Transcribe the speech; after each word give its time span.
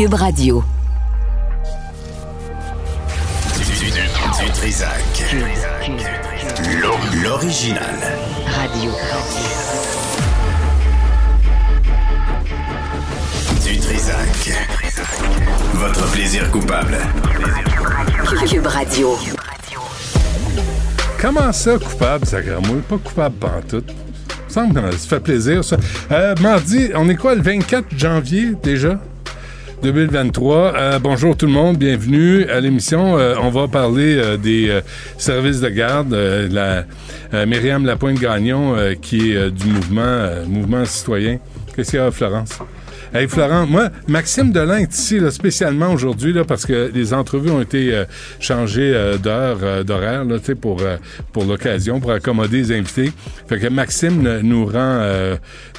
Cube 0.00 0.14
Radio. 0.14 0.64
Du, 3.58 4.44
du 4.46 4.50
Trisac. 4.52 5.36
L'o- 6.80 6.96
L'original. 7.22 7.84
Radio. 8.46 8.92
Du 13.62 13.76
Trisac. 13.78 14.52
Votre 15.74 16.10
plaisir 16.12 16.50
coupable. 16.50 16.96
Cube 18.48 18.66
Radio. 18.68 19.18
Comment 21.20 21.52
ça, 21.52 21.76
coupable, 21.78 22.24
Sacramouille? 22.24 22.80
Pas 22.88 22.96
coupable 22.96 23.34
pantoute. 23.36 23.92
Ça 24.48 24.62
me 24.62 24.72
semble 24.72 24.90
que 24.92 24.96
ça 24.96 25.08
fait 25.08 25.20
plaisir, 25.20 25.62
ça. 25.62 25.76
Euh, 26.10 26.34
mardi, 26.40 26.88
on 26.94 27.06
est 27.10 27.16
quoi, 27.16 27.34
le 27.34 27.42
24 27.42 27.84
janvier, 27.98 28.54
déjà? 28.62 28.98
2023. 29.82 30.74
Euh, 30.76 30.98
bonjour 30.98 31.36
tout 31.36 31.46
le 31.46 31.52
monde, 31.52 31.78
bienvenue 31.78 32.44
à 32.44 32.60
l'émission. 32.60 33.18
Euh, 33.18 33.34
on 33.42 33.48
va 33.48 33.66
parler 33.66 34.16
euh, 34.16 34.36
des 34.36 34.68
euh, 34.68 34.80
services 35.16 35.60
de 35.60 35.68
garde. 35.68 36.12
Euh, 36.12 36.48
la 36.50 36.84
euh, 37.32 37.46
Myriam 37.46 37.86
Lapointe-Gagnon, 37.86 38.76
qui 39.00 39.32
est 39.32 39.50
du 39.50 39.66
mouvement, 39.68 40.28
mouvement 40.46 40.84
citoyen. 40.84 41.38
Qu'est-ce 41.74 41.90
qu'il 41.92 42.00
y 42.00 42.02
a, 42.02 42.10
Florence? 42.10 42.58
Hey 43.12 43.26
Florent, 43.26 43.66
moi, 43.66 43.90
Maxime 44.06 44.52
Delin 44.52 44.78
est 44.78 44.94
ici 44.94 45.18
là, 45.18 45.32
spécialement 45.32 45.92
aujourd'hui 45.92 46.32
là, 46.32 46.44
parce 46.44 46.64
que 46.64 46.92
les 46.94 47.12
entrevues 47.12 47.50
ont 47.50 47.60
été 47.60 47.92
euh, 47.92 48.04
changées 48.38 48.92
euh, 48.94 49.18
d'heure, 49.18 49.58
euh, 49.64 49.82
d'horaire 49.82 50.24
là, 50.24 50.36
pour 50.60 50.80
euh, 50.82 50.96
pour 51.32 51.44
l'occasion, 51.44 51.98
pour 51.98 52.12
accommoder 52.12 52.58
les 52.58 52.72
invités. 52.72 53.10
Fait 53.48 53.58
que 53.58 53.66
Maxime 53.66 54.38
nous 54.42 54.64
rend, 54.64 55.04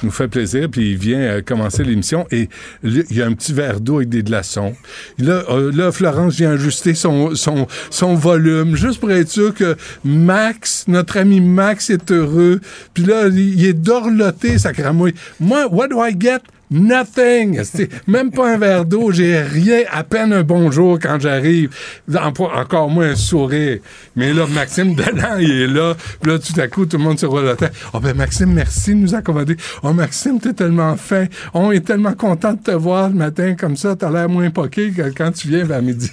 nous 0.02 0.10
fait 0.10 0.28
plaisir, 0.28 0.68
puis 0.70 0.90
il 0.90 0.98
vient 0.98 1.40
commencer 1.40 1.84
l'émission 1.84 2.26
et 2.30 2.50
il 2.82 3.04
y 3.10 3.22
a 3.22 3.26
un 3.26 3.32
petit 3.32 3.54
verre 3.54 3.80
d'eau 3.80 3.96
avec 3.96 4.10
des 4.10 4.22
glaçons. 4.22 4.74
Là, 5.18 5.42
là, 5.72 5.90
Florence 5.90 6.36
vient 6.36 6.50
ajuster 6.50 6.94
son 6.94 7.34
son 7.34 7.66
son 7.88 8.14
volume 8.14 8.76
juste 8.76 9.00
pour 9.00 9.10
être 9.10 9.30
sûr 9.30 9.54
que 9.54 9.76
Max, 10.04 10.84
notre 10.86 11.16
ami 11.16 11.40
Max, 11.40 11.88
est 11.88 12.10
heureux. 12.10 12.60
Puis 12.92 13.04
là, 13.04 13.28
il 13.28 13.64
est 13.64 13.72
dorloté, 13.72 14.58
ça 14.58 14.74
cramouille. 14.74 15.14
Moi, 15.40 15.66
what 15.70 15.88
do 15.88 16.04
I 16.04 16.14
get? 16.18 16.40
Nothing. 16.72 17.60
Même 18.06 18.30
pas 18.30 18.54
un 18.54 18.58
verre 18.58 18.84
d'eau. 18.84 19.12
J'ai 19.12 19.40
rien, 19.40 19.80
à 19.90 20.02
peine 20.04 20.32
un 20.32 20.42
bonjour 20.42 20.98
quand 20.98 21.18
j'arrive. 21.20 21.70
En- 22.14 22.32
Encore 22.60 22.88
moins 22.90 23.10
un 23.10 23.14
sourire. 23.16 23.78
Mais 24.16 24.32
là, 24.32 24.46
Maxime 24.46 24.94
Delan, 24.96 25.36
il 25.38 25.50
est 25.50 25.66
là. 25.68 25.94
Puis 26.20 26.30
là, 26.32 26.38
tout 26.38 26.58
à 26.60 26.68
coup, 26.68 26.86
tout 26.86 26.96
le 26.96 27.04
monde 27.04 27.18
se 27.18 27.26
roule 27.26 27.44
la 27.44 27.56
tête. 27.56 27.72
Oh 27.92 28.00
ben, 28.00 28.16
Maxime, 28.16 28.52
merci 28.52 28.90
de 28.90 28.96
nous 29.00 29.14
accommoder. 29.14 29.56
Oh, 29.82 29.92
Maxime, 29.92 30.40
t'es 30.40 30.52
tellement 30.52 30.96
fin. 30.96 31.26
On 31.54 31.70
est 31.72 31.84
tellement 31.86 32.14
content 32.14 32.54
de 32.54 32.58
te 32.62 32.70
voir 32.72 33.08
le 33.10 33.14
matin 33.14 33.54
comme 33.58 33.76
ça. 33.76 33.94
T'as 33.96 34.10
l'air 34.10 34.28
moins 34.28 34.50
poqué 34.50 34.90
que 34.90 35.02
quand 35.16 35.30
tu 35.32 35.48
viens 35.48 35.64
vers 35.64 35.82
midi. 35.82 36.10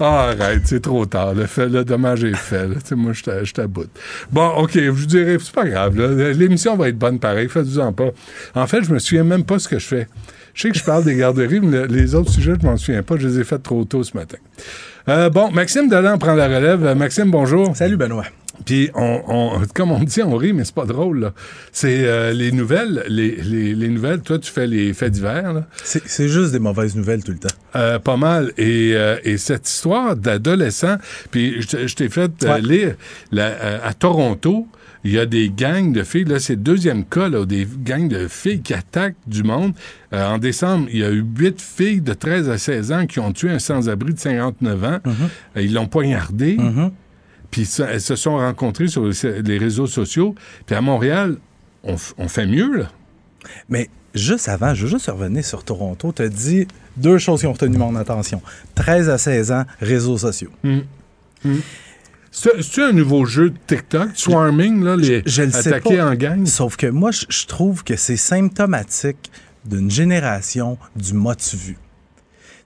Ah, 0.00 0.30
arrête, 0.38 0.62
c'est 0.64 0.80
trop 0.80 1.04
tard. 1.06 1.34
Le, 1.34 1.46
fait, 1.46 1.68
le 1.68 1.84
dommage 1.84 2.24
est 2.24 2.34
fait. 2.34 2.66
moi, 2.92 3.12
je 3.12 3.22
t'a- 3.22 3.44
je 3.44 3.52
t'aboute. 3.52 3.90
Bon, 4.30 4.48
OK, 4.58 4.72
je 4.74 4.88
vous 4.90 5.06
dirais, 5.06 5.36
c'est 5.40 5.54
pas 5.54 5.64
grave. 5.64 5.98
L'émission 6.32 6.76
va 6.76 6.88
être 6.88 6.98
bonne 6.98 7.18
pareil. 7.18 7.48
Faites-en 7.48 7.92
pas. 7.92 8.10
En 8.54 8.66
fait, 8.66 8.82
je 8.84 8.92
me 8.92 8.98
souviens 8.98 9.24
même 9.24 9.44
pas 9.44 9.58
ce 9.58 9.68
que 9.68 9.78
je 9.78 9.86
fais. 9.86 10.08
Je 10.54 10.62
sais 10.62 10.70
que 10.70 10.76
je 10.78 10.84
parle 10.84 11.04
des 11.04 11.14
garderies, 11.16 11.60
mais 11.60 11.78
le- 11.78 11.86
les 11.86 12.14
autres 12.14 12.30
sujets, 12.30 12.54
je 12.60 12.66
m'en 12.66 12.76
souviens 12.76 13.02
pas. 13.02 13.16
Je 13.16 13.26
les 13.28 13.40
ai 13.40 13.44
faits 13.44 13.62
trop 13.62 13.84
tôt 13.84 14.02
ce 14.04 14.16
matin. 14.16 14.36
Euh, 15.08 15.30
bon, 15.30 15.50
Maxime 15.50 15.88
Delan 15.88 16.18
prend 16.18 16.34
la 16.34 16.46
relève. 16.46 16.84
Euh, 16.84 16.94
Maxime, 16.94 17.30
bonjour. 17.30 17.74
Salut 17.76 17.96
Benoît. 17.96 18.26
Puis, 18.64 18.90
on, 18.94 19.20
on- 19.28 19.62
comme 19.74 19.90
on 19.92 20.02
dit, 20.02 20.22
on 20.22 20.36
rit, 20.36 20.52
mais 20.52 20.64
c'est 20.64 20.74
pas 20.74 20.84
drôle. 20.84 21.32
C'est 21.72 22.04
euh, 22.04 22.32
les 22.32 22.52
nouvelles. 22.52 23.04
Les, 23.08 23.36
les- 23.36 23.74
les 23.74 23.88
nouvelles, 23.88 24.20
toi, 24.20 24.38
tu 24.38 24.50
fais 24.50 24.66
les 24.66 24.92
faits 24.94 25.12
divers. 25.12 25.64
C'est 25.84 26.28
juste 26.28 26.52
des 26.52 26.58
mauvaises 26.58 26.94
nouvelles 26.94 27.24
tout 27.24 27.32
le 27.32 27.38
temps. 27.38 27.54
Euh, 27.76 27.98
pas 27.98 28.16
mal. 28.16 28.52
Et, 28.58 28.92
euh, 28.94 29.16
et 29.24 29.36
cette 29.36 29.68
histoire 29.68 30.16
d'adolescent, 30.16 30.96
puis 31.30 31.62
je, 31.62 31.94
t'ai 31.94 32.08
fait 32.08 32.30
Ouais. 32.44 32.60
lire, 32.60 32.94
la- 33.30 33.82
à 33.84 33.92
Toronto, 33.94 34.66
il 35.04 35.10
y 35.12 35.18
a 35.18 35.26
des 35.26 35.50
gangs 35.50 35.92
de 35.92 36.04
filles, 36.04 36.24
là, 36.26 36.38
c'est 36.38 36.52
le 36.54 36.60
deuxième 36.60 37.04
cas, 37.04 37.28
là, 37.28 37.44
des 37.44 37.66
gangs 37.84 38.06
de 38.08 38.28
filles 38.28 38.60
qui 38.62 38.72
attaquent 38.72 39.16
du 39.26 39.42
monde. 39.42 39.72
Euh, 40.12 40.24
en 40.28 40.38
décembre, 40.38 40.86
il 40.92 40.98
y 41.00 41.04
a 41.04 41.10
eu 41.10 41.24
huit 41.36 41.60
filles 41.60 42.00
de 42.00 42.12
13 42.14 42.48
à 42.48 42.56
16 42.56 42.92
ans 42.92 43.06
qui 43.06 43.18
ont 43.18 43.32
tué 43.32 43.50
un 43.50 43.58
sans-abri 43.58 44.14
de 44.14 44.20
59 44.20 44.84
ans. 44.84 44.98
Euh, 45.56 45.60
Ils 45.62 45.74
l'ont 45.74 45.88
poignardé. 45.88 46.56
Puis 47.52 47.68
elles 47.86 48.00
se 48.00 48.16
sont 48.16 48.36
rencontrées 48.38 48.88
sur 48.88 49.04
les- 49.06 49.58
réseaux 49.58 49.86
sociaux. 49.86 50.34
Puis 50.66 50.74
à 50.74 50.80
Montréal, 50.80 51.36
on, 51.84 51.96
fait 52.28 52.46
mieux, 52.46 52.78
là. 52.78 52.90
Mais 53.68 53.88
juste 54.14 54.48
avant, 54.48 54.74
je 54.74 54.84
veux 54.86 54.90
juste 54.90 55.06
revenir 55.06 55.44
sur 55.44 55.62
Toronto. 55.62 56.12
Tu 56.12 56.22
as 56.22 56.28
dit 56.28 56.66
deux 56.96 57.18
choses 57.18 57.40
qui 57.40 57.46
ont 57.46 57.52
retenu 57.52 57.76
mon 57.76 57.94
attention. 57.94 58.42
13 58.74 59.08
à 59.08 59.18
16 59.18 59.52
ans, 59.52 59.64
réseaux 59.80 60.18
sociaux. 60.18 60.50
C'est 62.34 62.62
c'est 62.62 62.82
un 62.82 62.92
nouveau 62.92 63.26
jeu 63.26 63.50
de 63.50 63.56
TikTok, 63.66 64.08
swarming, 64.14 64.82
là, 64.82 64.96
les 64.96 65.22
Je 65.26 65.42
le 65.42 65.50
sais 65.50 65.68
attaquer 65.68 65.98
pas. 65.98 66.10
en 66.10 66.14
gang. 66.14 66.46
Sauf 66.46 66.76
que 66.76 66.86
moi, 66.86 67.10
je, 67.10 67.26
je 67.28 67.46
trouve 67.46 67.84
que 67.84 67.94
c'est 67.96 68.16
symptomatique 68.16 69.30
d'une 69.66 69.90
génération 69.90 70.78
du 70.96 71.12
mot-tu 71.12 71.56
vu. 71.56 71.76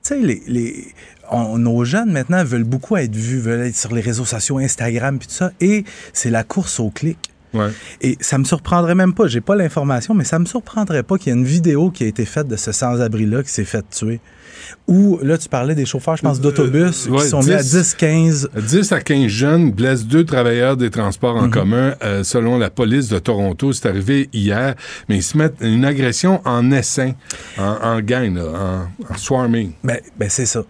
Tu 0.07 0.15
sais, 0.15 0.21
les, 0.21 0.43
les- 0.47 0.87
on- 1.31 1.59
nos 1.59 1.85
jeunes 1.85 2.13
maintenant 2.13 2.45
veulent 2.45 2.65
beaucoup 2.65 2.97
être 2.97 3.15
vus, 3.15 3.41
veulent 3.41 3.67
être 3.67 3.77
sur 3.77 3.93
les 3.95 4.01
réseaux 4.01 4.25
sociaux, 4.25 4.59
Instagram, 4.59 5.19
puis 5.19 5.27
tout 5.29 5.35
ça, 5.35 5.51
et 5.61 5.85
c'est 6.13 6.31
la 6.31 6.45
course 6.45 6.79
au 6.79 6.91
clic. 6.91 7.19
Ouais. 7.55 7.71
Et 8.03 8.17
ça 8.21 8.39
me 8.39 8.45
surprendrait 8.45 8.95
même 8.95 9.15
pas, 9.15 9.27
j'ai 9.29 9.41
pas 9.41 9.57
l'information, 9.57 10.15
mais 10.15 10.25
ça 10.25 10.39
me 10.39 10.45
surprendrait 10.45 11.03
pas 11.03 11.17
qu'il 11.19 11.33
y 11.33 11.37
ait 11.37 11.39
une 11.39 11.45
vidéo 11.47 11.91
qui 11.91 12.05
a 12.05 12.07
été 12.07 12.25
faite 12.27 12.47
de 12.49 12.57
ce 12.57 12.71
sans-abri-là 12.71 13.43
qui 13.43 13.49
s'est 13.51 13.65
fait 13.65 13.85
tuer. 13.91 14.21
Ou, 14.89 15.19
là, 15.23 15.37
tu 15.39 15.49
parlais 15.49 15.75
des 15.75 15.85
chauffeurs, 15.87 16.17
je 16.17 16.23
pense, 16.23 16.41
d'autobus, 16.41 17.07
Euh, 17.07 17.11
ouais, 17.11 17.23
qui 17.23 17.29
sont 17.29 17.43
mis 17.43 17.53
à 17.53 17.63
10. 17.63 17.71
10, 17.73 17.95
15. 17.95 18.49
10 18.57 18.93
à 18.93 19.01
15 19.01 19.27
jeunes 19.29 19.71
blessent 19.73 20.07
deux 20.07 20.25
travailleurs 20.25 20.77
des 20.77 20.91
transports 20.91 21.37
Mhm. 21.37 21.45
en 21.45 21.51
commun, 21.51 21.95
euh, 22.03 22.25
selon 22.25 22.59
la 22.59 22.71
police 22.71 23.09
de 23.09 23.19
Toronto. 23.19 23.73
C'est 23.73 23.89
arrivé 23.89 24.29
hier, 24.33 24.75
mais 25.09 25.17
ils 25.17 25.23
se 25.23 25.37
mettent 25.37 25.57
une 25.61 25.85
agression 25.85 26.41
en 26.45 26.71
essaim, 26.71 27.13
en, 27.59 27.77
en 27.83 28.01
gang, 28.01 28.35
là, 28.35 28.89
en, 29.09 29.15
en 29.15 29.17
swarming. 29.19 29.73
Ben, 29.85 29.99
ben 30.19 30.29
c'est 30.31 30.47
ça. 30.47 30.63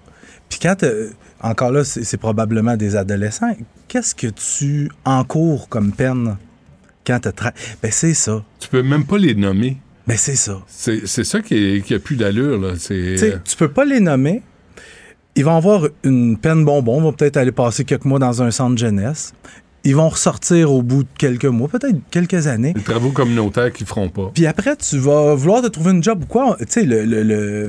Puis 0.49 0.59
quand, 0.63 0.83
euh, 0.83 1.11
encore 1.41 1.71
là, 1.73 1.85
c'est 1.85 2.17
probablement 2.17 2.77
des 2.77 2.97
adolescents, 2.97 3.55
qu'est-ce 3.89 4.15
que 4.15 4.29
tu 4.29 4.91
encours 5.05 5.69
comme 5.69 5.93
peine 5.93 6.37
quand 7.07 7.21
tu. 7.21 7.31
Ben, 7.83 7.91
c'est 7.93 8.15
ça. 8.15 8.43
Tu 8.59 8.69
peux 8.69 8.83
même 8.83 9.05
pas 9.05 9.19
les 9.19 9.35
nommer. 9.35 9.77
Ben, 10.07 10.17
c'est 10.17 10.37
ça. 10.37 10.61
C'est 10.69 11.25
ça 11.25 11.41
qui, 11.41 11.55
est- 11.55 11.81
qui 11.85 11.95
a 11.95 11.99
plus 11.99 12.17
d'allure, 12.17 12.59
là. 12.61 12.75
C'est, 12.79 13.17
Tu 13.45 13.57
peux 13.57 13.69
pas 13.71 13.85
les 13.85 14.01
nommer. 14.01 14.43
Ils 15.35 15.45
vont 15.45 15.57
avoir 15.57 15.87
une 16.05 16.39
peine 16.39 16.65
bonbon, 16.65 16.99
ils 16.99 17.03
vont 17.03 17.13
peut-être 17.13 17.37
aller 17.37 17.53
passer 17.53 17.85
quelques 17.85 18.05
mois 18.07 18.19
dans 18.19 18.41
un 18.43 18.51
centre 18.51 18.79
jeunesse. 18.79 19.35
Ils 19.85 19.95
vont 19.95 20.09
ressortir 20.09 20.73
au 20.73 20.83
bout 20.83 21.03
de 21.05 21.09
quelques 21.19 21.45
mois, 21.45 21.69
peut-être 21.69 21.97
quelques 22.11 22.47
années. 22.49 22.73
les 22.75 22.83
travaux 22.83 23.11
communautaires 23.11 23.73
qu'ils 23.73 23.87
feront 23.87 24.09
pas. 24.09 24.31
Puis 24.35 24.47
après, 24.47 24.75
tu 24.77 24.99
vas 24.99 25.35
vouloir 25.35 25.63
te 25.63 25.69
trouver 25.69 25.93
une 25.93 26.03
job 26.03 26.23
ou 26.25 26.27
quoi? 26.27 26.57
Tu 26.61 26.65
sais, 26.69 26.83
le, 26.85 27.05
le, 27.05 27.23
le, 27.23 27.67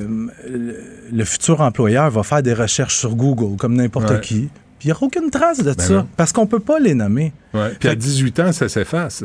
le- 0.48 0.76
le 1.12 1.24
futur 1.24 1.60
employeur 1.60 2.10
va 2.10 2.22
faire 2.22 2.42
des 2.42 2.54
recherches 2.54 2.96
sur 2.96 3.14
Google, 3.14 3.56
comme 3.56 3.74
n'importe 3.74 4.10
Ouais. 4.10 4.20
qui. 4.20 4.48
Puis 4.78 4.86
il 4.86 4.86
n'y 4.88 4.92
aura 4.92 5.06
aucune 5.06 5.30
trace 5.30 5.58
de 5.58 5.72
Ben 5.74 5.78
ça. 5.84 5.94
non. 5.94 6.08
Parce 6.16 6.32
qu'on 6.32 6.46
peut 6.46 6.58
pas 6.60 6.78
les 6.80 6.94
nommer. 6.94 7.32
Ouais. 7.54 7.70
Puis 7.78 7.88
à 7.88 7.94
18 7.94 8.40
ans, 8.40 8.52
ça 8.52 8.68
s'efface. 8.68 9.24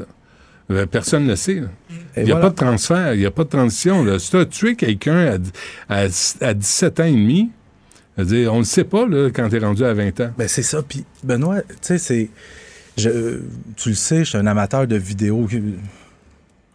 Euh, 0.72 0.86
Personne 0.86 1.24
ne 1.26 1.30
le 1.32 1.36
sait. 1.36 1.56
là. 1.56 1.68
Il 2.18 2.24
n'y 2.24 2.32
a 2.32 2.36
voilà. 2.36 2.42
pas 2.42 2.50
de 2.52 2.56
transfert, 2.56 3.14
il 3.14 3.20
n'y 3.20 3.26
a 3.26 3.32
pas 3.32 3.44
de 3.44 3.50
transition. 3.50 4.04
Là. 4.04 4.18
Si 4.20 4.30
tu 4.32 4.38
as 4.38 4.46
tué 4.46 4.76
quelqu'un 4.76 5.38
à, 5.90 6.04
à, 6.04 6.08
à 6.42 6.54
17 6.54 7.00
ans 7.00 7.04
et 7.06 7.12
demi, 7.12 7.50
on 8.18 8.24
ne 8.24 8.58
le 8.60 8.64
sait 8.64 8.84
pas 8.84 9.06
là, 9.08 9.30
quand 9.30 9.50
tu 9.50 9.56
es 9.56 9.60
rendu 9.60 9.84
à 9.84 9.94
20 9.94 10.20
ans. 10.22 10.32
Ben 10.38 10.48
c'est 10.48 10.62
ça. 10.64 10.82
Puis 10.82 11.04
Benoît, 11.24 11.62
tu 11.64 11.76
sais, 11.82 11.98
c'est. 11.98 12.30
je- 12.98 13.40
Tu 13.76 13.90
le 13.90 13.96
sais, 13.96 14.20
je 14.20 14.30
suis 14.30 14.38
un 14.38 14.46
amateur 14.48 14.88
de 14.88 14.96
vidéos 14.96 15.48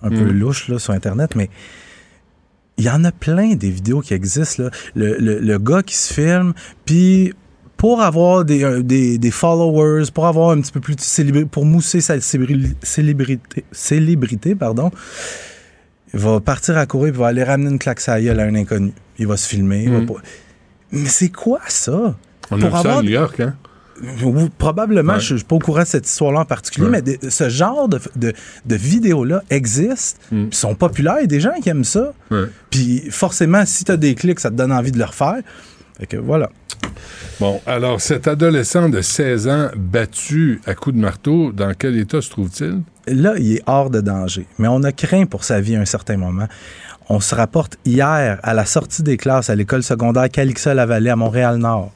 un 0.03 0.11
peu 0.11 0.17
Mm. 0.25 0.39
louches 0.39 0.69
là, 0.69 0.79
sur 0.79 0.93
Internet, 0.93 1.35
mais 1.37 1.49
il 2.77 2.85
y 2.85 2.91
en 2.91 3.05
a 3.05 3.11
plein 3.13 3.55
des 3.55 3.71
vidéos 3.71 4.01
qui 4.01 4.15
existent. 4.15 4.65
Là. 4.65 4.71
Le, 4.95 5.17
le- 5.19 5.39
le 5.41 5.59
gars 5.59 5.83
qui 5.83 5.97
se 5.97 6.13
filme, 6.13 6.53
puis 6.85 7.33
pour 7.79 8.03
avoir 8.03 8.45
des, 8.45 8.63
euh, 8.65 8.83
des, 8.83 9.17
des 9.17 9.31
followers, 9.31 10.11
pour 10.13 10.27
avoir 10.27 10.51
un 10.51 10.61
petit 10.61 10.73
peu 10.73 10.81
plus 10.81 10.97
de 10.97 11.01
célébrité, 11.01 11.49
pour 11.51 11.65
mousser 11.65 12.01
sa 12.03 12.19
célébri- 12.19 12.75
célébrité, 12.83 13.65
célébrité 13.73 14.55
pardon, 14.55 14.91
Il 16.13 16.21
va 16.21 16.41
partir 16.41 16.77
à 16.77 16.87
courir, 16.87 17.15
il 17.15 17.19
va 17.19 17.29
aller 17.29 17.45
ramener 17.45 17.71
une 17.71 17.79
claque 17.79 18.01
à 18.09 18.21
gueule 18.21 18.41
à 18.41 18.45
un 18.45 18.55
inconnu. 18.55 18.93
Il 19.19 19.27
va 19.27 19.37
se 19.37 19.49
filmer. 19.49 19.85
il 19.85 19.91
va 19.93 20.01
pas- 20.01 20.21
Mais 20.93 21.07
c'est 21.09 21.29
quoi 21.31 21.61
ça? 21.69 22.17
On 22.51 22.59
Pour 22.59 22.65
a 22.65 22.69
vu 22.69 22.71
ça 22.71 22.77
à 22.77 22.81
avoir- 22.81 23.03
New 23.03 23.11
York, 23.11 23.41
hein? 23.41 23.55
Probablement, 24.59 25.15
Ouais. 25.15 25.21
je 25.21 25.35
ne 25.35 25.39
suis 25.39 25.47
pas 25.47 25.57
au 25.57 25.59
courant 25.59 25.83
de 25.83 25.87
cette 25.87 26.07
histoire-là 26.09 26.41
en 26.41 26.45
particulier, 26.45 26.87
Ouais. 26.87 27.03
mais 27.05 27.17
de- 27.19 27.31
ce 27.31 27.49
genre 27.49 27.89
de, 27.89 27.99
de, 28.17 28.33
de 28.65 28.75
vidéos-là 28.77 29.43
existent, 29.51 30.21
Mm. 30.33 30.47
sont 30.53 30.75
populaires. 30.75 31.17
Il 31.19 31.23
y 31.23 31.25
a 31.25 31.27
des 31.27 31.41
gens 31.41 31.53
qui 31.63 31.69
aiment 31.69 31.85
ça. 31.85 32.13
Puis 32.71 33.03
forcément, 33.11 33.65
si 33.67 33.85
tu 33.85 33.93
as 33.93 33.97
des 33.97 34.15
clics, 34.15 34.41
ça 34.41 34.51
te 34.51 34.55
donne 34.57 34.73
envie 34.73 34.93
de 34.93 34.99
le 34.99 35.05
refaire. 35.05 35.39
Fait 35.99 36.07
que 36.07 36.17
voilà. 36.17 36.49
Bon, 37.41 37.61
alors, 37.67 38.01
cet 38.01 38.27
adolescent 38.27 38.89
de 38.89 39.01
16 39.01 39.49
ans 39.49 39.69
battu 39.77 40.61
à 40.67 40.75
coups 40.75 40.97
de 40.97 41.01
marteau, 41.01 41.53
dans 41.53 41.73
quel 41.73 41.97
état 41.97 42.21
se 42.21 42.31
trouve-t-il? 42.31 42.83
Là, 43.07 43.35
il 43.39 43.55
est 43.55 43.63
hors 43.67 43.91
de 43.91 44.01
danger. 44.01 44.47
Mais 44.59 44.67
on 44.69 44.83
a 44.83 44.91
craint 44.91 45.25
pour 45.25 45.45
sa 45.45 45.61
vie 45.61 45.77
à 45.77 45.81
un 45.81 45.85
certain 45.85 46.17
moment. 46.17 46.47
On 47.09 47.21
se 47.21 47.35
rapporte 47.35 47.79
hier 47.85 48.41
à 48.43 48.55
la 48.55 48.67
sortie 48.67 49.03
des 49.03 49.17
classes 49.17 49.51
à 49.51 49.55
l'école 49.55 49.83
secondaire 49.83 50.29
Calixa-la-Vallée 50.29 51.11
à 51.11 51.17
Montréal-Nord. 51.17 51.93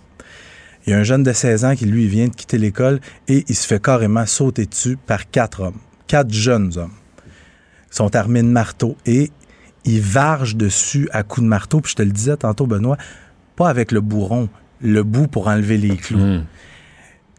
Il 0.86 0.90
y 0.90 0.94
a 0.94 0.98
un 0.98 1.02
jeune 1.02 1.22
de 1.22 1.32
16 1.32 1.64
ans 1.64 1.74
qui, 1.74 1.86
lui, 1.86 2.06
vient 2.06 2.28
de 2.28 2.34
quitter 2.34 2.58
l'école 2.58 3.00
et 3.28 3.44
il 3.48 3.54
se 3.54 3.66
fait 3.66 3.82
carrément 3.82 4.26
sauter 4.26 4.66
dessus 4.66 4.96
par 4.96 5.30
quatre 5.30 5.60
hommes. 5.60 5.78
Quatre 6.06 6.32
jeunes 6.32 6.72
hommes. 6.78 6.94
Ils 7.90 7.96
sont 7.96 8.14
armés 8.16 8.42
de 8.42 8.48
marteaux 8.48 8.96
et 9.06 9.30
ils 9.84 10.00
vargent 10.00 10.56
dessus 10.56 11.08
à 11.12 11.24
coups 11.24 11.42
de 11.44 11.48
marteau. 11.48 11.80
Puis 11.80 11.90
je 11.90 11.96
te 11.96 12.02
le 12.02 12.10
disais 12.10 12.36
tantôt, 12.36 12.66
Benoît, 12.66 12.96
pas 13.56 13.68
avec 13.68 13.92
le 13.92 14.00
bourron, 14.00 14.48
le 14.82 15.02
bout 15.02 15.26
pour 15.28 15.48
enlever 15.48 15.78
les 15.78 15.96
clous. 15.96 16.18
Hmm. 16.18 16.44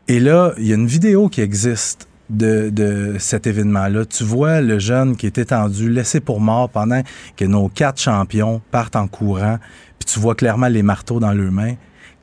Et 0.07 0.19
là, 0.19 0.54
il 0.57 0.66
y 0.68 0.72
a 0.72 0.75
une 0.75 0.88
vidéo 0.88 1.30
qui 1.30 1.42
existe 1.42 2.07
de, 2.30 2.69
de 2.69 3.16
cet 3.19 3.48
événement-là. 3.48 4.06
Tu 4.06 4.24
vois 4.24 4.62
le 4.62 4.80
jeune 4.80 5.16
qui 5.16 5.25
est 5.25 5.38
étendu, 5.38 5.90
laissé 5.90 6.19
pour 6.19 6.40
mort 6.42 6.69
pendant 6.69 7.01
que 7.38 7.45
nos 7.45 7.69
quatre 7.69 8.01
champions 8.01 8.62
partent 8.72 8.95
en 8.95 9.07
courant, 9.07 9.60
puis 10.00 10.12
tu 10.13 10.19
vois 10.19 10.36
clairement 10.36 10.68
les 10.68 10.84
marteaux 10.84 11.19
dans 11.19 11.31
leurs 11.34 11.51
mains. 11.51 11.75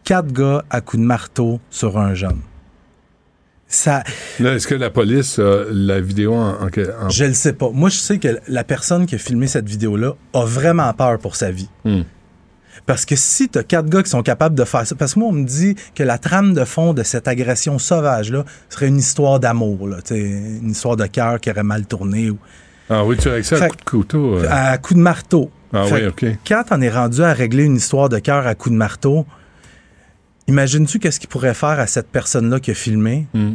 Quatre 0.04 0.32
gars 0.32 0.64
à 0.70 0.80
coups 0.80 1.00
de 1.02 1.06
marteau 1.06 1.60
sur 1.70 1.98
un 1.98 2.14
jeune. 2.14 2.40
Ça, 3.72 4.02
Là, 4.40 4.54
est-ce 4.54 4.66
que 4.66 4.74
la 4.74 4.90
police 4.90 5.38
a 5.38 5.62
la 5.70 6.00
vidéo 6.00 6.34
en... 6.34 6.54
en- 6.54 6.66
en- 6.66 7.08
je 7.08 7.24
le 7.24 7.34
sais 7.34 7.52
pas. 7.52 7.70
Moi, 7.70 7.88
je 7.88 7.96
sais 7.98 8.18
que 8.18 8.40
la 8.48 8.64
personne 8.64 9.06
qui 9.06 9.14
a 9.14 9.18
filmé 9.18 9.46
cette 9.46 9.68
vidéo-là 9.68 10.14
a 10.34 10.44
vraiment 10.44 10.92
peur 10.92 11.18
pour 11.18 11.36
sa 11.36 11.52
vie. 11.52 11.68
Hmm. 11.84 12.00
Parce 12.86 13.04
que 13.04 13.16
si 13.16 13.48
t'as 13.48 13.62
quatre 13.62 13.88
gars 13.88 14.02
qui 14.02 14.10
sont 14.10 14.22
capables 14.22 14.54
de 14.54 14.64
faire 14.64 14.86
ça, 14.86 14.94
parce 14.94 15.14
que 15.14 15.18
moi, 15.20 15.28
on 15.28 15.32
me 15.32 15.44
dit 15.44 15.74
que 15.94 16.02
la 16.02 16.18
trame 16.18 16.54
de 16.54 16.64
fond 16.64 16.94
de 16.94 17.02
cette 17.02 17.28
agression 17.28 17.78
sauvage-là 17.78 18.44
serait 18.68 18.88
une 18.88 18.98
histoire 18.98 19.40
d'amour, 19.40 19.88
là, 19.88 19.98
une 20.10 20.70
histoire 20.70 20.96
de 20.96 21.06
cœur 21.06 21.40
qui 21.40 21.50
aurait 21.50 21.62
mal 21.62 21.86
tourné 21.86 22.30
ou 22.30 22.38
Ah 22.88 23.04
oui, 23.04 23.16
tu 23.16 23.28
as 23.28 23.32
avec 23.32 23.44
ça 23.44 23.56
à 23.62 23.68
coup 23.68 23.76
de 23.76 23.82
couteau. 23.84 24.38
euh. 24.38 24.46
à 24.50 24.78
coup 24.78 24.94
de 24.94 25.00
marteau. 25.00 25.50
Ah 25.72 25.84
Fait 25.84 26.06
oui, 26.06 26.06
OK. 26.08 26.26
Quand 26.46 26.64
on 26.70 26.80
est 26.80 26.90
rendu 26.90 27.22
à 27.22 27.32
régler 27.32 27.64
une 27.64 27.76
histoire 27.76 28.08
de 28.08 28.18
cœur 28.18 28.46
à 28.46 28.54
coup 28.54 28.70
de 28.70 28.74
marteau, 28.76 29.24
imagines-tu 30.48 30.98
qu'est-ce 30.98 31.20
qu'il 31.20 31.28
pourrait 31.28 31.54
faire 31.54 31.78
à 31.80 31.86
cette 31.86 32.08
personne-là 32.08 32.60
qui 32.60 32.70
a 32.70 32.74
filmé? 32.74 33.26
Hmm. 33.34 33.52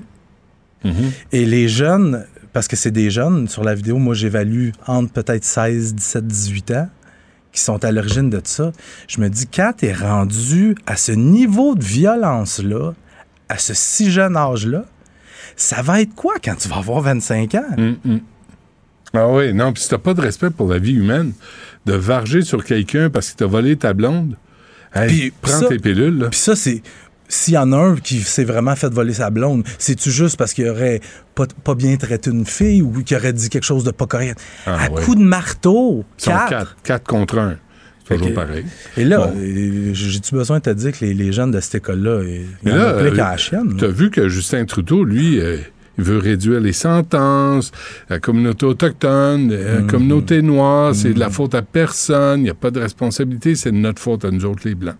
Mhm. 0.83 1.11
Et 1.31 1.45
les 1.45 1.67
jeunes, 1.67 2.25
parce 2.53 2.67
que 2.67 2.75
c'est 2.75 2.91
des 2.91 3.09
jeunes, 3.09 3.47
sur 3.47 3.63
la 3.63 3.73
vidéo, 3.75 3.97
moi 3.97 4.13
j'évalue 4.13 4.69
entre 4.87 5.11
peut-être 5.11 5.43
16, 5.43 5.95
17, 5.95 6.27
18 6.27 6.71
ans, 6.71 6.89
qui 7.55 7.61
sont 7.61 7.83
à 7.83 7.91
l'origine 7.91 8.29
de 8.29 8.41
ça. 8.43 8.71
Je 9.07 9.19
me 9.21 9.29
dis, 9.29 9.47
quand 9.47 9.73
tu 9.77 9.85
es 9.87 9.93
rendu 9.93 10.75
à 10.85 10.95
ce 10.95 11.11
niveau 11.11 11.75
de 11.75 11.83
violence-là, 11.83 12.93
à 13.49 13.57
ce 13.57 13.73
si 13.73 14.11
jeune 14.11 14.35
âge-là, 14.37 14.85
ça 15.55 15.81
va 15.81 16.01
être 16.01 16.13
quoi 16.15 16.35
quand 16.43 16.55
tu 16.55 16.67
vas 16.67 16.77
avoir 16.77 17.01
25 17.01 17.55
ans? 17.55 17.63
Hum, 17.77 17.97
hum. 18.05 18.19
Ah 19.13 19.29
oui, 19.29 19.53
non, 19.53 19.71
puis 19.71 19.81
si 19.83 19.89
t'as 19.89 19.97
pas 19.97 20.13
de 20.13 20.19
respect 20.21 20.49
pour 20.49 20.67
la 20.69 20.77
vie 20.77 20.93
humaine, 20.93 21.31
de 21.85 21.93
varger 21.93 22.41
sur 22.41 22.65
quelqu'un 22.65 23.09
parce 23.09 23.27
qu'il 23.27 23.37
t'a 23.37 23.45
volé 23.45 23.77
ta 23.77 23.93
blonde, 23.93 24.35
hey, 24.93 25.31
prends 25.41 25.61
ça- 25.61 25.67
tes 25.67 25.79
pilules. 25.79 26.27
Puis 26.31 26.39
ça, 26.39 26.55
c'est. 26.55 26.81
S'il 27.27 27.55
y 27.55 27.57
en 27.57 27.71
a 27.73 27.77
un 27.77 27.95
qui 27.95 28.19
s'est 28.21 28.43
vraiment 28.43 28.75
fait 28.75 28.93
voler 28.93 29.13
sa 29.13 29.29
blonde, 29.31 29.63
c'est-tu 29.79 30.11
juste 30.11 30.37
parce 30.37 30.53
qu'il 30.53 30.67
aurait 30.69 31.01
pas, 31.33 31.45
pas 31.63 31.73
bien 31.75 31.95
traité 31.97 32.29
une 32.29 32.45
fille 32.45 32.81
ou 32.83 32.91
qu'il 33.03 33.17
aurait 33.17 33.33
dit 33.33 33.49
quelque 33.49 33.63
chose 33.63 33.83
de 33.83 33.91
pas 33.91 34.05
correct? 34.05 34.39
Ah, 34.67 34.85
à 34.85 34.89
ouais. 34.91 35.01
coup 35.03 35.15
de 35.15 35.23
marteau, 35.23 36.05
quatre. 36.17 36.49
quatre. 36.49 36.77
Quatre 36.83 37.03
contre 37.07 37.39
un. 37.39 37.55
C'est 38.07 38.17
toujours 38.17 38.33
pareil. 38.35 38.63
Et 38.97 39.03
là, 39.03 39.17
Bon. 39.25 39.33
euh, 39.35 39.89
j'ai-tu 39.93 40.35
besoin 40.35 40.59
de 40.59 40.63
te 40.63 40.69
dire 40.69 40.91
que 40.91 41.03
les, 41.03 41.15
les 41.15 41.31
jeunes 41.33 41.49
de 41.49 41.59
cette 41.59 41.75
école-là, 41.75 42.21
ils 42.63 42.71
en 42.71 42.75
euh, 42.75 43.09
à 43.11 43.31
la 43.31 43.37
chienne? 43.37 43.75
T'as 43.79 43.87
vu 43.87 44.11
que 44.11 44.29
Justin 44.29 44.65
Trudeau, 44.65 45.03
lui, 45.03 45.39
euh, 45.39 45.57
il 45.97 46.03
veut 46.03 46.17
réduire 46.17 46.59
les 46.59 46.73
sentences, 46.73 47.71
la 48.09 48.19
communauté 48.19 48.65
autochtone, 48.65 49.51
la 49.51 49.79
Mm. 49.81 49.87
communauté 49.87 50.41
noire, 50.41 50.93
c'est 50.95 51.13
de 51.13 51.19
la 51.19 51.29
faute 51.29 51.55
à 51.55 51.61
personne, 51.61 52.41
il 52.41 52.43
n'y 52.43 52.49
a 52.49 52.53
pas 52.53 52.71
de 52.71 52.79
responsabilité, 52.79 53.55
c'est 53.55 53.71
de 53.71 53.77
notre 53.77 54.01
faute 54.01 54.25
à 54.25 54.31
nous 54.31 54.45
autres, 54.45 54.61
les 54.65 54.75
Blancs. 54.75 54.95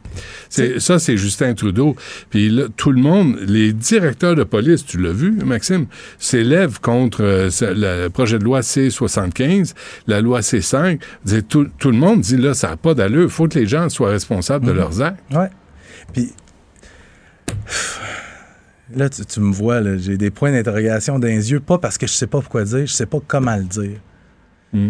C'est, 0.50 0.80
ça, 0.80 1.00
c'est 1.00 1.18
Justin 1.18 1.54
Trudeau. 1.54 1.96
Puis 2.30 2.50
là, 2.50 2.64
tout 2.76 2.92
le 2.92 3.02
monde, 3.02 3.38
les 3.48 3.74
directeurs 3.74 4.36
de 4.36 4.44
police, 4.44 4.86
tu 4.86 4.98
l'as 5.02 5.12
vu, 5.12 5.32
Maxime, 5.46 5.88
s'élèvent 6.20 6.80
contre 6.80 7.22
euh, 7.24 7.50
le 7.62 8.08
projet 8.10 8.40
de 8.40 8.44
loi 8.44 8.62
C-75, 8.62 9.74
la 10.08 10.22
loi 10.22 10.42
C-5. 10.42 11.00
Dit- 11.26 11.44
Tout, 11.44 11.68
tout 11.78 11.92
le 11.92 11.98
monde 11.98 12.22
dit, 12.22 12.38
là, 12.38 12.54
ça 12.54 12.70
n'a 12.70 12.78
pas 12.78 12.94
d'allure, 12.94 13.24
il 13.24 13.30
faut 13.30 13.48
que 13.48 13.60
les 13.60 13.66
gens 13.68 13.90
soient 13.90 14.10
responsables 14.10 14.66
de 14.66 14.72
leurs 14.72 15.02
actes. 15.02 15.20
Ouais. 15.34 15.50
Puis. 16.14 16.32
Là, 18.94 19.10
tu, 19.10 19.26
tu 19.26 19.40
me 19.40 19.52
vois, 19.54 19.82
là, 19.82 19.98
j'ai 19.98 20.18
des 20.18 20.30
points 20.30 20.52
d'interrogation 20.52 21.18
dans 21.18 21.28
les 21.28 21.52
yeux, 21.52 21.60
pas 21.60 21.78
parce 21.80 21.98
que 21.98 22.06
je 22.06 22.14
sais 22.14 22.28
pas 22.28 22.40
pourquoi 22.40 22.64
dire, 22.66 22.86
je 22.86 22.94
sais 22.94 23.06
pas 23.08 23.20
comment 23.26 23.56
le 23.56 23.64
dire. 23.64 23.98
Mm. 24.74 24.90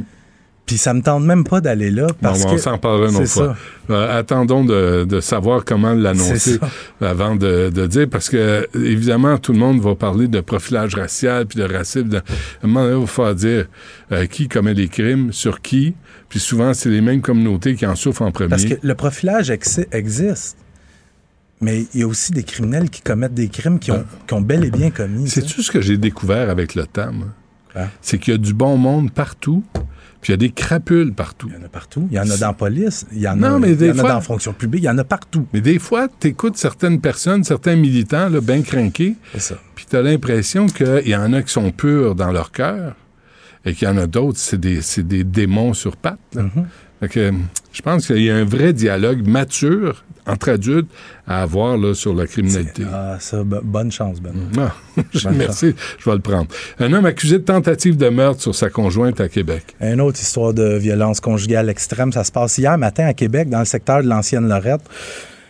Puis 0.66 0.78
ça 0.80 0.96
me 0.96 1.02
tente 1.04 1.24
même 1.24 1.44
pas 1.44 1.62
d'aller 1.62 1.92
là 1.92 2.08
parce 2.20 2.42
Bon, 2.42 2.50
que. 2.50 2.56
on 2.56 2.58
s'en 2.58 2.78
parlera 2.80 3.10
une 3.12 3.16
autre 3.18 3.28
fois. 3.28 3.56
Euh, 3.92 4.20
attendons 4.20 4.66
de, 4.66 5.06
de 5.08 5.20
savoir 5.20 5.64
comment 5.64 5.94
l'annoncer 5.94 6.60
avant 7.00 7.36
de, 7.36 7.70
de 7.70 7.86
dire, 7.86 8.10
parce 8.10 8.30
que 8.30 8.68
évidemment, 8.74 9.38
tout 9.38 9.54
le 9.54 9.60
monde 9.60 9.80
va 9.80 9.94
parler 9.94 10.28
de 10.28 10.42
profilage 10.42 10.96
racial 10.96 11.46
puis 11.46 11.60
de 11.60 11.72
racisme. 11.72 12.10
De, 12.10 12.18
à 12.18 12.22
un 12.64 12.68
moment 12.68 12.82
donné, 12.84 12.96
il 12.96 13.02
va 13.02 13.06
falloir 13.08 13.36
dire 13.36 13.68
euh, 14.12 14.26
qui 14.26 14.48
commet 14.48 14.74
les 14.74 14.88
crimes, 14.88 15.32
sur 15.32 15.62
qui, 15.62 15.94
puis 16.30 16.40
souvent, 16.40 16.74
c'est 16.74 16.90
les 16.90 17.02
mêmes 17.02 17.22
communautés 17.22 17.76
qui 17.76 17.86
en 17.86 17.96
souffrent 17.96 18.24
en 18.24 18.32
premier. 18.32 18.50
Parce 18.50 18.66
que 18.66 18.74
le 18.82 18.96
profilage 18.96 19.52
exi- 19.52 19.86
existe. 19.92 20.58
Mais 21.62 21.86
il 21.94 22.02
y 22.02 22.04
a 22.04 22.08
aussi 22.08 22.32
des 22.34 22.44
criminels 22.44 22.90
qui 22.90 23.02
commettent 23.02 23.34
des 23.34 23.48
crimes 23.48 23.80
qui 23.80 23.92
ont, 23.92 24.06
qui 24.28 24.34
ont 24.34 24.42
bel 24.42 24.66
et 24.66 24.72
bien 24.72 24.92
commis. 24.92 25.30
C'est-tu 25.30 25.64
ce 25.64 25.72
que 25.72 25.82
j'ai 25.82 25.98
découvert 25.98 26.50
avec 26.50 26.76
le 26.76 26.86
temps? 26.86 27.12
C'est 28.02 28.20
qu'il 28.20 28.34
y 28.34 28.36
a 28.36 28.38
du 28.38 28.54
bon 28.54 28.78
monde 28.78 29.12
partout, 29.12 29.64
puis 30.22 30.32
il 30.32 30.32
y 30.32 30.34
a 30.34 30.38
des 30.38 30.52
crapules 30.52 31.14
partout. 31.14 31.50
Il 31.50 31.56
y 31.60 31.62
en 31.62 31.66
a 31.66 31.70
partout. 31.70 32.08
Il 32.10 32.16
y 32.16 32.20
en 32.20 32.30
a 32.30 32.38
dans 32.38 32.48
la 32.48 32.54
police, 32.54 33.06
il 33.12 33.20
y 33.20 33.28
en 33.28 33.36
Non, 33.36 33.56
a, 33.56 33.60
mais 33.60 33.70
il 33.70 33.74
y 33.74 33.78
des 33.78 33.90
en 33.90 33.94
a 33.94 34.00
fois- 34.00 34.10
dans 34.10 34.16
la 34.16 34.22
fonction 34.22 34.54
publique, 34.54 34.84
il 34.84 34.86
y 34.86 34.90
en 34.90 34.98
a 34.98 35.04
partout. 35.04 35.46
Mais 35.54 35.60
des 35.62 35.78
fois, 35.80 36.08
tu 36.20 36.28
écoutes 36.28 36.56
certaines 36.58 37.02
personnes, 37.02 37.44
certains 37.44 37.76
militants, 37.76 38.30
là, 38.30 38.40
bien 38.40 38.62
ça. 39.40 39.56
Puis 39.76 39.86
tu 39.90 39.96
as 39.98 40.02
l'impression 40.02 40.68
qu'il 40.68 41.08
y 41.08 41.16
en 41.16 41.34
a 41.34 41.42
qui 41.42 41.52
sont 41.52 41.72
purs 41.72 42.16
dans 42.16 42.32
leur 42.32 42.52
cœur 42.52 42.96
et 43.66 43.74
qu'il 43.74 43.88
y 43.88 43.92
en 43.92 43.98
a 43.98 44.08
d'autres, 44.08 44.40
c'est 44.40 44.60
des, 44.60 45.24
démons 45.26 45.74
sur 45.74 45.98
pattes. 45.98 46.20
là. 46.34 46.44
Mhm. 46.44 46.52
Fait 46.54 46.62
que, 47.08 47.32
il 47.76 47.82
pense 47.82 48.08
qu'il 48.08 48.22
y 48.24 48.30
a 48.30 48.36
un 48.36 48.46
vrai 48.46 48.74
dialogue 48.74 49.28
mature 49.28 50.04
entre 50.28 50.50
adultes 50.50 50.90
à 51.28 51.44
avoir 51.44 51.78
là, 51.78 51.94
sur 51.94 52.14
la 52.16 52.26
criminalité. 52.26 52.84
Ah, 52.92 53.18
ça, 53.20 53.44
bo- 53.44 53.62
bonne 53.64 53.92
chance, 53.92 54.20
Ben. 54.22 54.34
Ah, 54.58 54.74
je- 55.14 55.24
Bonne 55.28 55.38
merci, 55.38 55.76
je 56.00 56.10
vais 56.10 56.16
le 56.16 56.22
prendre. 56.22 56.48
Un 56.80 56.92
homme 56.94 57.06
accusé 57.06 57.38
de 57.38 57.44
tentative 57.44 57.96
de 57.98 58.10
meurtre 58.10 58.42
sur 58.42 58.56
sa 58.56 58.70
conjointe 58.70 59.22
à 59.22 59.30
Québec. 59.30 59.76
Une 59.82 60.02
autre 60.02 60.20
histoire 60.20 60.54
de 60.54 60.78
violence 60.78 61.20
conjugale 61.20 61.70
extrême, 61.70 62.12
ça 62.12 62.24
se 62.24 62.32
passe 62.32 62.58
hier 62.58 62.76
matin 62.78 63.06
à 63.06 63.14
Québec, 63.14 63.50
dans 63.50 63.60
le 63.60 63.66
secteur 63.66 64.02
de 64.02 64.08
l'ancienne 64.08 64.48
Lorette. 64.48 64.82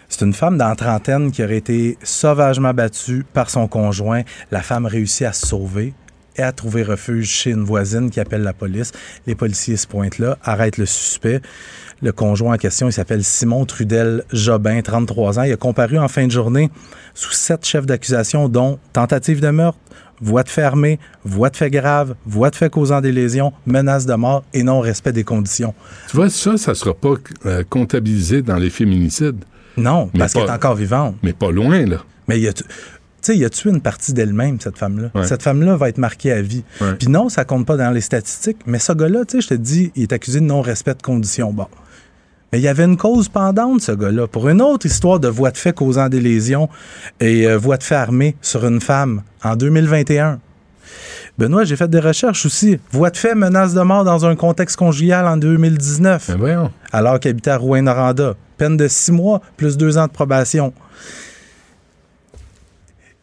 C'est 0.09 0.23
une 0.25 0.33
femme 0.33 0.57
dans 0.57 0.67
la 0.69 0.75
trentaine 0.75 1.31
qui 1.31 1.43
aurait 1.43 1.57
été 1.57 1.97
sauvagement 2.03 2.73
battue 2.73 3.25
par 3.33 3.49
son 3.49 3.67
conjoint. 3.67 4.21
La 4.51 4.61
femme 4.61 4.85
réussit 4.85 5.23
à 5.25 5.33
se 5.33 5.47
sauver 5.47 5.93
et 6.37 6.41
à 6.41 6.51
trouver 6.51 6.83
refuge 6.83 7.29
chez 7.29 7.51
une 7.51 7.63
voisine 7.63 8.09
qui 8.09 8.19
appelle 8.19 8.41
la 8.43 8.53
police. 8.53 8.91
Les 9.27 9.35
policiers 9.35 9.77
se 9.77 9.87
pointent 9.87 10.19
là, 10.19 10.37
arrêtent 10.43 10.77
le 10.77 10.85
suspect. 10.85 11.41
Le 12.01 12.11
conjoint 12.11 12.55
en 12.55 12.57
question, 12.57 12.87
il 12.89 12.93
s'appelle 12.93 13.23
Simon 13.23 13.65
Trudel 13.65 14.23
Jobin, 14.31 14.81
33 14.81 15.39
ans. 15.39 15.43
Il 15.43 15.53
a 15.53 15.57
comparu 15.57 15.97
en 15.97 16.07
fin 16.07 16.27
de 16.27 16.31
journée 16.31 16.69
sous 17.13 17.31
sept 17.31 17.65
chefs 17.65 17.85
d'accusation, 17.85 18.49
dont 18.49 18.79
tentative 18.91 19.39
de 19.39 19.49
meurtre, 19.49 19.79
voie 20.21 20.43
de 20.43 20.49
fait 20.49 20.61
armée, 20.63 20.99
voie 21.23 21.49
de 21.49 21.55
fait 21.55 21.69
grave, 21.69 22.15
voie 22.25 22.49
de 22.49 22.55
fait 22.55 22.69
causant 22.69 22.99
des 22.99 23.13
lésions, 23.13 23.53
menace 23.65 24.05
de 24.05 24.13
mort 24.15 24.43
et 24.53 24.63
non-respect 24.63 25.13
des 25.13 25.23
conditions. 25.23 25.73
Tu 26.09 26.17
vois, 26.17 26.29
ça, 26.29 26.57
ça 26.57 26.75
sera 26.75 26.93
pas 26.93 27.13
euh, 27.45 27.63
comptabilisé 27.69 28.41
dans 28.41 28.57
les 28.57 28.69
féminicides, 28.69 29.43
Non, 29.77 30.09
Mais 30.13 30.19
parce 30.19 30.33
qu'elle 30.33 30.47
est 30.47 30.51
encore 30.51 30.75
vivante. 30.75 31.15
mais 31.23 31.33
pas 31.33 31.51
loin, 31.51 31.85
là. 31.85 32.03
Mais 32.27 32.39
il 32.39 32.47
a, 32.47 32.53
tu 32.53 32.63
tu 32.63 32.69
sais, 33.25 33.37
il 33.37 33.45
a 33.45 33.49
tué 33.49 33.69
une 33.69 33.81
partie 33.81 34.13
d'elle-même, 34.13 34.59
cette 34.59 34.77
femme-là? 34.77 35.09
Ouais. 35.13 35.25
Cette 35.25 35.43
femme-là 35.43 35.75
va 35.75 35.89
être 35.89 35.97
marquée 35.97 36.31
à 36.31 36.41
vie. 36.41 36.63
Puis 36.99 37.07
non, 37.07 37.29
ça 37.29 37.45
compte 37.45 37.65
pas 37.65 37.77
dans 37.77 37.91
les 37.91 38.01
statistiques, 38.01 38.59
mais 38.65 38.79
ce 38.79 38.93
gars-là, 38.93 39.25
tu 39.25 39.37
sais, 39.37 39.41
je 39.41 39.47
te 39.49 39.53
dis, 39.53 39.91
il 39.95 40.03
est 40.03 40.13
accusé 40.13 40.39
de 40.39 40.45
non-respect 40.45 40.95
de 40.95 41.01
conditions. 41.01 41.51
Bon. 41.51 41.67
Mais 42.51 42.59
il 42.59 42.63
y 42.63 42.67
avait 42.67 42.85
une 42.85 42.97
cause 42.97 43.27
pendante, 43.27 43.81
ce 43.81 43.91
gars-là, 43.91 44.27
pour 44.27 44.47
une 44.49 44.61
autre 44.61 44.85
histoire 44.85 45.19
de 45.19 45.27
voie 45.27 45.51
de 45.51 45.57
fait 45.57 45.73
causant 45.73 46.09
des 46.09 46.21
lésions 46.21 46.69
et 47.19 47.47
euh, 47.47 47.57
voie 47.57 47.77
de 47.77 47.83
fait 47.83 47.95
armée 47.95 48.35
sur 48.41 48.65
une 48.65 48.79
femme 48.79 49.23
en 49.43 49.55
2021. 49.55 50.39
Benoît, 51.37 51.65
j'ai 51.65 51.75
fait 51.75 51.89
des 51.89 51.99
recherches 51.99 52.45
aussi. 52.45 52.79
Voie 52.91 53.09
de 53.09 53.17
fait, 53.17 53.35
menace 53.35 53.73
de 53.73 53.81
mort 53.81 54.05
dans 54.05 54.25
un 54.25 54.35
contexte 54.35 54.77
conjugal 54.77 55.27
en 55.27 55.35
2019, 55.35 56.37
Ben 56.39 56.71
alors 56.93 57.19
qu'il 57.19 57.31
habitait 57.31 57.51
à 57.51 57.57
Rouen-Noranda. 57.57 58.35
Peine 58.57 58.77
de 58.77 58.87
six 58.87 59.11
mois, 59.11 59.41
plus 59.57 59.75
deux 59.75 59.97
ans 59.97 60.07
de 60.07 60.11
probation. 60.11 60.73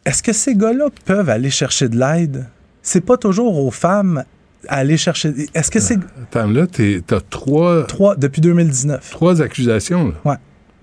Est-ce 0.05 0.21
que 0.21 0.33
ces 0.33 0.55
gars-là 0.55 0.87
peuvent 1.05 1.29
aller 1.29 1.49
chercher 1.49 1.87
de 1.89 1.97
l'aide? 1.97 2.47
C'est 2.81 3.05
pas 3.05 3.17
toujours 3.17 3.57
aux 3.63 3.71
femmes 3.71 4.23
à 4.67 4.77
aller 4.77 4.97
chercher. 4.97 5.33
Est-ce 5.53 5.71
que 5.71 5.79
c'est 5.79 5.97
Attends, 6.23 6.47
là, 6.47 6.65
t'as 6.67 7.19
trois, 7.21 7.85
trois 7.85 8.15
depuis 8.15 8.41
2019? 8.41 9.11
trois 9.11 9.41
accusations. 9.41 10.09
Là. 10.09 10.13
Ouais. 10.31 10.37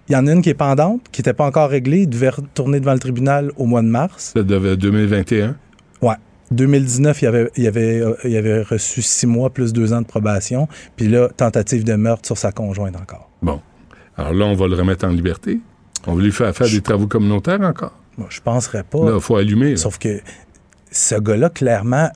Il 0.09 0.15
y 0.15 0.17
en 0.17 0.27
a 0.27 0.33
une 0.33 0.43
qui 0.43 0.49
est 0.49 0.55
pendante, 0.55 1.03
qui 1.13 1.21
n'était 1.21 1.35
pas 1.35 1.47
encore 1.47 1.71
réglée. 1.71 2.01
Il 2.01 2.09
devait 2.09 2.31
retourner 2.31 2.81
devant 2.81 2.95
le 2.95 2.99
tribunal 2.99 3.53
au 3.57 3.67
mois 3.67 3.83
de 3.83 3.87
mars. 3.87 4.33
Ça 4.35 4.43
de 4.43 4.75
2021. 4.75 5.57
Ouais. 6.03 6.15
2019, 6.51 7.23
il 7.23 7.27
avait, 7.27 7.51
il, 7.57 7.67
avait, 7.69 8.01
euh, 8.01 8.15
il 8.25 8.37
avait 8.37 8.63
reçu 8.63 9.03
six 9.03 9.27
mois 9.27 9.51
plus 9.51 9.73
deux 9.73 9.93
ans 9.93 10.01
de 10.01 10.07
probation. 10.07 10.67
Puis 10.97 11.07
là, 11.09 11.29
tentative 11.29 11.85
de 11.85 11.95
meurtre 11.95 12.27
sur 12.27 12.37
sa 12.37 12.51
conjointe 12.51 12.97
encore. 12.97 13.31
Bon. 13.41 13.61
Alors 14.17 14.33
là, 14.33 14.47
on 14.47 14.55
va 14.55 14.67
le 14.67 14.75
remettre 14.75 15.07
en 15.07 15.11
liberté. 15.11 15.61
On 16.07 16.15
va 16.15 16.23
lui 16.23 16.33
faire 16.33 16.55
faire 16.57 16.69
des 16.69 16.81
travaux 16.81 17.07
communautaires 17.07 17.61
encore. 17.61 17.95
Moi, 18.19 18.27
je 18.31 18.41
penserais 18.41 18.83
pas. 18.83 19.05
Là, 19.11 19.21
faut 19.21 19.37
allumer. 19.37 19.71
là. 19.73 19.77
Sauf 19.77 19.99
que 19.99 20.21
ce 20.91 21.15
gars-là, 21.15 21.49
clairement, 21.51 22.11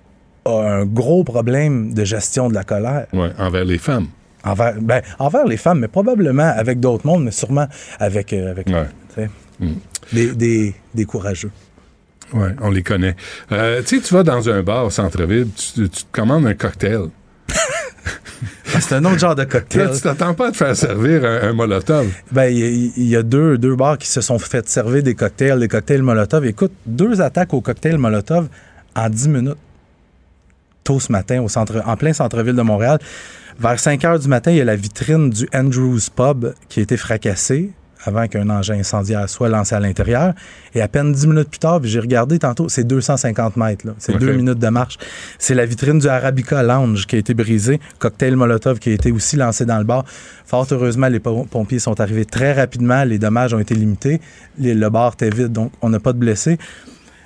a 0.45 0.51
un 0.51 0.85
gros 0.85 1.25
problème 1.25 1.95
de 1.95 2.05
gestion 2.05 2.49
de 2.49 2.55
la 2.55 2.65
colère. 2.65 3.07
Ouais, 3.13 3.31
envers 3.39 3.65
les 3.65 3.79
femmes. 3.79 4.09
Envers, 4.45 4.75
ben, 4.81 5.01
envers 5.19 5.47
les 5.47 5.57
femmes, 5.57 5.81
mais 5.81 5.89
probablement 5.89 6.53
avec 6.55 6.79
d'autres 6.81 7.07
mondes, 7.07 7.25
mais 7.25 7.31
sûrement 7.31 7.67
avec, 7.99 8.33
euh, 8.33 8.51
avec 8.51 8.69
Ouais. 8.69 9.29
Mm. 9.61 9.69
des, 10.13 10.33
des, 10.35 10.75
des 10.95 11.05
courageux. 11.05 11.51
Oui, 12.35 12.49
on 12.61 12.71
les 12.71 12.83
connaît. 12.83 13.15
Euh, 13.53 13.81
tu 13.83 13.97
sais, 13.97 14.03
tu 14.03 14.13
vas 14.13 14.23
dans 14.25 14.49
un 14.51 14.63
bar 14.63 14.85
au 14.87 14.91
centre-ville, 14.91 15.47
tu, 15.57 15.89
tu 15.89 16.05
te 16.05 16.13
commandes 16.13 16.47
un 16.47 16.55
cocktail. 16.55 17.05
Ah, 18.75 18.81
C'est 18.81 18.95
un 18.97 19.05
autre 19.05 19.19
genre 19.19 19.35
de 19.35 19.43
Là, 19.43 19.47
cocktail. 19.47 19.91
tu 19.95 20.01
t'attends 20.01 20.35
pas 20.35 20.49
à 20.49 20.51
te 20.51 20.57
faire 20.57 20.75
servir 20.77 21.25
un, 21.25 21.49
un 21.49 21.53
molotov. 21.53 22.09
Ben, 22.33 22.47
il 22.47 22.59
y, 22.59 22.63
a- 22.65 22.91
il 22.97 23.07
y 23.09 23.17
a 23.17 23.23
deux, 23.23 23.57
deux 23.57 23.77
bars 23.77 23.99
qui 23.99 24.09
se 24.09 24.21
sont 24.21 24.39
fait 24.39 24.69
servir 24.69 25.03
des 25.03 25.15
cocktails, 25.15 25.61
des 25.61 25.69
cocktails 25.69 26.03
Molotov. 26.03 26.45
Écoute, 26.47 26.73
deux 26.85 27.21
attaques 27.21 27.55
au 27.55 27.61
cocktail 27.61 27.99
Molotov 27.99 28.49
en 28.97 29.09
10 29.09 29.29
minutes. 29.29 29.57
Tôt 30.83 30.99
ce 31.01 31.13
matin, 31.13 31.41
au 31.41 31.49
centre, 31.49 31.83
en 31.87 31.97
plein 31.97 32.13
centre-ville 32.13 32.57
de 32.57 32.63
Montréal. 32.63 32.99
Vers 33.61 33.79
5 33.79 34.05
heures 34.05 34.19
du 34.19 34.27
matin, 34.29 34.51
il 34.51 34.57
y 34.57 34.61
a 34.61 34.65
la 34.65 34.77
vitrine 34.77 35.31
du 35.31 35.49
Andrews 35.55 36.01
Pub 36.15 36.53
qui 36.69 36.81
a 36.81 36.83
été 36.83 36.97
fracassée 36.97 37.71
avant 38.05 38.27
qu'un 38.29 38.49
engin 38.51 38.75
incendiaire 38.75 39.29
soit 39.29 39.49
lancé 39.49 39.75
à 39.75 39.81
l'intérieur. 39.81 40.35
Et 40.75 40.81
à 40.83 40.89
peine 40.89 41.13
10 41.13 41.27
minutes 41.27 41.49
plus 41.51 41.59
tard, 41.59 41.81
j'ai 41.83 42.01
regardé 42.01 42.39
tantôt, 42.39 42.69
c'est 42.69 42.85
250 42.85 43.57
mètres. 43.57 43.87
C'est 43.99 44.19
deux 44.19 44.33
minutes 44.33 44.59
de 44.59 44.69
marche. 44.69 44.99
C'est 45.39 45.55
la 45.55 45.67
vitrine 45.67 45.99
du 45.99 46.09
Arabica 46.09 46.63
Lounge 46.63 47.07
qui 47.07 47.17
a 47.17 47.19
été 47.19 47.35
brisée. 47.35 47.81
Cocktail 47.99 48.37
Molotov 48.37 48.79
qui 48.79 48.91
a 48.91 48.93
été 48.93 49.13
aussi 49.13 49.37
lancé 49.37 49.65
dans 49.65 49.79
le 49.79 49.85
bar. 49.85 50.05
Fort 50.47 50.67
heureusement, 50.71 51.09
les 51.09 51.21
pom- 51.21 51.47
pompiers 51.47 51.79
sont 51.79 52.01
arrivés 52.01 52.25
très 52.25 52.53
rapidement. 52.53 53.05
Les 53.05 53.19
dommages 53.19 53.55
ont 53.55 53.59
été 53.61 53.75
limités. 53.75 54.21
Les- 54.59 54.75
le 54.75 54.91
bar 54.91 55.13
était 55.15 55.31
vide, 55.31 55.53
donc 55.53 55.73
on 55.83 55.89
n'a 55.89 56.01
pas 56.01 56.13
de 56.13 56.19
blessés. 56.19 56.59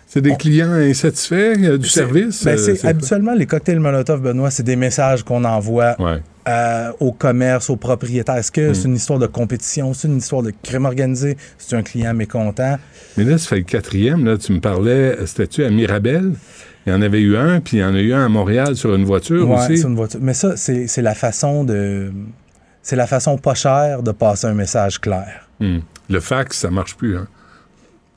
C'est 0.07 0.23
des 0.23 0.37
clients 0.37 0.73
insatisfaits 0.73 1.77
du 1.79 1.87
service? 1.89 2.43
ben, 2.45 2.59
euh, 2.59 2.75
habituellement, 2.85 3.35
les 3.35 3.45
cocktails 3.45 3.79
Molotov, 3.79 4.23
Benoît, 4.23 4.51
c'est 4.51 4.63
des 4.63 4.77
messages 4.77 5.23
qu'on 5.23 5.45
envoie 5.45 5.97
Ouais. 6.01 6.23
Euh, 6.49 6.93
au 7.01 7.13
commerce, 7.13 7.69
aux 7.71 7.77
propriétaires. 7.77 8.37
Est-ce 8.37 8.51
que 8.53 8.73
c'est 8.73 8.89
une 8.89 8.97
histoire 8.97 9.19
de 9.19 9.27
compétition? 9.27 9.93
C'est 9.93 10.09
une 10.09 10.17
histoire 10.19 10.43
de 10.43 10.53
crime 10.63 10.87
organisé? 10.87 11.37
C'est 11.59 11.77
un 11.77 11.83
client 11.83 12.15
mécontent? 12.15 12.79
Mais 13.17 13.25
là, 13.25 13.39
ça 13.39 13.49
fait 13.49 13.57
le 13.57 13.63
quatrième. 13.63 14.25
Là, 14.25 14.39
tu 14.39 14.53
me 14.53 14.61
parlais, 14.61 15.17
c'était-tu 15.27 15.65
à 15.65 15.71
Mirabel? 15.71 16.33
Il 16.87 16.93
y 16.93 16.95
en 16.95 17.03
avait 17.03 17.21
eu 17.21 17.37
un, 17.37 17.61
puis 17.61 17.77
il 17.77 17.81
y 17.81 17.85
en 17.85 17.95
a 17.95 18.01
eu 18.01 18.15
un 18.15 18.25
à 18.25 18.29
Montréal 18.29 18.75
sur 18.77 18.95
une 18.95 19.05
voiture 19.05 19.49
Ouais, 19.49 19.57
aussi. 19.57 19.79
c'est 19.79 19.87
une 19.87 19.95
voiture. 19.97 20.21
Mais 20.23 20.33
ça, 20.35 20.57
c'est 20.57 21.03
la 21.03 21.15
façon 21.15 21.65
de. 21.65 22.11
C'est 22.83 22.97
la 22.97 23.07
façon 23.07 23.37
pas 23.37 23.55
chère 23.55 24.03
de 24.03 24.13
passer 24.13 24.47
un 24.47 24.55
message 24.55 24.99
clair. 24.99 25.47
Hmm. 25.61 25.81
Le 26.09 26.21
fax, 26.21 26.57
ça 26.59 26.71
marche 26.71 26.97
plus. 26.97 27.19
Hein? 27.19 27.27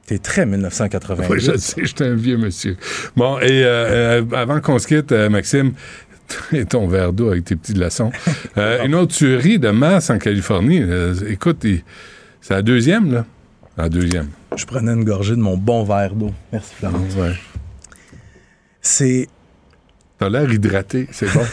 T'es 0.06 0.20
très 0.20 0.46
1988. 0.46 1.30
Oui, 1.30 1.40
je 1.42 1.58
sais, 1.58 1.82
j'étais 1.86 2.06
un 2.06 2.16
vieux 2.16 2.38
monsieur. 2.38 2.78
Bon, 3.18 3.38
et 3.40 3.64
euh, 3.66 4.22
euh, 4.22 4.36
avant 4.36 4.62
qu'on 4.62 4.80
se 4.80 4.88
quitte, 4.88 5.12
euh, 5.12 5.30
Maxime, 5.30 5.74
et 6.54 6.66
ton 6.66 6.88
verre 6.88 7.14
d'eau 7.14 7.30
avec 7.30 7.46
tes 7.46 7.56
petits 7.56 7.74
glaçons. 7.74 8.12
Euh, 8.58 8.84
une 8.86 8.96
autre 8.96 9.16
tuerie 9.16 9.60
de 9.60 9.70
masse 9.70 10.10
en 10.10 10.18
Californie. 10.18 10.82
Euh, 10.82 11.16
écoute, 11.30 11.66
c'est 12.42 12.54
la 12.54 12.62
deuxième, 12.62 13.14
là? 13.14 13.26
La 13.78 13.88
deuxième. 13.88 14.28
Je 14.58 14.66
prenais 14.66 14.92
une 14.92 15.06
gorgée 15.06 15.36
de 15.38 15.42
mon 15.42 15.56
bon 15.56 15.86
verre 15.86 16.14
d'eau. 16.14 16.32
Merci, 16.52 16.76
Florence. 16.76 17.16
Ouais. 17.16 17.32
C'est. 18.82 19.28
T'as 20.20 20.28
l'air 20.30 20.52
hydraté, 20.52 21.08
c'est 21.12 21.32
bon. 21.34 21.46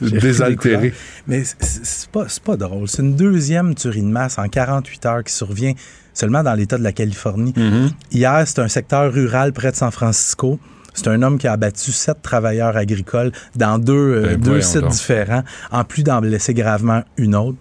Désaltéré. 0.00 0.94
Mais 1.26 1.44
c'est- 1.44 2.10
pas, 2.10 2.26
pas 2.44 2.56
drôle. 2.56 2.88
C'est 2.88 3.02
une 3.02 3.14
deuxième 3.16 3.74
tuerie 3.74 4.02
de 4.02 4.06
masse 4.06 4.38
en 4.38 4.48
48 4.48 5.06
heures 5.06 5.24
qui 5.24 5.32
survient 5.34 5.74
seulement 6.14 6.42
dans 6.42 6.54
l'État 6.54 6.78
de 6.78 6.84
la 6.84 6.92
Californie. 6.92 7.52
Mm-hmm. 7.52 7.90
Hier, 8.12 8.42
c'est 8.46 8.60
un 8.60 8.68
secteur 8.68 9.12
rural 9.12 9.52
près 9.52 9.70
de 9.70 9.76
San 9.76 9.90
Francisco. 9.90 10.58
C'est 10.94 11.08
un 11.08 11.22
homme 11.22 11.38
qui 11.38 11.46
a 11.46 11.52
abattu 11.52 11.92
sept 11.92 12.22
travailleurs 12.22 12.76
agricoles 12.76 13.32
dans 13.54 13.78
deux, 13.78 13.92
euh, 13.94 14.22
Ben, 14.36 14.40
deux 14.40 14.60
sites 14.60 14.80
donc. 14.80 14.90
différents, 14.90 15.44
en 15.70 15.84
plus 15.84 16.02
d'en 16.02 16.20
blesser 16.20 16.54
gravement 16.54 17.02
une 17.16 17.34
autre. 17.34 17.58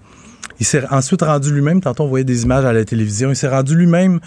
Il 0.60 0.66
s'est 0.66 0.84
ensuite 0.90 1.22
rendu 1.22 1.54
lui-même, 1.54 1.82
tantôt 1.82 2.04
on 2.04 2.08
voyait 2.08 2.26
des 2.26 2.44
images 2.44 2.66
à 2.66 2.74
la 2.74 2.84
télévision, 2.84 3.30
il 3.30 3.36
s'est 3.36 3.48
rendu 3.48 3.76
lui-même 3.76 4.20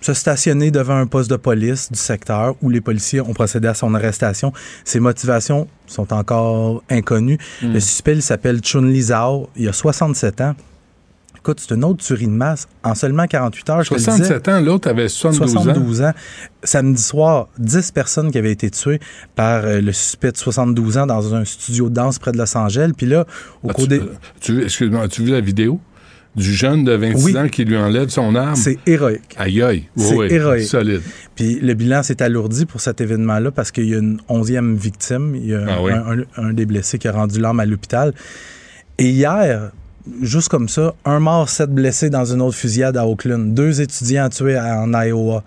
se 0.00 0.14
stationner 0.14 0.70
devant 0.70 0.96
un 0.96 1.06
poste 1.06 1.30
de 1.30 1.36
police 1.36 1.90
du 1.90 1.98
secteur 1.98 2.54
où 2.62 2.70
les 2.70 2.80
policiers 2.80 3.20
ont 3.20 3.32
procédé 3.34 3.68
à 3.68 3.74
son 3.74 3.94
arrestation. 3.94 4.52
Ses 4.84 5.00
motivations 5.00 5.66
sont 5.86 6.12
encore 6.12 6.82
inconnues. 6.88 7.38
Hmm. 7.62 7.72
Le 7.72 7.80
suspect, 7.80 8.14
il 8.14 8.22
s'appelle 8.22 8.60
Chun 8.60 8.82
Li 8.82 9.02
Zhao. 9.02 9.48
Il 9.56 9.68
a 9.68 9.72
67 9.72 10.40
ans. 10.40 10.54
Écoute, 11.48 11.64
c'est 11.66 11.74
une 11.74 11.84
autre 11.84 12.04
tuerie 12.04 12.26
de 12.26 12.30
masse. 12.32 12.68
En 12.84 12.94
seulement 12.94 13.26
48 13.26 13.70
heures, 13.70 13.82
je 13.82 13.88
te 13.88 13.94
le 13.94 14.00
disais. 14.00 14.10
67 14.10 14.48
ans, 14.48 14.60
l'autre 14.60 14.86
avait 14.90 15.08
72, 15.08 15.56
ans. 15.56 15.62
72 15.62 16.02
ans. 16.02 16.12
Samedi 16.62 17.02
soir, 17.02 17.48
10 17.58 17.90
personnes 17.92 18.30
qui 18.30 18.36
avaient 18.36 18.52
été 18.52 18.70
tuées 18.70 19.00
par 19.34 19.64
euh, 19.64 19.80
le 19.80 19.92
suspect 19.94 20.30
de 20.32 20.36
72 20.36 20.98
ans 20.98 21.06
dans 21.06 21.34
un 21.34 21.46
studio 21.46 21.88
de 21.88 21.94
danse 21.94 22.18
près 22.18 22.32
de 22.32 22.36
Los 22.36 22.54
Angeles. 22.54 22.90
Puis 22.94 23.06
là, 23.06 23.24
au 23.62 23.70
Ah, 23.70 23.72
cours 23.72 23.84
tu, 23.84 23.88
des... 23.88 24.02
tu- 24.42 24.62
excuse-moi, 24.62 25.00
as-tu 25.04 25.22
vu 25.22 25.30
la 25.30 25.40
vidéo 25.40 25.80
du 26.36 26.52
jeune 26.52 26.84
de 26.84 26.92
26 26.92 27.24
Oui. 27.24 27.38
ans 27.38 27.48
qui 27.48 27.64
lui 27.64 27.78
enlève 27.78 28.10
son 28.10 28.34
arme? 28.34 28.54
C'est 28.54 28.76
héroïque. 28.86 29.34
Aïe 29.38 29.62
aïe. 29.62 29.84
Oui, 29.96 30.04
C'est 30.06 30.14
oui, 30.16 30.26
héroïque. 30.30 30.66
Solide. 30.66 31.00
Puis 31.34 31.60
le 31.60 31.72
bilan 31.72 32.02
s'est 32.02 32.20
alourdi 32.22 32.66
pour 32.66 32.82
cet 32.82 33.00
événement-là 33.00 33.52
parce 33.52 33.70
qu'il 33.70 33.88
y 33.88 33.94
a 33.94 33.98
une 34.00 34.20
onzième 34.28 34.76
victime. 34.76 35.34
Il 35.34 35.46
y 35.46 35.54
a 35.54 35.62
Ah 35.66 35.78
un, 35.80 36.18
un- 36.20 36.48
un 36.48 36.52
des 36.52 36.66
blessés 36.66 36.98
qui 36.98 37.08
a 37.08 37.12
rendu 37.12 37.40
l'âme 37.40 37.58
à 37.58 37.64
l'hôpital. 37.64 38.12
Et 38.98 39.08
hier, 39.08 39.70
juste 40.22 40.48
comme 40.48 40.68
ça, 40.68 40.94
un 41.04 41.20
mort, 41.20 41.48
sept 41.48 41.70
blessés 41.70 42.10
dans 42.10 42.24
une 42.24 42.40
autre 42.42 42.56
fusillade 42.56 42.96
à 42.96 43.06
Oakland. 43.06 43.54
Deux 43.54 43.80
étudiants 43.80 44.28
tués 44.28 44.58
en 44.58 44.92
Iowa. 44.92 45.44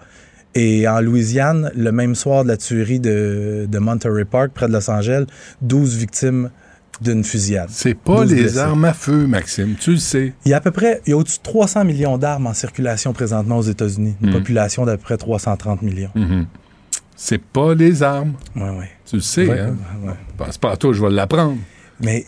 Et 0.53 0.85
en 0.87 0.99
Louisiane, 0.99 1.71
le 1.77 1.91
même 1.93 2.13
soir 2.13 2.43
de 2.43 2.49
la 2.49 2.57
tuerie 2.57 2.99
de, 2.99 3.67
de 3.69 3.79
Monterey 3.79 4.25
Park, 4.25 4.51
près 4.53 4.67
de 4.67 4.73
Los 4.73 4.89
Angeles, 4.91 5.25
12 5.61 5.95
victimes 5.95 6.49
d'une 6.99 7.23
fusillade. 7.23 7.69
C'est 7.71 7.93
pas 7.93 8.21
12 8.23 8.33
les 8.33 8.41
blessés. 8.41 8.57
armes 8.59 8.83
à 8.83 8.93
feu, 8.93 9.27
Maxime. 9.27 9.75
Tu 9.79 9.91
le 9.91 9.97
sais. 9.97 10.33
Il 10.45 10.49
y 10.51 10.53
a 10.53 10.57
à 10.57 10.59
peu 10.59 10.71
près, 10.71 11.01
il 11.07 11.11
y 11.11 11.13
a 11.13 11.17
au-dessus 11.17 11.37
de 11.37 11.43
300 11.43 11.85
millions 11.85 12.17
d'armes 12.17 12.47
en 12.47 12.53
circulation 12.53 13.13
présentement 13.13 13.59
aux 13.59 13.61
États-Unis. 13.63 14.15
Une 14.21 14.27
Mhm. 14.27 14.33
population 14.33 14.85
d'à 14.85 14.97
peu 14.97 15.03
près 15.03 15.17
330 15.17 15.81
millions. 15.83 16.11
Mhm. 16.15 16.45
C'est 17.15 17.41
pas 17.41 17.73
les 17.73 18.03
armes. 18.03 18.33
Ouais, 18.55 18.63
ouais. 18.71 18.89
Tu 19.05 19.15
le 19.15 19.21
sais, 19.21 19.47
Ouais, 19.47 19.59
hein? 19.59 19.75
ouais, 20.03 20.09
ouais. 20.09 20.15
Pense 20.37 20.57
pas 20.57 20.71
à 20.71 20.75
toi, 20.75 20.91
je 20.91 21.01
vais 21.01 21.09
l'apprendre. 21.11 21.57
Mais 22.01 22.25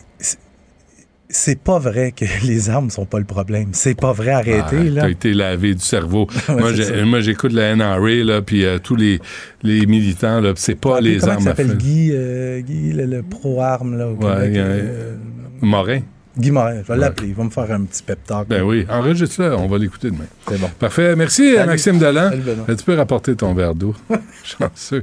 c'est- 1.36 1.58
pas 1.58 1.78
vrai 1.78 2.12
que 2.12 2.24
les 2.46 2.70
armes 2.70 2.90
sont 2.90 3.04
pas 3.06 3.18
le 3.18 3.24
problème. 3.24 3.68
C'est 3.72 3.98
pas 3.98 4.12
vrai, 4.12 4.30
arrêtez, 4.30 4.90
Ah. 4.96 5.00
T'as 5.02 5.10
été 5.10 5.32
lavé 5.34 5.74
du 5.74 5.80
cerveau. 5.82 6.26
Ouais, 6.48 7.04
moi, 7.04 7.20
j'écoute 7.20 7.52
la 7.52 7.74
NRA, 7.76 7.98
là, 8.24 8.42
puis 8.42 8.64
euh, 8.64 8.78
tous 8.78 8.96
les, 8.96 9.20
les 9.62 9.86
militants, 9.86 10.40
là, 10.40 10.52
c'est 10.56 10.74
pas 10.74 10.94
Rappelez 10.94 11.14
les 11.14 11.18
comment 11.20 11.32
armes 11.32 11.42
à 11.48 11.50
s'appelle? 11.50 11.76
Guy, 11.76 12.10
euh, 12.12 12.60
Guy 12.60 12.92
le, 12.92 13.06
le 13.06 13.22
pro-arme, 13.22 13.96
là, 13.98 14.08
au 14.08 14.14
Ouais, 14.14 14.44
Québec, 14.44 14.52
euh, 14.56 15.16
Morin. 15.60 16.00
Guy 16.36 16.50
Morin, 16.50 16.82
je 16.82 16.86
vais 16.88 16.94
Ouais. 16.94 16.98
l'appeler. 16.98 17.28
Il 17.28 17.34
va 17.34 17.44
me 17.44 17.50
faire 17.50 17.70
un 17.70 17.82
petit 17.84 18.02
pep 18.02 18.18
talk. 18.26 18.48
Ben 18.48 18.62
oui, 18.62 18.84
enregistre-le, 18.90 19.54
on 19.56 19.68
va 19.68 19.78
l'écouter 19.78 20.10
demain. 20.10 20.26
C'est 20.48 20.60
bon. 20.60 20.68
Parfait. 20.78 21.14
Merci, 21.14 21.54
Salut. 21.54 21.68
Maxime 21.68 21.98
Delan. 21.98 22.30
Salut, 22.30 22.76
tu 22.76 22.84
peux 22.84 22.94
rapporter 22.96 23.36
ton 23.36 23.54
verre 23.54 23.74
d'eau? 23.74 23.94
Chanceux. 24.44 25.02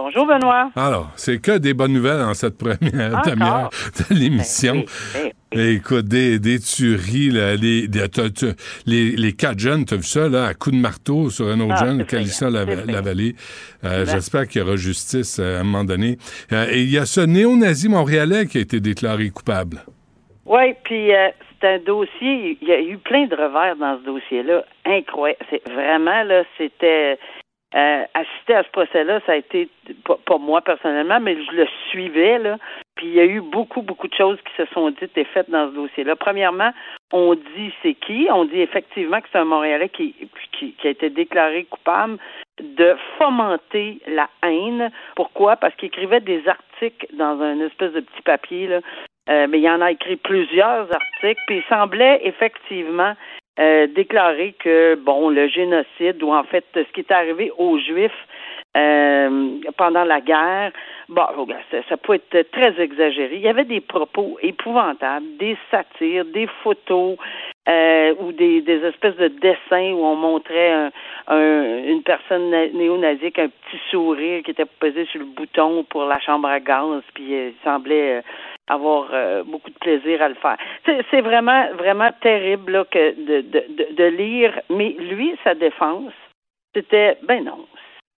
Bonjour, 0.00 0.26
Benoît. 0.26 0.70
Alors, 0.76 1.10
c'est 1.16 1.40
que 1.42 1.58
des 1.58 1.74
bonnes 1.74 1.92
nouvelles 1.92 2.20
en 2.22 2.32
cette 2.32 2.56
première 2.56 3.20
demi-heure 3.22 3.68
de 4.08 4.14
l'émission. 4.14 4.74
Ben 4.74 4.84
oui, 5.24 5.32
ben 5.50 5.58
Et 5.60 5.72
Écoute, 5.72 6.04
des, 6.06 6.38
des 6.38 6.60
tueries, 6.60 7.30
là, 7.30 7.56
les, 7.56 7.88
des- 7.88 8.08
t'as- 8.08 8.30
t'as- 8.30 8.54
les, 8.86 9.16
les 9.16 9.32
quatre 9.32 9.58
jeunes, 9.58 9.84
t'as 9.84 9.96
vu 9.96 10.04
ça, 10.04 10.28
là, 10.28 10.44
à 10.46 10.54
coups 10.54 10.76
de 10.76 10.80
marteau 10.80 11.30
sur 11.30 11.48
un 11.48 11.58
autre 11.58 11.74
Ah, 11.78 11.84
jeune, 11.84 12.04
Calissa 12.06 12.48
la, 12.48 12.62
effrayant. 12.62 13.02
Vallée. 13.02 13.34
Euh, 13.84 14.04
Ben. 14.04 14.12
J'espère 14.12 14.46
qu'il 14.46 14.60
y 14.60 14.64
aura 14.64 14.76
justice 14.76 15.40
euh, 15.40 15.58
à 15.58 15.60
un 15.62 15.64
moment 15.64 15.82
donné. 15.84 16.16
Euh, 16.52 16.66
et 16.70 16.82
il 16.82 16.90
y 16.90 16.98
a 16.98 17.04
ce 17.04 17.20
néo-nazi 17.22 17.88
montréalais 17.88 18.46
qui 18.46 18.58
a 18.58 18.60
été 18.60 18.78
déclaré 18.78 19.30
coupable. 19.30 19.78
Oui, 20.46 20.74
puis 20.84 21.12
euh, 21.12 21.28
c'est 21.60 21.68
un 21.68 21.78
dossier, 21.80 22.56
il 22.62 22.68
y 22.68 22.70
a 22.72 22.80
eu 22.80 22.98
plein 22.98 23.26
de 23.26 23.34
revers 23.34 23.74
dans 23.80 23.98
ce 23.98 24.04
dossier-là. 24.06 24.64
Incroyable. 24.86 25.40
C'est 25.50 25.62
vraiment, 25.72 26.22
là, 26.22 26.44
c'était. 26.56 27.18
Euh, 27.74 28.04
assister 28.14 28.54
à 28.54 28.62
ce 28.62 28.70
procès-là, 28.70 29.20
ça 29.26 29.32
a 29.32 29.36
été, 29.36 29.68
pas, 30.04 30.38
moi 30.38 30.62
personnellement, 30.62 31.20
mais 31.20 31.36
je 31.36 31.52
le 31.52 31.66
suivais, 31.90 32.38
là. 32.38 32.56
Puis 32.96 33.08
il 33.08 33.12
y 33.12 33.20
a 33.20 33.26
eu 33.26 33.42
beaucoup, 33.42 33.82
beaucoup 33.82 34.08
de 34.08 34.14
choses 34.14 34.38
qui 34.40 34.54
se 34.56 34.64
sont 34.72 34.88
dites 34.90 35.16
et 35.18 35.24
faites 35.24 35.50
dans 35.50 35.68
ce 35.68 35.74
dossier-là. 35.74 36.16
Premièrement, 36.16 36.72
on 37.12 37.34
dit 37.34 37.72
c'est 37.82 37.92
qui? 37.92 38.26
On 38.30 38.46
dit 38.46 38.60
effectivement 38.60 39.20
que 39.20 39.28
c'est 39.30 39.38
un 39.38 39.44
Montréalais 39.44 39.90
qui 39.90 40.14
a 40.82 40.88
été 40.88 41.10
déclaré 41.10 41.64
coupable 41.64 42.18
de 42.60 42.96
fomenter 43.18 44.00
la 44.06 44.28
haine. 44.42 44.90
Pourquoi? 45.14 45.56
Parce 45.56 45.74
qu'il 45.76 45.88
écrivait 45.88 46.20
des 46.20 46.48
articles 46.48 47.06
dans 47.12 47.40
un 47.40 47.60
espèce 47.60 47.92
de 47.92 48.00
petit 48.00 48.22
papier, 48.22 48.66
là, 48.66 48.80
euh, 49.28 49.46
mais 49.48 49.60
il 49.60 49.68
en 49.68 49.82
a 49.82 49.90
écrit 49.90 50.16
plusieurs 50.16 50.90
articles, 50.92 51.42
puis 51.46 51.58
il 51.58 51.64
semblait 51.68 52.20
effectivement 52.24 53.14
euh, 53.58 53.86
déclarer 53.88 54.54
que 54.58 54.94
bon 54.94 55.30
le 55.30 55.48
génocide 55.48 56.22
ou 56.22 56.32
en 56.32 56.44
fait 56.44 56.64
ce 56.74 56.92
qui 56.92 57.00
est 57.00 57.10
arrivé 57.12 57.50
aux 57.58 57.78
Juifs 57.78 58.12
euh, 58.76 59.48
pendant 59.76 60.04
la 60.04 60.20
guerre, 60.20 60.72
bon 61.08 61.22
ça, 61.70 61.78
ça 61.88 61.96
peut 61.96 62.14
être 62.14 62.50
très 62.52 62.80
exagéré. 62.80 63.36
Il 63.36 63.40
y 63.40 63.48
avait 63.48 63.64
des 63.64 63.80
propos 63.80 64.38
épouvantables, 64.42 65.26
des 65.38 65.56
satires, 65.70 66.24
des 66.26 66.46
photos 66.62 67.16
euh, 67.68 68.14
ou 68.20 68.32
des, 68.32 68.60
espèces 68.84 69.16
de 69.16 69.28
dessins 69.28 69.92
où 69.92 70.04
on 70.04 70.16
montrait 70.16 70.70
un, 70.72 70.90
un- 71.28 71.84
une 71.84 72.02
personne 72.02 72.50
na- 72.50 72.68
néo-nazie 72.68 73.32
un 73.38 73.48
petit 73.48 73.80
sourire 73.90 74.42
qui 74.42 74.52
était 74.52 74.64
posé 74.80 75.04
sur 75.06 75.20
le 75.20 75.26
bouton 75.26 75.84
pour 75.84 76.04
la 76.04 76.18
chambre 76.20 76.48
à 76.48 76.60
gaz, 76.60 77.02
puis 77.14 77.34
euh, 77.34 77.50
il 77.50 77.64
semblait 77.64 78.22
avoir 78.68 79.08
euh, 79.12 79.42
beaucoup 79.44 79.70
de 79.70 79.78
plaisir 79.78 80.22
à 80.22 80.28
le 80.28 80.34
faire. 80.34 80.56
C'est, 80.84 81.20
vraiment, 81.20 81.72
vraiment 81.74 82.10
terrible 82.20 82.72
là, 82.72 82.84
que 82.84 83.14
de, 83.14 83.40
de, 83.40 83.94
de, 83.94 84.04
lire, 84.04 84.60
mais 84.70 84.90
lui, 84.98 85.34
sa 85.44 85.54
défense, 85.54 86.12
c'était, 86.74 87.18
ben 87.22 87.44
non, 87.44 87.66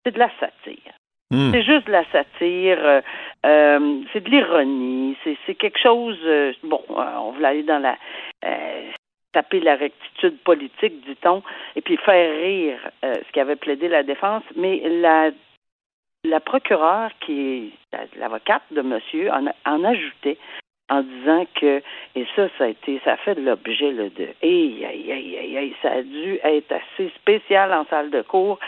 c'est 0.03 0.13
de 0.13 0.20
la 0.20 0.29
satire. 0.39 0.94
Hmm. 1.32 1.51
C'est 1.51 1.62
juste 1.62 1.86
de 1.86 1.91
la 1.91 2.06
satire, 2.12 2.79
euh, 2.84 3.01
euh, 3.46 4.01
c'est 4.12 4.24
de 4.24 4.29
l'ironie, 4.32 5.15
c'est, 5.24 5.38
c'est 5.46 5.53
quelque 5.53 5.79
chose, 5.79 6.18
euh, 6.25 6.53
bon, 6.63 6.82
on 6.89 7.32
voulait 7.32 7.48
aller 7.48 7.63
dans 7.63 7.77
la, 7.77 7.96
taper 9.32 9.60
la 9.60 9.75
rectitude 9.75 10.39
politique, 10.39 11.06
dit-on, 11.06 11.44
et 11.75 11.82
puis 11.82 11.98
faire 11.98 12.36
rire 12.36 12.79
ce 13.03 13.32
qu'avait 13.32 13.58
plaidé 13.58 13.88
la 13.88 14.01
défense, 14.01 14.41
mais 14.56 14.82
la 15.01 15.29
la 16.23 16.39
procureure, 16.39 17.11
qui 17.21 17.41
est 17.41 17.71
la- 17.97 18.19
l'avocate 18.19 18.63
de 18.71 18.81
monsieur, 18.81 19.31
en, 19.31 19.47
a- 19.47 19.55
en 19.65 19.83
ajoutait 19.83 20.38
en 20.89 21.01
disant 21.03 21.45
que, 21.53 21.83
et 22.15 22.25
ça, 22.35 22.47
ça 22.57 22.63
a 22.63 22.67
été, 22.67 22.99
ça 23.05 23.13
a 23.13 23.17
fait 23.17 23.35
l'objet 23.35 23.91
là, 23.91 24.09
de, 24.09 24.27
aïe, 24.41 24.83
aïe, 24.85 25.11
aïe, 25.11 25.57
aïe, 25.57 25.75
ça 25.83 25.91
a 25.91 26.01
dû 26.01 26.39
être 26.43 26.71
assez 26.71 27.09
spécial 27.15 27.71
en 27.73 27.85
salle 27.85 28.09
de 28.09 28.23
cours. 28.23 28.59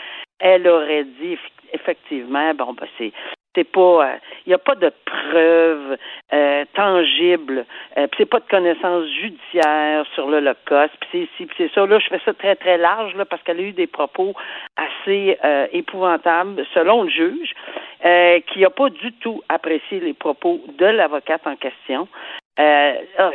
Elle 0.44 0.66
aurait 0.66 1.04
dit, 1.04 1.34
eff- 1.34 1.72
effectivement, 1.72 2.52
bon, 2.54 2.72
ben, 2.72 2.88
c'est, 2.98 3.12
c'est 3.54 3.70
pas, 3.70 3.80
euh, 3.80 4.16
il 4.44 4.50
n'y 4.50 4.54
a 4.54 4.58
pas 4.58 4.74
de 4.74 4.90
preuves 5.04 5.96
euh, 6.32 6.64
tangibles, 6.74 7.64
euh, 7.96 8.06
c'est 8.18 8.26
pas 8.26 8.40
de 8.40 8.48
connaissances 8.48 9.06
judiciaires 9.20 10.04
sur 10.14 10.28
l'Holocauste, 10.28 10.94
puis 11.00 11.08
c'est 11.12 11.28
ci, 11.36 11.46
puis 11.46 11.54
c'est 11.58 11.72
ça. 11.72 11.86
Là, 11.86 11.98
je 11.98 12.08
fais 12.08 12.20
ça 12.24 12.34
très, 12.34 12.56
très 12.56 12.76
large, 12.76 13.14
là, 13.14 13.24
parce 13.24 13.42
qu'elle 13.42 13.60
a 13.60 13.62
eu 13.62 13.72
des 13.72 13.86
propos 13.86 14.34
assez 14.76 15.38
euh, 15.44 15.66
épouvantables, 15.72 16.64
selon 16.74 17.04
le 17.04 17.10
juge, 17.10 17.52
euh, 18.04 18.40
qui 18.48 18.60
n'a 18.60 18.70
pas 18.70 18.90
du 18.90 19.12
tout 19.20 19.42
apprécié 19.48 20.00
les 20.00 20.14
propos 20.14 20.60
de 20.78 20.86
l'avocate 20.86 21.46
en 21.46 21.56
question. 21.56 22.08
Euh, 22.58 22.94
ah, 23.16 23.30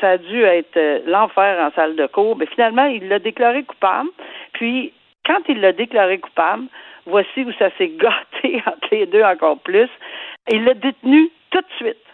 ça, 0.00 0.10
a 0.10 0.18
dû 0.18 0.42
être 0.42 0.76
euh, 0.76 1.00
l'enfer 1.06 1.60
en 1.60 1.70
salle 1.72 1.94
de 1.94 2.06
cours. 2.06 2.36
Mais 2.36 2.46
finalement, 2.46 2.86
il 2.86 3.06
l'a 3.08 3.18
déclaré 3.20 3.62
coupable. 3.62 4.08
Puis, 4.52 4.92
quand 5.26 5.40
il 5.48 5.60
l'a 5.60 5.72
déclaré 5.72 6.18
coupable, 6.18 6.66
voici 7.04 7.42
où 7.42 7.52
ça 7.58 7.70
s'est 7.76 7.88
gâté 7.96 8.62
entre 8.66 8.88
les 8.92 9.06
deux 9.06 9.22
encore 9.22 9.58
plus. 9.58 9.90
Il 10.50 10.64
l'a 10.64 10.74
détenu 10.74 11.30
tout 11.50 11.60
de 11.60 11.76
suite. 11.76 12.04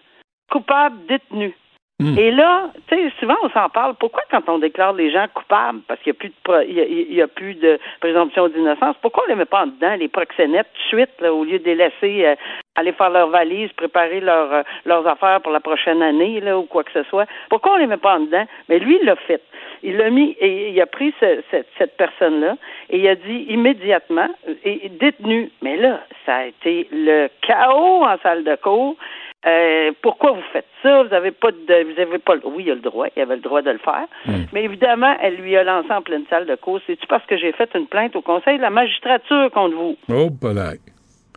Coupable, 0.51 1.07
détenu. 1.07 1.55
Hmm. 2.01 2.19
Et 2.19 2.33
là, 2.33 2.71
tu 2.89 2.97
sais, 2.97 3.13
souvent 3.21 3.37
on 3.45 3.51
s'en 3.51 3.69
parle. 3.69 3.95
Pourquoi 3.95 4.23
quand 4.31 4.49
on 4.49 4.59
déclare 4.59 4.93
les 4.93 5.13
gens 5.13 5.27
coupables? 5.33 5.81
Parce 5.87 6.01
qu'il 6.01 6.13
n'y 6.13 6.17
a 6.17 6.19
plus 6.19 6.31
de 6.31 7.13
y 7.13 7.23
a, 7.23 7.29
plus 7.29 7.55
de 7.55 7.79
présomption 8.01 8.49
d'innocence, 8.49 8.97
pourquoi 9.01 9.25
on 9.27 9.29
les 9.29 9.37
met 9.37 9.45
pas 9.45 9.63
en 9.65 9.67
dedans 9.69 9.95
les 9.97 10.09
proxénètes 10.09 10.67
tout 10.73 10.97
de 10.97 11.03
suite 11.03 11.21
là, 11.21 11.33
au 11.33 11.45
lieu 11.45 11.59
de 11.61 11.65
les 11.65 11.77
laisser 11.77 12.27
euh, 12.27 12.35
aller 12.75 12.93
faire 12.93 13.11
leurs 13.11 13.29
valises, 13.29 13.71
préparer 13.75 14.21
leurs 14.21 14.53
euh, 14.53 14.63
leurs 14.85 15.07
affaires 15.07 15.41
pour 15.43 15.53
la 15.53 15.61
prochaine 15.61 16.03
année 16.03 16.41
là 16.41 16.59
ou 16.59 16.65
quoi 16.65 16.83
que 16.83 16.91
ce 16.93 17.05
soit? 17.05 17.27
Pourquoi 17.51 17.75
on 17.75 17.77
les 17.77 17.87
met 17.87 17.99
pas 17.99 18.17
en 18.17 18.21
dedans? 18.21 18.47
Mais 18.69 18.81
lui, 18.81 18.99
il 19.01 19.07
l'a 19.07 19.17
fait. 19.17 19.43
Il 19.85 19.97
l'a 19.99 20.11
mis 20.11 20.35
et 20.41 20.71
il 20.71 20.81
a 20.81 20.87
pris 20.87 21.15
ce- 21.21 21.43
cette, 21.53 21.69
cette 21.79 21.97
personne-là 21.97 22.57
et 22.91 22.99
il 22.99 23.07
a 23.09 23.15
dit 23.15 23.47
immédiatement 23.49 24.29
et 24.65 24.89
détenu. 24.89 25.51
Mais 25.61 25.77
là, 25.77 26.01
ça 26.27 26.37
a 26.37 26.45
été 26.47 26.89
le 26.91 27.29
chaos 27.43 28.05
en 28.05 28.17
salle 28.23 28.43
de 28.43 28.57
cours. 28.57 28.97
Euh, 29.45 29.91
pourquoi 30.03 30.33
vous 30.33 30.43
faites 30.53 30.67
ça? 30.83 31.03
Vous 31.03 31.13
avez 31.13 31.33
pas 31.33 31.51
de, 31.51 31.93
vous 31.93 32.01
avez 32.01 32.19
pas, 32.19 32.35
le- 32.37 32.47
oui, 32.47 32.65
il 32.67 32.71
a 32.71 32.75
le 32.75 32.81
droit, 32.81 33.07
il 33.17 33.23
avait 33.23 33.35
le 33.37 33.41
droit 33.43 33.61
de 33.63 33.71
le 33.71 33.79
faire. 33.79 34.07
Mais 34.53 34.63
évidemment, 34.65 35.17
elle 35.21 35.37
lui 35.37 35.57
a 35.57 35.65
lancé 35.65 35.91
en 35.93 36.01
pleine 36.03 36.25
salle 36.31 36.47
de 36.47 36.55
cours. 36.55 36.79
C'est-tu 36.87 37.07
parce 37.09 37.25
que 37.27 37.37
j'ai 37.37 37.51
fait 37.53 37.69
une 37.75 37.87
plainte 37.89 38.15
au 38.15 38.23
conseil 38.23 38.59
de 38.59 38.63
la 38.63 38.71
magistrature 38.71 39.51
contre 39.53 39.75
vous? 39.75 39.97
Oh, 40.13 40.29
palais. 40.31 40.79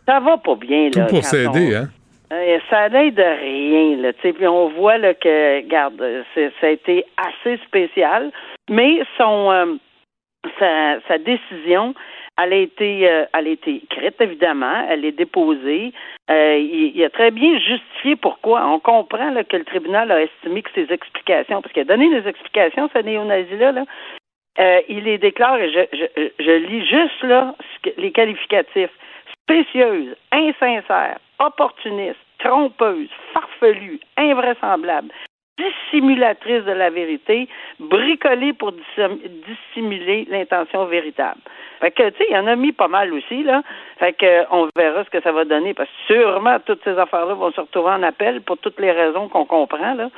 Ça 0.06 0.20
va 0.20 0.36
pas 0.36 0.54
bien, 0.54 0.90
Tout 0.90 1.00
là. 1.00 1.06
pour 1.06 1.18
quand 1.18 1.24
s'aider, 1.26 1.74
on- 1.76 1.82
hein? 1.82 1.88
euh, 2.32 2.58
ça 2.70 2.88
n'aide 2.88 3.18
rien, 3.18 3.96
là. 3.96 4.12
Puis 4.12 4.46
on 4.46 4.68
voit 4.68 4.98
là, 4.98 5.14
que, 5.14 5.56
regarde, 5.64 6.00
ça 6.34 6.66
a 6.66 6.70
été 6.70 7.04
assez 7.16 7.56
spécial, 7.66 8.30
mais 8.70 9.00
son 9.18 9.50
euh, 9.50 9.74
sa, 10.60 11.00
sa 11.08 11.18
décision, 11.18 11.92
elle 12.38 12.52
a 12.52 12.56
été, 12.56 13.08
euh, 13.08 13.24
elle 13.32 13.46
a 13.46 13.50
été 13.50 13.76
écrite 13.76 14.20
évidemment, 14.20 14.86
elle 14.90 15.04
est 15.04 15.12
déposée. 15.12 15.92
Euh, 16.30 16.56
il, 16.58 16.96
il 16.96 17.04
a 17.04 17.10
très 17.10 17.30
bien 17.30 17.58
justifié 17.58 18.16
pourquoi. 18.16 18.66
On 18.66 18.78
comprend 18.78 19.32
que 19.44 19.56
le 19.56 19.64
tribunal 19.64 20.10
a 20.10 20.22
estimé 20.22 20.62
que 20.62 20.70
ses 20.74 20.92
explications, 20.92 21.62
parce 21.62 21.72
qu'il 21.72 21.82
a 21.82 21.96
donné 21.96 22.08
des 22.10 22.28
explications, 22.28 22.90
ce 22.92 22.98
néo-nazi 22.98 23.56
là, 23.56 23.84
euh, 24.58 24.80
il 24.88 25.04
les 25.04 25.18
déclare, 25.18 25.58
et 25.58 25.70
je, 25.70 25.80
je, 25.92 26.44
je 26.44 26.50
lis 26.50 26.86
juste 26.86 27.22
là 27.22 27.54
les 27.96 28.10
qualificatifs 28.10 28.90
spécieuse, 29.42 30.16
insincère, 30.32 31.18
opportuniste, 31.38 32.18
trompeuse, 32.38 33.08
farfelue, 33.32 34.00
invraisemblable, 34.16 35.08
dissimulatrice 35.58 36.64
de 36.64 36.72
la 36.72 36.90
vérité, 36.90 37.48
bricolée 37.80 38.52
pour 38.52 38.72
dissim- 38.72 39.18
dissimuler 39.46 40.26
l'intention 40.30 40.84
véritable. 40.84 41.40
Fait 41.80 41.90
que, 41.90 42.08
tu 42.10 42.18
sais, 42.18 42.26
il 42.30 42.34
y 42.34 42.38
en 42.38 42.46
a 42.46 42.56
mis 42.56 42.72
pas 42.72 42.88
mal 42.88 43.12
aussi, 43.12 43.42
là. 43.42 43.62
Fait 43.98 44.12
que, 44.12 44.44
on 44.50 44.68
verra 44.76 45.04
ce 45.04 45.10
que 45.10 45.20
ça 45.20 45.32
va 45.32 45.44
donner, 45.44 45.74
parce 45.74 45.88
que 45.88 46.14
sûrement, 46.14 46.58
toutes 46.64 46.82
ces 46.84 46.98
affaires-là 46.98 47.34
vont 47.34 47.52
se 47.52 47.60
retrouver 47.60 47.90
en 47.90 48.02
appel 48.02 48.40
pour 48.42 48.58
toutes 48.58 48.80
les 48.80 48.92
raisons 48.92 49.28
qu'on 49.28 49.44
comprend, 49.44 49.94
là. 49.94 50.10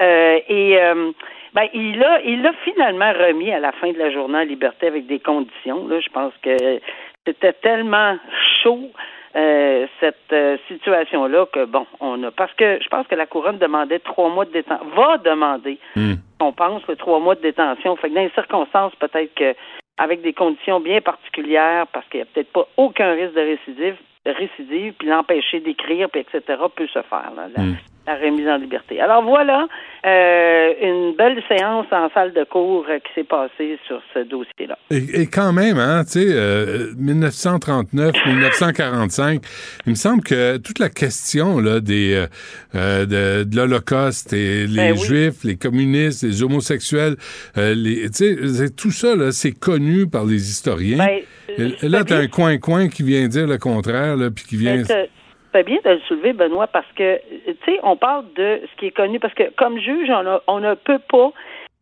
Euh, 0.00 0.38
et, 0.48 0.78
euh, 0.78 1.12
ben, 1.54 1.68
il 1.72 2.02
a, 2.02 2.20
il 2.22 2.46
a 2.46 2.52
finalement 2.64 3.12
remis 3.12 3.52
à 3.52 3.60
la 3.60 3.72
fin 3.72 3.92
de 3.92 3.98
la 3.98 4.10
journée 4.10 4.38
en 4.38 4.44
liberté 4.44 4.86
avec 4.86 5.06
des 5.06 5.20
conditions, 5.20 5.86
là. 5.88 6.00
Je 6.00 6.08
pense 6.10 6.32
que 6.42 6.80
c'était 7.26 7.52
tellement 7.54 8.16
chaud, 8.62 8.90
euh, 9.36 9.86
cette 10.00 10.32
euh, 10.32 10.56
situation-là 10.68 11.46
que 11.52 11.64
bon, 11.64 11.86
on 12.00 12.22
a 12.22 12.30
parce 12.30 12.52
que 12.54 12.78
je 12.80 12.88
pense 12.88 13.06
que 13.06 13.14
la 13.14 13.26
couronne 13.26 13.58
demandait 13.58 13.98
trois 13.98 14.28
mois 14.28 14.44
de 14.44 14.52
détention, 14.52 14.86
va 14.94 15.18
demander, 15.18 15.78
Hmm. 15.96 16.14
on 16.40 16.52
pense, 16.52 16.86
le 16.86 16.96
trois 16.96 17.18
mois 17.18 17.34
de 17.34 17.40
détention. 17.40 17.96
Fait 17.96 18.10
que 18.10 18.14
dans 18.14 18.22
les 18.22 18.30
circonstances, 18.30 18.94
peut-être 18.96 19.34
que 19.34 19.54
avec 19.98 20.22
des 20.22 20.32
conditions 20.32 20.80
bien 20.80 21.00
particulières, 21.00 21.86
parce 21.88 22.06
qu'il 22.08 22.18
n'y 22.18 22.22
a 22.22 22.26
peut-être 22.26 22.52
pas 22.52 22.66
aucun 22.76 23.12
risque 23.12 23.34
de 23.34 23.40
récidive, 23.40 23.96
récidive, 24.26 24.92
puis 24.98 25.08
l'empêcher 25.08 25.60
d'écrire, 25.60 26.08
puis 26.10 26.20
etc., 26.22 26.58
peut 26.74 26.86
se 26.88 27.02
faire. 27.02 27.32
Là, 27.36 27.46
Hmm. 27.56 27.74
La 28.06 28.16
remise 28.16 28.48
en 28.48 28.56
liberté. 28.56 29.00
Alors 29.00 29.22
voilà 29.22 29.66
euh, 30.06 30.72
une 30.82 31.16
belle 31.16 31.42
séance 31.48 31.86
en 31.90 32.10
salle 32.10 32.34
de 32.34 32.44
cours 32.44 32.84
euh, 32.90 32.98
qui 32.98 33.14
s'est 33.14 33.24
passée 33.24 33.78
sur 33.86 34.02
ce 34.12 34.18
dossier-là. 34.20 34.78
Et, 34.90 35.22
et 35.22 35.26
quand 35.26 35.52
même, 35.52 35.78
hein, 35.78 36.04
tu 36.04 36.20
sais, 36.20 36.26
euh, 36.28 36.92
1939, 36.98 38.12
1945, 38.26 39.40
il 39.86 39.90
me 39.90 39.94
semble 39.94 40.22
que 40.22 40.58
toute 40.58 40.78
la 40.78 40.90
question 40.90 41.58
là, 41.58 41.80
des, 41.80 42.14
euh, 42.14 42.26
euh, 42.74 43.06
de, 43.06 43.44
de 43.44 43.56
l'Holocauste 43.56 44.34
et 44.34 44.66
les 44.66 44.76
Ben 44.76 44.92
oui. 44.92 45.06
Juifs, 45.06 45.44
les 45.44 45.56
communistes, 45.56 46.22
les 46.22 46.42
homosexuels, 46.42 47.16
les, 47.56 48.10
tu 48.10 48.36
tout 48.76 48.90
ça, 48.90 49.16
là, 49.16 49.32
c'est 49.32 49.52
connu 49.52 50.06
par 50.06 50.26
les 50.26 50.50
historiens. 50.50 50.98
Ben, 50.98 51.72
Et 51.82 51.88
là, 51.88 52.04
t'as 52.04 52.18
un 52.18 52.26
coin-coin 52.26 52.88
qui 52.88 53.02
vient 53.02 53.26
dire 53.28 53.46
le 53.46 53.56
contraire, 53.58 54.16
là, 54.16 54.30
puis 54.30 54.44
qui 54.44 54.56
vient... 54.56 54.82
Ben, 54.82 55.06
C'est 55.54 55.62
bien 55.62 55.78
de 55.84 55.90
le 55.90 56.00
soulever, 56.00 56.32
Benoît, 56.32 56.66
parce 56.66 56.90
que, 56.96 57.20
tu 57.46 57.56
sais, 57.64 57.78
on 57.84 57.96
parle 57.96 58.24
de 58.34 58.60
ce 58.68 58.76
qui 58.76 58.86
est 58.86 58.90
connu, 58.90 59.20
parce 59.20 59.34
que 59.34 59.44
comme 59.56 59.78
juge, 59.78 60.10
on, 60.10 60.26
a- 60.26 60.42
on 60.48 60.58
ne 60.58 60.74
peut 60.74 60.98
pas 61.08 61.30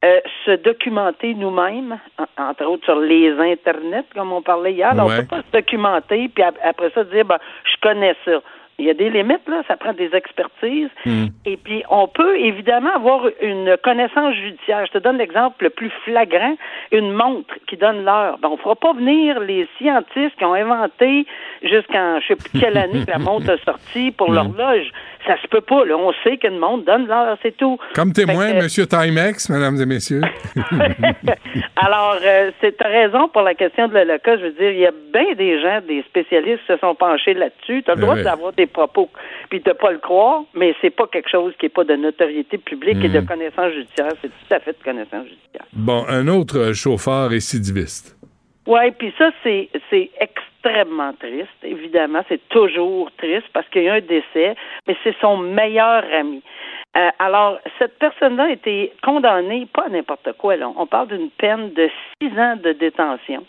euh, 0.04 0.20
se 0.44 0.50
documenter 0.56 1.32
nous-mêmes, 1.34 1.98
en- 2.18 2.42
entre 2.50 2.64
autres 2.66 2.84
sur 2.84 2.98
les 2.98 3.30
internets, 3.38 4.04
comme 4.14 4.32
on 4.32 4.42
parlait 4.42 4.72
hier. 4.74 4.90
Alors, 4.90 5.06
Ouais. 5.06 5.12
On 5.14 5.16
ne 5.16 5.22
peut 5.22 5.36
pas 5.36 5.42
se 5.42 5.52
documenter, 5.56 6.28
puis 6.28 6.42
ap- 6.42 6.58
après 6.62 6.90
ça, 6.90 7.04
dire, 7.04 7.24
ben, 7.24 7.38
je 7.64 7.76
connais 7.80 8.14
ça. 8.26 8.42
Il 8.82 8.86
y 8.86 8.90
a 8.90 8.94
des 8.94 9.10
limites, 9.10 9.46
là, 9.48 9.62
ça 9.68 9.76
prend 9.76 9.92
des 9.92 10.10
expertises. 10.14 10.88
Hmm. 11.06 11.26
Et 11.46 11.56
puis, 11.56 11.82
on 11.88 12.08
peut 12.08 12.36
évidemment 12.38 12.94
avoir 12.94 13.26
une 13.40 13.76
connaissance 13.82 14.34
judiciaire. 14.34 14.84
Je 14.86 14.92
te 14.92 14.98
donne 14.98 15.18
l'exemple 15.18 15.62
le 15.64 15.70
plus 15.70 15.90
flagrant, 16.04 16.56
une 16.90 17.12
montre 17.12 17.54
qui 17.68 17.76
donne 17.76 18.04
l'heure. 18.04 18.38
Ben, 18.42 18.48
on 18.48 18.56
ne 18.56 18.56
fera 18.58 18.74
pas 18.74 18.92
venir 18.92 19.38
les 19.40 19.68
scientifiques 19.78 20.36
qui 20.36 20.44
ont 20.44 20.54
inventé 20.54 21.26
jusqu'en 21.62 22.18
je 22.20 22.26
sais 22.28 22.36
plus 22.36 22.60
quelle 22.60 22.76
année 22.76 23.04
que 23.06 23.10
la 23.10 23.18
montre 23.18 23.50
a 23.50 23.58
sorti 23.58 24.10
pour 24.10 24.30
Hmm. 24.30 24.34
l'horloge. 24.34 24.90
Ça 25.26 25.40
se 25.40 25.46
peut 25.46 25.60
pas. 25.60 25.84
Là. 25.84 25.96
On 25.96 26.12
sait 26.24 26.36
qu'une 26.36 26.58
montre 26.58 26.84
donne 26.84 27.06
l'heure, 27.06 27.36
c'est 27.42 27.56
tout. 27.56 27.78
Comme 27.94 28.12
témoin, 28.12 28.50
que- 28.52 28.62
Monsieur 28.64 28.86
Timex, 28.86 29.48
mesdames 29.50 29.80
et 29.80 29.86
messieurs. 29.86 30.20
Alors, 31.76 32.16
euh, 32.24 32.50
c'est 32.60 32.76
ta 32.76 32.88
raison 32.88 33.28
pour 33.28 33.42
la 33.42 33.54
question 33.54 33.88
de 33.88 33.94
l'Holocauste. 33.94 34.40
Je 34.40 34.44
veux 34.46 34.52
dire, 34.52 34.70
il 34.70 34.78
y 34.78 34.86
a 34.86 34.90
bien 35.12 35.34
des 35.36 35.60
gens, 35.60 35.80
des 35.86 36.02
spécialistes 36.08 36.60
qui 36.66 36.72
se 36.72 36.78
sont 36.78 36.94
penchés 36.94 37.34
là-dessus. 37.34 37.82
Tu 37.84 37.90
as 37.90 37.94
le 37.94 38.00
Ben 38.00 38.06
droit 38.06 38.14
ouais. 38.16 38.22
d'avoir 38.24 38.52
des 38.52 38.66
propos 38.72 39.08
puis 39.50 39.60
de 39.60 39.72
pas 39.72 39.90
le 39.92 39.98
croire, 39.98 40.42
mais 40.54 40.74
c'est 40.80 40.90
pas 40.90 41.06
quelque 41.06 41.28
chose 41.30 41.54
qui 41.58 41.66
est 41.66 41.74
pas 41.78 41.84
de 41.84 41.94
notoriété 41.96 42.58
publique 42.58 43.04
et 43.04 43.08
de 43.08 43.20
Mhm. 43.20 43.26
connaissance 43.26 43.72
judiciaire. 43.72 44.12
C'est 44.20 44.28
tout 44.28 44.54
à 44.54 44.60
fait 44.60 44.76
de 44.78 44.82
connaissance 44.84 45.26
judiciaire. 45.28 45.66
Bon, 45.72 46.04
un 46.08 46.26
autre 46.28 46.58
euh, 46.58 46.72
chauffeur 46.72 47.30
récidiviste. 47.30 48.16
Oui, 48.66 48.90
puis 48.98 49.12
ça, 49.18 49.30
c'est 49.42 49.68
c'est 49.90 50.10
extrêmement 50.20 51.12
triste, 51.14 51.58
évidemment. 51.64 52.22
C'est 52.28 52.48
toujours 52.48 53.10
triste 53.18 53.46
parce 53.52 53.68
qu'il 53.70 53.82
y 53.82 53.88
a 53.88 53.94
un 53.94 54.00
décès, 54.00 54.54
mais 54.86 54.96
c'est 55.02 55.16
son 55.20 55.36
meilleur 55.36 56.04
ami. 56.14 56.42
Euh, 56.96 57.08
alors, 57.18 57.58
cette 57.78 57.98
personne-là 57.98 58.44
a 58.44 58.50
été 58.50 58.92
condamnée, 59.02 59.66
pas 59.74 59.86
à 59.86 59.88
n'importe 59.88 60.32
quoi, 60.38 60.56
là. 60.56 60.70
On 60.76 60.86
parle 60.86 61.08
d'une 61.08 61.30
peine 61.30 61.72
de 61.72 61.88
six 62.20 62.28
ans 62.38 62.56
de 62.62 62.72
détention. 62.72 63.44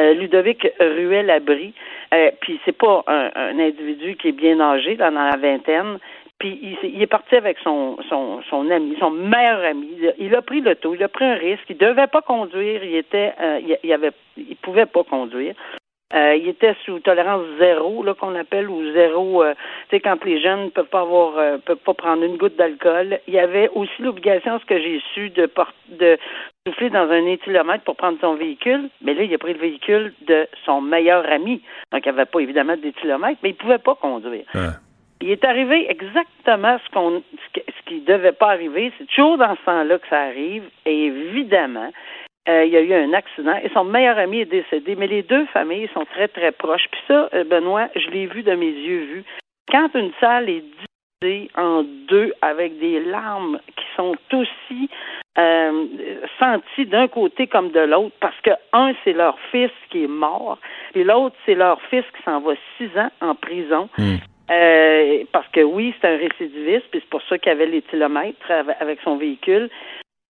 Euh, 0.00 0.14
Ludovic 0.14 0.66
Ruel-Abri, 0.80 1.74
euh, 2.14 2.30
puis 2.40 2.58
c'est 2.64 2.76
pas 2.76 3.04
un, 3.06 3.30
un 3.34 3.58
individu 3.58 4.16
qui 4.16 4.28
est 4.28 4.32
bien 4.32 4.58
âgé, 4.60 4.96
dans 4.96 5.10
la 5.10 5.36
vingtaine, 5.36 5.98
puis 6.40 6.58
il, 6.82 7.02
est 7.02 7.06
parti 7.06 7.36
avec 7.36 7.58
son, 7.62 7.98
son, 8.08 8.40
son 8.48 8.70
ami, 8.70 8.96
son 8.98 9.10
meilleur 9.10 9.62
ami. 9.62 9.88
Il 9.98 10.08
a, 10.08 10.12
il 10.18 10.34
a 10.34 10.40
pris 10.40 10.62
le 10.62 10.74
taux, 10.74 10.94
il 10.94 11.02
a 11.02 11.08
pris 11.08 11.26
un 11.26 11.34
risque. 11.34 11.64
Il 11.68 11.76
devait 11.76 12.06
pas 12.06 12.22
conduire. 12.22 12.82
Il 12.82 12.96
était, 12.96 13.34
euh, 13.38 13.60
il, 13.62 13.78
il 13.84 13.92
avait, 13.92 14.12
il 14.38 14.56
pouvait 14.56 14.86
pas 14.86 15.04
conduire. 15.04 15.54
Euh, 16.12 16.34
il 16.34 16.48
était 16.48 16.74
sous 16.84 16.98
tolérance 17.00 17.44
zéro, 17.58 18.02
là 18.02 18.14
qu'on 18.14 18.34
appelle, 18.34 18.68
ou 18.68 18.92
zéro. 18.92 19.44
euh, 19.44 19.54
tu 19.88 19.96
sais, 19.96 20.00
quand 20.00 20.24
les 20.24 20.40
jeunes 20.40 20.64
ne 20.64 20.70
peuvent 20.70 20.86
pas 20.86 21.02
avoir, 21.02 21.38
euh, 21.38 21.58
peuvent 21.58 21.76
pas 21.76 21.94
prendre 21.94 22.24
une 22.24 22.36
goutte 22.36 22.56
d'alcool. 22.56 23.20
Il 23.28 23.34
y 23.34 23.38
avait 23.38 23.68
aussi 23.74 24.02
l'obligation, 24.02 24.58
ce 24.58 24.64
que 24.64 24.78
j'ai 24.78 25.00
su, 25.14 25.30
de, 25.30 25.48
de 25.90 26.18
souffler 26.66 26.90
dans 26.90 27.08
un 27.08 27.26
éthylomètre 27.26 27.84
pour 27.84 27.96
prendre 27.96 28.18
son 28.20 28.34
véhicule. 28.34 28.88
Mais 29.02 29.14
là, 29.14 29.22
il 29.22 29.32
a 29.32 29.38
pris 29.38 29.52
le 29.52 29.60
véhicule 29.60 30.12
de 30.26 30.48
son 30.64 30.80
meilleur 30.80 31.24
ami. 31.30 31.62
Donc, 31.92 32.04
il 32.04 32.12
n'y 32.12 32.18
avait 32.18 32.26
pas 32.26 32.40
évidemment 32.40 32.76
d'éthylomètre, 32.76 33.38
mais 33.44 33.50
il 33.50 33.54
pouvait 33.54 33.78
pas 33.78 33.94
conduire. 33.94 34.44
Ah. 34.54 34.72
Il 35.22 35.30
est 35.30 35.44
arrivé 35.44 35.86
exactement 35.90 36.78
ce 36.84 36.90
qu'on 36.92 37.22
ce 37.44 37.60
qui 37.86 38.00
devait 38.00 38.32
pas 38.32 38.48
arriver. 38.48 38.90
C'est 38.98 39.06
toujours 39.06 39.36
dans 39.36 39.54
ce 39.54 39.64
temps-là 39.64 39.98
que 39.98 40.08
ça 40.08 40.22
arrive. 40.22 40.64
Et 40.86 41.04
évidemment, 41.04 41.90
euh, 42.50 42.64
il 42.66 42.72
y 42.72 42.76
a 42.76 42.80
eu 42.80 42.92
un 42.92 43.12
accident 43.12 43.56
et 43.62 43.70
son 43.76 43.84
meilleur 43.84 44.18
ami 44.18 44.40
est 44.40 44.52
décédé. 44.58 44.96
Mais 44.96 45.06
les 45.06 45.22
deux 45.22 45.46
familles 45.46 45.88
sont 45.94 46.04
très, 46.14 46.28
très 46.28 46.52
proches. 46.52 46.86
Puis 46.90 47.00
ça, 47.08 47.28
euh, 47.34 47.44
Benoît, 47.44 47.88
je 47.94 48.08
l'ai 48.10 48.26
vu 48.26 48.42
de 48.42 48.54
mes 48.62 48.74
yeux 48.88 49.04
vus. 49.12 49.24
Quand 49.70 49.88
une 49.94 50.12
salle 50.20 50.48
est 50.50 50.64
divisée 51.22 51.50
en 51.56 51.84
deux 52.12 52.32
avec 52.42 52.78
des 52.78 52.98
larmes 53.00 53.60
qui 53.76 53.84
sont 53.96 54.14
aussi 54.32 54.88
euh, 55.38 55.86
senties 56.38 56.86
d'un 56.86 57.08
côté 57.08 57.46
comme 57.46 57.70
de 57.70 57.80
l'autre, 57.80 58.16
parce 58.20 58.40
que 58.42 58.50
un, 58.72 58.92
c'est 59.04 59.12
leur 59.12 59.36
fils 59.52 59.70
qui 59.90 60.04
est 60.04 60.14
mort, 60.26 60.58
et 60.94 61.04
l'autre, 61.04 61.36
c'est 61.46 61.54
leur 61.54 61.80
fils 61.90 62.04
qui 62.16 62.22
s'en 62.24 62.40
va 62.40 62.54
six 62.76 62.90
ans 62.98 63.10
en 63.20 63.34
prison. 63.34 63.88
Hmm. 63.96 64.16
Euh, 64.50 65.22
parce 65.30 65.46
que 65.52 65.60
oui, 65.60 65.94
c'est 66.00 66.08
un 66.08 66.16
récidiviste, 66.16 66.86
puis 66.90 67.00
c'est 67.00 67.10
pour 67.10 67.22
ça 67.28 67.38
qu'il 67.38 67.52
avait 67.52 67.66
l'éthylomètre 67.66 68.50
av- 68.50 68.74
avec 68.80 68.98
son 69.04 69.16
véhicule. 69.16 69.70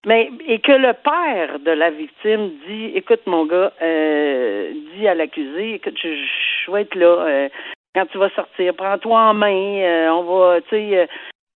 Mais 0.05 0.31
et 0.47 0.59
que 0.59 0.71
le 0.71 0.93
père 0.93 1.59
de 1.59 1.71
la 1.71 1.89
victime 1.89 2.51
dit 2.67 2.91
écoute 2.95 3.21
mon 3.25 3.45
gars, 3.45 3.73
euh, 3.81 4.71
dit 4.95 5.07
à 5.07 5.13
l'accusé, 5.13 5.75
écoute, 5.75 5.97
je, 6.01 6.07
je 6.65 6.71
vais 6.71 6.83
être 6.83 6.95
là 6.95 7.05
euh, 7.05 7.49
quand 7.95 8.05
tu 8.07 8.17
vas 8.17 8.29
sortir, 8.29 8.73
prends-toi 8.75 9.19
en 9.19 9.33
main, 9.33 9.81
euh, 9.81 10.09
on 10.09 10.23
va, 10.23 10.61
tu 10.61 10.69
sais, 10.69 10.97
euh, 10.97 11.05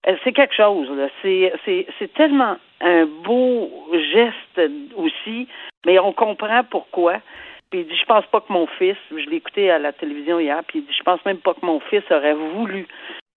euh, 0.09 0.17
c'est 0.25 0.33
quelque 0.33 0.55
chose 0.55 0.91
là. 0.91 1.09
C'est 1.23 2.13
tellement 2.15 2.57
un 2.81 3.07
beau 3.07 3.71
geste 4.13 4.61
aussi, 4.97 5.47
mais 5.87 5.99
on 5.99 6.13
comprend 6.13 6.65
pourquoi. 6.65 7.21
Puis 7.71 7.81
il 7.81 7.87
dit 7.87 7.97
je 7.97 8.07
pense 8.07 8.27
pas 8.27 8.41
que 8.41 8.53
mon 8.53 8.67
fils, 8.67 8.97
je 9.11 9.31
l'ai 9.31 9.37
écouté 9.37 9.71
à 9.71 9.79
la 9.79 9.93
télévision 9.93 10.41
hier, 10.41 10.61
puis 10.67 10.81
il 10.81 10.85
dit 10.85 10.95
je 10.97 11.03
pense 11.05 11.25
même 11.25 11.39
pas 11.39 11.55
que 11.55 11.65
mon 11.65 11.81
fils 11.81 12.03
aurait 12.11 12.35
voulu 12.35 12.89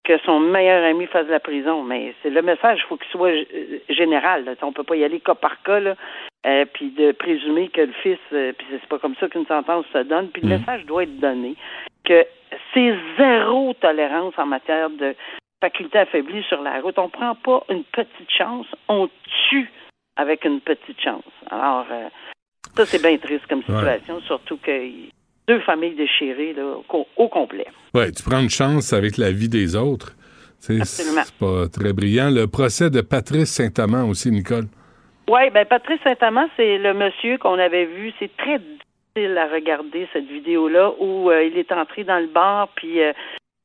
que 0.05 0.17
son 0.19 0.39
meilleur 0.39 0.83
ami 0.83 1.07
fasse 1.07 1.27
la 1.27 1.39
prison. 1.39 1.83
Mais 1.83 2.13
c'est 2.21 2.29
le 2.29 2.41
message, 2.41 2.79
il 2.83 2.87
faut 2.87 2.97
qu'il 2.97 3.11
soit 3.11 3.31
euh, 3.31 3.79
général. 3.89 4.45
Là. 4.45 4.53
On 4.61 4.71
peut 4.71 4.83
pas 4.83 4.95
y 4.95 5.03
aller 5.03 5.19
cas 5.19 5.35
par 5.35 5.61
cas, 5.63 5.79
là, 5.79 5.95
euh, 6.45 6.65
puis 6.73 6.91
de 6.91 7.11
présumer 7.11 7.69
que 7.69 7.81
le 7.81 7.93
fils, 8.03 8.19
euh, 8.31 8.53
puis 8.53 8.67
c'est 8.69 8.87
pas 8.87 8.99
comme 8.99 9.15
ça 9.19 9.27
qu'une 9.27 9.45
sentence 9.45 9.85
se 9.91 10.03
donne. 10.03 10.29
Puis 10.29 10.41
le 10.43 10.57
message 10.57 10.85
doit 10.85 11.03
être 11.03 11.19
donné 11.19 11.55
que 12.05 12.25
c'est 12.73 12.93
zéro 13.17 13.73
tolérance 13.73 14.33
en 14.37 14.45
matière 14.45 14.89
de 14.89 15.15
faculté 15.61 15.97
affaiblie 15.97 16.43
sur 16.43 16.61
la 16.61 16.79
route. 16.79 16.99
On 16.99 17.09
prend 17.09 17.35
pas 17.35 17.63
une 17.69 17.83
petite 17.83 18.29
chance, 18.29 18.67
on 18.87 19.09
tue 19.49 19.69
avec 20.15 20.45
une 20.45 20.61
petite 20.61 21.01
chance. 21.01 21.23
Alors, 21.49 21.87
euh, 21.91 22.09
ça, 22.75 22.85
c'est 22.85 23.01
bien 23.01 23.17
triste 23.17 23.47
comme 23.47 23.63
situation, 23.63 24.19
surtout 24.21 24.57
que 24.57 24.71
deux 25.47 25.59
familles 25.61 25.95
déchirées 25.95 26.53
là, 26.53 26.77
au, 26.89 27.07
au 27.17 27.27
complet. 27.27 27.67
Ouais, 27.93 28.11
tu 28.11 28.23
prends 28.23 28.39
une 28.39 28.49
chance 28.49 28.93
avec 28.93 29.17
la 29.17 29.31
vie 29.31 29.49
des 29.49 29.75
autres. 29.75 30.15
C'est 30.59 30.79
pas 31.39 31.67
très 31.67 31.93
brillant. 31.93 32.29
Le 32.31 32.47
procès 32.47 32.89
de 32.89 33.01
Patrice 33.01 33.51
Saint-Amand 33.51 34.09
aussi, 34.09 34.31
Nicole. 34.31 34.65
Oui, 35.29 35.49
ben 35.53 35.65
Patrice 35.65 35.99
Saint-Amand, 36.03 36.47
c'est 36.55 36.77
le 36.77 36.93
monsieur 36.93 37.37
qu'on 37.37 37.59
avait 37.59 37.85
vu. 37.85 38.13
C'est 38.19 38.35
très 38.37 38.59
difficile 38.59 39.37
à 39.37 39.47
regarder 39.47 40.07
cette 40.13 40.27
vidéo-là 40.27 40.93
où 40.99 41.29
euh, 41.29 41.43
il 41.43 41.57
est 41.57 41.71
entré 41.71 42.03
dans 42.03 42.19
le 42.19 42.27
bar, 42.27 42.69
puis 42.75 43.01
euh, 43.01 43.13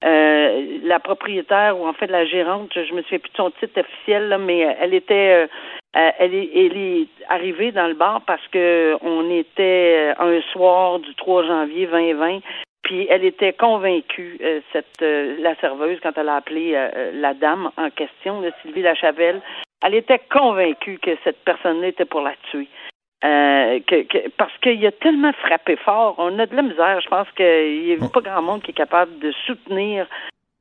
euh, 0.05 0.79
la 0.85 1.01
propriétaire 1.01 1.79
ou 1.79 1.87
en 1.87 1.93
fait 1.93 2.07
la 2.07 2.25
gérante, 2.25 2.71
je 2.75 2.95
me 2.95 3.03
souviens 3.03 3.19
plus 3.19 3.31
de 3.31 3.37
son 3.37 3.51
titre 3.51 3.81
officiel, 3.81 4.29
là, 4.29 4.39
mais 4.39 4.61
elle 4.81 4.95
était, 4.95 5.49
euh, 5.97 6.11
elle, 6.19 6.35
est, 6.35 6.51
elle 6.55 6.77
est 6.77 7.07
arrivée 7.29 7.73
dans 7.73 7.89
le 7.89 7.95
bar 7.95 8.23
parce 8.27 8.47
que 8.49 8.97
on 9.03 9.31
était 9.31 10.15
euh, 10.19 10.39
un 10.39 10.41
soir 10.53 10.99
du 11.01 11.15
3 11.17 11.45
janvier 11.45 11.87
2020. 11.87 12.41
Puis 12.83 13.07
elle 13.11 13.25
était 13.25 13.53
convaincue, 13.53 14.39
euh, 14.43 14.61
cette 14.73 15.03
euh, 15.03 15.37
la 15.41 15.55
serveuse, 15.57 15.99
quand 16.03 16.17
elle 16.17 16.29
a 16.29 16.37
appelé 16.37 16.73
la 17.15 17.35
dame 17.35 17.71
en 17.77 17.91
question, 17.91 18.41
là, 18.41 18.51
Sylvie 18.63 18.83
Lachavelle, 18.83 19.41
elle 19.85 19.95
était 19.95 20.21
convaincue 20.31 20.99
que 20.99 21.11
cette 21.25 21.43
personne-là 21.45 21.89
était 21.89 22.05
pour 22.05 22.21
la 22.23 22.35
tuer. 22.51 22.69
Que, 23.23 24.03
que- 24.05 24.29
parce 24.31 24.57
qu'il 24.63 24.85
a 24.87 24.93
tellement 24.93 25.33
frappé 25.35 25.77
fort, 25.77 26.15
on 26.19 26.39
a 26.39 26.47
de 26.47 26.57
la 26.57 26.63
misère. 26.63 27.01
Je 27.03 27.09
pense 27.09 27.29
qu'il 27.37 27.85
n'y 27.85 27.93
a 27.93 28.09
pas 28.09 28.21
grand 28.21 28.43
monde 28.43 28.63
qui 28.63 28.71
est 28.71 28.75
capable 28.75 29.19
de 29.19 29.31
soutenir 29.47 30.07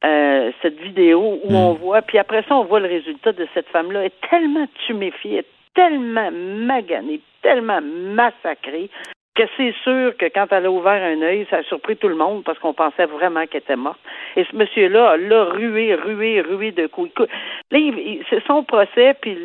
euh, 0.05 0.51
cette 0.61 0.79
vidéo 0.79 1.39
où 1.43 1.53
on 1.53 1.73
voit, 1.73 2.01
puis 2.01 2.17
après 2.17 2.43
ça, 2.47 2.55
on 2.55 2.63
voit 2.63 2.79
le 2.79 2.87
résultat 2.87 3.33
de 3.33 3.47
cette 3.53 3.67
femme-là. 3.67 4.01
Elle 4.01 4.05
est 4.07 4.29
tellement 4.29 4.67
tuméfiée, 4.85 5.45
tellement 5.75 6.31
maganée, 6.31 7.21
tellement 7.41 7.81
massacrée 7.81 8.89
que 9.39 9.43
c'est 9.55 9.73
sûr 9.83 10.17
que 10.17 10.25
quand 10.25 10.47
elle 10.51 10.65
a 10.65 10.71
ouvert 10.71 11.01
un 11.01 11.21
œil, 11.21 11.47
ça 11.49 11.57
a 11.57 11.63
surpris 11.63 11.95
tout 11.95 12.09
le 12.09 12.15
monde 12.15 12.43
parce 12.43 12.59
qu'on 12.59 12.73
pensait 12.73 13.05
vraiment 13.05 13.45
qu'elle 13.47 13.61
était 13.61 13.77
morte. 13.77 13.99
Et 14.35 14.43
ce 14.43 14.53
monsieur-là 14.53 15.15
l'a 15.15 15.45
rué, 15.45 15.95
rué, 15.95 16.41
rué 16.41 16.71
de 16.71 16.87
coups. 16.87 17.11
Là, 17.71 17.79
c'est 18.29 18.43
son 18.45 18.63
procès, 18.63 19.15
puis 19.21 19.37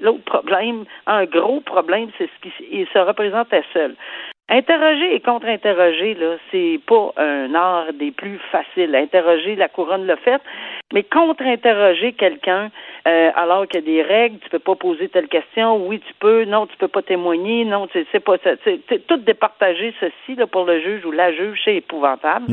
l'autre 0.00 0.22
problème, 0.24 0.84
un 1.06 1.24
gros 1.24 1.60
problème, 1.60 2.10
c'est 2.18 2.28
ce 2.28 2.40
qu'il 2.40 2.52
il 2.70 2.86
se 2.86 2.98
représentait 2.98 3.64
seul. 3.72 3.96
Interroger 4.48 5.14
et 5.14 5.20
contre-interroger, 5.20 6.14
là, 6.14 6.36
c'est 6.50 6.80
pas 6.86 7.12
un 7.16 7.54
art 7.54 7.92
des 7.94 8.10
plus 8.10 8.38
faciles. 8.50 8.94
Interroger, 8.94 9.56
la 9.56 9.68
couronne 9.68 10.04
l'a 10.04 10.16
fait, 10.16 10.42
mais 10.92 11.04
contre-interroger 11.04 12.12
quelqu'un 12.12 12.70
euh, 13.08 13.30
alors 13.34 13.66
qu'il 13.66 13.80
y 13.80 13.82
a 13.82 13.86
des 13.86 14.02
règles, 14.02 14.38
tu 14.40 14.50
peux 14.50 14.58
pas 14.58 14.74
poser 14.74 15.08
telle 15.08 15.28
question, 15.28 15.86
oui 15.86 16.00
tu 16.00 16.12
peux, 16.20 16.44
non 16.44 16.66
tu 16.66 16.76
peux 16.76 16.88
pas 16.88 17.02
témoigner, 17.02 17.64
non 17.64 17.88
c'est 17.92 18.06
c'est 18.12 18.20
pas 18.20 18.36
ça, 18.44 18.50
c'est 18.64 19.06
tout 19.06 19.16
départager 19.16 19.94
ceci 19.98 20.36
là 20.36 20.46
pour 20.46 20.64
le 20.64 20.80
juge 20.80 21.04
ou 21.06 21.12
la 21.12 21.32
juge, 21.32 21.60
c'est 21.64 21.76
épouvantable. 21.76 22.46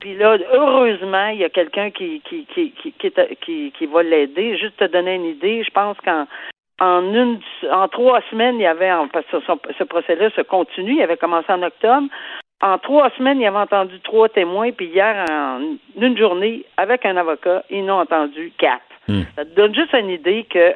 Puis 0.00 0.16
là, 0.16 0.36
heureusement, 0.52 1.28
il 1.28 1.38
y 1.38 1.44
a 1.44 1.48
quelqu'un 1.48 1.90
qui 1.90 2.20
qui 2.22 2.44
qui 2.46 2.72
qui 2.72 2.94
qui, 3.40 3.72
qui 3.76 3.86
va 3.86 4.02
l'aider. 4.02 4.58
Juste 4.58 4.76
te 4.76 4.84
donner 4.84 5.14
une 5.14 5.26
idée, 5.26 5.62
je 5.62 5.70
pense 5.70 5.96
qu'en 6.04 6.26
en 6.80 7.02
une 7.14 7.40
en 7.70 7.88
trois 7.88 8.20
semaines, 8.30 8.56
il 8.56 8.62
y 8.62 8.66
avait 8.66 8.90
parce 9.12 9.26
que 9.26 9.40
son- 9.40 9.58
ce 9.78 9.84
procès-là 9.84 10.30
se 10.30 10.40
continue, 10.40 10.96
il 10.96 11.02
avait 11.02 11.16
commencé 11.16 11.52
en 11.52 11.62
octobre. 11.62 12.08
En 12.60 12.78
trois 12.78 13.10
semaines, 13.10 13.40
il 13.40 13.46
avait 13.46 13.58
entendu 13.58 13.98
trois 14.00 14.28
témoins, 14.28 14.70
puis 14.70 14.86
hier, 14.86 15.26
en 15.28 15.60
une 16.00 16.16
journée, 16.16 16.64
avec 16.76 17.04
un 17.04 17.16
avocat, 17.16 17.64
ils 17.70 17.84
n'ont 17.84 18.00
entendu 18.00 18.52
quatre. 18.56 18.82
Ça 19.36 19.44
te 19.44 19.50
donne 19.56 19.74
juste 19.74 19.92
une 19.94 20.10
idée 20.10 20.44
que, 20.44 20.58
euh, 20.58 20.74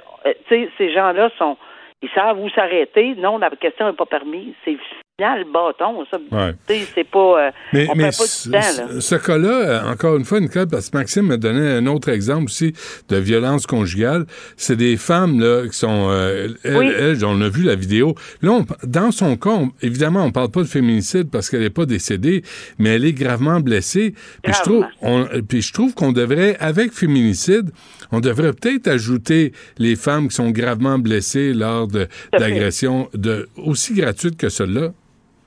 tu 0.49 0.65
sais, 0.65 0.71
ces 0.79 0.93
gens-là 0.93 1.31
sont, 1.39 1.57
ils 2.03 2.11
savent 2.11 2.41
où 2.41 2.49
s'arrêter. 2.51 3.15
Non, 3.17 3.39
la 3.39 3.51
question 3.51 3.87
n'est 3.87 3.93
pas 3.97 4.05
permise. 4.07 4.53
C'est 4.65 4.77
le 5.19 5.51
bâton, 5.51 6.05
ça. 6.11 6.19
Ouais. 6.31 6.53
Tu 6.69 6.75
sais, 6.75 6.89
c'est 6.95 7.05
pas, 7.11 7.47
euh, 7.47 7.51
Mais, 7.73 7.89
on 7.91 7.95
mais 7.95 8.05
pas 8.05 8.13
ce, 8.13 8.49
du 8.49 8.53
temps, 8.53 8.59
là. 8.95 9.01
ce- 9.01 9.15
cas-là, 9.15 9.85
encore 9.91 10.17
une 10.17 10.27
fois, 10.27 10.41
Nicole, 10.41 10.69
parce 10.69 10.91
que 10.91 10.97
Maxime 10.99 11.27
m'a 11.27 11.39
donné 11.39 11.67
un 11.71 11.87
autre 11.87 12.11
exemple 12.11 12.45
aussi 12.45 12.75
de 13.09 13.17
violence 13.17 13.67
conjugale. 13.67 14.27
C'est 14.59 14.77
des 14.77 14.99
femmes 14.99 15.41
là 15.41 15.67
qui 15.69 15.77
sont, 15.77 16.09
euh, 16.11 16.49
elles, 16.65 16.77
Oui. 16.77 16.87
elles, 16.99 17.25
on 17.25 17.41
a 17.41 17.49
vu 17.49 17.63
la 17.63 17.77
vidéo. 17.77 18.15
Là, 18.43 18.51
on- 18.53 18.67
dans 18.87 19.11
son 19.11 19.37
cas, 19.39 19.51
on- 19.51 19.71
évidemment, 19.81 20.23
on 20.23 20.33
parle 20.33 20.51
pas 20.51 20.61
de 20.63 20.69
féminicide 20.69 21.31
parce 21.31 21.49
qu'elle 21.49 21.61
n'est 21.63 21.71
pas 21.71 21.87
décédée, 21.87 22.43
mais 22.79 22.91
elle 22.91 23.07
est 23.07 23.15
gravement 23.15 23.61
blessée. 23.61 24.15
Puis 24.43 24.53
je 24.53 24.61
trouve, 24.63 24.85
on- 25.01 25.27
puis 25.49 25.63
je 25.63 25.73
trouve 25.73 25.95
qu'on 25.95 26.13
devrait, 26.13 26.57
avec 26.61 26.93
féminicide, 26.93 27.71
on 28.13 28.21
devrait 28.21 28.53
peut-être 28.53 28.87
ajouter 28.87 29.53
les 29.79 29.97
femmes 29.97 30.29
qui 30.29 30.35
sont 30.35 30.51
gravement 30.51 30.99
blessées 30.99 31.55
lors 31.55 31.89
de- 31.89 32.07
d'agressions 32.39 33.09
de 33.15 33.49
aussi 33.57 33.95
gratuites 33.95 34.37
que 34.37 34.51
celle-là. 34.51 34.93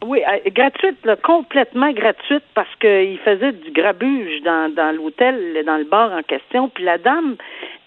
Oui, 0.05 0.21
euh, 0.23 0.49
gratuite, 0.51 1.05
là, 1.05 1.17
complètement 1.17 1.91
gratuite, 1.91 2.43
parce 2.53 2.73
qu'il 2.79 3.19
faisait 3.19 3.51
du 3.51 3.71
grabuge 3.71 4.41
dans, 4.43 4.95
l'hôtel, 4.95 5.61
dans 5.65 5.77
le 5.77 5.83
bar 5.83 6.13
en 6.13 6.23
question. 6.23 6.69
Puis 6.69 6.85
la 6.85 6.97
dame, 6.97 7.35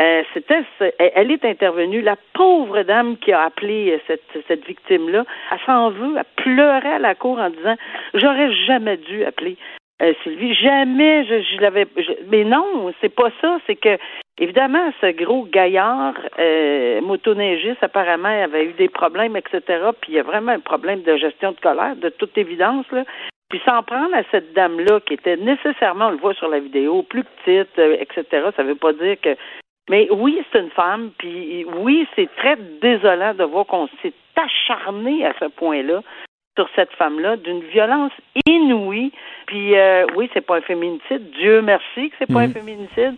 euh, 0.00 0.22
c'était, 0.34 0.62
elle, 0.98 1.30
est 1.30 1.44
intervenue. 1.44 2.02
La 2.02 2.16
pauvre 2.34 2.82
dame 2.82 3.16
qui 3.16 3.32
a 3.32 3.44
appelé 3.44 3.92
euh, 3.92 3.98
cette, 4.06 4.44
cette 4.46 4.66
victime-là, 4.66 5.24
elle 5.50 5.58
s'en 5.64 5.90
veut, 5.90 6.14
elle 6.18 6.44
pleurait 6.44 6.94
à 6.94 6.98
la 6.98 7.14
cour 7.14 7.38
en 7.38 7.48
disant, 7.48 7.76
j'aurais 8.12 8.52
jamais 8.66 8.98
dû 8.98 9.24
appeler. 9.24 9.56
Sylvie, 10.24 10.52
jamais 10.54 11.24
je, 11.26 11.42
je 11.42 11.60
l'avais. 11.60 11.86
mais 12.28 12.42
non, 12.42 12.92
c'est 13.00 13.14
pas 13.14 13.30
ça. 13.40 13.58
C'est 13.68 13.76
que 13.76 13.96
évidemment, 14.38 14.92
ce 15.00 15.12
gros 15.12 15.44
gaillard 15.44 16.14
euh, 16.38 17.00
motoneigiste 17.00 17.82
apparemment 17.82 18.28
avait 18.28 18.66
eu 18.66 18.72
des 18.72 18.88
problèmes, 18.88 19.36
etc. 19.36 19.62
Puis 20.00 20.12
il 20.12 20.14
y 20.14 20.18
a 20.18 20.22
vraiment 20.22 20.52
un 20.52 20.60
problème 20.60 21.02
de 21.02 21.16
gestion 21.16 21.52
de 21.52 21.60
colère, 21.60 21.96
de 21.96 22.08
toute 22.08 22.36
évidence 22.36 22.86
là. 22.92 23.04
Puis 23.48 23.60
s'en 23.66 23.82
prendre 23.82 24.14
à 24.14 24.22
cette 24.30 24.54
dame-là 24.54 25.00
qui 25.00 25.12
était 25.12 25.36
nécessairement, 25.36 26.06
on 26.06 26.12
le 26.12 26.16
voit 26.16 26.32
sur 26.32 26.48
la 26.48 26.58
vidéo, 26.58 27.02
plus 27.02 27.24
petite, 27.24 27.78
euh, 27.78 27.98
etc. 28.00 28.48
Ça 28.56 28.62
veut 28.62 28.76
pas 28.76 28.94
dire 28.94 29.16
que. 29.20 29.36
Mais 29.90 30.08
oui, 30.10 30.42
c'est 30.50 30.60
une 30.60 30.70
femme. 30.70 31.10
Puis 31.18 31.66
oui, 31.76 32.08
c'est 32.16 32.34
très 32.36 32.56
désolant 32.80 33.34
de 33.34 33.44
voir 33.44 33.66
qu'on 33.66 33.88
s'est 34.00 34.14
acharné 34.36 35.26
à 35.26 35.34
ce 35.38 35.46
point-là 35.46 36.00
sur 36.56 36.68
cette 36.76 36.92
femme-là 36.92 37.36
d'une 37.36 37.60
violence 37.62 38.12
inouïe. 38.46 39.12
Puis 39.46 39.76
euh, 39.76 40.06
oui, 40.16 40.28
c'est 40.34 40.44
pas 40.46 40.56
un 40.56 40.60
féminicide. 40.62 41.30
Dieu 41.32 41.62
merci 41.62 42.10
que 42.10 42.16
c'est 42.18 42.32
pas 42.32 42.40
un 42.40 42.48
féminicide. 42.52 43.16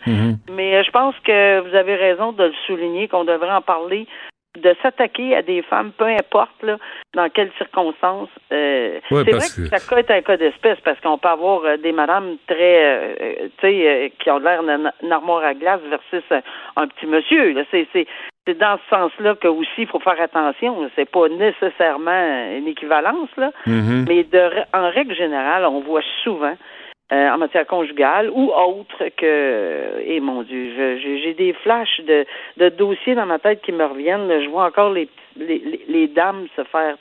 Mais 0.52 0.76
euh, 0.76 0.82
je 0.84 0.90
pense 0.90 1.14
que 1.24 1.60
vous 1.60 1.74
avez 1.74 1.96
raison 1.96 2.32
de 2.32 2.44
le 2.44 2.52
souligner, 2.66 3.08
qu'on 3.08 3.24
devrait 3.24 3.50
en 3.52 3.60
parler, 3.62 4.06
de 4.56 4.72
s'attaquer 4.82 5.34
à 5.34 5.42
des 5.42 5.62
femmes, 5.62 5.90
peu 5.98 6.04
importe 6.06 6.62
là, 6.62 6.76
dans 7.14 7.28
quelles 7.28 7.50
circonstances. 7.58 8.28
Euh, 8.52 9.00
Ouais, 9.10 9.22
c'est 9.24 9.32
vrai 9.32 9.46
que, 9.48 9.62
que- 9.62 9.68
chaque 9.68 9.88
cas 9.88 9.96
est 9.96 10.10
un 10.16 10.22
cas 10.22 10.36
d'espèce 10.36 10.78
parce 10.84 11.00
qu'on 11.00 11.18
peut 11.18 11.28
avoir 11.28 11.64
euh, 11.64 11.76
des 11.76 11.90
madames 11.90 12.36
très, 12.46 12.84
euh, 13.20 13.48
tu 13.58 13.66
sais, 13.66 14.12
qui 14.20 14.30
ont 14.30 14.38
l'air 14.38 14.62
d'une 14.62 15.12
armoire 15.12 15.42
à 15.42 15.54
glace 15.54 15.80
versus 15.90 16.22
un, 16.30 16.42
un 16.76 16.86
petit 16.86 17.06
monsieur. 17.06 17.52
Là. 17.52 17.62
C'est, 17.72 17.88
c'est, 17.92 18.06
c'est 18.46 18.58
dans 18.58 18.76
ce 18.78 18.96
sens-là 18.96 19.34
que 19.36 19.48
aussi 19.48 19.70
il 19.78 19.86
faut 19.86 20.00
faire 20.00 20.20
attention. 20.20 20.90
C'est 20.96 21.10
pas 21.10 21.28
nécessairement 21.28 22.50
une 22.56 22.66
équivalence 22.68 23.30
là, 23.36 23.50
Mhm. 23.66 24.04
mais 24.08 24.24
de, 24.24 24.50
en 24.74 24.90
règle 24.90 25.14
générale, 25.14 25.64
on 25.66 25.80
voit 25.80 26.02
souvent 26.22 26.54
euh, 27.12 27.28
en 27.30 27.36
matière 27.38 27.66
conjugale 27.66 28.30
ou 28.30 28.50
autre 28.50 29.04
que, 29.16 30.00
et 30.04 30.20
mon 30.20 30.42
Dieu, 30.42 30.72
je- 30.76 30.98
j'ai 31.02 31.18
j'ai 31.22 31.34
des 31.34 31.52
flashs 31.52 32.00
de, 32.00 32.24
de 32.56 32.70
dossiers 32.70 33.14
dans 33.14 33.26
ma 33.26 33.38
tête 33.38 33.60
qui 33.62 33.72
me 33.72 33.84
reviennent. 33.84 34.26
là. 34.26 34.40
Je 34.40 34.48
vois 34.48 34.64
encore 34.66 34.90
les, 34.90 35.08
les- 35.36 35.84
les 35.86 36.06
dames 36.08 36.46
se 36.56 36.64
faire 36.64 36.96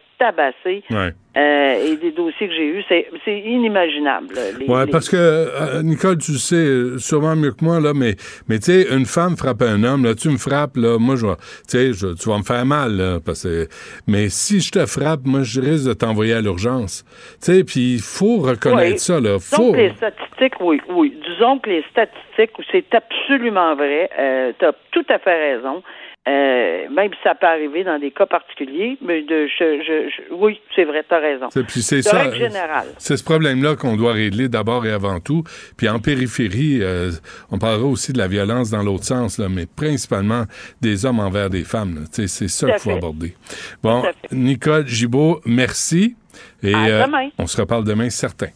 Ouais. 0.92 1.14
euh, 1.38 1.74
et 1.92 1.98
des 1.98 2.12
dossiers 2.12 2.48
que 2.48 2.54
j'ai 2.54 2.66
eus, 2.68 2.84
c'est 2.90 3.40
inimaginable. 3.40 4.28
Les- 4.60 4.66
Ouais, 4.68 4.86
les- 4.86 4.92
parce 4.92 5.10
que, 5.10 5.18
euh, 5.18 5.82
Nicole, 5.84 6.18
tu 6.18 6.34
sais 6.34 6.56
euh, 6.56 6.98
sûrement 6.98 7.36
mieux 7.36 7.52
que 7.52 7.64
moi, 7.64 7.80
là, 7.80 7.94
mais, 7.94 8.16
mais 8.48 8.60
tu 8.60 8.72
sais, 8.72 8.88
une 8.96 9.06
femme 9.06 9.36
frappe 9.36 9.62
un 9.62 9.84
homme, 9.84 10.04
là, 10.06 10.16
tu 10.16 10.30
me 10.30 10.38
frappes, 10.38 10.78
là, 10.78 10.98
moi, 11.00 11.16
je 11.16 11.26
tu 11.26 11.34
sais, 11.68 11.94
je- 11.94 12.14
tu 12.16 12.30
vas 12.30 12.38
me 12.38 12.44
faire 12.44 12.66
mal, 12.66 12.94
là, 12.96 13.20
parce 13.26 13.44
que, 13.44 13.68
mais 14.08 14.30
si 14.30 14.62
je 14.62 14.72
te 14.72 14.86
frappe, 14.86 15.22
moi, 15.26 15.42
je 15.44 15.60
risque 15.62 15.88
de 15.88 15.94
t'envoyer 15.94 16.34
à 16.34 16.42
l'urgence. 16.42 17.04
Tu 17.44 17.52
sais, 17.54 17.64
puis 17.64 17.96
il 17.96 18.02
faut 18.02 18.38
reconnaître 18.38 19.00
ça, 19.00 19.20
là. 19.20 19.38
Disons 19.38 19.58
Faut. 19.58 19.72
que 19.74 19.78
les 19.78 19.94
statistiques, 19.96 20.54
oui, 20.62 20.80
oui. 20.90 21.18
Disons 21.28 21.60
que 21.60 21.70
les 21.70 21.84
statistiques, 21.92 22.52
c'est 22.72 22.86
absolument 22.94 23.76
vrai. 23.76 24.10
Euh, 24.20 24.52
tu 24.58 24.66
as 24.66 24.74
tout 24.92 25.06
à 25.10 25.20
fait 25.20 25.56
raison. 25.56 25.82
Euh, 26.26 26.88
même 26.90 27.12
si 27.12 27.20
ça 27.22 27.36
peut 27.36 27.46
arriver 27.48 27.84
dans 27.84 28.00
des 28.00 28.12
cas 28.12 28.26
particuliers, 28.26 28.98
mais 29.02 29.24
de, 29.24 29.46
je, 29.48 29.82
je, 29.86 30.10
je- 30.10 30.34
oui, 30.34 30.58
c'est 30.74 30.86
vrai, 30.86 31.04
tu 31.08 31.14
as 31.14 31.20
raison. 31.20 31.48
C'est- 31.52 32.02
ça. 32.02 32.32
générale. 32.34 32.88
C'est 32.98 33.18
ce 33.18 33.24
problème-là 33.26 33.76
qu'on 33.76 33.98
doit 33.98 34.14
régler 34.14 34.48
d'abord 34.48 34.86
et 34.86 34.92
avant 34.92 35.20
tout. 35.20 35.44
Puis 35.76 35.90
en 35.90 36.00
périphérie, 36.00 36.80
euh, 36.82 37.12
on 37.52 37.58
parlera 37.60 37.86
aussi 37.86 38.14
de 38.14 38.20
la 38.20 38.28
violence 38.30 38.70
dans 38.70 38.84
l'autre 38.84 39.04
sens, 39.04 39.38
là, 39.38 39.50
mais 39.50 39.66
principalement 39.66 40.44
des 40.82 41.06
hommes 41.06 41.20
envers 41.20 41.50
des 41.50 41.64
femmes. 41.66 42.06
C'est 42.12 42.28
ça 42.30 42.68
qu'il 42.70 42.80
faut 42.80 42.90
fait. 42.92 42.96
aborder. 42.98 43.36
Bon. 43.82 44.04
Nicole 44.32 44.88
Gibault, 44.88 45.42
merci. 45.46 46.16
Et 46.64 46.74
À 46.74 46.86
euh, 46.86 47.06
demain. 47.06 47.30
on 47.38 47.48
se 47.48 47.60
reparle 47.60 47.84
demain, 47.84 48.10
certain. 48.10 48.48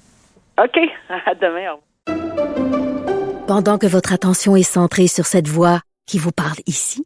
OK, 0.58 0.78
à 1.26 1.36
demain. 1.36 1.76
Pendant 3.48 3.78
que 3.78 3.88
votre 3.88 4.14
attention 4.14 4.56
est 4.56 4.64
centrée 4.64 5.08
sur 5.08 5.26
cette 5.26 5.48
voix 5.48 5.82
qui 6.06 6.18
vous 6.18 6.32
parle 6.32 6.58
ici, 6.66 7.06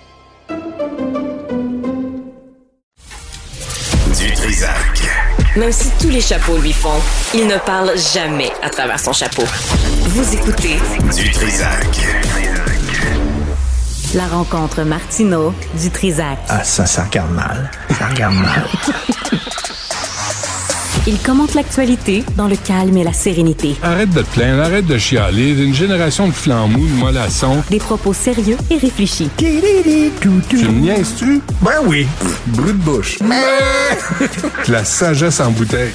Même 5.55 5.71
si 5.73 5.89
tous 5.99 6.09
les 6.09 6.21
chapeaux 6.21 6.57
lui 6.57 6.71
font, 6.71 7.01
il 7.33 7.45
ne 7.45 7.57
parle 7.57 7.91
jamais 7.97 8.51
à 8.61 8.69
travers 8.69 8.99
son 8.99 9.11
chapeau. 9.11 9.43
Vous 10.03 10.33
écoutez 10.33 10.79
Du 11.15 11.29
Trisac. 11.29 11.87
la 14.13 14.27
rencontre 14.27 14.83
Martino 14.83 15.53
du 15.73 15.89
Trisac. 15.91 16.39
Ah, 16.47 16.63
ça, 16.63 16.85
ça 16.85 17.03
regarde 17.03 17.31
mal. 17.31 17.69
Ça 17.97 18.07
regarde 18.07 18.35
mal. 18.35 18.65
Il 21.07 21.17
commente 21.19 21.55
l'actualité 21.55 22.23
dans 22.37 22.47
le 22.47 22.55
calme 22.55 22.95
et 22.95 23.03
la 23.03 23.11
sérénité. 23.11 23.75
Arrête 23.81 24.11
de 24.11 24.21
te 24.21 24.29
plaindre, 24.33 24.61
arrête 24.61 24.85
de 24.85 24.99
chialer. 24.99 25.59
Une 25.59 25.73
génération 25.73 26.27
de 26.27 26.31
flambous, 26.31 26.85
de 26.85 26.93
mollassons. 26.93 27.63
Des 27.71 27.79
propos 27.79 28.13
sérieux 28.13 28.57
et 28.69 28.77
réfléchis. 28.77 29.31
Tu 29.35 29.45
me 29.45 30.79
niaises-tu? 30.79 31.41
Ben 31.63 31.81
oui. 31.87 32.05
Brut 32.47 32.77
de 32.77 32.83
bouche. 32.83 33.17
la 34.67 34.85
sagesse 34.85 35.39
en 35.39 35.49
bouteille. 35.49 35.91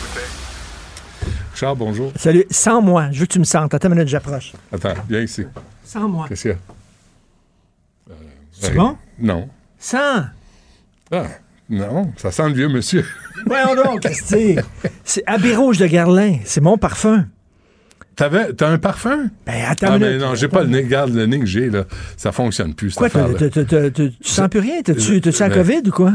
Charles, 1.55 1.79
bonjour. 1.79 2.13
Salut. 2.17 2.45
Sans 2.51 2.83
moi. 2.83 3.09
Je 3.13 3.21
veux 3.21 3.27
que 3.27 3.33
tu 3.33 3.39
me 3.39 3.45
sentes. 3.45 3.75
Attends 3.75 3.87
une 3.89 3.95
minute, 3.95 4.09
j'approche. 4.09 4.55
Attends, 4.73 4.95
viens 5.09 5.21
ici. 5.21 5.45
Sans 5.85 6.09
moi. 6.09 6.27
Qu'est-ce 6.29 6.43
qu'il 6.43 6.51
y 6.51 6.55
a? 6.55 8.15
C'est 8.61 8.75
bon? 8.75 8.97
Non. 9.21 9.49
Sans? 9.79 10.25
Ah, 11.13 11.27
non, 11.69 12.13
ça 12.17 12.31
sent 12.31 12.49
le 12.49 12.55
vieux 12.55 12.69
monsieur. 12.69 13.05
Voyons 13.47 13.75
donc, 13.75 14.01
qu'est-ce 14.01 14.23
que 14.23 14.29
c'est? 14.29 14.57
C'est 15.05 15.23
Abbé 15.27 15.55
Rouge 15.55 15.79
de 15.79 15.87
Garlin. 15.87 16.37
C'est 16.45 16.61
mon 16.61 16.79
parfum. 16.79 17.27
T'avais, 18.15 18.53
t'as 18.55 18.69
un 18.71 18.79
parfum? 18.79 19.29
Ben, 19.47 19.65
attends 19.69 19.89
Ah, 19.91 19.97
une 19.97 20.03
mais 20.03 20.17
non, 20.19 20.35
j'ai 20.35 20.49
pas 20.49 20.63
le 20.63 20.69
nez. 20.69 20.83
Regarde 20.83 21.13
le 21.13 21.27
nez 21.27 21.39
que 21.41 21.47
j'ai, 21.47 21.69
là. 21.69 21.85
Ça 22.17 22.33
fonctionne 22.33 22.73
plus, 22.75 22.95
Quoi, 22.95 23.11
tu 23.11 23.19
sens 24.23 24.49
plus 24.49 24.61
rien? 24.61 24.81
T'as-tu 24.83 25.21
t'as-tu 25.21 25.39
la 25.43 25.49
Ben, 25.51 25.55
COVID 25.55 25.83
ou 25.89 25.91
quoi? 25.93 26.13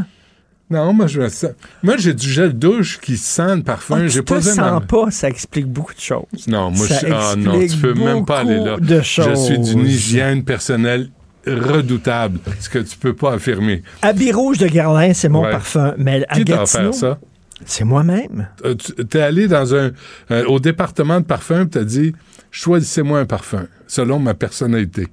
Non, 0.68 0.92
moi, 0.94 1.06
je 1.06 1.28
sens- 1.28 1.50
Moi, 1.82 1.96
j'ai 1.98 2.14
du 2.14 2.28
gel 2.28 2.54
douche 2.54 2.98
qui 2.98 3.16
sent 3.16 3.56
le 3.56 3.62
parfum. 3.62 3.98
Ah, 4.00 4.06
j'ai 4.08 4.20
tu 4.20 4.24
pas 4.24 4.40
te 4.40 4.44
sens 4.46 4.82
pas, 4.88 5.10
ça 5.10 5.28
explique 5.28 5.66
beaucoup 5.66 5.94
de 5.94 6.00
choses. 6.00 6.24
Non, 6.48 6.70
moi, 6.70 6.86
Ça 6.88 6.98
je 7.06 7.12
ah, 7.12 7.34
non, 7.36 7.60
tu 7.60 7.76
peux 7.76 7.94
même 7.94 8.24
pas 8.24 8.40
aller 8.40 8.56
là. 8.58 8.78
de 8.80 9.00
Je 9.00 9.34
suis 9.34 9.58
d'une 9.58 9.86
hygiène 9.86 10.44
personnelle 10.44 11.08
redoutable, 11.46 12.38
ce 12.60 12.68
que 12.68 12.78
tu 12.78 12.96
peux 12.96 13.14
pas 13.14 13.32
affirmer. 13.34 13.82
Habit 14.02 14.32
rouge 14.32 14.58
de 14.58 14.66
Guerlain, 14.68 15.12
c'est 15.14 15.28
mon 15.28 15.42
Ouais. 15.42 15.50
parfum. 15.50 15.94
Mais 15.98 16.24
à 16.28 16.34
Qui 16.36 16.44
Gatineau, 16.44 16.92
ça? 16.92 17.18
c'est 17.64 17.84
moi-même. 17.84 18.48
Euh, 18.64 18.74
tu- 18.74 18.92
T'es 19.06 19.20
allé 19.20 19.48
dans 19.48 19.74
un 19.74 19.90
euh, 20.30 20.44
au 20.46 20.60
département 20.60 21.20
de 21.20 21.24
parfum, 21.26 21.66
t'as 21.66 21.84
dit 21.84 22.14
choisissez-moi 22.50 23.18
un 23.20 23.24
parfum 23.26 23.66
selon 23.86 24.18
ma 24.18 24.34
personnalité. 24.34 25.08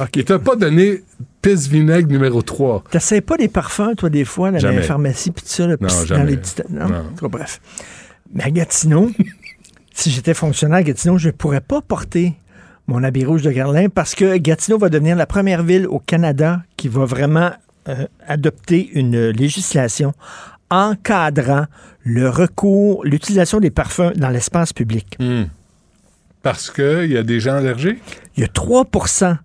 OK. 0.00 0.08
Il 0.16 0.24
t'a 0.24 0.38
pas 0.38 0.56
donné 0.56 1.02
pisse 1.40 1.68
vinaigre 1.68 2.08
numéro 2.08 2.42
3. 2.42 2.84
T'essayes 2.90 3.20
pas 3.20 3.36
des 3.36 3.48
parfums, 3.48 3.94
toi, 3.96 4.10
des 4.10 4.24
fois, 4.24 4.50
là, 4.50 4.58
dans 4.58 4.70
les 4.70 4.82
pharmacies, 4.82 5.30
puis 5.30 5.44
tout 5.44 5.50
ça, 5.50 5.66
là, 5.66 5.76
Non, 5.80 5.86
pis 5.88 6.08
dans 6.08 6.22
les 6.24 6.36
petites... 6.36 6.64
Non, 6.70 6.88
Non. 6.88 7.28
Bref. 7.28 7.60
Mais 8.32 8.42
à 8.44 8.50
Gatineau, 8.50 9.10
si 9.94 10.10
j'étais 10.10 10.34
fonctionnaire 10.34 10.78
à 10.78 10.82
Gatineau, 10.82 11.16
je 11.18 11.28
ne 11.28 11.32
pourrais 11.32 11.60
pas 11.60 11.80
porter 11.80 12.34
mon 12.86 13.02
habit 13.02 13.24
rouge 13.24 13.42
de 13.42 13.50
Guerlain 13.50 13.88
parce 13.88 14.14
que 14.14 14.36
Gatineau 14.36 14.78
va 14.78 14.88
devenir 14.88 15.16
la 15.16 15.26
première 15.26 15.62
ville 15.62 15.86
au 15.86 15.98
Canada 15.98 16.62
qui 16.76 16.88
va 16.88 17.04
vraiment 17.04 17.50
euh, 17.88 18.06
adopter 18.26 18.90
une 18.92 19.28
législation 19.30 20.12
encadrant 20.70 21.66
le 22.02 22.28
recours, 22.28 23.04
l'utilisation 23.04 23.60
des 23.60 23.70
parfums 23.70 24.12
dans 24.16 24.28
l'espace 24.28 24.72
public. 24.72 25.16
Parce 26.42 26.70
qu'il 26.70 27.10
y 27.12 27.16
a 27.16 27.22
des 27.22 27.40
gens 27.40 27.54
allergiques? 27.54 28.02
Il 28.36 28.42
y 28.42 28.44
a 28.44 28.48
3% 28.48 29.38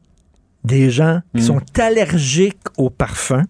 des 0.66 0.90
gens 0.92 1.22
qui 1.34 1.42
Mm. 1.42 1.46
sont 1.46 1.62
allergiques 1.80 2.58
aux 2.78 2.90
parfums. 2.90 3.46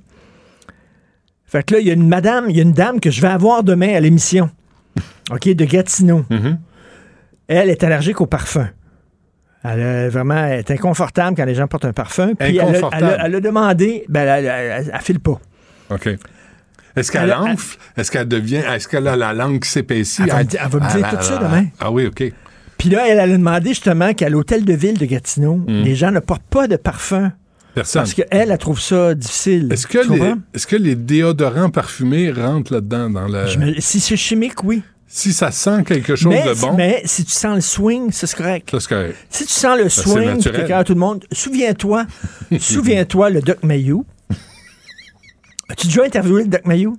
Fait 1.45 1.63
que 1.63 1.73
là, 1.75 1.79
il 1.79 1.87
y 1.87 1.89
a 1.89 1.93
une 1.93 2.07
madame, 2.07 2.45
il 2.49 2.55
y 2.55 2.59
a 2.59 2.63
une 2.63 2.73
dame 2.73 2.99
que 2.99 3.09
je 3.09 3.21
vais 3.21 3.27
avoir 3.29 3.63
demain 3.63 3.95
à 3.95 3.99
l'émission, 3.99 4.51
OK, 5.31 5.47
de 5.49 5.65
Gatineau. 5.65 6.23
Mhm. 6.29 6.59
Elle 7.47 7.71
est 7.71 7.83
allergique 7.83 8.21
aux 8.21 8.27
parfums. 8.27 8.69
Elle 9.63 9.81
a 9.81 10.09
vraiment 10.09 10.45
elle 10.45 10.59
est 10.59 10.71
inconfortable 10.71 11.35
quand 11.35 11.45
les 11.45 11.55
gens 11.55 11.67
portent 11.67 11.85
un 11.85 11.93
parfum. 11.93 12.33
Puis 12.39 12.57
elle 12.57 12.61
a, 12.61 12.89
elle 12.93 13.03
a- 13.03 13.25
elle 13.25 13.35
a 13.35 13.39
demandé, 13.41 14.05
ben, 14.07 14.27
elle, 14.27 14.45
elle, 14.93 15.01
file 15.01 15.19
pas. 15.19 15.39
OK. 15.91 16.09
Est-ce 16.95 17.11
qu'elle 17.11 17.31
enfle? 17.33 17.77
Est-ce 17.97 18.09
qu'elle 18.11 18.27
devient. 18.27 18.63
Est-ce 18.73 18.87
qu'elle 18.87 19.07
a 19.07 19.15
la 19.15 19.33
langue 19.33 19.59
qui 19.61 19.69
s'épaissit? 19.69 20.23
Elle 20.23 20.29
va 20.31 20.39
me 20.39 20.43
dire- 20.43 20.59
elle 20.63 20.69
va 20.71 20.79
me 20.87 20.91
dire 20.97 21.07
Ah, 21.11 21.15
tout 21.15 21.23
ça 21.23 21.37
demain. 21.37 21.65
Ah 21.79 21.91
oui, 21.91 22.07
OK. 22.07 22.23
Puis 22.77 22.89
là, 22.89 23.03
elle, 23.07 23.19
a 23.19 23.27
demandé 23.27 23.69
justement 23.69 24.13
qu'à 24.13 24.29
l'hôtel 24.29 24.63
de 24.63 24.73
ville 24.73 24.97
de 24.97 25.05
Gatineau, 25.05 25.55
Mm. 25.67 25.81
les 25.83 25.95
gens 25.95 26.11
ne 26.11 26.19
portent 26.19 26.47
pas 26.49 26.67
de 26.67 26.77
parfum 26.77 27.31
Personne. 27.75 28.01
parce 28.03 28.13
qu'elle, 28.13 28.27
elle 28.31 28.57
trouve 28.57 28.79
ça 28.79 29.13
difficile. 29.13 29.67
Est-ce 29.71 29.85
que, 29.85 30.77
les, 30.77 30.93
que 30.93 30.93
déodorants 30.95 31.69
parfumés 31.69 32.31
rentrent 32.31 32.73
là-dedans? 32.73 33.09
Dans 33.09 33.27
la... 33.27 33.43
Me- 33.57 33.79
si 33.79 33.99
c'est 33.99 34.15
chimique, 34.17 34.63
oui. 34.63 34.81
Si 35.11 35.33
ça 35.33 35.49
sent 35.49 35.83
quelque 35.85 36.15
chose 36.15 36.31
mais, 36.31 36.45
de 36.45 36.53
bon, 36.53 36.75
mais 36.75 37.01
si 37.05 37.25
tu 37.25 37.31
sens 37.31 37.55
le 37.55 37.61
swing, 37.61 38.11
c'est 38.11 38.31
correct. 38.35 38.69
c'est 38.79 38.87
correct. 38.87 39.15
Si 39.31 39.43
tu 39.47 39.51
sens 39.51 39.75
le 39.75 39.89
swing, 39.89 40.37
tu 40.37 40.49
écœures 40.49 40.83
tout 40.83 40.93
le 40.93 40.99
monde. 40.99 41.25
Souviens-toi, 41.31 42.05
souviens-toi 42.59 43.31
le 43.31 43.41
Doc 43.41 43.63
Mayou. 43.63 44.05
As-tu 45.67 45.87
déjà 45.87 46.03
interviewé 46.03 46.43
le 46.43 46.49
Doc 46.49 46.63
Mayou? 46.65 46.95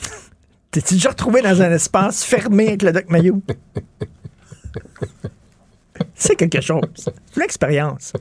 T'es-tu 0.70 0.94
déjà 0.94 1.10
retrouvé 1.10 1.42
dans 1.42 1.60
un 1.60 1.72
espace 1.72 2.24
fermé 2.24 2.68
avec 2.68 2.80
le 2.82 2.92
Doc 2.92 3.10
Mayou? 3.10 3.42
C'est 6.14 6.36
quelque 6.36 6.62
chose. 6.62 6.80
C'est 6.94 7.36
une 7.36 7.42
expérience. 7.42 8.14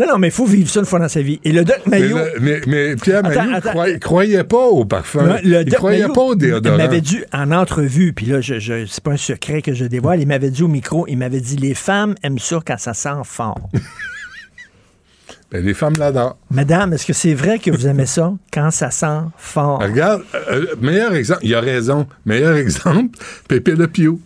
Non, 0.00 0.06
non, 0.06 0.18
mais 0.18 0.28
il 0.28 0.32
faut 0.32 0.46
vivre 0.46 0.70
ça 0.70 0.80
une 0.80 0.86
fois 0.86 0.98
dans 0.98 1.08
sa 1.08 1.20
vie. 1.20 1.40
Et 1.44 1.52
le 1.52 1.62
Doc 1.62 1.80
Mais, 1.84 2.00
là, 2.00 2.24
mais, 2.40 2.60
mais 2.66 2.96
Pierre 2.96 3.24
Attends, 3.24 3.52
attends. 3.52 3.70
croyait, 3.70 3.98
croyait 3.98 4.44
pas 4.44 4.64
au 4.64 4.86
parfum. 4.86 5.28
Ouais, 5.28 5.42
le 5.42 5.62
il 5.62 5.74
croyait 5.74 6.08
pas 6.08 6.22
au 6.22 6.34
déodorant. 6.34 6.76
Il 6.76 6.82
m'avait 6.82 7.02
dit 7.02 7.20
en 7.34 7.52
entrevue, 7.52 8.14
puis 8.14 8.24
là, 8.26 8.40
je, 8.40 8.58
je, 8.58 8.86
c'est 8.86 9.04
pas 9.04 9.12
un 9.12 9.18
secret 9.18 9.60
que 9.60 9.74
je 9.74 9.84
dévoile, 9.84 10.20
il 10.22 10.26
m'avait 10.26 10.50
dit 10.50 10.62
au 10.62 10.68
micro, 10.68 11.06
il 11.06 11.18
m'avait 11.18 11.42
dit 11.42 11.56
les 11.56 11.74
femmes 11.74 12.14
aiment 12.22 12.38
ça 12.38 12.60
quand 12.64 12.78
ça 12.78 12.94
sent 12.94 13.10
fort. 13.24 13.68
Ben, 15.50 15.64
les 15.64 15.74
femmes 15.74 15.94
l'adorent. 15.98 16.38
Madame, 16.52 16.92
est-ce 16.92 17.04
que 17.04 17.12
c'est 17.12 17.34
vrai 17.34 17.58
que 17.58 17.72
vous 17.72 17.88
aimez 17.88 18.06
ça 18.06 18.32
quand 18.52 18.70
ça 18.70 18.92
sent 18.92 19.22
fort? 19.36 19.80
Regarde, 19.80 20.22
euh, 20.48 20.66
meilleur 20.80 21.12
exemple, 21.12 21.40
il 21.42 21.52
a 21.56 21.60
raison. 21.60 22.06
Meilleur 22.24 22.54
exemple, 22.56 23.18
Pépé 23.48 23.72
Le 23.72 23.88
Pew. 23.88 24.20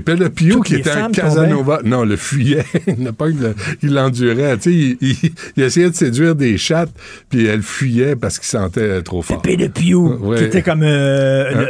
Pew, 0.00 0.48
Toutes 0.50 0.64
qui 0.66 0.74
était 0.76 0.90
un 0.90 1.10
Casanova. 1.10 1.80
Non, 1.84 2.04
le 2.04 2.16
fuyait. 2.16 2.64
il 3.82 3.92
l'endurait. 3.94 4.56
Il, 4.66 4.96
il- 5.00 5.16
il 5.56 5.62
essayait 5.62 5.90
de 5.90 5.94
séduire 5.94 6.34
des 6.34 6.56
chattes, 6.58 6.92
puis 7.28 7.46
elle 7.46 7.62
fuyait 7.62 8.16
parce 8.16 8.38
qu'il 8.38 8.48
sentait 8.48 9.02
trop 9.02 9.22
fort. 9.22 9.42
Pépé 9.42 9.56
de 9.56 9.68
Piou, 9.68 10.16
Ouais. 10.20 10.38
qui 10.38 10.44
était 10.44 10.62
comme... 10.62 10.82
euh, 10.82 11.50
Un- 11.52 11.60
le- 11.60 11.68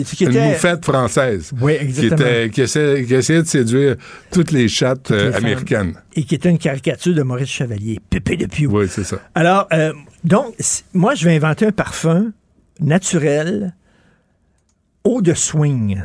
euh, 0.00 0.02
qui 0.04 0.24
Une 0.24 0.30
était- 0.30 0.48
moufette 0.48 0.84
française. 0.84 1.50
Oui, 1.60 1.76
Qui, 1.78 1.84
exactement. 1.84 2.16
était, 2.30 2.50
qui, 2.50 2.60
essayait, 2.60 3.04
qui 3.04 3.14
essayait 3.14 3.42
de 3.42 3.46
séduire 3.46 3.96
toutes 4.30 4.50
les 4.50 4.68
chattes 4.68 5.10
euh, 5.10 5.26
les 5.26 5.32
femmes. 5.32 5.44
américaines. 5.44 5.94
Et 6.16 6.22
qui 6.24 6.34
était 6.34 6.50
une 6.50 6.58
caricature 6.58 7.14
de 7.14 7.22
Maurice 7.22 7.48
Chevalier. 7.48 8.00
Pépé 8.10 8.36
de 8.36 8.46
Piou. 8.46 8.70
Oui, 8.78 8.86
c'est 8.88 9.04
ça. 9.04 9.18
Alors, 9.34 9.66
euh, 9.72 9.92
donc, 10.22 10.54
moi, 10.92 11.14
je 11.14 11.24
vais 11.24 11.34
inventer 11.36 11.66
un 11.66 11.72
parfum 11.72 12.32
naturel, 12.80 13.74
eau 15.04 15.20
de 15.22 15.34
swing, 15.34 16.00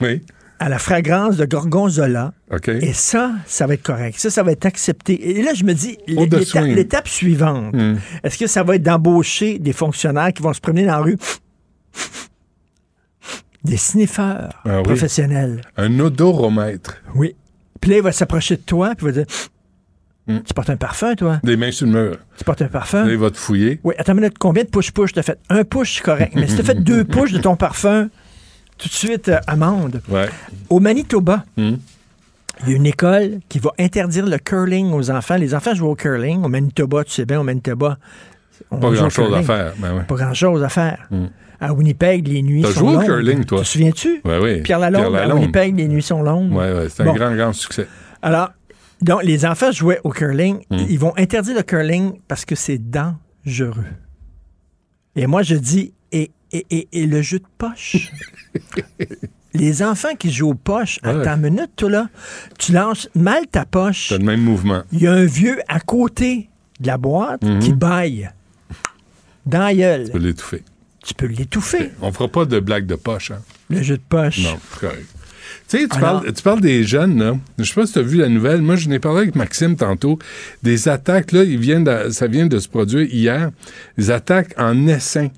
Oui. 0.00 0.22
À 0.64 0.70
la 0.70 0.78
fragrance 0.78 1.36
de 1.36 1.44
gorgonzola. 1.44 2.32
Et 2.68 2.94
ça, 2.94 3.32
ça 3.46 3.66
va 3.66 3.74
être 3.74 3.82
correct. 3.82 4.18
Ça, 4.18 4.30
ça 4.30 4.42
va 4.42 4.52
être 4.52 4.64
accepté. 4.64 5.36
Et 5.38 5.42
là, 5.42 5.52
je 5.52 5.62
me 5.64 5.74
dis, 5.74 5.98
l'étape, 6.06 7.06
suivante, 7.06 7.74
Hmm. 7.74 7.96
est-ce 8.22 8.38
que 8.38 8.46
ça 8.46 8.62
va 8.62 8.76
être 8.76 8.82
d'embaucher 8.82 9.58
des 9.58 9.74
fonctionnaires 9.74 10.32
qui 10.32 10.42
vont 10.42 10.54
se 10.54 10.60
promener 10.62 10.86
dans 10.86 10.92
la 10.92 10.98
rue? 11.00 11.18
Des 13.62 13.76
sniffeurs 13.76 14.62
Ah 14.64 14.78
oui. 14.78 14.82
professionnels. 14.84 15.60
Un 15.76 15.98
odoromètre. 16.00 16.96
Oui. 17.14 17.34
Puis 17.80 17.90
là, 17.90 17.96
il 17.98 18.02
va 18.02 18.12
s'approcher 18.12 18.56
de 18.56 18.62
toi, 18.62 18.94
puis 18.96 19.06
il 19.06 19.12
va 19.12 19.22
dire, 19.24 19.26
Hmm. 20.26 20.38
tu 20.46 20.54
portes 20.54 20.70
un 20.70 20.76
parfum, 20.78 21.14
toi? 21.16 21.38
Des 21.44 21.58
mains 21.58 21.70
sur 21.70 21.86
le 21.86 21.92
mur. 21.92 22.16
Tu 22.38 22.44
portes 22.44 22.62
un 22.62 22.68
parfum? 22.68 23.04
Là, 23.04 23.12
il 23.12 23.18
va 23.18 23.30
te 23.30 23.36
fouiller. 23.36 23.80
Oui, 23.84 23.94
attends 23.98 24.12
une 24.14 24.20
minute, 24.20 24.38
combien 24.38 24.64
de 24.64 24.70
push-push 24.70 25.12
t'as 25.12 25.22
fait? 25.22 25.38
Un 25.50 25.64
push, 25.64 25.96
c'est 25.96 26.02
correct. 26.02 26.32
Mais 26.34 26.48
si 26.48 26.56
t'as 26.56 26.62
fait 26.62 26.82
deux 26.82 27.04
push 27.04 27.32
de 27.32 27.38
ton 27.38 27.56
parfum, 27.56 28.08
tout 28.78 28.88
de 28.88 28.92
suite, 28.92 29.28
euh, 29.28 29.38
amende. 29.46 30.00
Ouais. 30.08 30.28
Au 30.70 30.80
Manitoba, 30.80 31.44
Hmm. 31.56 31.74
il 32.64 32.70
y 32.70 32.72
a 32.72 32.76
une 32.76 32.86
école 32.86 33.40
qui 33.48 33.58
va 33.58 33.70
interdire 33.78 34.26
le 34.26 34.38
curling 34.38 34.92
aux 34.92 35.10
enfants. 35.10 35.36
Les 35.36 35.54
enfants 35.54 35.74
jouent 35.74 35.88
au 35.88 35.94
curling. 35.94 36.44
Au 36.44 36.48
Manitoba, 36.48 37.04
tu 37.04 37.12
sais 37.12 37.24
bien, 37.24 37.40
au 37.40 37.44
Manitoba, 37.44 37.98
on 38.70 38.78
Pas 38.78 38.90
grand-chose 38.90 39.34
à 39.34 39.42
faire. 39.42 39.72
Ben 39.78 39.94
ouais. 39.96 40.02
Pas 40.04 40.14
grand-chose 40.16 40.62
à 40.62 40.68
faire. 40.68 41.06
Hmm. 41.10 41.26
À 41.60 41.72
Winnipeg, 41.72 42.26
les 42.28 42.42
nuits 42.42 42.62
sont 42.62 42.70
joué 42.70 42.88
au 42.88 42.92
longues. 42.94 43.04
curling, 43.06 43.44
toi? 43.44 43.60
Te 43.60 43.64
souviens-tu? 43.64 44.20
Ouais, 44.24 44.38
oui. 44.42 44.60
Pierre 44.62 44.80
Lalonde, 44.80 45.14
à 45.16 45.28
Winnipeg, 45.34 45.76
les 45.76 45.88
nuits 45.88 46.02
sont 46.02 46.22
longues. 46.22 46.52
Ouais, 46.52 46.72
ouais, 46.72 46.88
c'est 46.90 47.02
un 47.02 47.06
Bon. 47.06 47.14
grand, 47.14 47.34
grand 47.34 47.52
succès. 47.52 47.86
Alors, 48.22 48.50
donc, 49.00 49.22
les 49.22 49.46
enfants 49.46 49.70
jouaient 49.72 50.00
au 50.04 50.10
curling. 50.10 50.58
Hmm. 50.70 50.76
Ils 50.90 50.98
vont 50.98 51.12
interdire 51.16 51.54
le 51.56 51.62
curling 51.62 52.14
parce 52.28 52.44
que 52.44 52.54
c'est 52.54 52.78
dangereux. 52.78 53.84
Et 55.16 55.26
moi, 55.26 55.42
je 55.42 55.54
dis, 55.54 55.94
et, 56.54 56.66
et, 56.70 56.88
et, 56.92 57.02
et 57.02 57.06
le 57.06 57.20
jeu 57.22 57.38
de 57.38 57.44
poche? 57.58 58.10
les 59.54 59.82
enfants 59.82 60.14
qui 60.18 60.32
jouent 60.32 60.50
aux 60.50 60.54
poches, 60.54 60.98
Ouais. 61.04 61.10
attends 61.10 61.36
une 61.36 61.42
minute, 61.42 61.70
toi, 61.76 61.90
là, 61.90 62.08
tu 62.58 62.72
lances 62.72 63.08
mal 63.14 63.46
ta 63.50 63.64
poche. 63.64 64.08
T'as 64.08 64.18
le 64.18 64.24
même 64.24 64.40
mouvement. 64.40 64.82
Il 64.92 65.02
y 65.02 65.06
a 65.06 65.12
un 65.12 65.24
vieux 65.24 65.58
à 65.68 65.80
côté 65.80 66.48
de 66.80 66.86
la 66.86 66.96
boîte 66.98 67.42
Mhm. 67.42 67.58
qui 67.60 67.72
baille 67.72 68.30
dans 69.46 69.60
la 69.60 69.74
gueule. 69.74 70.04
Tu 70.06 70.10
peux 70.12 70.18
l'étouffer. 70.18 70.62
Tu 71.04 71.14
peux 71.14 71.26
l'étouffer, 71.26 71.90
On 72.00 72.10
fera 72.12 72.28
pas 72.28 72.46
de 72.46 72.58
blague 72.60 72.86
de 72.86 72.94
poche, 72.94 73.30
hein? 73.30 73.42
le 73.70 73.82
jeu 73.82 73.96
de 73.98 74.02
poche. 74.08 74.38
Non, 74.42 74.58
correct. 74.80 75.06
Tu 75.68 75.78
sais, 75.78 75.88
tu, 75.88 75.96
Alors- 75.98 76.20
parles, 76.22 76.32
tu 76.32 76.42
parles 76.42 76.60
des 76.60 76.84
jeunes, 76.84 77.18
là. 77.22 77.36
Je 77.58 77.64
sais 77.64 77.74
pas 77.74 77.86
si 77.86 77.92
tu 77.94 77.98
as 77.98 78.02
vu 78.02 78.16
la 78.18 78.28
nouvelle. 78.28 78.60
Moi, 78.62 78.76
je 78.76 78.88
n'ai 78.88 78.98
parlé 78.98 79.20
avec 79.20 79.34
Maxime 79.34 79.76
tantôt. 79.76 80.18
Des 80.62 80.88
attaques, 80.88 81.32
là, 81.32 81.42
ils 81.44 81.58
viennent 81.58 81.84
de- 81.84 82.10
ça 82.10 82.26
vient 82.26 82.46
de 82.46 82.58
se 82.58 82.68
produire 82.68 83.06
hier. 83.12 83.50
Des 83.98 84.10
attaques 84.10 84.54
en 84.58 84.86
essaim. 84.86 85.28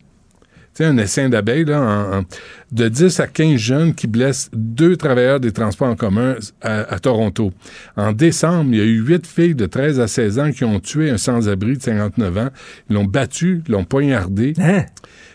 Sais, 0.77 0.85
un 0.85 0.99
essaim 0.99 1.31
d'abeilles, 1.31 1.65
là, 1.65 1.81
en- 1.81 2.19
en- 2.19 2.25
de 2.71 2.89
10 2.89 3.19
à 3.21 3.27
15 3.27 3.57
jeunes 3.57 3.95
qui 3.95 4.07
blessent 4.07 4.51
deux 4.53 4.97
travailleurs 4.97 5.41
des 5.41 5.51
transports 5.53 5.89
en 5.89 5.97
commun 5.97 6.35
à, 6.61 6.81
à 6.95 6.99
Toronto. 6.99 7.53
En 7.97 8.13
décembre, 8.13 8.71
il 8.73 8.79
y 8.79 8.81
a 8.83 8.85
eu 8.85 8.99
huit 9.01 9.27
filles 9.27 9.55
de 9.55 9.65
13 9.65 10.01
à 10.01 10.07
16 10.07 10.39
ans 10.39 10.53
qui 10.53 10.65
ont 10.65 10.79
tué 10.79 11.09
un 11.09 11.17
sans-abri 11.17 11.79
de 11.79 11.83
59 11.83 12.37
ans. 12.37 12.51
Ils 12.91 12.95
l'ont 12.97 13.05
battu, 13.05 13.63
l'ont 13.69 13.85
poignardé. 13.85 14.53
Hein? 14.59 14.85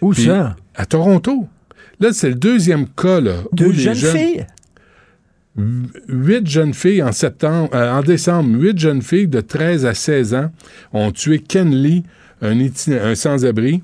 Où 0.01 0.12
Puis, 0.12 0.25
ça? 0.25 0.56
À 0.75 0.86
Toronto. 0.86 1.47
Là, 1.99 2.10
c'est 2.13 2.30
le 2.30 2.36
deuxième 2.36 2.88
cas, 2.88 3.19
là. 3.19 3.38
où 3.51 3.56
Deux 3.56 3.71
les 3.71 3.95
jeunes 3.95 3.95
filles? 3.95 4.45
Huit 6.08 6.47
jeunes 6.47 6.73
filles 6.73 7.04
en 7.04 7.12
septembre, 7.12 7.69
euh, 7.73 7.91
en 7.91 8.01
décembre, 8.01 8.58
huit 8.58 8.77
jeunes 8.80 9.01
filles 9.01 9.27
de 9.27 9.41
13 9.41 9.86
à 9.86 9.93
16 9.93 10.34
ans 10.34 10.49
ont 10.93 11.12
tué 11.12 11.39
Ken 11.39 11.69
Lee, 11.75 12.04
un 12.41 13.15
sans-abri. 13.15 13.84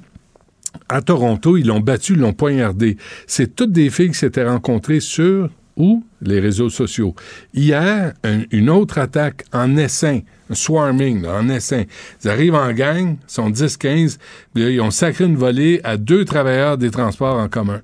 À 0.90 1.02
Toronto, 1.02 1.58
ils 1.58 1.68
l'ont 1.68 1.80
battu, 1.82 2.14
ils 2.14 2.20
l'ont 2.20 2.34
poignardé. 2.34 2.98
C'est 3.28 3.56
toutes 3.56 3.72
des 3.72 3.90
filles 3.90 4.10
qui 4.12 4.18
s'étaient 4.18 4.48
rencontrées 4.48 5.00
sur 5.02 5.50
ou 5.76 6.04
les 6.22 6.40
réseaux 6.40 6.70
sociaux. 6.70 7.14
Hier, 7.54 8.14
un- 8.24 8.44
une 8.52 8.70
autre 8.70 8.98
attaque 8.98 9.44
en 9.54 9.78
essaim, 9.78 10.22
un 10.50 10.56
swarming, 10.56 11.22
là, 11.22 11.36
en 11.40 11.50
essaim. 11.50 11.84
Ils 12.24 12.30
arrivent 12.30 12.56
en 12.56 12.72
gang, 12.74 13.10
ils 13.12 13.18
sont 13.28 13.50
10-15, 13.52 14.18
puis 14.54 14.64
là, 14.64 14.70
ils 14.72 14.82
ont 14.82 14.90
sacré 14.92 15.26
une 15.26 15.36
volée 15.36 15.80
à 15.84 15.98
deux 15.98 16.26
travailleurs 16.26 16.78
des 16.80 16.90
transports 16.90 17.38
en 17.38 17.48
commun. 17.48 17.82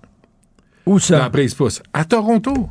Où 0.86 0.94
Dans 0.94 1.00
ça? 1.00 1.20
la 1.20 1.30
prise 1.30 1.54
pouce. 1.54 1.84
À 1.94 2.04
Toronto. 2.06 2.68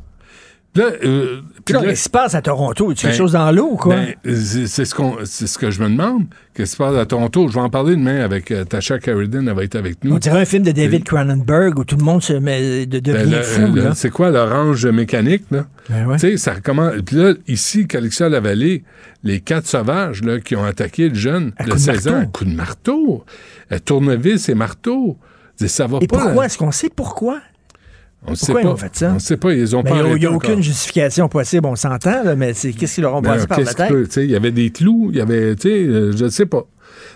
Là, 0.75 0.85
euh, 1.05 1.43
puis 1.67 1.75
Qu'est-ce 1.75 1.85
là- 1.85 1.93
qui 1.93 2.01
se 2.01 2.09
passe 2.09 2.35
à 2.35 2.41
Toronto? 2.41 2.95
Tu 2.95 3.01
fais 3.01 3.09
Ben, 3.09 3.11
quelque 3.13 3.19
chose 3.19 3.33
dans 3.33 3.53
l'eau 3.53 3.77
quoi? 3.77 3.95
ben, 3.95 4.15
c'est 4.25 4.67
c'est 4.67 4.87
ce, 4.87 4.95
qu'on- 4.95 5.19
c'est 5.25 5.47
ce 5.47 5.59
que 5.59 5.71
je 5.71 5.83
me 5.83 5.91
demande. 5.91 6.25
Qu'est-ce 6.55 6.71
qui 6.71 6.77
se 6.79 6.83
passe 6.83 6.97
à 6.97 7.05
Toronto? 7.05 7.47
Je 7.49 7.53
vais 7.53 7.61
en 7.61 7.69
parler 7.69 7.95
demain 7.95 8.21
avec 8.25 8.51
euh, 8.51 8.65
Tasha 8.65 8.99
Carradine, 8.99 9.47
elle 9.47 9.55
va 9.55 9.65
être 9.65 9.77
avec 9.77 10.03
nous. 10.03 10.15
On 10.15 10.19
dirait 10.19 10.41
un 10.41 10.45
film 10.47 10.63
de 10.63 10.73
David 10.73 11.05
Cronenberg 11.05 11.79
où 11.79 11.85
tout 11.85 11.97
le 11.97 12.05
monde 12.05 12.23
se 12.23 12.33
met 12.33 12.87
de 12.87 13.01
Ben, 13.01 13.13
devient 13.13 13.31
le- 13.37 13.43
fou. 13.43 13.73
le- 13.75 13.83
là. 13.83 13.95
c'est 13.95 14.09
quoi 14.09 14.31
l'orange 14.31 14.87
mécanique, 14.87 15.45
là? 15.51 15.67
Ben 15.91 16.07
ouais. 16.07 16.17
Tu 16.17 16.31
sais, 16.31 16.37
ça 16.39 16.55
recommence. 16.55 16.95
Puis 17.05 17.17
là, 17.17 17.35
ici, 17.49 17.87
Calixa-la-Vallée, 17.87 18.83
les 19.25 19.41
quatre 19.41 19.67
sauvages 19.67 20.23
là, 20.23 20.41
qui 20.41 20.57
ont 20.57 20.65
attaqué 20.65 21.11
le 21.11 21.15
jeune 21.15 21.53
À 21.59 21.65
de 21.65 21.69
coup 21.71 21.77
de 21.77 21.81
16 21.83 22.09
ans, 22.09 22.21
à 22.23 22.25
coup 22.25 22.47
de 22.47 22.55
marteau. 22.55 23.25
Euh, 23.73 23.79
tournevis 23.85 24.49
et 24.49 24.55
marteau. 24.55 25.19
Ça 25.67 25.87
va 25.87 25.99
Et 26.01 26.07
pas. 26.07 26.17
pourquoi? 26.17 26.35
là. 26.43 26.47
Est-ce 26.47 26.57
qu'on 26.59 26.73
sait 26.73 26.89
pourquoi? 26.95 27.41
On 28.27 28.35
sait 28.37 28.47
pourquoi 28.47 28.61
ils 28.61 28.65
pas. 28.65 28.71
ont 28.73 28.77
fait 28.77 28.97
ça? 28.97 29.13
On 29.15 29.19
sait 29.19 29.37
pas. 29.37 29.53
Ils 29.53 29.75
ont 29.77 29.83
pas 29.83 29.91
Il 29.91 30.15
n'y 30.21 30.27
a, 30.27 30.31
aucune 30.31 30.53
encore. 30.53 30.63
justification 30.63 31.29
possible, 31.29 31.67
on 31.67 31.75
s'entend, 31.77 32.37
mais 32.37 32.55
c'est 32.55 32.73
qu'est-ce 32.73 32.95
qu'ils 32.95 33.03
leur 33.03 33.15
ont 33.15 33.23
passé 33.23 33.47
par 33.47 33.61
la 33.61 33.75
tête? 33.75 34.17
Il 34.17 34.31
y 34.31 34.37
avait 34.37 34.53
des 34.53 34.71
clous, 34.71 35.09
il 35.11 35.17
y 35.17 35.21
avait, 35.21 35.57
tu 35.57 35.63
sais, 35.69 35.75
euh, 35.85 36.13
je 36.17 36.25
ne 36.27 36.31
sais 36.31 36.47
pas. 36.47 36.65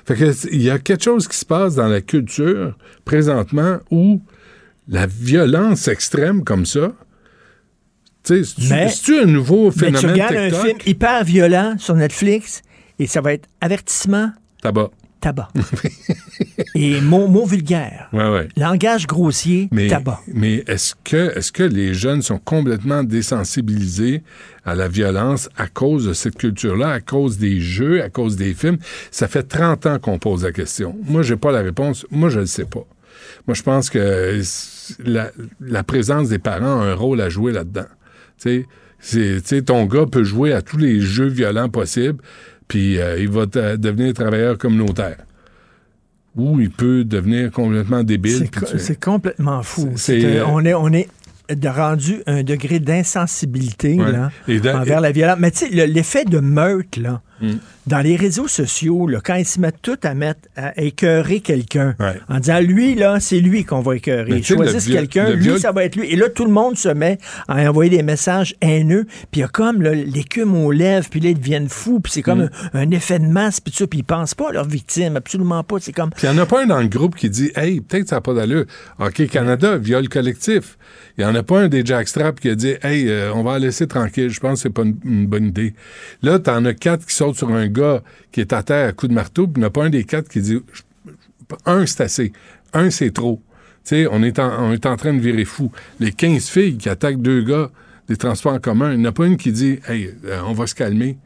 Fait 0.05 0.15
que, 0.17 0.33
il 0.53 0.63
y 0.63 0.71
a 0.71 0.79
quelque 0.79 1.05
chose 1.05 1.29
qui 1.29 1.37
se 1.37 1.45
passe 1.45 1.77
dans 1.77 1.87
la 1.87 2.01
culture 2.01 2.77
présentement 3.05 3.79
où 3.91 4.21
la 4.89 5.07
violence 5.07 5.87
extrême 5.89 6.43
comme 6.45 6.67
ça, 6.67 6.93
c'est-tu 8.25 9.21
un 9.21 9.27
nouveau 9.27 9.67
Mais 9.67 9.93
tu 9.93 9.97
phénomène 9.99 10.11
regardes 10.13 10.35
un 10.37 10.49
TikTok? 10.49 10.67
film 10.67 10.79
hyper 10.87 11.25
violent 11.25 11.75
sur 11.79 11.95
Netflix 11.95 12.63
et 12.99 13.07
ça 13.07 13.21
va 13.21 13.33
être 13.35 13.49
avertissement, 13.61 14.31
Tabac. 14.63 14.91
Tabac. 15.27 15.49
et 16.77 17.01
mot, 17.01 17.27
mot 17.27 17.47
vulgaire. 17.47 18.09
Ouais, 18.13 18.31
ouais. 18.31 18.49
Langage 18.57 19.09
grossier, 19.09 19.69
Mais, 19.73 19.89
tabac. 19.89 20.21
mais 20.33 20.63
est-ce 20.69 20.95
que, 21.03 21.63
les 21.65 21.95
jeunes 21.95 22.23
sont 22.23 22.39
complètement 22.39 23.03
désensibilisés 23.03 24.23
à 24.65 24.77
la 24.77 24.87
violence 24.87 25.49
à 25.57 25.67
cause 25.67 26.07
de 26.07 26.13
cette 26.13 26.37
culture-là, 26.37 26.91
à 26.91 27.01
cause 27.01 27.39
des 27.39 27.61
jeux, 27.61 28.03
à 28.03 28.09
cause 28.09 28.37
des 28.37 28.55
films? 28.55 28.79
Ça 29.11 29.27
fait 29.27 29.43
30 29.43 29.87
ans 29.87 29.99
qu'on 29.99 30.19
pose 30.21 30.45
la 30.45 30.53
question. 30.53 30.97
Moi, 31.03 31.23
j'ai 31.23 31.37
pas 31.37 31.51
la 31.51 31.61
réponse. 31.61 32.07
Moi, 32.13 32.29
je 32.29 32.41
ne 32.41 32.47
sais 32.47 32.65
pas. 32.65 32.87
Moi, 33.49 33.55
je 33.55 33.63
pense 33.63 33.91
que 33.91 34.41
la, 35.05 35.33
la 35.61 35.83
présence 35.83 36.29
des 36.29 36.39
parents 36.39 36.83
a 36.83 36.85
un 36.85 36.95
rôle 36.95 37.21
à 37.21 37.29
jouer 37.29 37.53
là-dedans. 37.53 37.87
Tu 38.39 38.67
sais, 39.01 39.63
ton 39.63 39.87
gars 39.87 40.07
peut 40.07 40.25
jouer 40.25 40.53
à 40.53 40.63
tous 40.63 40.77
les 40.77 41.01
jeux 41.01 41.29
violents 41.29 41.69
possibles, 41.69 42.23
puis 42.69 42.99
euh, 42.99 43.19
il 43.19 43.29
va 43.29 43.47
devenir 43.47 44.13
travailleur 44.15 44.59
communautaire. 44.59 45.19
Ou 46.37 46.61
il 46.61 46.71
peut 46.71 47.05
devenir 47.05 47.51
complètement 47.51 48.03
débile. 48.03 48.49
C'est 48.77 48.95
tu- 48.95 49.01
complètement 49.01 49.63
fou. 49.63 49.87
Euh, 49.93 49.97
c'est- 49.97 50.43
on, 50.43 50.61
est, 50.65 50.75
on 50.75 50.93
est 50.93 51.09
de- 51.49 51.69
rendu 51.69 52.17
un 52.27 52.43
degré 52.43 52.79
d'insensibilité 52.79 53.95
Ouais. 53.95 54.13
Et 54.49 54.61
envers 54.71 55.01
la 55.01 55.13
violence. 55.13 55.39
Mais 55.39 55.51
tu 55.51 55.59
sais, 55.59 55.69
le- 55.71 55.85
l'effet 55.91 56.25
de 56.25 56.39
meurtre, 56.41 57.01
là, 57.01 57.23
Mm. 57.41 57.53
Dans 57.87 58.01
les 58.01 58.17
réseaux 58.17 58.49
sociaux, 58.49 59.07
là, 59.07 59.21
quand 59.25 59.37
ils 59.37 59.45
se 59.47 59.61
mettent 59.61 59.81
tous 59.83 59.99
à 60.03 60.15
mettre 60.15 60.41
à 60.57 60.81
écœurer 60.81 61.41
quelqu'un, 61.41 61.95
Ouais. 62.01 62.15
en 62.29 62.39
disant 62.41 62.61
lui, 62.61 62.95
là, 62.95 63.21
c'est 63.21 63.41
lui 63.41 63.65
qu'on 63.65 63.81
va 63.81 63.97
écœurer. 63.97 64.31
Ils 64.39 64.45
choisissent 64.45 64.89
quelqu'un, 64.89 65.31
lui, 65.31 65.43
viol- 65.45 65.59
ça 65.61 65.73
va 65.73 65.85
être 65.85 65.97
lui. 65.97 66.09
Et 66.11 66.17
là, 66.17 66.29
tout 66.29 66.45
le 66.45 66.51
monde 66.51 66.77
se 66.77 66.89
met 66.89 67.19
à 67.49 67.69
envoyer 67.69 67.91
des 67.91 68.03
messages 68.03 68.55
haineux, 68.61 69.05
puis 69.31 69.39
il 69.39 69.41
y 69.41 69.45
a 69.45 69.49
comme 69.49 69.83
l'écume 69.83 70.55
aux 70.57 70.73
lèvres, 70.73 71.07
puis 71.11 71.21
là, 71.21 71.31
ils 71.31 71.39
deviennent 71.39 71.69
fous, 71.69 72.01
puis 72.01 72.13
c'est 72.13 72.23
comme 72.23 72.45
Mm. 72.45 72.51
un, 72.75 72.81
un 72.81 72.91
effet 72.91 73.19
de 73.19 73.27
masse, 73.27 73.61
puis 73.61 73.71
tout 73.73 73.79
ça, 73.79 73.87
puis 73.87 74.01
ils 74.01 74.05
pensent 74.05 74.35
pas 74.35 74.49
à 74.51 74.53
leurs 74.53 74.69
victimes, 74.69 75.17
absolument 75.17 75.63
pas. 75.63 75.77
C'est 75.81 75.93
comme... 75.93 76.11
Puis 76.11 76.27
il 76.27 76.33
n'y 76.33 76.39
en 76.39 76.43
a 76.43 76.47
pas 76.47 76.63
un 76.63 76.67
dans 76.67 76.81
le 76.81 76.89
groupe 76.89 77.15
qui 77.15 77.31
dit 77.31 77.51
Hey, 77.57 77.81
peut-être 77.81 78.09
ça 78.09 78.17
n'a 78.17 78.21
pas 78.21 78.35
d'allure. 78.35 78.65
OK, 78.99 79.27
Canada, 79.29 79.77
viol 79.77 80.09
collectif. 80.09 80.77
Il 81.19 81.25
n'y 81.25 81.31
en 81.31 81.35
a 81.35 81.43
pas 81.43 81.61
un 81.61 81.69
des 81.69 81.85
jackstraps 81.85 82.41
qui 82.41 82.49
a 82.51 82.55
dit 82.55 82.75
Hey, 82.83 83.09
euh, 83.09 83.33
on 83.35 83.43
va 83.43 83.53
la 83.55 83.59
laisser 83.67 83.87
tranquille. 83.87 84.29
Je 84.31 84.41
pense 84.41 84.55
que 84.55 84.63
c'est 84.65 84.71
pas 84.71 84.83
une, 84.83 84.97
une 85.05 85.27
bonne 85.27 85.47
idée. 85.47 85.75
Là, 86.23 86.39
tu 86.39 86.51
en 86.51 86.65
as 86.65 86.75
quatre 86.75 87.07
qui 87.07 87.15
sautent 87.15 87.37
sur 87.37 87.51
un 87.51 87.69
gars 87.77 88.03
qui 88.33 88.41
est 88.41 88.53
à 88.53 88.63
terre 88.63 88.89
à 88.89 88.93
coup 88.93 89.09
de 89.09 89.15
marteau, 89.15 89.47
puis 89.47 89.55
il 89.57 89.61
n'y 89.61 89.65
en 89.65 89.69
a 89.69 89.71
pas 89.71 89.85
un 89.85 89.91
des 89.91 90.05
quatre 90.05 90.29
qui 90.29 90.41
dit 90.41 90.59
Un, 91.65 91.87
c'est 91.87 92.01
assez. 92.03 92.33
Un, 92.73 92.91
c'est 92.91 93.11
trop. 93.13 93.41
Tu 93.85 93.91
sais, 93.91 94.07
on, 94.11 94.23
est 94.23 94.39
en- 94.39 94.65
on 94.69 94.73
est 94.73 94.87
en 94.87 94.97
train 94.97 95.15
de 95.15 95.21
virer 95.21 95.45
fou. 95.45 95.71
Les 96.01 96.13
15 96.13 96.49
filles 96.49 96.77
qui 96.77 96.89
attaquent 96.89 97.23
deux 97.23 97.43
gars 97.43 97.71
des 98.09 98.17
transports 98.17 98.53
en 98.55 98.59
commun, 98.59 98.93
il 98.93 98.99
n'y 99.01 99.07
en 99.07 99.11
a 99.11 99.13
pas 99.13 99.27
une 99.27 99.37
qui 99.37 99.53
dit 99.53 99.79
Hey, 99.89 100.13
euh, 100.25 100.41
on 100.47 100.53
va 100.53 100.67
se 100.67 100.75
calmer. 100.75 101.17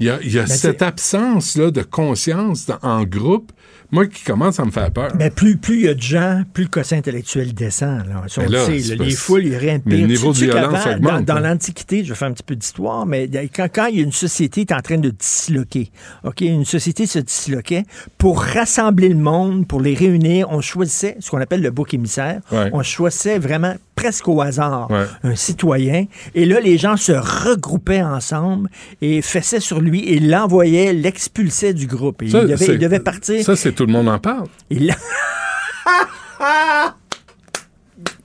Il 0.00 0.06
y 0.06 0.10
a, 0.10 0.18
il 0.22 0.32
y 0.32 0.38
a 0.40 0.46
cette 0.46 0.78
c'est- 0.80 0.82
absence-là 0.82 1.70
de 1.70 1.82
conscience 1.82 2.66
dans- 2.66 2.78
en 2.82 3.04
groupe, 3.04 3.52
moi, 3.92 4.06
qui 4.06 4.24
commence 4.24 4.58
à 4.58 4.64
me 4.64 4.70
faire 4.70 4.90
peur. 4.90 5.12
Mais 5.18 5.30
plus 5.30 5.58
plus 5.58 5.80
il 5.80 5.84
y 5.84 5.88
a 5.88 5.94
de 5.94 6.00
gens, 6.00 6.42
plus 6.54 6.64
le 6.64 6.70
quotient 6.70 6.96
intellectuel 6.96 7.52
descend. 7.52 8.06
Là. 8.08 8.24
Ça, 8.26 8.42
on 8.44 8.50
le 8.50 8.58
sait, 8.58 8.96
là, 8.96 9.04
les 9.04 9.10
foules, 9.10 9.44
il 9.44 9.50
n'y 9.50 9.56
a 9.56 9.58
rien 9.58 9.76
de 9.76 9.82
mais 9.84 9.96
pire. 9.96 10.06
le 10.06 10.12
niveau 10.12 10.32
de 10.32 10.38
violence 10.38 10.86
augmente, 10.86 11.24
Dans, 11.26 11.34
dans 11.34 11.40
l'Antiquité, 11.40 12.02
je 12.02 12.08
vais 12.08 12.14
faire 12.14 12.28
un 12.28 12.32
petit 12.32 12.42
peu 12.42 12.56
d'histoire, 12.56 13.04
mais 13.04 13.28
quand, 13.54 13.68
quand 13.72 13.86
il 13.86 13.96
y 13.98 14.00
a 14.00 14.02
une 14.02 14.12
société 14.12 14.64
qui 14.64 14.72
est 14.72 14.76
en 14.76 14.80
train 14.80 14.98
de 14.98 15.10
disloquer, 15.10 15.90
OK, 16.24 16.40
une 16.40 16.64
société 16.64 17.06
se 17.06 17.18
disloquait, 17.18 17.84
pour 18.16 18.40
rassembler 18.40 19.10
le 19.10 19.16
monde, 19.16 19.68
pour 19.68 19.80
les 19.80 19.94
réunir, 19.94 20.48
on 20.50 20.62
choisissait 20.62 21.16
ce 21.20 21.30
qu'on 21.30 21.40
appelle 21.40 21.60
le 21.60 21.70
bouc 21.70 21.92
émissaire. 21.92 22.40
Ouais. 22.50 22.70
On 22.72 22.82
choisissait 22.82 23.38
vraiment 23.38 23.74
presque 24.02 24.26
au 24.28 24.40
hasard 24.40 24.90
Ouais. 24.90 25.06
un 25.22 25.34
citoyen. 25.36 26.06
Et 26.34 26.44
là, 26.44 26.58
les 26.60 26.76
gens 26.76 26.96
se 26.96 27.12
regroupaient 27.12 28.02
ensemble 28.02 28.68
et 29.00 29.22
fessaient 29.22 29.60
sur 29.60 29.80
lui 29.80 30.08
et 30.08 30.18
l'envoyaient, 30.18 30.92
l'expulsaient 30.92 31.72
du 31.74 31.86
groupe. 31.86 32.22
Et 32.22 32.30
Ça, 32.30 32.42
il, 32.42 32.48
devait, 32.48 32.96
il 32.96 33.02
partir. 33.02 33.44
Ça, 33.44 33.54
c'est 33.54 33.72
tout 33.72 33.86
le 33.86 33.92
monde 33.92 34.08
en 34.08 34.18
parle. 34.18 34.48
Là- 34.70 34.94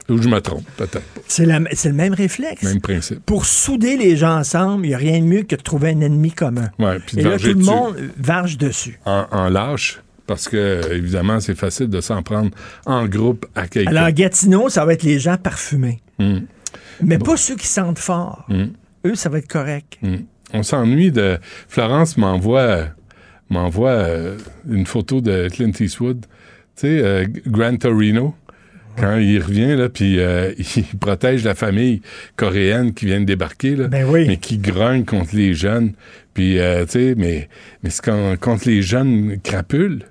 Ou 0.10 0.22
je 0.22 0.30
me 0.30 0.40
trompe, 0.40 0.64
peut-être. 0.78 1.04
C'est 1.28 1.46
le 1.46 1.94
même 1.94 2.14
réflexe. 2.14 2.64
Même 2.64 2.80
principe. 2.80 3.20
Pour 3.26 3.46
souder 3.46 3.98
les 3.98 4.16
gens 4.16 4.38
ensemble, 4.38 4.86
il 4.86 4.90
n'y 4.90 4.96
a 4.96 4.98
rien 4.98 5.20
de 5.20 5.26
mieux 5.26 5.44
que 5.44 5.56
de 5.58 5.62
trouver 5.62 5.90
un 5.90 6.00
ennemi 6.00 6.32
commun. 6.32 6.70
Ouais, 6.80 6.98
puis 7.06 7.18
de 7.18 7.22
Et 7.22 7.24
là, 7.26 7.38
tout 7.38 7.48
le 7.48 7.54
dessus. 7.56 7.66
monde 7.70 7.96
varge 8.18 8.58
dessus. 8.58 9.00
En, 9.06 9.26
en 9.32 9.50
lâche, 9.50 10.00
parce 10.28 10.48
que, 10.48 10.82
évidemment, 10.94 11.40
c'est 11.40 11.56
facile 11.56 11.88
de 11.88 12.02
s'en 12.02 12.22
prendre 12.22 12.52
en 12.86 13.08
groupe 13.08 13.46
à 13.56 13.68
quelqu'un. 13.68 13.96
Alors, 13.96 14.12
Gatineau, 14.12 14.70
ça 14.70 14.86
va 14.86 14.94
être 14.94 15.04
les 15.04 15.20
gens 15.20 15.38
parfumés. 15.38 16.00
Hmm. 16.20 16.40
Mais 17.02 17.18
pas 17.18 17.38
ceux 17.38 17.56
qui 17.56 17.68
sentent 17.68 18.00
fort. 18.00 18.46
Hmm. 18.50 18.68
Eux, 19.06 19.16
ça 19.16 19.30
va 19.30 19.40
être 19.40 19.48
correct. 19.48 19.98
Hmm. 20.02 20.18
On 20.54 20.64
s'ennuie 20.64 21.12
de. 21.12 21.38
Florence 21.68 22.18
m'envoie 22.18 22.86
m'envoie 23.50 23.92
euh, 23.92 24.38
une 24.70 24.86
photo 24.86 25.22
de 25.22 25.48
Clint 25.50 25.72
Eastwood. 25.80 26.22
Tu 26.76 26.82
sais, 26.82 27.00
euh, 27.02 27.26
Gran 27.46 27.78
Torino. 27.78 28.36
Quand 29.00 29.18
il 29.18 29.40
revient, 29.40 29.76
là, 29.76 29.90
puis 29.90 30.20
euh, 30.20 30.54
il 30.76 30.98
protège 31.00 31.44
la 31.44 31.54
famille 31.54 32.02
coréenne 32.36 32.94
qui 32.96 33.06
vient 33.06 33.20
de 33.20 33.26
débarquer, 33.26 33.76
là, 33.76 33.88
Ben 33.88 34.06
oui. 34.10 34.26
mais 34.28 34.38
qui 34.38 34.58
grogne 34.58 35.06
contre 35.06 35.36
les 35.36 35.54
jeunes. 35.54 35.94
Puis, 36.34 36.58
euh, 36.60 36.84
tu 36.86 36.92
sais, 36.94 37.14
mais, 37.16 37.48
mais 37.84 37.92
c'est 37.92 38.04
quand- 38.04 38.36
contre 38.40 38.68
les 38.68 38.82
jeunes 38.82 39.38
crapules. 39.44 40.04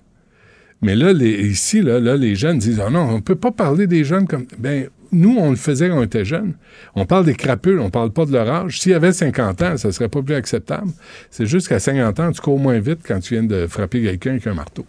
Mais 0.86 0.94
là, 0.94 1.12
les, 1.12 1.48
ici, 1.48 1.82
les 1.82 2.36
jeunes 2.36 2.60
disent 2.60 2.80
Ah 2.80 2.90
non, 2.90 3.08
on 3.10 3.20
peut 3.20 3.34
pas 3.34 3.50
parler 3.50 3.88
des 3.88 4.04
jeunes 4.04 4.28
comme. 4.28 4.46
Ben, 4.56 4.86
nous, 5.10 5.36
on 5.36 5.50
le 5.50 5.56
faisait 5.56 5.88
quand 5.88 5.98
on 5.98 6.04
était 6.04 6.24
jeunes. 6.24 6.54
On 6.94 7.06
parle 7.06 7.24
des 7.24 7.34
crapules, 7.34 7.80
on 7.80 7.90
parle 7.90 8.12
pas 8.12 8.24
de 8.24 8.30
leur 8.30 8.48
âge. 8.48 8.78
S'il 8.80 8.92
y 8.92 8.94
avait 8.94 9.12
50 9.12 9.62
ans, 9.62 9.76
ça 9.78 9.90
serait 9.90 10.08
pas 10.08 10.22
plus 10.22 10.36
acceptable. 10.36 10.92
C'est 11.28 11.46
juste 11.46 11.66
qu'à 11.66 11.80
50 11.80 12.20
ans, 12.20 12.30
tu 12.30 12.40
cours 12.40 12.60
moins 12.60 12.78
vite 12.78 13.00
quand 13.04 13.18
tu 13.18 13.34
viens 13.34 13.42
de 13.42 13.66
frapper 13.66 14.00
quelqu'un 14.00 14.30
avec 14.30 14.46
un 14.46 14.54
marteau. 14.54 14.86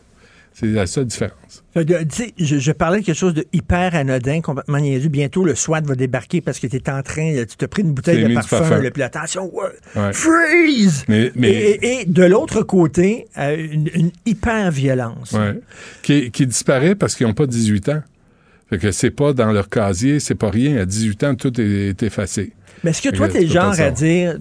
C'est 0.59 0.65
la 0.65 0.87
seule 0.87 1.05
différence. 1.05 1.63
Que, 1.75 1.83
je, 2.39 2.57
je 2.57 2.71
parlais 2.71 3.01
de 3.01 3.05
quelque 3.05 3.15
chose 3.15 3.35
de 3.35 3.45
hyper 3.53 3.93
anodin, 3.93 4.41
complètement 4.41 4.79
niaiseux. 4.79 5.09
Bientôt, 5.09 5.45
le 5.45 5.53
SWAT 5.53 5.81
va 5.81 5.93
débarquer 5.93 6.41
parce 6.41 6.57
que 6.59 6.65
tu 6.65 6.77
es 6.77 6.89
en 6.89 7.03
train, 7.03 7.31
tu 7.47 7.55
t'as 7.57 7.67
pris 7.67 7.83
une 7.83 7.91
bouteille 7.93 8.23
de 8.27 8.33
parfum, 8.33 8.57
parfum. 8.59 8.81
là, 8.81 8.89
puis 8.89 9.03
attention, 9.03 9.51
ouais, 9.55 10.13
freeze! 10.13 11.05
Mais, 11.07 11.31
mais 11.35 11.49
Et, 11.51 11.69
et- 11.85 12.01
et 12.01 12.05
de 12.05 12.23
l'autre 12.23 12.63
côté, 12.63 13.27
euh, 13.37 13.55
une, 13.71 13.87
une 13.93 14.11
hyper 14.25 14.71
violence. 14.71 15.33
ouais, 15.33 15.59
qui, 16.01 16.31
qui 16.31 16.47
disparaît 16.47 16.95
parce 16.95 17.13
qu'ils 17.15 17.27
n'ont 17.27 17.33
pas 17.35 17.45
18 17.45 17.89
ans. 17.89 18.01
Fait 18.71 18.79
que 18.79 18.91
c'est 18.91 19.11
pas 19.11 19.33
dans 19.33 19.51
leur 19.51 19.69
casier, 19.69 20.19
c'est 20.19 20.33
pas 20.35 20.49
rien. 20.49 20.77
À 20.77 20.85
18 20.85 21.23
ans, 21.23 21.35
tout 21.35 21.61
est, 21.61 21.89
est 21.89 22.01
effacé. 22.03 22.53
Mais 22.83 22.89
est-ce 22.89 23.01
que 23.03 23.09
toi, 23.15 23.27
t'es 23.27 23.39
tu 23.41 23.45
le 23.45 23.47
peux 23.49 23.53
pas 23.59 23.61
genre 23.73 23.75
le 23.77 23.83
à 23.83 23.91
dire 23.91 24.37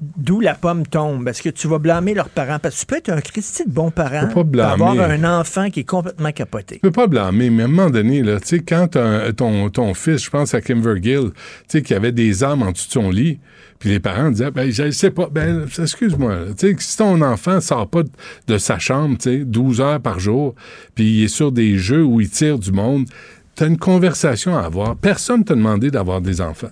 d'où 0.00 0.40
la 0.40 0.54
pomme 0.54 0.86
tombe? 0.86 1.26
Est-ce 1.28 1.42
que 1.42 1.48
tu 1.48 1.68
vas 1.68 1.78
blâmer 1.78 2.14
leurs 2.14 2.28
parents? 2.28 2.58
Parce 2.58 2.74
que 2.76 2.80
tu 2.80 2.86
peux 2.86 2.96
être 2.96 3.10
un 3.10 3.20
Christy 3.20 3.64
de 3.64 3.70
bon 3.70 3.90
parent 3.90 4.26
blâmer. 4.44 4.72
avoir 4.72 5.10
un 5.10 5.40
enfant 5.40 5.70
qui 5.70 5.80
est 5.80 5.84
complètement 5.84 6.32
capoté. 6.32 6.76
Tu 6.76 6.80
peux 6.80 6.90
pas 6.90 7.06
blâmer, 7.06 7.50
mais 7.50 7.62
à 7.62 7.66
un 7.66 7.68
moment 7.68 7.90
donné, 7.90 8.22
là, 8.22 8.40
tu 8.40 8.48
sais, 8.48 8.58
quand 8.60 8.96
ton, 9.36 9.70
ton 9.70 9.94
fils, 9.94 10.24
je 10.24 10.30
pense 10.30 10.54
à 10.54 10.60
Kim 10.60 10.80
Vergil, 10.80 11.30
tu 11.32 11.32
sais, 11.68 11.82
qui 11.82 11.94
avait 11.94 12.12
des 12.12 12.42
armes 12.42 12.62
en 12.62 12.72
dessous 12.72 12.88
de 12.88 12.92
son 12.92 13.10
lit, 13.10 13.38
puis 13.78 13.90
les 13.90 14.00
parents 14.00 14.30
disaient, 14.30 14.50
ben, 14.50 14.70
je 14.70 14.90
sais 14.90 15.10
pas, 15.10 15.28
ben, 15.30 15.66
excuse-moi, 15.78 16.36
tu 16.56 16.76
si 16.78 16.96
ton 16.96 17.20
enfant 17.22 17.60
sort 17.60 17.88
pas 17.88 18.02
de, 18.02 18.10
de 18.48 18.58
sa 18.58 18.78
chambre, 18.78 19.16
tu 19.18 19.30
sais, 19.30 19.44
12 19.44 19.80
heures 19.80 20.00
par 20.00 20.18
jour, 20.18 20.54
puis 20.94 21.04
il 21.04 21.24
est 21.24 21.28
sur 21.28 21.52
des 21.52 21.76
jeux 21.78 22.04
où 22.04 22.20
il 22.20 22.30
tire 22.30 22.58
du 22.58 22.72
monde, 22.72 23.06
t'as 23.54 23.66
une 23.66 23.78
conversation 23.78 24.56
à 24.56 24.62
avoir. 24.62 24.96
Personne 24.96 25.44
t'a 25.44 25.54
demandé 25.54 25.90
d'avoir 25.90 26.20
des 26.20 26.40
enfants. 26.40 26.70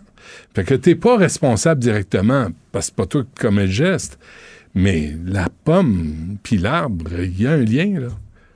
Fait 0.54 0.64
que 0.64 0.74
t'es 0.74 0.94
pas 0.94 1.16
responsable 1.16 1.80
directement, 1.80 2.48
parce 2.72 2.86
que 2.86 2.92
c'est 2.92 2.96
pas 2.96 3.06
toi 3.06 3.22
qui 3.22 3.40
commets 3.42 3.66
le 3.66 3.72
geste, 3.72 4.18
mais 4.74 5.14
la 5.26 5.48
pomme 5.64 6.36
puis 6.42 6.58
l'arbre, 6.58 7.06
il 7.22 7.40
y 7.42 7.46
a 7.46 7.52
un 7.52 7.64
lien, 7.64 8.00
là. 8.00 8.08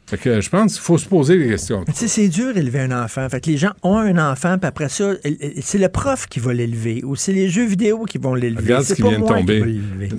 Fait 0.07 0.17
que 0.17 0.41
je 0.41 0.49
pense 0.49 0.73
qu'il 0.73 0.81
faut 0.81 0.97
se 0.97 1.07
poser 1.07 1.37
des 1.39 1.49
questions. 1.49 1.85
Mais 1.87 1.93
tu 1.93 1.99
sais, 1.99 2.09
c'est 2.09 2.29
dur 2.29 2.57
élever 2.57 2.81
un 2.81 3.05
enfant. 3.05 3.29
Fait 3.29 3.43
que 3.43 3.51
les 3.51 3.59
gens 3.59 3.73
ont 3.83 3.99
un 3.99 4.17
enfant, 4.33 4.57
puis 4.57 4.67
après 4.67 4.89
ça, 4.89 5.13
c'est 5.61 5.77
le 5.77 5.91
prof 5.91 6.27
qui 6.29 6.41
va 6.41 6.55
l'élever, 6.55 7.03
ou 7.05 7.15
c'est 7.15 7.35
les 7.35 7.51
jeux 7.51 7.67
vidéo 7.67 8.07
qui 8.07 8.17
vont 8.17 8.35
l'élever. 8.35 8.63
Regarde 8.63 8.85
ce 8.85 8.95
qui 8.95 9.03
vient 9.03 9.21
de 9.21 9.27
tomber. 9.27 9.61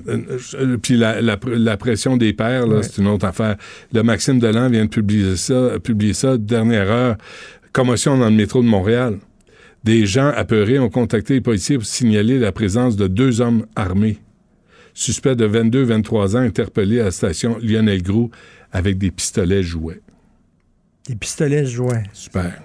Euh, 0.07 0.37
euh, 0.53 0.77
Puis 0.77 0.95
la, 0.95 1.21
la- 1.21 1.39
la 1.43 1.75
pression 1.77 2.17
des 2.17 2.33
pères, 2.33 2.67
Ouais. 2.67 2.83
c'est 2.83 2.99
une 3.01 3.07
autre 3.07 3.25
affaire. 3.25 3.55
Le 3.91 4.03
Maxime 4.03 4.37
Delan 4.37 4.69
vient 4.69 4.85
de 4.85 4.89
publier 4.91 5.35
ça, 5.37 5.79
publier 5.83 6.13
ça, 6.13 6.37
dernière 6.37 6.91
heure, 6.91 7.15
commotion 7.73 8.15
dans 8.15 8.29
le 8.29 8.35
métro 8.35 8.61
de 8.61 8.67
Montréal. 8.67 9.17
Des 9.83 10.05
gens 10.05 10.27
apeurés 10.27 10.79
ont 10.79 10.89
contacté 10.89 11.35
les 11.35 11.41
policiers 11.41 11.77
pour 11.77 11.85
signaler 11.85 12.37
la 12.39 12.51
présence 12.51 12.95
de 12.95 13.07
deux 13.07 13.41
hommes 13.41 13.65
armés. 13.75 14.19
Suspects 14.93 15.35
de 15.35 15.47
22-23 15.47 16.35
ans 16.35 16.39
interpellés 16.39 16.99
à 16.99 17.05
la 17.05 17.11
station 17.11 17.57
Lionel 17.61 18.01
Groux 18.03 18.29
avec 18.71 18.97
des 18.97 19.11
pistolets 19.11 19.63
jouets. 19.63 20.01
Des 21.07 21.15
pistolets 21.15 21.65
jouets. 21.65 22.03
Super. 22.13 22.61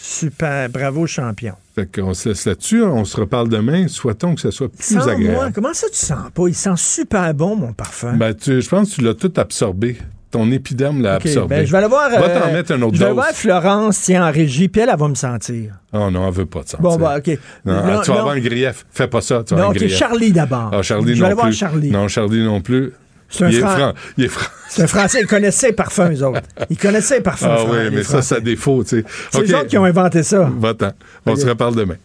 Super. 0.00 0.68
Bravo, 0.68 1.06
champion. 1.06 1.54
Fait 1.74 1.90
qu'on 1.90 2.12
se 2.12 2.28
laisse 2.28 2.44
là-dessus. 2.44 2.82
On 2.82 3.04
se 3.04 3.16
reparle 3.16 3.48
demain. 3.48 3.88
Souhaitons 3.88 4.34
que 4.34 4.40
ce 4.42 4.50
soit 4.50 4.68
plus 4.70 4.96
agréable. 4.98 5.52
comment 5.54 5.72
ça 5.72 5.86
tu 5.88 5.96
sens 5.96 6.30
pas? 6.34 6.48
Il 6.48 6.54
sent 6.54 6.74
super 6.76 7.32
bon, 7.32 7.56
mon 7.56 7.72
parfum. 7.72 8.14
Ben, 8.16 8.34
tu- 8.34 8.60
je 8.60 8.68
pense 8.68 8.90
que 8.90 8.94
tu 8.96 9.00
l'as 9.00 9.14
tout 9.14 9.32
absorbé. 9.36 9.96
Ton 10.32 10.50
épiderme 10.50 11.02
l'a 11.02 11.16
OK, 11.18 11.26
absorbé. 11.26 11.56
ben, 11.56 11.66
je 11.66 11.70
vais 11.72 11.78
aller 11.78 11.86
voir. 11.86 12.10
Va 12.10 12.16
euh, 12.22 12.40
t'en 12.40 12.52
mettre 12.52 12.72
un 12.72 12.82
autre 12.82 12.94
Je 12.94 13.00
vais 13.00 13.04
dose. 13.06 13.14
voir 13.14 13.28
Florence, 13.32 14.00
tiens, 14.00 14.26
en 14.26 14.32
régie, 14.32 14.68
puis 14.68 14.80
elle, 14.82 14.88
elle 14.90 14.98
va 14.98 15.06
me 15.08 15.14
sentir. 15.14 15.74
Oh 15.92 16.10
non, 16.10 16.26
elle 16.26 16.32
veut 16.34 16.46
pas 16.46 16.62
de 16.62 16.68
ça. 16.70 16.78
Bon, 16.80 16.96
bah, 16.96 17.16
OK. 17.18 17.38
Non, 17.66 17.74
Non, 17.74 18.00
tu 18.00 18.08
vas 18.08 18.14
non. 18.14 18.20
avoir 18.20 18.34
un 18.34 18.40
grief. 18.40 18.86
Fais 18.90 19.06
pas 19.08 19.20
ça, 19.20 19.44
tu 19.46 19.54
vas 19.54 19.60
Non, 19.60 19.66
avoir 19.66 19.68
un 19.68 19.70
OK, 19.72 19.78
grief. 19.78 19.94
Charlie 19.96 20.32
d'abord. 20.32 20.70
Ah, 20.72 20.82
Charlie 20.82 21.08
je 21.08 21.12
vais 21.14 21.18
non 21.20 21.26
aller 21.26 21.34
voir 21.34 21.46
plus. 21.48 21.56
Charlie. 21.56 21.90
Non, 21.90 22.08
Charlie 22.08 22.42
non 22.42 22.60
plus. 22.60 22.92
C'est 23.28 23.44
un 23.44 23.48
il, 23.50 23.56
est 23.56 23.60
Fran- 23.60 23.70
franc. 23.76 23.92
il 24.18 24.24
est 24.24 24.28
franc. 24.28 24.46
C'est 24.68 24.82
un 24.82 24.86
Français, 24.86 25.20
ils 25.22 25.26
connaissaient 25.26 25.68
les 25.68 25.72
parfums, 25.74 26.10
eux 26.12 26.22
autres. 26.26 26.40
Ils 26.70 26.76
connaissaient 26.78 27.16
les 27.16 27.22
parfums. 27.22 27.46
Ah 27.48 27.64
oui, 27.66 27.76
les 27.84 27.90
mais 27.90 28.02
ça, 28.02 28.20
ça 28.22 28.40
défaut, 28.40 28.82
tu 28.84 29.00
sais. 29.00 29.04
C'est 29.30 29.38
OK. 29.40 29.44
eux 29.50 29.54
autres 29.56 29.66
qui 29.68 29.78
ont 29.78 29.84
inventé 29.84 30.22
ça. 30.22 30.50
Va-t'en. 30.58 30.92
On 31.26 31.36
se 31.36 31.46
reparle 31.46 31.74
demain. 31.74 31.96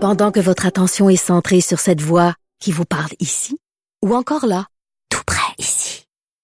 Pendant 0.00 0.30
que 0.32 0.40
votre 0.40 0.66
attention 0.66 1.08
est 1.10 1.16
centrée 1.16 1.60
sur 1.60 1.78
cette 1.80 2.00
voix 2.00 2.34
qui 2.60 2.72
vous 2.72 2.84
parle 2.84 3.10
ici, 3.20 3.56
ou 4.04 4.14
encore 4.14 4.46
là, 4.46 4.66
tout 5.10 5.22
près 5.26 5.38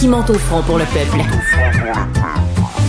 qui 0.00 0.08
monte 0.08 0.30
au 0.30 0.38
front 0.38 0.62
pour 0.62 0.78
le 0.78 0.84
peuple. 0.86 1.18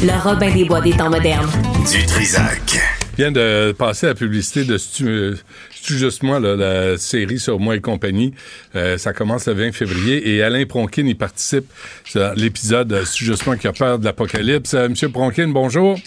Le 0.02 0.24
Robin 0.24 0.50
des 0.50 0.64
Bois 0.64 0.80
des 0.80 0.92
temps 0.92 1.10
modernes. 1.10 1.50
Du 1.92 2.06
Trisac. 2.06 2.80
Je 3.12 3.18
viens 3.18 3.32
de 3.34 3.76
passer 3.78 4.08
la 4.08 4.16
publicité 4.16 4.64
de 4.64 4.78
Stu, 4.78 5.34
Stu 5.72 5.98
Juste 5.98 6.24
Moi, 6.24 6.40
là, 6.40 6.56
la 6.56 6.98
série 6.98 7.38
sur 7.38 7.60
moi 7.60 7.76
et 7.76 7.82
compagnie. 7.82 8.34
Euh, 8.76 8.98
ça 8.98 9.12
commence 9.12 9.48
le 9.48 9.54
20 9.54 9.74
février 9.74 10.36
et 10.36 10.42
Alain 10.42 10.66
Pronkin 10.66 11.06
y 11.06 11.14
participe. 11.14 11.66
C'est 12.06 12.34
l'épisode 12.36 12.88
de 12.88 13.04
Stu 13.04 13.26
Juste 13.26 13.46
Moi 13.46 13.58
qui 13.58 13.68
a 13.68 13.74
peur 13.74 14.00
de 14.00 14.06
l'apocalypse. 14.06 14.74
Euh, 14.74 14.88
Monsieur 14.88 15.10
Pronkin, 15.10 15.50
bonjour. 15.50 16.00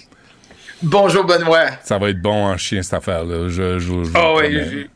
Bonjour 0.82 1.24
Benoît. 1.24 1.66
Ça 1.84 1.98
va 1.98 2.08
être 2.08 2.22
bon 2.22 2.46
en 2.46 2.56
chien, 2.56 2.82
cette 2.82 2.94
affaire-là. 2.94 3.48
Je, 3.48 3.78
je, 3.78 3.78
je 3.78 3.90
vous 3.90 4.10
Ah 4.14 4.34
oui, 4.36 4.86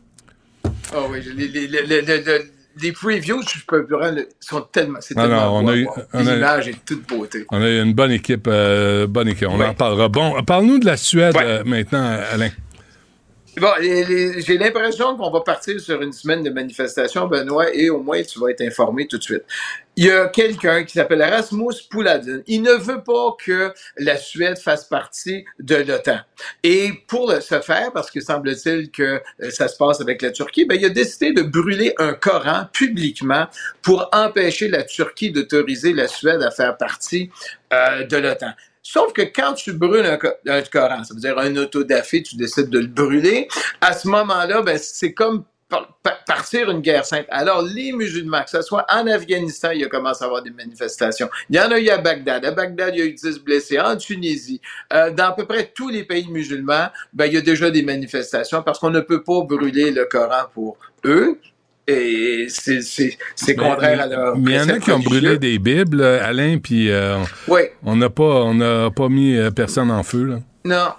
ah 0.65 0.97
oui, 1.11 1.19
j'ai- 1.23 1.35
les, 1.35 1.67
les, 1.69 2.03
les, 2.03 2.58
les, 2.81 2.87
les- 2.87 2.89
les 2.89 2.93
previews, 2.93 3.43
je 3.43 3.61
peux 3.67 3.87
sont 4.41 4.61
tellement, 4.61 4.99
c'est 5.01 5.17
Non, 5.17 5.23
tellement 5.23 5.47
non, 5.47 5.57
on 5.59 5.63
beau 5.63 5.69
a 5.71 5.77
eu- 5.77 5.89
on 6.13 6.27
a- 6.27 6.35
L'image 6.35 6.69
est 6.69 6.73
de 6.73 6.79
toute 6.87 7.09
beauté. 7.09 7.47
On 7.51 7.63
a 7.63 7.69
une 7.69 7.93
bonne 7.95 8.13
équipe, 8.13 8.47
euh, 8.49 9.07
bonne 9.07 9.29
équipe. 9.29 9.49
On 9.51 9.59
Ouais. 9.59 9.67
en 9.67 9.75
parlera. 9.75 10.09
Bon, 10.09 10.43
parle-nous 10.43 10.79
de 10.79 10.87
la 10.87 10.97
Suède 10.97 11.37
Ouais. 11.37 11.43
euh, 11.45 11.65
maintenant, 11.65 12.19
Alain. 12.33 12.51
Bon, 13.61 13.71
les- 13.81 14.05
les- 14.05 14.41
j'ai 14.43 14.57
l'impression 14.57 15.17
qu'on 15.17 15.31
va 15.31 15.41
partir 15.41 15.81
sur 15.81 16.01
une 16.01 16.13
semaine 16.13 16.45
de 16.45 16.51
manifestation, 16.51 17.27
Benoît, 17.27 17.75
et 17.75 17.91
au 17.91 18.01
moins 18.01 18.23
tu 18.23 18.39
vas 18.39 18.51
être 18.51 18.61
informé 18.61 19.09
tout 19.09 19.19
de 19.19 19.23
suite. 19.25 19.43
Il 19.99 20.05
y 20.05 20.13
a 20.13 20.29
quelqu'un 20.29 20.85
qui 20.85 20.93
s'appelle 20.93 21.21
Rasmus 21.25 21.75
Pouladin. 21.91 22.39
Il 22.47 22.63
ne 22.63 22.71
veut 22.71 23.03
pas 23.03 23.35
que 23.45 23.75
la 23.97 24.17
Suède 24.17 24.57
fasse 24.57 24.85
partie 24.85 25.45
de 25.59 25.75
l'OTAN. 25.75 26.21
Et 26.63 26.93
pour 27.09 27.33
ce 27.33 27.61
faire, 27.61 27.91
parce 27.93 28.09
que 28.09 28.21
semble-t-il 28.21 28.93
que 28.93 29.21
euh, 29.43 29.51
ça 29.51 29.67
se 29.67 29.77
passe 29.77 30.01
avec 30.01 30.23
la 30.23 30.31
Turquie, 30.31 30.67
ben, 30.67 30.79
il 30.79 30.85
a 30.85 30.89
décidé 30.91 31.33
de 31.33 31.43
brûler 31.43 31.95
un 31.99 32.13
Coran 32.13 32.69
publiquement 32.73 33.49
pour 33.83 34.09
empêcher 34.13 34.69
la 34.69 34.85
Turquie 34.85 35.33
d'autoriser 35.33 35.93
la 35.93 36.07
Suède 36.07 36.43
à 36.43 36.53
faire 36.53 36.77
partie 36.77 37.29
euh, 37.73 38.05
de 38.05 38.19
l'OTAN. 38.19 38.53
Sauf 38.85 39.13
que 39.13 39.23
quand 39.23 39.55
tu 39.55 39.73
brûles 39.73 40.07
un, 40.07 40.17
co- 40.17 40.29
un 40.47 40.63
Coran, 40.63 41.03
ça 41.03 41.13
veut 41.13 41.21
dire 41.21 41.37
un 41.39 41.57
autodafé, 41.57 42.23
tu 42.23 42.37
décides 42.37 42.71
de 42.71 42.79
le 42.79 42.87
brûler, 42.87 43.49
à 43.81 43.93
ce 43.95 44.07
moment-là, 44.07 44.63
ben, 44.63 44.79
c'est 44.81 45.13
comme 45.13 45.43
partir 46.27 46.71
une 46.71 46.81
guerre 46.81 47.05
sainte. 47.05 47.27
Alors, 47.31 47.63
les 47.63 47.93
musulmans, 47.93 48.43
que 48.43 48.51
ce 48.51 48.63
soit 48.63 48.87
en 48.91 49.07
Afghanistan, 49.07 49.71
il 49.73 49.81
y 49.81 49.85
a 49.85 49.89
commencé 49.89 50.23
à 50.23 50.27
avoir 50.27 50.43
des 50.43 50.51
manifestations. 50.51 51.29
Il 51.51 51.57
y 51.57 51.61
en 51.61 51.71
a 51.71 51.79
eu 51.79 51.89
à 51.89 51.99
Bagdad. 51.99 52.45
À 52.45 52.51
Bagdad, 52.53 52.95
il 52.95 52.99
y 52.99 53.03
a 53.03 53.07
eu 53.07 53.13
10 53.13 53.41
blessés. 53.41 53.79
En 53.79 53.97
Tunisie, 53.97 54.61
euh, 54.93 55.11
dans 55.11 55.27
à 55.27 55.33
peu 55.33 55.45
près 55.47 55.71
tous 55.75 55.89
les 55.89 56.05
pays 56.05 56.29
musulmans, 56.29 56.89
ben, 57.13 57.27
il 57.27 57.35
y 57.35 57.37
a 57.37 57.41
déjà 57.41 57.71
des 57.71 57.83
manifestations 57.83 58.63
parce 58.63 58.79
qu'on 58.79 58.91
ne 58.91 59.01
peut 59.01 59.23
pas 59.23 59.41
brûler 59.43 59.91
le 59.91 60.07
Coran 60.07 60.45
pour 60.53 60.77
eux. 61.05 61.39
Et 61.87 62.47
c'est, 62.51 62.83
c'est 62.83 63.55
contraire 63.57 64.03
à 64.03 64.07
leur 64.07 64.37
Mais 64.37 64.53
il 64.53 64.57
y 64.57 64.61
en 64.61 64.69
a 64.69 64.79
qui 64.79 64.93
ont 64.93 64.99
brûlé 64.99 65.39
des 65.39 65.59
Bibles, 65.59 66.03
euh, 66.03 66.23
Alain, 66.23 66.59
puis 66.59 66.91
euh, 66.91 67.17
Oui. 67.47 67.63
on 67.83 67.97
n'a 67.97 68.11
pas, 68.11 68.45
on 68.45 68.91
pas 68.91 69.09
mis 69.09 69.39
personne 69.57 69.91
en 69.91 70.03
feu. 70.03 70.25
Là. 70.25 70.39
Non. 70.67 70.93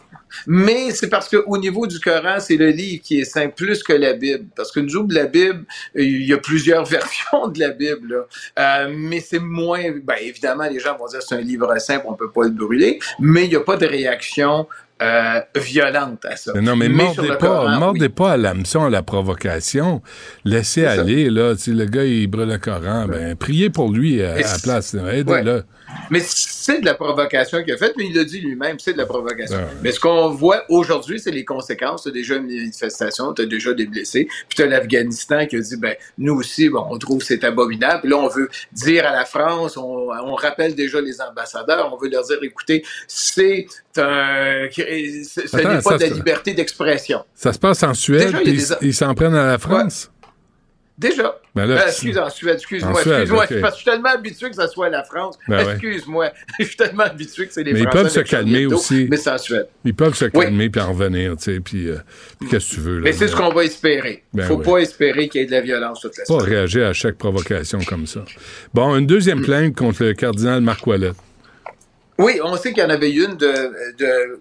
Mais 0.48 0.92
c'est 0.92 1.10
parce 1.10 1.30
qu'au 1.30 1.58
niveau 1.58 1.88
du 1.88 2.00
Coran, 2.00 2.40
c'est 2.40 2.58
le 2.58 2.70
livre 2.70 3.02
qui 3.04 3.20
est 3.20 3.26
saint 3.26 3.50
plus 3.50 3.84
que 3.84 3.94
la 3.94 4.14
Bible. 4.14 4.46
Parce 4.56 4.72
que 4.72 4.80
nous 4.80 4.96
autres, 4.96 5.14
la 5.14 5.26
Bible, 5.26 5.64
il 5.96 6.24
y 6.24 6.34
a 6.34 6.38
plusieurs 6.38 6.86
versions 6.98 7.48
de 7.48 7.60
la 7.60 7.70
Bible. 7.70 8.26
là. 8.58 8.86
Euh, 8.86 8.94
mais 8.96 9.20
c'est 9.20 9.40
moins... 9.40 9.84
Ben, 10.04 10.16
évidemment, 10.22 10.66
les 10.66 10.80
gens 10.80 10.98
vont 10.98 11.08
dire 11.08 11.22
c'est 11.22 11.36
un 11.36 11.42
livre 11.42 11.78
saint, 11.80 12.02
on 12.06 12.14
peut 12.14 12.32
pas 12.32 12.44
le 12.44 12.52
brûler. 12.52 13.00
Mais 13.20 13.46
il 13.46 13.50
n'y 13.50 13.56
a 13.56 13.62
pas 13.62 13.78
de 13.78 13.86
réaction 13.86 14.68
euh, 15.02 15.40
violente 15.56 16.26
à 16.26 16.36
ça. 16.36 16.52
Mais 16.54 16.62
non, 16.62 16.76
mais, 16.76 16.88
sur 16.88 16.96
mordez 16.96 17.28
pas, 17.30 17.36
Coran, 17.38 17.80
mordez 17.80 18.02
oui. 18.02 18.10
pas 18.10 18.34
à 18.34 18.38
l'hameçon, 18.38 18.84
à 18.84 18.90
la 18.90 19.02
provocation. 19.02 20.02
Laissez 20.44 20.86
aller, 20.86 21.30
là. 21.30 21.56
Sais, 21.56 21.72
le 21.72 21.86
gars, 21.86 22.04
il 22.04 22.28
brûle 22.28 22.50
le 22.50 22.58
Coran. 22.58 23.08
Ben, 23.08 23.36
priez 23.36 23.70
pour 23.70 23.92
lui 23.92 24.22
euh, 24.22 24.36
à 24.36 24.42
la 24.42 24.60
place. 24.62 24.94
Aidez-le. 24.94 25.64
Mais 26.12 26.20
c'est 26.22 26.82
de 26.82 26.86
la 26.86 26.94
provocation 26.96 27.64
qu'il 27.64 27.74
a 27.74 27.78
faite, 27.78 27.94
mais 27.98 28.06
il 28.08 28.16
l'a 28.16 28.24
dit 28.24 28.40
lui-même, 28.40 28.78
c'est 28.80 28.94
de 28.94 28.98
la 28.98 29.06
provocation. 29.06 29.58
Ouais. 29.58 29.64
Mais 29.84 29.92
ce 29.92 30.00
qu'on 30.00 30.30
voit 30.30 30.64
aujourd'hui, 30.70 31.20
c'est 31.20 31.32
les 31.32 31.46
conséquences. 31.46 32.04
Tu 32.04 32.10
as 32.10 32.12
déjà 32.12 32.36
une 32.36 32.48
manifestation, 32.48 33.34
tu 33.34 33.44
as 33.44 33.46
déjà 33.46 33.74
des 33.74 33.86
blessés, 33.86 34.28
puis 34.48 34.56
tu 34.56 34.62
as 34.64 34.66
l'Afghanistan 34.66 35.46
qui 35.46 35.56
a 35.56 35.60
dit, 35.60 35.78
ben, 35.78 35.96
nous 36.18 36.34
aussi, 36.36 36.70
bon, 36.70 36.86
on 36.90 36.98
trouve 36.98 37.20
que 37.20 37.26
c'est 37.26 37.44
abominable. 37.44 38.02
Puis 38.02 38.10
là, 38.10 38.18
on 38.18 38.28
veut 38.28 38.50
dire 38.72 39.06
à 39.06 39.12
la 39.12 39.26
France, 39.26 39.78
on, 39.78 40.10
on 40.10 40.36
rappelle 40.36 40.74
déjà 40.76 41.00
les 41.02 41.22
ambassadeurs, 41.22 41.92
on 41.94 41.98
veut 42.04 42.10
leur 42.10 42.24
dire, 42.26 42.38
écoutez, 42.42 42.84
c'est 43.08 43.68
un, 43.98 44.68
ce 44.72 45.58
n'est 45.58 45.64
pas 45.64 45.82
ça, 45.82 45.98
de 45.98 46.04
la 46.04 46.10
liberté 46.10 46.54
d'expression. 46.54 47.24
Ça 47.36 47.54
se 47.54 47.60
passe 47.60 47.84
en 47.84 47.94
Suède, 47.94 48.26
Déjà, 48.28 48.42
il 48.42 48.48
y 48.48 48.50
a 48.50 48.54
puis 48.54 48.58
des- 48.58 48.74
ils 48.82 48.88
ils 48.90 48.94
s'en 48.94 49.14
prennent 49.14 49.36
à 49.36 49.46
la 49.46 49.58
France? 49.58 50.10
Déjà. 51.00 51.40
Ben 51.56 51.66
là, 51.66 51.76
Euh, 51.76 51.84
tu- 51.84 51.88
excuse, 51.88 52.18
en 52.18 52.30
Suède, 52.30 52.56
excuse-moi, 52.56 53.00
excuse-moi, 53.02 53.46
ok. 53.50 53.62
parce 53.62 53.74
que 53.76 53.80
je 53.80 53.84
suis 53.84 53.92
tellement 53.92 54.10
habitué 54.10 54.50
que 54.50 54.56
ça 54.58 54.68
soit 54.68 54.90
la 54.90 55.04
France. 55.06 55.40
Ben 55.48 55.66
ouais. 55.66 55.72
excuse-moi, 55.72 56.30
je 56.60 56.66
suis 56.66 56.76
tellement 56.76 57.04
habitué 57.04 57.48
que 57.48 57.54
c'est 57.54 57.64
les 57.64 57.72
Mais 57.72 57.80
ils 57.80 57.84
Français. 57.84 57.98
peuvent 58.04 58.12
se 58.12 58.20
calmer 58.20 58.66
aussi. 58.66 59.08
Mais 59.10 59.16
c'est 59.16 59.32
en 59.32 59.38
Suède. 59.38 59.70
Ils 59.86 59.94
peuvent 59.96 60.14
se 60.14 60.26
Oui. 60.26 60.32
calmer 60.32 60.70
puis 60.70 60.82
en 60.82 60.92
revenir, 60.92 61.38
tu 61.38 61.44
sais, 61.44 61.60
puis, 61.62 61.88
euh, 61.88 62.00
puis 62.40 62.50
qu'est-ce 62.50 62.72
que 62.72 62.76
tu 62.76 62.82
veux, 62.82 62.96
là. 62.98 63.02
Mais 63.06 63.14
c'est 63.14 63.30
ce 63.30 63.36
qu'on 63.38 63.48
va 63.50 63.64
espérer. 63.64 64.24
Il 64.34 64.38
Ben 64.42 64.46
faut 64.48 64.58
oui. 64.58 64.66
pas 64.66 64.78
espérer 64.80 65.30
qu'il 65.30 65.40
y 65.40 65.44
ait 65.46 65.48
de 65.48 65.52
la 65.52 65.62
violence 65.62 66.02
toute 66.02 66.18
la 66.18 66.26
Pas 66.26 66.34
semaine. 66.42 66.50
réagir 66.54 66.86
à 66.88 66.92
chaque 66.94 67.16
provocation 67.18 67.80
comme 67.88 68.06
ça. 68.06 68.26
Bon, 68.74 68.94
une 68.98 69.08
deuxième 69.08 69.42
plainte 69.42 69.76
contre 69.78 70.04
le 70.04 70.14
cardinal 70.14 70.60
Marc 70.60 70.86
Ouellet. 70.86 71.12
Oui, 72.18 72.42
on 72.44 72.58
sait 72.58 72.74
qu'il 72.74 72.84
y 72.84 72.86
en 72.86 72.90
avait 72.90 73.12
une 73.12 73.38
de, 73.38 73.48
de, 73.98 74.38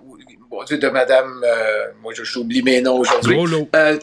bon 0.50 0.64
Dieu, 0.64 0.78
de 0.78 0.88
Madame, 0.88 1.40
euh, 1.44 1.86
moi 2.02 2.12
je- 2.16 2.24
j'oublie 2.24 2.62
mes 2.64 2.80
noms 2.80 2.98
aujourd'hui. 2.98 3.38
Euh, 3.76 3.96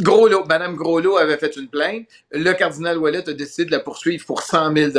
Groslot, 0.00 0.44
Madame 0.46 0.74
Groslot 0.76 1.16
avait 1.16 1.36
fait 1.36 1.56
une 1.56 1.68
plainte. 1.68 2.06
Le 2.30 2.52
cardinal 2.52 2.98
Ouellet 2.98 3.28
a 3.28 3.32
décidé 3.32 3.66
de 3.66 3.70
la 3.70 3.80
poursuivre 3.80 4.24
pour 4.24 4.42
100 4.42 4.74
000 4.74 4.90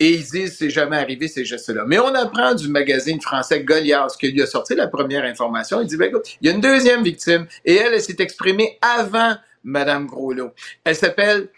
et 0.00 0.10
ils 0.10 0.24
disent 0.24 0.56
c'est 0.58 0.70
jamais 0.70 0.96
arrivé 0.96 1.28
ces 1.28 1.44
gestes-là. 1.44 1.84
Mais 1.86 1.98
on 1.98 2.14
apprend 2.14 2.54
du 2.54 2.68
magazine 2.68 3.20
français 3.20 3.62
Goliath 3.62 4.16
qui 4.18 4.30
lui 4.30 4.42
a 4.42 4.46
sorti 4.46 4.74
la 4.74 4.88
première 4.88 5.24
information. 5.24 5.80
Il 5.80 5.86
dit 5.86 5.96
ben, 5.96 6.08
écoute, 6.08 6.26
il 6.40 6.48
y 6.48 6.50
a 6.50 6.54
une 6.54 6.60
deuxième 6.60 7.02
victime 7.02 7.46
et 7.64 7.76
elle, 7.76 7.94
elle 7.94 8.00
s'est 8.00 8.16
exprimée 8.18 8.78
avant 8.80 9.36
Madame 9.64 10.06
Groslot. 10.06 10.50
Elle 10.84 10.96
s'appelle 10.96 11.48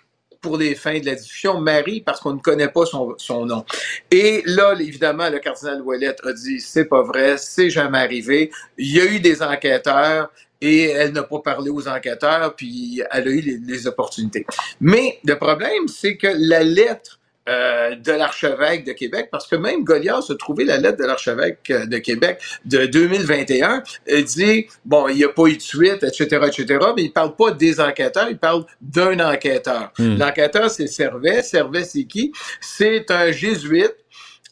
pour 0.40 0.56
les 0.56 0.74
fins 0.74 0.98
de 0.98 1.06
la 1.06 1.14
discussion, 1.14 1.60
Marie, 1.60 2.00
parce 2.00 2.20
qu'on 2.20 2.32
ne 2.32 2.40
connaît 2.40 2.68
pas 2.68 2.86
son, 2.86 3.14
son 3.18 3.44
nom. 3.44 3.64
Et 4.10 4.42
là, 4.46 4.74
évidemment, 4.78 5.28
le 5.28 5.38
cardinal 5.38 5.82
Ouellet 5.82 6.16
a 6.24 6.32
dit, 6.32 6.60
c'est 6.60 6.86
pas 6.86 7.02
vrai, 7.02 7.36
c'est 7.36 7.70
jamais 7.70 7.98
arrivé. 7.98 8.50
Il 8.78 8.94
y 8.94 9.00
a 9.00 9.04
eu 9.04 9.20
des 9.20 9.42
enquêteurs, 9.42 10.30
et 10.60 10.90
elle 10.90 11.12
n'a 11.12 11.22
pas 11.22 11.40
parlé 11.40 11.70
aux 11.70 11.88
enquêteurs, 11.88 12.54
puis 12.54 13.02
elle 13.10 13.28
a 13.28 13.30
eu 13.30 13.40
les, 13.40 13.58
les 13.58 13.86
opportunités. 13.86 14.46
Mais 14.80 15.18
le 15.24 15.36
problème, 15.36 15.88
c'est 15.88 16.16
que 16.16 16.28
la 16.34 16.62
lettre 16.62 17.20
euh, 17.48 17.96
de 17.96 18.12
l'archevêque 18.12 18.84
de 18.84 18.92
Québec, 18.92 19.28
parce 19.32 19.46
que 19.46 19.56
même 19.56 19.82
Goliath 19.82 20.30
a 20.30 20.34
trouvé 20.36 20.64
la 20.64 20.76
lettre 20.76 20.98
de 20.98 21.06
l'archevêque 21.06 21.70
euh, 21.70 21.86
de 21.86 21.96
Québec 21.96 22.38
de 22.66 22.84
2021, 22.84 23.82
elle 24.06 24.24
dit, 24.24 24.66
bon, 24.84 25.08
il 25.08 25.16
n'y 25.16 25.24
a 25.24 25.30
pas 25.30 25.46
eu 25.46 25.56
de 25.56 25.62
suite, 25.62 26.04
etc., 26.04 26.46
etc., 26.46 26.78
mais 26.94 27.04
il 27.04 27.12
parle 27.12 27.34
pas 27.34 27.50
des 27.50 27.80
enquêteurs, 27.80 28.28
il 28.28 28.38
parle 28.38 28.66
d'un 28.82 29.18
enquêteur. 29.20 29.90
Hmm. 29.98 30.18
L'enquêteur, 30.18 30.70
c'est 30.70 30.86
Servet. 30.86 31.42
Servet, 31.42 31.84
c'est 31.84 32.04
qui? 32.04 32.30
C'est 32.60 33.10
un 33.10 33.32
jésuite 33.32 33.96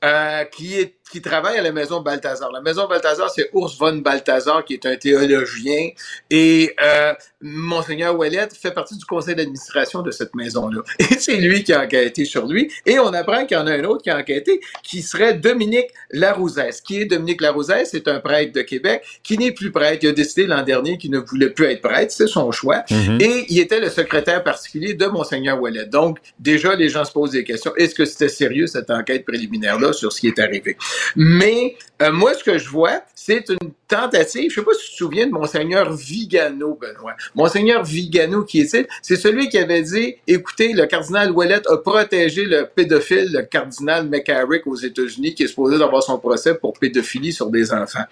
euh, 0.03 0.45
qui 0.45 0.81
est 0.81 0.95
qui 1.11 1.21
travaille 1.23 1.59
à 1.59 1.63
la 1.63 1.73
maison 1.73 2.01
Balthazar. 2.01 2.51
La 2.53 2.61
maison 2.61 2.87
Balthazar, 2.87 3.31
c'est 3.31 3.51
Urs 3.55 3.75
von 3.79 3.97
Balthazar, 3.97 4.65
qui 4.65 4.75
est 4.75 4.87
un 4.87 4.97
théologien, 4.97 5.91
et 6.31 6.75
euh, 6.83 7.13
Monseigneur 7.41 8.17
Ouellet 8.19 8.49
fait 8.61 8.73
partie 8.73 8.97
du 8.97 9.05
conseil 9.05 9.35
d'administration 9.35 10.03
de 10.03 10.11
cette 10.11 10.35
maison-là. 10.35 10.83
Et 10.99 11.05
c'est 11.19 11.37
lui 11.37 11.63
qui 11.65 11.73
a 11.73 11.83
enquêté 11.83 12.25
sur 12.25 12.47
lui, 12.47 12.71
et 12.85 12.99
on 12.99 13.13
apprend 13.13 13.47
qu'il 13.47 13.57
y 13.57 13.61
en 13.61 13.67
a 13.67 13.73
un 13.73 13.85
autre 13.85 14.03
qui 14.03 14.11
a 14.11 14.19
enquêté, 14.19 14.61
qui 14.83 15.03
serait 15.03 15.35
Dominique 15.35 15.89
Larouzès. 16.11 16.81
Qui 16.83 17.01
est 17.03 17.05
Dominique 17.05 17.41
Larouzès? 17.41 17.85
C'est 17.91 18.09
un 18.09 18.21
prêtre 18.21 18.53
de 18.53 18.63
Québec, 18.63 19.03
qui 19.23 19.39
n'est 19.39 19.53
plus 19.53 19.71
prêtre. 19.71 20.01
Il 20.03 20.09
a 20.09 20.13
décidé 20.13 20.47
l'an 20.47 20.63
dernier 20.63 20.99
qu'il 20.99 21.11
ne 21.11 21.19
voulait 21.19 21.51
plus 21.51 21.67
être 21.67 21.81
prêtre, 21.83 22.13
c'est 22.13 22.27
son 22.27 22.51
choix, 22.53 22.83
Mhm. 22.91 23.19
et 23.21 23.47
il 23.49 23.59
était 23.61 23.81
le 23.81 23.89
secrétaire 23.91 24.43
particulier 24.43 24.95
de 24.95 25.07
Monseigneur 25.07 25.61
Ouellet. 25.61 25.87
Donc, 25.87 26.19
déjà, 26.39 26.75
les 26.75 26.89
gens 26.89 27.05
se 27.05 27.13
posent 27.13 27.31
des 27.33 27.45
questions. 27.45 27.75
Est-ce 27.77 27.95
que 27.95 28.05
c'était 28.05 28.29
sérieux, 28.29 28.67
cette 28.67 28.91
enquête 28.91 29.25
préliminaire-là, 29.25 29.93
sur 29.93 30.13
ce 30.13 30.21
qui 30.21 30.29
est 30.29 30.39
arrivé? 30.39 30.77
Mais 31.17 31.77
euh, 32.03 32.13
moi, 32.13 32.35
ce 32.35 32.45
que 32.45 32.59
je 32.59 32.69
vois, 32.69 33.03
c'est 33.15 33.49
une 33.49 33.73
tentative. 33.87 34.51
Je 34.51 34.57
sais 34.57 34.65
pas 34.65 34.73
si 34.75 34.87
tu 34.87 34.93
te 34.93 34.97
souviens 34.97 35.27
de 35.27 35.33
Monseigneur 35.33 35.93
Vigano, 35.93 36.79
Benoît. 36.81 37.15
Monseigneur 37.35 37.85
Vigano, 37.85 38.45
qui 38.45 38.61
est-il? 38.61 38.87
C'est 39.03 39.17
celui 39.17 39.49
qui 39.49 39.59
avait 39.59 39.83
dit, 39.83 40.17
écoutez, 40.27 40.73
le 40.73 40.87
cardinal 40.87 41.31
Ouellet 41.33 41.61
a 41.69 41.77
protégé 41.79 42.45
le 42.45 42.67
pédophile, 42.67 43.33
le 43.33 43.43
cardinal 43.43 44.09
McCarrick 44.09 44.67
aux 44.67 44.77
États-Unis, 44.77 45.35
qui 45.35 45.45
est 45.45 45.49
supposé 45.49 45.79
d'avoir 45.79 46.03
son 46.03 46.19
procès 46.19 46.55
pour 46.55 46.75
pédophilie 46.79 47.33
sur 47.33 47.51
des 47.51 47.73
enfants. 47.73 48.05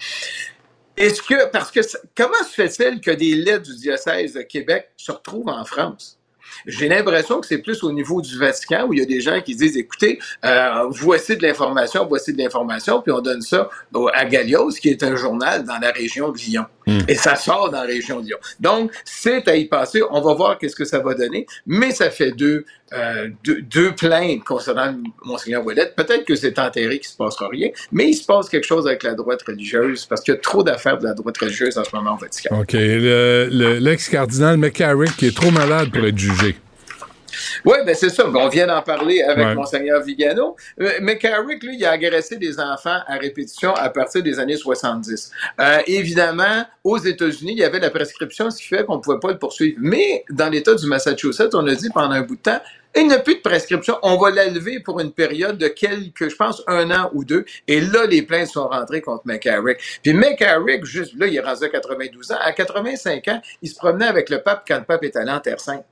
Est-ce 0.96 1.20
que, 1.20 1.50
parce 1.50 1.70
que, 1.70 1.80
comment 2.16 2.42
se 2.42 2.54
fait-il 2.54 3.00
que 3.00 3.10
des 3.10 3.34
lettres 3.34 3.64
du 3.64 3.76
diocèse 3.76 4.32
de 4.32 4.42
Québec 4.42 4.88
se 4.96 5.12
retrouvent 5.12 5.48
en 5.48 5.64
France? 5.64 6.15
J'ai 6.64 6.88
l'impression 6.88 7.40
que 7.40 7.46
c'est 7.46 7.58
plus 7.58 7.82
au 7.82 7.92
niveau 7.92 8.20
du 8.20 8.38
Vatican 8.38 8.86
où 8.88 8.92
il 8.92 9.00
y 9.00 9.02
a 9.02 9.06
des 9.06 9.20
gens 9.20 9.40
qui 9.40 9.54
disent, 9.54 9.76
écoutez, 9.76 10.18
euh, 10.44 10.86
voici 10.90 11.36
de 11.36 11.42
l'information, 11.42 12.06
voici 12.06 12.32
de 12.32 12.38
l'information, 12.38 13.02
puis 13.02 13.12
on 13.12 13.20
donne 13.20 13.42
ça 13.42 13.68
à 14.14 14.24
Galios, 14.24 14.70
qui 14.70 14.88
est 14.88 15.02
un 15.02 15.16
journal 15.16 15.64
dans 15.64 15.78
la 15.78 15.90
région 15.90 16.30
de 16.30 16.38
Lyon. 16.38 16.66
Hmm. 16.86 17.00
Et 17.08 17.16
ça 17.16 17.34
sort 17.34 17.70
dans 17.70 17.80
la 17.80 17.86
région 17.86 18.20
de 18.20 18.26
Lyon. 18.26 18.38
Donc, 18.60 18.92
c'est 19.04 19.48
à 19.48 19.56
y 19.56 19.64
passer. 19.64 20.02
On 20.10 20.20
va 20.20 20.34
voir 20.34 20.56
qu'est-ce 20.58 20.76
que 20.76 20.84
ça 20.84 21.00
va 21.00 21.14
donner. 21.14 21.44
Mais 21.66 21.90
ça 21.90 22.10
fait 22.10 22.30
deux, 22.30 22.64
euh, 22.92 23.28
deux, 23.42 23.60
deux 23.62 23.92
plaintes 23.92 24.44
concernant 24.44 24.94
Monseigneur 25.24 25.64
Ouellet. 25.66 25.92
Peut-être 25.96 26.24
que 26.24 26.36
c'est 26.36 26.58
enterré 26.60 26.98
qu'il 27.00 27.08
se 27.08 27.16
passera 27.16 27.48
rien, 27.48 27.70
mais 27.90 28.08
il 28.10 28.14
se 28.14 28.24
passe 28.24 28.48
quelque 28.48 28.66
chose 28.66 28.86
avec 28.86 29.02
la 29.02 29.14
droite 29.14 29.42
religieuse 29.44 30.04
parce 30.06 30.20
qu'il 30.20 30.34
y 30.34 30.36
a 30.36 30.40
trop 30.40 30.62
d'affaires 30.62 30.98
de 30.98 31.04
la 31.04 31.14
droite 31.14 31.36
religieuse 31.38 31.76
en 31.76 31.82
ce 31.82 31.90
moment 31.94 32.14
au 32.14 32.18
Vatican. 32.18 32.60
OK. 32.60 32.72
Le- 32.74 33.48
le- 33.50 33.78
L'ex-cardinal 33.78 34.56
McCarrick, 34.56 35.16
qui 35.16 35.26
est 35.26 35.36
trop 35.36 35.50
malade 35.50 35.90
pour 35.92 36.06
être 36.06 36.16
jugé. 36.18 36.56
Oui, 37.64 37.78
ben 37.84 37.94
c'est 37.94 38.10
ça. 38.10 38.24
Ben, 38.24 38.40
On 38.40 38.48
vient 38.48 38.66
d'en 38.66 38.82
parler 38.82 39.22
avec. 39.22 39.56
Monseigneur 39.56 40.02
Vigano. 40.02 40.56
Euh, 40.80 40.90
McCarrick, 41.00 41.62
lui, 41.62 41.76
il 41.76 41.84
a 41.84 41.92
agressé 41.92 42.36
des 42.36 42.60
enfants 42.60 42.98
à 43.06 43.16
répétition 43.16 43.74
à 43.74 43.88
partir 43.90 44.22
des 44.22 44.38
années 44.38 44.56
70. 44.56 45.30
Euh, 45.60 45.78
évidemment, 45.86 46.64
aux 46.84 46.98
États-Unis, 46.98 47.52
il 47.52 47.58
y 47.58 47.64
avait 47.64 47.80
la 47.80 47.90
prescription, 47.90 48.50
ce 48.50 48.58
qui 48.58 48.68
fait 48.68 48.84
qu'on 48.84 48.96
ne 48.96 49.00
pouvait 49.00 49.20
pas 49.20 49.30
le 49.30 49.38
poursuivre. 49.38 49.78
Mais 49.80 50.24
dans 50.30 50.48
l'État 50.48 50.74
du 50.74 50.86
Massachusetts, 50.86 51.54
on 51.54 51.66
a 51.66 51.74
dit 51.74 51.90
pendant 51.90 52.12
un 52.12 52.22
bout 52.22 52.36
de 52.36 52.42
temps, 52.42 52.60
il 52.98 53.08
n'y 53.08 53.14
a 53.14 53.18
plus 53.18 53.34
de 53.34 53.40
prescription. 53.40 53.98
On 54.02 54.16
va 54.16 54.30
la 54.30 54.48
lever 54.48 54.80
pour 54.80 55.00
une 55.00 55.12
période 55.12 55.58
de 55.58 55.68
quelques, 55.68 56.30
je 56.30 56.36
pense, 56.36 56.62
un 56.66 56.90
an 56.90 57.10
ou 57.12 57.24
deux. 57.24 57.44
Et 57.68 57.80
là, 57.80 58.06
les 58.06 58.22
plaintes 58.22 58.48
sont 58.48 58.68
rentrées 58.68 59.02
contre 59.02 59.26
McCarrick. 59.26 59.78
Puis 60.02 60.14
McCarrick, 60.14 60.84
juste 60.84 61.12
là, 61.18 61.26
il 61.26 61.36
est 61.36 61.40
rendu 61.40 61.64
à 61.64 61.68
92 61.68 62.32
ans. 62.32 62.38
À 62.40 62.52
85 62.52 63.28
ans, 63.28 63.42
il 63.60 63.68
se 63.68 63.74
promenait 63.74 64.06
avec 64.06 64.30
le 64.30 64.40
pape 64.42 64.64
quand 64.66 64.78
le 64.78 64.84
pape 64.84 65.04
est 65.04 65.16
allé 65.16 65.30
en 65.30 65.40
Terre 65.40 65.60
Sainte. 65.60 65.84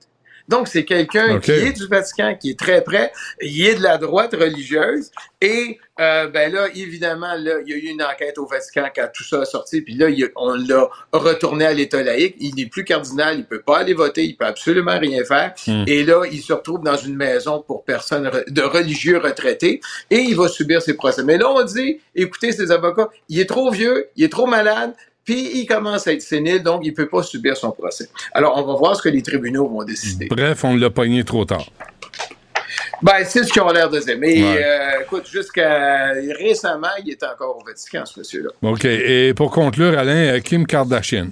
Donc, 0.48 0.68
c'est 0.68 0.84
quelqu'un 0.84 1.38
qui 1.40 1.52
est 1.52 1.72
du 1.72 1.86
Vatican, 1.86 2.36
qui 2.38 2.50
est 2.50 2.58
très 2.58 2.82
près, 2.82 3.12
il 3.40 3.66
est 3.66 3.76
de 3.76 3.82
la 3.82 3.98
droite 3.98 4.34
religieuse, 4.34 5.10
et 5.40 5.78
euh, 6.00 6.26
ben 6.28 6.52
là, 6.52 6.66
évidemment, 6.74 7.34
là, 7.38 7.60
il 7.64 7.70
y 7.70 7.72
a 7.72 7.76
eu 7.76 7.86
une 7.92 8.02
enquête 8.02 8.36
au 8.38 8.46
Vatican 8.46 8.88
quand 8.94 9.08
tout 9.14 9.24
ça 9.24 9.42
a 9.42 9.44
sorti, 9.44 9.80
puis 9.80 9.94
là, 9.94 10.08
il 10.08 10.28
on 10.36 10.54
l'a 10.54 10.88
retourné 11.12 11.66
à 11.66 11.72
l'État 11.72 12.02
laïque. 12.02 12.36
Il 12.40 12.54
n'est 12.56 12.66
plus 12.66 12.84
cardinal, 12.84 13.38
il 13.38 13.44
peut 13.44 13.60
pas 13.60 13.78
aller 13.78 13.94
voter, 13.94 14.24
il 14.24 14.36
peut 14.36 14.46
absolument 14.46 14.98
rien 14.98 15.24
faire. 15.24 15.54
Hmm. 15.66 15.84
Et 15.86 16.02
là, 16.02 16.24
il 16.30 16.40
se 16.40 16.52
retrouve 16.52 16.82
dans 16.82 16.96
une 16.96 17.14
maison 17.14 17.62
pour 17.66 17.84
personnes 17.84 18.30
de 18.46 18.62
religieux 18.62 19.18
retraités, 19.18 19.80
et 20.10 20.18
il 20.18 20.36
va 20.36 20.48
subir 20.48 20.82
ses 20.82 20.94
procès. 20.94 21.22
Mais 21.22 21.38
là, 21.38 21.50
on 21.50 21.62
dit, 21.62 22.00
écoutez, 22.14 22.52
ces 22.52 22.70
avocats, 22.70 23.08
il 23.28 23.38
est 23.38 23.48
trop 23.48 23.70
vieux, 23.70 24.08
il 24.16 24.24
est 24.24 24.32
trop 24.32 24.46
malade, 24.46 24.94
puis 25.24 25.58
il 25.60 25.66
commence 25.66 26.06
à 26.06 26.12
être 26.12 26.22
sénile, 26.22 26.62
donc 26.62 26.82
il 26.84 26.92
peut 26.94 27.08
pas 27.08 27.22
subir 27.22 27.56
son 27.56 27.70
procès. 27.70 28.08
Alors, 28.32 28.56
on 28.56 28.62
va 28.62 28.74
voir 28.78 28.96
ce 28.96 29.02
que 29.02 29.08
les 29.08 29.22
tribunaux 29.22 29.68
vont 29.68 29.82
décider. 29.84 30.26
Bref, 30.30 30.64
on 30.64 30.76
l'a 30.76 30.90
pogné 30.90 31.24
trop 31.24 31.44
tard. 31.44 31.64
Ben, 33.02 33.24
c'est 33.24 33.42
ce 33.44 33.52
qu'ils 33.52 33.62
ont 33.62 33.70
l'air 33.70 33.90
de 33.90 33.98
dire. 33.98 34.16
Mais 34.18 34.42
Ouais. 34.42 34.64
euh, 34.64 35.02
écoute, 35.02 35.28
jusqu'à 35.30 36.12
récemment, 36.38 36.88
il 37.04 37.12
était 37.12 37.26
encore 37.26 37.58
au 37.60 37.64
Vatican, 37.66 38.04
ce 38.06 38.18
monsieur-là. 38.20 38.50
OK. 38.62 38.84
Et 38.84 39.34
pour 39.34 39.50
conclure, 39.50 39.98
Alain, 39.98 40.34
euh, 40.36 40.40
Kim 40.40 40.66
Kardashian. 40.66 41.28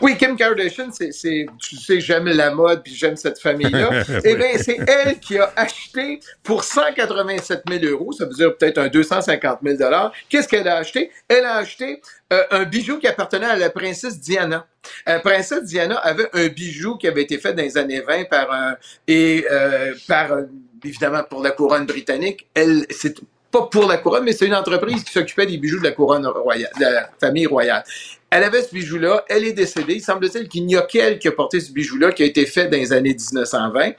Oui, 0.00 0.16
Kim 0.16 0.36
Kardashian, 0.36 0.90
c'est, 0.92 1.12
c'est, 1.12 1.46
tu 1.58 1.76
sais, 1.76 2.00
j'aime 2.00 2.26
la 2.26 2.54
mode, 2.54 2.82
puis 2.82 2.94
j'aime 2.94 3.16
cette 3.16 3.38
famille-là. 3.38 3.90
Eh 4.24 4.34
bien, 4.34 4.56
c'est 4.58 4.78
elle 4.86 5.18
qui 5.18 5.38
a 5.38 5.52
acheté 5.56 6.20
pour 6.42 6.64
187 6.64 7.62
000 7.68 7.84
euros, 7.84 8.12
ça 8.12 8.24
veut 8.24 8.34
dire 8.34 8.56
peut-être 8.56 8.78
un 8.78 8.88
250 8.88 9.58
000 9.62 9.76
dollars. 9.76 10.12
Qu'est-ce 10.28 10.48
qu'elle 10.48 10.68
a 10.68 10.76
acheté? 10.76 11.10
Elle 11.28 11.44
a 11.44 11.56
acheté 11.56 12.00
euh, 12.32 12.44
un 12.50 12.64
bijou 12.64 12.98
qui 12.98 13.06
appartenait 13.06 13.46
à 13.46 13.56
la 13.56 13.70
princesse 13.70 14.18
Diana. 14.20 14.66
La 15.06 15.20
princesse 15.20 15.64
Diana 15.64 15.96
avait 15.96 16.28
un 16.32 16.48
bijou 16.48 16.96
qui 16.96 17.06
avait 17.06 17.22
été 17.22 17.38
fait 17.38 17.52
dans 17.52 17.62
les 17.62 17.76
années 17.76 18.00
20 18.00 18.28
par 18.28 18.50
un 18.52 18.76
et 19.06 19.44
euh, 19.50 19.94
par 20.08 20.32
euh, 20.32 20.44
évidemment 20.84 21.24
pour 21.24 21.42
la 21.42 21.50
couronne 21.50 21.86
britannique. 21.86 22.48
Elle, 22.54 22.86
c'est 22.90 23.16
pas 23.52 23.62
pour 23.70 23.86
la 23.86 23.98
couronne, 23.98 24.24
mais 24.24 24.32
c'est 24.32 24.46
une 24.46 24.54
entreprise 24.54 25.04
qui 25.04 25.12
s'occupait 25.12 25.46
des 25.46 25.58
bijoux 25.58 25.78
de 25.78 25.84
la 25.84 25.92
couronne 25.92 26.26
royale, 26.26 26.72
de 26.80 26.84
la 26.84 27.10
famille 27.20 27.46
royale. 27.46 27.84
Elle 28.30 28.44
avait 28.44 28.62
ce 28.62 28.72
bijou-là, 28.72 29.24
elle 29.28 29.44
est 29.44 29.52
décédée. 29.52 29.94
Il 29.96 30.00
semble-t-il 30.02 30.48
qu'il 30.48 30.64
n'y 30.64 30.74
a 30.74 30.82
qu'elle 30.82 31.18
qui 31.18 31.28
a 31.28 31.32
porté 31.32 31.60
ce 31.60 31.70
bijou-là, 31.70 32.12
qui 32.12 32.22
a 32.22 32.26
été 32.26 32.46
fait 32.46 32.66
dans 32.68 32.78
les 32.78 32.90
années 32.92 33.14
1920. 33.14 33.92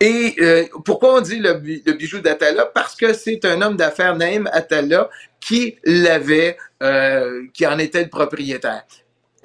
Et 0.00 0.34
euh, 0.40 0.64
pourquoi 0.86 1.16
on 1.16 1.20
dit 1.20 1.38
le, 1.38 1.52
bi- 1.54 1.82
le 1.84 1.92
bijou 1.92 2.20
d'Atala? 2.20 2.64
Parce 2.66 2.96
que 2.96 3.12
c'est 3.12 3.44
un 3.44 3.60
homme 3.60 3.76
d'affaires, 3.76 4.16
Naïm 4.16 4.48
Atala, 4.52 5.10
qui 5.38 5.76
l'avait, 5.84 6.56
euh, 6.82 7.42
qui 7.52 7.66
en 7.66 7.78
était 7.78 8.02
le 8.04 8.08
propriétaire. 8.08 8.84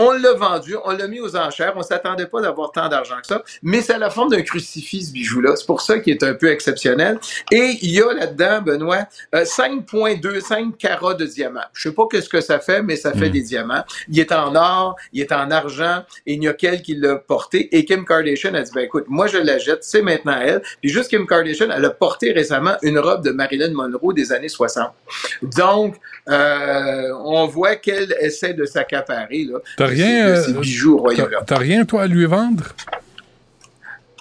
On 0.01 0.13
l'a 0.13 0.33
vendu, 0.33 0.75
on 0.85 0.91
l'a 0.91 1.07
mis 1.07 1.19
aux 1.19 1.35
enchères. 1.35 1.73
On 1.75 1.81
s'attendait 1.81 2.25
pas 2.25 2.41
d'avoir 2.41 2.71
tant 2.71 2.87
d'argent 2.87 3.17
que 3.21 3.27
ça, 3.27 3.43
mais 3.61 3.81
c'est 3.81 3.97
la 3.97 4.09
forme 4.09 4.29
d'un 4.29 4.41
crucifix, 4.41 5.07
ce 5.07 5.11
bijou-là. 5.11 5.57
C'est 5.57 5.65
pour 5.65 5.81
ça 5.81 5.99
qu'il 5.99 6.13
est 6.13 6.23
un 6.23 6.33
peu 6.33 6.49
exceptionnel. 6.49 7.19
Et 7.51 7.77
il 7.81 7.91
y 7.91 8.01
a 8.01 8.13
là-dedans, 8.13 8.61
Benoît, 8.61 9.05
euh, 9.35 9.43
5,25 9.43 10.77
carats 10.77 11.15
de 11.15 11.25
diamants. 11.25 11.59
Je 11.73 11.89
sais 11.89 11.95
pas 11.95 12.03
qu'est-ce 12.09 12.29
que 12.29 12.39
ça 12.39 12.59
fait, 12.59 12.81
mais 12.81 12.95
ça 12.95 13.11
fait 13.11 13.29
des 13.29 13.41
diamants. 13.41 13.83
Il 14.07 14.17
est 14.19 14.31
en 14.31 14.55
or, 14.55 14.95
il 15.11 15.21
est 15.21 15.33
en 15.33 15.51
argent, 15.51 16.03
et 16.25 16.33
il 16.33 16.39
n'y 16.39 16.47
a 16.47 16.53
qu'elle 16.53 16.81
qui 16.81 16.95
l'a 16.95 17.17
porté. 17.17 17.75
Et 17.77 17.83
Kim 17.83 18.05
Kardashian 18.05 18.53
a 18.53 18.61
dit, 18.61 18.71
ben 18.73 18.85
écoute, 18.85 19.05
moi 19.09 19.27
je 19.27 19.37
la 19.37 19.57
jette, 19.57 19.83
c'est 19.83 20.01
maintenant 20.01 20.39
elle. 20.41 20.61
Puis 20.81 20.89
juste 20.89 21.09
Kim 21.09 21.27
Kardashian, 21.27 21.71
elle 21.75 21.83
a 21.83 21.89
porté 21.89 22.31
récemment 22.31 22.77
une 22.83 22.99
robe 22.99 23.23
de 23.23 23.31
Marilyn 23.31 23.73
Monroe 23.73 24.13
des 24.13 24.31
années 24.31 24.47
60. 24.47 24.91
Donc, 25.41 25.95
euh, 26.29 27.11
on 27.25 27.47
voit 27.47 27.75
qu'elle 27.75 28.15
essaie 28.21 28.53
de 28.53 28.65
s'accaparer, 28.65 29.43
là. 29.43 29.59
Rien, 29.89 30.35
ces- 30.35 30.41
de 30.41 30.41
ces 30.53 30.57
euh, 30.57 30.61
bijoux 30.61 31.05
T'as 31.45 31.57
rien, 31.57 31.85
toi, 31.85 32.03
à 32.03 32.07
lui 32.07 32.25
vendre? 32.25 32.63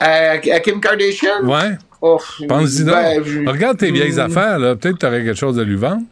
À, 0.01 0.31
à 0.33 0.61
Kim 0.61 0.81
Kardashian? 0.81 1.43
Ouais. 1.45 1.77
Oh, 2.01 2.21
Pense-y 2.49 2.85
ben, 2.85 3.23
je- 3.25 3.49
Regarde 3.49 3.79
tes 3.79 3.91
vieilles 3.91 4.13
Hmm. 4.15 4.21
affaires, 4.21 4.59
là. 4.61 4.77
Peut-être 4.77 4.95
que 4.95 5.01
t'aurais 5.01 5.25
quelque 5.25 5.39
chose 5.39 5.59
à 5.59 5.65
lui 5.65 5.75
vendre. 5.77 6.03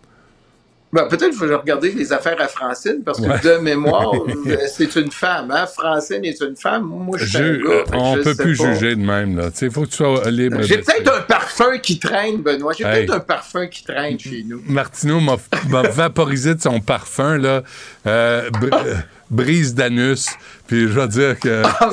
Ben, 0.92 1.04
peut-être 1.08 1.30
qu'il 1.30 1.38
faut 1.38 1.58
regarder 1.58 1.92
les 1.92 2.12
affaires 2.12 2.40
à 2.40 2.48
Francine, 2.48 3.02
parce 3.04 3.20
que 3.20 3.26
Ouais. 3.26 3.38
de 3.40 3.58
mémoire, 3.58 4.12
euh, 4.14 4.56
c'est 4.72 4.96
une 4.96 5.10
femme. 5.12 5.50
Hein? 5.52 5.66
Francine 5.66 6.24
est 6.24 6.40
une 6.40 6.56
femme. 6.56 6.84
Moi, 6.84 7.18
je 7.18 7.26
suis 7.26 7.38
un 7.38 7.40
gars. 7.58 7.70
euh, 7.70 7.84
que 7.84 7.96
on 7.96 8.16
je 8.16 8.22
peut 8.22 8.34
plus 8.34 8.56
pas. 8.56 8.72
juger 8.74 8.96
de 8.96 9.00
même, 9.02 9.36
là. 9.36 9.50
Il 9.60 9.70
faut 9.70 9.82
que 9.82 9.88
tu 9.88 9.96
sois 9.96 10.30
libre. 10.30 10.62
J'ai 10.62 10.78
peut-être 10.78 11.12
un 11.18 11.20
parfum 11.22 11.78
qui 11.78 11.98
traîne, 11.98 12.38
Benoît. 12.38 12.72
J'ai 12.76 12.84
Hey. 12.84 13.06
peut-être 13.06 13.14
un 13.14 13.20
parfum 13.20 13.66
qui 13.68 13.84
traîne 13.84 14.18
chez 14.18 14.44
nous. 14.48 14.62
Martineau 14.66 15.20
m'a 15.20 15.82
vaporisé 15.82 16.54
de 16.54 16.60
son 16.62 16.80
parfum, 16.80 17.36
là. 17.36 17.62
Euh, 18.06 18.48
euh, 18.72 18.94
brise 19.30 19.74
d'anus. 19.74 20.26
Puis 20.66 20.88
je 20.88 20.94
dois 20.94 21.06
dire 21.06 21.38
que 21.38 21.62
Ah, 21.64 21.90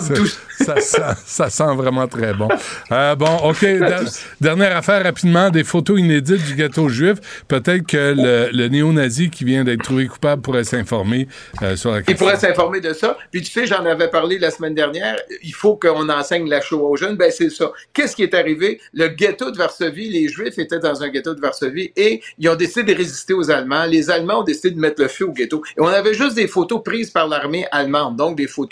ça, 0.64 0.80
sent, 0.80 1.02
ça 1.26 1.50
sent 1.50 1.76
vraiment 1.76 2.08
très 2.08 2.34
bon. 2.34 2.48
Euh, 2.92 3.16
bon, 3.16 3.36
OK. 3.44 3.62
der- 3.62 4.02
dernière 4.40 4.78
affaire 4.78 5.04
rapidement, 5.04 5.50
des 5.50 5.64
photos 5.64 6.00
inédites 6.00 6.44
du 6.46 6.56
ghetto 6.56 6.88
juif. 6.90 7.18
Peut-être 7.48 7.86
que 7.86 8.14
le, 8.16 8.50
le 8.52 8.68
néo-nazi 8.70 9.30
qui 9.30 9.44
vient 9.44 9.64
d'être 9.64 9.84
trouvé 9.84 10.08
coupable 10.08 10.42
pourrait 10.42 10.64
s'informer 10.64 11.28
euh, 11.62 11.76
sur 11.76 11.92
la 11.92 12.00
Il 12.00 12.04
question. 12.04 12.26
pourrait 12.26 12.40
s'informer 12.40 12.82
de 12.82 12.94
ça. 12.94 13.18
Puis 13.32 13.42
tu 13.42 13.52
sais, 13.52 13.66
j'en 13.68 13.86
avais 13.86 14.10
parlé 14.10 14.40
la 14.40 14.52
semaine 14.52 14.74
dernière. 14.76 15.18
Il 15.44 15.54
faut 15.54 15.76
qu'on 15.76 16.08
enseigne 16.10 16.48
la 16.50 16.62
Shoah 16.62 16.82
aux 16.90 16.96
jeunes. 16.96 17.16
Ben 17.18 17.32
c'est 17.32 17.50
ça. 17.50 17.72
Qu'est-ce 17.94 18.16
qui 18.16 18.24
est 18.24 18.34
arrivé? 18.34 18.80
Le 18.94 19.08
ghetto 19.10 19.52
de 19.52 19.58
Varsovie, 19.58 20.10
les 20.10 20.28
Juifs 20.30 20.58
étaient 20.58 20.80
dans 20.80 21.04
un 21.04 21.10
ghetto 21.10 21.34
de 21.36 21.42
Varsovie 21.42 21.92
et 21.96 22.22
ils 22.40 22.50
ont 22.50 22.56
décidé 22.56 22.94
de 22.94 22.98
résister 22.98 23.34
aux 23.34 23.52
Allemands. 23.52 23.86
Les 23.86 24.10
Allemands 24.10 24.40
ont 24.42 24.44
décidé 24.44 24.72
de 24.72 24.80
mettre 24.80 25.02
le 25.02 25.08
feu 25.08 25.26
au 25.26 25.32
ghetto. 25.32 25.62
Et 25.78 25.82
on 25.82 25.88
avait 25.88 26.14
juste 26.14 26.36
des 26.36 26.48
photos 26.48 26.82
prises 26.84 27.12
par 27.12 27.28
l'armée 27.28 27.66
allemande, 27.72 28.16
donc 28.16 28.38
des 28.38 28.48
photos 28.48 28.63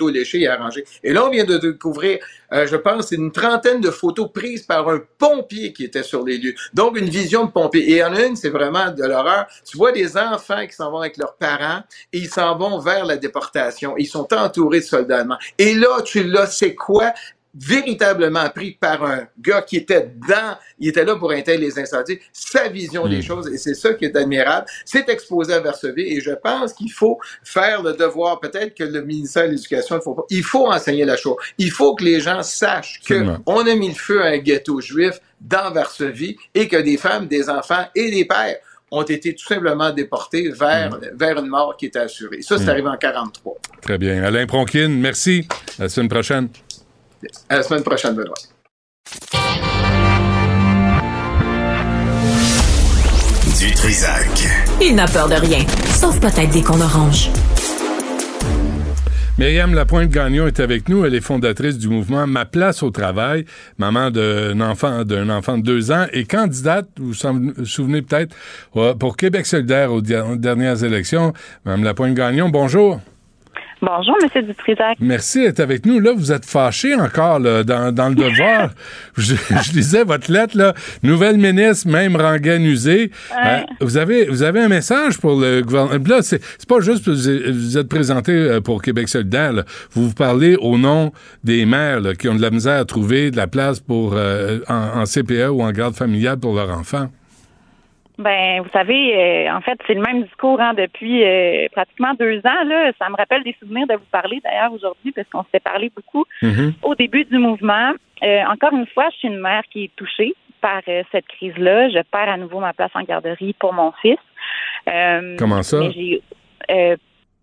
et 1.03 1.13
là, 1.13 1.25
on 1.25 1.29
vient 1.29 1.43
de 1.43 1.57
découvrir, 1.57 2.19
euh, 2.53 2.67
je 2.67 2.75
pense, 2.75 3.11
une 3.11 3.31
trentaine 3.31 3.81
de 3.81 3.89
photos 3.89 4.29
prises 4.31 4.63
par 4.63 4.89
un 4.89 5.01
pompier 5.17 5.73
qui 5.73 5.83
était 5.83 6.03
sur 6.03 6.23
les 6.23 6.37
lieux. 6.37 6.53
Donc, 6.73 6.97
une 6.97 7.09
vision 7.09 7.45
de 7.45 7.51
pompier. 7.51 7.91
Et 7.91 8.03
en 8.03 8.13
une, 8.15 8.35
c'est 8.35 8.49
vraiment 8.49 8.91
de 8.91 9.03
l'horreur. 9.03 9.47
Tu 9.65 9.77
vois 9.77 9.91
des 9.91 10.17
enfants 10.17 10.65
qui 10.67 10.73
s'en 10.73 10.91
vont 10.91 10.99
avec 10.99 11.17
leurs 11.17 11.35
parents 11.35 11.83
et 12.11 12.19
ils 12.19 12.29
s'en 12.29 12.57
vont 12.57 12.79
vers 12.79 13.05
la 13.05 13.17
déportation. 13.17 13.95
Ils 13.97 14.07
sont 14.07 14.27
entourés 14.33 14.79
de 14.79 14.85
soldats 14.85 15.19
allemands. 15.19 15.39
Et 15.57 15.73
là, 15.73 16.01
tu 16.03 16.23
l'as, 16.23 16.47
c'est 16.47 16.75
quoi? 16.75 17.13
Véritablement 17.53 18.49
pris 18.49 18.71
par 18.71 19.03
un 19.03 19.27
gars 19.39 19.61
qui 19.61 19.77
était 19.77 20.09
dans, 20.27 20.57
il 20.79 20.89
était 20.89 21.03
là 21.03 21.15
pour 21.15 21.31
intégrer 21.31 21.57
les 21.57 21.77
incendies, 21.77 22.19
sa 22.31 22.69
vision 22.69 23.07
des 23.07 23.21
choses, 23.21 23.47
et 23.53 23.57
c'est 23.57 23.73
ça 23.73 23.93
qui 23.93 24.05
est 24.05 24.15
admirable. 24.15 24.65
C'est 24.85 25.09
exposé 25.09 25.53
à 25.53 25.59
Varsovie, 25.59 26.13
et 26.13 26.21
je 26.21 26.31
pense 26.31 26.73
qu'il 26.73 26.91
faut 26.91 27.19
faire 27.43 27.83
le 27.83 27.93
devoir, 27.93 28.39
peut-être 28.39 28.75
que 28.75 28.83
le 28.83 29.01
ministère 29.01 29.47
de 29.47 29.51
l'Éducation, 29.51 29.97
il 29.97 30.01
faut 30.01 30.13
pas, 30.13 30.23
il 30.29 30.43
faut 30.43 30.67
enseigner 30.67 31.05
la 31.05 31.17
chose. 31.17 31.35
Il 31.57 31.71
faut 31.71 31.95
que 31.95 32.03
les 32.03 32.21
gens 32.21 32.41
sachent 32.43 33.01
que 33.05 33.13
Absolument. 33.13 33.43
on 33.45 33.67
a 33.67 33.75
mis 33.75 33.89
le 33.89 33.95
feu 33.95 34.21
à 34.21 34.27
un 34.27 34.37
ghetto 34.37 34.79
juif 34.79 35.19
dans 35.41 35.71
Varsovie, 35.71 36.37
et 36.53 36.67
que 36.67 36.77
des 36.77 36.97
femmes, 36.97 37.27
des 37.27 37.49
enfants 37.49 37.85
et 37.95 38.11
des 38.11 38.25
pères 38.25 38.57
ont 38.91 39.03
été 39.03 39.33
tout 39.33 39.45
simplement 39.45 39.91
déportés 39.91 40.49
vers, 40.49 40.99
vers 41.13 41.39
une 41.39 41.47
mort 41.47 41.77
qui 41.77 41.85
était 41.85 41.99
assurée. 41.99 42.41
Ça, 42.41 42.57
c'est 42.57 42.67
arrivé 42.67 42.89
en 42.89 42.97
43. 42.97 43.55
Très 43.81 43.97
bien. 43.97 44.21
Alain 44.21 44.45
Pronkin, 44.45 44.89
merci. 44.89 45.47
À 45.79 45.83
la 45.83 45.89
semaine 45.89 46.09
prochaine. 46.09 46.49
À 47.49 47.57
la 47.57 47.63
semaine 47.63 47.83
prochaine, 47.83 48.15
Benoît. 48.15 48.33
Du 53.59 53.71
Trisac. 53.73 54.27
Il 54.81 54.95
n'a 54.95 55.05
peur 55.07 55.27
de 55.29 55.35
rien, 55.35 55.59
sauf 55.99 56.19
peut-être 56.19 56.49
des 56.51 56.63
qu'on 56.63 56.81
orange. 56.81 57.29
Myriam 59.37 59.73
Lapointe-Gagnon 59.73 60.47
est 60.47 60.59
avec 60.59 60.87
nous. 60.89 61.03
Elle 61.05 61.15
est 61.15 61.21
fondatrice 61.21 61.77
du 61.77 61.87
mouvement 61.87 62.27
Ma 62.27 62.45
place 62.45 62.83
au 62.83 62.91
travail, 62.91 63.45
maman 63.77 64.11
d'un 64.11 64.59
enfant, 64.61 65.03
d'un 65.03 65.29
enfant 65.29 65.57
de 65.57 65.63
deux 65.63 65.91
ans 65.91 66.05
et 66.13 66.25
candidate, 66.25 66.87
vous 66.97 67.07
vous 67.07 67.13
sou- 67.13 67.53
vous 67.57 67.65
souvenez 67.65 68.01
peut-être, 68.01 68.35
pour 68.99 69.17
Québec 69.17 69.45
solidaire 69.45 69.91
aux 69.91 70.01
dernières 70.01 70.83
élections. 70.83 71.33
Madame 71.65 71.83
Lapointe-Gagnon, 71.83 72.49
bonjour. 72.49 72.99
Bonjour, 73.83 74.15
Monsieur 74.21 74.43
Dutrisac. 74.43 74.97
Merci 74.99 75.41
d'être 75.41 75.59
avec 75.59 75.87
nous. 75.87 75.99
Là, 75.99 76.13
vous 76.15 76.31
êtes 76.31 76.45
fâché 76.45 76.93
encore 76.93 77.39
là, 77.39 77.63
dans, 77.63 77.91
dans 77.91 78.09
le 78.09 78.15
devoir. 78.15 78.69
je, 79.17 79.33
je 79.35 79.71
lisais 79.73 80.03
votre 80.03 80.31
lettre, 80.31 80.55
là. 80.55 80.75
Nouvelle 81.01 81.37
ministre, 81.37 81.87
même 81.87 82.15
rengaine 82.15 82.63
usée. 82.63 83.09
Ouais. 83.31 83.47
Euh, 83.47 83.61
vous, 83.81 83.97
avez, 83.97 84.25
vous 84.25 84.43
avez 84.43 84.61
un 84.61 84.67
message 84.67 85.17
pour 85.17 85.39
le 85.39 85.61
gouvernement. 85.61 86.03
Là, 86.07 86.21
c'est 86.21 86.41
c'est 86.59 86.69
pas 86.69 86.79
juste 86.79 87.05
que 87.05 87.11
vous 87.51 87.77
êtes 87.77 87.89
présenté 87.89 88.31
euh, 88.33 88.61
pour 88.61 88.83
Québec 88.83 89.09
solidaire. 89.09 89.51
là. 89.51 89.63
Vous 89.93 90.09
vous 90.09 90.13
parlez 90.13 90.55
au 90.57 90.77
nom 90.77 91.11
des 91.43 91.65
mères 91.65 92.01
là, 92.01 92.13
qui 92.13 92.29
ont 92.29 92.35
de 92.35 92.41
la 92.41 92.51
misère 92.51 92.79
à 92.81 92.85
trouver 92.85 93.31
de 93.31 93.37
la 93.37 93.47
place 93.47 93.79
pour 93.79 94.13
euh, 94.15 94.59
en, 94.69 95.01
en 95.01 95.05
CPE 95.05 95.49
ou 95.49 95.63
en 95.63 95.71
garde 95.71 95.95
familiale 95.95 96.37
pour 96.37 96.53
leurs 96.53 96.69
enfants. 96.69 97.09
Ben, 98.21 98.61
vous 98.61 98.69
savez, 98.71 99.15
euh, 99.47 99.53
en 99.53 99.61
fait, 99.61 99.77
c'est 99.87 99.93
le 99.93 100.01
même 100.01 100.23
discours 100.23 100.59
hein, 100.61 100.73
depuis 100.73 101.23
euh, 101.23 101.67
pratiquement 101.71 102.13
deux 102.13 102.37
ans. 102.45 102.63
Là. 102.65 102.91
Ça 102.99 103.09
me 103.09 103.15
rappelle 103.15 103.43
des 103.43 103.55
souvenirs 103.59 103.87
de 103.87 103.95
vous 103.95 104.05
parler 104.11 104.39
d'ailleurs 104.43 104.71
aujourd'hui, 104.73 105.11
parce 105.11 105.27
qu'on 105.29 105.43
s'était 105.43 105.59
parlé 105.59 105.91
beaucoup 105.95 106.25
Mhm. 106.41 106.73
au 106.83 106.95
début 106.95 107.25
du 107.25 107.37
mouvement. 107.37 107.91
Euh, 108.23 108.41
encore 108.49 108.73
une 108.73 108.87
fois, 108.87 109.09
je 109.11 109.17
suis 109.17 109.27
une 109.27 109.39
mère 109.39 109.63
qui 109.71 109.85
est 109.85 109.91
touchée 109.95 110.33
par 110.61 110.81
cette 111.11 111.25
crise-là. 111.27 111.89
Je 111.89 111.99
perds 112.11 112.29
à 112.29 112.37
nouveau 112.37 112.59
ma 112.59 112.71
place 112.73 112.91
en 112.93 113.01
garderie 113.01 113.55
pour 113.59 113.73
mon 113.73 113.91
fils. 114.01 114.19
Comment 115.37 115.63
ça? 115.63 115.79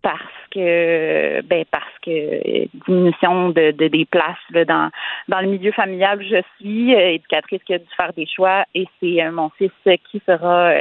Parce 0.01 0.21
que 0.51 1.41
ben 1.41 1.65
parce 1.69 1.97
que 2.03 2.67
diminution 2.85 3.49
de, 3.49 3.71
de 3.71 3.87
des 3.87 4.05
places 4.05 4.37
là, 4.51 4.65
dans 4.65 4.89
dans 5.27 5.41
le 5.41 5.47
milieu 5.47 5.71
familial 5.71 6.19
où 6.19 6.23
je 6.23 6.41
suis 6.57 6.95
euh, 6.95 7.11
éducatrice 7.11 7.61
qui 7.63 7.73
a 7.73 7.79
dû 7.79 7.85
faire 7.97 8.13
des 8.13 8.25
choix 8.25 8.65
et 8.73 8.85
c'est 8.99 9.21
euh, 9.21 9.31
mon 9.31 9.49
fils 9.57 9.71
qui 10.09 10.21
sera 10.25 10.73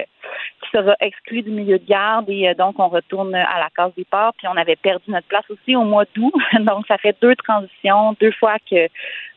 qui 0.62 0.70
sera 0.72 0.94
exclu 1.00 1.42
du 1.42 1.50
milieu 1.50 1.78
de 1.78 1.86
garde 1.86 2.30
et 2.30 2.48
euh, 2.48 2.54
donc 2.54 2.78
on 2.78 2.88
retourne 2.88 3.34
à 3.34 3.58
la 3.58 3.68
case 3.76 3.92
départ. 3.96 4.32
Puis 4.38 4.46
on 4.46 4.56
avait 4.56 4.76
perdu 4.76 5.10
notre 5.10 5.26
place 5.26 5.48
aussi 5.50 5.74
au 5.74 5.84
mois 5.84 6.04
d'août. 6.14 6.34
Donc 6.60 6.86
ça 6.86 6.98
fait 6.98 7.16
deux 7.20 7.34
transitions 7.36 8.14
deux 8.20 8.32
fois 8.32 8.56
que 8.70 8.88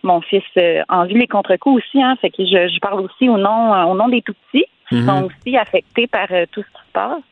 mon 0.03 0.21
fils 0.21 0.43
euh, 0.57 0.81
en 0.89 1.05
vit 1.05 1.15
les 1.15 1.27
contre-coups 1.27 1.83
aussi 1.83 2.01
hein. 2.01 2.15
Fait 2.21 2.29
que 2.29 2.45
je, 2.45 2.67
je 2.67 2.79
parle 2.79 3.01
aussi 3.01 3.29
au 3.29 3.37
nom 3.37 3.89
au 3.89 3.95
nom 3.95 4.07
des 4.09 4.21
tout 4.21 4.35
petits 4.51 4.65
qui 4.89 4.95
Mhm. 4.95 5.07
sont 5.07 5.23
aussi 5.23 5.57
affectés 5.57 6.05
par 6.07 6.27
tout 6.51 6.61
ce 6.61 6.67
qui 6.67 6.87
se 6.87 6.91
passe 6.91 7.23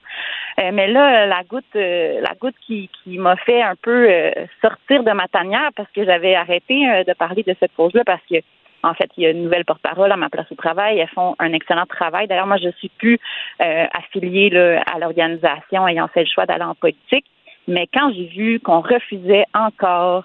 mais 0.73 0.87
là, 0.87 1.25
la 1.25 1.43
goutte, 1.43 1.75
euh, 1.75 2.19
la 2.21 2.35
goutte 2.35 2.55
qui, 2.65 2.89
qui 3.03 3.17
m'a 3.17 3.35
fait 3.37 3.61
un 3.61 3.75
peu 3.75 4.09
euh, 4.09 4.31
sortir 4.61 5.03
de 5.03 5.11
ma 5.11 5.27
tanière 5.27 5.69
parce 5.75 5.89
que 5.91 6.03
j'avais 6.03 6.35
arrêté 6.35 6.89
euh, 6.89 7.03
de 7.03 7.13
parler 7.13 7.43
de 7.43 7.55
cette 7.59 7.73
cause-là 7.75 8.03
parce 8.05 8.21
que 8.29 8.37
en 8.81 8.93
fait, 8.93 9.09
il 9.17 9.23
y 9.23 9.25
a 9.25 9.31
une 9.31 9.43
nouvelle 9.43 9.65
porte-parole 9.65 10.11
à 10.11 10.15
ma 10.15 10.29
place 10.29 10.49
au 10.51 10.55
travail. 10.55 10.99
Elles 10.99 11.09
font 11.09 11.35
un 11.39 11.51
excellent 11.51 11.85
travail. 11.85 12.27
D'ailleurs, 12.27 12.47
moi, 12.47 12.57
je 12.57 12.69
suis 12.77 12.89
plus 12.89 13.19
euh, 13.61 13.85
affiliée 13.93 14.49
là, 14.49 14.81
à 14.83 14.99
l'organisation 14.99 15.87
ayant 15.87 16.07
fait 16.07 16.21
le 16.21 16.29
choix 16.33 16.45
d'aller 16.45 16.63
en 16.63 16.75
politique. 16.75 17.25
Mais 17.67 17.87
quand 17.93 18.11
j'ai 18.13 18.27
vu 18.27 18.59
qu'on 18.59 18.79
refusait 18.79 19.45
encore 19.53 20.23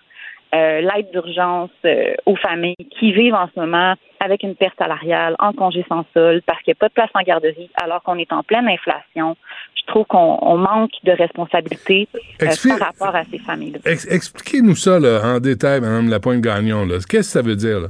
euh, 0.54 0.80
l'aide 0.80 1.10
d'urgence 1.10 1.70
euh, 1.84 2.14
aux 2.26 2.36
familles 2.36 2.76
qui 2.98 3.12
vivent 3.12 3.34
en 3.34 3.48
ce 3.54 3.58
moment 3.60 3.94
avec 4.20 4.42
une 4.42 4.54
perte 4.54 4.78
salariale, 4.78 5.34
en 5.38 5.52
congé 5.52 5.84
sans 5.88 6.04
solde, 6.14 6.42
parce 6.46 6.62
qu'il 6.62 6.70
n'y 6.72 6.76
a 6.76 6.80
pas 6.80 6.88
de 6.88 6.94
place 6.94 7.10
en 7.14 7.22
garderie, 7.22 7.68
alors 7.74 8.02
qu'on 8.02 8.16
est 8.18 8.32
en 8.32 8.42
pleine 8.42 8.68
inflation. 8.68 9.36
Je 9.76 9.84
trouve 9.86 10.06
qu'on 10.06 10.38
on 10.40 10.56
manque 10.56 10.92
de 11.02 11.12
responsabilité 11.12 12.08
euh, 12.42 12.46
par 12.68 12.88
rapport 12.88 13.14
à 13.14 13.24
ces 13.24 13.38
familles-là. 13.38 13.80
Ex- 13.84 14.10
Expliquez-nous 14.10 14.76
ça 14.76 14.98
là, 14.98 15.20
en 15.24 15.40
détail, 15.40 15.80
Madame 15.80 16.08
Lapointe-Gagnon. 16.08 16.86
Qu'est-ce 16.88 17.06
que 17.06 17.22
ça 17.22 17.42
veut 17.42 17.56
dire? 17.56 17.80
Là? 17.80 17.88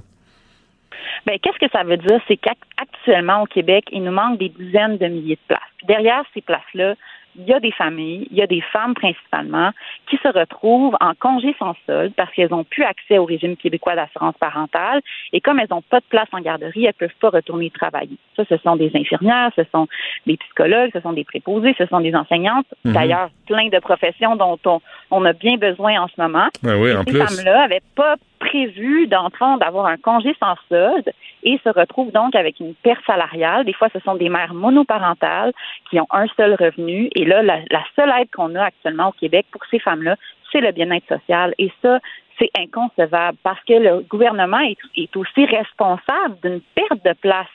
Ben, 1.26 1.38
qu'est-ce 1.38 1.58
que 1.64 1.70
ça 1.70 1.84
veut 1.84 1.96
dire? 1.96 2.20
C'est 2.26 2.36
qu'actuellement, 2.36 3.42
au 3.42 3.46
Québec, 3.46 3.84
il 3.92 4.02
nous 4.02 4.12
manque 4.12 4.38
des 4.38 4.48
dizaines 4.48 4.98
de 4.98 5.06
milliers 5.06 5.36
de 5.36 5.46
places. 5.46 5.60
Derrière 5.86 6.24
ces 6.34 6.40
places-là, 6.40 6.94
il 7.36 7.44
y 7.44 7.52
a 7.52 7.60
des 7.60 7.72
familles, 7.72 8.28
il 8.30 8.36
y 8.36 8.42
a 8.42 8.46
des 8.46 8.60
femmes 8.60 8.94
principalement, 8.94 9.70
qui 10.08 10.16
se 10.18 10.28
retrouvent 10.28 10.96
en 11.00 11.14
congé 11.14 11.54
sans 11.58 11.74
solde 11.86 12.12
parce 12.16 12.32
qu'elles 12.32 12.50
n'ont 12.50 12.64
plus 12.64 12.84
accès 12.84 13.18
au 13.18 13.24
régime 13.24 13.56
québécois 13.56 13.96
d'assurance 13.96 14.36
parentale. 14.38 15.00
Et 15.32 15.40
comme 15.40 15.58
elles 15.58 15.68
n'ont 15.70 15.82
pas 15.82 16.00
de 16.00 16.04
place 16.08 16.28
en 16.32 16.40
garderie, 16.40 16.84
elles 16.84 16.94
ne 17.00 17.06
peuvent 17.06 17.18
pas 17.20 17.30
retourner 17.30 17.70
travailler. 17.70 18.16
Ça, 18.36 18.44
ce 18.48 18.56
sont 18.58 18.76
des 18.76 18.90
infirmières, 18.94 19.50
ce 19.56 19.62
sont 19.72 19.86
des 20.26 20.36
psychologues, 20.36 20.90
ce 20.92 21.00
sont 21.00 21.12
des 21.12 21.24
préposés, 21.24 21.74
ce 21.78 21.86
sont 21.86 22.00
des 22.00 22.14
enseignantes. 22.14 22.66
Mhm. 22.84 22.92
D'ailleurs, 22.92 23.30
plein 23.46 23.68
de 23.68 23.78
professions 23.78 24.36
dont 24.36 24.58
on, 24.64 24.80
on 25.10 25.24
a 25.24 25.32
bien 25.32 25.56
besoin 25.56 26.00
en 26.00 26.08
ce 26.08 26.20
moment. 26.20 26.48
Ben 26.62 26.76
oui, 26.76 26.94
en 26.94 27.02
ces 27.04 27.12
femmes-là 27.12 27.62
n'avaient 27.62 27.82
pas 27.94 28.16
prévu 28.44 29.06
d'entrer 29.06 29.44
d'avoir 29.60 29.86
un 29.86 29.96
congé 29.96 30.34
sans 30.38 30.54
solde 30.68 31.10
et 31.42 31.58
se 31.64 31.68
retrouvent 31.68 32.12
donc 32.12 32.34
avec 32.34 32.60
une 32.60 32.74
perte 32.74 33.04
salariale. 33.06 33.64
Des 33.64 33.72
fois, 33.72 33.88
ce 33.92 33.98
sont 34.00 34.14
des 34.14 34.28
mères 34.28 34.54
monoparentales 34.54 35.52
qui 35.90 35.98
ont 36.00 36.06
un 36.10 36.26
seul 36.36 36.54
revenu. 36.54 37.08
Et 37.14 37.24
là, 37.24 37.42
la, 37.42 37.84
seule 37.96 38.12
aide 38.20 38.30
qu'on 38.30 38.54
a 38.54 38.64
actuellement 38.64 39.08
au 39.08 39.12
Québec 39.12 39.46
pour 39.50 39.62
ces 39.70 39.78
femmes-là, 39.78 40.16
c'est 40.52 40.60
le 40.60 40.72
bien-être 40.72 41.08
social. 41.08 41.54
Et 41.58 41.70
ça, 41.82 41.98
c'est 42.38 42.50
inconcevable 42.56 43.38
parce 43.42 43.62
que 43.64 43.74
le 43.74 44.00
gouvernement 44.00 44.60
est, 44.60 44.78
est 44.96 45.16
aussi 45.16 45.46
responsable 45.46 46.36
d'une 46.42 46.60
perte 46.74 47.04
de 47.04 47.12
place 47.20 47.46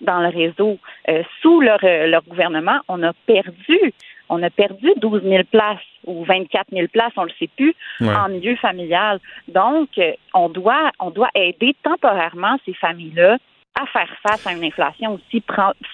dans 0.00 0.20
le 0.20 0.28
réseau. 0.28 0.78
Euh, 1.08 1.22
sous 1.40 1.60
leur, 1.60 1.78
euh, 1.84 2.06
leur 2.06 2.22
gouvernement, 2.24 2.78
on 2.88 3.02
a 3.02 3.12
perdu 3.26 3.92
on 4.28 4.42
a 4.42 4.50
perdu 4.50 4.92
12 4.96 5.22
000 5.22 5.44
places 5.50 5.78
ou 6.06 6.24
24 6.24 6.68
000 6.72 6.86
places, 6.92 7.12
on 7.16 7.24
le 7.24 7.32
sait 7.38 7.50
plus, 7.56 7.74
Ouais. 8.00 8.14
en 8.14 8.28
milieu 8.28 8.56
familial. 8.56 9.20
Donc, 9.48 9.88
euh, 9.98 10.12
on 10.34 10.48
doit, 10.48 10.90
on 11.00 11.10
doit 11.10 11.30
aider 11.34 11.74
temporairement 11.82 12.56
ces 12.64 12.74
familles-là 12.74 13.38
à 13.80 13.86
faire 13.86 14.08
face 14.26 14.46
à 14.46 14.52
une 14.52 14.64
inflation 14.64 15.14
aussi 15.14 15.42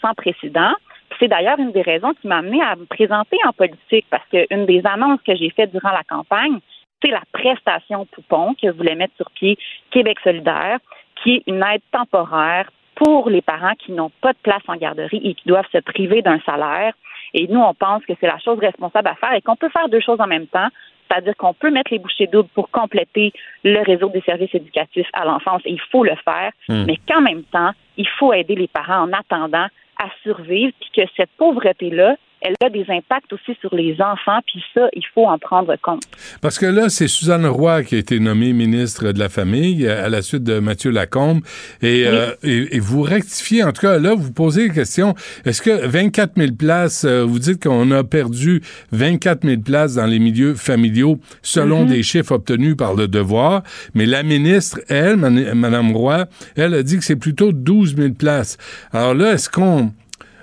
sans 0.01 0.15
précédent. 0.15 0.73
C'est 1.19 1.29
d'ailleurs 1.29 1.59
une 1.59 1.73
des 1.73 1.83
raisons 1.83 2.15
qui 2.21 2.27
m'a 2.29 2.39
amené 2.39 2.63
à 2.63 2.77
me 2.77 2.85
présenter 2.87 3.37
en 3.47 3.53
politique 3.53 4.07
parce 4.11 4.25
qu'une 4.31 4.67
des 4.67 4.83
annonces 4.85 5.21
que 5.27 5.35
j'ai 5.35 5.51
faites 5.51 5.73
durant 5.73 5.91
la 5.91 6.05
campagne, 6.05 6.59
c'est 7.05 7.11
la 7.11 7.23
prestation 7.33 8.07
poupon 8.07 8.55
que 8.61 8.71
voulait 8.71 8.95
mettre 8.95 9.15
sur 9.17 9.31
pied 9.33 9.59
Québec 9.91 10.19
solidaire, 10.23 10.79
qui 11.23 11.37
est 11.37 11.43
une 11.47 11.63
aide 11.63 11.83
temporaire 11.91 12.71
pour 12.95 13.29
les 13.31 13.43
parents 13.43 13.75
qui 13.79 13.93
n'ont 13.93 14.13
pas 14.21 14.33
de 14.33 14.39
place 14.43 14.63
en 14.69 14.77
garderie 14.77 15.21
et 15.25 15.35
qui 15.35 15.49
doivent 15.49 15.69
se 15.73 15.79
priver 15.79 16.23
d'un 16.23 16.39
salaire. 16.47 16.95
Et 17.35 17.47
nous, 17.49 17.61
on 17.61 17.75
pense 17.75 18.05
que 18.05 18.13
c'est 18.21 18.27
la 18.27 18.39
chose 18.39 18.59
responsable 18.59 19.09
à 19.09 19.15
faire 19.15 19.33
et 19.33 19.41
qu'on 19.41 19.57
peut 19.57 19.71
faire 19.71 19.89
deux 19.89 20.01
choses 20.01 20.21
en 20.21 20.27
même 20.27 20.47
temps, 20.47 20.69
c'est-à-dire 21.09 21.37
qu'on 21.37 21.55
peut 21.55 21.71
mettre 21.71 21.93
les 21.93 21.99
bouchées 21.99 22.27
doubles 22.27 22.49
pour 22.55 22.71
compléter 22.71 23.33
le 23.65 23.81
réseau 23.83 24.09
des 24.09 24.23
services 24.23 24.55
éducatifs 24.55 25.09
à 25.13 25.25
l'enfance, 25.25 25.63
et 25.65 25.71
il 25.73 25.81
faut 25.91 26.05
le 26.05 26.15
faire, 26.25 26.53
Hmm. 26.69 26.85
mais 26.87 26.99
qu'en 27.09 27.21
même 27.21 27.43
temps, 27.45 27.73
il 27.97 28.09
faut 28.09 28.33
aider 28.33 28.55
les 28.55 28.69
parents 28.69 29.03
en 29.03 29.13
attendant 29.13 29.67
à 29.99 30.07
survivre, 30.23 30.73
puis 30.81 30.91
que 31.03 31.11
cette 31.17 31.31
pauvreté-là, 31.37 32.17
elle 32.43 32.55
a 32.65 32.69
des 32.71 32.85
impacts 32.89 33.33
aussi 33.33 33.57
sur 33.61 33.75
les 33.75 33.95
enfants, 34.01 34.41
puis 34.47 34.63
ça, 34.75 34.89
il 34.95 35.03
faut 35.15 35.27
en 35.27 35.39
prendre 35.39 35.75
compte. 35.81 36.03
Parce 36.41 36.59
que 36.59 36.67
là, 36.67 36.89
c'est 36.89 37.09
Suzanne 37.09 37.47
Roy 37.47 37.85
qui 37.85 37.95
a 37.95 37.99
été 37.99 38.19
nommée 38.21 38.53
ministre 38.53 39.13
de 39.13 39.19
la 39.19 39.29
Famille 39.29 39.87
euh, 39.87 40.05
à 40.05 40.09
la 40.09 40.23
suite 40.23 40.43
de 40.45 40.59
Mathieu 40.59 40.91
Lacombe. 40.91 41.41
Et, 41.83 42.05
euh, 42.07 42.35
et, 42.43 42.77
et 42.77 42.81
vous 42.81 43.03
rectifiez, 43.03 43.63
en 43.65 43.73
tout 43.73 43.83
cas, 43.83 43.99
là, 43.99 44.15
vous 44.15 44.33
posez 44.33 44.69
la 44.69 44.75
question, 44.75 45.15
est-ce 45.45 45.63
que 45.63 45.87
24 45.87 46.33
000 46.37 46.53
places, 46.59 47.05
euh, 47.05 47.23
vous 47.25 47.39
dites 47.39 47.63
qu'on 47.63 47.91
a 47.93 48.05
perdu 48.05 48.61
24 48.93 49.47
000 49.47 49.61
places 49.63 49.95
dans 49.95 50.07
les 50.07 50.19
milieux 50.19 50.55
familiaux 50.55 51.19
selon 51.43 51.83
Mhm. 51.83 51.89
des 51.89 52.03
chiffres 52.03 52.33
obtenus 52.33 52.77
par 52.77 52.95
le 52.95 53.09
devoir, 53.09 53.63
mais 53.95 54.07
la 54.07 54.23
ministre, 54.23 54.81
elle, 54.89 55.17
Mme 55.17 55.93
Roy, 55.93 56.27
elle 56.57 56.75
a 56.75 56.83
dit 56.83 56.99
que 56.99 57.05
c'est 57.05 57.17
plutôt 57.17 57.53
12 57.53 57.97
000 57.97 58.15
places. 58.15 58.59
Alors 58.93 59.15
là, 59.15 59.33
est-ce 59.33 59.49
qu'on... 59.49 59.93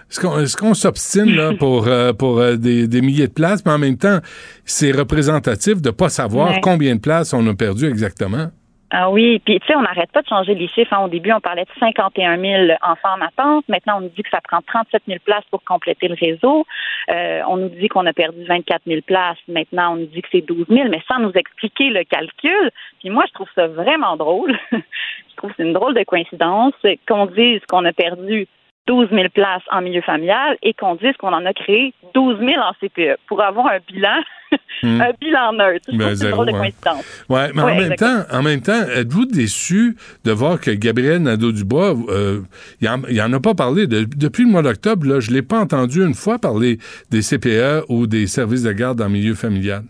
Est-ce 0.09 0.57
qu'on 0.57 0.73
s'obstine 0.73 1.35
là, 1.35 1.51
pour, 1.59 1.87
euh, 1.87 2.13
pour 2.13 2.39
euh, 2.39 2.55
des, 2.55 2.87
des 2.87 3.01
milliers 3.01 3.27
de 3.27 3.33
places, 3.33 3.63
mais 3.65 3.71
en 3.71 3.77
même 3.77 3.97
temps, 3.97 4.19
c'est 4.65 4.91
représentatif 4.91 5.81
de 5.81 5.89
ne 5.89 5.93
pas 5.93 6.09
savoir 6.09 6.49
Ouais. 6.51 6.61
combien 6.61 6.95
de 6.95 7.01
places 7.01 7.33
on 7.33 7.45
a 7.47 7.53
perdu 7.53 7.85
exactement? 7.87 8.47
Ah 8.91 9.11
oui, 9.11 9.37
puis 9.45 9.59
tu 9.59 9.67
sais, 9.67 9.75
on 9.75 9.83
n'arrête 9.83 10.11
pas 10.11 10.23
de 10.23 10.27
changer 10.27 10.55
les 10.55 10.67
chiffres. 10.67 10.91
hein. 10.93 11.05
Au 11.05 11.09
début, 11.09 11.31
on 11.31 11.39
parlait 11.39 11.63
de 11.65 11.69
51 11.79 12.39
000 12.39 12.71
enfants 12.81 13.13
en 13.19 13.21
attente. 13.21 13.65
Maintenant, 13.69 13.97
on 13.99 14.01
nous 14.01 14.09
dit 14.09 14.23
que 14.23 14.31
ça 14.31 14.39
prend 14.41 14.61
37 14.65 15.03
000 15.07 15.19
places 15.23 15.43
pour 15.51 15.63
compléter 15.63 16.07
le 16.07 16.15
réseau. 16.19 16.65
Euh, 17.11 17.41
on 17.47 17.57
nous 17.57 17.69
dit 17.69 17.87
qu'on 17.87 18.07
a 18.07 18.13
perdu 18.13 18.43
24 18.47 18.81
000 18.87 19.01
places. 19.05 19.37
Maintenant, 19.47 19.93
on 19.93 19.97
nous 19.97 20.07
dit 20.07 20.23
que 20.23 20.29
c'est 20.31 20.41
12 20.41 20.65
000, 20.69 20.89
mais 20.89 21.03
sans 21.07 21.19
nous 21.19 21.31
expliquer 21.35 21.91
le 21.91 22.03
calcul. 22.03 22.71
Puis 22.99 23.11
moi, 23.11 23.25
je 23.27 23.33
trouve 23.33 23.47
ça 23.53 23.67
vraiment 23.67 24.17
drôle. 24.17 24.57
je 24.71 25.35
trouve 25.37 25.51
que 25.51 25.57
c'est 25.57 25.65
une 25.67 25.73
drôle 25.73 25.93
de 25.93 26.03
coïncidence 26.03 26.73
qu'on 27.07 27.27
dise 27.27 27.61
qu'on 27.69 27.85
a 27.85 27.93
perdu 27.93 28.47
12 28.87 29.09
000 29.11 29.29
places 29.33 29.61
en 29.71 29.81
milieu 29.81 30.01
familial 30.01 30.57
et 30.63 30.73
qu'on 30.73 30.95
dise 30.95 31.15
qu'on 31.19 31.31
en 31.33 31.45
a 31.45 31.53
créé 31.53 31.93
12 32.15 32.39
000 32.39 32.51
en 32.59 32.73
CPE 32.81 33.17
pour 33.27 33.41
avoir 33.43 33.67
un 33.67 33.79
bilan, 33.87 34.17
Hmm. 34.81 35.01
un 35.01 35.11
bilan 35.19 35.53
neutre. 35.53 35.89
Ben, 35.93 36.15
c'est 36.15 36.29
drôle 36.31 36.47
de 36.47 36.53
hein. 36.53 36.59
coïncidence. 36.59 37.25
Ouais, 37.29 37.49
mais 37.53 37.61
Ouais, 37.61 37.71
en 37.73 37.75
même 37.75 37.95
temps, 37.95 38.23
en 38.31 38.41
même 38.41 38.61
temps, 38.61 38.81
êtes-vous 38.95 39.25
déçu 39.25 39.95
de 40.23 40.31
voir 40.31 40.59
que 40.59 40.71
Gabriel 40.71 41.21
Nadeau-Dubois, 41.21 41.93
euh, 42.07 42.39
il 42.79 42.87
en, 42.87 43.01
il 43.09 43.21
en 43.21 43.31
a 43.33 43.39
pas 43.41 43.53
parlé? 43.53 43.87
De- 43.87 44.05
depuis 44.05 44.45
le 44.45 44.49
mois 44.49 44.61
d'octobre. 44.61 45.05
Là, 45.05 45.19
je 45.19 45.31
l'ai 45.31 45.41
pas 45.41 45.59
entendu 45.59 46.01
une 46.03 46.13
fois 46.15 46.39
parler 46.39 46.77
des 47.11 47.21
CPE 47.21 47.85
ou 47.89 48.07
des 48.07 48.25
services 48.25 48.63
de 48.63 48.71
garde 48.71 49.01
en 49.01 49.09
milieu 49.09 49.35
familial. 49.35 49.83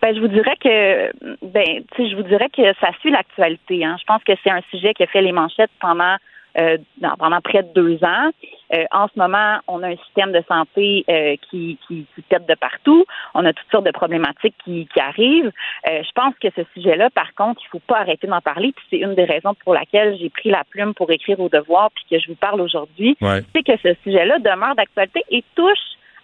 Ben, 0.00 0.14
je 0.14 0.20
vous 0.20 0.28
dirais 0.28 0.56
que, 0.62 1.12
ben, 1.46 1.84
tu 1.94 2.02
sais, 2.04 2.10
je 2.10 2.16
vous 2.16 2.22
dirais 2.22 2.48
que 2.48 2.62
ça 2.80 2.88
suit 3.00 3.10
l'actualité. 3.10 3.84
Hein. 3.84 3.96
Je 4.00 4.04
pense 4.06 4.22
que 4.24 4.32
c'est 4.42 4.50
un 4.50 4.62
sujet 4.70 4.94
qui 4.94 5.02
a 5.02 5.06
fait 5.08 5.20
les 5.22 5.32
manchettes 5.32 5.70
pendant 5.80 6.16
euh, 6.58 6.78
dans- 6.98 7.16
pendant 7.16 7.40
près 7.40 7.62
de 7.62 7.72
deux 7.74 8.02
ans. 8.04 8.30
Euh, 8.74 8.84
en 8.92 9.08
ce 9.08 9.18
moment, 9.18 9.58
on 9.66 9.82
a 9.82 9.88
un 9.88 9.96
système 9.96 10.32
de 10.32 10.42
santé 10.46 11.04
euh, 11.08 11.36
qui, 11.48 11.78
qui, 11.86 12.04
qui 12.14 12.22
pète 12.22 12.46
de 12.46 12.54
partout. 12.54 13.04
On 13.34 13.44
a 13.44 13.52
toutes 13.52 13.70
sortes 13.70 13.86
de 13.86 13.90
problématiques 13.92 14.54
qui, 14.64 14.86
qui 14.92 15.00
arrivent. 15.00 15.52
Euh, 15.88 16.02
je 16.02 16.12
pense 16.14 16.34
que 16.40 16.48
ce 16.54 16.62
sujet-là, 16.74 17.08
par 17.10 17.34
contre, 17.34 17.62
il 17.64 17.68
faut 17.68 17.78
pas 17.80 17.98
arrêter 17.98 18.26
d'en 18.26 18.40
parler. 18.40 18.72
Puis 18.76 18.84
c'est 18.90 18.98
une 18.98 19.14
des 19.14 19.24
raisons 19.24 19.54
pour 19.64 19.72
laquelle 19.74 20.16
j'ai 20.18 20.28
pris 20.30 20.50
la 20.50 20.64
plume 20.68 20.94
pour 20.94 21.10
écrire 21.10 21.40
au 21.40 21.48
devoir, 21.48 21.90
puis 21.94 22.04
que 22.10 22.18
je 22.22 22.28
vous 22.28 22.36
parle 22.36 22.60
aujourd'hui. 22.60 23.16
Ouais. 23.20 23.42
C'est 23.54 23.62
que 23.62 23.76
ce 23.82 23.94
sujet-là 24.04 24.38
demeure 24.38 24.74
d'actualité 24.74 25.22
et 25.30 25.42
touche 25.54 25.78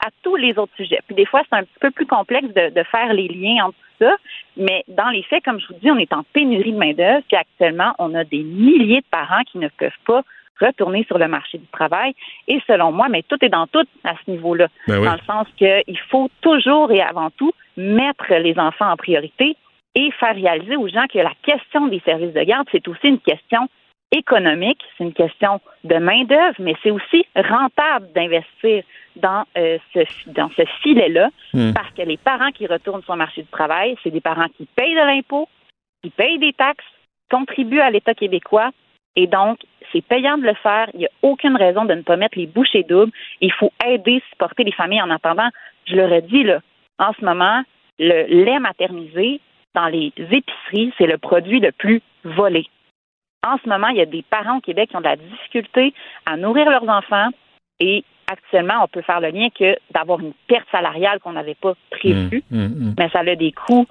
à 0.04 0.10
tous 0.22 0.36
les 0.36 0.58
autres 0.58 0.74
sujets. 0.76 1.00
Puis 1.06 1.14
des 1.14 1.26
fois, 1.26 1.42
c'est 1.48 1.56
un 1.56 1.62
petit 1.62 1.78
peu 1.80 1.90
plus 1.90 2.06
complexe 2.06 2.48
de, 2.48 2.70
de 2.70 2.82
faire 2.84 3.12
les 3.12 3.28
liens 3.28 3.66
entre 3.66 3.76
tout 3.76 4.04
ça, 4.04 4.16
mais 4.56 4.84
dans 4.88 5.08
les 5.10 5.22
faits, 5.22 5.44
comme 5.44 5.60
je 5.60 5.68
vous 5.68 5.78
dis, 5.80 5.90
on 5.90 5.98
est 5.98 6.12
en 6.12 6.24
pénurie 6.32 6.72
de 6.72 6.78
main-d'œuvre, 6.78 7.22
puis 7.28 7.36
actuellement, 7.36 7.94
on 7.98 8.14
a 8.14 8.24
des 8.24 8.42
milliers 8.42 9.00
de 9.00 9.06
parents 9.10 9.42
qui 9.50 9.58
ne 9.58 9.68
peuvent 9.68 9.90
pas 10.06 10.22
retourner 10.60 11.04
sur 11.04 11.18
le 11.18 11.28
marché 11.28 11.58
du 11.58 11.66
travail. 11.68 12.14
Et 12.48 12.60
selon 12.66 12.92
moi, 12.92 13.08
mais 13.08 13.22
tout 13.22 13.38
est 13.42 13.48
dans 13.48 13.66
tout 13.66 13.86
à 14.04 14.14
ce 14.24 14.30
niveau-là. 14.30 14.68
Ben 14.86 14.98
oui. 14.98 15.06
Dans 15.06 15.14
le 15.14 15.20
sens 15.26 15.46
qu'il 15.56 15.98
faut 16.10 16.30
toujours 16.40 16.92
et 16.92 17.00
avant 17.00 17.30
tout 17.30 17.52
mettre 17.76 18.32
les 18.34 18.58
enfants 18.58 18.90
en 18.90 18.96
priorité 18.96 19.56
et 19.94 20.10
faire 20.12 20.34
réaliser 20.34 20.76
aux 20.76 20.88
gens 20.88 21.06
que 21.12 21.18
la 21.18 21.32
question 21.42 21.86
des 21.88 22.00
services 22.00 22.32
de 22.32 22.42
garde, 22.42 22.66
c'est 22.70 22.86
aussi 22.88 23.08
une 23.08 23.20
question 23.20 23.68
économique, 24.16 24.80
c'est 24.96 25.04
une 25.04 25.12
question 25.12 25.60
de 25.84 25.96
main-d'œuvre, 25.96 26.56
mais 26.58 26.74
c'est 26.82 26.90
aussi 26.90 27.26
rentable 27.34 28.12
d'investir 28.14 28.82
dans, 29.16 29.44
euh, 29.56 29.78
ce, 29.92 30.00
dans 30.30 30.50
ce 30.56 30.62
filet-là, 30.82 31.28
Hmm. 31.52 31.72
parce 31.72 31.90
que 31.94 32.02
les 32.02 32.16
parents 32.16 32.50
qui 32.50 32.66
retournent 32.66 33.02
sur 33.02 33.12
le 33.14 33.18
marché 33.18 33.42
du 33.42 33.48
travail, 33.48 33.96
c'est 34.02 34.10
des 34.10 34.20
parents 34.20 34.48
qui 34.56 34.66
payent 34.76 34.94
de 34.94 35.06
l'impôt, 35.06 35.48
qui 36.02 36.10
payent 36.10 36.38
des 36.38 36.52
taxes, 36.52 36.84
contribuent 37.30 37.80
à 37.80 37.90
l'État 37.90 38.14
québécois, 38.14 38.70
et 39.16 39.26
donc, 39.26 39.58
c'est 39.92 40.04
payant 40.04 40.38
de 40.38 40.42
le 40.42 40.54
faire. 40.54 40.88
Il 40.94 41.00
n'y 41.00 41.06
a 41.06 41.10
aucune 41.22 41.56
raison 41.56 41.84
de 41.84 41.94
ne 41.94 42.02
pas 42.02 42.16
mettre 42.16 42.36
les 42.38 42.46
bouchées 42.46 42.82
doubles. 42.82 43.12
Il 43.40 43.52
faut 43.52 43.72
aider, 43.86 44.20
supporter 44.30 44.64
les 44.64 44.72
familles 44.72 45.02
en 45.02 45.10
attendant. 45.10 45.48
Je 45.86 45.94
leur 45.94 46.12
ai 46.12 46.22
dit, 46.22 46.42
là, 46.42 46.60
en 46.98 47.12
ce 47.18 47.24
moment, 47.24 47.62
le 47.98 48.44
lait 48.44 48.58
maternisé 48.58 49.40
dans 49.74 49.86
les 49.86 50.12
épiceries, 50.18 50.92
c'est 50.98 51.06
le 51.06 51.18
produit 51.18 51.60
le 51.60 51.70
plus 51.72 52.00
volé. 52.24 52.66
En 53.44 53.56
ce 53.62 53.68
moment, 53.68 53.88
il 53.88 53.96
y 53.96 54.00
a 54.00 54.06
des 54.06 54.24
parents 54.28 54.58
au 54.58 54.60
Québec 54.60 54.90
qui 54.90 54.96
ont 54.96 55.00
de 55.00 55.04
la 55.04 55.16
difficulté 55.16 55.92
à 56.26 56.36
nourrir 56.36 56.68
leurs 56.68 56.88
enfants 56.88 57.28
et 57.80 58.04
actuellement, 58.30 58.84
on 58.84 58.88
peut 58.88 59.02
faire 59.02 59.20
le 59.20 59.28
lien 59.28 59.48
que 59.56 59.76
d'avoir 59.92 60.20
une 60.20 60.32
perte 60.48 60.66
salariale 60.72 61.20
qu'on 61.20 61.32
n'avait 61.32 61.56
pas 61.56 61.74
prévue, 61.90 62.42
Hum, 62.52 62.58
hum, 62.58 62.64
hum. 62.64 62.94
mais 62.98 63.08
ça 63.10 63.20
a 63.20 63.36
des 63.36 63.52
coûts 63.52 63.86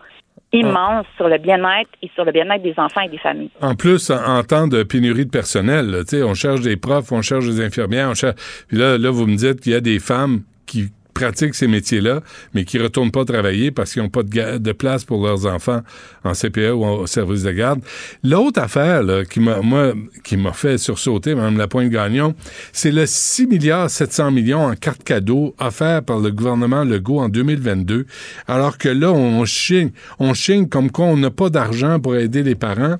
immenses 0.51 1.05
sur 1.17 1.27
le 1.27 1.37
bien-être 1.39 1.89
et 2.01 2.09
sur 2.13 2.25
le 2.25 2.31
bien-être 2.31 2.61
des 2.61 2.75
enfants 2.77 3.01
et 3.01 3.09
des 3.09 3.17
familles. 3.17 3.49
En 3.61 3.75
plus, 3.75 4.11
en, 4.11 4.43
temps 4.43 4.67
de 4.67 4.83
pénurie 4.83 5.25
de 5.25 5.31
personnel, 5.31 5.89
là, 5.89 5.99
on 6.25 6.33
cherche 6.35 6.61
des 6.61 6.77
profs, 6.77 7.11
on 7.11 7.21
cherche 7.21 7.45
des 7.45 7.63
infirmières, 7.63 8.09
on 8.09 8.13
cherche. 8.13 8.35
Puis 8.67 8.77
là, 8.77 8.97
là, 8.97 9.09
vous 9.09 9.25
me 9.25 9.35
dites 9.35 9.61
qu'il 9.61 9.71
y 9.71 9.75
a 9.75 9.81
des 9.81 9.99
femmes 9.99 10.41
qui 10.67 10.91
pratiquent 11.13 11.55
ces 11.55 11.67
métiers-là, 11.67 12.21
mais 12.53 12.65
qui 12.65 12.79
retournent 12.79 13.11
pas 13.11 13.25
travailler 13.25 13.71
parce 13.71 13.93
qu'ils 13.93 14.01
n'ont 14.01 14.09
pas 14.09 14.23
de, 14.23 14.71
place 14.71 15.03
pour 15.05 15.23
leurs 15.25 15.45
enfants 15.45 15.81
en 16.23 16.33
CPE 16.33 16.71
ou 16.73 16.83
en- 16.83 16.95
au 17.01 17.07
service 17.07 17.43
de 17.43 17.51
garde. 17.51 17.81
L'autre 18.23 18.61
affaire 18.61 19.03
qui 19.29 19.39
m'a 19.39 19.61
moi 19.61 19.93
qui 20.23 20.37
m'a 20.37 20.53
fait 20.53 20.77
sursauter, 20.77 21.35
Mme 21.35 21.57
Lapointe-Gagnon, 21.57 22.33
c'est 22.71 22.91
le 22.91 23.05
6 23.05 23.47
milliards 23.47 23.89
700 23.89 24.31
millions 24.31 24.65
en 24.65 24.75
cartes 24.75 25.03
cadeaux 25.03 25.55
offerts 25.59 26.03
par 26.03 26.19
le 26.19 26.31
gouvernement 26.31 26.83
Legault 26.83 27.19
en 27.19 27.29
2022, 27.29 28.05
alors 28.47 28.77
que 28.77 28.89
là, 28.89 29.11
on 29.11 29.45
chigne, 29.45 29.91
on 30.19 30.33
chigne 30.33 30.67
comme 30.67 30.89
quoi 30.91 31.05
on 31.05 31.17
n'a 31.17 31.29
pas 31.31 31.49
d'argent 31.49 31.99
pour 31.99 32.15
aider 32.15 32.43
les 32.43 32.55
parents. 32.55 32.95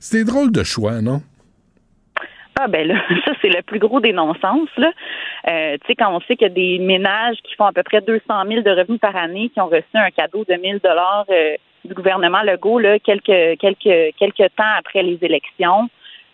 C'est 0.00 0.18
des 0.18 0.24
drôles 0.24 0.52
de 0.52 0.62
choix, 0.62 1.00
non? 1.00 1.22
Ah 2.56 2.68
ben 2.68 2.86
là, 2.86 2.94
ça 3.24 3.32
c'est 3.42 3.48
le 3.48 3.62
plus 3.62 3.78
gros 3.78 4.00
des 4.00 4.12
non-sens 4.12 4.68
là. 4.76 4.92
Euh, 5.48 5.76
tu 5.80 5.86
sais 5.88 5.94
quand 5.96 6.14
on 6.14 6.20
sait 6.20 6.36
qu'il 6.36 6.48
y 6.48 6.50
a 6.50 6.54
des 6.54 6.78
ménages 6.78 7.36
qui 7.42 7.54
font 7.56 7.64
à 7.64 7.72
peu 7.72 7.82
près 7.82 8.00
200 8.00 8.22
000 8.48 8.62
de 8.62 8.70
revenus 8.70 9.00
par 9.00 9.16
année 9.16 9.50
qui 9.50 9.60
ont 9.60 9.66
reçu 9.66 9.84
un 9.94 10.10
cadeau 10.10 10.44
de 10.48 10.54
1000 10.54 10.78
dollars 10.78 11.26
euh, 11.30 11.56
du 11.84 11.94
gouvernement 11.94 12.42
Legault 12.42 12.78
là 12.78 12.98
quelques 12.98 13.58
quelques 13.58 14.14
quelques 14.16 14.54
temps 14.56 14.74
après 14.78 15.02
les 15.02 15.18
élections, 15.22 15.88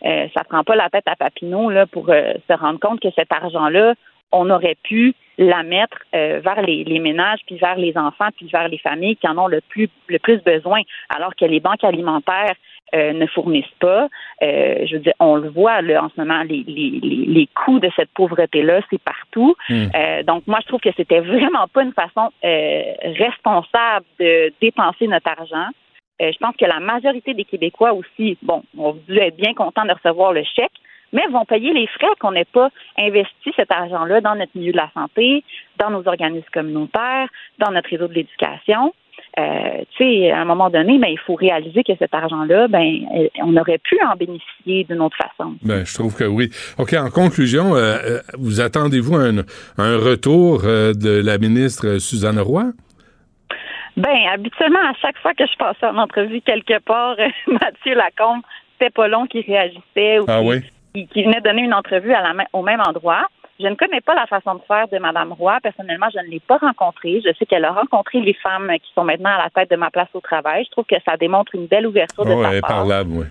euh, 0.05 0.27
ça 0.37 0.45
prend 0.45 0.63
pas 0.63 0.77
la 0.77 0.91
tête 0.91 1.09
à 1.09 1.17
Papineau 1.17 1.71
là 1.71 1.87
pour 1.87 2.11
euh, 2.11 2.35
se 2.49 2.53
rendre 2.55 2.79
compte 2.79 3.01
que 3.01 3.11
cet 3.17 3.33
argent 3.33 3.69
là 3.69 3.95
on 4.33 4.49
aurait 4.51 4.77
pu 4.83 5.15
la 5.39 5.63
mettre 5.63 5.97
euh, 6.15 6.41
vers 6.45 6.63
les, 6.63 6.85
les 6.85 6.99
ménages, 6.99 7.41
puis 7.47 7.57
vers 7.57 7.77
les 7.77 7.97
enfants, 7.97 8.29
puis 8.37 8.47
vers 8.53 8.69
les 8.69 8.79
familles 8.79 9.17
qui 9.17 9.27
en 9.27 9.39
ont 9.39 9.49
le 9.49 9.61
plus 9.69 9.89
le 10.09 10.19
plus 10.19 10.39
besoin, 10.43 10.83
alors 11.09 11.35
que 11.35 11.47
les 11.47 11.61
banques 11.61 11.83
alimentaires 11.83 12.55
euh, 12.95 13.13
ne 13.13 13.27
fournissent 13.27 13.77
pas. 13.79 14.09
Euh, 14.43 14.87
je 14.87 14.95
veux 14.95 15.03
dire, 15.03 15.15
on 15.21 15.37
le 15.37 15.49
voit 15.49 15.81
là, 15.83 16.05
en 16.05 16.09
ce 16.09 16.21
moment, 16.21 16.43
les, 16.43 16.65
les, 16.67 17.01
les, 17.03 17.25
les 17.27 17.49
coûts 17.55 17.79
de 17.79 17.91
cette 17.97 18.11
pauvreté-là, 18.11 18.81
c'est 18.91 19.01
partout. 19.03 19.55
Mm. 19.69 19.87
Euh, 19.95 20.23
donc, 20.25 20.47
moi, 20.47 20.59
je 20.63 20.69
trouve 20.69 20.81
que 20.81 20.91
c'était 20.97 21.21
vraiment 21.21 21.67
pas 21.73 21.83
une 21.83 21.93
façon 21.93 22.31
responsable 22.43 24.07
de 24.19 24.53
dépenser 24.61 25.07
notre 25.07 25.29
argent. 25.29 25.69
Je 26.21 26.37
pense 26.39 26.55
que 26.57 26.67
la 26.67 26.81
majorité 26.81 27.33
des 27.33 27.45
Québécois 27.45 27.95
aussi, 27.95 28.37
bon, 28.43 28.63
ont 28.77 28.95
dû 29.09 29.17
être 29.19 29.37
bien 29.37 29.55
contents 29.55 29.87
de 29.87 29.93
recevoir 29.93 30.33
le 30.33 30.43
chèque, 30.45 30.73
mais 31.13 31.27
vont 31.29 31.45
payer 31.45 31.73
les 31.73 31.87
frais 31.87 32.07
qu'on 32.21 32.33
n'ait 32.33 32.45
pas 32.45 32.71
investi 32.99 33.53
cet 33.57 33.71
argent-là 33.73 34.21
dans 34.21 34.35
notre 34.35 34.53
milieu 34.55 34.73
de 34.73 34.77
la 34.77 34.91
santé, 34.95 35.43
dans 35.79 35.91
nos 35.91 36.07
organismes 36.07 36.47
communautaires, 36.53 37.29
dans 37.59 37.71
notre 37.71 37.89
réseau 37.91 38.09
de 38.09 38.15
l'éducation. 38.15 38.93
Euh, 39.39 39.85
tu 39.97 40.05
sais, 40.05 40.31
à 40.31 40.41
un 40.41 40.45
moment 40.45 40.71
donné, 40.71 40.99
ben, 40.99 41.09
il 41.09 41.19
faut 41.19 41.35
réaliser 41.35 41.85
que 41.85 41.93
cet 41.99 42.13
argent-là, 42.13 42.69
ben, 42.69 43.01
euh, 43.17 43.29
on 43.43 43.57
aurait 43.57 43.79
pu 43.79 43.97
en 44.03 44.17
bénéficier 44.17 44.85
d'une 44.85 45.01
autre 45.01 45.17
façon. 45.17 45.55
Ben, 45.63 45.85
je 45.85 45.95
trouve 45.95 46.17
que 46.17 46.25
oui. 46.25 46.51
OK, 46.79 46.95
en 46.95 47.11
conclusion, 47.11 47.75
euh, 47.77 47.97
euh, 48.05 48.19
vous 48.39 48.61
attendez-vous 48.61 49.15
un, 49.15 49.39
un 49.79 49.97
retour 49.99 50.63
euh, 50.65 50.93
de 50.95 51.23
la 51.25 51.39
ministre 51.39 51.99
Suzanne 51.99 52.41
Roy? 52.41 52.65
Ben, 53.97 54.17
habituellement, 54.33 54.81
à 54.81 54.95
chaque 55.01 55.19
fois 55.19 55.35
que 55.35 55.45
je 55.47 55.57
passais 55.57 55.87
en 55.87 55.99
entrevue 55.99 56.41
quelque 56.41 56.81
part, 56.81 57.17
Mathieu 57.47 57.95
Lacombe, 57.95 58.43
c'était 58.73 58.91
pas 58.91 59.09
long 59.09 59.27
qu'il 59.27 59.43
réagissait 59.43 60.19
ou 60.21 60.25
Ah 60.29 60.43
oui? 60.43 60.61
qui, 60.95 61.07
qui 61.07 61.23
venait 61.23 61.41
donner 61.41 61.63
une 61.63 61.75
entrevue 61.75 62.13
à 62.13 62.23
la, 62.23 62.45
au 62.53 62.63
même 62.63 62.81
endroit. 62.81 63.27
Je 63.61 63.67
ne 63.67 63.75
connais 63.75 64.01
pas 64.01 64.15
la 64.15 64.27
façon 64.27 64.55
de 64.55 64.61
faire 64.67 64.89
de 64.89 64.99
Mme 64.99 65.33
Roy. 65.33 65.59
Personnellement, 65.63 66.07
je 66.13 66.19
ne 66.19 66.31
l'ai 66.31 66.41
pas 66.41 66.57
rencontrée. 66.57 67.21
Je 67.25 67.31
sais 67.39 67.45
qu'elle 67.45 67.65
a 67.67 67.73
rencontré 67.73 68.21
les 68.21 68.33
femmes 68.35 68.73
qui 68.83 68.91
sont 68.95 69.05
maintenant 69.05 69.31
à 69.31 69.43
la 69.45 69.51
tête 69.51 69.71
de 69.71 69.77
ma 69.77 69.91
place 69.91 70.09
au 70.15 70.21
travail. 70.21 70.65
Je 70.65 70.71
trouve 70.71 70.87
que 70.87 70.97
ça 71.05 71.17
démontre 71.19 71.55
une 71.55 71.67
belle 71.67 71.87
ouverture 71.87 72.25
de 72.25 72.33
Oh, 72.33 72.43
sa 72.43 72.51
elle 72.51 72.57
est 72.57 72.61
part. 72.63 72.71
parlable, 72.71 73.11
oui. 73.13 73.27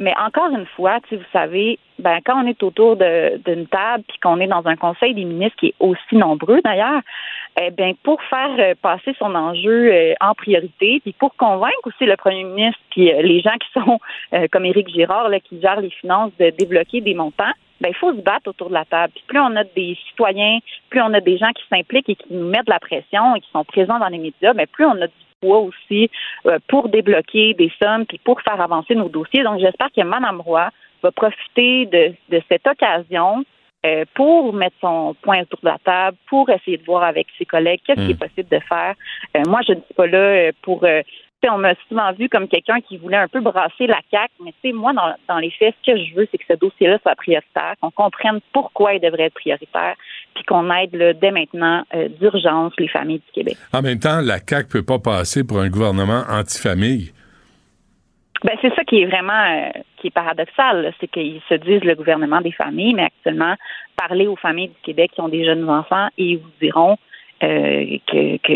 Mais 0.00 0.14
encore 0.18 0.48
une 0.48 0.64
fois, 0.76 0.98
tu 1.08 1.16
vous 1.16 1.22
savez, 1.30 1.78
ben 1.98 2.20
quand 2.24 2.42
on 2.42 2.46
est 2.48 2.62
autour 2.62 2.96
d'une 2.96 3.66
table 3.66 4.02
puis 4.08 4.18
qu'on 4.22 4.40
est 4.40 4.46
dans 4.46 4.66
un 4.66 4.74
conseil 4.74 5.12
des 5.14 5.24
ministres 5.26 5.58
qui 5.60 5.66
est 5.66 5.74
aussi 5.78 6.16
nombreux 6.16 6.60
d'ailleurs, 6.64 7.02
eh 7.60 7.70
bien 7.70 7.92
pour 8.02 8.20
faire 8.22 8.48
euh, 8.58 8.74
passer 8.80 9.14
son 9.18 9.34
enjeu 9.34 9.92
euh, 9.92 10.14
en 10.22 10.32
priorité 10.32 11.00
puis 11.04 11.12
pour 11.12 11.36
convaincre 11.36 11.76
aussi 11.84 12.06
le 12.06 12.16
premier 12.16 12.44
ministre 12.44 12.80
puis 12.90 13.12
euh, 13.12 13.20
les 13.20 13.40
gens 13.42 13.56
qui 13.60 13.68
sont 13.78 13.98
euh, 14.32 14.46
comme 14.50 14.64
Éric 14.64 14.88
Girard 14.88 15.28
là, 15.28 15.38
qui 15.38 15.60
gèrent 15.60 15.82
les 15.82 15.90
finances 15.90 16.32
de 16.40 16.48
débloquer 16.48 17.02
des 17.02 17.12
montants, 17.12 17.52
ben 17.80 17.88
il 17.88 17.94
faut 17.94 18.12
se 18.12 18.20
battre 18.20 18.48
autour 18.48 18.68
de 18.68 18.74
la 18.74 18.84
table. 18.84 19.12
Puis 19.14 19.24
plus 19.26 19.40
on 19.40 19.56
a 19.56 19.64
des 19.64 19.96
citoyens, 20.08 20.58
plus 20.90 21.00
on 21.00 21.12
a 21.14 21.20
des 21.20 21.38
gens 21.38 21.50
qui 21.52 21.62
s'impliquent 21.68 22.08
et 22.08 22.14
qui 22.14 22.32
nous 22.32 22.48
mettent 22.48 22.66
de 22.66 22.72
la 22.72 22.80
pression 22.80 23.34
et 23.36 23.40
qui 23.40 23.50
sont 23.50 23.64
présents 23.64 23.98
dans 23.98 24.08
les 24.08 24.18
médias, 24.18 24.52
ben 24.52 24.66
plus 24.66 24.84
on 24.84 25.00
a 25.00 25.06
du 25.06 25.12
poids 25.40 25.60
aussi 25.60 26.10
euh, 26.46 26.58
pour 26.68 26.88
débloquer 26.88 27.54
des 27.54 27.72
sommes 27.82 28.04
puis 28.06 28.18
pour 28.18 28.40
faire 28.42 28.60
avancer 28.60 28.94
nos 28.94 29.08
dossiers. 29.08 29.42
Donc, 29.42 29.60
j'espère 29.60 29.88
que 29.94 30.02
Mme 30.02 30.40
Roy 30.40 30.68
va 31.02 31.10
profiter 31.12 31.86
de, 31.86 32.12
de 32.28 32.42
cette 32.48 32.66
occasion 32.66 33.44
euh, 33.86 34.04
pour 34.14 34.52
mettre 34.52 34.76
son 34.82 35.16
point 35.22 35.40
autour 35.40 35.60
de 35.62 35.68
la 35.68 35.78
table, 35.78 36.16
pour 36.28 36.50
essayer 36.50 36.76
de 36.76 36.84
voir 36.84 37.02
avec 37.02 37.26
ses 37.38 37.46
collègues 37.46 37.80
qu'est-ce 37.86 38.04
qui 38.04 38.12
est 38.12 38.20
possible 38.26 38.50
de 38.50 38.60
faire. 38.68 38.94
Euh, 39.34 39.42
moi, 39.48 39.60
je 39.66 39.72
ne 39.72 39.80
suis 39.80 39.94
pas 39.94 40.06
là 40.06 40.18
euh, 40.18 40.52
pour... 40.62 40.84
euh, 40.84 41.00
on 41.48 41.58
m'a 41.58 41.74
souvent 41.88 42.12
vu 42.12 42.28
comme 42.28 42.48
quelqu'un 42.48 42.80
qui 42.80 42.98
voulait 42.98 43.16
un 43.16 43.28
peu 43.28 43.40
brasser 43.40 43.86
la 43.86 44.00
CAQ, 44.10 44.32
mais 44.44 44.52
tu 44.62 44.68
sais, 44.68 44.72
moi, 44.72 44.92
dans, 44.92 45.14
dans 45.28 45.38
les 45.38 45.50
faits, 45.50 45.74
ce 45.82 45.92
que 45.92 45.98
je 45.98 46.14
veux, 46.14 46.28
c'est 46.30 46.38
que 46.38 46.44
ce 46.48 46.54
dossier-là 46.58 46.98
soit 47.02 47.14
prioritaire, 47.14 47.74
qu'on 47.80 47.90
comprenne 47.90 48.40
pourquoi 48.52 48.94
il 48.94 49.00
devrait 49.00 49.24
être 49.24 49.34
prioritaire, 49.34 49.94
puis 50.34 50.44
qu'on 50.44 50.70
aide 50.72 50.94
là, 50.94 51.12
dès 51.12 51.30
maintenant 51.30 51.84
euh, 51.94 52.08
d'urgence 52.08 52.72
les 52.78 52.88
familles 52.88 53.20
du 53.20 53.32
Québec. 53.32 53.56
En 53.72 53.82
même 53.82 53.98
temps, 53.98 54.20
la 54.20 54.38
CAQ 54.38 54.68
peut 54.68 54.84
pas 54.84 54.98
passer 54.98 55.44
pour 55.44 55.60
un 55.60 55.68
gouvernement 55.68 56.22
anti-famille. 56.28 57.12
Ben, 58.42 58.56
c'est 58.62 58.74
ça 58.74 58.84
qui 58.84 59.02
est 59.02 59.06
vraiment 59.06 59.32
euh, 59.32 59.68
qui 59.98 60.06
est 60.06 60.10
paradoxal, 60.10 60.94
c'est 60.98 61.08
qu'ils 61.08 61.42
se 61.48 61.54
disent 61.54 61.84
le 61.84 61.94
gouvernement 61.94 62.40
des 62.40 62.52
familles, 62.52 62.94
mais 62.94 63.04
actuellement, 63.04 63.54
parler 63.96 64.26
aux 64.26 64.36
familles 64.36 64.68
du 64.68 64.80
Québec 64.82 65.10
qui 65.14 65.20
ont 65.20 65.28
des 65.28 65.44
jeunes 65.44 65.68
enfants 65.68 66.08
et 66.16 66.24
ils 66.24 66.38
vous 66.38 66.50
diront 66.60 66.96
euh, 67.42 67.98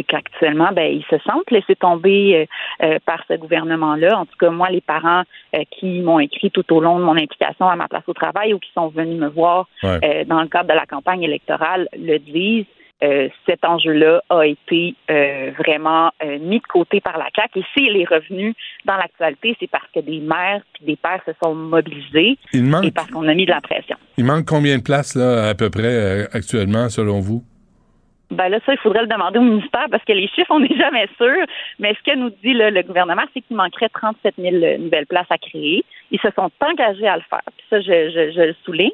qu'actuellement, 0.09 0.70
ben, 0.72 0.91
ils 0.93 1.05
se 1.11 1.16
sentent 1.24 1.51
laissés 1.51 1.76
tomber 1.76 2.47
euh, 2.82 2.87
euh, 2.87 2.99
par 3.07 3.22
ce 3.28 3.35
gouvernement-là. 3.35 4.18
En 4.18 4.26
tout 4.26 4.37
cas, 4.39 4.51
moi, 4.51 4.68
les 4.70 4.80
parents 4.80 5.22
euh, 5.55 5.61
qui 5.70 6.01
m'ont 6.01 6.18
écrit 6.20 6.51
tout 6.51 6.70
au 6.74 6.80
long 6.80 6.99
de 6.99 7.05
mon 7.05 7.16
implication 7.16 7.68
à 7.68 7.76
ma 7.76 7.89
place 7.89 8.03
au 8.07 8.14
travail 8.14 8.55
ou 8.55 8.59
qui 8.59 8.70
sont 8.74 8.89
venus 8.89 9.18
me 9.18 9.28
voir 9.28 9.66
Ouais. 9.82 9.99
euh, 10.05 10.24
dans 10.24 10.41
le 10.43 10.49
cadre 10.49 10.68
de 10.68 10.74
la 10.74 10.87
campagne 10.87 11.22
électorale 11.22 11.89
le 11.97 12.18
disent. 12.18 12.66
Euh, 13.03 13.28
cet 13.47 13.64
enjeu-là 13.66 14.22
a 14.30 14.47
été 14.47 14.95
euh, 15.11 15.51
vraiment 15.59 16.11
euh, 16.24 16.39
mis 16.39 16.59
de 16.61 16.66
côté 16.66 17.01
par 17.03 17.18
la 17.18 17.26
CAQ. 17.37 17.59
Et 17.59 17.64
s'il 17.76 17.97
est 18.01 18.09
revenu 18.09 18.55
dans 18.87 18.97
l'actualité, 18.97 19.55
c'est 19.61 19.68
parce 19.68 19.85
que 19.95 20.01
des 20.01 20.20
mères 20.20 20.62
et 20.80 20.87
des 20.87 20.97
pères 20.97 21.20
se 21.26 21.32
sont 21.43 21.55
mobilisés 21.55 22.39
Il 22.55 22.64
manque- 22.64 22.85
et 22.87 22.93
parce 22.93 23.11
qu'on 23.11 23.26
a 23.28 23.35
mis 23.35 23.45
de 23.47 23.51
la 23.51 23.61
pression. 23.61 23.97
Il 24.16 24.24
manque 24.24 24.47
combien 24.47 24.78
de 24.78 24.82
places, 24.82 25.16
là, 25.16 25.49
à 25.51 25.55
peu 25.55 25.68
près, 25.70 25.82
euh, 25.85 26.24
actuellement, 26.32 26.89
selon 26.89 27.18
vous? 27.20 27.43
Ben 28.31 28.49
là, 28.49 28.59
ça, 28.64 28.72
il 28.72 28.79
faudrait 28.79 29.03
le 29.03 29.09
demander 29.09 29.39
au 29.39 29.43
ministère 29.43 29.87
parce 29.91 30.05
que 30.05 30.12
les 30.12 30.29
chiffres, 30.29 30.51
on 30.51 30.61
n'est 30.61 30.77
jamais 30.77 31.09
sûr. 31.16 31.47
Mais 31.79 31.95
ce 31.95 32.11
que 32.11 32.16
nous 32.16 32.31
dit 32.43 32.55
là, 32.55 32.70
le 32.70 32.83
gouvernement, 32.83 33.22
c'est 33.33 33.41
qu'il 33.43 33.57
manquerait 33.57 33.89
37 33.89 34.35
000 34.39 34.79
nouvelles 34.79 35.07
places 35.07 35.31
à 35.31 35.39
créer. 35.39 35.85
Ils 36.11 36.20
se 36.20 36.31
sont 36.31 36.51
engagés 36.61 37.07
à 37.07 37.16
le 37.16 37.22
faire. 37.29 37.43
Puis 37.57 37.66
ça, 37.70 37.81
je, 37.81 38.11
je, 38.11 38.33
je 38.33 38.41
le 38.41 38.55
souligne. 38.64 38.91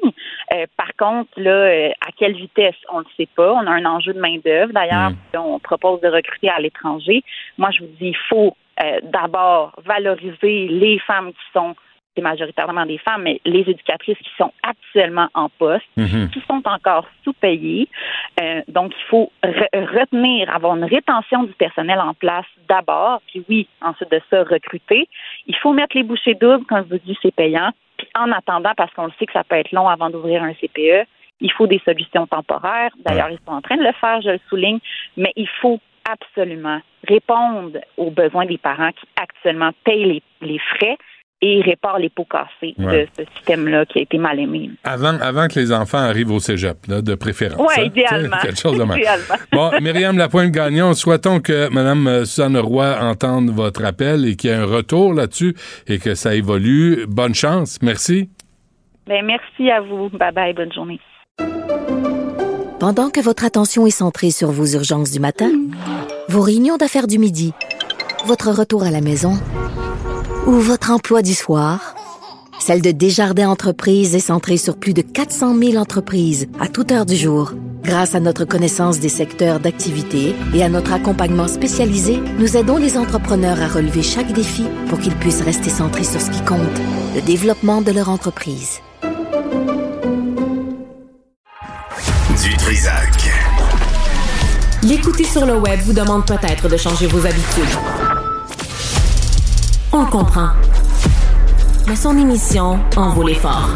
Euh, 0.53 0.65
par 0.77 0.93
contre, 0.97 1.29
là, 1.37 1.51
euh, 1.51 1.89
à 2.01 2.11
quelle 2.17 2.33
vitesse, 2.33 2.75
on 2.91 2.99
ne 2.99 3.03
le 3.03 3.09
sait 3.17 3.29
pas. 3.35 3.53
On 3.53 3.65
a 3.67 3.71
un 3.71 3.85
enjeu 3.85 4.13
de 4.13 4.19
main-d'œuvre. 4.19 4.73
D'ailleurs, 4.73 5.11
on 5.35 5.59
propose 5.59 6.01
de 6.01 6.07
recruter 6.07 6.49
à 6.49 6.59
l'étranger. 6.59 7.23
Moi, 7.57 7.69
je 7.71 7.81
vous 7.81 7.91
dis, 7.99 8.09
il 8.09 8.17
faut 8.29 8.55
euh, 8.83 8.99
d'abord 9.03 9.73
valoriser 9.85 10.67
les 10.67 10.99
femmes 10.99 11.31
qui 11.31 11.51
sont 11.53 11.75
c'est 12.15 12.21
majoritairement 12.21 12.85
des 12.85 12.97
femmes, 12.97 13.23
mais 13.23 13.39
les 13.45 13.61
éducatrices 13.61 14.17
qui 14.17 14.29
sont 14.37 14.51
actuellement 14.63 15.27
en 15.33 15.47
poste, 15.49 15.85
Mhm. 15.97 16.29
qui 16.31 16.41
sont 16.41 16.61
encore 16.65 17.07
sous-payées. 17.23 17.87
Euh, 18.41 18.61
donc, 18.67 18.91
il 18.97 19.03
faut 19.09 19.31
re- 19.43 19.99
retenir, 19.99 20.53
avoir 20.53 20.75
une 20.75 20.83
rétention 20.83 21.43
du 21.43 21.53
personnel 21.53 21.99
en 21.99 22.13
place 22.13 22.45
d'abord, 22.67 23.21
puis 23.27 23.43
oui, 23.49 23.67
ensuite 23.81 24.11
de 24.11 24.21
ça, 24.29 24.43
recruter. 24.43 25.07
Il 25.47 25.55
faut 25.55 25.71
mettre 25.73 25.95
les 25.95 26.03
bouchées 26.03 26.35
doubles, 26.35 26.65
comme 26.65 26.83
je 26.89 26.95
vous 26.95 27.01
dis, 27.05 27.17
c'est 27.21 27.33
payant. 27.33 27.71
Puis 27.97 28.07
en 28.17 28.31
attendant, 28.31 28.71
parce 28.75 28.93
qu'on 28.93 29.05
le 29.05 29.13
sait 29.19 29.25
que 29.25 29.33
ça 29.33 29.43
peut 29.43 29.55
être 29.55 29.71
long 29.71 29.87
avant 29.87 30.09
d'ouvrir 30.09 30.43
un 30.43 30.53
CPE, 30.53 31.05
il 31.39 31.51
faut 31.53 31.67
des 31.67 31.81
solutions 31.85 32.27
temporaires. 32.27 32.91
D'ailleurs, 33.05 33.29
ils 33.29 33.39
sont 33.47 33.53
en 33.53 33.61
train 33.61 33.77
de 33.77 33.83
le 33.83 33.93
faire, 33.93 34.21
je 34.21 34.31
le 34.31 34.39
souligne, 34.49 34.79
mais 35.17 35.31
il 35.35 35.47
faut 35.61 35.79
absolument 36.09 36.81
répondre 37.07 37.79
aux 37.97 38.09
besoins 38.11 38.45
des 38.45 38.57
parents 38.57 38.91
qui 38.91 39.05
actuellement 39.15 39.71
payent 39.83 40.05
les, 40.05 40.23
les 40.41 40.59
frais 40.59 40.97
et 41.41 41.61
réparent 41.61 41.97
les 41.99 42.09
pots 42.09 42.25
cassés 42.29 42.75
Ouais. 42.77 43.07
de 43.17 43.23
ce 43.23 43.23
système-là 43.37 43.85
qui 43.87 43.99
a 43.99 44.01
été 44.03 44.17
mal 44.17 44.39
aimé. 44.39 44.69
Avant, 44.83 45.17
avant 45.21 45.47
que 45.47 45.59
les 45.59 45.71
enfants 45.71 45.97
arrivent 45.97 46.31
au 46.31 46.39
cégep, 46.39 46.77
là, 46.87 47.01
de 47.01 47.15
préférence. 47.15 47.59
Ouais, 47.59 47.83
hein? 47.83 47.83
idéalement. 47.85 48.37
Quelque 48.41 48.59
chose 48.59 48.77
de. 48.77 48.83
Idéalement. 48.97 49.35
Bon, 49.51 49.71
Myriam 49.81 50.17
Lapointe-Gagnon, 50.17 50.93
souhaitons 50.93 51.39
que 51.39 51.69
Mme 51.69 52.25
Suzanne 52.25 52.57
Roy 52.57 52.95
entende 53.01 53.49
votre 53.49 53.83
appel 53.85 54.25
et 54.27 54.35
qu'il 54.35 54.49
y 54.49 54.53
ait 54.53 54.57
un 54.57 54.65
retour 54.65 55.13
là-dessus 55.13 55.55
et 55.87 55.97
que 55.99 56.13
ça 56.15 56.35
évolue. 56.35 57.05
Bonne 57.07 57.33
chance. 57.35 57.79
Merci. 57.81 58.29
Ben, 59.07 59.25
merci 59.25 59.69
à 59.71 59.81
vous. 59.81 60.09
Bye 60.09 60.31
bye. 60.33 60.53
Bonne 60.53 60.71
journée. 60.71 60.99
Pendant 62.79 63.09
que 63.11 63.19
votre 63.19 63.45
attention 63.45 63.85
est 63.85 63.91
centrée 63.91 64.31
sur 64.31 64.49
vos 64.51 64.65
urgences 64.65 65.11
du 65.11 65.19
matin, 65.19 65.51
vos 66.29 66.41
réunions 66.41 66.77
d'affaires 66.77 67.07
du 67.07 67.19
midi, 67.19 67.53
votre 68.25 68.49
retour 68.51 68.83
à 68.83 68.89
la 68.91 69.01
maison 69.01 69.33
ou 70.47 70.53
votre 70.53 70.91
emploi 70.91 71.21
du 71.21 71.33
soir, 71.33 71.95
celle 72.59 72.81
de 72.81 72.91
Desjardins 72.91 73.49
Entreprises 73.49 74.15
est 74.15 74.19
centrée 74.19 74.57
sur 74.57 74.77
plus 74.77 74.93
de 74.93 75.01
400 75.01 75.57
000 75.57 75.75
entreprises 75.75 76.47
à 76.59 76.67
toute 76.67 76.91
heure 76.91 77.05
du 77.05 77.15
jour. 77.15 77.53
Grâce 77.83 78.13
à 78.13 78.19
notre 78.19 78.45
connaissance 78.45 78.99
des 78.99 79.09
secteurs 79.09 79.59
d'activité 79.59 80.35
et 80.53 80.63
à 80.63 80.69
notre 80.69 80.93
accompagnement 80.93 81.47
spécialisé, 81.47 82.19
nous 82.37 82.55
aidons 82.55 82.77
les 82.77 82.97
entrepreneurs 82.97 83.59
à 83.61 83.67
relever 83.67 84.03
chaque 84.03 84.31
défi 84.33 84.65
pour 84.87 84.99
qu'ils 84.99 85.15
puissent 85.15 85.41
rester 85.41 85.69
centrés 85.69 86.03
sur 86.03 86.21
ce 86.21 86.29
qui 86.29 86.41
compte, 86.41 86.59
le 87.15 87.21
développement 87.21 87.81
de 87.81 87.91
leur 87.91 88.09
entreprise. 88.09 88.79
Du 92.43 92.55
Trisac. 92.57 93.31
L'écouter 94.83 95.23
sur 95.23 95.45
le 95.45 95.57
web 95.57 95.79
vous 95.81 95.93
demande 95.93 96.25
peut-être 96.25 96.67
de 96.69 96.77
changer 96.77 97.07
vos 97.07 97.25
habitudes. 97.25 98.10
On 99.93 100.05
comprend. 100.05 100.51
Mais 101.85 101.97
son 101.97 102.17
émission 102.17 102.79
en 102.95 103.09
vaut 103.09 103.27
l'effort. 103.27 103.69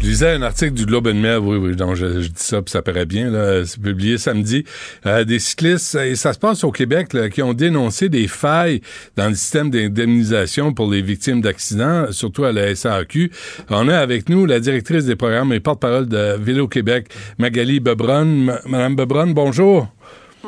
Je 0.00 0.06
lisais 0.06 0.32
un 0.32 0.42
article 0.42 0.72
du 0.72 0.84
Globe 0.84 1.06
and 1.08 1.14
Mail, 1.14 1.38
oui, 1.42 1.58
oui, 1.58 1.76
donc 1.76 1.94
je, 1.94 2.22
je 2.22 2.28
dis 2.28 2.42
ça, 2.42 2.60
puis 2.60 2.72
ça 2.72 2.82
paraît 2.82 3.06
bien, 3.06 3.30
là, 3.30 3.64
c'est 3.66 3.80
publié 3.80 4.18
samedi. 4.18 4.64
Euh, 5.06 5.24
des 5.24 5.38
cyclistes, 5.38 5.94
et 5.94 6.16
ça 6.16 6.32
se 6.32 6.38
passe 6.40 6.64
au 6.64 6.72
Québec, 6.72 7.12
là, 7.12 7.28
qui 7.28 7.40
ont 7.42 7.52
dénoncé 7.52 8.08
des 8.08 8.26
failles 8.26 8.80
dans 9.16 9.28
le 9.28 9.34
système 9.34 9.70
d'indemnisation 9.70 10.72
pour 10.72 10.90
les 10.90 11.02
victimes 11.02 11.40
d'accidents, 11.40 12.10
surtout 12.10 12.44
à 12.44 12.52
la 12.52 12.74
SAQ. 12.74 13.30
On 13.68 13.88
a 13.88 13.96
avec 13.98 14.28
nous 14.28 14.44
la 14.46 14.58
directrice 14.58 15.04
des 15.04 15.16
programmes 15.16 15.52
et 15.52 15.60
porte-parole 15.60 16.08
de 16.08 16.36
Vélo 16.36 16.66
Québec, 16.66 17.08
Magali 17.38 17.78
Bebron. 17.78 18.56
Madame 18.66 18.96
Bebron, 18.96 19.28
bonjour. 19.28 19.86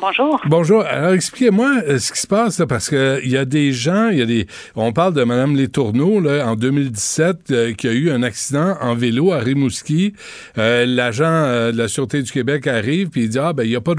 Bonjour. 0.03 0.41
Bonjour. 0.47 0.83
Alors, 0.83 1.13
expliquez-moi 1.13 1.75
euh, 1.87 2.01
ce 2.01 2.11
qui 2.11 2.21
se 2.21 2.27
passe, 2.27 2.59
là, 2.59 2.67
parce 2.67 2.91
que 2.91 3.21
il 3.23 3.31
y 3.31 3.37
a 3.37 3.45
des 3.45 3.71
gens, 3.71 4.09
il 4.09 4.19
y 4.19 4.23
a 4.23 4.27
des, 4.27 4.49
on 4.75 4.93
parle 4.93 5.15
de 5.15 5.23
Madame 5.23 5.55
Les 5.55 5.69
Tourneaux, 5.69 6.19
là, 6.19 6.45
en 6.49 6.57
2017, 6.57 7.53
euh, 7.53 7.73
qui 7.73 7.87
a 7.87 7.93
eu 7.93 8.11
un 8.11 8.25
accident 8.25 8.77
en 8.81 8.97
vélo 8.97 9.33
à 9.33 9.39
Rimouski. 9.39 10.15
Euh, 10.59 10.87
L'agent 10.87 11.25
euh, 11.27 11.71
de 11.71 11.79
la 11.79 11.87
Sûreté 11.87 12.21
du 12.21 12.33
Québec 12.33 12.67
arrive, 12.67 13.11
puis 13.11 13.23
il 13.23 13.29
dit, 13.29 13.39
ah, 13.39 13.53
ben, 13.53 13.63
il 13.63 13.71
n'y 13.71 13.77
a 13.77 13.81
pas 13.81 13.95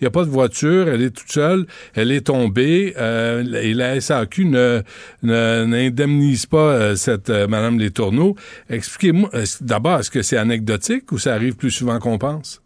y 0.00 0.06
a 0.06 0.10
pas 0.10 0.24
de 0.24 0.30
voiture, 0.30 0.86
elle 0.86 1.02
est 1.02 1.10
toute 1.10 1.32
seule, 1.32 1.66
elle 1.94 2.12
est 2.12 2.26
tombée, 2.28 2.94
euh, 2.96 3.42
et 3.60 3.74
la 3.74 4.00
SAQ 4.00 4.44
ne, 4.44 4.82
n'indemnise 5.22 6.46
pas 6.46 6.58
euh, 6.58 6.94
cette 6.94 7.30
euh, 7.30 7.48
Madame 7.48 7.80
Les 7.80 7.90
Tourneaux. 7.90 8.36
Expliquez-moi, 8.70 9.30
d'abord, 9.60 9.98
est-ce 9.98 10.10
que 10.12 10.22
c'est 10.22 10.36
anecdotique 10.36 11.10
ou 11.10 11.18
ça 11.18 11.34
arrive 11.34 11.56
plus 11.56 11.72
souvent 11.72 11.98
qu'on 11.98 12.18
pense? 12.18 12.61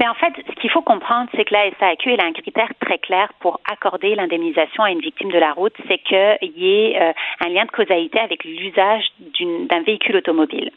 Mais 0.00 0.08
en 0.08 0.14
fait, 0.14 0.32
ce 0.48 0.60
qu'il 0.60 0.70
faut 0.70 0.82
comprendre, 0.82 1.28
c'est 1.34 1.44
que 1.44 1.54
la 1.54 1.70
SAQ, 1.78 2.12
elle 2.12 2.20
a 2.20 2.24
un 2.24 2.32
critère 2.32 2.68
très 2.80 2.98
clair 2.98 3.32
pour 3.40 3.60
accorder 3.70 4.14
l'indemnisation 4.14 4.82
à 4.82 4.90
une 4.90 5.00
victime 5.00 5.30
de 5.30 5.38
la 5.38 5.52
route, 5.52 5.74
c'est 5.88 5.98
qu'il 5.98 6.52
y 6.56 6.68
ait 6.68 7.00
euh, 7.00 7.12
un 7.44 7.48
lien 7.48 7.64
de 7.64 7.70
causalité 7.70 8.18
avec 8.18 8.44
l'usage 8.44 9.04
d'un 9.40 9.82
véhicule 9.82 10.16
automobile. 10.16 10.70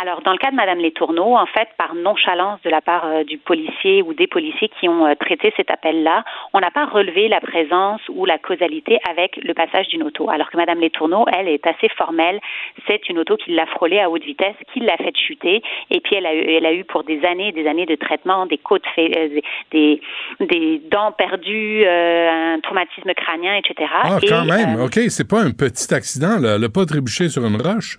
Alors, 0.00 0.22
dans 0.22 0.32
le 0.32 0.38
cas 0.38 0.50
de 0.50 0.56
Madame 0.56 0.78
Letourneau, 0.78 1.36
en 1.36 1.46
fait, 1.46 1.68
par 1.76 1.94
nonchalance 1.94 2.60
de 2.62 2.70
la 2.70 2.80
part 2.80 3.04
euh, 3.04 3.24
du 3.24 3.38
policier 3.38 4.02
ou 4.02 4.14
des 4.14 4.26
policiers 4.26 4.70
qui 4.80 4.88
ont 4.88 5.06
euh, 5.06 5.14
traité 5.14 5.52
cet 5.56 5.70
appel-là, 5.70 6.24
on 6.52 6.60
n'a 6.60 6.70
pas 6.70 6.86
relevé 6.86 7.28
la 7.28 7.40
présence 7.40 8.00
ou 8.08 8.24
la 8.24 8.38
causalité 8.38 8.98
avec 9.08 9.36
le 9.36 9.54
passage 9.54 9.88
d'une 9.88 10.02
auto. 10.02 10.30
Alors 10.30 10.50
que 10.50 10.56
Madame 10.56 10.80
Letourneau, 10.80 11.26
elle, 11.32 11.48
est 11.48 11.66
assez 11.66 11.88
formelle. 11.90 12.40
C'est 12.86 13.08
une 13.08 13.18
auto 13.18 13.36
qui 13.36 13.52
l'a 13.52 13.66
frôlée 13.66 14.00
à 14.00 14.10
haute 14.10 14.24
vitesse, 14.24 14.56
qui 14.72 14.80
l'a 14.80 14.96
fait 14.96 15.16
chuter, 15.16 15.62
et 15.90 16.00
puis 16.00 16.16
elle 16.16 16.26
a 16.26 16.34
eu, 16.34 16.40
elle 16.40 16.66
a 16.66 16.72
eu 16.72 16.84
pour 16.84 17.04
des 17.04 17.24
années 17.24 17.48
et 17.48 17.52
des 17.52 17.66
années 17.66 17.86
de 17.86 17.96
traitement 17.96 18.31
des 18.46 18.58
côtes, 18.58 18.82
euh, 18.98 19.40
des, 19.70 20.00
des 20.40 20.82
dents 20.90 21.12
perdues, 21.12 21.84
euh, 21.84 22.54
un 22.54 22.60
traumatisme 22.60 23.12
crânien, 23.14 23.54
etc. 23.56 23.90
Ah, 24.02 24.18
Et, 24.22 24.28
quand 24.28 24.44
même. 24.44 24.78
euh, 24.78 24.86
OK, 24.86 24.98
c'est 25.08 25.28
pas 25.28 25.40
un 25.40 25.50
petit 25.52 25.92
accident, 25.94 26.38
là. 26.40 26.56
Elle 26.56 26.64
a 26.64 26.68
pas 26.68 26.84
trébuché 26.84 27.28
sur 27.28 27.44
une 27.44 27.60
roche? 27.60 27.98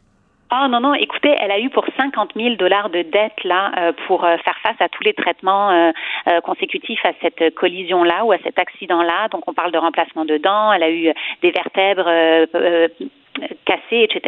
Oh 0.56 0.68
non, 0.70 0.82
non, 0.82 0.94
écoutez, 0.94 1.34
elle 1.40 1.50
a 1.50 1.60
eu 1.60 1.70
pour 1.72 1.84
50 1.98 2.32
000 2.36 2.56
dollars 2.58 2.90
de 2.92 3.02
dette 3.02 3.44
là 3.44 3.72
euh, 3.76 3.92
pour 4.06 4.24
euh, 4.24 4.38
faire 4.46 4.58
face 4.62 4.80
à 4.82 4.88
tous 4.88 5.04
les 5.04 5.16
traitements 5.16 5.72
euh, 5.72 5.92
consécutifs 6.42 7.04
à 7.04 7.14
cette 7.24 7.56
collision-là 7.56 8.24
ou 8.24 8.34
à 8.34 8.38
cet 8.44 8.60
accident-là. 8.60 9.30
Donc 9.30 9.48
on 9.48 9.54
parle 9.54 9.72
de 9.72 9.80
remplacement 9.80 10.26
de 10.26 10.38
dents, 10.38 10.72
elle 10.72 10.84
a 10.84 10.92
eu 10.92 11.12
des 11.42 11.50
vertèbres 11.50 12.08
cassées, 13.66 14.04
etc. 14.04 14.22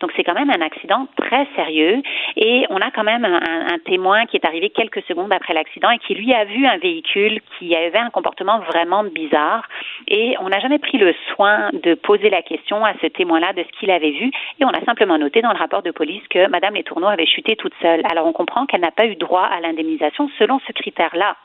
Donc 0.00 0.12
c'est 0.16 0.24
quand 0.24 0.34
même 0.34 0.50
un 0.50 0.60
accident 0.60 1.06
très 1.16 1.46
sérieux 1.56 2.02
et 2.36 2.66
on 2.70 2.76
a 2.78 2.90
quand 2.90 3.04
même 3.04 3.24
un, 3.24 3.36
un- 3.40 3.74
un 3.74 3.78
témoin 3.78 4.26
qui 4.26 4.36
est 4.36 4.44
arrivé 4.46 4.70
quelques 4.70 5.02
secondes 5.04 5.32
après 5.32 5.54
l'accident 5.54 5.90
et 5.90 5.98
qui 5.98 6.14
lui 6.14 6.32
a 6.34 6.44
vu 6.44 6.66
un 6.66 6.78
véhicule 6.78 7.40
qui 7.58 7.74
avait 7.74 7.98
un 7.98 8.10
comportement 8.10 8.58
vraiment 8.60 9.04
bizarre 9.04 9.68
et 10.08 10.34
on 10.40 10.48
n'a 10.48 10.60
jamais 10.60 10.78
pris 10.78 10.98
le 10.98 11.14
soin 11.34 11.70
de 11.72 11.94
poser 11.94 12.30
la 12.30 12.42
question 12.42 12.84
à 12.84 12.92
ce 13.00 13.06
témoin-là 13.06 13.52
de 13.52 13.62
ce 13.62 13.78
qu'il 13.78 13.90
avait 13.90 14.10
vu 14.10 14.26
et 14.58 14.64
on 14.64 14.68
a 14.70 14.84
simplement 14.84 15.18
noté 15.18 15.40
dans 15.42 15.52
le 15.52 15.58
rapport 15.58 15.82
de 15.82 15.90
police 15.90 16.26
que 16.28 16.48
Madame 16.48 16.74
Les 16.74 16.82
Tourneaux 16.82 17.08
avait 17.08 17.26
chuté 17.26 17.56
toute 17.56 17.74
seule. 17.80 18.02
Alors 18.10 18.26
on 18.26 18.32
comprend 18.32 18.66
qu'elle 18.66 18.80
n'a 18.82 18.90
pas 18.90 19.06
eu 19.06 19.16
droit 19.16 19.44
à 19.44 19.60
l'indemnisation 19.60 20.28
selon 20.38 20.60
ce 20.66 20.72
critère-là. 20.72 21.36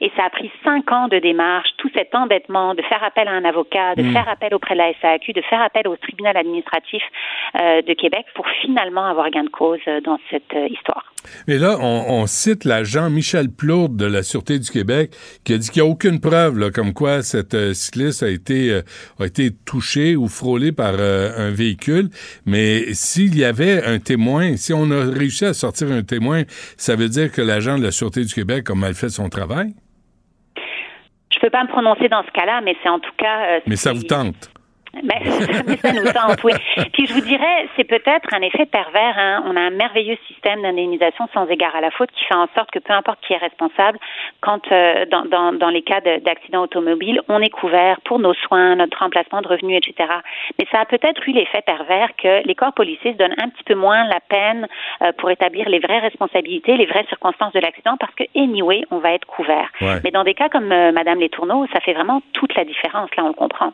Et 0.00 0.10
ça 0.16 0.24
a 0.24 0.30
pris 0.30 0.50
cinq 0.64 0.90
ans 0.92 1.08
de 1.08 1.18
démarche, 1.18 1.68
tout 1.76 1.90
cet 1.94 2.14
endettement, 2.14 2.74
de 2.74 2.82
faire 2.82 3.02
appel 3.04 3.28
à 3.28 3.32
un 3.32 3.44
avocat, 3.44 3.94
de 3.94 4.02
Mm. 4.02 4.12
faire 4.12 4.28
appel 4.28 4.54
auprès 4.54 4.74
de 4.74 4.78
la 4.80 4.92
SAQ, 5.00 5.32
de 5.32 5.42
faire 5.42 5.62
appel 5.62 5.86
au 5.86 5.96
tribunal 5.96 6.36
administratif 6.36 6.59
euh, 6.66 7.82
de 7.82 7.94
Québec 7.94 8.26
pour 8.34 8.46
finalement 8.62 9.06
avoir 9.06 9.30
gain 9.30 9.44
de 9.44 9.50
cause 9.50 9.80
euh, 9.88 10.00
dans 10.00 10.18
cette 10.30 10.54
euh, 10.54 10.68
histoire. 10.68 11.10
Mais 11.46 11.58
là, 11.58 11.76
on, 11.80 12.04
on 12.08 12.26
cite 12.26 12.64
l'agent 12.64 13.10
Michel 13.10 13.48
Plourde 13.50 13.96
de 13.96 14.06
la 14.06 14.22
Sûreté 14.22 14.58
du 14.58 14.70
Québec 14.70 15.10
qui 15.44 15.54
a 15.54 15.58
dit 15.58 15.70
qu'il 15.70 15.82
n'y 15.82 15.88
a 15.88 15.90
aucune 15.90 16.20
preuve 16.20 16.58
là, 16.58 16.70
comme 16.70 16.92
quoi 16.92 17.22
cette 17.22 17.54
euh, 17.54 17.74
cycliste 17.74 18.22
a 18.22 18.28
été, 18.28 18.70
euh, 18.70 18.82
a 19.18 19.26
été 19.26 19.50
touchée 19.66 20.16
ou 20.16 20.28
frôlée 20.28 20.72
par 20.72 20.94
euh, 20.98 21.30
un 21.36 21.50
véhicule. 21.50 22.08
Mais 22.46 22.94
s'il 22.94 23.36
y 23.38 23.44
avait 23.44 23.84
un 23.84 23.98
témoin, 23.98 24.56
si 24.56 24.72
on 24.72 24.90
a 24.90 25.04
réussi 25.04 25.44
à 25.44 25.54
sortir 25.54 25.90
un 25.90 26.02
témoin, 26.02 26.42
ça 26.76 26.96
veut 26.96 27.08
dire 27.08 27.30
que 27.32 27.42
l'agent 27.42 27.78
de 27.78 27.82
la 27.82 27.90
Sûreté 27.90 28.24
du 28.24 28.34
Québec 28.34 28.70
a 28.70 28.74
mal 28.74 28.94
fait 28.94 29.10
son 29.10 29.28
travail? 29.28 29.72
Je 31.32 31.38
peux 31.38 31.50
pas 31.50 31.62
me 31.62 31.68
prononcer 31.68 32.08
dans 32.08 32.22
ce 32.22 32.30
cas-là, 32.32 32.60
mais 32.62 32.76
c'est 32.82 32.88
en 32.88 32.98
tout 32.98 33.12
cas. 33.16 33.60
Mais 33.66 33.76
ça 33.76 33.92
vous 33.92 34.02
tente? 34.02 34.50
Mais 35.02 35.24
ça 35.76 35.92
nous 35.92 36.10
tente, 36.12 36.42
oui. 36.44 36.52
Puis 36.92 37.06
je 37.06 37.14
vous 37.14 37.20
dirais, 37.20 37.68
c'est 37.76 37.84
peut-être 37.84 38.28
un 38.32 38.42
effet 38.42 38.66
pervers. 38.66 39.14
Hein. 39.16 39.42
On 39.46 39.56
a 39.56 39.60
un 39.60 39.70
merveilleux 39.70 40.18
système 40.26 40.62
d'indemnisation 40.62 41.28
sans 41.32 41.46
égard 41.46 41.74
à 41.76 41.80
la 41.80 41.90
faute 41.90 42.10
qui 42.10 42.24
fait 42.24 42.34
en 42.34 42.48
sorte 42.56 42.70
que 42.70 42.78
peu 42.80 42.92
importe 42.92 43.20
qui 43.26 43.32
est 43.32 43.38
responsable, 43.38 43.98
quand 44.40 44.60
euh, 44.72 45.06
dans, 45.06 45.24
dans, 45.24 45.52
dans 45.52 45.68
les 45.70 45.82
cas 45.82 46.00
de- 46.00 46.18
d'accident 46.24 46.62
automobile, 46.62 47.20
on 47.28 47.40
est 47.40 47.50
couvert 47.50 48.00
pour 48.04 48.18
nos 48.18 48.34
soins, 48.34 48.76
notre 48.76 48.98
remplacement 48.98 49.42
de 49.42 49.48
revenus, 49.48 49.78
etc. 49.78 50.08
Mais 50.58 50.66
ça 50.72 50.80
a 50.80 50.84
peut-être 50.86 51.26
eu 51.28 51.32
l'effet 51.32 51.62
pervers 51.64 52.08
que 52.16 52.46
les 52.46 52.54
corps 52.54 52.74
policiers 52.74 53.12
se 53.12 53.18
donnent 53.18 53.36
un 53.38 53.48
petit 53.48 53.64
peu 53.64 53.74
moins 53.74 54.04
la 54.08 54.20
peine 54.20 54.66
euh, 55.02 55.12
pour 55.18 55.30
établir 55.30 55.68
les 55.68 55.78
vraies 55.78 56.00
responsabilités, 56.00 56.76
les 56.76 56.86
vraies 56.86 57.06
circonstances 57.08 57.52
de 57.52 57.60
l'accident, 57.60 57.96
parce 57.98 58.14
que 58.14 58.24
anyway, 58.36 58.82
on 58.90 58.98
va 58.98 59.12
être 59.12 59.26
couvert. 59.26 59.68
Ouais. 59.80 60.00
Mais 60.04 60.10
dans 60.10 60.24
des 60.24 60.34
cas 60.34 60.48
comme 60.48 60.72
euh, 60.72 60.92
Madame 60.92 61.20
Les 61.20 61.28
Tourneaux, 61.28 61.66
ça 61.72 61.80
fait 61.80 61.92
vraiment 61.94 62.22
toute 62.32 62.54
la 62.56 62.64
différence. 62.64 63.10
Là, 63.16 63.24
on 63.24 63.28
le 63.28 63.34
comprend. 63.34 63.72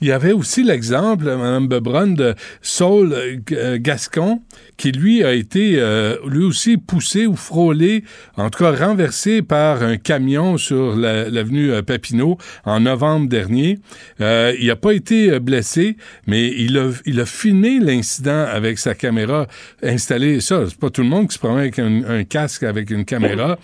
Il 0.00 0.08
y 0.08 0.12
avait 0.12 0.32
aussi 0.32 0.53
l'exemple, 0.62 1.24
Mme 1.24 1.68
Bebrun, 1.68 2.08
de 2.08 2.34
Saul 2.62 3.12
euh, 3.12 3.36
euh, 3.52 3.78
Gascon, 3.80 4.42
qui 4.76 4.92
lui 4.92 5.24
a 5.24 5.32
été 5.32 5.74
euh, 5.78 6.16
lui 6.26 6.44
aussi 6.44 6.76
poussé 6.76 7.26
ou 7.26 7.34
frôlé, 7.36 8.04
en 8.36 8.50
tout 8.50 8.62
cas 8.64 8.72
renversé 8.74 9.42
par 9.42 9.82
un 9.82 9.96
camion 9.96 10.56
sur 10.58 10.94
la- 10.96 11.28
l'avenue 11.28 11.72
euh, 11.72 11.82
Papineau 11.82 12.38
en 12.64 12.80
novembre 12.80 13.28
dernier. 13.28 13.78
Euh, 14.20 14.54
il 14.60 14.66
n'a 14.68 14.76
pas 14.76 14.92
été 14.92 15.38
blessé, 15.40 15.96
mais 16.26 16.48
il 16.56 16.78
a, 16.78 16.90
il 17.06 17.20
a 17.20 17.26
filmé 17.26 17.78
l'incident 17.80 18.44
avec 18.50 18.78
sa 18.78 18.94
caméra 18.94 19.46
installée. 19.82 20.40
Ça, 20.40 20.64
c'est 20.68 20.78
pas 20.78 20.90
tout 20.90 21.02
le 21.02 21.08
monde 21.08 21.28
qui 21.28 21.34
se 21.34 21.38
promène 21.38 21.58
avec 21.60 21.78
un, 21.78 22.02
un 22.04 22.24
casque 22.24 22.62
avec 22.62 22.90
une 22.90 23.04
caméra. 23.04 23.58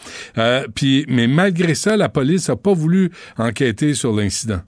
Puis, 0.74 1.05
mais 1.09 1.26
malgré 1.26 1.74
ça, 1.74 1.97
la 1.97 2.09
police 2.09 2.49
n'a 2.49 2.57
pas 2.57 2.72
voulu 2.72 3.11
enquêter 3.38 3.95
sur 3.95 4.14
l'incident. 4.14 4.61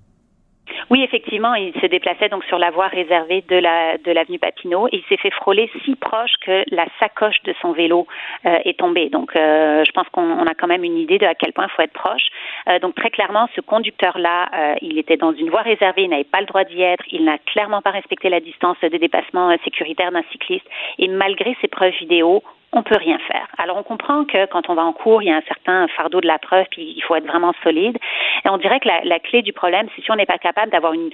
Oui, 0.91 1.03
effectivement, 1.03 1.55
il 1.55 1.73
se 1.81 1.87
déplaçait 1.87 2.29
donc 2.29 2.45
sur 2.45 2.59
la 2.59 2.71
voie 2.71 2.89
réservée 2.89 3.43
de 3.49 3.57
la 3.57 3.99
de 3.99 4.13
l'avenue 4.13 4.39
Papineau 4.39 4.89
et 4.89 4.97
il 4.97 5.05
s'est 5.09 5.17
fait 5.17 5.31
frôler 5.31 5.71
si 5.85 5.95
proche 5.97 6.33
que 6.45 6.65
la 6.71 6.87
sacoche 7.01 7.43
de 7.45 7.55
son 7.61 7.73
vélo 7.73 8.07
euh, 8.47 8.59
est 8.65 8.79
tombée. 8.79 9.09
Donc, 9.09 9.35
euh, 9.37 9.85
je 9.85 9.93
pense 9.93 10.09
qu'on 10.11 10.23
on 10.23 10.47
a 10.47 10.55
quand 10.55 10.67
même 10.67 10.85
une 10.85 10.99
idée 10.99 11.19
de 11.19 11.27
à 11.27 11.35
quel 11.35 11.53
point 11.53 11.67
il 11.69 11.75
faut 11.75 11.83
être 11.83 11.93
proche. 11.93 12.29
Euh, 12.69 12.79
donc, 12.79 12.95
très 12.95 13.11
clairement, 13.11 13.49
ce 13.55 13.61
conducteur-là, 13.61 14.49
euh, 14.55 14.75
il 14.83 14.99
était 14.99 15.17
dans 15.17 15.33
une 15.33 15.51
voie 15.51 15.63
réservée, 15.63 16.03
il 16.03 16.11
n'avait 16.11 16.25
pas 16.25 16.41
le 16.41 16.47
droit 16.47 16.65
d'y 16.65 16.83
être, 16.83 17.05
il 17.11 17.25
n'a 17.25 17.39
clairement 17.39 17.83
pas 17.83 17.91
respecté 17.91 18.29
la 18.29 18.41
distance 18.41 18.77
de 18.83 18.97
dépassement 18.97 19.51
euh, 19.51 19.57
sécuritaire 19.65 20.13
d'un 20.13 20.23
cycliste 20.33 20.67
et 20.99 21.09
malgré 21.09 21.57
ses 21.61 21.69
preuves 21.69 21.95
vidéo, 22.01 22.43
on 22.73 22.83
peut 22.83 22.97
rien 22.97 23.19
faire. 23.19 23.47
Alors 23.59 23.77
on 23.77 23.83
comprend 23.83 24.25
que 24.25 24.47
quand 24.47 24.71
on 24.71 24.75
va 24.75 24.83
en 24.83 24.93
cours, 24.93 25.23
il 25.23 25.29
y 25.29 25.31
a 25.31 25.37
un 25.37 25.43
certain 25.43 25.87
fardeau 25.89 26.21
de 26.21 26.27
la 26.27 26.39
preuve, 26.39 26.65
puis 26.71 26.95
il 26.97 27.03
faut 27.03 27.15
être 27.15 27.27
vraiment 27.27 27.53
solide. 27.63 27.99
Et 28.45 28.49
on 28.49 28.57
dirait 28.57 28.81
que 28.81 28.89
la, 28.89 29.19
clé 29.21 29.43
du 29.43 29.53
problème, 29.53 29.89
c'est 29.95 30.03
si 30.03 30.11
on 30.11 30.17
n'est 30.17 30.27
pas 30.27 30.39
capable 30.39 30.73
d'avoir 30.73 30.95
une, 30.95 31.11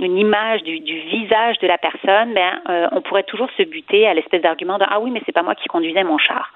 une 0.00 0.16
image 0.16 0.62
du, 0.62 0.78
du 0.78 1.00
visage 1.00 1.58
de 1.58 1.66
la 1.66 1.78
personne, 1.78 2.32
ben 2.32 2.60
euh, 2.68 2.86
on 2.92 3.00
pourrait 3.00 3.24
toujours 3.24 3.48
se 3.56 3.64
buter 3.64 4.06
à 4.06 4.14
l'espèce 4.14 4.42
d'argument 4.42 4.78
de 4.78 4.84
ah 4.88 5.00
oui 5.00 5.10
mais 5.10 5.20
c'est 5.26 5.32
pas 5.32 5.42
moi 5.42 5.56
qui 5.56 5.68
conduisais 5.68 6.04
mon 6.04 6.18
char. 6.18 6.52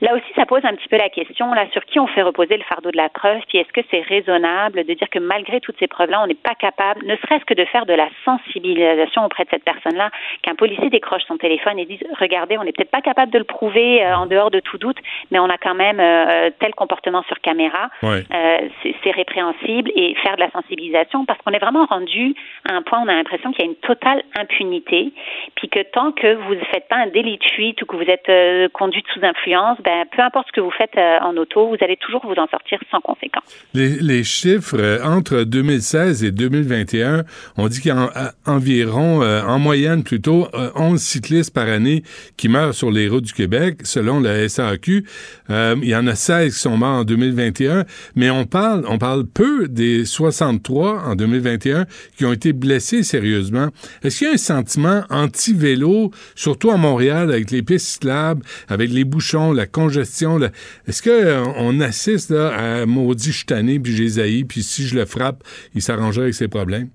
Là 0.00 0.14
aussi, 0.14 0.26
ça 0.34 0.44
pose 0.44 0.64
un 0.64 0.74
petit 0.74 0.88
peu 0.88 0.96
la 0.96 1.08
question 1.08 1.54
là 1.54 1.66
sur 1.72 1.84
qui 1.84 2.00
on 2.00 2.08
fait 2.08 2.22
reposer 2.22 2.56
le 2.56 2.64
fardeau 2.64 2.90
de 2.90 2.96
la 2.96 3.08
preuve, 3.08 3.40
puis 3.48 3.58
est-ce 3.58 3.72
que 3.72 3.80
c'est 3.90 4.02
raisonnable 4.02 4.84
de 4.84 4.94
dire 4.94 5.08
que 5.08 5.20
malgré 5.20 5.60
toutes 5.60 5.78
ces 5.78 5.86
preuves-là, 5.86 6.20
on 6.22 6.26
n'est 6.26 6.34
pas 6.34 6.56
capable, 6.56 7.06
ne 7.06 7.14
serait-ce 7.16 7.44
que 7.44 7.54
de 7.54 7.64
faire 7.66 7.86
de 7.86 7.94
la 7.94 8.08
sensibilisation 8.24 9.24
auprès 9.24 9.44
de 9.44 9.50
cette 9.50 9.64
personne-là, 9.64 10.10
qu'un 10.42 10.56
policier 10.56 10.90
décroche 10.90 11.22
son 11.28 11.36
téléphone 11.36 11.78
et 11.78 11.86
dise 11.86 12.02
regardez, 12.18 12.58
on 12.58 12.64
n'est 12.64 12.72
peut-être 12.72 12.90
pas 12.90 13.02
capable 13.02 13.30
de 13.32 13.38
le 13.38 13.44
prouver 13.44 13.83
euh, 14.04 14.16
en 14.16 14.26
dehors 14.26 14.50
de 14.50 14.60
tout 14.60 14.78
doute, 14.78 14.96
mais 15.30 15.38
on 15.38 15.48
a 15.50 15.58
quand 15.58 15.74
même 15.74 16.00
euh, 16.00 16.50
tel 16.60 16.74
comportement 16.74 17.22
sur 17.28 17.38
caméra, 17.40 17.88
Ouais. 18.02 18.24
Euh, 18.32 18.68
c'est 19.02 19.10
répréhensible 19.10 19.90
et 19.94 20.14
faire 20.22 20.36
de 20.36 20.40
la 20.40 20.50
sensibilisation 20.50 21.24
parce 21.26 21.38
qu'on 21.42 21.52
est 21.52 21.58
vraiment 21.58 21.86
rendu 21.86 22.34
à 22.68 22.74
un 22.74 22.82
point 22.82 23.00
où 23.00 23.04
on 23.04 23.08
a 23.08 23.14
l'impression 23.14 23.52
qu'il 23.52 23.64
y 23.64 23.68
a 23.68 23.70
une 23.70 23.76
totale 23.76 24.22
impunité, 24.36 25.12
puis 25.56 25.68
que 25.68 25.80
tant 25.92 26.12
que 26.12 26.34
vous 26.46 26.54
ne 26.54 26.64
faites 26.72 26.88
pas 26.88 26.96
un 26.96 27.06
délit 27.08 27.38
de 27.38 27.44
fuite 27.54 27.80
ou 27.82 27.86
que 27.86 27.96
vous 27.96 28.02
êtes 28.10 28.28
euh, 28.28 28.68
conduite 28.72 29.06
sous 29.12 29.20
influence, 29.24 29.78
ben 29.84 30.04
peu 30.14 30.22
importe 30.22 30.48
ce 30.48 30.52
que 30.52 30.60
vous 30.60 30.70
faites 30.70 30.96
euh, 30.96 31.18
en 31.20 31.36
auto, 31.36 31.68
vous 31.68 31.76
allez 31.80 31.96
toujours 31.96 32.24
vous 32.26 32.34
en 32.40 32.46
sortir 32.48 32.78
sans 32.90 33.00
conséquence. 33.00 33.44
Les, 33.74 33.96
les 34.00 34.24
chiffres 34.24 34.76
euh, 34.78 34.98
entre 35.04 35.44
2016 35.44 36.24
et 36.24 36.30
2021, 36.32 37.22
on 37.58 37.68
dit 37.68 37.80
qu'il 37.80 37.92
y 37.92 37.94
a 37.94 38.02
en- 38.46 38.54
environ, 38.54 39.22
euh, 39.22 39.42
en 39.42 39.58
moyenne 39.58 40.02
plutôt, 40.04 40.46
euh, 40.54 40.70
11 40.76 41.00
cyclistes 41.00 41.54
par 41.54 41.68
année 41.68 42.02
qui 42.36 42.48
meurent 42.48 42.74
sur 42.74 42.90
les 42.90 43.08
routes 43.08 43.24
du 43.24 43.32
Québec, 43.32 43.73
selon 43.82 44.20
la 44.20 44.48
SAQ. 44.48 45.04
Euh, 45.50 45.76
il 45.82 45.88
y 45.88 45.96
en 45.96 46.06
a 46.06 46.14
16 46.14 46.54
qui 46.54 46.60
sont 46.60 46.76
morts 46.76 47.00
en 47.00 47.04
2021, 47.04 47.84
mais 48.14 48.30
on 48.30 48.46
parle, 48.46 48.84
on 48.88 48.98
parle 48.98 49.26
peu 49.26 49.68
des 49.68 50.04
63 50.04 51.02
en 51.06 51.16
2021 51.16 51.86
qui 52.16 52.24
ont 52.24 52.32
été 52.32 52.52
blessés 52.52 53.02
sérieusement. 53.02 53.68
Est-ce 54.02 54.18
qu'il 54.18 54.28
y 54.28 54.30
a 54.30 54.34
un 54.34 54.38
sentiment 54.38 55.04
anti-vélo, 55.10 56.10
surtout 56.34 56.70
à 56.70 56.76
Montréal, 56.76 57.30
avec 57.30 57.50
les 57.50 57.62
pistes 57.62 57.86
cyclables, 57.86 58.42
avec 58.68 58.90
les 58.90 59.04
bouchons, 59.04 59.52
la 59.52 59.66
congestion? 59.66 60.40
Est-ce 60.86 61.02
qu'on 61.02 61.80
assiste 61.80 62.30
là, 62.30 62.80
à 62.82 62.86
maudit, 62.86 63.32
je 63.32 63.44
puis 63.78 63.96
j'ai 63.96 64.44
puis 64.44 64.62
si 64.62 64.86
je 64.86 64.94
le 64.94 65.04
frappe, 65.04 65.42
il 65.74 65.82
s'arrangerait 65.82 66.24
avec 66.24 66.34
ses 66.34 66.48
problèmes? 66.48 66.88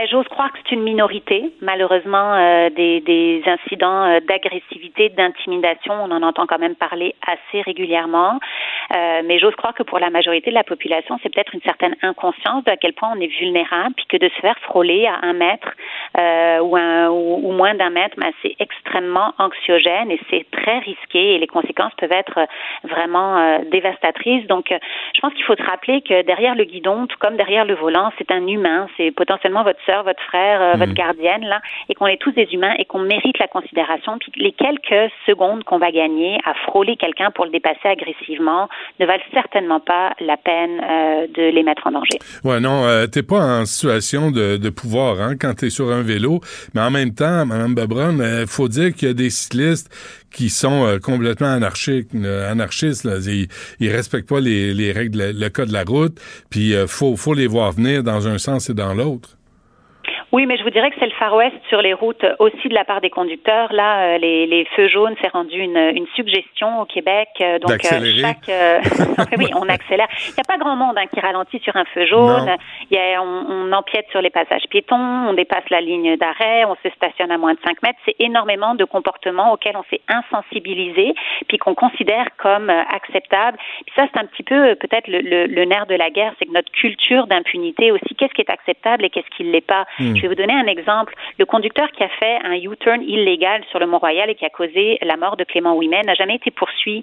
Ben, 0.00 0.08
j'ose 0.08 0.28
croire 0.28 0.50
que 0.50 0.58
c'est 0.64 0.74
une 0.74 0.82
minorité. 0.82 1.52
Malheureusement, 1.60 2.32
euh, 2.32 2.70
des, 2.70 3.42
incidents 3.44 4.04
euh, 4.04 4.20
d'agressivité, 4.20 5.10
d'intimidation, 5.10 5.92
on 5.92 6.10
en 6.10 6.22
entend 6.22 6.46
quand 6.46 6.58
même 6.58 6.74
parler 6.74 7.14
assez 7.26 7.60
régulièrement. 7.60 8.40
Euh, 8.96 9.20
mais 9.26 9.38
j'ose 9.38 9.54
croire 9.56 9.74
que 9.74 9.82
pour 9.82 9.98
la 9.98 10.08
majorité 10.08 10.48
de 10.48 10.54
la 10.54 10.64
population, 10.64 11.18
c'est 11.22 11.28
peut-être 11.28 11.54
une 11.54 11.60
certaine 11.60 11.96
inconscience 12.00 12.64
de 12.64 12.70
à 12.70 12.78
quel 12.78 12.94
point 12.94 13.10
on 13.14 13.20
est 13.20 13.26
vulnérable, 13.26 13.94
puis 13.94 14.06
que 14.06 14.16
de 14.16 14.30
se 14.30 14.40
faire 14.40 14.58
frôler 14.60 15.06
à 15.06 15.18
un 15.22 15.34
mètre 15.34 15.68
ou, 16.16 17.52
moins 17.52 17.74
d'un 17.74 17.90
mètre, 17.90 18.16
ben, 18.16 18.32
c'est 18.40 18.56
extrêmement 18.58 19.34
anxiogène 19.38 20.10
et 20.10 20.20
c'est 20.30 20.46
très 20.50 20.78
risqué 20.78 21.34
et 21.34 21.38
les 21.38 21.46
conséquences 21.46 21.92
peuvent 21.98 22.10
être 22.10 22.46
vraiment 22.84 23.60
dévastatrices. 23.70 24.46
Donc, 24.46 24.68
je 24.70 25.20
pense 25.20 25.34
qu'il 25.34 25.44
faut 25.44 25.56
se 25.56 25.62
rappeler 25.62 26.00
que 26.00 26.22
derrière 26.22 26.54
le 26.54 26.64
guidon, 26.64 27.06
tout 27.06 27.18
comme 27.18 27.36
derrière 27.36 27.66
le 27.66 27.74
volant, 27.74 28.10
c'est 28.18 28.30
un 28.30 28.46
humain, 28.46 28.88
c'est 28.96 29.10
potentiellement 29.10 29.62
votre 29.62 29.80
sœur, 29.90 30.04
votre 30.04 30.22
frère, 30.30 30.62
euh, 30.62 30.72
votre 30.82 30.92
Mhm. 30.92 31.02
gardienne, 31.04 31.44
là, 31.54 31.60
et 31.88 31.94
qu'on 31.94 32.06
est 32.06 32.20
tous 32.24 32.32
des 32.32 32.48
humains 32.52 32.74
et 32.78 32.84
qu'on 32.84 33.00
mérite 33.00 33.38
la 33.38 33.48
considération. 33.48 34.12
Puis 34.20 34.30
les 34.36 34.52
quelques 34.52 35.10
secondes 35.26 35.64
qu'on 35.64 35.78
va 35.78 35.90
gagner 35.90 36.38
à 36.44 36.54
frôler 36.66 36.96
quelqu'un 36.96 37.30
pour 37.34 37.44
le 37.46 37.50
dépasser 37.50 37.88
agressivement 37.96 38.68
ne 39.00 39.06
valent 39.06 39.22
certainement 39.32 39.80
pas 39.80 40.12
la 40.20 40.36
peine 40.36 40.74
euh, 40.80 41.26
de 41.36 41.44
les 41.56 41.62
mettre 41.62 41.86
en 41.88 41.92
danger. 41.92 42.18
Ouais, 42.44 42.60
non, 42.60 42.84
euh, 42.84 43.06
t'es 43.06 43.22
pas 43.22 43.42
en 43.60 43.64
situation 43.64 44.30
de, 44.30 44.56
de 44.56 44.70
pouvoir 44.70 45.20
hein, 45.20 45.34
quand 45.40 45.54
t'es 45.54 45.70
sur 45.70 45.90
un 45.90 46.02
vélo, 46.02 46.40
mais 46.74 46.80
en 46.80 46.90
même 46.90 47.12
temps, 47.14 47.44
Mme 47.46 47.74
Babron, 47.74 48.18
il 48.20 48.46
faut 48.46 48.68
dire 48.68 48.94
qu'il 48.94 49.08
y 49.08 49.10
a 49.10 49.14
des 49.14 49.30
cyclistes 49.30 49.88
qui 50.32 50.48
sont 50.48 50.86
euh, 50.86 50.98
complètement 50.98 51.52
anarchiques, 51.52 52.08
euh, 52.14 52.50
anarchistes. 52.50 53.04
Là. 53.04 53.14
Ils, 53.26 53.48
ils 53.80 53.90
respectent 53.90 54.28
pas 54.28 54.40
les, 54.40 54.72
les 54.74 54.92
règles, 54.92 55.18
le, 55.18 55.32
le 55.32 55.48
code 55.50 55.68
de 55.68 55.72
la 55.72 55.82
route, 55.84 56.16
puis 56.50 56.74
euh, 56.74 56.86
faut, 56.86 57.16
faut 57.16 57.34
les 57.34 57.48
voir 57.48 57.72
venir 57.72 58.02
dans 58.04 58.28
un 58.28 58.38
sens 58.38 58.70
et 58.70 58.74
dans 58.74 58.94
l'autre. 58.94 59.30
Oui, 60.32 60.46
mais 60.46 60.56
je 60.56 60.62
vous 60.62 60.70
dirais 60.70 60.90
que 60.90 60.96
c'est 61.00 61.06
le 61.06 61.12
Far 61.18 61.34
West 61.34 61.56
sur 61.68 61.82
les 61.82 61.92
routes 61.92 62.24
aussi 62.38 62.68
de 62.68 62.74
la 62.74 62.84
part 62.84 63.00
des 63.00 63.10
conducteurs. 63.10 63.72
Là, 63.72 64.14
euh, 64.14 64.18
les, 64.18 64.46
les 64.46 64.64
feux 64.76 64.86
jaunes, 64.86 65.16
c'est 65.20 65.32
rendu 65.32 65.58
une, 65.58 65.76
une 65.76 66.06
suggestion 66.14 66.80
au 66.80 66.84
Québec. 66.84 67.28
Euh, 67.40 67.58
Donc, 67.58 67.84
euh, 67.84 68.04
chaque, 68.20 68.48
euh, 68.48 68.78
oui, 69.38 69.48
on 69.56 69.68
accélère. 69.68 70.06
Il 70.28 70.34
n'y 70.34 70.40
a 70.40 70.44
pas 70.46 70.56
grand 70.56 70.76
monde 70.76 70.96
hein, 70.96 71.06
qui 71.12 71.18
ralentit 71.18 71.58
sur 71.58 71.74
un 71.74 71.84
feu 71.86 72.06
jaune. 72.06 72.48
Il 72.92 72.96
y 72.96 73.00
a, 73.00 73.20
on, 73.20 73.44
on 73.50 73.72
empiète 73.72 74.06
sur 74.12 74.22
les 74.22 74.30
passages 74.30 74.62
piétons, 74.70 74.96
on 74.96 75.32
dépasse 75.32 75.68
la 75.68 75.80
ligne 75.80 76.16
d'arrêt, 76.16 76.64
on 76.64 76.76
se 76.76 76.94
stationne 76.94 77.32
à 77.32 77.38
moins 77.38 77.54
de 77.54 77.60
5 77.64 77.82
mètres. 77.82 77.98
C'est 78.04 78.16
énormément 78.20 78.76
de 78.76 78.84
comportements 78.84 79.52
auxquels 79.52 79.76
on 79.76 79.84
s'est 79.90 80.00
insensibilisé, 80.06 81.12
puis 81.48 81.58
qu'on 81.58 81.74
considère 81.74 82.26
comme 82.36 82.70
acceptables. 82.70 83.58
Puis 83.84 83.94
ça, 83.96 84.06
c'est 84.12 84.20
un 84.20 84.26
petit 84.26 84.44
peu 84.44 84.76
peut-être 84.76 85.08
le, 85.08 85.18
le, 85.22 85.46
le 85.46 85.64
nerf 85.64 85.86
de 85.86 85.96
la 85.96 86.10
guerre, 86.10 86.34
c'est 86.38 86.46
que 86.46 86.52
notre 86.52 86.70
culture 86.70 87.26
d'impunité 87.26 87.90
aussi, 87.90 88.14
qu'est-ce 88.16 88.32
qui 88.32 88.42
est 88.42 88.50
acceptable 88.50 89.04
et 89.04 89.10
qu'est-ce 89.10 89.36
qui 89.36 89.42
ne 89.42 89.50
l'est 89.50 89.66
pas. 89.66 89.86
Hmm. 89.98 90.19
Je 90.20 90.26
vais 90.26 90.34
vous 90.34 90.34
donner 90.34 90.52
un 90.52 90.66
exemple. 90.66 91.14
Le 91.38 91.46
conducteur 91.46 91.90
qui 91.92 92.02
a 92.02 92.08
fait 92.08 92.38
un 92.44 92.52
U-turn 92.52 93.00
illégal 93.00 93.64
sur 93.70 93.78
le 93.78 93.86
Mont-Royal 93.86 94.28
et 94.28 94.34
qui 94.34 94.44
a 94.44 94.50
causé 94.50 94.98
la 95.00 95.16
mort 95.16 95.38
de 95.38 95.44
Clément 95.44 95.74
Ouimet 95.74 96.02
n'a 96.02 96.12
jamais 96.12 96.34
été 96.34 96.50
poursuivi, 96.50 97.02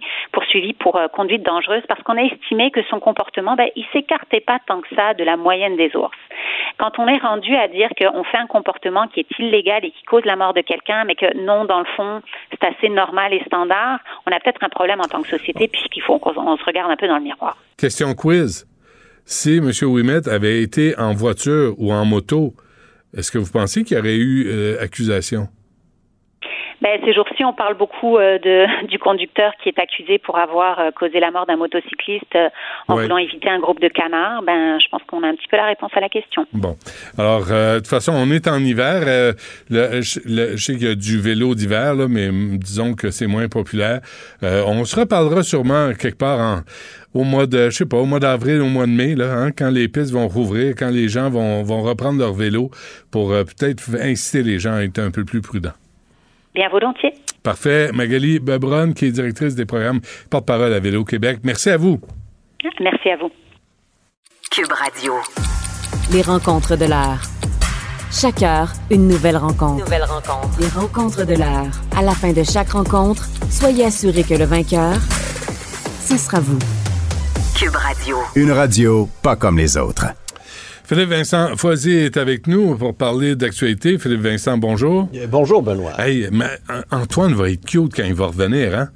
pour 0.73 0.97
euh, 0.97 1.07
conduite 1.07 1.41
dangereuse 1.41 1.81
parce 1.87 2.03
qu'on 2.03 2.15
a 2.15 2.21
estimé 2.21 2.69
que 2.69 2.83
son 2.91 2.99
comportement, 2.99 3.55
ben, 3.55 3.69
il 3.75 3.85
s'écartait 3.91 4.41
pas 4.41 4.59
tant 4.67 4.81
que 4.81 4.95
ça 4.95 5.15
de 5.15 5.23
la 5.23 5.35
moyenne 5.35 5.77
des 5.77 5.95
ours. 5.95 6.15
Quand 6.77 6.99
on 6.99 7.07
est 7.07 7.17
rendu 7.17 7.55
à 7.55 7.67
dire 7.67 7.89
qu'on 7.97 8.23
fait 8.23 8.37
un 8.37 8.45
comportement 8.45 9.07
qui 9.07 9.21
est 9.21 9.39
illégal 9.39 9.83
et 9.83 9.89
qui 9.89 10.03
cause 10.03 10.23
la 10.25 10.35
mort 10.35 10.53
de 10.53 10.61
quelqu'un, 10.61 11.03
mais 11.05 11.15
que 11.15 11.35
non, 11.37 11.65
dans 11.65 11.79
le 11.79 11.87
fond, 11.95 12.21
c'est 12.51 12.63
assez 12.63 12.89
normal 12.89 13.33
et 13.33 13.41
standard, 13.47 13.99
on 14.27 14.31
a 14.31 14.39
peut-être 14.39 14.63
un 14.63 14.69
problème 14.69 14.99
en 14.99 15.07
tant 15.07 15.23
que 15.23 15.29
société 15.29 15.67
puisqu'il 15.67 16.03
faut 16.03 16.19
qu'on 16.19 16.37
on 16.37 16.57
se 16.57 16.65
regarde 16.65 16.91
un 16.91 16.97
peu 16.97 17.07
dans 17.07 17.17
le 17.17 17.23
miroir. 17.23 17.57
Question 17.79 18.13
quiz. 18.13 18.67
Si 19.25 19.57
M. 19.57 19.71
Ouimet 19.89 20.29
avait 20.29 20.61
été 20.61 20.95
en 20.99 21.13
voiture 21.13 21.73
ou 21.79 21.91
en 21.91 22.05
moto, 22.05 22.53
est-ce 23.13 23.31
que 23.31 23.37
vous 23.37 23.51
pensez 23.51 23.83
qu'il 23.83 23.97
y 23.97 23.99
aurait 23.99 24.17
eu 24.17 24.47
euh, 24.47 24.81
accusation? 24.81 25.49
Ben, 26.81 26.99
ces 27.03 27.11
jours-ci, 27.13 27.43
on 27.43 27.53
parle 27.53 27.75
beaucoup 27.75 28.17
euh, 28.17 28.37
de, 28.37 28.87
du 28.87 28.99
conducteur 28.99 29.51
qui 29.63 29.69
est 29.69 29.79
accusé 29.79 30.19
pour 30.19 30.37
avoir 30.37 30.79
euh, 30.79 30.91
causé 30.91 31.19
la 31.19 31.31
mort 31.31 31.45
d'un 31.47 31.55
motocycliste 31.57 32.35
euh, 32.35 32.49
en 32.87 32.95
Ouais. 32.97 33.03
voulant 33.03 33.17
éviter 33.17 33.49
un 33.49 33.59
groupe 33.59 33.79
de 33.81 33.87
canards. 33.87 34.43
Ben, 34.43 34.79
je 34.79 34.87
pense 34.89 35.01
qu'on 35.07 35.23
a 35.23 35.27
un 35.27 35.35
petit 35.35 35.47
peu 35.49 35.57
la 35.57 35.65
réponse 35.65 35.91
à 35.95 35.99
la 35.99 36.09
question. 36.09 36.45
Bon. 36.53 36.75
Alors, 37.17 37.47
euh, 37.51 37.75
de 37.75 37.79
toute 37.79 37.87
façon, 37.87 38.13
on 38.15 38.29
est 38.31 38.47
en 38.47 38.59
hiver. 38.59 39.03
Euh, 39.07 39.33
le- 39.69 40.01
je 40.01 40.19
le- 40.25 40.55
je 40.55 40.63
sais 40.63 40.73
qu'il 40.75 40.87
y 40.87 40.91
a 40.91 40.95
du 40.95 41.19
vélo 41.19 41.55
d'hiver, 41.55 41.95
là, 41.95 42.07
mais 42.07 42.29
mm, 42.31 42.57
disons 42.59 42.93
que 42.93 43.09
c'est 43.11 43.27
moins 43.27 43.47
populaire. 43.47 44.01
Euh, 44.43 44.63
on 44.67 44.85
se 44.85 44.99
reparlera 44.99 45.41
sûrement 45.43 45.93
quelque 45.99 46.17
part 46.19 46.39
en, 46.39 46.59
au 47.19 47.23
mois 47.23 47.47
de, 47.47 47.71
je 47.71 47.75
sais 47.77 47.85
pas, 47.87 47.97
au 47.97 48.05
mois 48.05 48.19
d'avril, 48.19 48.61
au 48.61 48.65
mois 48.69 48.85
de 48.85 48.91
mai, 48.91 49.15
là, 49.15 49.33
hein, 49.33 49.51
quand 49.51 49.71
les 49.71 49.87
pistes 49.87 50.11
vont 50.11 50.27
rouvrir, 50.27 50.75
quand 50.77 50.89
les 50.91 51.09
gens 51.09 51.29
vont, 51.31 51.63
vont 51.63 51.81
reprendre 51.81 52.19
leur 52.19 52.33
vélo 52.33 52.69
pour 53.11 53.31
euh, 53.31 53.43
peut-être 53.43 53.81
inciter 53.99 54.43
les 54.43 54.59
gens 54.59 54.73
à 54.75 54.81
être 54.83 54.99
un 54.99 55.09
peu 55.11 55.25
plus 55.25 55.41
prudents. 55.41 55.73
Bien 56.55 56.69
volontiers. 56.69 57.13
Parfait. 57.43 57.91
Magali 57.93 58.39
Bebron, 58.39 58.93
qui 58.93 59.05
est 59.05 59.11
directrice 59.11 59.55
des 59.55 59.65
programmes 59.65 60.01
porte-parole 60.29 60.73
à 60.73 60.79
Vélo 60.79 61.03
Québec. 61.05 61.39
Merci 61.43 61.69
à 61.69 61.77
vous. 61.77 61.99
Merci 62.79 63.09
à 63.09 63.17
vous. 63.17 63.31
Cube 64.51 64.71
Radio. 64.71 65.13
Les 66.11 66.21
rencontres 66.21 66.75
de 66.77 66.85
l'heure. 66.85 67.21
Chaque 68.11 68.41
heure, 68.41 68.71
une 68.89 69.07
nouvelle 69.07 69.37
rencontre. 69.37 69.83
Nouvelle 69.83 70.03
rencontre. 70.03 70.59
Les 70.59 70.67
rencontres 70.67 71.25
de 71.25 71.35
l'heure. 71.35 71.71
À 71.95 72.01
la 72.01 72.13
fin 72.13 72.31
de 72.33 72.43
chaque 72.43 72.69
rencontre, 72.69 73.25
soyez 73.49 73.85
assurés 73.85 74.23
que 74.23 74.33
le 74.33 74.45
vainqueur, 74.45 74.95
ce 75.99 76.17
sera 76.17 76.39
vous. 76.39 76.59
Cube 77.55 77.75
Radio. 77.75 78.17
Une 78.35 78.51
radio 78.51 79.09
pas 79.21 79.35
comme 79.35 79.57
les 79.57 79.77
autres. 79.77 80.05
Philippe 80.87 81.09
Vincent 81.09 81.57
Foisy 81.57 81.91
est 81.91 82.15
avec 82.15 82.47
nous 82.47 82.77
pour 82.77 82.95
parler 82.95 83.35
d'actualité. 83.35 83.97
Philippe 83.97 84.21
Vincent, 84.21 84.57
bonjour. 84.57 85.09
Bonjour, 85.29 85.61
Benoît. 85.61 85.91
Hey, 85.99 86.29
mais 86.31 86.45
euh, 86.69 86.81
Antoine 86.91 87.33
va 87.33 87.49
être 87.49 87.65
cute 87.65 87.93
quand 87.93 88.05
il 88.05 88.13
va 88.13 88.27
revenir, 88.27 88.73
hein? 88.77 88.89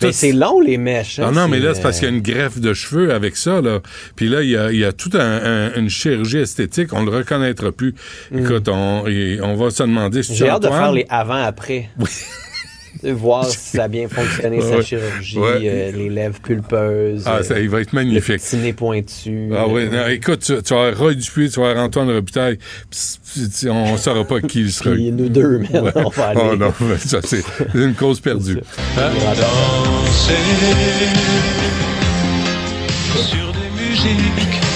Mais 0.00 0.12
c'est 0.12 0.32
long, 0.32 0.60
les 0.60 0.78
mèches. 0.78 1.18
hein, 1.18 1.26
Ah 1.28 1.32
non, 1.32 1.48
mais 1.48 1.58
là, 1.58 1.74
c'est 1.74 1.82
parce 1.82 1.98
qu'il 1.98 2.08
y 2.08 2.12
a 2.12 2.14
une 2.14 2.22
greffe 2.22 2.60
de 2.60 2.72
cheveux 2.74 3.12
avec 3.12 3.36
ça, 3.36 3.60
là. 3.60 3.80
Puis 4.14 4.28
là, 4.28 4.42
il 4.42 4.50
y 4.50 4.56
a, 4.56 4.70
il 4.70 4.78
y 4.78 4.84
a 4.84 4.92
toute 4.92 5.14
une 5.16 5.88
chirurgie 5.88 6.38
esthétique. 6.38 6.92
On 6.92 7.04
le 7.04 7.10
reconnaîtra 7.10 7.72
plus. 7.72 7.94
Écoute, 8.36 8.68
on, 8.68 9.04
on 9.06 9.54
va 9.56 9.70
se 9.70 9.82
demander 9.82 10.22
si 10.22 10.32
Mm. 10.32 10.34
J'ai 10.36 10.48
hâte 10.48 10.62
de 10.62 10.68
faire 10.68 10.92
les 10.92 11.06
avant-après. 11.08 11.88
De 11.98 12.04
voir 13.12 13.44
si 13.46 13.58
ça 13.76 13.84
a 13.84 13.88
bien 13.88 14.08
fonctionné, 14.08 14.60
sa 14.60 14.76
Ouais. 14.76 14.82
chirurgie, 14.82 15.38
Ouais. 15.38 15.60
euh, 15.64 15.92
les 15.92 16.08
lèvres 16.08 16.40
pulpeuses. 16.40 17.24
Ah, 17.26 17.42
ça, 17.42 17.58
il 17.58 17.68
va 17.68 17.80
être 17.80 17.92
magnifique. 17.92 18.28
Le 18.28 18.38
petit 18.38 18.56
nez 18.56 18.72
pointu. 18.72 19.50
Ah 19.56 19.66
oui, 19.68 19.82
euh, 19.82 19.90
non, 19.90 20.08
écoute, 20.08 20.40
tu, 20.40 20.62
tu 20.62 20.74
vas 20.74 20.80
avoir 20.88 20.98
Roy 20.98 21.14
Dupuis, 21.14 21.50
tu 21.50 21.60
vas 21.60 21.70
avoir 21.70 21.84
Antoine 21.84 22.10
Robitaille. 22.10 22.58
On 23.68 23.92
ne 23.92 23.96
saura 23.98 24.24
pas 24.24 24.40
qui 24.40 24.60
il 24.60 24.72
sera. 24.72 24.90
Puis 24.92 25.10
nous 25.12 25.28
deux, 25.28 25.58
man, 25.58 25.92
on 25.96 26.08
va 26.10 26.26
aller. 26.28 26.40
Oh 26.52 26.56
non, 26.56 26.72
mais 26.80 26.98
ça, 26.98 27.20
c'est 27.22 27.42
une 27.74 27.94
cause 27.94 28.20
perdue. 28.20 28.58
Hein? 28.98 29.10
sur 33.14 33.52
des 33.52 33.70
musiques. 33.82 34.71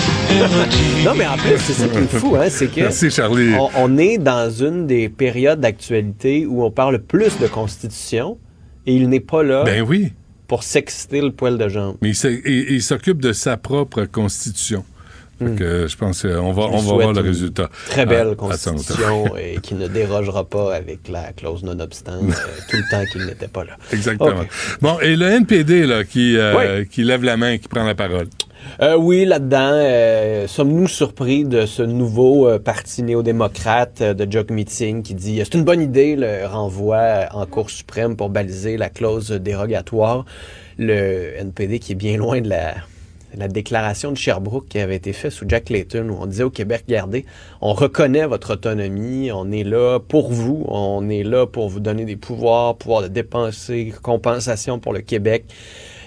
Non, 1.04 1.14
mais 1.16 1.26
en 1.26 1.36
plus, 1.36 1.56
c'est 1.58 1.72
ça 1.72 1.88
qui 1.88 1.98
est 1.98 2.18
fou, 2.18 2.36
hein, 2.36 2.46
c'est 2.48 2.66
que. 2.66 2.80
Merci, 2.80 3.10
Charlie. 3.10 3.54
On, 3.54 3.70
on 3.76 3.98
est 3.98 4.18
dans 4.18 4.50
une 4.50 4.86
des 4.86 5.08
périodes 5.08 5.60
d'actualité 5.60 6.46
où 6.46 6.64
on 6.64 6.70
parle 6.70 6.98
plus 7.00 7.38
de 7.38 7.46
constitution 7.46 8.38
et 8.86 8.94
il 8.94 9.08
n'est 9.08 9.20
pas 9.20 9.42
là 9.42 9.62
Ben 9.64 9.82
oui. 9.82 10.12
pour 10.48 10.62
s'exciter 10.62 11.20
le 11.20 11.30
poil 11.32 11.58
de 11.58 11.68
jambe. 11.68 11.96
Mais 12.02 12.10
il 12.10 12.82
s'occupe 12.82 13.20
de 13.22 13.32
sa 13.32 13.56
propre 13.56 14.04
constitution. 14.04 14.84
Fait 15.38 15.54
que, 15.54 15.62
euh, 15.64 15.86
je 15.88 15.96
pense 15.98 16.22
qu'on 16.22 16.52
va, 16.54 16.62
Je 16.62 16.68
lui 16.68 16.76
on 16.76 16.80
va 16.82 16.92
voir 16.94 17.12
le 17.12 17.20
résultat. 17.20 17.68
Très 17.90 18.06
belle 18.06 18.28
à- 18.28 18.30
à 18.30 18.34
constitution 18.36 19.36
et 19.38 19.58
qui 19.60 19.74
ne 19.74 19.86
dérogera 19.86 20.44
pas 20.48 20.74
avec 20.74 21.08
la 21.10 21.32
clause 21.34 21.62
non-obstant 21.62 22.12
euh, 22.22 22.32
tout 22.70 22.76
le 22.78 22.90
temps 22.90 23.04
qu'il 23.12 23.26
n'était 23.26 23.46
pas 23.48 23.64
là. 23.64 23.76
Exactement. 23.92 24.46
Bon, 24.80 24.98
et 25.00 25.14
le 25.14 25.26
NPD, 25.26 25.84
là, 25.84 26.04
qui, 26.04 26.38
euh, 26.38 26.78
Oui. 26.80 26.88
qui 26.88 27.02
lève 27.04 27.22
la 27.22 27.36
main, 27.36 27.58
qui 27.58 27.68
prend 27.68 27.84
la 27.84 27.94
parole. 27.94 28.28
Euh, 28.80 28.96
oui, 28.96 29.24
là-dedans, 29.24 29.70
euh, 29.72 30.46
sommes-nous 30.46 30.86
surpris 30.86 31.44
de 31.44 31.64
ce 31.66 31.82
nouveau 31.82 32.48
euh, 32.48 32.58
parti 32.58 33.02
néo-démocrate 33.02 34.00
euh, 34.02 34.14
de 34.14 34.30
Jock 34.30 34.50
Meeting 34.50 35.02
qui 35.02 35.14
dit 35.14 35.40
c'est 35.42 35.54
une 35.54 35.64
bonne 35.64 35.80
idée 35.80 36.14
le 36.14 36.46
renvoi 36.46 37.26
en 37.32 37.46
Cour 37.46 37.70
suprême 37.70 38.16
pour 38.16 38.28
baliser 38.28 38.76
la 38.76 38.90
clause 38.90 39.30
dérogatoire. 39.30 40.24
Le 40.78 41.38
NPD 41.38 41.78
qui 41.78 41.92
est 41.92 41.96
bien 41.96 42.18
loin 42.18 42.42
de 42.42 42.50
la, 42.50 42.74
la 43.34 43.48
déclaration 43.48 44.12
de 44.12 44.16
Sherbrooke 44.16 44.68
qui 44.68 44.78
avait 44.78 44.96
été 44.96 45.12
faite 45.12 45.32
sous 45.32 45.46
Jack 45.48 45.70
Layton 45.70 46.08
où 46.10 46.18
on 46.20 46.26
disait 46.26 46.44
au 46.44 46.50
Québec, 46.50 46.84
regardez, 46.86 47.24
on 47.60 47.72
reconnaît 47.72 48.26
votre 48.26 48.54
autonomie, 48.54 49.30
on 49.32 49.50
est 49.52 49.64
là 49.64 50.00
pour 50.00 50.30
vous, 50.30 50.64
on 50.68 51.08
est 51.08 51.22
là 51.22 51.46
pour 51.46 51.68
vous 51.68 51.80
donner 51.80 52.04
des 52.04 52.16
pouvoirs, 52.16 52.76
pouvoir 52.76 53.02
de 53.02 53.08
dépenser, 53.08 53.94
compensation 54.02 54.78
pour 54.78 54.92
le 54.92 55.00
Québec. 55.00 55.44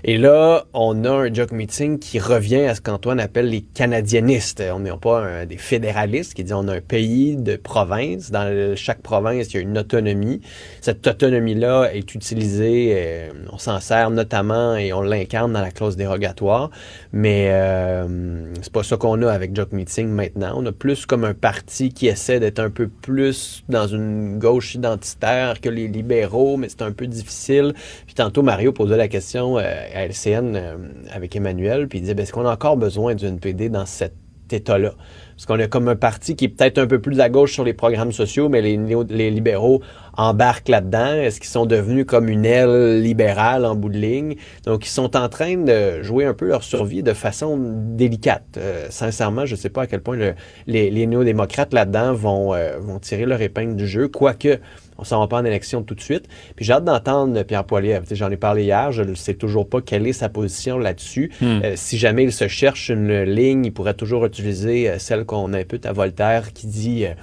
Et 0.03 0.17
là, 0.17 0.65
on 0.73 1.03
a 1.03 1.09
un 1.11 1.33
joke 1.33 1.51
meeting 1.51 1.99
qui 1.99 2.19
revient 2.19 2.61
à 2.65 2.75
ce 2.75 2.81
qu'Antoine 2.81 3.19
appelle 3.19 3.49
les 3.49 3.61
canadianistes. 3.61 4.63
On 4.73 4.79
n'est 4.79 4.91
pas 4.91 5.19
un- 5.19 5.45
des 5.45 5.57
fédéralistes 5.57 6.33
qui 6.33 6.43
disent 6.43 6.53
on 6.53 6.67
a 6.67 6.75
un 6.75 6.81
pays 6.81 7.35
de 7.35 7.57
province. 7.57 8.31
Dans 8.31 8.75
chaque 8.75 9.01
province, 9.01 9.47
il 9.51 9.55
y 9.55 9.57
a 9.57 9.61
une 9.61 9.77
autonomie. 9.77 10.41
Cette 10.81 11.05
autonomie-là 11.05 11.89
est 11.93 12.13
utilisée, 12.15 12.93
euh, 12.93 13.29
on 13.51 13.57
s'en 13.57 13.79
sert 13.79 14.09
notamment 14.09 14.75
et 14.75 14.93
on 14.93 15.01
l'incarne 15.01 15.51
dans 15.53 15.61
la 15.61 15.71
clause 15.71 15.97
dérogatoire. 15.97 16.69
Mais 17.11 17.47
euh, 17.51 18.53
c'est 18.61 18.71
pas 18.71 18.83
ça 18.83 18.95
qu'on 18.97 19.21
a 19.23 19.31
avec 19.31 19.55
Joke 19.55 19.73
Meeting 19.73 20.07
maintenant. 20.07 20.53
On 20.55 20.65
a 20.65 20.71
plus 20.71 21.05
comme 21.05 21.25
un 21.25 21.33
parti 21.33 21.89
qui 21.93 22.07
essaie 22.07 22.39
d'être 22.39 22.59
un 22.59 22.69
peu 22.69 22.87
plus 22.87 23.63
dans 23.67 23.87
une 23.87 24.39
gauche 24.39 24.75
identitaire 24.75 25.59
que 25.59 25.69
les 25.69 25.87
libéraux, 25.87 26.55
mais 26.57 26.69
c'est 26.69 26.83
un 26.83 26.91
peu 26.91 27.07
difficile. 27.07 27.73
Puis 28.05 28.15
tantôt, 28.15 28.43
Mario 28.43 28.71
posait 28.71 28.97
la 28.97 29.07
question, 29.07 29.57
euh, 29.57 29.63
à 29.93 30.05
LCN 30.05 30.55
euh, 30.55 30.77
avec 31.11 31.35
Emmanuel, 31.35 31.87
puis 31.87 31.99
il 31.99 32.01
disait, 32.01 32.13
ben, 32.13 32.23
est-ce 32.23 32.33
qu'on 32.33 32.45
a 32.45 32.53
encore 32.53 32.77
besoin 32.77 33.15
d'une 33.15 33.39
PD 33.39 33.69
dans 33.69 33.85
cet 33.85 34.13
état-là? 34.51 34.93
Parce 35.35 35.45
qu'on 35.45 35.59
a 35.59 35.67
comme 35.67 35.87
un 35.87 35.95
parti 35.95 36.35
qui 36.35 36.45
est 36.45 36.49
peut-être 36.49 36.77
un 36.77 36.87
peu 36.87 36.99
plus 36.99 37.19
à 37.19 37.29
gauche 37.29 37.53
sur 37.53 37.63
les 37.63 37.73
programmes 37.73 38.11
sociaux, 38.11 38.49
mais 38.49 38.61
les, 38.61 38.77
les 39.09 39.31
libéraux 39.31 39.81
embarquent 40.19 40.67
là-dedans? 40.67 41.13
Est-ce 41.13 41.39
qu'ils 41.39 41.49
sont 41.49 41.65
devenus 41.65 42.05
comme 42.05 42.27
une 42.27 42.45
aile 42.45 43.01
libérale 43.01 43.65
en 43.65 43.73
bout 43.73 43.89
de 43.89 43.97
ligne? 43.97 44.35
Donc, 44.65 44.85
ils 44.85 44.89
sont 44.89 45.15
en 45.15 45.29
train 45.29 45.55
de 45.55 46.03
jouer 46.03 46.25
un 46.25 46.33
peu 46.33 46.45
leur 46.45 46.63
survie 46.63 47.03
de 47.03 47.13
façon 47.13 47.57
délicate. 47.57 48.57
Euh, 48.57 48.87
sincèrement, 48.89 49.45
je 49.45 49.55
ne 49.55 49.57
sais 49.59 49.69
pas 49.69 49.83
à 49.83 49.87
quel 49.87 50.01
point 50.01 50.17
le- 50.17 50.35
les, 50.67 50.91
les 50.91 51.07
néo-démocrates 51.07 51.73
là-dedans 51.73 52.13
vont, 52.13 52.53
euh, 52.53 52.77
vont 52.79 52.99
tirer 52.99 53.25
leur 53.25 53.41
épingle 53.41 53.75
du 53.75 53.87
jeu, 53.87 54.09
quoique 54.09 54.59
on 54.97 55.05
s'en 55.05 55.21
va 55.21 55.27
pas 55.27 55.37
en 55.37 55.45
élection 55.45 55.81
tout 55.81 55.95
de 55.95 56.01
suite. 56.01 56.25
Puis 56.57 56.65
j'ai 56.65 56.73
hâte 56.73 56.83
d'entendre 56.83 57.41
Pierre 57.43 57.63
Poilievre. 57.63 58.03
J'en 58.11 58.29
ai 58.29 58.35
parlé 58.35 58.63
hier, 58.63 58.91
je 58.91 59.03
ne 59.03 59.15
sais 59.15 59.33
toujours 59.33 59.69
pas 59.69 59.79
quelle 59.79 60.05
est 60.05 60.11
sa 60.11 60.27
position 60.27 60.77
là-dessus. 60.77 61.31
Hmm. 61.39 61.61
Euh, 61.63 61.73
si 61.77 61.97
jamais 61.97 62.23
il 62.25 62.33
se 62.33 62.49
cherche 62.49 62.89
une 62.89 63.21
ligne, 63.23 63.63
il 63.65 63.71
pourrait 63.71 63.93
toujours 63.93 64.25
utiliser 64.25 64.89
euh, 64.89 64.99
celle 64.99 65.23
qu'on 65.23 65.53
impute 65.53 65.85
à 65.85 65.93
Voltaire 65.93 66.51
qui 66.51 66.67
dit 66.67 67.05
euh, 67.05 67.13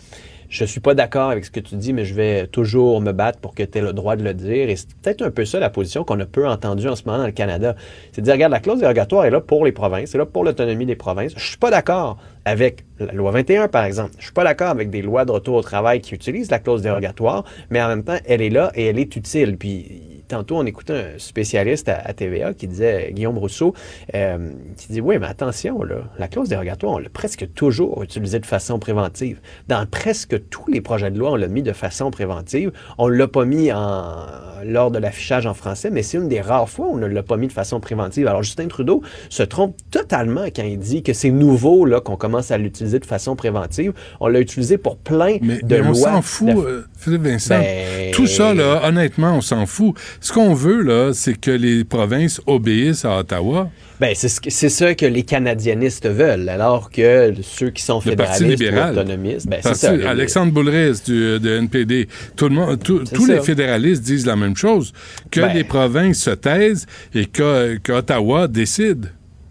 je 0.49 0.65
suis 0.65 0.81
pas 0.81 0.95
d'accord 0.95 1.31
avec 1.31 1.45
ce 1.45 1.51
que 1.51 1.61
tu 1.61 1.77
dis, 1.77 1.93
mais 1.93 2.05
je 2.05 2.15
vais 2.15 2.47
toujours 2.47 3.01
me 3.01 3.13
battre 3.13 3.41
pour 3.41 3.55
que 3.55 3.63
tu 3.63 3.79
aies 3.79 3.83
le 3.83 3.93
droit 3.93 4.17
de 4.17 4.23
le 4.23 4.35
dire. 4.35 4.69
Et 4.69 4.77
c'est 4.77 4.89
peut-être 5.03 5.23
un 5.23 5.31
peu 5.31 5.45
ça 5.45 5.59
la 5.59 5.71
position 5.71 6.05
qu'on 6.05 6.19
a 6.21 6.27
peu 6.27 6.47
entendue 6.47 6.89
en 6.89 6.97
ce 6.97 7.05
moment 7.05 7.19
dans 7.19 7.27
le 7.27 7.33
Canada. 7.33 7.77
C'est 8.13 8.21
de 8.21 8.27
dire, 8.27 8.35
regarde, 8.35 8.53
la 8.53 8.61
clause 8.61 8.81
dérogatoire 8.81 9.25
est 9.25 9.31
là 9.31 9.41
pour 9.41 9.65
les 9.65 9.73
provinces, 9.73 10.11
c'est 10.11 10.19
là 10.19 10.27
pour 10.27 10.45
l'autonomie 10.45 10.87
des 10.87 10.97
provinces. 10.97 11.33
Je 11.37 11.45
suis 11.45 11.59
pas 11.59 11.71
d'accord 11.71 12.19
avec 12.45 12.85
la 12.99 13.13
loi 13.13 13.33
21, 13.33 13.69
par 13.69 13.85
exemple. 13.85 14.13
Je 14.19 14.25
suis 14.25 14.33
pas 14.33 14.45
d'accord 14.45 14.69
avec 14.69 14.91
des 14.91 15.03
lois 15.03 15.25
de 15.25 15.33
retour 15.33 15.57
au 15.57 15.63
travail 15.63 16.01
qui 16.01 16.15
utilisent 16.15 16.51
la 16.51 16.59
clause 16.59 16.83
dérogatoire, 16.83 17.45
mais 17.71 17.83
en 17.83 17.89
même 17.89 18.05
temps, 18.05 18.19
elle 18.25 18.43
est 18.43 18.51
là 18.51 18.71
et 18.75 18.87
elle 18.87 18.99
est 18.99 19.15
utile. 19.17 19.57
Puis 19.57 20.16
tantôt, 20.29 20.57
on 20.57 20.67
écoutait 20.67 20.93
un 21.15 21.19
spécialiste 21.19 21.89
à, 21.89 21.97
à 22.05 22.13
TVA 22.13 22.55
qui 22.55 22.67
disait, 22.69 23.11
Guillaume 23.13 23.39
Rousseau, 23.39 23.75
euh, 24.15 24.51
qui 24.77 24.93
dit, 24.93 25.01
oui, 25.01 25.19
mais 25.19 25.27
attention, 25.27 25.83
là, 25.83 25.97
la 26.19 26.29
clause 26.29 26.49
dérogatoire, 26.49 26.95
on 26.95 26.99
l'a 26.99 27.09
presque 27.09 27.53
toujours 27.55 28.03
utilisée 28.03 28.39
de 28.39 28.47
façon 28.47 28.79
préventive. 28.79 29.41
Dans 29.69 29.87
presque 29.87 30.49
tous 30.51 30.71
les 30.71 30.81
projets 30.81 31.11
de 31.11 31.19
loi, 31.19 31.33
on 31.33 31.37
l'a 31.37 31.49
mis 31.49 31.63
de 31.63 31.73
façon 31.73 32.11
préventive. 32.11 32.73
On 32.99 33.09
l'a 33.09 33.29
pas 33.29 33.45
mis 33.45 33.73
en, 33.73 34.17
lors 34.65 34.91
de 34.91 34.99
l'affichage 34.99 35.47
en 35.47 35.55
français, 35.55 35.91
mais 35.91 36.03
c'est 36.03 36.19
une 36.19 36.29
des 36.29 36.41
rares 36.41 36.69
fois 36.69 36.87
où 36.87 36.93
on 36.95 36.97
ne 36.97 37.07
l'a 37.07 37.23
pas 37.23 37.37
mis 37.37 37.47
de 37.49 37.53
façon 37.53 37.81
préventive. 37.81 38.27
Alors, 38.27 38.43
Justin 38.43 38.69
Trudeau 38.69 39.03
se 39.29 39.43
trompe 39.43 39.77
totalement 39.91 40.45
quand 40.55 40.63
il 40.65 40.79
dit 40.79 41.03
que 41.03 41.13
c'est 41.13 41.31
nouveau, 41.31 41.85
là, 41.85 42.01
qu'on 42.01 42.17
commence 42.17 42.51
à 42.51 42.59
l'utiliser 42.59 42.99
de 42.99 43.07
façon 43.07 43.37
préventive. 43.37 43.93
On 44.21 44.29
l'a 44.29 44.41
utilisé 44.41 44.79
pour 44.79 44.97
plein 44.97 45.37
de 45.37 45.41
Mais 45.43 45.81
on 45.81 45.85
lois. 45.93 45.95
s'en 45.95 46.23
fout, 46.23 46.49
de- 46.49 46.61
euh, 46.61 46.85
Philippe 46.99 47.23
Vincent. 47.23 47.59
Ben- 47.59 48.11
Tout 48.13 48.27
ça, 48.27 48.55
là, 48.55 48.83
honnêtement, 48.85 49.35
on 49.37 49.41
s'en 49.41 49.67
fout. 49.67 49.95
Ce 50.21 50.33
qu'on 50.33 50.55
veut, 50.55 50.83
là, 50.83 51.13
c'est 51.13 51.39
que 51.39 51.51
les 51.51 51.85
provinces 51.85 52.41
obéissent 52.47 53.05
à 53.05 53.19
Ottawa. 53.19 53.71
Ben, 54.01 54.13
c'est 54.15 54.29
ce 54.29 54.41
que- 54.41 54.51
c'est 54.51 54.69
ça 54.69 54.95
que 54.95 55.07
les 55.07 55.23
canadianistes 55.23 56.07
veulent, 56.09 56.49
alors 56.51 56.91
que 56.91 57.33
ceux 57.43 57.71
qui 57.71 57.83
sont 57.83 58.01
Le 58.05 58.15
Parti 58.17 58.45
fédéralistes 58.45 58.61
ou 58.61 58.65
libéral. 58.65 58.99
autonomistes, 58.99 59.47
ben, 59.49 59.57
c'est 59.63 59.69
Parti- 59.71 60.03
ça. 60.03 60.11
Alexandre 60.11 60.53
Boulris 60.53 61.01
du, 61.07 61.39
de 61.41 61.57
NPD. 61.59 62.09
Tout 62.37 62.49
le 62.49 62.55
monde, 62.55 62.83
tout- 62.83 63.05
tous 63.13 63.27
ça. 63.27 63.35
les 63.35 63.41
fédéralistes 63.41 64.03
disent 64.03 64.27
la 64.27 64.37
même 64.37 64.57
chose, 64.57 64.93
que 65.31 65.41
Ben. 65.41 65.55
les 65.55 65.65
provinces 65.65 66.19
se 66.19 66.31
taisent 66.31 66.87
et 67.15 67.25
que- 67.27 67.77
qu'Ottawa 67.83 68.49
décide. 68.49 69.07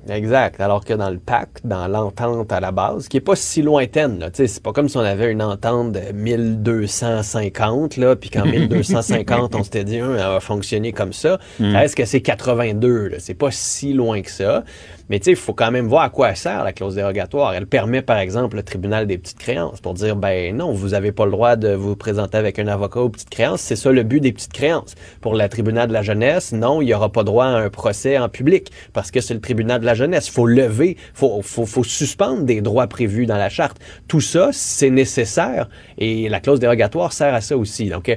Exact. 0.09 0.59
Alors 0.61 0.85
que 0.85 0.93
dans 0.93 1.09
le 1.09 1.17
pacte, 1.17 1.61
dans 1.65 1.87
l'entente 1.87 2.51
à 2.51 2.59
la 2.59 2.71
base, 2.71 3.07
qui 3.07 3.17
est 3.17 3.21
pas 3.21 3.35
si 3.35 3.61
lointaine, 3.61 4.19
là, 4.19 4.29
tu 4.29 4.37
sais, 4.37 4.47
c'est 4.47 4.61
pas 4.63 4.71
comme 4.71 4.87
si 4.87 4.97
on 4.97 5.01
avait 5.01 5.31
une 5.31 5.41
entente 5.41 5.93
de 5.93 6.11
1250, 6.13 7.97
là, 7.97 8.15
puis 8.15 8.29
qu'en 8.29 8.45
1250, 8.45 9.55
on 9.55 9.63
s'était 9.63 9.83
dit, 9.83 10.01
Hum, 10.01 10.11
elle 10.13 10.19
va 10.19 10.39
fonctionner 10.39 10.91
comme 10.91 11.13
ça. 11.13 11.39
Mm. 11.59 11.75
Est-ce 11.75 11.95
que 11.95 12.05
c'est 12.05 12.21
82, 12.21 13.07
là? 13.07 13.17
C'est 13.19 13.33
pas 13.33 13.51
si 13.51 13.93
loin 13.93 14.21
que 14.21 14.31
ça. 14.31 14.63
Mais 15.09 15.19
tu 15.19 15.25
sais, 15.25 15.31
il 15.31 15.37
faut 15.37 15.53
quand 15.53 15.71
même 15.71 15.87
voir 15.87 16.03
à 16.03 16.09
quoi 16.09 16.29
elle 16.29 16.37
sert 16.37 16.63
la 16.63 16.73
clause 16.73 16.95
dérogatoire. 16.95 17.53
Elle 17.53 17.67
permet, 17.67 18.01
par 18.01 18.17
exemple, 18.17 18.55
le 18.55 18.63
tribunal 18.63 19.05
des 19.05 19.17
petites 19.17 19.37
créances 19.37 19.79
pour 19.79 19.93
dire, 19.93 20.15
ben 20.15 20.55
non, 20.55 20.71
vous 20.73 20.93
avez 20.93 21.11
pas 21.11 21.25
le 21.25 21.31
droit 21.31 21.55
de 21.55 21.73
vous 21.73 21.95
présenter 21.95 22.37
avec 22.37 22.57
un 22.57 22.67
avocat 22.67 23.01
aux 23.01 23.09
petites 23.09 23.29
créances. 23.29 23.61
C'est 23.61 23.75
ça 23.75 23.91
le 23.91 24.03
but 24.03 24.19
des 24.19 24.31
petites 24.31 24.53
créances. 24.53 24.95
Pour 25.21 25.35
le 25.35 25.47
tribunal 25.47 25.87
de 25.87 25.93
la 25.93 26.01
jeunesse, 26.01 26.53
non, 26.53 26.81
il 26.81 26.87
y 26.87 26.93
aura 26.93 27.11
pas 27.11 27.23
droit 27.23 27.45
à 27.45 27.49
un 27.49 27.69
procès 27.69 28.17
en 28.17 28.29
public 28.29 28.71
parce 28.93 29.11
que 29.11 29.21
c'est 29.21 29.33
le 29.33 29.41
tribunal 29.41 29.79
de 29.79 29.85
la 29.85 29.93
jeunesse. 29.93 30.29
Faut 30.29 30.47
lever, 30.47 30.97
faut, 31.13 31.41
faut, 31.43 31.65
faut 31.65 31.83
suspendre 31.83 32.43
des 32.43 32.61
droits 32.61 32.87
prévus 32.87 33.27
dans 33.27 33.37
la 33.37 33.49
charte. 33.49 33.77
Tout 34.07 34.21
ça, 34.21 34.49
c'est 34.51 34.89
nécessaire 34.89 35.69
et 35.97 36.29
la 36.29 36.39
clause 36.39 36.59
dérogatoire 36.59 37.13
sert 37.13 37.33
à 37.33 37.41
ça 37.41 37.57
aussi. 37.57 37.89
Donc, 37.89 38.15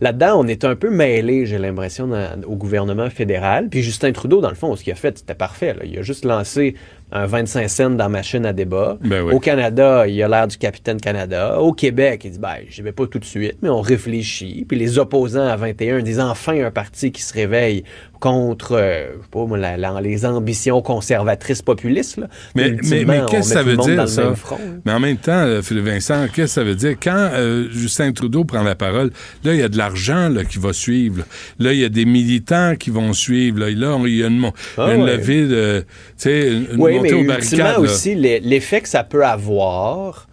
là-dedans, 0.00 0.40
on 0.40 0.46
est 0.46 0.64
un 0.64 0.76
peu 0.76 0.90
mêlé, 0.90 1.46
j'ai 1.46 1.58
l'impression, 1.58 2.10
au 2.46 2.56
gouvernement 2.56 3.10
fédéral. 3.10 3.68
Puis 3.68 3.82
Justin 3.82 4.12
Trudeau, 4.12 4.40
dans 4.40 4.48
le 4.48 4.54
fond, 4.54 4.74
ce 4.76 4.84
qu'il 4.84 4.92
a 4.92 4.96
fait, 4.96 5.18
c'était 5.18 5.34
parfait. 5.34 5.74
là. 5.74 5.80
Il 5.84 5.98
a 5.98 6.02
juste 6.02 6.24
lancé 6.24 6.74
un 7.12 7.26
25 7.26 7.68
cents 7.68 7.90
dans 7.90 8.04
la 8.04 8.08
machine 8.08 8.46
à 8.46 8.52
débat. 8.52 8.96
Ben 9.02 9.22
oui. 9.22 9.34
Au 9.34 9.40
Canada, 9.40 10.06
il 10.06 10.22
a 10.22 10.28
l'air 10.28 10.46
du 10.46 10.56
capitaine 10.56 11.00
Canada. 11.00 11.60
Au 11.60 11.72
Québec, 11.72 12.22
il 12.24 12.32
dit, 12.32 12.38
ben, 12.38 12.56
j'y 12.68 12.82
vais 12.82 12.92
pas 12.92 13.06
tout 13.06 13.18
de 13.18 13.24
suite, 13.24 13.56
mais 13.62 13.68
on 13.68 13.80
réfléchit. 13.80 14.64
Puis 14.68 14.78
les 14.78 14.98
opposants 14.98 15.46
à 15.46 15.56
21 15.56 16.02
disent 16.02 16.20
enfin 16.20 16.64
un 16.64 16.70
parti 16.70 17.10
qui 17.10 17.22
se 17.22 17.32
réveille 17.34 17.84
contre, 18.20 18.76
euh, 18.76 19.06
je 19.16 19.22
sais 19.22 19.28
pas, 19.30 19.44
moi, 19.46 19.58
la- 19.58 19.76
la- 19.76 20.00
les 20.00 20.24
ambitions 20.26 20.80
conservatrices 20.82 21.62
populistes. 21.62 22.18
là. 22.18 22.28
Mais, 22.54 22.76
qu'est-ce 22.76 23.30
que 23.32 23.42
ça 23.42 23.62
veut 23.62 23.76
dire, 23.76 24.08
ça? 24.08 24.34
front, 24.34 24.56
hein. 24.56 24.80
Mais 24.84 24.92
en 24.92 25.00
même 25.00 25.16
temps, 25.16 25.32
euh, 25.32 25.62
Philippe 25.62 25.86
Vincent, 25.86 26.26
qu'est-ce 26.26 26.36
que 26.36 26.46
ça 26.46 26.62
veut 26.64 26.74
dire? 26.76 26.96
Quand 27.02 27.30
euh, 27.32 27.68
Justin 27.72 28.12
Trudeau 28.12 28.44
prend 28.44 28.62
la 28.62 28.74
parole, 28.76 29.10
là, 29.42 29.54
il 29.54 29.58
y 29.60 29.62
a 29.62 29.68
de 29.68 29.76
l'argent 29.76 30.32
qui 30.48 30.58
va 30.58 30.72
suivre. 30.72 31.24
Là, 31.58 31.72
il 31.72 31.78
y 31.80 31.84
a 31.84 31.88
des 31.88 32.04
militants 32.04 32.74
qui 32.78 32.90
vont 32.90 33.12
suivre. 33.12 33.58
Là, 33.60 33.70
il 33.70 33.78
y 33.78 33.84
a 34.22 34.26
une, 34.28 34.50
Ah 34.78 34.92
une 34.94 35.02
ouais. 35.02 35.16
levée 35.16 35.48
de... 35.48 35.80
Tu 35.80 35.86
sais, 36.18 36.48
une, 36.48 36.66
une 36.74 36.80
Oui, 36.82 36.96
montée 36.96 37.12
mais 37.12 37.22
aux 37.22 37.24
barricades. 37.24 37.78
aussi, 37.78 38.14
l'e- 38.14 38.40
l'effet 38.42 38.80
que 38.82 38.88
ça 38.88 39.02
peut 39.02 39.24
avoir, 39.24 40.28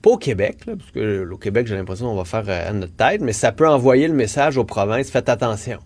pas 0.00 0.10
au 0.10 0.16
Québec, 0.16 0.58
là, 0.66 0.74
parce 0.78 0.90
que 0.92 1.28
au 1.30 1.36
Québec, 1.36 1.66
j'ai 1.66 1.74
l'impression 1.76 2.06
qu'on 2.06 2.16
va 2.16 2.24
faire 2.24 2.44
à 2.68 2.72
notre 2.72 2.94
tête, 2.94 3.20
mais 3.20 3.32
ça 3.32 3.52
peut 3.52 3.68
envoyer 3.68 4.06
le 4.08 4.14
message 4.14 4.56
aux 4.56 4.64
provinces, 4.64 5.10
faites 5.10 5.28
attention. 5.28 5.78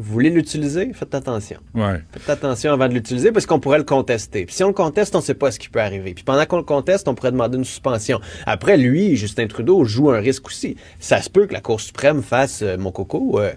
Vous 0.00 0.12
voulez 0.14 0.30
l'utiliser? 0.30 0.92
Faites 0.94 1.14
attention. 1.14 1.58
Ouais. 1.74 2.00
Faites 2.12 2.30
attention 2.30 2.72
avant 2.72 2.88
de 2.88 2.94
l'utiliser 2.94 3.32
parce 3.32 3.44
qu'on 3.44 3.60
pourrait 3.60 3.78
le 3.78 3.84
contester. 3.84 4.46
Puis 4.46 4.54
si 4.54 4.64
on 4.64 4.68
le 4.68 4.72
conteste, 4.72 5.14
on 5.14 5.18
ne 5.18 5.22
sait 5.22 5.34
pas 5.34 5.50
ce 5.50 5.58
qui 5.58 5.68
peut 5.68 5.80
arriver. 5.80 6.14
Puis 6.14 6.24
pendant 6.24 6.46
qu'on 6.46 6.56
le 6.56 6.62
conteste, 6.62 7.06
on 7.06 7.14
pourrait 7.14 7.32
demander 7.32 7.58
une 7.58 7.64
suspension. 7.64 8.18
Après, 8.46 8.78
lui, 8.78 9.16
Justin 9.16 9.46
Trudeau, 9.46 9.84
joue 9.84 10.10
un 10.10 10.18
risque 10.18 10.46
aussi. 10.46 10.76
Ça 10.98 11.20
se 11.20 11.28
peut 11.28 11.46
que 11.46 11.52
la 11.52 11.60
Cour 11.60 11.82
suprême 11.82 12.22
fasse 12.22 12.62
euh, 12.62 12.78
mon 12.78 12.92
coco. 12.92 13.40
euh, 13.40 13.52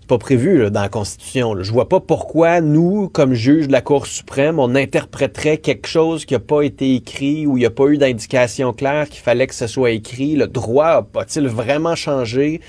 c'est 0.00 0.08
pas 0.08 0.18
prévu 0.18 0.58
là, 0.62 0.70
dans 0.70 0.82
la 0.82 0.88
Constitution. 0.88 1.54
là. 1.54 1.62
Je 1.64 1.72
vois 1.72 1.88
pas 1.88 2.00
pourquoi 2.00 2.60
nous, 2.60 3.08
comme 3.08 3.32
juge 3.32 3.66
de 3.66 3.72
la 3.72 3.80
Cour 3.80 4.06
suprême, 4.06 4.58
on 4.58 4.74
interpréterait 4.74 5.56
quelque 5.58 5.88
chose 5.88 6.26
qui 6.26 6.34
n'a 6.34 6.38
pas 6.40 6.62
été 6.62 6.94
écrit 6.94 7.46
ou 7.46 7.56
il 7.56 7.60
n'y 7.60 7.66
a 7.66 7.70
pas 7.70 7.86
eu 7.86 7.96
d'indication 7.98 8.72
claire 8.72 9.08
qu'il 9.08 9.20
fallait 9.22 9.46
que 9.46 9.54
ce 9.54 9.66
soit 9.66 9.90
écrit. 9.90 10.36
Le 10.36 10.46
droit 10.46 11.08
a-t-il 11.16 11.48
vraiment 11.48 11.96
changé? 11.96 12.60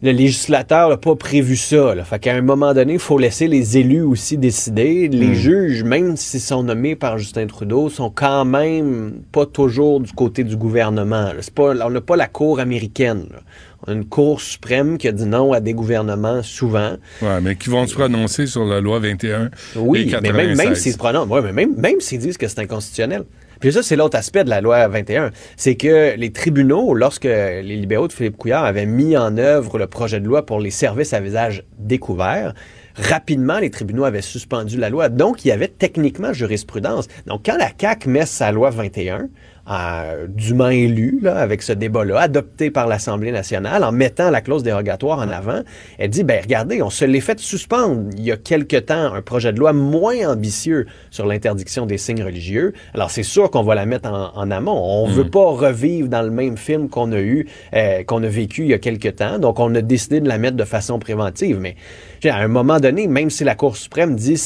Le 0.00 0.12
législateur 0.12 0.90
n'a 0.90 0.96
pas 0.96 1.16
prévu 1.16 1.56
ça. 1.56 1.92
Là. 1.96 2.04
Fait 2.04 2.20
qu'à 2.20 2.32
un 2.34 2.40
moment 2.40 2.72
donné, 2.72 2.92
il 2.94 2.98
faut 3.00 3.18
laisser 3.18 3.48
les 3.48 3.78
élus 3.78 4.02
aussi 4.02 4.38
décider. 4.38 5.08
Les 5.08 5.26
Mm. 5.30 5.34
juges, 5.34 5.82
même 5.82 6.16
s'ils 6.16 6.38
sont 6.40 6.62
nommés 6.62 6.94
par 6.94 7.18
Justin 7.18 7.48
Trudeau, 7.48 7.88
sont 7.88 8.08
quand 8.08 8.44
même 8.44 9.14
pas 9.32 9.44
toujours 9.44 9.98
du 10.00 10.12
côté 10.12 10.44
du 10.44 10.56
gouvernement. 10.56 11.32
là. 11.32 11.40
Pas, 11.52 11.74
on 11.84 11.90
n'a 11.90 12.00
pas 12.00 12.14
la 12.14 12.28
Cour 12.28 12.60
américaine. 12.60 13.26
là. 13.32 13.40
On 13.86 13.90
a 13.90 13.94
une 13.94 14.04
Cour 14.04 14.40
suprême 14.40 14.98
qui 14.98 15.08
a 15.08 15.12
dit 15.12 15.26
non 15.26 15.52
à 15.52 15.58
des 15.60 15.72
gouvernements 15.74 16.42
souvent. 16.44 16.92
Ouais, 17.20 17.40
mais 17.42 17.56
qui 17.56 17.68
vont 17.68 17.84
se 17.88 17.94
prononcer 17.94 18.46
sur 18.46 18.64
la 18.66 18.80
loi 18.80 19.00
21 19.00 19.50
Oui, 19.76 20.02
et 20.02 20.04
mais 20.22 20.32
même, 20.32 20.32
96. 20.54 20.56
même 20.56 20.74
s'ils 20.76 20.92
se 20.92 20.98
prononcent, 20.98 21.28
ouais, 21.28 21.42
mais 21.42 21.52
même, 21.52 21.74
même 21.76 22.00
s'ils 22.00 22.18
disent 22.20 22.38
que 22.38 22.46
c'est 22.46 22.60
inconstitutionnel. 22.60 23.24
Puis 23.60 23.72
ça, 23.72 23.82
c'est 23.82 23.96
l'autre 23.96 24.16
aspect 24.16 24.44
de 24.44 24.50
la 24.50 24.60
loi 24.60 24.86
21. 24.88 25.30
C'est 25.56 25.74
que 25.74 26.14
les 26.16 26.32
tribunaux, 26.32 26.94
lorsque 26.94 27.24
les 27.24 27.62
libéraux 27.62 28.08
de 28.08 28.12
Philippe 28.12 28.36
Couillard 28.36 28.64
avaient 28.64 28.86
mis 28.86 29.16
en 29.16 29.36
œuvre 29.36 29.78
le 29.78 29.86
projet 29.86 30.20
de 30.20 30.26
loi 30.26 30.46
pour 30.46 30.60
les 30.60 30.70
services 30.70 31.12
à 31.12 31.20
visage 31.20 31.64
découvert, 31.78 32.54
rapidement, 32.94 33.58
les 33.58 33.70
tribunaux 33.70 34.04
avaient 34.04 34.22
suspendu 34.22 34.76
la 34.76 34.90
loi. 34.90 35.08
Donc, 35.08 35.44
il 35.44 35.48
y 35.48 35.52
avait 35.52 35.68
techniquement 35.68 36.32
jurisprudence. 36.32 37.08
Donc, 37.26 37.42
quand 37.46 37.56
la 37.56 37.70
CAQ 37.78 38.08
met 38.08 38.26
sa 38.26 38.52
loi 38.52 38.70
21, 38.70 39.28
euh, 39.70 40.26
dûment 40.28 40.68
élue, 40.68 41.18
là, 41.22 41.36
avec 41.36 41.62
ce 41.62 41.72
débat-là, 41.72 42.20
adopté 42.20 42.70
par 42.70 42.86
l'Assemblée 42.86 43.32
nationale, 43.32 43.84
en 43.84 43.92
mettant 43.92 44.30
la 44.30 44.40
clause 44.40 44.62
dérogatoire 44.62 45.18
en 45.18 45.28
avant, 45.28 45.62
elle 45.98 46.10
dit, 46.10 46.24
ben 46.24 46.40
regardez, 46.42 46.82
on 46.82 46.90
se 46.90 47.04
l'est 47.04 47.20
fait 47.20 47.38
suspendre 47.38 48.10
il 48.16 48.24
y 48.24 48.32
a 48.32 48.36
quelque 48.36 48.76
temps 48.76 49.12
un 49.12 49.22
projet 49.22 49.52
de 49.52 49.58
loi 49.58 49.72
moins 49.72 50.28
ambitieux 50.28 50.86
sur 51.10 51.26
l'interdiction 51.26 51.86
des 51.86 51.98
signes 51.98 52.22
religieux. 52.22 52.72
Alors 52.94 53.10
c'est 53.10 53.22
sûr 53.22 53.50
qu'on 53.50 53.62
va 53.62 53.74
la 53.74 53.86
mettre 53.86 54.08
en, 54.08 54.32
en 54.34 54.50
amont. 54.50 54.80
On 55.02 55.06
veut 55.06 55.28
pas 55.28 55.44
revivre 55.44 56.08
dans 56.08 56.22
le 56.22 56.30
même 56.30 56.56
film 56.56 56.88
qu'on 56.88 57.12
a 57.12 57.20
eu, 57.20 57.46
euh, 57.74 58.02
qu'on 58.04 58.22
a 58.22 58.28
vécu 58.28 58.62
il 58.62 58.68
y 58.68 58.74
a 58.74 58.78
quelque 58.78 59.08
temps. 59.08 59.38
Donc 59.38 59.60
on 59.60 59.74
a 59.74 59.82
décidé 59.82 60.20
de 60.20 60.28
la 60.28 60.38
mettre 60.38 60.56
de 60.56 60.64
façon 60.64 60.98
préventive. 60.98 61.58
Mais 61.60 61.76
à 62.24 62.36
un 62.36 62.48
moment 62.48 62.80
donné, 62.80 63.06
même 63.06 63.30
si 63.30 63.44
la 63.44 63.54
Cour 63.54 63.76
suprême 63.76 64.16
dit 64.16 64.40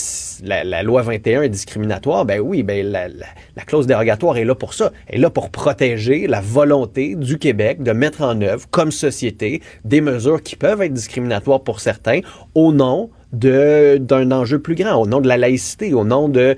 la, 0.45 0.83
loi 0.83 1.03
21 1.03 1.43
est 1.43 1.49
discriminatoire, 1.49 2.25
ben 2.25 2.41
oui, 2.41 2.63
ben 2.63 2.87
la, 2.87 3.09
la- 3.09 3.27
la 3.57 3.63
clause 3.65 3.87
dérogatoire 3.87 4.37
est 4.37 4.45
là 4.45 4.55
pour 4.55 4.75
ça. 4.75 4.93
Elle 5.07 5.17
est 5.17 5.23
là 5.23 5.31
pour 5.31 5.51
protéger 5.51 6.27
la 6.27 6.41
volonté 6.41 7.15
du 7.15 7.39
Québec 7.39 7.83
de 7.83 7.93
mettre 7.93 8.23
en 8.23 8.41
œuvre, 8.43 8.67
comme 8.71 8.91
société, 8.93 9.63
des 9.85 10.01
mesures 10.01 10.43
qui 10.43 10.57
peuvent 10.57 10.83
être 10.83 10.93
discriminatoires 10.93 11.63
pour 11.63 11.81
certains 11.81 12.21
au 12.55 12.73
nom 12.73 13.11
d'un 13.33 14.31
enjeu 14.31 14.59
plus 14.59 14.75
grand, 14.75 15.01
au 15.01 15.07
nom 15.07 15.21
de 15.21 15.29
la 15.29 15.37
laïcité, 15.37 15.95
au 15.95 16.05
nom 16.05 16.29
d'un 16.29 16.55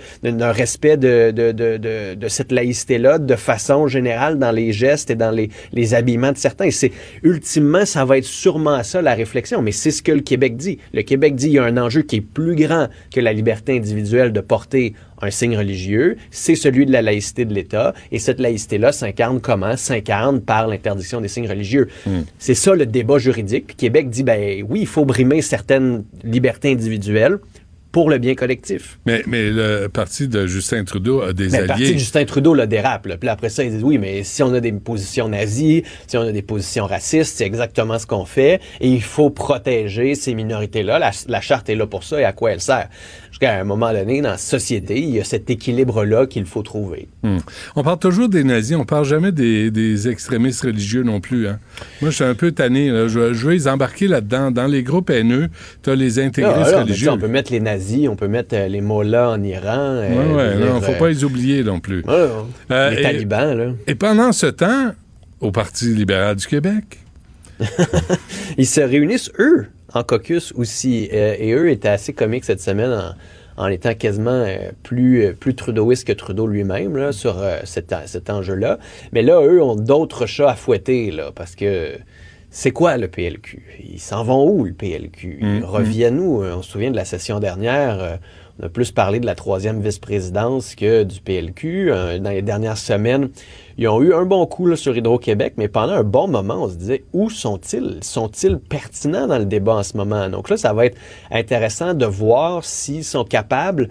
respect 0.50 0.96
de, 0.96 1.30
de, 1.30 1.52
de, 1.52 1.76
de, 1.76 2.14
de 2.14 2.28
cette 2.28 2.50
laïcité-là 2.52 3.18
de 3.18 3.36
façon 3.36 3.86
générale 3.86 4.38
dans 4.38 4.50
les 4.50 4.72
gestes 4.72 5.10
et 5.10 5.14
dans 5.14 5.30
les, 5.30 5.50
les 5.72 5.94
habillements 5.94 6.32
de 6.32 6.36
certains. 6.36 6.70
C'est 6.70 6.92
ultimement, 7.22 7.84
ça 7.84 8.04
va 8.04 8.18
être 8.18 8.24
sûrement 8.24 8.82
ça 8.82 9.02
la 9.02 9.14
réflexion, 9.14 9.62
mais 9.62 9.72
c'est 9.72 9.90
ce 9.90 10.02
que 10.02 10.12
le 10.12 10.20
Québec 10.20 10.56
dit. 10.56 10.78
Le 10.92 11.02
Québec 11.02 11.34
dit 11.34 11.46
il 11.46 11.52
y 11.52 11.58
a 11.58 11.64
un 11.64 11.76
enjeu 11.76 12.02
qui 12.02 12.16
est 12.16 12.20
plus 12.20 12.56
grand 12.56 12.88
que 13.12 13.20
la 13.20 13.32
liberté 13.32 13.76
individuelle 13.76 14.32
de 14.32 14.40
porter 14.40 14.94
un 15.24 15.30
signe 15.30 15.56
religieux, 15.56 16.16
c'est 16.30 16.54
celui 16.54 16.86
de 16.86 16.92
la 16.92 17.02
laïcité 17.02 17.44
de 17.44 17.52
l'État, 17.52 17.94
et 18.12 18.18
cette 18.18 18.40
laïcité-là 18.40 18.92
s'incarne 18.92 19.40
comment? 19.40 19.76
S'incarne 19.76 20.40
par 20.40 20.68
l'interdiction 20.68 21.20
des 21.20 21.28
signes 21.28 21.48
religieux. 21.48 21.88
Hmm. 22.06 22.20
C'est 22.38 22.54
ça 22.54 22.74
le 22.74 22.86
débat 22.86 23.18
juridique. 23.18 23.66
Puis 23.66 23.76
Québec 23.76 24.10
dit, 24.10 24.22
ben 24.22 24.64
oui, 24.68 24.80
il 24.82 24.86
faut 24.86 25.04
brimer 25.04 25.42
certaines 25.42 26.04
libertés 26.22 26.70
individuelles 26.72 27.38
pour 27.92 28.10
le 28.10 28.18
bien 28.18 28.34
collectif. 28.34 28.98
Mais, 29.06 29.22
mais 29.24 29.50
le 29.50 29.86
parti 29.86 30.26
de 30.26 30.48
Justin 30.48 30.82
Trudeau 30.82 31.22
a 31.22 31.32
des 31.32 31.48
Mais 31.48 31.60
le 31.60 31.66
parti 31.68 31.82
alliés. 31.84 31.94
de 31.94 31.98
Justin 32.00 32.24
Trudeau 32.24 32.52
le 32.52 32.66
dérape. 32.66 33.06
là. 33.06 33.16
Puis 33.16 33.28
après 33.28 33.50
ça, 33.50 33.62
ils 33.62 33.70
disent 33.70 33.84
oui, 33.84 33.98
mais 33.98 34.24
si 34.24 34.42
on 34.42 34.52
a 34.52 34.58
des 34.58 34.72
positions 34.72 35.28
nazies, 35.28 35.84
si 36.08 36.16
on 36.16 36.22
a 36.22 36.32
des 36.32 36.42
positions 36.42 36.86
racistes, 36.86 37.36
c'est 37.36 37.46
exactement 37.46 37.96
ce 38.00 38.06
qu'on 38.06 38.24
fait. 38.24 38.60
Et 38.80 38.88
il 38.88 39.00
faut 39.00 39.30
protéger 39.30 40.16
ces 40.16 40.34
minorités-là. 40.34 40.98
La, 40.98 41.12
la 41.28 41.40
charte 41.40 41.68
est 41.68 41.76
là 41.76 41.86
pour 41.86 42.02
ça 42.02 42.20
et 42.20 42.24
à 42.24 42.32
quoi 42.32 42.50
elle 42.50 42.60
sert? 42.60 42.88
Jusqu'à 43.44 43.60
un 43.60 43.64
moment 43.64 43.92
donné, 43.92 44.22
dans 44.22 44.30
la 44.30 44.38
société, 44.38 44.98
il 45.00 45.10
y 45.10 45.20
a 45.20 45.24
cet 45.24 45.50
équilibre-là 45.50 46.26
qu'il 46.26 46.46
faut 46.46 46.62
trouver. 46.62 47.08
Hmm. 47.22 47.36
On 47.76 47.82
parle 47.82 47.98
toujours 47.98 48.30
des 48.30 48.42
nazis, 48.42 48.74
on 48.74 48.86
parle 48.86 49.04
jamais 49.04 49.32
des, 49.32 49.70
des 49.70 50.08
extrémistes 50.08 50.62
religieux 50.62 51.02
non 51.02 51.20
plus. 51.20 51.46
Hein. 51.48 51.58
Moi, 52.00 52.10
je 52.10 52.14
suis 52.16 52.24
un 52.24 52.34
peu 52.34 52.52
tanné. 52.52 52.88
là. 52.90 53.06
Je, 53.06 53.18
veux- 53.18 53.32
je 53.34 53.44
veux 53.46 53.52
les 53.52 53.68
embarquer 53.68 54.08
là-dedans. 54.08 54.50
Dans 54.50 54.66
les 54.66 54.82
groupes 54.82 55.10
haineux, 55.10 55.48
tu 55.82 55.90
as 55.90 55.94
les 55.94 56.18
intégristes 56.20 56.56
Ah, 56.58 56.68
alors, 56.68 56.80
religieux. 56.84 57.10
on 57.10 57.18
peut 57.18 57.28
mettre 57.28 57.52
les 57.52 57.60
nazis, 57.60 58.08
on 58.08 58.16
peut 58.16 58.28
mettre 58.28 58.54
euh, 58.56 58.66
les 58.66 58.80
mollahs 58.80 59.32
en 59.32 59.42
Iran. 59.42 59.60
euh, 59.68 60.34
Ouais, 60.34 60.54
non, 60.66 60.78
dire, 60.78 60.84
faut 60.86 60.92
euh, 60.92 60.98
pas 60.98 61.08
les 61.10 61.22
oublier 61.24 61.62
non 61.62 61.80
plus. 61.80 62.02
Euh, 62.08 62.90
les 62.92 62.98
et- 62.98 63.02
talibans, 63.02 63.54
là. 63.58 63.72
Et 63.86 63.94
pendant 63.94 64.32
ce 64.32 64.46
temps, 64.46 64.92
au 65.40 65.50
Parti 65.50 65.86
libéral 65.94 66.36
du 66.36 66.46
Québec, 66.46 66.98
Ils 68.58 68.66
se 68.66 68.80
réunissent, 68.80 69.30
eux, 69.38 69.66
en 69.94 70.02
caucus 70.02 70.52
aussi. 70.56 71.08
Euh, 71.12 71.36
et 71.38 71.52
eux 71.52 71.70
étaient 71.70 71.88
assez 71.88 72.12
comiques 72.12 72.44
cette 72.44 72.60
semaine 72.60 72.92
en, 73.56 73.64
en 73.64 73.68
étant 73.68 73.94
quasiment 73.94 74.30
euh, 74.30 74.70
plus, 74.82 75.24
euh, 75.24 75.32
plus 75.32 75.54
trudeauiste 75.54 76.06
que 76.06 76.12
Trudeau 76.12 76.46
lui-même 76.46 76.96
là, 76.96 77.12
sur 77.12 77.36
cet, 77.64 77.94
cet 78.06 78.30
enjeu-là. 78.30 78.78
Mais 79.12 79.22
là, 79.22 79.40
eux 79.42 79.62
ont 79.62 79.76
d'autres 79.76 80.26
chats 80.26 80.50
à 80.50 80.54
fouetter, 80.54 81.10
là, 81.10 81.30
parce 81.34 81.54
que 81.54 81.92
c'est 82.50 82.70
quoi 82.70 82.96
le 82.96 83.08
PLQ? 83.08 83.62
Ils 83.92 84.00
s'en 84.00 84.22
vont 84.24 84.48
où, 84.48 84.64
le 84.64 84.72
PLQ? 84.72 85.38
Ils 85.40 85.60
Mm, 85.60 85.64
reviennent 85.64 86.20
où? 86.20 86.42
On 86.44 86.62
se 86.62 86.70
souvient 86.70 86.90
de 86.90 86.96
la 86.96 87.04
session 87.04 87.40
dernière. 87.40 88.18
on 88.60 88.66
a 88.66 88.68
plus 88.68 88.92
parlé 88.92 89.18
de 89.18 89.26
la 89.26 89.34
troisième 89.34 89.80
vice-présidence 89.80 90.76
que 90.76 91.02
du 91.02 91.20
PLQ. 91.20 91.90
Dans 92.20 92.30
les 92.30 92.42
dernières 92.42 92.78
semaines, 92.78 93.28
ils 93.78 93.88
ont 93.88 94.02
eu 94.02 94.14
un 94.14 94.24
bon 94.24 94.46
coup 94.46 94.74
sur 94.76 94.96
Hydro-Québec, 94.96 95.54
mais 95.56 95.68
pendant 95.68 95.94
un 95.94 96.04
bon 96.04 96.28
moment, 96.28 96.64
on 96.64 96.68
se 96.68 96.76
disait 96.76 97.04
où 97.12 97.30
sont-ils? 97.30 97.98
Sont-ils 98.02 98.58
pertinents 98.58 99.26
dans 99.26 99.38
le 99.38 99.44
débat 99.44 99.76
en 99.76 99.82
ce 99.82 99.96
moment? 99.96 100.28
Donc 100.28 100.48
là, 100.48 100.56
ça 100.56 100.72
va 100.72 100.86
être 100.86 100.98
intéressant 101.30 101.94
de 101.94 102.06
voir 102.06 102.64
s'ils 102.64 103.04
sont 103.04 103.24
capables 103.24 103.88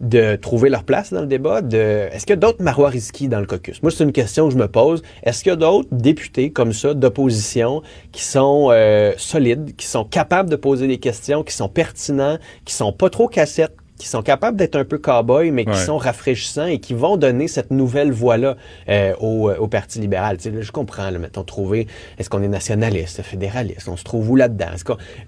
de 0.00 0.36
trouver 0.36 0.70
leur 0.70 0.84
place 0.84 1.12
dans 1.12 1.20
le 1.20 1.26
débat. 1.26 1.60
De... 1.60 1.76
Est-ce 1.76 2.24
qu'il 2.24 2.30
y 2.30 2.32
a 2.32 2.36
d'autres 2.36 2.62
Marois 2.62 2.88
Risky 2.88 3.28
dans 3.28 3.38
le 3.38 3.46
caucus? 3.46 3.82
Moi, 3.82 3.90
c'est 3.90 4.02
une 4.02 4.12
question 4.12 4.48
que 4.48 4.54
je 4.54 4.58
me 4.58 4.66
pose. 4.66 5.02
Est-ce 5.22 5.42
qu'il 5.42 5.50
y 5.50 5.52
a 5.52 5.56
d'autres 5.56 5.88
députés 5.92 6.50
comme 6.50 6.72
ça, 6.72 6.94
d'opposition, 6.94 7.82
qui 8.10 8.24
sont 8.24 8.68
euh, 8.70 9.12
solides, 9.18 9.76
qui 9.76 9.86
sont 9.86 10.04
capables 10.04 10.48
de 10.48 10.56
poser 10.56 10.88
des 10.88 10.98
questions, 10.98 11.42
qui 11.42 11.54
sont 11.54 11.68
pertinents, 11.68 12.38
qui 12.64 12.74
sont 12.74 12.92
pas 12.92 13.10
trop 13.10 13.28
cassettes, 13.28 13.76
qui 14.00 14.08
sont 14.08 14.22
capables 14.22 14.56
d'être 14.56 14.76
un 14.76 14.84
peu 14.84 14.98
cow-boy, 14.98 15.50
mais 15.52 15.64
qui 15.64 15.70
Ouais. 15.70 15.76
sont 15.76 15.98
rafraîchissants 15.98 16.66
et 16.66 16.78
qui 16.80 16.94
vont 16.94 17.16
donner 17.16 17.46
cette 17.48 17.70
nouvelle 17.70 18.10
voie-là 18.10 18.56
euh, 18.88 19.12
au, 19.20 19.50
au 19.50 19.68
Parti 19.68 20.00
libéral. 20.00 20.38
Tu 20.38 20.44
sais, 20.44 20.50
là, 20.50 20.62
je 20.62 20.72
comprends, 20.72 21.10
là, 21.10 21.18
mettons, 21.18 21.44
trouver, 21.44 21.86
est-ce 22.18 22.28
qu'on 22.30 22.42
est 22.42 22.48
nationaliste, 22.48 23.22
fédéraliste, 23.22 23.86
on 23.88 23.96
se 23.96 24.04
trouve 24.04 24.30
où 24.30 24.36
là-dedans? 24.36 24.66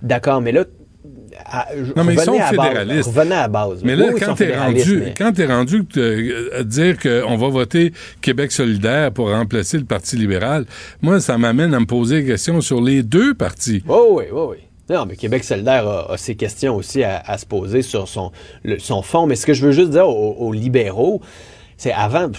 D'accord, 0.02 0.40
mais 0.40 0.52
là, 0.52 0.64
à- 1.46 1.68
Non, 1.96 2.04
mais 2.04 2.14
ils 2.14 2.20
sont 2.20 2.34
à 2.34 2.38
base. 2.38 2.50
fédéralistes. 2.50 3.08
Revenez 3.08 3.34
à 3.34 3.48
base. 3.48 3.80
Mais 3.84 3.96
là, 3.96 4.06
oui, 4.12 4.20
quand 4.20 4.34
t'es 4.34 4.56
rendu, 4.56 4.98
mais- 5.04 5.14
quand 5.16 5.32
t'es 5.32 5.46
rendu 5.46 5.84
te- 5.84 6.58
à 6.58 6.62
dire 6.62 6.98
qu'on 6.98 7.36
va 7.36 7.48
voter 7.48 7.92
Québec 8.20 8.52
solidaire 8.52 9.12
pour 9.12 9.30
remplacer 9.30 9.78
le 9.78 9.84
Parti 9.84 10.16
libéral, 10.16 10.64
moi, 11.00 11.20
ça 11.20 11.38
m'amène 11.38 11.74
à 11.74 11.80
me 11.80 11.86
poser 11.86 12.22
des 12.22 12.28
questions 12.28 12.60
sur 12.60 12.80
les 12.80 13.02
deux 13.02 13.34
partis. 13.34 13.82
Oh 13.88 14.08
oui, 14.18 14.24
oui, 14.32 14.40
oui. 14.50 14.56
Non, 14.90 15.06
mais 15.06 15.16
Québec 15.16 15.44
solidaire 15.44 15.86
a, 15.86 16.12
a 16.12 16.16
ses 16.16 16.34
questions 16.34 16.74
aussi 16.76 17.02
à, 17.04 17.22
à 17.24 17.38
se 17.38 17.46
poser 17.46 17.82
sur 17.82 18.08
son, 18.08 18.32
le- 18.64 18.78
son 18.78 19.02
fond. 19.02 19.26
Mais 19.26 19.36
ce 19.36 19.46
que 19.46 19.54
je 19.54 19.64
veux 19.66 19.72
juste 19.72 19.90
dire 19.90 20.08
aux, 20.08 20.34
aux 20.38 20.52
libéraux, 20.52 21.20
c'est 21.78 21.92
avant, 21.92 22.30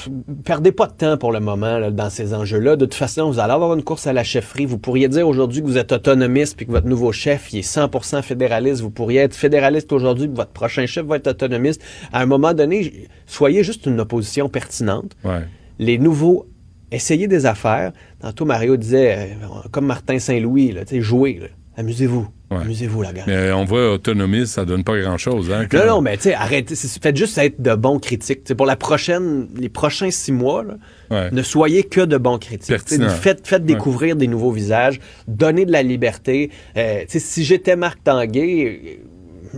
perdez 0.46 0.72
pas 0.72 0.88
de 0.88 0.94
temps 0.94 1.18
pour 1.18 1.32
le 1.34 1.40
moment 1.42 1.78
là, 1.78 1.92
dans 1.92 2.10
ces 2.10 2.34
enjeux-là. 2.34 2.76
De 2.78 2.86
toute 2.86 2.94
façon, 2.94 3.30
vous 3.30 3.40
allez 3.40 3.52
avoir 3.54 3.74
une 3.74 3.84
course 3.84 4.08
à 4.08 4.14
la 4.14 4.24
chefferie. 4.24 4.66
Vous 4.66 4.78
pourriez 4.78 5.10
dire 5.10 5.28
aujourd'hui 5.28 5.62
que 5.62 5.68
vous 5.68 5.78
êtes 5.78 5.92
autonomiste 5.92 6.56
puis 6.56 6.66
que 6.66 6.72
votre 6.72 6.88
nouveau 6.88 7.12
chef 7.12 7.52
il 7.52 7.60
est 7.60 7.62
100% 7.78 8.22
fédéraliste. 8.22 8.82
Vous 8.82 8.92
pourriez 8.92 9.22
être 9.22 9.36
fédéraliste 9.36 9.92
aujourd'hui 9.92 10.28
puis 10.28 10.36
votre 10.38 10.52
prochain 10.52 10.86
chef 10.86 11.06
va 11.06 11.18
être 11.18 11.28
autonomiste. 11.28 11.82
À 12.14 12.22
un 12.22 12.26
moment 12.26 12.54
donné, 12.54 13.08
soyez 13.26 13.64
juste 13.64 13.86
une 13.86 14.00
opposition 14.00 14.48
pertinente. 14.48 15.12
Ouais. 15.26 15.42
Les 15.80 15.98
nouveaux, 15.98 16.46
essayez 16.92 17.28
des 17.28 17.46
affaires. 17.46 17.92
Tantôt, 18.22 18.46
Mario 18.46 18.78
disait, 18.78 19.18
euh, 19.18 19.48
comme 19.72 19.88
Martin 19.88 20.20
Saint-Louis, 20.20 20.74
jouez, 21.02 21.40
là. 21.42 21.48
Amusez-vous. 21.78 22.28
Amusez-vous, 22.52 23.02
la 23.02 23.14
gars. 23.14 23.24
Mais 23.26 23.52
on 23.52 23.66
voit 23.66 23.94
autonomiste, 23.94 24.54
ça 24.54 24.64
donne 24.66 24.84
pas 24.84 24.96
grand-chose. 25.00 25.52
Hein, 25.52 25.66
quand- 25.70 25.80
Non, 25.80 25.86
non, 25.96 26.02
mais 26.02 26.18
tu 26.18 26.24
sais, 26.24 26.34
arrêtez. 26.36 26.76
Faites 26.76 27.18
juste 27.18 27.36
être 27.40 27.60
de 27.60 27.74
bons 27.74 27.98
critiques. 27.98 28.54
Pour 28.54 28.68
la 28.68 28.76
prochaine, 28.76 29.48
les 29.58 29.70
prochains 29.70 30.12
six 30.12 30.32
mois, 30.32 30.64
là, 30.64 30.76
Ouais. 31.10 31.30
ne 31.32 31.42
soyez 31.42 31.82
que 31.84 32.02
de 32.02 32.16
bons 32.18 32.38
critiques. 32.38 32.78
Faites, 33.22 33.48
faites 33.48 33.66
découvrir 33.66 34.16
des 34.16 34.28
nouveaux 34.28 34.52
visages, 34.52 35.00
donnez 35.28 35.66
de 35.66 35.72
la 35.72 35.82
liberté. 35.82 36.52
Euh, 36.78 37.04
si 37.08 37.44
j'étais 37.44 37.76
Marc 37.76 38.04
Tanguay, 38.04 39.00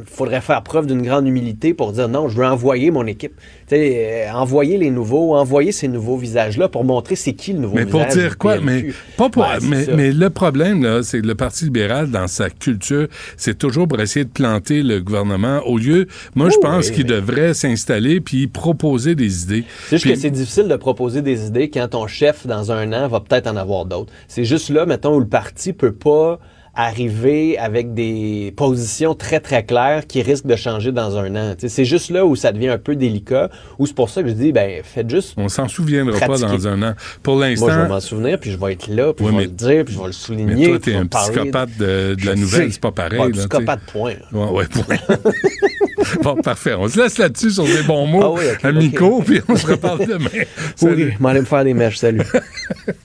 faudrait 0.05 0.41
faire 0.41 0.61
preuve 0.63 0.87
d'une 0.87 1.01
grande 1.01 1.27
humilité 1.27 1.73
pour 1.73 1.91
dire 1.93 2.09
non, 2.09 2.27
je 2.27 2.37
veux 2.37 2.45
envoyer 2.45 2.91
mon 2.91 3.05
équipe. 3.05 3.33
Euh, 3.71 4.29
envoyer 4.33 4.77
les 4.77 4.91
nouveaux, 4.91 5.35
envoyer 5.35 5.71
ces 5.71 5.87
nouveaux 5.87 6.17
visages-là 6.17 6.67
pour 6.69 6.83
montrer 6.83 7.15
c'est 7.15 7.33
qui 7.33 7.53
le 7.53 7.59
nouveau 7.59 7.75
Mais 7.75 7.85
visage. 7.85 8.05
pour 8.05 8.13
dire 8.15 8.37
quoi? 8.37 8.53
PLQ. 8.57 8.65
Mais, 8.65 8.85
pas 9.17 9.29
pour, 9.29 9.43
Ouais, 9.43 9.57
mais, 9.63 9.85
mais 9.95 10.11
le 10.11 10.29
problème, 10.29 10.83
là, 10.83 11.01
c'est 11.03 11.21
que 11.21 11.27
le 11.27 11.35
Parti 11.35 11.65
libéral, 11.65 12.11
dans 12.11 12.27
sa 12.27 12.49
culture, 12.49 13.07
c'est 13.37 13.57
toujours 13.57 13.87
pour 13.87 13.99
essayer 14.01 14.25
de 14.25 14.29
planter 14.29 14.83
le 14.83 14.99
gouvernement. 15.01 15.61
Au 15.65 15.77
lieu, 15.77 16.07
moi, 16.35 16.49
je 16.49 16.55
Oui, 16.55 16.61
pense 16.61 16.87
oui, 16.89 16.93
qu'il 16.95 17.05
mais- 17.07 17.13
devrait 17.13 17.53
s'installer 17.53 18.21
puis 18.21 18.47
proposer 18.47 19.15
des 19.15 19.43
idées. 19.43 19.63
C'est 19.87 19.95
juste 19.97 20.03
Puis- 20.05 20.13
que 20.13 20.19
c'est 20.19 20.29
difficile 20.31 20.67
de 20.67 20.75
proposer 20.75 21.21
des 21.21 21.47
idées 21.47 21.69
quand 21.69 21.87
ton 21.89 22.07
chef, 22.07 22.45
dans 22.45 22.71
un 22.71 22.91
an, 22.93 23.07
va 23.07 23.19
peut-être 23.19 23.47
en 23.47 23.55
avoir 23.55 23.85
d'autres. 23.85 24.11
C'est 24.27 24.45
juste 24.45 24.69
là, 24.69 24.85
mettons, 24.85 25.15
où 25.15 25.19
le 25.19 25.27
parti 25.27 25.73
peut 25.73 25.91
pas 25.93 26.39
arriver 26.75 27.57
avec 27.57 27.93
des 27.93 28.53
positions 28.57 29.15
très, 29.15 29.39
très 29.39 29.63
claires 29.63 30.05
qui 30.07 30.21
risquent 30.21 30.45
de 30.47 30.55
changer 30.55 30.91
dans 30.91 31.17
un 31.17 31.35
an. 31.35 31.53
C'est 31.57 31.85
juste 31.85 32.09
là 32.09 32.25
où 32.25 32.35
ça 32.35 32.51
devient 32.51 32.67
un 32.69 32.77
peu 32.77 32.95
délicat, 32.95 33.49
où 33.79 33.85
c'est 33.87 33.95
pour 33.95 34.09
ça 34.09 34.21
que 34.23 34.29
je 34.29 34.33
dis, 34.33 34.51
ben, 34.51 34.81
faites 34.83 35.09
juste... 35.09 35.33
On 35.37 35.47
s'en 35.49 35.67
souviendra 35.67 36.19
pas 36.19 36.37
dans 36.37 36.67
un 36.67 36.81
an. 36.83 36.93
Pour 37.23 37.35
Moi, 37.37 37.55
je 37.55 37.61
vais 37.61 37.67
l'instant, 37.67 37.87
m'en 37.89 37.99
souvenir, 37.99 38.39
puis 38.39 38.51
je 38.51 38.57
vais 38.57 38.73
être 38.73 38.87
là, 38.87 39.13
puis 39.13 39.25
Ouais, 39.25 39.31
je 39.31 39.37
vais 39.37 39.41
mais- 39.43 39.47
le 39.49 39.51
dire, 39.75 39.85
puis 39.85 39.93
je 39.93 39.99
vais 39.99 40.05
le 40.07 40.11
souligner. 40.11 40.55
mais 40.55 40.67
toi, 40.67 40.79
t'es 40.79 40.95
un 40.95 41.05
psychopathe 41.05 41.77
de, 41.77 42.15
de 42.15 42.25
la 42.25 42.35
nouvelle, 42.35 42.71
c'est 42.73 42.81
pas 42.81 42.91
pareil. 42.91 43.19
Sais. 43.33 43.39
psychopathe, 43.39 43.79
point. 43.91 44.13
Ouais, 44.33 44.49
ouais, 44.51 44.65
point. 44.67 44.97
bon, 46.23 46.35
parfait. 46.41 46.73
On 46.73 46.87
se 46.89 46.99
laisse 47.01 47.17
là-dessus 47.17 47.51
sur 47.51 47.63
des 47.63 47.83
bons 47.83 48.05
mots 48.05 48.21
Ah 48.23 48.31
oui, 48.31 48.43
ok, 48.53 48.65
amicaux, 48.65 49.23
puis 49.25 49.39
on 49.47 49.55
se 49.55 49.67
reparle 49.67 50.05
demain. 50.05 50.29
Oui, 50.33 50.43
Salut. 50.75 51.15
m'en 51.19 51.29
allais 51.29 51.39
me 51.39 51.45
faire 51.45 51.63
des 51.63 51.73
mèches, 51.73 51.97
salut. 51.97 52.21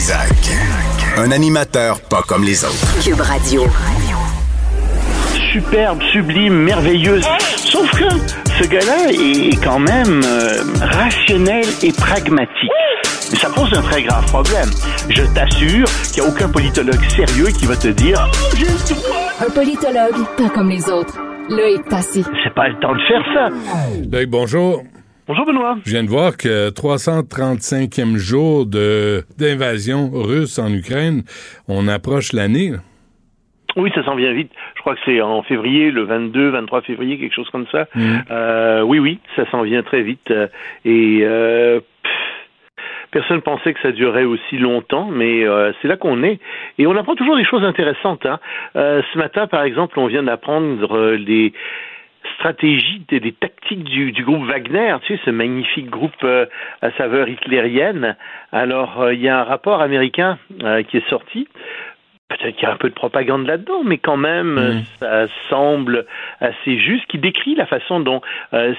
Trisac. 0.00 0.32
Un 1.18 1.30
animateur 1.30 2.00
pas 2.00 2.22
comme 2.26 2.42
les 2.42 2.64
autres. 2.64 3.04
Cube 3.04 3.20
Radio. 3.20 3.66
superbe, 5.52 6.00
sublime, 6.10 6.54
merveilleuse. 6.54 7.26
Sauf 7.56 7.90
que 7.90 8.08
ce 8.58 8.66
gars-là 8.66 9.10
est 9.10 9.62
quand 9.62 9.78
même 9.78 10.22
euh, 10.24 10.62
rationnel 10.80 11.66
et 11.82 11.92
pragmatique. 11.92 12.70
ça 13.34 13.50
pose 13.50 13.70
un 13.74 13.82
très 13.82 14.02
grave 14.02 14.24
problème. 14.28 14.70
Je 15.10 15.22
t'assure 15.34 15.86
qu'il 16.12 16.22
n'y 16.22 16.28
a 16.28 16.32
aucun 16.32 16.48
politologue 16.48 17.04
sérieux 17.10 17.48
qui 17.48 17.66
va 17.66 17.76
te 17.76 17.88
dire 17.88 18.26
Un 19.46 19.50
politologue, 19.50 20.24
pas 20.38 20.48
comme 20.48 20.70
les 20.70 20.88
autres. 20.88 21.18
Loïc 21.50 21.86
Passy. 21.90 22.24
C'est 22.42 22.54
pas 22.54 22.68
le 22.68 22.80
temps 22.80 22.94
de 22.94 23.02
faire 23.06 23.22
ça. 23.34 23.48
Loïc, 24.10 24.30
bonjour. 24.30 24.82
Bonjour 25.30 25.46
Benoît. 25.46 25.76
Je 25.84 25.92
viens 25.92 26.02
de 26.02 26.08
voir 26.08 26.36
que 26.36 26.70
335e 26.70 28.16
jour 28.16 28.66
d'invasion 28.66 30.10
russe 30.12 30.58
en 30.58 30.72
Ukraine, 30.72 31.22
on 31.68 31.86
approche 31.86 32.32
l'année. 32.32 32.72
Oui, 33.76 33.92
ça 33.94 34.02
s'en 34.02 34.16
vient 34.16 34.32
vite. 34.32 34.50
Je 34.74 34.80
crois 34.80 34.96
que 34.96 35.00
c'est 35.04 35.20
en 35.20 35.44
février, 35.44 35.92
le 35.92 36.02
22, 36.02 36.48
23 36.48 36.82
février, 36.82 37.16
quelque 37.16 37.32
chose 37.32 37.48
comme 37.50 37.66
ça. 37.70 37.86
Euh, 38.32 38.82
oui, 38.82 38.98
oui, 38.98 39.20
ça 39.36 39.48
s'en 39.52 39.62
vient 39.62 39.84
très 39.84 40.02
vite. 40.02 40.28
Euh, 40.32 40.48
Et 40.84 41.20
euh, 41.22 41.78
pff, 41.78 42.12
personne 43.12 43.40
pensait 43.40 43.72
que 43.72 43.80
ça 43.82 43.92
durerait 43.92 44.24
aussi 44.24 44.58
longtemps, 44.58 45.10
mais 45.12 45.44
euh, 45.44 45.70
c'est 45.80 45.86
là 45.86 45.96
qu'on 45.96 46.24
est. 46.24 46.40
Et 46.78 46.88
on 46.88 46.96
apprend 46.96 47.14
toujours 47.14 47.36
des 47.36 47.44
choses 47.44 47.62
intéressantes. 47.62 48.26
Hein. 48.26 48.40
Ce 48.74 49.16
matin, 49.16 49.46
par 49.46 49.62
exemple, 49.62 49.96
on 50.00 50.08
vient 50.08 50.24
d'apprendre 50.24 51.12
les 51.12 51.52
stratégies, 52.40 53.02
des, 53.08 53.20
des 53.20 53.32
tactiques 53.32 53.84
du, 53.84 54.12
du 54.12 54.24
groupe 54.24 54.44
Wagner, 54.44 54.96
tu 55.02 55.14
sais, 55.14 55.22
ce 55.26 55.30
magnifique 55.30 55.90
groupe 55.90 56.24
euh, 56.24 56.46
à 56.80 56.90
saveur 56.92 57.28
hitlérienne. 57.28 58.16
Alors, 58.50 59.02
euh, 59.02 59.14
il 59.14 59.20
y 59.20 59.28
a 59.28 59.40
un 59.40 59.44
rapport 59.44 59.82
américain 59.82 60.38
euh, 60.62 60.82
qui 60.82 60.96
est 60.96 61.08
sorti. 61.10 61.46
Peut-être 62.30 62.54
qu'il 62.54 62.62
y 62.62 62.66
a 62.66 62.72
un 62.72 62.76
peu 62.76 62.88
de 62.88 62.94
propagande 62.94 63.46
là-dedans, 63.46 63.82
mais 63.84 63.98
quand 63.98 64.16
même, 64.16 64.56
euh, 64.56 64.80
ça 65.00 65.26
semble 65.50 66.06
assez 66.40 66.78
juste, 66.78 67.04
qui 67.08 67.18
décrit 67.18 67.56
la 67.56 67.66
façon 67.66 68.00
dont 68.00 68.22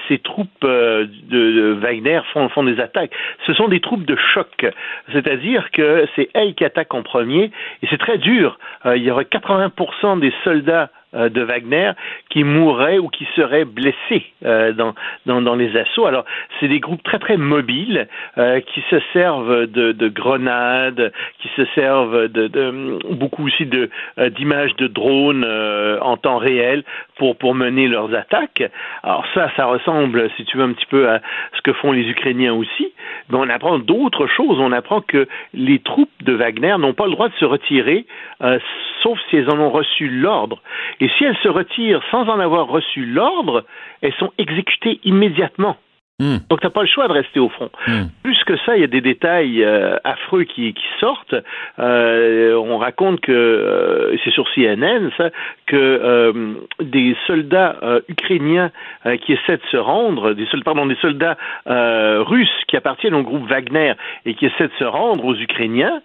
ces 0.08 0.18
troupes 0.18 0.48
de, 0.62 1.06
de 1.28 1.76
Wagner 1.78 2.20
font, 2.32 2.48
font 2.48 2.64
des 2.64 2.80
attaques. 2.80 3.12
Ce 3.46 3.52
sont 3.52 3.68
des 3.68 3.80
troupes 3.80 4.06
de 4.06 4.16
choc, 4.16 4.66
c'est-à-dire 5.12 5.70
que 5.70 6.06
c'est 6.16 6.30
elles 6.32 6.54
qui 6.54 6.64
attaquent 6.64 6.94
en 6.94 7.02
premier, 7.02 7.50
et 7.82 7.86
c'est 7.90 7.98
très 7.98 8.16
dur. 8.16 8.58
Il 8.86 9.02
y 9.02 9.10
aurait 9.10 9.24
80% 9.24 10.18
des 10.18 10.32
soldats 10.44 10.88
de 11.12 11.42
Wagner 11.42 11.92
qui 12.32 12.44
mourraient 12.44 12.98
ou 12.98 13.08
qui 13.08 13.26
seraient 13.36 13.66
blessés 13.66 14.24
euh, 14.44 14.72
dans, 14.72 14.94
dans, 15.26 15.54
les 15.54 15.76
assauts. 15.76 16.06
Alors, 16.06 16.24
c'est 16.58 16.68
des 16.68 16.80
groupes 16.80 17.02
très, 17.02 17.18
très 17.18 17.36
mobiles 17.36 18.08
euh, 18.38 18.60
qui 18.60 18.82
se 18.88 18.96
servent 19.12 19.66
de, 19.66 19.92
de 19.92 20.08
grenades, 20.08 21.12
qui 21.40 21.48
se 21.56 21.66
servent 21.74 22.28
de, 22.28 22.98
beaucoup 23.12 23.46
aussi 23.46 23.66
de 23.66 23.90
euh, 24.18 24.30
d'images 24.30 24.74
de 24.76 24.86
drones 24.86 25.44
en 26.00 26.16
temps 26.16 26.38
réel 26.38 26.84
pour, 27.16 27.36
pour 27.36 27.54
mener 27.54 27.86
leurs 27.86 28.14
attaques. 28.14 28.62
Alors 29.02 29.26
ça, 29.34 29.50
ça 29.56 29.66
ressemble, 29.66 30.30
si 30.36 30.44
tu 30.46 30.56
veux, 30.56 30.64
un 30.64 30.72
petit 30.72 30.86
peu 30.86 31.10
à 31.10 31.20
ce 31.54 31.60
que 31.60 31.74
font 31.74 31.92
les 31.92 32.08
Ukrainiens 32.08 32.54
aussi. 32.54 32.92
Mais 33.28 33.36
on 33.38 33.48
apprend 33.50 33.78
d'autres 33.78 34.26
choses. 34.26 34.58
On 34.58 34.72
apprend 34.72 35.02
que 35.02 35.28
les 35.52 35.80
troupes 35.80 36.08
de 36.22 36.32
Wagner 36.32 36.76
n'ont 36.78 36.94
pas 36.94 37.06
le 37.06 37.12
droit 37.12 37.28
de 37.28 37.34
se 37.34 37.44
retirer, 37.44 38.06
sauf 39.02 39.18
si 39.28 39.36
elles 39.36 39.50
en 39.50 39.58
ont 39.58 39.70
reçu 39.70 40.08
l'ordre. 40.08 40.62
Et 41.00 41.08
si 41.18 41.24
elles 41.24 41.36
se 41.42 41.48
retirent 41.48 42.02
sans 42.10 42.21
en 42.28 42.40
avoir 42.40 42.66
reçu 42.66 43.04
l'ordre, 43.04 43.64
elles 44.00 44.14
sont 44.14 44.32
exécutées 44.38 45.00
immédiatement. 45.04 45.76
Donc, 46.48 46.60
tu 46.60 46.66
n'as 46.66 46.70
pas 46.70 46.82
le 46.82 46.88
choix 46.88 47.08
de 47.08 47.12
rester 47.12 47.40
au 47.40 47.48
front. 47.48 47.70
Plus 48.22 48.44
que 48.44 48.56
ça, 48.58 48.76
il 48.76 48.80
y 48.80 48.84
a 48.84 48.88
des 48.88 49.00
détails 49.00 49.64
euh, 49.64 49.96
affreux 50.04 50.44
qui, 50.44 50.72
qui 50.72 50.84
sortent. 51.00 51.34
Euh, 51.78 52.54
on 52.54 52.78
raconte 52.78 53.20
que, 53.20 53.32
euh, 53.32 54.16
c'est 54.22 54.30
sur 54.30 54.46
CNN, 54.54 55.10
ça, 55.16 55.30
que 55.66 55.76
euh, 55.76 56.54
des 56.80 57.16
soldats 57.26 57.76
ukrainiens 58.08 58.70
qui 59.22 59.32
essaient 59.32 59.56
de 59.56 59.66
se 59.70 59.76
rendre, 59.76 60.34
des 60.34 60.46
soldats, 60.46 60.64
pardon, 60.64 60.86
des 60.86 60.96
soldats 60.96 61.36
russes 61.66 62.64
qui 62.68 62.76
appartiennent 62.76 63.14
au 63.14 63.22
groupe 63.22 63.48
Wagner 63.48 63.94
et 64.26 64.34
qui 64.34 64.46
essaient 64.46 64.68
de 64.68 64.72
se 64.78 64.84
rendre 64.84 65.24
aux 65.24 65.34
Ukrainiens, 65.34 66.00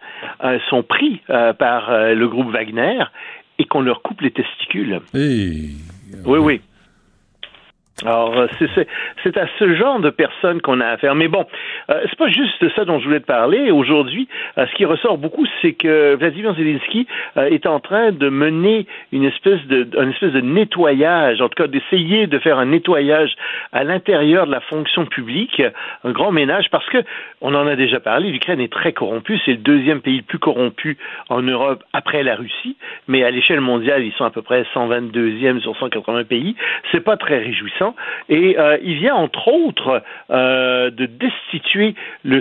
sont 0.70 0.84
pris 0.84 1.22
par 1.28 1.92
le 1.92 2.28
groupe 2.28 2.50
Wagner 2.52 3.04
et 3.60 3.66
qu'on 3.66 3.82
leur 3.82 4.02
coupe 4.02 4.22
les 4.22 4.32
testicules. 4.32 5.00
Oui, 5.14 5.76
oui. 6.26 6.62
Alors, 8.06 8.38
euh, 8.38 8.48
c'est- 9.24 9.38
à 9.38 9.48
ce 9.60 9.76
genre 9.76 10.00
de 10.00 10.10
personnes 10.12 10.62
qu'on 10.62 10.80
a 10.82 10.86
affaire. 10.88 11.16
Mais 11.16 11.28
bon, 11.28 11.46
euh, 11.90 12.02
c'est 12.10 12.18
pas 12.18 12.30
juste 12.30 12.64
ça 12.76 12.86
dont 12.86 13.00
je 13.00 13.06
voulais 13.06 13.20
te 13.20 13.26
parler. 13.26 13.72
Aujourd'hui, 13.72 14.28
euh, 14.58 14.66
ce 14.68 14.76
qui 14.76 14.86
ressort 14.86 15.18
beaucoup, 15.18 15.46
c'est 15.62 15.74
que 15.74 16.16
Vladimir 16.16 16.54
Zelensky 16.56 17.08
euh, 17.38 17.46
est 17.50 17.66
en 17.66 17.80
train 17.80 18.12
de 18.12 18.30
mener 18.30 18.86
une 19.12 19.26
espèce 19.26 19.62
de, 19.66 19.88
une 20.02 20.12
espèce 20.12 20.32
de 20.32 20.42
nettoyage, 20.42 21.42
en 21.42 21.50
tout 21.50 21.62
cas 21.62 21.68
d'essayer 21.68 22.28
de 22.28 22.38
faire 22.40 22.60
un 22.60 22.66
nettoyage 22.66 23.36
à 23.74 23.84
l'intérieur 23.84 24.46
de 24.46 24.52
la 24.52 24.62
fonction 24.62 25.06
publique, 25.06 25.62
un 26.04 26.12
grand 26.12 26.32
ménage, 26.32 26.70
parce 26.72 26.86
que 26.90 27.00
on 27.42 27.54
en 27.56 27.66
a 27.68 27.76
déjà 27.76 28.00
parlé. 28.00 28.30
L'Ukraine 28.30 28.62
est 28.62 28.72
très 28.72 28.94
corrompue. 28.94 29.40
C'est 29.46 29.52
le 29.52 29.58
deuxième 29.58 30.02
pays 30.02 30.18
le 30.18 30.24
plus 30.24 30.40
corrompu 30.40 30.98
en 31.30 31.42
Europe 31.42 31.84
après 31.94 32.24
la 32.24 32.36
Russie, 32.36 32.78
mais 33.08 33.24
à 33.24 33.32
l'échelle 33.32 33.62
mondiale, 33.62 34.04
ils 34.04 34.14
sont 34.14 34.26
à 34.26 34.32
peu 34.32 34.42
près 34.44 34.66
122e 34.74 35.60
sur 35.62 35.76
180 35.78 36.24
pays. 36.26 36.56
C'est 36.92 37.04
pas 37.04 37.18
très 37.18 37.40
réjouissant. 37.40 37.87
Et 38.30 38.58
euh, 38.58 38.78
il 38.82 38.96
vient 38.96 39.16
entre 39.16 39.48
autres 39.48 40.02
euh, 40.30 40.90
de 40.90 41.06
destituer 41.06 41.96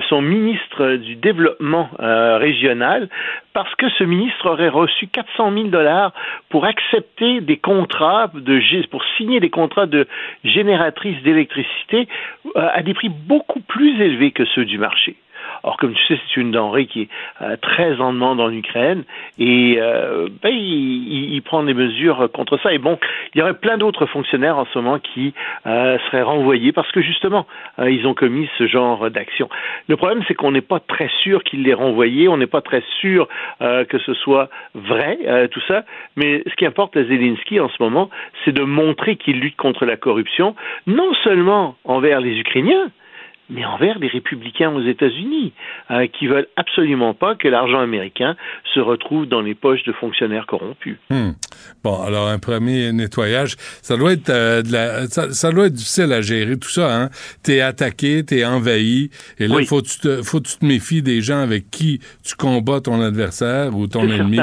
son 0.09 0.21
ministre 0.21 0.97
du 0.97 1.17
développement 1.17 1.89
euh, 2.01 2.39
régional 2.39 3.09
parce 3.53 3.75
que 3.77 3.89
ce 3.91 4.05
ministre 4.05 4.51
aurait 4.51 4.69
reçu 4.69 5.07
400 5.07 5.53
000 5.53 5.69
dollars 5.69 6.13
pour 6.51 6.67
accepter 6.67 7.41
des 7.41 7.57
contrats 7.57 8.31
de 8.35 8.61
pour 8.91 9.03
signer 9.17 9.41
des 9.41 9.51
contrats 9.51 9.87
de 9.87 10.07
génératrices 10.45 11.23
d'électricité 11.23 12.09
à 12.55 12.83
des 12.83 12.95
prix 12.95 13.09
beaucoup 13.09 13.61
plus 13.61 14.01
élevés 14.01 14.33
que 14.33 14.45
ceux 14.45 14.65
du 14.65 14.79
marché. 14.79 15.17
Or, 15.63 15.77
comme 15.77 15.95
tu 15.95 16.07
sais, 16.07 16.21
c'est 16.27 16.41
une 16.41 16.51
denrée 16.51 16.87
qui 16.87 17.03
est 17.03 17.09
euh, 17.43 17.57
très 17.61 18.01
en 18.01 18.13
demande 18.13 18.41
en 18.41 18.51
Ukraine 18.51 19.05
et 19.39 19.77
euh, 19.79 20.29
ben, 20.43 20.55
il, 20.55 21.41
prend 21.43 21.63
des 21.63 21.75
mesures 21.75 22.29
contre 22.33 22.59
ça. 22.59 22.73
Et 22.73 22.79
bon, 22.79 22.99
il 23.35 23.39
y 23.39 23.43
aurait 23.43 23.55
plein 23.55 23.79
d'autres 23.79 24.07
fonctionnaires 24.07 24.59
en 24.59 24.67
ce 24.67 24.79
moment 24.79 24.99
qui 24.99 25.33
euh, 25.67 25.99
seraient 26.07 26.23
renvoyés 26.23 26.73
parce 26.73 26.91
que 26.93 27.01
justement, 27.01 27.47
ils 27.79 28.07
ont 28.07 28.15
commis 28.15 28.49
ce 28.59 28.67
genre 28.67 29.11
d'action. 29.11 29.49
Le 29.89 29.97
problème, 29.97 30.23
c'est 30.27 30.35
qu'on 30.35 30.51
n'est 30.51 30.61
pas 30.61 30.81
très 30.81 31.09
sûr 31.23 31.45
qu'ils 31.45 31.63
les 31.63 31.75
renvoyés, 31.75 32.29
on 32.29 32.37
n'est 32.37 32.47
pas 32.47 32.63
très 32.63 32.83
sûr 33.01 33.29
que 33.61 33.99
ce 33.99 34.15
soit 34.15 34.49
vrai, 34.75 35.49
tout 35.51 35.61
ça. 35.69 35.85
Mais 36.17 36.43
ce 36.47 36.55
qui 36.57 36.67
importe 36.67 36.97
à 36.97 37.05
Zelensky 37.05 37.61
en 37.61 37.69
ce 37.69 37.81
moment, 37.81 38.11
c'est 38.45 38.53
de 38.53 38.63
montrer 38.63 39.17
qu'il 39.17 39.41
lutte 39.41 39.57
contre 39.57 39.85
la 39.85 39.97
corruption, 39.97 40.55
non 40.87 41.13
seulement 41.25 41.77
envers 41.85 42.21
les 42.21 42.39
Ukrainiens, 42.39 42.91
mais 43.51 43.65
envers 43.65 43.99
les 43.99 44.09
républicains 44.09 44.71
aux 44.71 44.83
États-Unis, 44.83 45.53
euh, 45.91 46.07
qui 46.07 46.27
veulent 46.27 46.49
absolument 46.57 47.15
pas 47.15 47.35
que 47.35 47.49
l'argent 47.49 47.81
américain 47.81 48.37
se 48.75 48.81
retrouve 48.81 49.27
dans 49.27 49.41
les 49.41 49.55
poches 49.55 49.85
de 49.85 49.93
fonctionnaires 49.93 50.47
corrompus. 50.47 50.97
Hmm. 51.11 51.31
Bon, 51.85 52.03
alors 52.03 52.29
un 52.29 52.39
premier 52.39 52.93
nettoyage, 52.93 53.57
ça 53.83 53.97
doit 53.97 54.13
être 54.13 54.31
euh, 54.31 54.63
de 54.63 54.73
la, 54.73 55.07
ça, 55.07 55.31
ça 55.31 55.53
doit 55.53 55.67
être 55.67 55.75
difficile 55.75 56.13
à 56.13 56.21
gérer 56.21 56.59
tout 56.59 56.69
ça. 56.69 56.95
Hein? 56.95 57.11
T'es 57.43 57.61
attaqué, 57.61 58.25
t'es 58.25 58.45
envahi, 58.45 59.11
et 59.39 59.47
là 59.47 59.57
Oui. 59.57 59.67
faut 59.67 59.81
que 59.81 59.87
tu 59.89 60.01
te, 60.01 60.23
faut 60.23 60.41
tu 60.41 60.57
te 60.59 60.65
méfies 60.65 61.03
des 61.03 61.21
gens 61.21 61.41
avec 61.41 61.71
qui 61.71 62.01
tu 62.25 62.35
combats 62.35 62.81
ton 62.81 63.01
adversaire 63.01 63.77
ou 63.77 63.87
ton 63.87 64.03
ennemi. 64.09 64.39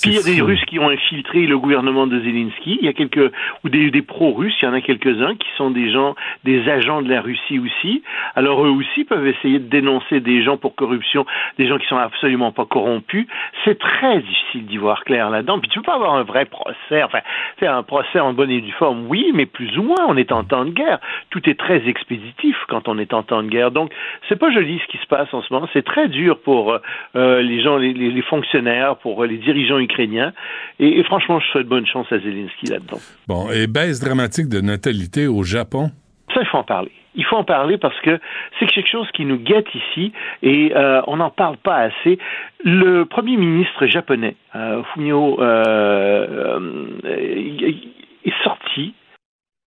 Puis 0.00 0.10
il 0.10 0.14
y 0.14 0.18
a 0.18 0.22
des 0.22 0.40
Russes 0.40 0.64
qui 0.66 0.78
ont 0.78 0.88
infiltré 0.88 1.46
le 1.46 1.58
gouvernement 1.58 2.06
de 2.06 2.20
Zelensky. 2.20 2.78
Il 2.80 2.86
y 2.86 2.88
a 2.88 2.92
quelques 2.92 3.32
ou 3.64 3.68
des, 3.68 3.90
des 3.90 4.02
pro-russes. 4.02 4.54
Il 4.62 4.64
y 4.64 4.68
en 4.68 4.74
a 4.74 4.80
quelques-uns 4.80 5.34
qui 5.36 5.48
sont 5.56 5.70
des 5.70 5.92
gens, 5.92 6.14
des 6.44 6.68
agents 6.68 7.02
de 7.02 7.08
la 7.08 7.20
Russie 7.20 7.58
aussi. 7.58 8.02
Alors 8.34 8.47
eux 8.64 8.70
aussi 8.70 9.04
peuvent 9.04 9.26
essayer 9.26 9.58
de 9.58 9.68
dénoncer 9.68 10.20
des 10.20 10.42
gens 10.42 10.56
pour 10.56 10.74
corruption, 10.74 11.26
des 11.58 11.68
gens 11.68 11.78
qui 11.78 11.86
sont 11.86 11.96
absolument 11.96 12.52
pas 12.52 12.64
corrompus. 12.64 13.26
C'est 13.64 13.78
très 13.78 14.20
difficile 14.20 14.66
d'y 14.66 14.76
voir 14.76 15.04
clair 15.04 15.30
là-dedans. 15.30 15.58
Puis 15.58 15.68
tu 15.70 15.78
peux 15.80 15.86
pas 15.86 15.94
avoir 15.94 16.14
un 16.14 16.22
vrai 16.22 16.44
procès. 16.44 17.02
Enfin, 17.02 17.20
c'est 17.58 17.66
un 17.66 17.82
procès 17.82 18.20
en 18.20 18.32
bonne 18.32 18.50
et 18.50 18.60
due 18.60 18.72
forme, 18.72 19.06
oui, 19.08 19.30
mais 19.34 19.46
plus 19.46 19.76
ou 19.78 19.82
moins. 19.82 20.06
On 20.08 20.16
est 20.16 20.32
en 20.32 20.44
temps 20.44 20.64
de 20.64 20.70
guerre. 20.70 20.98
Tout 21.30 21.48
est 21.48 21.58
très 21.58 21.86
expéditif 21.88 22.56
quand 22.68 22.88
on 22.88 22.98
est 22.98 23.12
en 23.12 23.22
temps 23.22 23.42
de 23.42 23.48
guerre. 23.48 23.70
Donc 23.70 23.92
c'est 24.28 24.38
pas 24.38 24.52
joli 24.52 24.80
ce 24.84 24.90
qui 24.90 24.98
se 24.98 25.06
passe 25.06 25.32
en 25.32 25.42
ce 25.42 25.52
moment. 25.52 25.68
C'est 25.72 25.84
très 25.84 26.08
dur 26.08 26.38
pour 26.40 26.72
euh, 26.72 26.78
euh, 27.16 27.42
les 27.42 27.62
gens, 27.62 27.76
les, 27.76 28.22
fonctionnaires, 28.22 28.96
pour 28.96 29.22
euh, 29.22 29.26
les 29.26 29.38
dirigeants 29.38 29.78
ukrainiens. 29.78 30.32
Et, 30.78 30.98
et 30.98 31.04
franchement, 31.04 31.40
je 31.40 31.46
souhaite 31.48 31.66
bonne 31.66 31.86
chance 31.86 32.06
à 32.10 32.18
Zelensky 32.18 32.66
là-dedans. 32.66 32.98
Bon, 33.26 33.50
et 33.50 33.66
baisse 33.66 34.00
dramatique 34.00 34.48
de 34.48 34.60
natalité 34.60 35.26
au 35.26 35.42
Japon. 35.42 35.90
Ça, 36.34 36.40
il 36.40 36.46
faut 36.46 36.58
en 36.58 36.64
parler. 36.64 36.92
Il 37.14 37.24
faut 37.24 37.36
en 37.36 37.44
parler 37.44 37.78
parce 37.78 37.98
que 38.00 38.20
c'est 38.58 38.66
quelque 38.66 38.88
chose 38.88 39.10
qui 39.12 39.24
nous 39.24 39.38
guette 39.38 39.74
ici 39.74 40.12
et 40.42 40.72
euh, 40.76 41.02
on 41.06 41.16
n'en 41.16 41.30
parle 41.30 41.56
pas 41.56 41.76
assez. 41.76 42.18
Le 42.64 43.04
premier 43.04 43.36
ministre 43.36 43.86
japonais, 43.86 44.36
euh, 44.54 44.82
Fumio, 44.92 45.40
euh, 45.40 46.86
est 47.04 48.42
sorti 48.44 48.94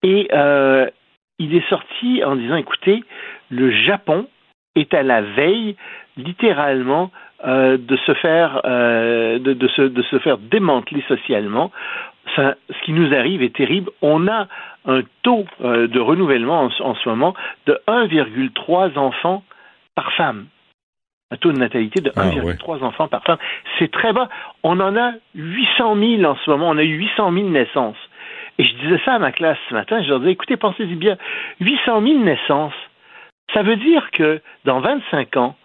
et 0.04 0.28
il 1.42 1.56
est 1.56 1.70
sorti 1.70 2.24
en 2.26 2.36
disant, 2.36 2.56
écoutez, 2.58 3.04
le 3.50 3.72
Japon 3.72 4.28
est 4.76 4.94
à 4.94 5.04
la 5.04 5.22
veille, 5.22 5.76
littéralement, 6.18 7.12
de 7.46 7.98
se 8.06 8.14
faire 8.16 8.62
de 8.64 10.02
se 10.10 10.20
faire 10.20 10.38
démanteler 10.38 11.04
socialement. 11.08 11.72
Ça, 12.36 12.56
ce 12.70 12.86
qui 12.86 12.94
nous 12.94 13.14
arrive 13.14 13.42
est 13.42 13.56
terrible. 13.56 13.92
On 14.02 14.28
a 14.28 14.48
un 14.86 15.02
taux 15.24 15.46
euh, 15.62 15.88
de 15.88 16.00
renouvellement 16.00 16.62
en, 16.62 16.70
en 16.82 16.96
ce 16.96 17.10
moment 17.10 17.34
de 17.66 17.80
1,3 17.88 18.98
enfants 18.98 19.44
par 19.96 20.14
femme. 20.14 20.46
un 21.32 21.38
taux 21.38 21.52
de 21.52 21.58
natalité 21.58 22.02
de 22.02 22.12
1,3 22.12 22.84
enfants 22.84 23.08
par 23.08 23.24
femme. 23.24 23.38
C'est 23.78 23.92
très 23.92 24.14
bas. 24.14 24.30
On 24.64 24.80
en 24.80 24.96
a 24.96 25.14
800 25.36 25.96
000 25.96 26.24
en 26.24 26.36
ce 26.36 26.50
moment. 26.50 26.70
On 26.70 26.78
a 26.78 26.84
eu 26.84 26.98
800 26.98 27.32
000 27.34 27.50
naissances. 27.50 27.98
Et 28.60 28.66
je 28.66 28.76
disais 28.76 29.00
ça 29.06 29.14
à 29.14 29.20
ma 29.20 29.32
classe 29.32 29.58
ce 29.70 29.74
matin. 29.74 30.04
Je 30.04 30.10
leur 30.10 30.20
disais, 30.20 30.34
écoutez, 30.34 30.58
pensez-y 30.58 30.96
bien. 30.96 31.18
800 31.62 32.02
000 32.02 32.20
naissances, 32.20 32.74
ça 33.54 33.64
veut 33.64 33.78
dire 33.78 34.12
que 34.12 34.42
dans 34.66 34.82
25 34.82 35.38
ans, 35.38 35.56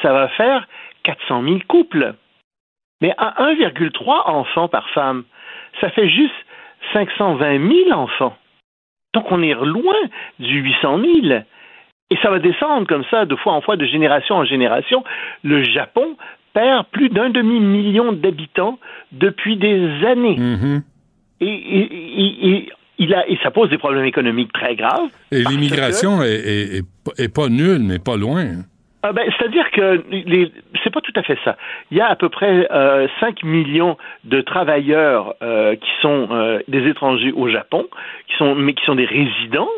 ça 0.00 0.12
va 0.12 0.28
faire 0.28 0.66
400 1.02 1.42
000 1.42 1.58
couples. 1.66 2.14
Mais 3.00 3.12
à 3.18 3.34
1,3 3.52 4.30
enfants 4.30 4.68
par 4.68 4.88
femme, 4.90 5.24
ça 5.80 5.90
fait 5.90 6.08
juste 6.08 6.34
520 6.92 7.58
000 7.88 7.92
enfants. 7.92 8.36
Donc 9.14 9.30
on 9.30 9.42
est 9.42 9.54
loin 9.54 9.94
du 10.38 10.60
800 10.60 11.00
000. 11.22 11.40
Et 12.10 12.16
ça 12.22 12.30
va 12.30 12.38
descendre 12.38 12.86
comme 12.86 13.04
ça, 13.10 13.24
de 13.24 13.34
fois 13.34 13.54
en 13.54 13.60
fois, 13.60 13.76
de 13.76 13.86
génération 13.86 14.36
en 14.36 14.44
génération. 14.44 15.02
Le 15.42 15.64
Japon 15.64 16.16
perd 16.52 16.86
plus 16.92 17.08
d'un 17.08 17.30
demi-million 17.30 18.12
d'habitants 18.12 18.78
depuis 19.12 19.56
des 19.56 20.04
années. 20.06 20.36
Mm-hmm. 20.36 20.82
et, 21.40 22.68
il 22.98 23.14
a, 23.14 23.28
et 23.28 23.38
ça 23.42 23.50
pose 23.50 23.68
des 23.70 23.78
problèmes 23.78 24.04
économiques 24.04 24.52
très 24.52 24.74
graves. 24.74 25.08
Et 25.30 25.42
l'immigration 25.42 26.22
est, 26.22 26.82
pas 27.34 27.48
nulle, 27.48 27.82
mais 27.82 27.98
pas 27.98 28.16
loin. 28.16 28.46
Ah 29.02 29.12
ben, 29.12 29.30
C'est-à-dire 29.38 29.70
que 29.70 30.02
les, 30.10 30.50
c'est 30.82 30.92
pas 30.92 31.00
tout 31.00 31.12
à 31.16 31.22
fait 31.22 31.38
ça. 31.44 31.56
Il 31.90 31.96
y 31.96 32.00
a 32.00 32.08
à 32.08 32.16
peu 32.16 32.28
près 32.28 32.66
euh, 32.70 33.06
5 33.20 33.42
millions 33.44 33.96
de 34.24 34.40
travailleurs 34.40 35.34
euh, 35.42 35.76
qui 35.76 35.90
sont 36.00 36.28
euh, 36.30 36.60
des 36.68 36.88
étrangers 36.88 37.32
au 37.32 37.48
Japon, 37.48 37.86
qui 38.26 38.36
sont, 38.36 38.54
mais 38.54 38.74
qui 38.74 38.84
sont 38.84 38.96
des 38.96 39.04
résidents 39.04 39.68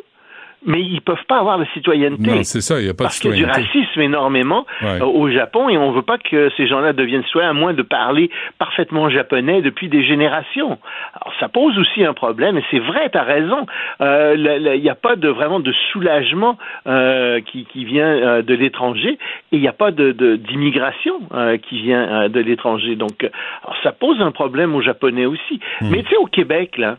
mais 0.67 0.81
ils 0.81 1.01
peuvent 1.01 1.25
pas 1.29 1.39
avoir 1.39 1.59
de 1.59 1.67
citoyenneté. 1.75 2.23
Non, 2.23 2.43
c'est 2.43 2.61
ça, 2.61 2.81
il 2.81 2.85
n'y 2.85 2.91
a 2.91 2.95
pas 2.95 3.07
de 3.07 3.11
citoyenneté. 3.11 3.47
Parce 3.47 3.59
qu'il 3.59 3.65
y 3.65 3.71
a 3.71 3.73
du 3.73 3.83
racisme 3.83 4.01
énormément 4.01 4.67
euh, 4.83 5.01
au 5.01 5.31
Japon 5.31 5.69
et 5.69 5.79
on 5.79 5.93
veut 5.93 6.03
pas 6.03 6.19
que 6.19 6.51
ces 6.57 6.67
gens-là 6.67 6.93
deviennent 6.93 7.25
citoyens 7.25 7.51
à 7.51 7.53
moins 7.53 7.75
de 7.75 7.83
parler 7.83 8.31
parfaitement 8.59 9.09
japonais 9.11 9.63
depuis 9.63 9.89
des 9.89 10.05
générations. 10.05 10.79
Alors 11.15 11.35
ça 11.41 11.49
pose 11.49 11.79
aussi 11.79 12.05
un 12.05 12.15
problème 12.15 12.59
et 12.59 12.65
c'est 12.71 12.79
vrai, 12.81 13.09
tu 13.11 13.19
as 13.19 13.23
raison. 13.23 13.67
Euh, 14.01 14.35
il 14.75 14.83
n'y 14.83 14.91
a 14.91 14.95
pas 14.95 15.17
de 15.17 15.29
vraiment 15.29 15.61
de 15.61 15.73
soulagement 15.93 16.59
euh, 16.87 17.41
qui, 17.41 17.65
qui, 17.67 17.85
vient 17.85 18.07
euh, 18.07 18.43
de 18.43 18.55
l'étranger 18.55 19.19
et 19.53 19.57
il 19.57 19.61
n'y 19.61 19.69
a 19.69 19.73
pas 19.73 19.91
de, 19.91 20.13
d'immigration 20.37 21.21
euh, 21.33 21.57
qui 21.59 21.83
vient 21.83 22.29
de 22.29 22.41
l'étranger. 22.41 22.97
Donc 22.97 23.29
ça 23.83 23.93
pose 23.93 24.21
un 24.21 24.31
problème 24.31 24.75
aux 24.75 24.83
Japonais 24.83 25.27
aussi. 25.27 25.61
Hmm. 25.81 25.91
Mais 25.91 26.03
tu 26.03 26.11
sais, 26.11 26.17
au 26.17 26.27
Québec, 26.27 26.79
là, 26.79 26.97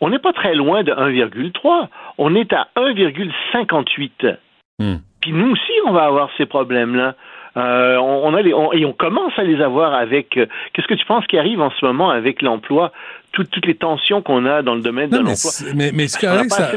on 0.00 0.10
n'est 0.10 0.18
pas 0.18 0.32
très 0.32 0.54
loin 0.54 0.82
de 0.82 0.92
1,3. 0.92 1.88
On 2.18 2.34
est 2.34 2.52
à 2.52 2.68
1,58. 2.76 4.36
Hmm. 4.78 4.96
Puis 5.20 5.32
nous 5.32 5.52
aussi, 5.52 5.72
on 5.86 5.92
va 5.92 6.04
avoir 6.04 6.30
ces 6.36 6.46
problèmes-là. 6.46 7.14
Euh, 7.56 7.96
on, 7.98 8.34
a 8.34 8.42
les, 8.42 8.50
et 8.50 8.84
on 8.84 8.92
commence 8.92 9.32
à 9.36 9.44
les 9.44 9.60
avoir 9.60 9.94
avec. 9.94 10.36
Euh, 10.36 10.46
qu'est-ce 10.72 10.88
que 10.88 10.94
tu 10.94 11.06
penses 11.06 11.24
qui 11.26 11.38
arrive 11.38 11.60
en 11.60 11.70
ce 11.70 11.86
moment 11.86 12.10
avec 12.10 12.42
l'emploi 12.42 12.90
toutes, 13.30 13.64
les 13.64 13.76
tensions 13.76 14.22
qu'on 14.22 14.44
a 14.44 14.62
dans 14.62 14.74
le 14.74 14.80
domaine 14.80 15.10
de 15.10 15.18
l'emploi? 15.18 15.50
Mais, 15.74 15.90
mais 15.94 16.08
c'est 16.08 16.26
correct, 16.26 16.50
ça. 16.50 16.72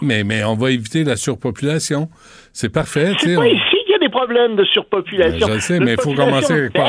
Mais, 0.00 0.24
mais 0.24 0.42
on 0.44 0.54
va 0.54 0.70
éviter 0.70 1.04
la 1.04 1.16
surpopulation. 1.16 2.08
C'est 2.52 2.72
parfait. 2.72 3.12
C'est 3.18 3.36
pas 3.36 3.46
ici 3.46 3.76
qu'il 3.84 3.92
y 3.92 3.94
a 3.94 3.98
des 3.98 4.08
problèmes 4.08 4.56
de 4.56 4.64
surpopulation. 4.64 5.46
Ben, 5.46 5.54
je 5.54 5.60
sais, 5.60 5.78
mais 5.80 5.94
il 5.94 6.00
faut 6.00 6.14
commencer 6.14 6.70
par 6.70 6.86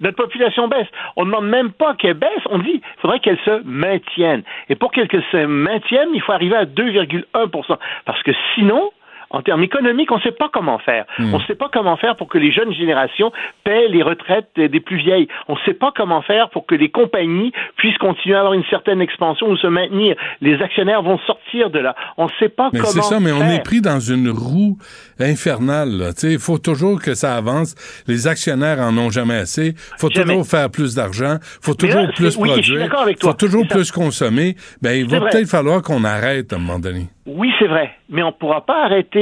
notre 0.00 0.16
population 0.16 0.68
baisse. 0.68 0.88
On 1.16 1.24
ne 1.24 1.30
demande 1.30 1.48
même 1.48 1.72
pas 1.72 1.94
qu'elle 1.94 2.14
baisse, 2.14 2.42
on 2.48 2.58
dit 2.58 2.80
qu'il 2.80 3.00
faudrait 3.00 3.20
qu'elle 3.20 3.38
se 3.44 3.62
maintienne. 3.64 4.42
Et 4.68 4.74
pour 4.74 4.90
qu'elle 4.92 5.08
se 5.08 5.46
maintienne, 5.46 6.08
il 6.14 6.22
faut 6.22 6.32
arriver 6.32 6.56
à 6.56 6.64
2,1% 6.64 7.78
Parce 8.04 8.22
que 8.22 8.32
sinon, 8.54 8.90
en 9.30 9.42
termes 9.42 9.62
économiques, 9.62 10.10
on 10.10 10.16
ne 10.16 10.22
sait 10.22 10.32
pas 10.32 10.50
comment 10.52 10.78
faire. 10.78 11.06
Hmm. 11.18 11.34
On 11.34 11.38
ne 11.38 11.44
sait 11.44 11.54
pas 11.54 11.68
comment 11.72 11.96
faire 11.96 12.16
pour 12.16 12.28
que 12.28 12.38
les 12.38 12.52
jeunes 12.52 12.72
générations 12.72 13.32
paient 13.64 13.88
les 13.88 14.02
retraites 14.02 14.50
des 14.56 14.80
plus 14.80 14.96
vieilles. 14.96 15.28
On 15.48 15.54
ne 15.54 15.60
sait 15.64 15.74
pas 15.74 15.92
comment 15.96 16.20
faire 16.22 16.50
pour 16.50 16.66
que 16.66 16.74
les 16.74 16.90
compagnies 16.90 17.52
puissent 17.76 17.98
continuer 17.98 18.34
à 18.34 18.40
avoir 18.40 18.54
une 18.54 18.64
certaine 18.64 19.00
expansion 19.00 19.48
ou 19.48 19.56
se 19.56 19.68
maintenir. 19.68 20.16
Les 20.40 20.60
actionnaires 20.60 21.02
vont 21.02 21.18
sortir 21.26 21.70
de 21.70 21.78
là. 21.78 21.94
On 22.16 22.24
ne 22.24 22.30
sait 22.40 22.48
pas 22.48 22.70
mais 22.72 22.80
comment. 22.80 22.90
C'est 22.90 23.02
ça, 23.02 23.20
mais 23.20 23.30
on 23.30 23.48
est 23.48 23.62
pris 23.62 23.80
dans 23.80 24.00
une 24.00 24.30
roue 24.30 24.76
infernale. 25.20 26.10
Il 26.22 26.38
faut 26.38 26.58
toujours 26.58 27.00
que 27.00 27.14
ça 27.14 27.36
avance. 27.36 27.74
Les 28.08 28.26
actionnaires 28.26 28.80
en 28.80 28.96
ont 28.98 29.10
jamais 29.10 29.36
assez. 29.36 29.68
Il 29.68 30.00
faut 30.00 30.08
toujours 30.08 30.44
faire 30.44 30.70
plus 30.70 30.96
d'argent. 30.96 31.36
Il 31.40 31.64
faut 31.64 31.74
toujours 31.74 32.08
plus 32.16 32.36
produire. 32.36 32.88
Il 33.08 33.16
faut 33.20 33.32
toujours 33.34 33.66
plus 33.68 33.92
consommer. 33.92 34.56
Ben, 34.82 34.92
il 34.92 35.08
va 35.08 35.20
peut-être 35.20 35.48
falloir 35.48 35.82
qu'on 35.82 36.02
arrête 36.04 36.52
à 36.52 36.56
un 36.56 36.58
moment 36.58 36.80
donné. 36.80 37.08
Oui, 37.26 37.52
c'est 37.60 37.68
vrai, 37.68 37.92
mais 38.08 38.22
on 38.24 38.28
ne 38.28 38.32
pourra 38.32 38.64
pas 38.64 38.84
arrêter 38.84 39.19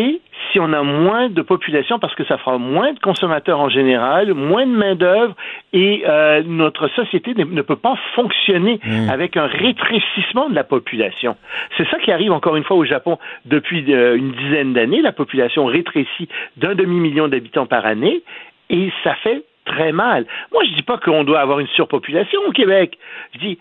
si 0.51 0.61
on 0.61 0.73
a 0.73 0.83
moins 0.83 1.29
de 1.29 1.43
population 1.43 1.99
parce 1.99 2.15
que 2.15 2.25
ça 2.25 2.39
fera 2.39 2.59
moins 2.59 2.93
de 2.93 2.99
consommateurs 3.01 3.61
en 3.61 3.69
général, 3.69 4.35
moins 4.35 4.67
de 4.67 4.73
main-d'œuvre 4.73 5.35
et 5.73 6.05
euh, 6.07 6.43
notre 6.47 6.89
société 6.89 7.35
ne, 7.35 7.63
peut 7.63 7.77
pas 7.77 7.97
fonctionner 8.15 8.81
mmh. 8.83 9.11
avec 9.11 9.37
un 9.37 9.47
rétrécissement 9.47 10.49
de 10.49 10.55
la 10.55 10.65
population. 10.65 11.37
C'est 11.77 11.89
ça 11.89 11.99
qui 11.99 12.11
arrive 12.13 12.33
encore 12.33 12.57
une 12.57 12.65
fois 12.65 12.77
au 12.77 12.85
Japon 12.85 13.19
depuis 13.45 13.85
euh, 13.93 14.17
une 14.17 14.33
dizaine 14.33 14.73
d'années. 14.73 15.03
La 15.03 15.13
population 15.13 15.67
rétrécit 15.67 16.29
d'un 16.57 16.75
demi-million 16.75 17.29
d'habitants 17.29 17.67
par 17.67 17.85
année 17.85 18.23
et 18.71 18.91
ça 19.05 19.15
fait 19.17 19.45
très 19.65 19.93
mal. 19.93 20.25
Moi, 20.53 20.63
je 20.65 20.75
dis 20.75 20.83
pas 20.83 20.99
qu'on 20.99 21.25
doit 21.25 21.41
avoir 21.41 21.61
une 21.61 21.69
surpopulation 21.69 22.41
au 22.47 22.53
Québec. 22.53 22.99
Je 23.35 23.39
dis 23.39 23.59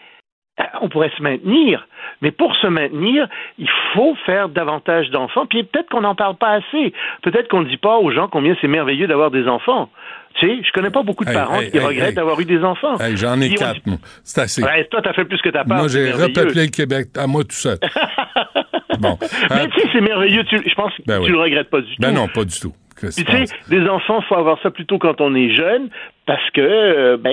on 0.81 0.89
pourrait 0.89 1.11
se 1.17 1.21
maintenir. 1.21 1.87
Mais 2.21 2.31
pour 2.31 2.55
se 2.55 2.67
maintenir, 2.67 3.27
il 3.57 3.69
faut 3.93 4.15
faire 4.25 4.49
davantage 4.49 5.09
d'enfants. 5.09 5.45
Puis 5.45 5.63
peut-être 5.63 5.89
qu'on 5.89 6.01
n'en 6.01 6.15
parle 6.15 6.35
pas 6.35 6.53
assez. 6.53 6.93
Peut-être 7.21 7.47
qu'on 7.47 7.61
ne 7.61 7.69
dit 7.69 7.77
pas 7.77 7.97
aux 7.97 8.11
gens 8.11 8.27
combien 8.27 8.55
c'est 8.61 8.67
merveilleux 8.67 9.07
d'avoir 9.07 9.31
des 9.31 9.47
enfants. 9.47 9.89
Tu 10.39 10.47
sais, 10.47 10.61
je 10.63 10.71
connais 10.71 10.91
pas 10.91 11.03
beaucoup 11.03 11.25
de 11.25 11.31
parents 11.31 11.59
qui 11.59 11.79
regrettent 11.79 12.15
d'avoir 12.15 12.39
eu 12.39 12.45
des 12.45 12.63
enfants. 12.63 12.95
J'en 13.15 13.39
ai 13.41 13.53
quatre, 13.53 13.81
C'est 14.23 14.41
assez. 14.41 14.61
toi, 14.89 15.01
t'as 15.01 15.13
fait 15.13 15.25
plus 15.25 15.41
que 15.41 15.49
ta 15.49 15.63
part. 15.63 15.79
Moi, 15.79 15.87
j'ai 15.87 16.11
repeuplé 16.11 16.65
le 16.65 16.71
Québec 16.71 17.07
à 17.17 17.27
moi 17.27 17.43
tout 17.43 17.55
seul. 17.55 17.77
bon. 18.99 19.17
Mais 19.49 19.61
euh, 19.61 19.67
tu 19.73 19.81
sais, 19.81 19.87
c'est 19.93 20.01
merveilleux. 20.01 20.43
je 20.51 20.75
pense 20.75 20.93
que 20.93 21.01
ben 21.05 21.21
tu 21.21 21.31
le 21.31 21.39
regrettes 21.39 21.69
pas 21.69 21.81
du 21.81 21.87
ben 21.87 21.93
tout. 21.95 22.01
Ben 22.01 22.11
non, 22.13 22.27
pas 22.27 22.45
du 22.45 22.59
tout. 22.59 22.73
Puis 22.99 23.25
tu 23.25 23.31
sais, 23.31 23.45
des 23.69 23.87
enfants, 23.87 24.21
faut 24.21 24.35
avoir 24.35 24.61
ça 24.61 24.71
plutôt 24.71 24.97
quand 24.97 25.21
on 25.21 25.35
est 25.35 25.49
jeune, 25.55 25.89
parce 26.25 26.49
que 26.51 26.61
euh, 26.61 27.17
ben 27.17 27.31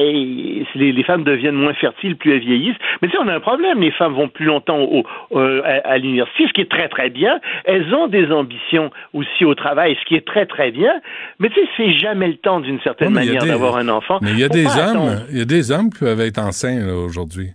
les, 0.74 1.03
femmes 1.05 1.24
deviennent 1.24 1.57
moins 1.57 1.74
fertiles 1.74 2.16
plus 2.16 2.35
elles 2.35 2.41
vieillissent. 2.41 2.77
Mais 3.03 3.09
tu 3.09 3.16
sais, 3.16 3.23
on 3.23 3.28
a 3.28 3.35
un 3.35 3.41
problème. 3.41 3.81
Les 3.81 3.91
femmes 3.91 4.15
vont 4.15 4.28
plus 4.28 4.47
longtemps 4.47 4.81
au, 4.81 5.05
euh, 5.32 5.62
à, 5.85 5.99
l'université, 5.99 6.47
ce 6.47 6.53
qui 6.53 6.61
est 6.61 6.70
très 6.70 6.89
très 6.89 7.11
bien. 7.11 7.41
Elles 7.65 7.93
ont 7.95 8.07
des 8.07 8.31
ambitions 8.31 8.91
aussi 9.12 9.45
au 9.45 9.55
travail, 9.55 9.97
ce 10.01 10.07
qui 10.07 10.15
est 10.15 10.27
très 10.27 10.47
très 10.47 10.70
bien. 10.70 10.93
Mais 11.41 11.49
tu 11.49 11.57
sais, 11.57 11.69
c'est 11.77 11.93
jamais 11.93 12.28
le 12.28 12.36
temps 12.36 12.61
d'une 12.61 12.81
certaine 12.81 13.12
manière 13.12 13.45
d'avoir 13.45 13.77
un 13.77 13.89
enfant. 13.89 14.19
Mais 14.23 14.31
il 14.31 14.39
y 14.39 14.45
a 14.45 14.49
des 14.49 14.66
hommes, 14.66 15.24
il 15.31 15.39
y 15.39 15.43
a 15.43 15.47
des 15.47 15.73
hommes 15.73 15.91
qui 15.91 16.01
peuvent 16.01 16.20
être 16.20 16.39
enceints 16.39 16.86
aujourd'hui. 16.89 17.51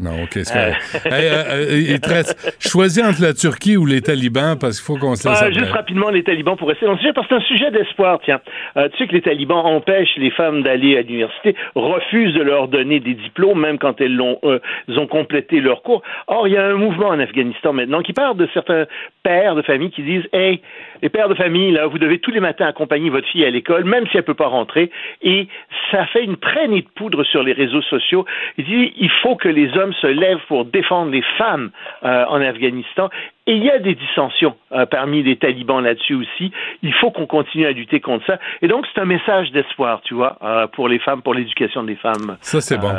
Non, 0.00 0.22
OK, 0.22 0.30
c'est 0.32 0.56
euh. 0.56 0.72
euh, 1.06 1.98
euh 2.08 2.22
Choisis 2.58 3.04
entre 3.04 3.20
la 3.20 3.34
Turquie 3.34 3.76
ou 3.76 3.84
les 3.84 4.00
talibans 4.00 4.56
parce 4.58 4.80
qu'il 4.80 4.86
faut 4.86 4.98
qu'on 4.98 5.14
se 5.14 5.28
laisse. 5.28 5.42
Ah, 5.42 5.50
juste 5.50 5.72
rapidement, 5.72 6.08
les 6.08 6.22
talibans 6.22 6.56
pour 6.56 6.68
rester 6.68 6.86
dans 6.86 6.92
le 6.92 6.98
sujet, 6.98 7.12
parce 7.12 7.26
que 7.26 7.34
c'est 7.34 7.42
un 7.42 7.46
sujet 7.46 7.70
d'espoir, 7.70 8.18
tiens. 8.24 8.40
tu 8.76 8.98
sais 8.98 9.06
que 9.06 9.12
les 9.12 9.20
talibans 9.20 9.58
empêchent 9.58 10.16
les 10.16 10.30
femmes 10.30 10.62
d'aller 10.62 10.96
à 10.96 11.02
l'université, 11.02 11.54
refusent 11.74 12.34
de 12.34 12.42
leur 12.42 12.68
donner 12.68 13.00
des 13.00 13.14
diplômes, 13.14 13.60
même 13.60 13.78
quand 13.78 14.00
elles, 14.00 14.20
ont, 14.20 14.38
ont 14.42 15.06
complété 15.06 15.60
leur 15.60 15.82
cours. 15.82 16.02
Or, 16.28 16.48
il 16.48 16.54
y 16.54 16.56
a 16.56 16.64
un 16.64 16.76
mouvement 16.76 17.08
en 17.08 17.20
Afghanistan 17.20 17.72
maintenant 17.72 18.02
qui 18.02 18.14
parle 18.14 18.36
de 18.36 18.48
certains 18.54 18.86
pères 19.22 19.54
de 19.54 19.62
famille 19.62 19.90
qui 19.90 20.02
disent 20.02 20.26
Hey, 20.32 20.60
les 21.02 21.08
pères 21.08 21.28
de 21.28 21.34
famille, 21.34 21.72
là, 21.72 21.86
vous 21.86 21.98
devez 21.98 22.18
tous 22.18 22.30
les 22.30 22.40
matins 22.40 22.66
accompagner 22.66 23.10
votre 23.10 23.28
fille 23.28 23.44
à 23.44 23.50
l'école, 23.50 23.84
même 23.84 24.06
si 24.06 24.16
elle 24.16 24.22
ne 24.22 24.26
peut 24.26 24.34
pas 24.34 24.46
rentrer. 24.46 24.90
Et 25.22 25.48
ça 25.90 26.06
fait 26.06 26.24
une 26.24 26.36
traînée 26.36 26.82
de 26.82 26.88
poudre 26.94 27.24
sur 27.24 27.42
les 27.42 27.52
réseaux 27.52 27.82
sociaux. 27.82 28.24
Il 28.58 28.64
dit 28.64 28.92
il 28.96 29.10
faut 29.22 29.36
que 29.36 29.48
les 29.48 29.76
hommes 29.90 29.94
se 30.00 30.06
lèvent 30.06 30.44
pour 30.48 30.64
défendre 30.64 31.10
les 31.10 31.22
femmes 31.38 31.70
euh, 32.04 32.24
en 32.26 32.40
Afghanistan. 32.40 33.08
Et 33.46 33.54
il 33.54 33.64
y 33.64 33.70
a 33.70 33.78
des 33.78 33.94
dissensions 33.94 34.56
euh, 34.72 34.86
parmi 34.86 35.22
les 35.22 35.36
talibans 35.36 35.82
là-dessus 35.82 36.14
aussi. 36.14 36.52
Il 36.82 36.92
faut 36.94 37.10
qu'on 37.10 37.26
continue 37.26 37.66
à 37.66 37.72
lutter 37.72 38.00
contre 38.00 38.24
ça. 38.26 38.38
Et 38.62 38.68
donc, 38.68 38.86
c'est 38.92 39.00
un 39.00 39.06
message 39.06 39.50
d'espoir, 39.52 40.00
tu 40.02 40.14
vois, 40.14 40.38
euh, 40.42 40.66
pour 40.68 40.88
les 40.88 40.98
femmes, 40.98 41.22
pour 41.22 41.34
l'éducation 41.34 41.82
des 41.82 41.96
femmes. 41.96 42.36
Ça, 42.40 42.60
c'est 42.60 42.78
bon. 42.78 42.92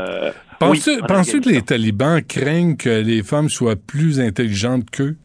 Penses-tu 0.60 1.42
que 1.42 1.50
les 1.50 1.62
talibans 1.62 2.22
craignent 2.22 2.78
que 2.78 3.02
les 3.02 3.24
femmes 3.24 3.50
soient 3.50 3.76
plus 3.76 4.20
intelligentes 4.20 4.90
qu'eux? 4.92 5.16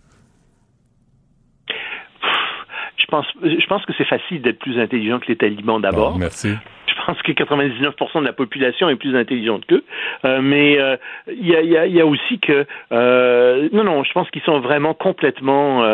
Je 2.98 3.04
pense, 3.08 3.26
je 3.42 3.66
pense 3.66 3.84
que 3.84 3.92
c'est 3.96 4.06
facile 4.06 4.42
d'être 4.42 4.58
plus 4.58 4.80
intelligent 4.80 5.20
que 5.20 5.26
les 5.28 5.36
talibans 5.36 5.80
d'abord. 5.80 6.18
merci. 6.18 6.54
Je 6.96 7.06
pense 7.06 7.22
que 7.22 7.32
99% 7.32 8.20
de 8.20 8.24
la 8.24 8.32
population 8.32 8.88
est 8.88 8.96
plus 8.96 9.16
intelligente 9.16 9.64
qu'eux. 9.66 9.84
Euh, 10.24 10.40
mais 10.42 10.78
euh, 10.78 10.96
il 11.28 11.46
y, 11.48 12.00
a, 12.00 12.06
aussi 12.06 12.38
que 12.38 12.66
euh, 12.92 13.68
non, 13.72 13.84
non, 13.84 14.04
je 14.04 14.12
pense 14.12 14.30
qu'ils 14.30 14.42
sont 14.42 14.60
vraiment 14.60 14.94
complètement 14.94 15.84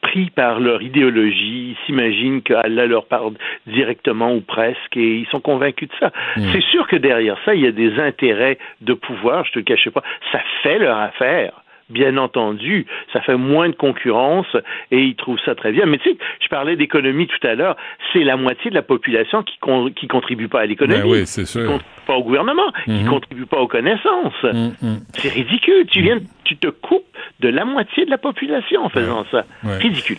pris 0.00 0.30
par 0.30 0.60
leur 0.60 0.82
idéologie. 0.82 1.74
Ils 1.74 1.76
s'imaginent 1.86 2.42
qu'Allah 2.42 2.86
leur 2.86 3.06
parle 3.06 3.34
directement 3.66 4.34
ou 4.34 4.40
presque, 4.40 4.96
et 4.96 5.18
ils 5.18 5.26
sont 5.26 5.40
convaincus 5.40 5.88
de 5.88 5.94
ça. 5.98 6.12
Hmm. 6.36 6.42
C'est 6.52 6.62
sûr 6.62 6.86
que 6.86 6.96
derrière 6.96 7.38
ça, 7.44 7.54
il 7.54 7.62
y 7.62 7.66
a 7.66 7.72
des 7.72 7.98
intérêts 7.98 8.58
de 8.80 8.94
pouvoir. 8.94 9.44
Je 9.44 9.52
te 9.52 9.58
le 9.58 9.64
cachais 9.64 9.90
pas. 9.90 10.02
Ça 10.32 10.40
fait 10.62 10.78
leur 10.78 10.98
affaire 10.98 11.63
bien 11.90 12.16
entendu, 12.16 12.86
ça 13.12 13.20
fait 13.20 13.36
moins 13.36 13.68
de 13.68 13.74
concurrence 13.74 14.46
et 14.90 14.98
ils 15.02 15.16
trouvent 15.16 15.38
ça 15.44 15.54
très 15.54 15.72
bien. 15.72 15.86
Mais 15.86 15.98
tu 15.98 16.10
sais, 16.10 16.16
je 16.42 16.48
parlais 16.48 16.76
d'économie 16.76 17.26
tout 17.26 17.46
à 17.46 17.54
l'heure, 17.54 17.76
c'est 18.12 18.24
la 18.24 18.36
moitié 18.36 18.70
de 18.70 18.74
la 18.74 18.82
population 18.82 19.42
qui 19.42 19.58
con, 19.58 19.90
qui 19.94 20.06
contribue 20.08 20.48
pas 20.48 20.60
à 20.60 20.66
l'économie, 20.66 21.02
Ben 21.02 21.08
oui, 21.08 21.22
c'est 21.26 21.44
sûr. 21.44 21.62
qui 21.62 21.66
contribue 21.68 21.90
pas 22.06 22.14
au 22.16 22.22
gouvernement, 22.24 22.72
qui 22.84 22.90
Mhm. 22.90 23.08
contribue 23.08 23.46
pas 23.46 23.58
aux 23.60 23.68
connaissances. 23.68 24.42
Mhm. 24.42 25.00
C'est 25.14 25.28
ridicule. 25.28 25.86
Tu 25.90 26.02
viens, 26.02 26.18
tu 26.44 26.56
te 26.56 26.68
coupes 26.68 27.04
de 27.40 27.48
la 27.48 27.64
moitié 27.64 28.04
de 28.04 28.10
la 28.10 28.18
population 28.18 28.84
en 28.84 28.88
faisant 28.88 29.24
ça. 29.30 29.44
Ouais. 29.64 29.76
Ridicule. 29.78 30.18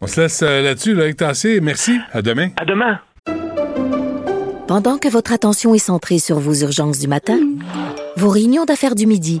On 0.00 0.06
se 0.06 0.20
laisse 0.20 0.42
euh, 0.42 0.60
là-dessus, 0.62 0.94
Loïc 0.94 1.16
Tassé. 1.16 1.60
Merci. 1.62 1.98
À 2.12 2.20
demain. 2.22 2.48
À 2.60 2.64
demain. 2.64 2.98
Pendant 4.66 4.98
que 4.98 5.08
votre 5.08 5.32
attention 5.32 5.74
est 5.74 5.78
centrée 5.78 6.18
sur 6.18 6.36
vos 6.38 6.54
urgences 6.54 6.98
du 6.98 7.06
matin, 7.06 7.38
vos 8.16 8.28
réunions 8.30 8.64
d'affaires 8.64 8.94
du 8.94 9.06
midi, 9.06 9.40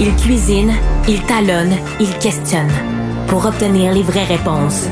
Il 0.00 0.14
cuisine, 0.14 0.72
il 1.08 1.20
talonne, 1.22 1.76
il 1.98 2.16
questionne 2.18 2.70
pour 3.26 3.44
obtenir 3.44 3.92
les 3.92 4.04
vraies 4.04 4.26
réponses. 4.26 4.84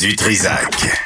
Du 0.00 0.16
Trisac. 0.16 1.04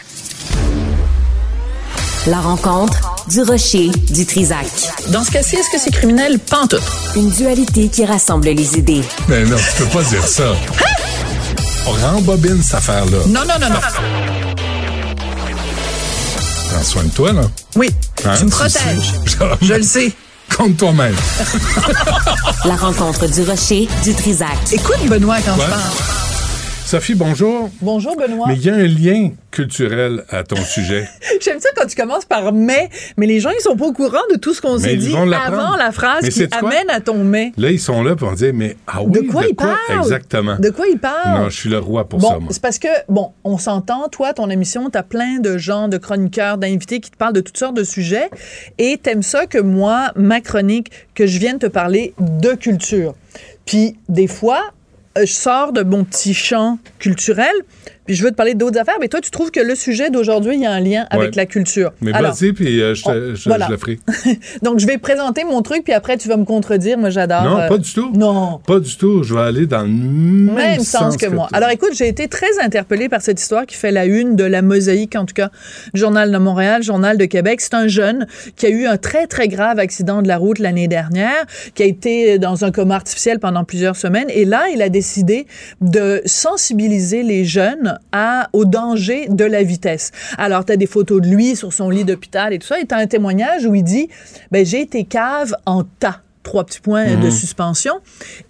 La 2.28 2.40
rencontre 2.40 3.16
du 3.26 3.42
rocher 3.42 3.88
du 4.10 4.26
Trisac. 4.26 4.66
Dans 5.08 5.24
ce 5.24 5.32
cas-ci, 5.32 5.56
est-ce 5.56 5.70
que 5.70 5.78
c'est 5.78 5.90
criminel? 5.90 6.38
Pantoute. 6.38 6.82
Une 7.16 7.30
dualité 7.30 7.88
qui 7.88 8.04
rassemble 8.04 8.46
les 8.46 8.78
idées. 8.78 9.02
Mais 9.26 9.42
non, 9.42 9.56
tu 9.56 9.82
peux 9.82 9.88
pas 9.88 10.04
dire 10.04 10.24
ça. 10.24 10.54
On 11.88 11.90
rembobine 11.90 12.62
cette 12.62 12.76
affaire-là. 12.76 13.18
Non, 13.26 13.40
non, 13.40 13.58
non, 13.60 13.70
non. 13.70 13.80
Prends 16.72 16.82
soin 16.84 17.04
de 17.04 17.10
toi, 17.10 17.32
là. 17.32 17.42
Oui, 17.76 17.90
Hein, 18.24 18.34
tu 18.38 18.44
me 18.46 18.50
protèges. 18.50 19.12
Je 19.62 19.74
le 19.74 19.82
sais. 19.82 20.12
Compte 20.56 20.76
toi-même. 20.76 21.14
La 22.64 22.76
rencontre 22.76 23.26
du 23.26 23.42
rocher 23.42 23.88
du 24.04 24.14
Trisac. 24.14 24.48
Écoute, 24.72 25.06
Benoît, 25.08 25.36
quand 25.44 25.52
Ouais. 25.56 25.64
je 25.66 25.70
parle. 25.70 25.82
Sophie, 26.92 27.14
bonjour. 27.14 27.70
Bonjour, 27.80 28.18
Benoît. 28.18 28.48
Mais 28.48 28.56
il 28.56 28.66
y 28.66 28.68
a 28.68 28.74
un 28.74 28.86
lien 28.86 29.30
culturel 29.50 30.24
à 30.28 30.44
ton 30.44 30.56
sujet. 30.62 31.08
J'aime 31.40 31.58
ça 31.58 31.70
quand 31.74 31.86
tu 31.86 31.96
commences 31.96 32.26
par 32.26 32.52
mais, 32.52 32.90
mais 33.16 33.26
les 33.26 33.40
gens, 33.40 33.48
ils 33.48 33.62
sont 33.62 33.76
pas 33.76 33.86
au 33.86 33.94
courant 33.94 34.20
de 34.30 34.36
tout 34.36 34.52
ce 34.52 34.60
qu'on 34.60 34.76
s'est 34.76 34.92
ils 34.92 34.98
dit 34.98 35.16
avant 35.16 35.74
la 35.76 35.90
phrase 35.90 36.24
Mais 36.24 36.28
qui 36.28 36.46
amène 36.52 36.90
à 36.90 37.00
ton 37.00 37.24
mais. 37.24 37.52
Là, 37.56 37.70
ils 37.70 37.80
sont 37.80 38.02
là 38.02 38.14
pour 38.14 38.32
dire, 38.32 38.52
mais 38.52 38.76
ah 38.86 39.02
oui, 39.04 39.10
de 39.10 39.20
quoi 39.20 39.46
il 39.48 39.54
parle? 39.54 39.78
Exactement. 40.00 40.58
De 40.58 40.68
quoi 40.68 40.84
il 40.86 40.98
parle? 40.98 41.44
Non, 41.44 41.48
je 41.48 41.56
suis 41.56 41.70
le 41.70 41.78
roi 41.78 42.06
pour 42.06 42.18
bon, 42.18 42.28
ça, 42.28 42.38
moi. 42.38 42.48
c'est 42.50 42.60
parce 42.60 42.78
que, 42.78 42.88
bon, 43.08 43.32
on 43.42 43.56
s'entend, 43.56 44.10
toi, 44.10 44.34
ton 44.34 44.50
émission, 44.50 44.90
t'as 44.90 45.02
plein 45.02 45.38
de 45.38 45.56
gens, 45.56 45.88
de 45.88 45.96
chroniqueurs, 45.96 46.58
d'invités 46.58 47.00
qui 47.00 47.10
te 47.10 47.16
parlent 47.16 47.32
de 47.32 47.40
toutes 47.40 47.56
sortes 47.56 47.74
de 47.74 47.84
sujets 47.84 48.28
et 48.76 48.98
t'aimes 48.98 49.22
ça 49.22 49.46
que 49.46 49.56
moi, 49.56 50.12
ma 50.14 50.42
chronique, 50.42 50.90
que 51.14 51.26
je 51.26 51.38
vienne 51.38 51.58
te 51.58 51.68
parler 51.68 52.12
de 52.20 52.50
culture. 52.52 53.14
Puis, 53.64 53.96
des 54.10 54.26
fois, 54.26 54.60
je 55.16 55.24
sors 55.26 55.72
de 55.72 55.82
mon 55.82 56.04
petit 56.04 56.34
champ 56.34 56.78
culturel, 56.98 57.54
puis 58.06 58.14
je 58.16 58.22
veux 58.24 58.30
te 58.30 58.36
parler 58.36 58.54
d'autres 58.54 58.78
affaires, 58.78 58.96
mais 59.00 59.08
toi, 59.08 59.20
tu 59.20 59.30
trouves 59.30 59.50
que 59.50 59.60
le 59.60 59.74
sujet 59.74 60.10
d'aujourd'hui, 60.10 60.54
il 60.54 60.60
y 60.60 60.66
a 60.66 60.72
un 60.72 60.80
lien 60.80 61.06
avec 61.10 61.34
la 61.36 61.46
culture. 61.46 61.92
Mais 62.00 62.12
vas-y, 62.12 62.52
puis 62.52 62.80
euh, 62.82 62.94
je, 62.94 63.02
te- 63.04 63.08
on- 63.10 63.34
je- 63.34 63.48
voilà. 63.48 63.66
je 63.66 63.70
le 63.72 63.76
ferai. 63.78 63.98
donc, 64.62 64.78
je 64.80 64.86
vais 64.86 64.98
présenter 64.98 65.44
mon 65.44 65.62
truc, 65.62 65.84
puis 65.84 65.92
après, 65.92 66.16
tu 66.16 66.28
vas 66.28 66.36
me 66.36 66.44
contredire. 66.44 66.98
Moi, 66.98 67.10
j'adore. 67.10 67.42
non, 67.44 67.58
euh, 67.58 67.68
pas 67.68 67.78
du 67.78 67.92
tout. 67.92 68.10
Non. 68.14 68.60
Pas 68.66 68.80
du 68.80 68.96
tout. 68.96 69.22
Je 69.22 69.34
vais 69.34 69.40
aller 69.42 69.66
dans 69.66 69.82
le 69.82 69.88
même, 69.88 70.54
même 70.54 70.80
sens 70.80 71.16
que, 71.16 71.26
moi. 71.26 71.46
toi. 71.48 71.56
Alors 71.56 71.70
écoute, 71.70 71.90
j'ai 71.94 72.08
été 72.08 72.28
très 72.28 72.58
interpellée 72.62 73.08
par 73.08 73.22
cette 73.22 73.40
histoire 73.40 73.66
qui 73.66 73.76
fait 73.76 73.92
la 73.92 74.04
une 74.06 74.36
de 74.36 74.44
la 74.44 74.62
mosaïque, 74.62 75.14
en 75.16 75.24
tout 75.24 75.34
cas, 75.34 75.50
Journal 75.94 76.30
de 76.32 76.38
Montréal, 76.38 76.82
Journal 76.82 77.16
de 77.18 77.24
Québec. 77.24 77.60
C'est 77.60 77.74
un 77.74 77.86
jeune 77.88 78.26
qui 78.56 78.66
a 78.66 78.70
eu 78.70 78.86
un 78.86 78.96
très, 78.96 79.26
très 79.26 79.48
grave 79.48 79.78
accident 79.78 80.22
de 80.22 80.28
la 80.28 80.38
route 80.38 80.58
l'année 80.58 80.88
dernière, 80.88 81.44
qui 81.74 81.82
a 81.82 81.86
été 81.86 82.38
dans 82.38 82.64
un 82.64 82.70
coma 82.72 82.96
artificiel 82.96 83.38
pendant 83.38 83.64
plusieurs 83.64 83.96
semaines. 83.96 84.28
Et 84.30 84.44
là, 84.44 84.64
il 84.74 84.82
a 84.82 84.88
décidé 84.88 85.46
de 85.80 86.20
sensibiliser 86.26 87.22
les 87.22 87.44
jeunes 87.44 87.91
à, 88.12 88.48
au 88.52 88.64
danger 88.64 89.26
de 89.28 89.44
la 89.44 89.62
vitesse. 89.62 90.10
Alors, 90.38 90.64
tu 90.64 90.72
as 90.72 90.76
des 90.76 90.86
photos 90.86 91.20
de 91.20 91.28
lui 91.28 91.56
sur 91.56 91.72
son 91.72 91.90
lit 91.90 92.04
d'hôpital 92.04 92.52
et 92.52 92.58
tout 92.58 92.66
ça. 92.66 92.80
Et 92.80 92.86
tu 92.86 92.94
as 92.94 92.98
un 92.98 93.06
témoignage 93.06 93.64
où 93.66 93.74
il 93.74 93.82
dit, 93.84 94.08
ben, 94.50 94.64
j'ai 94.64 94.80
été 94.80 95.04
cave 95.04 95.54
en 95.66 95.84
tas 95.84 96.20
trois 96.42 96.64
petits 96.64 96.80
points 96.80 97.14
de 97.16 97.26
Mhm. 97.26 97.30
suspension. 97.30 97.94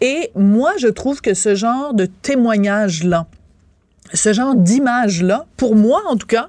Et 0.00 0.30
moi, 0.34 0.72
je 0.78 0.88
trouve 0.88 1.20
que 1.20 1.34
ce 1.34 1.54
genre 1.54 1.92
de 1.94 2.06
témoignage-là, 2.06 3.26
ce 4.14 4.32
genre 4.32 4.54
d'image-là, 4.54 5.46
pour 5.56 5.76
moi 5.76 6.02
en 6.08 6.16
tout 6.16 6.26
cas, 6.26 6.46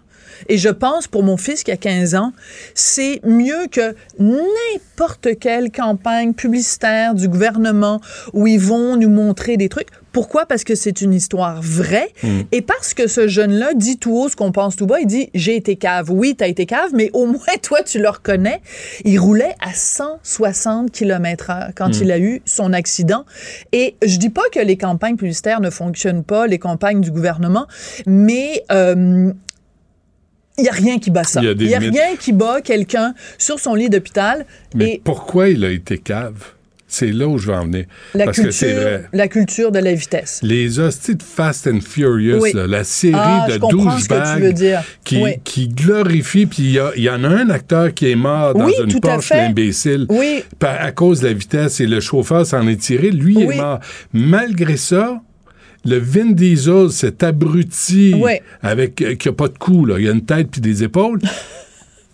et 0.50 0.58
je 0.58 0.70
pense 0.70 1.08
pour 1.08 1.24
mon 1.24 1.38
fils 1.38 1.64
qui 1.64 1.72
a 1.72 1.78
15 1.78 2.16
ans, 2.16 2.32
c'est 2.76 3.20
mieux 3.26 3.68
que 3.72 3.96
n'importe 4.20 5.40
quelle 5.40 5.72
campagne 5.72 6.34
publicitaire 6.34 7.14
du 7.16 7.28
gouvernement 7.28 8.02
où 8.34 8.48
ils 8.48 8.60
vont 8.60 8.96
nous 8.98 9.10
montrer 9.10 9.58
des 9.58 9.70
trucs. 9.70 9.88
Pourquoi? 10.12 10.46
Parce 10.46 10.64
que 10.64 10.76
c'est 10.76 11.02
une 11.02 11.12
histoire 11.14 11.60
vraie 11.62 12.10
Mm. 12.22 12.42
et 12.52 12.62
parce 12.62 12.94
que 12.94 13.08
ce 13.08 13.28
jeune-là 13.28 13.74
dit 13.74 13.98
tout 13.98 14.16
haut 14.16 14.30
ce 14.30 14.36
qu'on 14.36 14.52
pense 14.52 14.76
tout 14.76 14.86
bas. 14.86 15.00
Il 15.00 15.08
dit, 15.08 15.30
j'ai 15.34 15.56
été 15.56 15.76
cave. 15.76 16.12
Oui, 16.12 16.36
t'as 16.38 16.48
été 16.48 16.68
cave, 16.68 16.92
mais 16.94 17.10
au 17.14 17.26
moins 17.26 17.40
toi, 17.64 17.82
tu 17.82 17.98
le 18.00 18.08
reconnais. 18.10 18.62
Il 19.06 19.18
roulait 19.20 19.56
à 19.60 19.74
160 19.74 20.92
km 20.92 21.50
heure 21.50 21.70
quand 21.76 21.90
Mm. 21.90 22.02
il 22.04 22.12
a 22.12 22.20
eu 22.20 22.42
son 22.46 22.74
accident. 22.74 23.26
Et 23.72 23.96
je 24.06 24.18
dis 24.18 24.30
pas 24.30 24.44
que 24.52 24.60
les 24.60 24.78
campagnes 24.78 25.16
publicitaires 25.16 25.62
ne 25.62 25.72
fonctionnent 25.72 26.24
pas, 26.24 26.46
les 26.46 26.60
campagnes 26.60 27.02
du 27.02 27.10
gouvernement, 27.12 27.66
mais 28.06 28.64
euh, 28.72 29.32
il 30.58 30.66
y 30.66 30.70
a 30.70 30.72
rien 30.72 31.00
qui 31.00 31.10
bat 31.12 31.24
ça. 31.24 31.42
Il 31.42 31.64
y 31.68 31.74
a 31.76 31.80
rien 31.80 32.16
qui 32.20 32.32
bat 32.34 32.62
quelqu'un 32.62 33.14
sur 33.38 33.60
son 33.60 33.76
lit 33.76 33.90
d'hôpital. 33.90 34.46
Mais 34.76 34.94
Et 34.96 35.02
pourquoi 35.04 35.50
il 35.50 35.64
a 35.66 35.70
été 35.72 35.98
cave? 35.98 36.44
C'est 36.88 37.12
là 37.12 37.28
où 37.28 37.40
je 37.40 37.48
vais 37.48 37.58
en 37.58 37.64
venir. 37.66 37.86
la 38.14 38.26
Parce 38.26 38.40
que 38.40 38.52
c'est 38.52 38.68
culture, 38.68 38.82
vrai. 38.84 39.06
la 39.14 39.28
culture 39.28 39.72
de 39.72 39.80
la 39.80 39.94
vitesse. 39.96 40.42
Les 40.44 40.78
hosties 40.80 41.16
de 41.16 41.24
Fast 41.24 41.66
and 41.66 41.80
Furious, 41.82 42.40
Oui. 42.40 42.54
là, 42.54 42.68
la 42.68 42.84
série 42.84 43.16
Ah, 43.18 43.46
de 43.48 43.54
je 43.54 43.58
comprends 43.58 43.98
ce 43.98 44.08
que 44.08 44.14
tu 44.14 44.20
veux 44.44 44.52
douchebags 44.52 44.54
dire. 44.54 44.84
qui, 45.04 45.18
Oui. 45.24 45.32
qui 45.44 45.70
glorifie, 45.70 46.46
puis 46.46 46.62
il 46.62 46.70
y, 47.00 47.02
y 47.02 47.10
en 47.10 47.24
a 47.24 47.30
un 47.30 47.50
acteur 47.50 47.96
qui 47.96 48.12
est 48.12 48.16
mort 48.16 48.54
dans 48.54 48.66
Oui, 48.66 48.74
une 48.80 49.00
Porsche, 49.00 49.32
l'imbécile, 49.34 50.06
à 50.62 50.92
cause 50.92 51.22
de 51.22 51.30
la 51.30 51.34
vitesse, 51.34 51.80
et 51.80 51.88
le 51.88 52.00
chauffeur 52.00 52.46
s'en 52.46 52.68
est 52.68 52.80
tiré, 52.80 53.10
lui 53.10 53.42
est 53.42 53.56
mort. 53.58 53.80
Malgré 54.14 54.78
ça, 54.78 55.20
le 55.86 55.98
Vin 55.98 56.32
Diesel, 56.32 56.90
cet 56.92 57.24
abruti 57.24 58.16
avec 58.62 59.02
euh, 59.02 59.16
qui 59.16 59.30
a 59.30 59.34
pas 59.34 59.48
de 59.48 59.58
cou, 59.58 59.86
là, 59.86 60.00
il 60.00 60.08
a 60.08 60.12
une 60.12 60.26
tête 60.26 60.48
puis 60.52 60.62
des 60.62 60.84
épaules. 60.84 61.20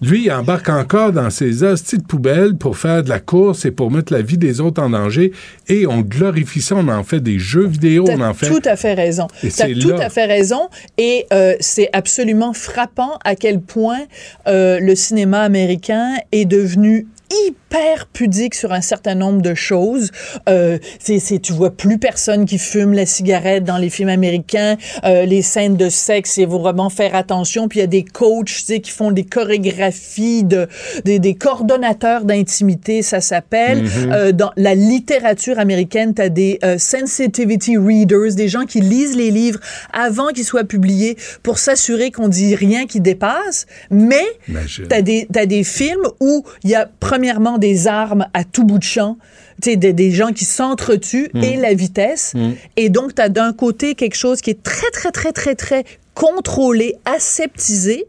Lui, 0.01 0.25
il 0.25 0.31
embarque 0.31 0.69
encore 0.69 1.11
dans 1.11 1.29
ses 1.29 1.61
hosties 1.61 1.97
de 1.97 2.03
poubelle 2.03 2.55
pour 2.55 2.77
faire 2.77 3.03
de 3.03 3.09
la 3.09 3.19
course 3.19 3.65
et 3.65 3.71
pour 3.71 3.91
mettre 3.91 4.13
la 4.13 4.21
vie 4.21 4.37
des 4.37 4.61
autres 4.61 4.81
en 4.81 4.91
danger. 4.91 5.33
Et 5.67 5.85
on 5.87 5.99
glorifie 5.99 6.61
ça, 6.61 6.75
on 6.75 6.87
en 6.87 7.03
fait 7.03 7.19
des 7.19 7.37
jeux 7.37 7.67
vidéo, 7.67 8.05
on 8.09 8.21
en 8.21 8.33
fait. 8.33 8.47
tout 8.47 8.61
à 8.63 8.77
fait 8.77 8.93
raison. 8.93 9.27
T'as 9.41 9.73
tout 9.73 9.89
là. 9.89 10.05
à 10.05 10.09
fait 10.09 10.25
raison. 10.25 10.69
Et 10.97 11.25
euh, 11.33 11.55
c'est 11.59 11.89
absolument 11.91 12.53
frappant 12.53 13.19
à 13.25 13.35
quel 13.35 13.59
point 13.59 13.99
euh, 14.47 14.79
le 14.79 14.95
cinéma 14.95 15.41
américain 15.41 16.13
est 16.31 16.45
devenu 16.45 17.05
hyper 17.29 17.68
pudique 18.13 18.55
sur 18.55 18.71
un 18.71 18.81
certain 18.81 19.15
nombre 19.15 19.41
de 19.41 19.53
choses. 19.53 20.11
Euh, 20.47 20.77
c'est, 20.99 21.19
c'est, 21.19 21.39
tu 21.39 21.53
vois 21.53 21.71
plus 21.71 21.97
personne 21.97 22.45
qui 22.45 22.57
fume 22.57 22.93
la 22.93 23.05
cigarette 23.05 23.63
dans 23.63 23.77
les 23.77 23.89
films 23.89 24.09
américains. 24.09 24.77
Euh, 25.03 25.25
les 25.25 25.41
scènes 25.41 25.77
de 25.77 25.89
sexe, 25.89 26.37
il 26.37 26.47
faut 26.47 26.59
vraiment 26.59 26.89
faire 26.89 27.15
attention. 27.15 27.67
Puis 27.67 27.79
il 27.79 27.81
y 27.81 27.85
a 27.85 27.87
des 27.87 28.03
coachs 28.03 28.47
tu 28.47 28.61
sais, 28.61 28.79
qui 28.79 28.91
font 28.91 29.11
des 29.11 29.23
chorégraphies, 29.23 30.43
de, 30.43 30.67
des, 31.05 31.19
des 31.19 31.35
coordonnateurs 31.35 32.25
d'intimité, 32.25 33.01
ça 33.01 33.21
s'appelle. 33.21 33.83
Mhm. 33.83 34.11
Euh, 34.11 34.31
dans 34.31 34.51
la 34.57 34.75
littérature 34.75 35.59
américaine, 35.59 36.13
tu 36.13 36.21
as 36.21 36.29
des 36.29 36.59
euh, 36.63 36.77
sensitivity 36.77 37.77
readers, 37.77 38.33
des 38.35 38.47
gens 38.47 38.65
qui 38.65 38.81
lisent 38.81 39.15
les 39.15 39.31
livres 39.31 39.59
avant 39.93 40.29
qu'ils 40.29 40.45
soient 40.45 40.63
publiés 40.63 41.17
pour 41.43 41.59
s'assurer 41.59 42.11
qu'on 42.11 42.27
dit 42.27 42.55
rien 42.55 42.85
qui 42.85 42.99
dépasse. 42.99 43.65
Mais 43.91 44.25
tu 44.67 44.87
as 44.91 45.01
des, 45.01 45.27
t'as 45.31 45.45
des 45.45 45.63
films 45.63 46.07
où 46.19 46.43
il 46.63 46.71
y 46.71 46.75
a 46.75 46.89
premièrement 46.99 47.58
des 47.59 47.87
armes 47.87 48.25
à 48.33 48.43
tout 48.43 48.63
bout 48.63 48.79
de 48.79 48.83
champ, 48.83 49.17
des, 49.59 49.75
des 49.77 50.11
gens 50.11 50.31
qui 50.31 50.45
s'entretuent 50.45 51.29
Mm. 51.33 51.43
et 51.43 51.57
la 51.57 51.73
vitesse. 51.73 52.33
Mm. 52.35 52.51
Et 52.77 52.89
donc, 52.89 53.15
tu 53.15 53.21
as 53.21 53.29
d'un 53.29 53.53
côté 53.53 53.95
quelque 53.95 54.15
chose 54.15 54.41
qui 54.41 54.49
est 54.49 54.63
très, 54.63 54.89
très, 54.91 55.11
très, 55.11 55.31
très, 55.31 55.55
très 55.55 55.83
contrôlé, 56.13 56.95
aseptisé. 57.05 58.05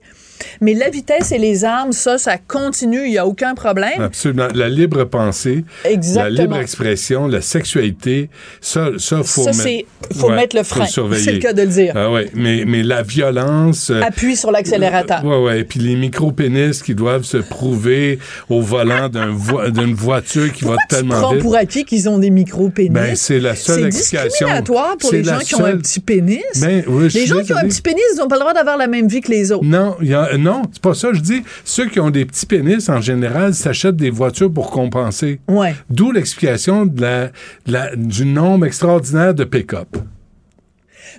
Mais 0.61 0.75
la 0.75 0.91
vitesse 0.91 1.33
et 1.33 1.39
les 1.39 1.65
armes, 1.65 1.93
ça, 1.93 2.19
ça 2.19 2.37
continue, 2.39 3.05
il 3.05 3.11
n'y 3.11 3.19
a 3.19 3.27
aucun 3.27 3.55
problème. 3.55 4.01
Absolument. 4.01 4.49
La 4.55 4.69
libre 4.69 5.05
pensée, 5.05 5.65
Exactement. 5.85 6.25
la 6.37 6.43
libre 6.43 6.57
expression, 6.59 7.27
la 7.29 7.41
sexualité, 7.41 8.31
ça, 8.61 8.89
ça 8.99 9.23
faut 9.23 9.43
Ça, 9.45 9.51
mettre- 9.51 9.63
c'est- 9.63 9.87
faut 10.19 10.29
ouais, 10.31 10.37
mettre 10.37 10.57
le 10.57 10.63
frein. 10.63 10.87
C'est 10.87 11.33
le 11.33 11.39
cas 11.39 11.53
de 11.53 11.63
le 11.63 11.69
dire. 11.69 11.93
Ah 11.97 12.11
ouais, 12.11 12.31
mais, 12.35 12.65
mais 12.67 12.83
la 12.83 13.03
violence. 13.03 13.91
euh, 13.91 14.01
Appuie 14.03 14.37
sur 14.37 14.51
l'accélérateur. 14.51 15.25
Ouais, 15.25 15.37
ouais. 15.43 15.65
Puis 15.65 15.81
les 15.81 15.97
micro-pénis 15.97 16.83
qui 16.83 16.95
doivent 16.95 17.25
se 17.25 17.37
prouver 17.39 18.19
au 18.49 18.61
volant 18.61 19.09
d'un 19.09 19.31
vo- 19.31 19.69
d'une 19.71 19.95
voiture 19.95 20.53
qui 20.53 20.65
va 20.65 20.77
tellement 20.89 21.33
vite. 21.33 21.41
pour 21.43 21.55
acquis 21.57 21.85
qu'ils 21.85 22.09
ont 22.09 22.19
des 22.19 22.31
micro-pénis? 22.31 22.91
Ben, 22.93 23.15
c'est 23.17 23.39
la 23.41 23.55
seule 23.55 23.81
C'est 23.81 23.87
explication. 23.87 24.29
discriminatoire 24.29 24.97
pour 24.99 25.11
C'est 25.11 25.17
les 25.19 25.25
gens 25.25 25.37
la 25.37 25.41
qui 25.41 25.55
ont 25.55 25.65
un 25.65 25.71
seule- 25.71 25.79
petit 25.79 26.01
pénis. 26.01 26.43
Ben, 26.61 26.83
oui, 26.87 27.09
les 27.13 27.27
gens 27.27 27.37
qui 27.43 27.53
ont 27.53 27.57
un 27.57 27.63
désolé. 27.63 27.69
petit 27.69 27.83
pénis, 27.83 28.03
ils 28.15 28.19
n'ont 28.19 28.29
pas 28.29 28.37
le 28.37 28.41
droit 28.41 28.53
d'avoir 28.55 28.77
la 28.77 28.87
même 28.87 29.09
vie 29.09 29.21
que 29.21 29.31
les 29.31 29.53
autres. 29.53 29.65
Non, 29.65 29.97
il 30.01 30.09
y 30.09 30.15
a- 30.15 30.30
non, 30.39 30.63
c'est 30.73 30.83
pas 30.83 30.95
ça. 30.95 31.09
Je 31.13 31.21
dis, 31.21 31.43
ceux 31.65 31.87
qui 31.89 32.01
ont 32.01 32.11
des 32.11 32.25
petits 32.25 32.47
pénis, 32.47 32.89
en 32.89 33.01
général, 33.01 33.55
s'achètent 33.55 33.97
des 33.97 34.11
voitures 34.11 34.53
pour 34.53 34.71
compenser. 34.71 35.41
Ouais. 35.49 35.75
D'où 35.89 36.13
l'explication 36.13 36.87
de 36.87 37.01
la, 37.01 37.27
de 37.27 37.33
la- 37.73 37.97
du 37.97 38.25
nombre 38.27 38.67
extraordinaire 38.67 39.35
de 39.35 39.45
pick-up. 39.45 39.97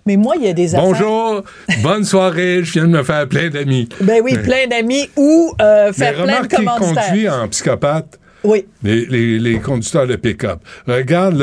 Mais 0.06 0.16
moi, 0.16 0.36
il 0.38 0.46
y 0.46 0.48
a 0.48 0.54
des 0.54 0.74
affaires. 0.74 0.88
Bonjour, 0.88 1.44
bonne 1.84 2.04
soirée, 2.06 2.64
je 2.64 2.72
viens 2.72 2.84
de 2.88 2.92
me 2.92 3.04
faire 3.04 3.28
plein 3.28 3.50
d'amis. 3.50 3.88
Ben 4.00 4.22
oui, 4.24 4.38
plein 4.38 4.66
d'amis 4.68 5.10
ou 5.18 5.54
euh, 5.62 5.92
faire 5.94 6.14
Mais 6.18 6.24
plein 6.24 6.42
de 6.44 6.48
commanditaires. 6.48 7.08
conduit 7.08 7.30
en 7.30 7.48
psychopathe. 7.50 8.18
Oui. 8.44 8.66
Les, 8.84 9.06
les- 9.06 9.38
les 9.40 9.60
conducteurs 9.60 10.08
de 10.08 10.16
pick-up. 10.16 10.60
Regarde 10.88 11.38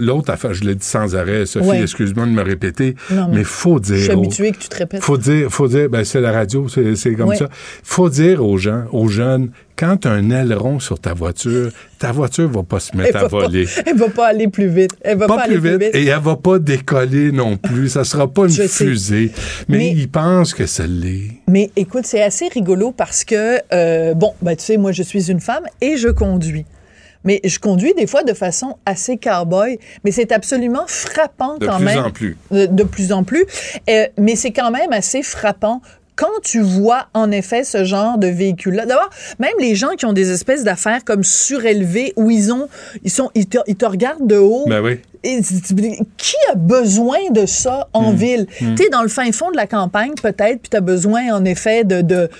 l'autre 0.00 0.30
affaire, 0.30 0.54
je 0.54 0.64
l'ai 0.64 0.74
dit 0.76 0.84
sans 0.86 1.16
arrêt, 1.16 1.44
Sophie, 1.46 1.70
excuse-moi 1.82 2.26
de 2.26 2.30
me 2.30 2.42
répéter, 2.42 2.94
Non, 3.10 3.28
mais 3.28 3.38
mais 3.38 3.44
faut 3.44 3.80
dire. 3.80 3.96
Je 3.96 4.02
suis 4.02 4.12
aux- 4.12 4.18
habitué 4.18 4.52
que 4.52 4.58
tu 4.58 4.68
te 4.68 4.76
répètes. 4.76 5.02
faut 5.02 5.16
dire, 5.18 5.50
faut 5.50 5.66
dire, 5.68 5.88
ben 5.88 6.04
c'est 6.04 6.20
la 6.20 6.32
radio, 6.32 6.66
c'est 6.68 7.14
comme 7.14 7.30
Ouais. 7.30 7.36
ça. 7.36 7.48
Faut 7.82 8.08
dire 8.08 8.44
aux 8.44 8.58
gens, 8.58 8.84
aux 8.92 9.08
jeunes, 9.08 9.50
quand 9.76 9.98
tu 9.98 10.08
as 10.08 10.12
un 10.12 10.30
aileron 10.30 10.80
sur 10.80 10.98
ta 10.98 11.12
voiture, 11.14 11.70
ta 11.98 12.12
voiture 12.12 12.48
va 12.48 12.62
pas 12.62 12.80
se 12.80 12.96
mettre 12.96 13.16
à 13.16 13.22
va, 13.22 13.28
pas, 13.28 13.38
voler. 13.46 13.66
elle 13.84 13.96
va 13.96 14.08
pas 14.08 14.26
aller 14.28 14.48
plus 14.48 14.68
vite. 14.68 14.92
Elle 15.02 15.18
va 15.18 15.26
pas, 15.26 15.36
Pas 15.36 15.42
aller 15.44 15.58
plus 15.58 15.78
vite, 15.78 15.94
et 15.94 16.06
elle 16.06 16.20
va 16.20 16.36
pas 16.36 16.58
décoller 16.58 17.30
non 17.32 17.56
plus. 17.56 17.90
Ça 17.90 18.04
sera 18.04 18.26
pas 18.26 18.42
une 18.44 18.48
Je 18.50 18.66
fusée. 18.66 19.30
Mais, 19.68 19.78
Mais- 19.78 19.90
ils 19.92 20.08
pensent 20.10 20.54
que 20.54 20.66
ça 20.66 20.86
l'est. 20.86 21.30
Mais 21.48 21.70
écoute, 21.76 22.06
c'est 22.06 22.22
assez 22.22 22.48
rigolo 22.48 22.92
parce 22.92 23.24
que, 23.24 23.60
euh, 23.72 24.14
bon, 24.14 24.32
ben, 24.42 24.56
tu 24.56 24.64
sais, 24.64 24.76
moi, 24.76 24.92
je 24.92 25.02
suis 25.02 25.30
une 25.30 25.40
femme 25.40 25.64
et 25.80 25.96
je 25.96 26.08
conduis. 26.08 26.64
Mais 27.24 27.40
je 27.44 27.58
conduis 27.58 27.92
des 27.94 28.06
fois 28.06 28.22
de 28.22 28.32
façon 28.34 28.76
assez 28.86 29.16
cowboy, 29.16 29.78
mais 30.04 30.12
c'est 30.12 30.30
absolument 30.30 30.84
frappant 30.86 31.58
De 31.58 31.66
quand 31.66 31.76
plus 31.76 31.84
même. 31.84 32.04
en 32.04 32.10
plus. 32.12 32.36
De, 32.52 32.66
de 32.66 32.82
plus 32.84 33.10
en 33.12 33.24
plus. 33.24 33.44
Euh, 33.90 34.06
mais 34.16 34.36
c'est 34.36 34.52
quand 34.52 34.70
même 34.70 34.92
assez 34.92 35.22
frappant 35.24 35.82
quand 36.16 36.40
tu 36.42 36.60
vois 36.60 37.06
en 37.14 37.30
effet 37.30 37.62
ce 37.62 37.84
genre 37.84 38.18
de 38.18 38.26
véhicule-là. 38.26 38.86
D'abord, 38.86 39.10
même 39.38 39.52
les 39.60 39.74
gens 39.74 39.90
qui 39.96 40.06
ont 40.06 40.12
des 40.14 40.30
espèces 40.32 40.64
d'affaires 40.64 41.04
comme 41.04 41.22
surélevées 41.22 42.12
où 42.16 42.30
ils 42.30 42.52
ont, 42.52 42.68
ils 43.04 43.10
sont, 43.10 43.30
ils 43.34 43.46
te, 43.46 43.58
ils 43.66 43.76
te 43.76 43.84
regardent 43.86 44.26
de 44.26 44.36
haut. 44.38 44.64
Ben 44.66 44.80
oui. 44.82 44.98
Et 45.22 45.40
qui 46.16 46.36
a 46.50 46.54
besoin 46.54 47.18
de 47.30 47.46
ça 47.46 47.88
en 47.92 48.12
Hmm. 48.12 48.16
ville? 48.16 48.46
Hmm. 48.60 48.74
Tu 48.76 48.84
es 48.84 48.88
dans 48.88 49.02
le 49.02 49.08
fin 49.08 49.30
fond 49.32 49.50
de 49.50 49.56
la 49.56 49.66
campagne, 49.66 50.12
peut-être, 50.20 50.60
puis 50.60 50.70
tu 50.70 50.76
as 50.76 50.80
besoin, 50.80 51.34
en 51.34 51.44
effet, 51.44 51.84
de. 51.84 52.30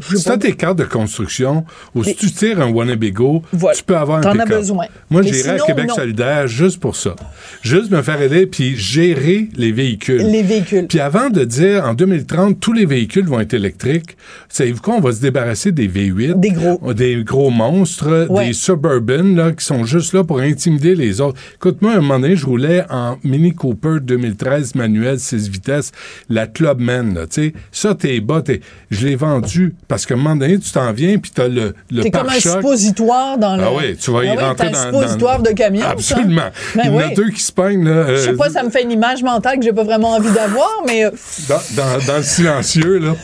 Si 0.00 0.24
t'as 0.24 0.36
tes 0.36 0.52
cartes 0.54 0.78
de 0.78 0.84
construction, 0.84 1.64
ou 1.94 2.04
si 2.04 2.14
tu 2.14 2.30
tires 2.30 2.60
un 2.60 2.70
Winnebago, 2.70 3.42
Voilà. 3.52 3.76
tu 3.76 3.82
peux 3.84 3.96
avoir 3.96 4.18
un 4.18 4.20
T'en 4.20 4.38
as 4.38 4.44
besoin. 4.44 4.86
Moi, 5.10 5.22
Mais 5.22 5.32
j'irais 5.32 5.60
à 5.60 5.64
Québec 5.64 5.86
non. 5.88 5.94
solidaire 5.94 6.46
juste 6.48 6.80
pour 6.80 6.96
ça. 6.96 7.16
Juste 7.62 7.90
me 7.90 8.02
faire 8.02 8.20
aider, 8.20 8.46
puis 8.46 8.76
gérer 8.76 9.48
les 9.56 9.72
véhicules. 9.72 10.20
Les 10.22 10.42
véhicules. 10.42 10.86
Puis 10.86 11.00
avant 11.00 11.30
de 11.30 11.44
dire, 11.44 11.84
en 11.84 11.94
2030, 11.94 12.60
tous 12.60 12.72
les 12.74 12.84
véhicules 12.84 13.24
vont 13.26 13.40
être 13.40 13.54
électriques, 13.54 14.16
savez-vous 14.50 14.82
quoi? 14.82 14.94
On 14.96 15.00
va 15.00 15.12
se 15.12 15.20
débarrasser 15.20 15.72
des 15.72 15.88
V8. 15.88 16.38
Des 16.40 16.50
gros. 16.50 16.92
Des 16.92 17.24
gros 17.24 17.50
monstres, 17.50 18.26
Ouais. 18.28 18.48
des 18.48 18.52
Suburban, 18.52 19.34
là, 19.34 19.52
qui 19.52 19.64
sont 19.64 19.84
juste 19.84 20.12
là 20.12 20.24
pour 20.24 20.40
intimider 20.40 20.94
les 20.94 21.20
autres. 21.20 21.40
Écoute, 21.54 21.80
moi, 21.80 21.92
à 21.92 21.96
un 21.96 22.00
moment 22.00 22.18
donné, 22.20 22.36
je 22.36 22.44
roulais 22.46 22.84
en 22.90 23.16
Mini 23.24 23.54
Cooper 23.54 23.96
2013 24.02 24.74
manuel 24.74 25.18
6 25.18 25.48
vitesses, 25.48 25.92
la 26.28 26.46
Clubman, 26.46 27.14
là, 27.14 27.26
tu 27.26 27.42
sais. 27.46 27.52
Ça, 27.72 27.94
t'es 27.94 28.20
bas, 28.20 28.42
t'es... 28.42 28.60
Je 28.90 29.06
l'ai 29.06 29.16
vendu 29.16 29.74
parce 29.88 30.04
qu'à 30.06 30.14
un 30.14 30.16
moment 30.16 30.36
donné, 30.36 30.58
tu 30.58 30.70
t'en 30.70 30.92
viens, 30.92 31.16
puis 31.18 31.30
t'as 31.34 31.48
le, 31.48 31.74
le 31.90 32.02
T'es 32.02 32.10
comme 32.10 32.28
un 32.28 32.32
suppositoire 32.40 33.38
dans 33.38 33.56
le. 33.56 33.62
Ah 33.62 33.70
oui, 33.72 33.96
tu 33.96 34.10
vas 34.10 34.24
y 34.24 34.28
Ah 34.28 34.34
oui, 34.36 34.42
rentrer 34.42 34.70
t'as 34.72 34.80
un 34.80 34.90
dans, 34.92 34.98
suppositoire 35.00 35.38
dans- 35.38 35.50
de 35.50 35.54
camion. 35.54 35.82
ça. 35.82 35.90
Absolument. 35.90 36.42
Ben 36.74 36.82
Il 36.86 36.92
y 36.92 36.94
en 36.94 36.98
a 36.98 37.08
deux 37.14 37.30
qui 37.30 37.42
se 37.42 37.52
peignent, 37.52 37.84
là. 37.84 38.14
Je 38.16 38.20
sais 38.20 38.32
pas, 38.34 38.50
ça 38.50 38.62
me 38.62 38.70
fait 38.70 38.82
une 38.82 38.92
image 38.92 39.22
mentale 39.22 39.58
que 39.58 39.64
j'ai 39.64 39.72
pas 39.72 39.84
vraiment 39.84 40.10
envie 40.14 40.32
d'avoir, 40.32 40.70
mais 40.86 41.04
euh, 41.04 41.10
dans, 41.48 41.60
dans- 41.76 42.04
dans 42.06 42.16
le 42.16 42.22
silencieux, 42.22 42.98
là. 42.98 43.14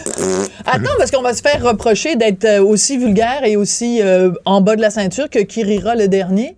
attends, 0.66 0.90
parce 0.98 1.10
qu'on 1.10 1.22
va 1.22 1.34
se 1.34 1.42
faire 1.42 1.62
reprocher 1.62 2.16
d'être 2.16 2.44
euh, 2.44 2.62
aussi 2.62 2.98
vulgaire 2.98 3.40
et 3.44 3.56
aussi 3.56 4.00
euh, 4.02 4.30
en 4.44 4.60
bas 4.60 4.76
de 4.76 4.80
la 4.80 4.90
ceinture 4.90 5.28
que 5.30 5.40
Kirira 5.40 5.94
le 5.94 6.08
dernier. 6.08 6.56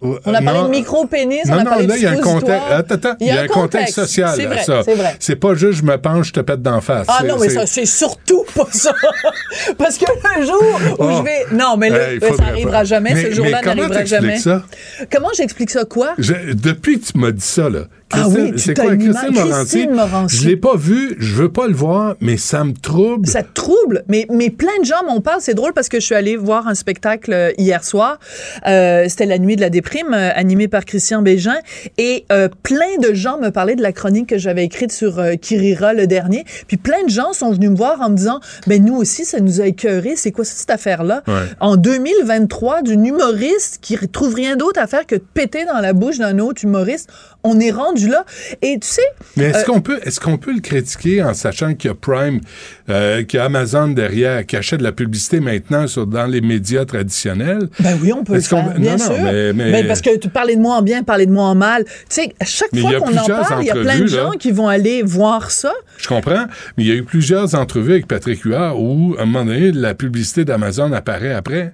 On 0.00 0.14
a 0.32 0.40
parlé 0.40 0.60
Non, 0.60 0.64
de 0.66 0.70
micro-pénis, 0.70 1.40
on 1.46 1.48
Non, 1.48 1.54
a 1.54 1.64
non, 1.64 1.70
parlé 1.70 1.86
là, 1.88 1.94
de 1.94 1.98
il 1.98 2.02
y 2.04 2.06
a 2.06 2.10
un 2.12 2.16
contexte. 2.20 2.62
Attends, 2.70 2.94
attends, 2.94 3.16
il 3.18 3.26
y 3.26 3.30
a 3.30 3.40
un 3.40 3.46
contexte 3.48 3.94
social 3.94 4.32
C'est 4.36 4.44
à 4.46 4.48
vrai, 4.48 4.62
ça. 4.62 4.82
c'est 4.84 4.94
vrai. 4.94 5.16
C'est 5.18 5.34
pas 5.36 5.54
juste 5.54 5.78
je 5.80 5.82
me 5.82 5.96
penche, 5.98 6.28
je 6.28 6.32
te 6.34 6.40
pète 6.40 6.62
d'en 6.62 6.80
face. 6.80 7.06
Ah 7.10 7.24
non, 7.24 7.36
mais 7.40 7.48
ça, 7.48 7.66
c'est 7.66 7.84
surtout 7.86 8.44
pas 8.54 8.68
ça. 8.70 8.92
Parce 9.78 9.98
que 9.98 10.04
le 10.38 10.46
jour 10.46 10.62
où 10.62 11.02
Oh. 11.02 11.10
je 11.18 11.22
vais. 11.24 11.46
Non, 11.56 11.76
mais 11.76 11.90
là, 11.90 11.98
ben, 12.20 12.34
ça 12.36 12.44
n'arrivera 12.44 12.84
jamais. 12.84 13.14
Mais- 13.14 13.22
ce 13.24 13.32
jour-là 13.32 13.60
n'arrivera 13.62 14.04
jamais. 14.04 14.38
ça? 14.38 14.62
Comment 15.10 15.30
j'explique 15.36 15.70
ça? 15.70 15.84
Quoi? 15.84 16.12
Je- 16.18 16.52
depuis 16.54 17.00
que 17.00 17.06
tu 17.12 17.18
m'as 17.18 17.32
dit 17.32 17.40
ça, 17.44 17.68
là. 17.68 17.80
Ah 18.10 18.28
oui, 18.28 18.52
c'est 18.56 18.74
quoi, 18.74 18.96
Christine 18.96 19.32
Morancy? 19.32 19.50
Christine 19.52 19.94
Morancy. 19.94 20.36
Je 20.36 20.48
l'ai 20.48 20.56
pas 20.56 20.76
vu, 20.76 21.16
je 21.18 21.34
veux 21.34 21.52
pas 21.52 21.66
le 21.66 21.74
voir, 21.74 22.16
mais 22.20 22.36
ça 22.36 22.64
me 22.64 22.72
trouble. 22.72 23.26
Ça 23.28 23.42
te 23.42 23.52
trouble, 23.52 24.04
mais, 24.08 24.26
mais 24.30 24.50
plein 24.50 24.78
de 24.80 24.84
gens 24.84 25.04
m'en 25.06 25.20
parlent. 25.20 25.40
C'est 25.40 25.54
drôle 25.54 25.72
parce 25.74 25.88
que 25.88 26.00
je 26.00 26.06
suis 26.06 26.14
allée 26.14 26.36
voir 26.36 26.68
un 26.68 26.74
spectacle 26.74 27.32
euh, 27.32 27.52
hier 27.58 27.84
soir. 27.84 28.18
Euh, 28.66 29.04
C'était 29.08 29.26
La 29.26 29.38
Nuit 29.38 29.56
de 29.56 29.60
la 29.60 29.70
déprime, 29.70 30.14
euh, 30.14 30.30
animé 30.34 30.68
par 30.68 30.84
Christian 30.84 31.22
Bégin. 31.22 31.56
Et 31.98 32.24
euh, 32.32 32.48
plein 32.62 32.96
de 33.00 33.12
gens 33.14 33.38
me 33.38 33.50
parlaient 33.50 33.76
de 33.76 33.82
la 33.82 33.92
chronique 33.92 34.28
que 34.28 34.38
j'avais 34.38 34.64
écrite 34.64 34.92
sur 34.92 35.22
Kirira 35.40 35.92
le 35.92 36.06
dernier. 36.06 36.44
Puis 36.66 36.76
plein 36.76 37.04
de 37.04 37.10
gens 37.10 37.32
sont 37.32 37.52
venus 37.52 37.70
me 37.70 37.76
voir 37.76 38.00
en 38.00 38.10
me 38.10 38.16
disant, 38.16 38.40
ben 38.66 38.82
nous 38.84 38.96
aussi, 38.96 39.24
ça 39.24 39.40
nous 39.40 39.60
a 39.60 39.66
écœuré. 39.66 40.14
C'est 40.16 40.32
quoi 40.32 40.44
cette 40.44 40.70
affaire-là? 40.70 41.22
Ouais. 41.26 41.34
En 41.60 41.76
2023, 41.76 42.82
d'une 42.82 43.04
humoriste 43.06 43.78
qui 43.82 43.96
trouve 44.08 44.34
rien 44.34 44.56
d'autre 44.56 44.80
à 44.80 44.86
faire 44.86 45.06
que 45.06 45.16
de 45.16 45.24
péter 45.34 45.64
dans 45.64 45.80
la 45.80 45.92
bouche 45.92 46.18
d'un 46.18 46.38
autre 46.38 46.64
humoriste, 46.64 47.10
on 47.44 47.60
est 47.60 47.70
rendu 47.70 47.97
là. 48.06 48.24
Et 48.62 48.78
tu 48.78 48.86
sais... 48.86 49.02
Mais 49.36 49.44
est-ce 49.46 49.58
euh, 49.58 49.64
qu'on 49.64 49.80
peut, 49.80 49.98
est-ce 50.04 50.20
qu'on 50.20 50.38
peut 50.38 50.52
le 50.54 50.60
critiquer 50.60 51.22
en 51.22 51.34
sachant 51.34 51.74
qu'il 51.74 51.88
y 51.88 51.92
a 51.92 51.94
Prime, 51.94 52.40
euh, 52.88 53.24
qu'il 53.24 53.38
y 53.38 53.40
a 53.40 53.46
Amazon 53.46 53.88
derrière, 53.88 54.46
qui 54.46 54.56
achète 54.56 54.78
de 54.78 54.84
la 54.84 54.92
publicité 54.92 55.40
maintenant 55.40 55.86
sur, 55.86 56.06
dans 56.06 56.26
les 56.26 56.40
médias 56.40 56.84
traditionnels? 56.84 57.68
Ben 57.80 57.98
oui, 58.00 58.12
on 58.12 58.22
peut 58.24 58.34
le 58.34 58.40
faire, 58.40 58.74
bien 58.78 58.92
non, 58.96 58.98
non, 58.98 59.04
sûr. 59.14 59.24
mais- 59.24 59.52
mais- 59.52 59.72
Ben, 59.72 59.86
parce 59.88 60.00
que 60.02 60.16
tu 60.16 60.28
parlais 60.28 60.54
de 60.56 60.60
moi 60.60 60.76
en 60.76 60.82
bien, 60.82 61.02
parler 61.02 61.26
de 61.26 61.32
moi 61.32 61.44
en 61.46 61.54
mal. 61.54 61.84
Tu 61.84 61.90
sais, 62.10 62.32
à 62.38 62.44
chaque 62.44 62.68
Mais 62.72 62.80
fois 62.82 62.90
a 62.90 62.94
qu'on 63.00 63.16
en 63.16 63.26
parle, 63.26 63.62
il 63.62 63.66
y 63.66 63.70
a 63.70 63.74
plein 63.74 63.98
de 63.98 64.02
là. 64.02 64.06
gens 64.06 64.30
qui 64.32 64.50
vont 64.52 64.68
aller 64.68 65.02
voir 65.02 65.50
ça. 65.50 65.72
Je 65.96 66.06
comprends, 66.06 66.44
mais 66.76 66.84
il 66.84 66.86
y 66.86 66.92
a 66.92 66.94
eu 66.94 67.02
plusieurs 67.04 67.54
entrevues 67.54 67.92
avec 67.92 68.06
Patrick 68.06 68.42
Huard 68.42 68.80
où, 68.80 69.16
à 69.18 69.22
un 69.22 69.26
moment 69.26 69.44
donné, 69.44 69.72
la 69.72 69.94
publicité 69.94 70.44
d'Amazon 70.44 70.92
apparaît 70.92 71.32
après. 71.32 71.72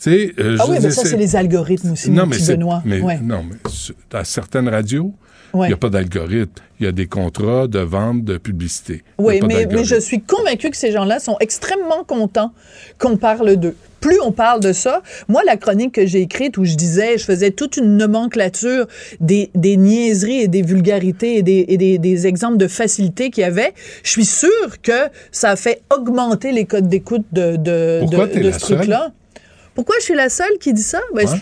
Tu 0.00 0.10
sais, 0.10 0.34
euh, 0.38 0.56
Ah 0.60 0.64
oui, 0.68 0.76
mais 0.80 0.90
ça, 0.92 1.02
c'est 1.04 1.16
les 1.16 1.34
algorithmes 1.34 1.92
aussi, 1.92 2.10
non, 2.12 2.24
mais 2.26 2.36
Benoît. 2.38 2.82
mais- 2.84 3.00
Ouais. 3.00 3.18
Non, 3.20 3.42
mais 3.48 3.56
à 4.16 4.22
certaines 4.24 4.68
radios, 4.68 5.12
il 5.58 5.60
Ouais. 5.62 5.66
n'y 5.68 5.74
a 5.74 5.76
pas 5.76 5.88
d'algorithme. 5.90 6.62
Il 6.80 6.86
y 6.86 6.88
a 6.88 6.92
des 6.92 7.06
contrats 7.06 7.66
de 7.66 7.80
vente 7.80 8.24
de 8.24 8.38
publicité. 8.38 9.02
Oui, 9.18 9.40
mais, 9.46 9.66
je 9.82 9.98
suis 9.98 10.20
convaincue 10.20 10.70
que 10.70 10.76
ces 10.76 10.92
gens-là 10.92 11.18
sont 11.18 11.36
extrêmement 11.40 12.04
contents 12.04 12.52
qu'on 12.98 13.16
parle 13.16 13.56
d'eux. 13.56 13.74
Plus 14.00 14.20
on 14.24 14.30
parle 14.30 14.60
de 14.60 14.72
ça, 14.72 15.02
moi, 15.26 15.42
la 15.44 15.56
chronique 15.56 15.92
que 15.96 16.06
j'ai 16.06 16.20
écrite 16.20 16.56
où 16.56 16.64
je 16.64 16.76
disais, 16.76 17.18
je 17.18 17.24
faisais 17.24 17.50
toute 17.50 17.78
une 17.78 17.96
nomenclature 17.96 18.86
des, 19.18 19.50
des 19.56 19.76
niaiseries 19.76 20.42
et 20.42 20.46
des 20.48 20.62
vulgarités 20.62 21.36
et 21.38 21.42
des, 21.42 21.64
et 21.66 21.76
des, 21.76 21.98
des 21.98 22.26
exemples 22.28 22.58
de 22.58 22.68
facilité 22.68 23.30
qu'il 23.30 23.40
y 23.40 23.44
avait, 23.44 23.74
je 24.04 24.10
suis 24.10 24.24
sûre 24.24 24.80
que 24.82 25.08
ça 25.32 25.50
a 25.50 25.56
fait 25.56 25.82
augmenter 25.92 26.52
les 26.52 26.64
codes 26.64 26.88
d'écoute 26.88 27.24
de, 27.32 27.56
de, 27.56 27.98
Pourquoi 28.02 28.26
de, 28.28 28.52
ce 28.52 28.58
truc-là. 28.60 29.10
Pourquoi 29.74 29.96
je 29.98 30.04
suis 30.04 30.14
la 30.14 30.28
seule 30.28 30.58
qui 30.60 30.72
dit 30.72 30.82
ça? 30.82 31.00
Ben, 31.12 31.26
Ouais. 31.26 31.36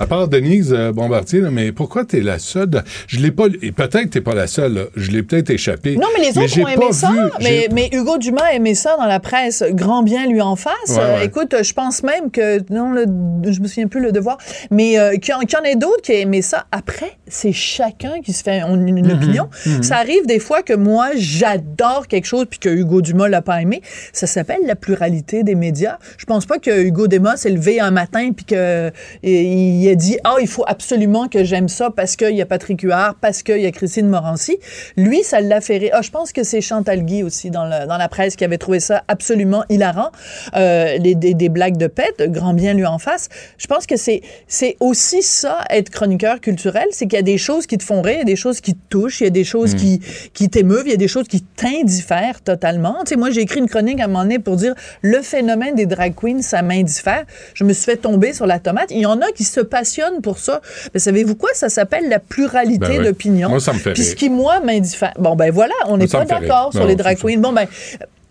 À 0.00 0.06
part 0.06 0.28
Denise 0.28 0.72
euh, 0.76 0.92
Bombardier, 0.92 1.40
là, 1.40 1.50
mais 1.50 1.70
pourquoi 1.72 2.04
t'es 2.04 2.20
la 2.20 2.38
seule? 2.38 2.82
Je 3.06 3.20
l'ai 3.20 3.30
pas. 3.30 3.46
Et 3.62 3.70
peut-être 3.72 4.04
que 4.04 4.08
t'es 4.08 4.20
pas 4.20 4.34
la 4.34 4.46
seule. 4.46 4.74
là. 4.74 4.82
Je 4.96 5.10
l'ai 5.10 5.22
peut-être 5.22 5.50
échappé. 5.50 5.96
Non, 5.96 6.08
mais 6.16 6.24
les 6.24 6.36
autres 6.38 6.60
ont 6.60 6.68
aimé 6.68 6.92
ça. 6.92 7.10
vu- 7.40 7.46
Mais, 7.72 7.88
Hugo 7.92 8.18
Dumas 8.18 8.42
a 8.50 8.54
aimé 8.54 8.74
ça 8.74 8.96
dans 8.98 9.06
la 9.06 9.20
presse. 9.20 9.62
Grand 9.70 10.02
bien 10.02 10.26
lui 10.26 10.40
en 10.40 10.56
face. 10.56 10.72
Ouais, 10.88 10.96
Euh, 10.98 11.18
ouais. 11.18 11.26
écoute, 11.26 11.54
je 11.62 11.72
pense 11.72 12.02
même 12.02 12.30
que, 12.32 12.58
non, 12.72 12.90
le, 12.92 13.04
je 13.50 13.60
me 13.60 13.68
souviens 13.68 13.86
plus 13.86 14.00
le 14.00 14.10
devoir, 14.12 14.38
mais 14.70 14.98
euh, 14.98 15.16
qu'il 15.16 15.30
y, 15.30 15.34
en- 15.34 15.40
qu'il 15.40 15.56
y 15.58 15.60
en 15.60 15.64
ait 15.64 15.76
d'autres 15.76 16.02
qui 16.02 16.12
a 16.12 16.18
aimé 16.18 16.42
ça. 16.42 16.64
Après, 16.72 17.12
c'est 17.28 17.52
chacun 17.52 18.20
qui 18.24 18.32
se 18.32 18.42
fait 18.42 18.60
une, 18.62 18.88
une 18.88 19.06
Mhm, 19.06 19.12
opinion. 19.16 19.48
mhm. 19.66 19.82
Ça 19.82 19.96
arrive 19.98 20.26
des 20.26 20.38
fois 20.40 20.62
que 20.62 20.72
moi, 20.72 21.10
j'adore 21.16 22.08
quelque 22.08 22.26
chose 22.26 22.46
puis 22.50 22.58
que 22.58 22.68
Hugo 22.68 23.00
Dumas 23.00 23.28
l'a 23.28 23.42
pas 23.42 23.60
aimé. 23.62 23.80
Ça 24.12 24.26
s'appelle 24.26 24.60
la 24.66 24.74
pluralité 24.74 25.42
des 25.44 25.54
médias. 25.54 25.98
Je 26.18 26.24
pense 26.24 26.46
pas 26.46 26.58
que 26.58 26.82
Hugo 26.82 27.06
Dumas 27.06 27.36
s'est 27.36 27.50
levé 27.50 27.78
un 27.80 27.90
matin 27.90 28.30
puis 28.34 28.44
qu'il 28.44 29.82
il 29.84 29.90
a 29.90 29.94
dit, 29.94 30.18
ah, 30.24 30.36
il 30.40 30.48
faut 30.48 30.64
absolument 30.66 31.28
que 31.28 31.44
j'aime 31.44 31.68
ça 31.68 31.90
parce 31.90 32.16
qu'il 32.16 32.34
y 32.34 32.42
a 32.42 32.46
Patrick 32.46 32.80
Huard, 32.82 33.16
parce 33.20 33.42
qu'il 33.42 33.58
y 33.58 33.66
a 33.66 33.70
Christine 33.70 34.08
Morancy. 34.08 34.58
Lui, 34.96 35.22
ça 35.22 35.40
l'a 35.40 35.60
fait 35.60 35.78
rire. 35.78 35.92
Ah, 35.94 36.02
je 36.02 36.10
pense 36.10 36.32
que 36.32 36.42
c'est 36.42 36.60
Chantal 36.60 37.04
Guy 37.04 37.22
aussi 37.22 37.50
dans, 37.50 37.66
le, 37.66 37.86
dans 37.86 37.98
la 37.98 38.08
presse 38.08 38.36
qui 38.36 38.44
avait 38.44 38.58
trouvé 38.58 38.80
ça 38.80 39.04
absolument 39.08 39.64
hilarant. 39.68 40.10
Euh, 40.56 40.96
les, 40.98 41.14
des, 41.14 41.34
des, 41.34 41.48
blagues 41.48 41.76
de 41.76 41.86
pète, 41.86 42.30
grand 42.30 42.54
bien 42.54 42.74
lui 42.74 42.86
en 42.86 42.98
face. 42.98 43.28
Je 43.58 43.66
pense 43.66 43.86
que 43.86 43.96
c'est, 43.96 44.22
c'est 44.48 44.76
aussi 44.80 45.22
ça, 45.22 45.58
être 45.70 45.90
chroniqueur 45.90 46.40
culturel, 46.40 46.86
c'est 46.90 47.06
qu'il 47.06 47.16
y 47.16 47.20
a 47.20 47.22
des 47.22 47.38
choses 47.38 47.66
qui 47.66 47.76
te 47.78 47.84
font 47.84 48.02
rire, 48.02 48.14
il 48.14 48.18
y 48.18 48.22
a 48.22 48.24
des 48.24 48.36
choses 48.36 48.60
qui 48.60 48.74
te 48.74 48.88
touchent, 48.88 49.20
il 49.20 49.24
y 49.24 49.26
a 49.26 49.30
des 49.30 49.44
choses 49.44 49.74
Hmm. 49.74 49.78
qui, 49.78 50.00
qui 50.32 50.48
t'émeuvent, 50.48 50.86
il 50.86 50.90
y 50.90 50.94
a 50.94 50.98
des 50.98 51.08
choses 51.08 51.28
qui 51.28 51.42
t'indiffèrent 51.42 52.40
totalement. 52.42 52.96
Tu 53.04 53.10
sais, 53.10 53.16
moi, 53.16 53.30
j'ai 53.30 53.42
écrit 53.42 53.60
une 53.60 53.68
chronique 53.68 54.00
à 54.00 54.04
un 54.04 54.06
moment 54.06 54.22
donné 54.22 54.38
pour 54.38 54.56
dire 54.56 54.74
le 55.02 55.20
phénomène 55.22 55.74
des 55.74 55.86
drag 55.86 56.14
queens, 56.14 56.42
ça 56.42 56.62
m'indiffère. 56.62 57.24
Je 57.54 57.64
me 57.64 57.72
suis 57.72 57.84
fait 57.84 57.96
tomber 57.96 58.32
sur 58.32 58.46
la 58.46 58.58
tomate. 58.58 58.90
Il 58.90 59.00
y 59.00 59.06
en 59.06 59.20
a 59.20 59.30
qui 59.32 59.44
se 59.44 59.60
passionnent 59.74 60.20
pour 60.22 60.38
ça. 60.38 60.60
Mais 60.92 61.00
savez-vous 61.00 61.34
quoi? 61.34 61.50
Ça 61.54 61.68
s'appelle 61.68 62.08
la 62.08 62.20
pluralité 62.20 62.78
Ben 62.78 62.98
oui. 63.00 63.04
d'opinion. 63.06 63.48
Moi, 63.48 63.58
ça 63.60 63.72
me 63.72 63.78
fait 63.78 63.92
Puis 63.92 64.04
ce 64.04 64.14
qui, 64.14 64.30
moi, 64.30 64.60
m'indiffère. 64.60 65.14
Bon, 65.18 65.34
ben 65.34 65.50
voilà, 65.50 65.74
on 65.88 65.96
n'est 65.96 66.06
pas 66.06 66.24
d'accord 66.24 66.70
sur 66.72 66.82
Non, 66.82 66.86
les 66.86 66.94
drag 66.94 67.18
queens. 67.18 67.38
Bon, 67.38 67.52
ben. 67.52 67.66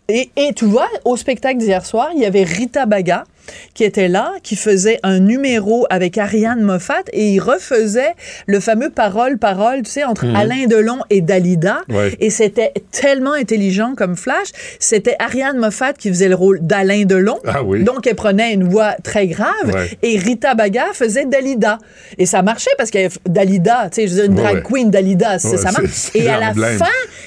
Et, 0.07 0.29
et 0.37 0.53
tu 0.53 0.65
vois, 0.65 0.87
au 1.05 1.15
spectacle 1.17 1.57
d'hier 1.57 1.85
soir, 1.85 2.09
il 2.15 2.21
y 2.21 2.25
avait 2.25 2.43
Rita 2.43 2.85
Baga 2.85 3.25
qui 3.73 3.83
était 3.83 4.07
là, 4.07 4.33
qui 4.43 4.55
faisait 4.55 4.99
un 5.03 5.19
numéro 5.19 5.85
avec 5.89 6.17
Ariane 6.17 6.61
Moffat 6.61 7.03
et 7.11 7.29
il 7.33 7.39
refaisait 7.39 8.13
le 8.47 8.59
fameux 8.59 8.89
parole-parole, 8.89 9.83
tu 9.83 9.91
sais, 9.91 10.03
entre 10.03 10.25
Mhm. 10.25 10.35
Alain 10.35 10.65
Delon 10.67 10.99
et 11.09 11.21
Dalida. 11.21 11.81
Ouais. 11.89 12.15
Et 12.19 12.29
c'était 12.29 12.73
tellement 12.91 13.33
intelligent 13.33 13.93
comme 13.95 14.15
flash. 14.15 14.47
C'était 14.79 15.15
Ariane 15.19 15.57
Moffat 15.57 15.93
qui 15.93 16.09
faisait 16.09 16.29
le 16.29 16.35
rôle 16.35 16.59
d'Alain 16.61 17.03
Delon. 17.05 17.39
Ah 17.45 17.63
oui. 17.63 17.83
Donc, 17.83 18.07
elle 18.07 18.15
prenait 18.15 18.53
une 18.53 18.63
voix 18.69 18.95
très 19.03 19.27
grave. 19.27 19.51
Ouais. 19.65 19.89
Et 20.01 20.17
Rita 20.17 20.55
Baga 20.55 20.85
faisait 20.93 21.25
Dalida. 21.25 21.79
Et 22.17 22.25
ça 22.25 22.41
marchait 22.41 22.71
parce 22.77 22.91
que 22.91 23.07
Dalida, 23.27 23.89
tu 23.91 24.01
sais, 24.01 24.07
je 24.07 24.13
veux 24.13 24.21
dire, 24.21 24.25
une 24.31 24.35
drag 24.35 24.55
ouais. 24.55 24.63
queen 24.63 24.89
Dalida, 24.91 25.39
ça 25.39 25.71
marche. 25.71 25.83
Et 26.15 26.29
à 26.29 26.39
la 26.39 26.53
fin, 26.53 26.85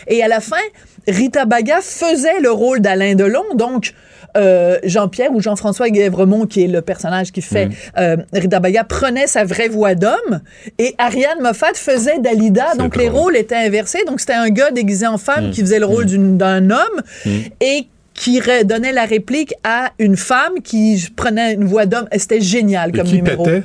et 0.08 0.22
à 0.22 0.28
la 0.28 0.40
fin, 0.40 0.56
Rita 1.08 1.44
Baga 1.44 1.80
faisait 1.82 2.40
le 2.40 2.50
rôle 2.50 2.80
d'Alain 2.80 3.14
Delon. 3.14 3.44
Donc, 3.54 3.92
euh, 4.36 4.78
Jean-Pierre 4.84 5.32
ou 5.32 5.40
Jean-François 5.40 5.88
Guèvremont, 5.90 6.46
qui 6.46 6.64
est 6.64 6.68
le 6.68 6.82
personnage 6.82 7.32
qui 7.32 7.42
fait 7.42 7.66
Mm. 7.66 7.72
euh, 7.98 8.16
Rita 8.32 8.60
Baga, 8.60 8.84
prenait 8.84 9.26
sa 9.26 9.44
vraie 9.44 9.68
voix 9.68 9.94
d'homme 9.94 10.40
et 10.78 10.94
Ariane 10.98 11.40
Moffat 11.42 11.74
faisait 11.74 12.18
Dalida. 12.20 12.74
Donc, 12.78 12.96
les 12.96 13.08
rôles 13.08 13.36
étaient 13.36 13.56
inversés. 13.56 14.00
Donc, 14.06 14.20
c'était 14.20 14.34
un 14.34 14.48
gars 14.50 14.70
déguisé 14.70 15.06
en 15.06 15.18
femme 15.18 15.48
Mm. 15.48 15.50
qui 15.50 15.60
faisait 15.60 15.78
le 15.78 15.86
rôle 15.86 16.06
d'une- 16.06 16.36
d'un 16.38 16.70
homme 16.70 17.02
Mm. 17.24 17.30
et 17.60 17.86
qui 18.14 18.40
donnait 18.64 18.92
la 18.92 19.04
réplique 19.04 19.52
à 19.62 19.90
une 19.98 20.16
femme 20.16 20.62
qui 20.64 21.06
prenait 21.16 21.52
une 21.52 21.64
voix 21.64 21.84
d'homme. 21.84 22.08
C'était 22.16 22.40
génial 22.40 22.88
Et 22.90 22.92
comme 22.98 23.06
qui 23.06 23.16
numéro. 23.16 23.44
pétait? 23.44 23.62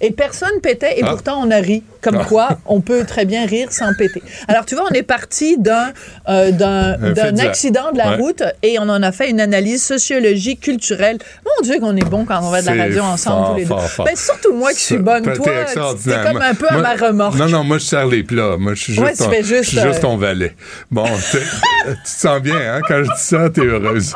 Et 0.00 0.10
personne 0.10 0.60
pétait, 0.62 0.98
et 0.98 1.02
Ah. 1.04 1.10
pourtant 1.10 1.40
on 1.44 1.50
a 1.50 1.56
ri. 1.56 1.82
Comme 2.00 2.18
Ah. 2.20 2.24
quoi, 2.24 2.48
on 2.66 2.80
peut 2.80 3.04
très 3.04 3.24
bien 3.24 3.46
rire 3.46 3.68
sans 3.72 3.92
péter. 3.96 4.22
Alors, 4.48 4.64
tu 4.66 4.74
vois, 4.74 4.84
on 4.90 4.94
est 4.94 5.02
parti 5.04 5.56
d'un 5.58 5.92
euh, 6.28 6.50
d'un 6.50 7.38
accident 7.38 7.92
de 7.92 7.98
la 7.98 8.10
Ouais. 8.10 8.16
route 8.16 8.42
et 8.62 8.78
on 8.78 8.88
en 8.88 9.02
a 9.02 9.12
fait 9.12 9.30
une 9.30 9.40
analyse 9.40 9.82
sociologique, 9.84 10.60
culturelle. 10.60 11.18
Mon 11.44 11.64
Dieu, 11.64 11.78
qu'on 11.80 11.96
est 11.96 12.04
bon 12.04 12.24
quand 12.24 12.40
on 12.42 12.50
va 12.50 12.60
de 12.62 12.66
la 12.66 12.74
radio 12.84 13.02
ensemble 13.02 13.36
fort, 13.44 13.50
tous 13.52 13.56
les 13.58 13.62
deux. 13.62 13.68
fort, 13.68 13.82
fort. 13.88 14.04
Ben, 14.06 14.16
surtout 14.16 14.54
moi 14.54 14.72
qui 14.72 14.80
suis 14.80 14.98
bonne. 14.98 15.22
Toi, 15.22 15.34
t'es 15.64 16.10
comme 16.32 16.42
un 16.42 16.54
peu 16.54 16.66
à 16.68 16.78
ma 16.78 16.94
remorque. 16.94 17.36
Non, 17.38 17.48
non, 17.48 17.64
moi, 17.64 17.78
je 17.78 17.84
sers 17.84 18.06
les 18.06 18.22
plats. 18.24 18.56
Moi, 18.58 18.74
je 18.74 18.82
suis 18.82 18.92
juste, 18.94 19.04
Ouais, 19.04 19.12
tu 19.12 19.18
ton, 19.18 19.30
fais 19.30 19.42
juste, 19.44 19.64
je 19.64 19.68
suis 19.78 19.80
juste 19.80 19.98
euh, 19.98 20.02
ton 20.02 20.16
valet. 20.16 20.54
Bon, 20.90 21.04
tu 21.30 21.38
te 21.38 21.94
sens 22.04 22.40
bien, 22.40 22.56
hein? 22.56 22.80
Quand 22.88 22.98
je 23.04 23.10
dis 23.10 23.20
ça, 23.20 23.48
t'es 23.50 23.62
heureuse. 23.64 24.14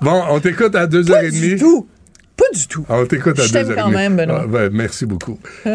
Bon, 0.00 0.22
on 0.30 0.40
t'écoute 0.40 0.74
à 0.74 0.86
2h30. 0.86 1.30
du 1.30 1.56
tout. 1.56 1.88
Pas 2.38 2.44
du 2.54 2.66
tout. 2.68 2.84
On 2.88 3.04
t'écoute 3.04 3.38
à 3.38 3.46
Je 3.46 3.52
t'aime 3.52 3.68
2h30. 3.68 3.74
quand 3.82 3.90
même, 3.90 4.16
Benoît. 4.16 4.40
Ah, 4.44 4.46
ben, 4.46 4.70
merci 4.72 5.04
beaucoup. 5.04 5.38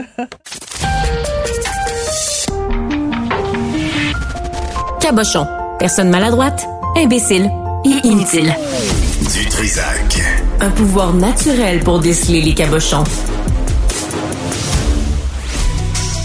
Cabochon. 5.02 5.48
Personne 5.80 6.10
maladroite, 6.10 6.66
imbécile 6.96 7.50
et 7.86 8.08
inutile. 8.08 8.54
Du 9.34 9.46
Trisac. 9.50 10.22
Un 10.62 10.70
pouvoir 10.72 11.14
naturel 11.14 11.80
pour 11.82 12.00
déceler 12.00 12.42
les 12.42 12.54
cabochons. 12.54 13.04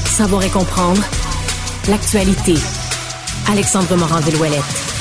Savoir 0.06 0.42
et 0.44 0.48
comprendre 0.48 1.02
l'actualité. 1.88 2.54
Alexandre 3.50 3.96
Morand-Villouellette. 3.96 4.97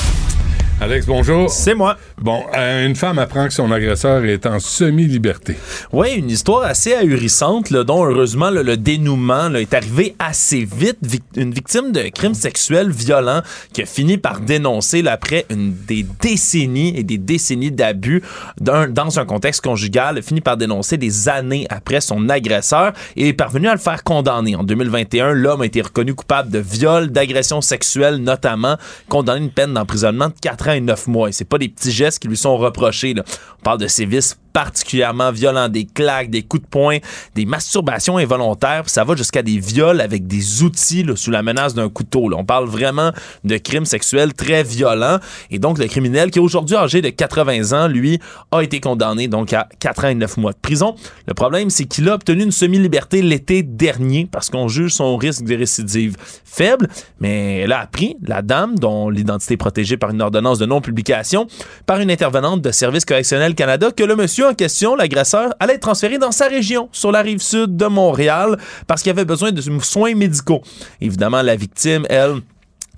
Alex, 0.80 1.06
bonjour. 1.06 1.50
C'est 1.50 1.74
moi. 1.74 1.96
Bon, 2.18 2.44
euh, 2.56 2.86
une 2.86 2.94
femme 2.94 3.18
apprend 3.18 3.48
que 3.48 3.52
son 3.52 3.72
agresseur 3.72 4.24
est 4.24 4.46
en 4.46 4.60
semi-liberté. 4.60 5.56
Oui, 5.92 6.12
une 6.14 6.30
histoire 6.30 6.62
assez 6.62 6.94
ahurissante, 6.94 7.70
là, 7.70 7.82
dont 7.82 8.04
heureusement 8.06 8.48
là, 8.48 8.62
le 8.62 8.76
dénouement 8.76 9.48
là, 9.48 9.60
est 9.60 9.74
arrivé 9.74 10.14
assez 10.20 10.64
vite. 10.64 10.98
Vic- 11.02 11.24
une 11.34 11.52
victime 11.52 11.90
de 11.90 12.02
crimes 12.10 12.34
sexuels 12.34 12.90
violents 12.90 13.42
qui 13.72 13.82
a 13.82 13.86
fini 13.86 14.18
par 14.18 14.38
dénoncer 14.38 15.02
là, 15.02 15.12
après 15.12 15.46
une, 15.50 15.74
des 15.88 16.06
décennies 16.22 16.96
et 16.96 17.02
des 17.02 17.18
décennies 17.18 17.72
d'abus 17.72 18.22
dans 18.60 19.18
un 19.18 19.24
contexte 19.24 19.62
conjugal, 19.62 20.18
a 20.18 20.22
fini 20.22 20.40
par 20.40 20.56
dénoncer 20.56 20.96
des 20.96 21.28
années 21.28 21.66
après 21.70 22.00
son 22.00 22.28
agresseur 22.28 22.92
et 23.16 23.28
est 23.28 23.32
parvenu 23.32 23.66
à 23.66 23.72
le 23.72 23.80
faire 23.80 24.04
condamner. 24.04 24.54
En 24.54 24.62
2021, 24.62 25.32
l'homme 25.32 25.62
a 25.62 25.66
été 25.66 25.82
reconnu 25.82 26.14
coupable 26.14 26.50
de 26.52 26.60
viol, 26.60 27.08
d'agression 27.10 27.60
sexuelle 27.60 28.18
notamment, 28.18 28.76
condamné 29.08 29.40
à 29.40 29.42
une 29.42 29.50
peine 29.50 29.74
d'emprisonnement 29.74 30.28
de 30.28 30.34
4 30.40 30.66
ans 30.66 30.67
et 30.76 30.80
9 30.80 31.06
mois. 31.06 31.28
Et 31.28 31.32
c'est 31.32 31.44
pas 31.44 31.58
des 31.58 31.68
petits 31.68 31.92
gestes 31.92 32.18
qui 32.18 32.28
lui 32.28 32.36
sont 32.36 32.56
reprochés. 32.56 33.14
là. 33.14 33.24
On 33.58 33.62
parle 33.62 33.78
de 33.78 33.86
sévices 33.86 34.38
particulièrement 34.52 35.32
violents, 35.32 35.68
des 35.68 35.84
claques, 35.84 36.30
des 36.30 36.42
coups 36.42 36.62
de 36.62 36.68
poing, 36.68 36.98
des 37.34 37.46
masturbations 37.46 38.16
involontaires, 38.18 38.82
puis 38.82 38.92
ça 38.92 39.04
va 39.04 39.16
jusqu'à 39.16 39.42
des 39.42 39.58
viols 39.58 40.00
avec 40.00 40.26
des 40.26 40.62
outils 40.62 41.06
sous 41.14 41.30
la 41.30 41.42
menace 41.42 41.74
d'un 41.74 41.88
couteau. 41.88 42.28
là. 42.28 42.36
On 42.38 42.44
parle 42.44 42.66
vraiment 42.66 43.12
de 43.44 43.56
crimes 43.56 43.84
sexuels 43.84 44.34
très 44.34 44.62
violents. 44.62 45.18
Et 45.50 45.58
donc, 45.58 45.78
le 45.78 45.86
criminel, 45.86 46.30
qui 46.30 46.38
est 46.38 46.42
aujourd'hui 46.42 46.76
âgé 46.76 47.02
de 47.02 47.08
80 47.08 47.72
ans, 47.72 47.88
lui, 47.88 48.20
a 48.50 48.62
été 48.62 48.80
condamné 48.80 49.28
donc 49.28 49.52
à 49.52 49.68
4 49.80 50.04
ans 50.04 50.08
et 50.08 50.14
9 50.14 50.36
mois 50.38 50.52
de 50.52 50.58
prison. 50.58 50.94
Le 51.26 51.34
problème, 51.34 51.70
c'est 51.70 51.84
qu'il 51.84 52.08
a 52.08 52.14
obtenu 52.14 52.42
une 52.42 52.52
semi-liberté 52.52 53.22
l'été 53.22 53.62
dernier 53.62 54.28
parce 54.30 54.50
qu'on 54.50 54.68
juge 54.68 54.92
son 54.92 55.16
risque 55.16 55.44
de 55.44 55.56
récidive 55.56 56.16
faible, 56.44 56.88
mais 57.20 57.58
elle 57.58 57.72
a 57.72 57.80
appris, 57.80 58.16
la 58.22 58.42
dame, 58.42 58.78
dont 58.78 59.10
l'identité 59.10 59.54
est 59.54 59.58
protégée 59.58 59.96
par 59.96 60.10
une 60.10 60.22
ordonnance 60.22 60.58
de 60.58 60.66
non-publication, 60.66 61.46
par 61.86 62.00
une 62.00 62.10
intervenante 62.10 62.62
de 62.62 62.70
Service 62.70 63.04
correctionnel 63.04 63.54
Canada, 63.54 63.90
que 63.94 64.02
le 64.02 64.16
monsieur 64.16 64.37
en 64.44 64.54
question, 64.54 64.94
l'agresseur, 64.94 65.54
allait 65.60 65.74
être 65.74 65.82
transféré 65.82 66.18
dans 66.18 66.32
sa 66.32 66.48
région, 66.48 66.88
sur 66.92 67.12
la 67.12 67.22
rive 67.22 67.40
sud 67.40 67.76
de 67.76 67.86
Montréal, 67.86 68.58
parce 68.86 69.02
qu'il 69.02 69.10
avait 69.10 69.24
besoin 69.24 69.52
de 69.52 69.60
soins 69.80 70.14
médicaux. 70.14 70.62
Évidemment, 71.00 71.42
la 71.42 71.56
victime, 71.56 72.06
elle, 72.08 72.40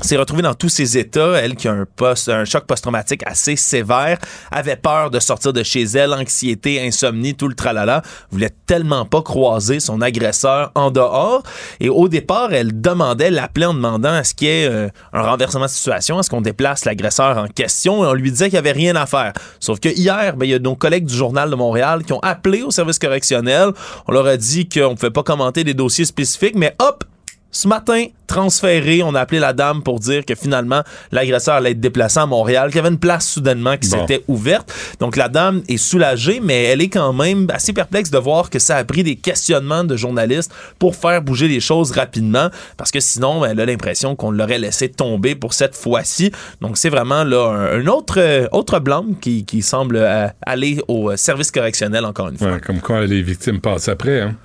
s'est 0.02 0.16
retrouvée 0.16 0.42
dans 0.42 0.54
tous 0.54 0.68
ses 0.68 0.98
états, 0.98 1.38
elle 1.38 1.56
qui 1.56 1.68
a 1.68 1.72
un, 1.72 1.86
un 2.28 2.44
choc 2.44 2.64
post-traumatique 2.66 3.22
assez 3.26 3.56
sévère, 3.56 4.18
avait 4.50 4.76
peur 4.76 5.10
de 5.10 5.20
sortir 5.20 5.52
de 5.52 5.62
chez 5.62 5.82
elle, 5.82 6.12
anxiété, 6.12 6.84
insomnie, 6.86 7.34
tout 7.34 7.48
le 7.48 7.54
tralala, 7.54 8.02
voulait 8.30 8.50
tellement 8.66 9.04
pas 9.04 9.22
croiser 9.22 9.80
son 9.80 10.00
agresseur 10.00 10.72
en 10.74 10.90
dehors. 10.90 11.42
Et 11.80 11.88
au 11.88 12.08
départ, 12.08 12.52
elle 12.52 12.80
demandait, 12.80 13.30
l'appelait 13.30 13.66
en 13.66 13.74
demandant 13.74 14.12
à 14.12 14.24
ce 14.24 14.34
qu'il 14.34 14.48
y 14.48 14.50
ait 14.50 14.68
euh, 14.68 14.88
un 15.12 15.22
renversement 15.22 15.66
de 15.66 15.70
situation, 15.70 16.18
à 16.18 16.22
ce 16.22 16.30
qu'on 16.30 16.40
déplace 16.40 16.84
l'agresseur 16.84 17.38
en 17.38 17.46
question, 17.46 18.04
et 18.04 18.08
on 18.08 18.14
lui 18.14 18.30
disait 18.30 18.46
qu'il 18.46 18.54
n'y 18.54 18.58
avait 18.58 18.72
rien 18.72 18.96
à 18.96 19.06
faire. 19.06 19.32
Sauf 19.58 19.80
que 19.80 19.88
hier, 19.88 20.36
ben, 20.36 20.46
il 20.46 20.50
y 20.50 20.54
a 20.54 20.58
nos 20.58 20.76
collègues 20.76 21.06
du 21.06 21.14
Journal 21.14 21.50
de 21.50 21.56
Montréal 21.56 22.04
qui 22.04 22.12
ont 22.12 22.20
appelé 22.20 22.62
au 22.62 22.70
service 22.70 22.98
correctionnel, 22.98 23.70
on 24.06 24.12
leur 24.12 24.26
a 24.26 24.36
dit 24.36 24.68
qu'on 24.68 24.90
ne 24.90 24.94
pouvait 24.94 25.10
pas 25.10 25.22
commenter 25.22 25.64
des 25.64 25.74
dossiers 25.74 26.04
spécifiques, 26.04 26.56
mais 26.56 26.74
hop, 26.78 27.04
ce 27.52 27.66
matin, 27.68 28.04
transféré, 28.26 29.02
on 29.02 29.14
a 29.16 29.20
appelé 29.20 29.40
la 29.40 29.52
dame 29.52 29.82
pour 29.82 29.98
dire 29.98 30.24
que 30.24 30.36
finalement, 30.36 30.82
l'agresseur 31.10 31.56
allait 31.56 31.72
être 31.72 31.80
déplacé 31.80 32.20
à 32.20 32.26
Montréal, 32.26 32.68
qu'il 32.68 32.76
y 32.76 32.78
avait 32.78 32.88
une 32.90 32.98
place 32.98 33.26
soudainement 33.28 33.76
qui 33.76 33.88
Bon. 33.90 33.98
s'était 34.06 34.22
ouverte. 34.28 34.72
Donc 35.00 35.16
la 35.16 35.28
dame 35.28 35.62
est 35.68 35.76
soulagée, 35.76 36.40
mais 36.40 36.62
elle 36.64 36.80
est 36.80 36.88
quand 36.88 37.12
même 37.12 37.48
assez 37.52 37.72
perplexe 37.72 38.08
de 38.10 38.18
voir 38.18 38.48
que 38.48 38.60
ça 38.60 38.76
a 38.76 38.84
pris 38.84 39.02
des 39.02 39.16
questionnements 39.16 39.82
de 39.82 39.96
journalistes 39.96 40.52
pour 40.78 40.94
faire 40.94 41.20
bouger 41.22 41.48
les 41.48 41.58
choses 41.58 41.90
rapidement, 41.90 42.50
parce 42.76 42.92
que 42.92 43.00
sinon, 43.00 43.44
elle 43.44 43.58
a 43.60 43.66
l'impression 43.66 44.14
qu'on 44.14 44.30
l'aurait 44.30 44.58
laissé 44.60 44.88
tomber 44.88 45.34
pour 45.34 45.52
cette 45.52 45.74
fois-ci. 45.74 46.30
Donc 46.60 46.78
c'est 46.78 46.88
vraiment 46.90 47.24
là 47.24 47.48
un, 47.50 47.80
un 47.80 47.86
autre, 47.88 48.14
euh, 48.18 48.46
autre 48.52 48.78
blâme 48.78 49.16
qui, 49.20 49.44
qui 49.44 49.62
semble 49.62 49.96
euh, 49.96 50.28
aller 50.46 50.80
au 50.86 51.10
euh, 51.10 51.16
service 51.16 51.50
correctionnel 51.50 52.04
encore 52.04 52.28
une 52.28 52.38
fois. 52.38 52.52
Ouais, 52.52 52.60
comme 52.60 52.78
quoi 52.80 53.04
les 53.06 53.22
victimes 53.22 53.60
passent 53.60 53.88
après. 53.88 54.20
hein. 54.20 54.36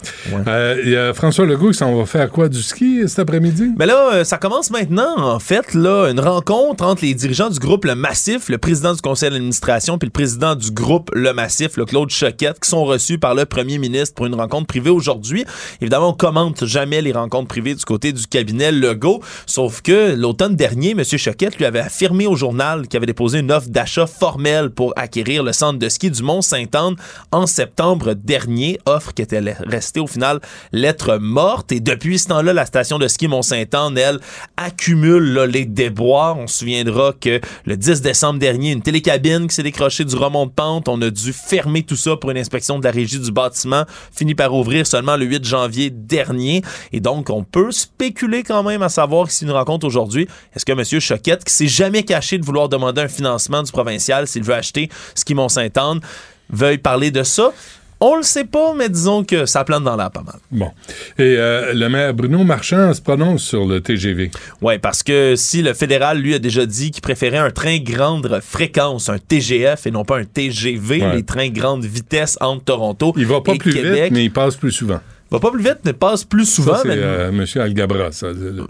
Euh, 0.47 0.81
Il 0.83 0.89
y 0.89 0.97
a 0.97 1.13
François 1.13 1.45
Legault 1.45 1.69
qui 1.69 1.77
s'en 1.77 1.95
va 1.95 2.05
faire 2.07 2.31
quoi 2.31 2.49
du 2.49 2.63
ski? 2.63 2.94
Cet 3.07 3.19
après-midi? 3.19 3.71
Mais 3.77 3.85
là, 3.85 4.13
euh, 4.13 4.23
ça 4.23 4.37
commence 4.37 4.71
maintenant, 4.71 5.17
en 5.17 5.39
fait, 5.39 5.73
là, 5.73 6.09
une 6.09 6.19
rencontre 6.19 6.83
entre 6.83 7.03
les 7.03 7.13
dirigeants 7.13 7.49
du 7.49 7.59
groupe 7.59 7.85
Le 7.85 7.95
Massif, 7.95 8.49
le 8.49 8.57
président 8.57 8.93
du 8.93 9.01
conseil 9.01 9.29
d'administration, 9.29 9.97
puis 9.97 10.07
le 10.07 10.11
président 10.11 10.55
du 10.55 10.71
groupe 10.71 11.11
Le 11.13 11.33
Massif, 11.33 11.77
le 11.77 11.85
Claude 11.85 12.09
Choquette, 12.09 12.59
qui 12.59 12.69
sont 12.69 12.85
reçus 12.85 13.17
par 13.17 13.35
le 13.35 13.45
premier 13.45 13.77
ministre 13.77 14.15
pour 14.15 14.25
une 14.25 14.35
rencontre 14.35 14.67
privée 14.67 14.89
aujourd'hui. 14.89 15.45
Évidemment, 15.81 16.09
on 16.09 16.13
commente 16.13 16.65
jamais 16.65 17.01
les 17.01 17.11
rencontres 17.11 17.47
privées 17.47 17.75
du 17.75 17.85
côté 17.85 18.13
du 18.13 18.27
cabinet 18.27 18.71
Legault, 18.71 19.21
sauf 19.45 19.81
que 19.81 20.15
l'automne 20.15 20.55
dernier, 20.55 20.91
M. 20.91 21.03
Choquette 21.03 21.57
lui 21.57 21.65
avait 21.65 21.79
affirmé 21.79 22.27
au 22.27 22.35
journal 22.35 22.87
qu'il 22.87 22.97
avait 22.97 23.05
déposé 23.05 23.39
une 23.39 23.51
offre 23.51 23.69
d'achat 23.69 24.07
formelle 24.07 24.69
pour 24.69 24.93
acquérir 24.95 25.43
le 25.43 25.53
centre 25.53 25.79
de 25.79 25.89
ski 25.89 26.11
du 26.11 26.23
Mont-Saint-Anne 26.23 26.95
en 27.31 27.47
septembre 27.47 28.13
dernier, 28.13 28.79
offre 28.85 29.13
qui 29.13 29.21
était 29.21 29.41
restée 29.65 29.99
au 29.99 30.07
final 30.07 30.39
lettre 30.71 31.17
morte. 31.17 31.71
Et 31.71 31.79
depuis 31.79 32.19
ce 32.19 32.27
temps-là, 32.27 32.53
la 32.53 32.65
station 32.65 32.84
de 32.85 33.07
ski 33.07 33.27
Mont-Saint-Anne, 33.27 33.97
elle, 33.97 34.19
accumule 34.57 35.39
les 35.51 35.65
déboires. 35.65 36.37
On 36.37 36.47
se 36.47 36.59
souviendra 36.59 37.13
que 37.19 37.41
le 37.65 37.77
10 37.77 38.01
décembre 38.01 38.39
dernier, 38.39 38.71
une 38.71 38.81
télécabine 38.81 39.47
qui 39.47 39.55
s'est 39.55 39.63
décrochée 39.63 40.05
du 40.05 40.15
remont 40.15 40.45
de 40.45 40.51
pente. 40.51 40.87
On 40.87 41.01
a 41.01 41.09
dû 41.09 41.33
fermer 41.33 41.83
tout 41.83 41.95
ça 41.95 42.15
pour 42.15 42.31
une 42.31 42.37
inspection 42.37 42.77
de 42.79 42.83
la 42.83 42.91
régie 42.91 43.19
du 43.19 43.31
bâtiment, 43.31 43.85
fini 44.15 44.35
par 44.35 44.53
ouvrir 44.53 44.85
seulement 44.85 45.17
le 45.17 45.25
8 45.25 45.43
janvier 45.45 45.89
dernier. 45.89 46.61
Et 46.91 46.99
donc, 46.99 47.29
on 47.29 47.43
peut 47.43 47.71
spéculer 47.71 48.43
quand 48.43 48.63
même 48.63 48.81
à 48.81 48.89
savoir 48.89 49.31
s'il 49.31 49.47
nous 49.47 49.53
rencontre 49.53 49.85
aujourd'hui, 49.85 50.27
est-ce 50.55 50.65
que 50.65 50.71
M. 50.71 50.99
Choquette, 51.01 51.43
qui 51.43 51.53
s'est 51.53 51.67
jamais 51.67 52.03
caché 52.03 52.37
de 52.37 52.45
vouloir 52.45 52.69
demander 52.69 53.01
un 53.01 53.07
financement 53.07 53.63
du 53.63 53.71
provincial 53.71 54.27
s'il 54.27 54.43
veut 54.43 54.53
acheter 54.53 54.89
ski 55.15 55.33
Mont-Saint-Anne, 55.33 55.99
veuille 56.49 56.77
parler 56.77 57.11
de 57.11 57.23
ça? 57.23 57.51
On 58.07 58.17
le 58.17 58.21
sait 58.21 58.45
pas, 58.45 58.75
mais 58.75 58.87
disons 58.87 59.23
que 59.23 59.47
ça 59.47 59.63
plante 59.63 59.83
dans 59.83 59.95
l'air 59.95 60.11
pas 60.11 60.21
mal. 60.21 60.35
Bon. 60.51 60.69
Et 61.17 61.37
euh, 61.39 61.73
le 61.73 61.89
maire 61.89 62.13
Bruno 62.13 62.43
Marchand 62.43 62.93
se 62.93 63.01
prononce 63.01 63.41
sur 63.41 63.65
le 63.65 63.81
TGV. 63.81 64.29
Oui, 64.61 64.77
parce 64.77 65.01
que 65.01 65.33
si 65.35 65.63
le 65.63 65.73
fédéral, 65.73 66.19
lui, 66.19 66.35
a 66.35 66.39
déjà 66.39 66.67
dit 66.67 66.91
qu'il 66.91 67.01
préférait 67.01 67.39
un 67.39 67.49
train 67.49 67.79
grande 67.79 68.41
fréquence, 68.43 69.09
un 69.09 69.17
TGF, 69.17 69.87
et 69.87 69.91
non 69.91 70.05
pas 70.05 70.19
un 70.19 70.23
TGV, 70.23 71.03
les 71.15 71.23
trains 71.23 71.49
grande 71.49 71.83
vitesse 71.83 72.37
entre 72.41 72.65
Toronto 72.65 73.11
Il 73.17 73.25
va 73.25 73.41
pas 73.41 73.55
plus 73.55 73.71
vite, 73.71 74.11
mais 74.11 74.25
il 74.25 74.31
passe 74.31 74.55
plus 74.55 74.71
souvent 74.71 74.99
va 75.31 75.39
pas 75.39 75.51
plus 75.51 75.63
vite, 75.63 75.79
mais 75.83 75.93
passe 75.93 76.23
plus 76.23 76.45
souvent. 76.45 76.77
c'est 76.81 76.89
euh, 76.89 77.29
M. 77.29 77.45
Algabra, 77.55 78.11
ça, 78.11 78.27
le 78.27 78.65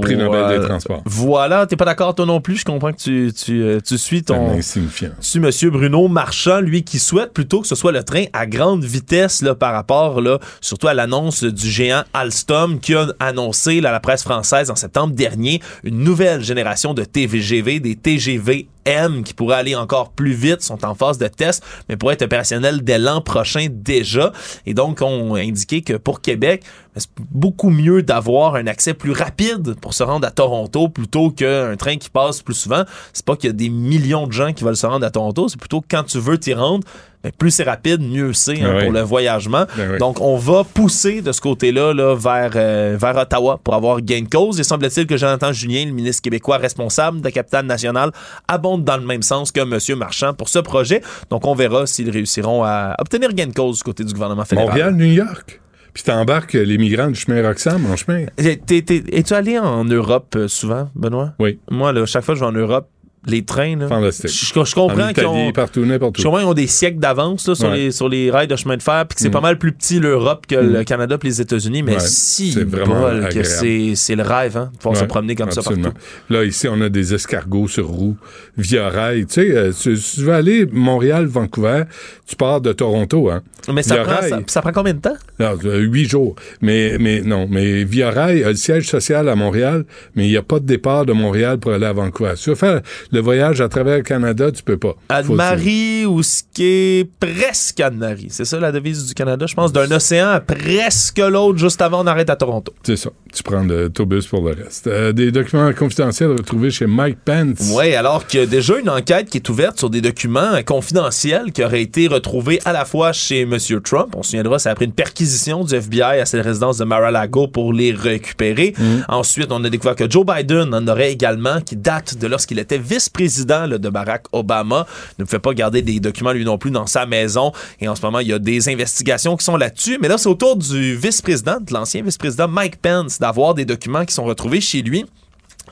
prix 0.00 0.16
Nobel 0.16 0.60
des 0.60 0.66
transports. 0.66 1.02
Voilà, 1.04 1.66
t'es 1.66 1.76
pas 1.76 1.84
d'accord 1.84 2.14
toi 2.14 2.26
non 2.26 2.40
plus? 2.40 2.56
Je 2.56 2.64
comprends 2.64 2.92
que 2.92 2.98
tu, 2.98 3.32
tu, 3.32 3.62
euh, 3.62 3.80
tu 3.84 3.98
suis 3.98 4.22
ton... 4.22 4.50
insignifiant. 4.50 5.10
Tu 5.20 5.38
M. 5.38 5.70
Bruno 5.70 6.08
Marchand, 6.08 6.60
lui, 6.60 6.82
qui 6.84 6.98
souhaite 6.98 7.32
plutôt 7.32 7.60
que 7.60 7.66
ce 7.66 7.74
soit 7.74 7.92
le 7.92 8.02
train 8.02 8.24
à 8.32 8.46
grande 8.46 8.84
vitesse 8.84 9.42
là, 9.42 9.54
par 9.54 9.72
rapport, 9.72 10.20
là, 10.20 10.38
surtout 10.60 10.88
à 10.88 10.94
l'annonce 10.94 11.44
du 11.44 11.70
géant 11.70 12.02
Alstom 12.14 12.80
qui 12.80 12.94
a 12.94 13.06
annoncé 13.18 13.78
à 13.78 13.92
la 13.92 14.00
presse 14.00 14.22
française 14.22 14.70
en 14.70 14.76
septembre 14.76 15.14
dernier 15.14 15.60
une 15.84 15.98
nouvelle 15.98 16.42
génération 16.42 16.94
de 16.94 17.04
TVGV, 17.04 17.80
des 17.80 17.96
TGV 17.96 18.66
M 18.90 19.22
qui 19.24 19.34
pourrait 19.34 19.56
aller 19.56 19.76
encore 19.76 20.10
plus 20.10 20.32
vite 20.32 20.62
sont 20.62 20.84
en 20.84 20.94
phase 20.94 21.18
de 21.18 21.28
test, 21.28 21.64
mais 21.88 21.96
pourraient 21.96 22.14
être 22.14 22.22
opérationnels 22.22 22.82
dès 22.82 22.98
l'an 22.98 23.20
prochain 23.20 23.68
déjà. 23.70 24.32
Et 24.66 24.74
donc, 24.74 25.00
on 25.02 25.34
a 25.34 25.40
indiqué 25.40 25.82
que 25.82 25.94
pour 25.94 26.20
Québec, 26.20 26.64
c'est 27.00 27.10
beaucoup 27.30 27.70
mieux 27.70 28.02
d'avoir 28.02 28.54
un 28.54 28.66
accès 28.66 28.94
plus 28.94 29.12
rapide 29.12 29.74
pour 29.80 29.94
se 29.94 30.02
rendre 30.02 30.26
à 30.26 30.30
Toronto 30.30 30.88
plutôt 30.88 31.30
qu'un 31.30 31.76
train 31.76 31.96
qui 31.96 32.10
passe 32.10 32.42
plus 32.42 32.54
souvent. 32.54 32.84
C'est 33.12 33.24
pas 33.24 33.36
qu'il 33.36 33.48
y 33.48 33.50
a 33.50 33.54
des 33.54 33.68
millions 33.68 34.26
de 34.26 34.32
gens 34.32 34.52
qui 34.52 34.64
veulent 34.64 34.76
se 34.76 34.86
rendre 34.86 35.04
à 35.04 35.10
Toronto, 35.10 35.48
c'est 35.48 35.58
plutôt 35.58 35.82
quand 35.88 36.04
tu 36.04 36.18
veux 36.18 36.38
t'y 36.38 36.54
rendre, 36.54 36.84
ben, 37.22 37.30
plus 37.36 37.50
c'est 37.50 37.64
rapide, 37.64 38.00
mieux 38.00 38.32
c'est 38.32 38.62
hein, 38.62 38.78
pour 38.82 38.92
le 38.92 39.00
voyagement. 39.02 39.66
Ben 39.76 39.98
Donc, 39.98 40.20
on 40.22 40.36
va 40.36 40.64
pousser 40.64 41.20
de 41.20 41.32
ce 41.32 41.40
côté-là 41.40 41.92
là, 41.92 42.14
vers, 42.14 42.52
euh, 42.56 42.96
vers 42.98 43.14
Ottawa 43.16 43.60
pour 43.62 43.74
avoir 43.74 44.00
gain 44.00 44.22
de 44.22 44.28
cause. 44.28 44.58
Et 44.58 44.64
semble-t-il 44.64 45.06
que 45.06 45.18
Jonathan 45.18 45.52
Julien, 45.52 45.84
le 45.84 45.92
ministre 45.92 46.22
québécois 46.22 46.56
responsable 46.56 47.18
de 47.18 47.24
la 47.24 47.30
capitale 47.30 47.66
nationale, 47.66 48.10
abonde 48.48 48.84
dans 48.84 48.96
le 48.96 49.04
même 49.04 49.22
sens 49.22 49.52
que 49.52 49.60
M. 49.60 49.98
Marchand 49.98 50.32
pour 50.32 50.48
ce 50.48 50.60
projet. 50.60 51.02
Donc, 51.28 51.46
on 51.46 51.54
verra 51.54 51.86
s'ils 51.86 52.10
réussiront 52.10 52.64
à 52.64 52.94
obtenir 52.98 53.34
gain 53.34 53.48
de 53.48 53.52
cause 53.52 53.78
du 53.78 53.82
côté 53.82 54.02
du 54.02 54.14
gouvernement 54.14 54.46
fédéral. 54.46 54.68
Montréal, 54.68 54.94
New 54.94 55.04
York. 55.04 55.60
Puis 55.92 56.02
t'embarques 56.04 56.52
les 56.54 56.78
migrants 56.78 57.08
du 57.08 57.18
chemin 57.18 57.42
Roxham 57.46 57.84
en 57.86 57.96
chemin. 57.96 58.26
Es-tu 58.36 59.34
allé 59.34 59.58
en 59.58 59.84
Europe 59.84 60.34
euh, 60.36 60.48
souvent, 60.48 60.90
Benoît? 60.94 61.34
Oui. 61.38 61.58
Moi, 61.70 61.92
là, 61.92 62.06
chaque 62.06 62.24
fois 62.24 62.34
que 62.34 62.40
je 62.40 62.44
vais 62.44 62.50
en 62.50 62.52
Europe, 62.52 62.88
les 63.26 63.44
trains, 63.44 63.76
là, 63.76 63.86
je, 64.10 64.28
je, 64.28 64.74
comprends 64.74 65.12
qu'ils 65.12 65.26
ont, 65.26 65.52
partout, 65.52 65.84
n'importe 65.84 66.18
où. 66.18 66.22
Je 66.22 66.26
comprends 66.26 66.42
ont 66.42 66.54
des 66.54 66.66
siècles 66.66 66.98
d'avance 66.98 67.52
sur, 67.52 67.70
les, 67.70 67.90
sur 67.90 68.08
les 68.08 68.30
rails 68.30 68.48
de 68.48 68.56
chemin 68.56 68.78
de 68.78 68.82
fer, 68.82 69.04
puis 69.06 69.16
que 69.16 69.20
c'est 69.20 69.30
pas 69.30 69.42
mal 69.42 69.58
plus 69.58 69.72
petit 69.72 70.00
l'Europe 70.00 70.46
que 70.46 70.54
le 70.54 70.84
Canada 70.84 71.18
puis 71.18 71.28
les 71.28 71.40
États-Unis, 71.42 71.82
mais 71.82 71.98
si 72.00 72.52
c'est 72.52 72.64
que 72.64 73.94
c'est 73.94 74.16
le 74.16 74.22
rêve, 74.22 74.56
hein, 74.56 74.70
de 74.72 74.78
pouvoir 74.78 74.96
se 74.96 75.04
promener 75.04 75.34
comme 75.34 75.48
absolument. 75.48 75.84
ça 75.84 75.90
partout. 75.90 76.06
Là, 76.30 76.44
ici, 76.44 76.66
on 76.68 76.80
a 76.80 76.88
des 76.88 77.14
escargots 77.14 77.68
sur 77.68 77.88
roue 77.88 78.16
via 78.56 78.88
rail. 78.88 79.26
Tu 79.26 79.34
sais, 79.34 79.56
euh, 79.56 79.72
tu, 79.72 79.98
tu 79.98 80.20
veux 80.22 80.32
aller 80.32 80.66
Montréal-Vancouver, 80.66 81.84
tu 82.26 82.36
pars 82.36 82.60
de 82.60 82.72
Toronto, 82.72 83.30
hein. 83.30 83.42
Mais 83.72 83.82
ça 83.82 83.96
prend, 83.96 84.22
ça, 84.22 84.40
ça, 84.46 84.62
prend 84.62 84.72
combien 84.72 84.94
de 84.94 85.00
temps? 85.00 85.16
Non, 85.38 85.54
huit 85.62 86.08
jours. 86.08 86.34
Mais, 86.62 86.96
mais 86.98 87.20
non, 87.20 87.46
mais 87.50 87.84
Via 87.84 88.10
Rail 88.10 88.42
a 88.42 88.48
le 88.48 88.54
siège 88.54 88.88
social 88.88 89.28
à 89.28 89.36
Montréal, 89.36 89.84
mais 90.14 90.26
il 90.26 90.30
n'y 90.30 90.36
a 90.36 90.42
pas 90.42 90.58
de 90.58 90.64
départ 90.64 91.04
de 91.04 91.12
Montréal 91.12 91.58
pour 91.58 91.72
aller 91.72 91.86
à 91.86 91.92
Vancouver. 91.92 92.32
Tu 92.40 92.50
veux 92.50 92.56
faire 92.56 92.80
le 93.12 93.20
voyage 93.20 93.60
à 93.60 93.68
travers 93.68 93.96
le 93.96 94.02
Canada, 94.02 94.50
tu 94.52 94.62
peux 94.62 94.76
pas. 94.76 94.94
Anne-Marie 95.08 96.06
ou 96.06 96.22
ce 96.22 96.42
qui 96.52 96.64
est 96.64 97.10
presque 97.18 97.80
Anne-Marie. 97.80 98.28
C'est 98.30 98.44
ça 98.44 98.58
la 98.58 98.72
devise 98.72 99.06
du 99.06 99.14
Canada, 99.14 99.46
je 99.46 99.54
pense, 99.54 99.72
d'un 99.72 99.90
océan 99.90 100.28
à 100.28 100.40
presque 100.40 101.18
l'autre, 101.18 101.58
juste 101.58 101.80
avant 101.82 102.02
on 102.02 102.06
arrête 102.06 102.30
à 102.30 102.36
Toronto. 102.36 102.72
C'est 102.82 102.96
ça. 102.96 103.10
Tu 103.32 103.42
prends 103.42 103.62
l'autobus 103.62 104.26
pour 104.26 104.42
le 104.42 104.54
reste. 104.54 104.86
Euh, 104.86 105.12
des 105.12 105.30
documents 105.30 105.72
confidentiels 105.72 106.30
retrouvés 106.30 106.70
chez 106.70 106.86
Mike 106.86 107.18
Pence. 107.24 107.72
Oui, 107.76 107.94
alors 107.94 108.26
qu'il 108.26 108.40
y 108.40 108.42
a 108.42 108.46
déjà 108.46 108.78
une 108.78 108.90
enquête 108.90 109.28
qui 109.28 109.38
est 109.38 109.48
ouverte 109.48 109.78
sur 109.78 109.90
des 109.90 110.00
documents 110.00 110.60
confidentiels 110.64 111.52
qui 111.52 111.62
auraient 111.62 111.82
été 111.82 112.08
retrouvés 112.08 112.60
à 112.64 112.72
la 112.72 112.84
fois 112.84 113.12
chez 113.12 113.42
M. 113.42 113.56
Trump. 113.84 114.14
On 114.16 114.22
se 114.22 114.30
souviendra, 114.30 114.58
ça 114.58 114.70
a 114.70 114.74
pris 114.74 114.86
une 114.86 114.92
perquisition 114.92 115.64
du 115.64 115.74
FBI 115.74 116.20
à 116.20 116.26
cette 116.26 116.44
résidence 116.44 116.78
de 116.78 116.84
Mar-a-Lago 116.84 117.48
pour 117.48 117.72
les 117.72 117.92
récupérer. 117.92 118.74
Mm. 118.78 118.84
Ensuite, 119.08 119.52
on 119.52 119.62
a 119.64 119.70
découvert 119.70 119.96
que 119.96 120.10
Joe 120.10 120.24
Biden 120.26 120.74
en 120.74 120.86
aurait 120.88 121.12
également, 121.12 121.60
qui 121.60 121.76
date 121.76 122.16
de 122.18 122.26
lorsqu'il 122.26 122.58
était 122.58 122.78
vice-président 123.00 123.66
de 123.66 123.88
Barack 123.88 124.26
Obama. 124.32 124.86
Ne 125.18 125.24
fait 125.24 125.38
pas 125.38 125.54
garder 125.54 125.80
des 125.80 126.00
documents 126.00 126.32
lui 126.32 126.44
non 126.44 126.58
plus 126.58 126.70
dans 126.70 126.86
sa 126.86 127.06
maison. 127.06 127.52
Et 127.80 127.88
en 127.88 127.94
ce 127.94 128.02
moment, 128.02 128.18
il 128.18 128.28
y 128.28 128.32
a 128.32 128.38
des 128.38 128.68
investigations 128.68 129.36
qui 129.38 129.44
sont 129.44 129.56
là-dessus. 129.56 129.98
Mais 130.02 130.08
là, 130.08 130.18
c'est 130.18 130.28
au 130.28 130.34
tour 130.34 130.56
du 130.56 130.96
vice-président, 130.96 131.58
de 131.60 131.72
l'ancien 131.72 132.02
vice-président 132.02 132.46
Mike 132.46 132.76
Pence, 132.82 133.18
d'avoir 133.18 133.54
des 133.54 133.64
documents 133.64 134.04
qui 134.04 134.12
sont 134.12 134.24
retrouvés 134.24 134.60
chez 134.60 134.82
lui. 134.82 135.06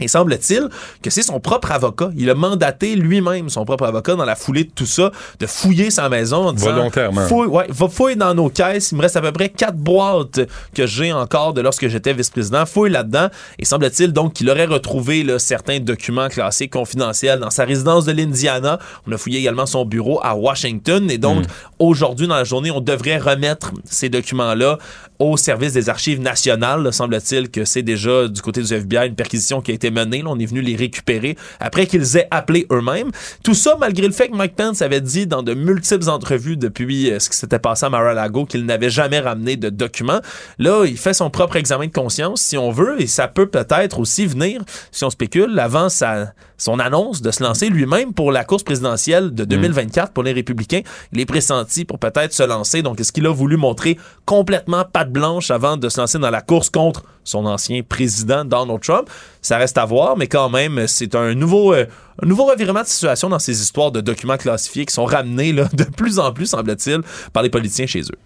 Et 0.00 0.08
semble-t-il 0.08 0.68
que 1.02 1.10
c'est 1.10 1.22
son 1.22 1.40
propre 1.40 1.72
avocat. 1.72 2.10
Il 2.16 2.30
a 2.30 2.34
mandaté 2.34 2.94
lui-même 2.96 3.48
son 3.48 3.64
propre 3.64 3.84
avocat 3.84 4.14
dans 4.14 4.24
la 4.24 4.36
foulée 4.36 4.64
de 4.64 4.70
tout 4.70 4.86
ça, 4.86 5.10
de 5.38 5.46
fouiller 5.46 5.90
sa 5.90 6.08
maison 6.08 6.48
en 6.48 6.52
disant... 6.52 6.72
Volontairement. 6.74 7.26
Fouille, 7.26 7.46
ouais, 7.48 7.66
va 7.68 7.88
fouiller 7.88 8.16
dans 8.16 8.34
nos 8.34 8.48
caisses. 8.50 8.92
Il 8.92 8.96
me 8.98 9.02
reste 9.02 9.16
à 9.16 9.20
peu 9.20 9.32
près 9.32 9.48
quatre 9.48 9.76
boîtes 9.76 10.40
que 10.74 10.86
j'ai 10.86 11.12
encore 11.12 11.52
de 11.54 11.60
lorsque 11.60 11.88
j'étais 11.88 12.12
vice-président. 12.12 12.64
Fouille 12.66 12.90
là-dedans. 12.90 13.28
Et 13.58 13.64
semble-t-il 13.64 14.12
donc 14.12 14.34
qu'il 14.34 14.48
aurait 14.50 14.66
retrouvé 14.66 15.22
là, 15.24 15.38
certains 15.38 15.80
documents 15.80 16.28
classés 16.28 16.68
confidentiels 16.68 17.40
dans 17.40 17.50
sa 17.50 17.64
résidence 17.64 18.04
de 18.04 18.12
l'Indiana. 18.12 18.78
On 19.06 19.12
a 19.12 19.16
fouillé 19.18 19.38
également 19.40 19.66
son 19.66 19.84
bureau 19.84 20.20
à 20.22 20.34
Washington. 20.34 21.10
Et 21.10 21.18
donc, 21.18 21.38
Mm. 21.44 21.46
aujourd'hui, 21.78 22.26
dans 22.26 22.36
la 22.36 22.44
journée, 22.44 22.70
on 22.70 22.80
devrait 22.80 23.18
remettre 23.18 23.72
ces 23.84 24.08
documents-là 24.08 24.78
au 25.18 25.36
service 25.36 25.72
des 25.72 25.88
archives 25.88 26.20
nationales. 26.20 26.92
Semble-t-il 26.92 27.50
que 27.50 27.64
c'est 27.64 27.82
déjà 27.82 28.28
du 28.28 28.40
côté 28.40 28.62
du 28.62 28.72
FBI 28.72 29.08
une 29.08 29.14
perquisition 29.14 29.60
qui 29.60 29.72
a 29.72 29.74
été 29.74 29.87
menée. 29.90 30.22
Là, 30.22 30.30
on 30.30 30.38
est 30.38 30.46
venu 30.46 30.60
les 30.60 30.76
récupérer 30.76 31.36
après 31.60 31.86
qu'ils 31.86 32.16
aient 32.16 32.28
appelé 32.30 32.66
eux-mêmes. 32.70 33.10
Tout 33.42 33.54
ça 33.54 33.76
malgré 33.78 34.06
le 34.06 34.12
fait 34.12 34.28
que 34.28 34.36
Mike 34.36 34.56
Pence 34.56 34.82
avait 34.82 35.00
dit 35.00 35.26
dans 35.26 35.42
de 35.42 35.54
multiples 35.54 36.08
entrevues 36.08 36.56
depuis 36.56 37.10
euh, 37.10 37.18
ce 37.18 37.30
qui 37.30 37.36
s'était 37.36 37.58
passé 37.58 37.86
à 37.86 37.90
Mar-a-Lago 37.90 38.44
qu'il 38.44 38.64
n'avait 38.64 38.90
jamais 38.90 39.20
ramené 39.20 39.56
de 39.56 39.68
documents. 39.70 40.20
Là, 40.58 40.84
il 40.84 40.98
fait 40.98 41.14
son 41.14 41.30
propre 41.30 41.56
examen 41.56 41.86
de 41.86 41.92
conscience, 41.92 42.42
si 42.42 42.56
on 42.56 42.70
veut, 42.70 43.00
et 43.00 43.06
ça 43.06 43.28
peut 43.28 43.46
peut-être 43.46 43.98
aussi 43.98 44.26
venir, 44.26 44.62
si 44.90 45.04
on 45.04 45.10
spécule, 45.10 45.58
avant 45.58 45.88
sa, 45.88 46.32
son 46.58 46.78
annonce 46.80 47.22
de 47.22 47.30
se 47.30 47.42
lancer 47.42 47.70
lui-même 47.70 48.12
pour 48.12 48.32
la 48.32 48.44
course 48.44 48.64
présidentielle 48.64 49.32
de 49.32 49.44
2024 49.44 50.12
pour 50.12 50.24
les 50.24 50.32
Républicains. 50.32 50.82
Il 51.12 51.20
est 51.20 51.26
pressenti 51.26 51.84
pour 51.84 51.98
peut-être 51.98 52.32
se 52.32 52.42
lancer. 52.42 52.82
Donc, 52.82 53.00
est-ce 53.00 53.12
qu'il 53.12 53.26
a 53.26 53.32
voulu 53.32 53.56
montrer 53.56 53.96
complètement 54.26 54.84
patte 54.84 55.12
blanche 55.12 55.50
avant 55.50 55.76
de 55.76 55.88
se 55.88 56.00
lancer 56.00 56.18
dans 56.18 56.30
la 56.30 56.42
course 56.42 56.68
contre 56.68 57.04
son 57.24 57.46
ancien 57.46 57.82
président 57.82 58.44
Donald 58.44 58.80
Trump? 58.80 59.08
Ça 59.40 59.56
reste 59.56 59.78
à 59.78 59.84
voir, 59.84 60.16
mais 60.16 60.26
quand 60.26 60.50
même, 60.50 60.86
c'est 60.88 61.14
un 61.14 61.34
nouveau, 61.34 61.72
euh, 61.72 61.86
un 62.22 62.26
nouveau 62.26 62.46
revirement 62.46 62.82
de 62.82 62.86
situation 62.86 63.28
dans 63.28 63.38
ces 63.38 63.62
histoires 63.62 63.92
de 63.92 64.00
documents 64.00 64.36
classifiés 64.36 64.84
qui 64.86 64.94
sont 64.94 65.04
ramenés 65.04 65.52
là, 65.52 65.68
de 65.72 65.84
plus 65.84 66.18
en 66.18 66.32
plus, 66.32 66.46
semble-t-il, 66.46 67.00
par 67.32 67.42
les 67.42 67.50
politiciens 67.50 67.86
chez 67.86 68.00
eux. 68.00 68.18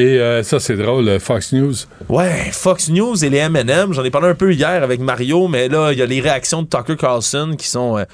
Et 0.00 0.18
euh, 0.18 0.42
ça, 0.42 0.58
c'est 0.58 0.76
drôle, 0.76 1.08
euh, 1.08 1.18
Fox 1.20 1.52
News. 1.52 1.74
Ouais, 2.08 2.50
Fox 2.52 2.88
News 2.88 3.24
et 3.24 3.30
les 3.30 3.38
M&M, 3.38 3.92
j'en 3.92 4.04
ai 4.04 4.10
parlé 4.10 4.28
un 4.28 4.34
peu 4.34 4.52
hier 4.52 4.82
avec 4.82 5.00
Mario, 5.00 5.48
mais 5.48 5.68
là, 5.68 5.92
il 5.92 5.98
y 5.98 6.02
a 6.02 6.06
les 6.06 6.20
réactions 6.20 6.62
de 6.62 6.68
Tucker 6.68 6.96
Carlson 6.96 7.54
qui 7.56 7.68
sont... 7.68 7.98
euh, 7.98 8.04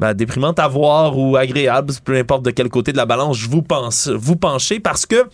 ben, 0.00 0.12
déprimantes 0.12 0.58
à 0.58 0.66
voir 0.66 1.16
ou 1.16 1.36
agréables, 1.36 1.92
peu 2.04 2.16
importe 2.16 2.44
de 2.44 2.50
quel 2.50 2.68
côté 2.68 2.90
de 2.90 2.96
la 2.96 3.06
balance 3.06 3.38
je 3.38 3.48
vous 3.48 3.62
pense, 3.62 4.08
vous 4.08 4.34
penchez, 4.34 4.80
parce 4.80 5.06
que 5.06 5.24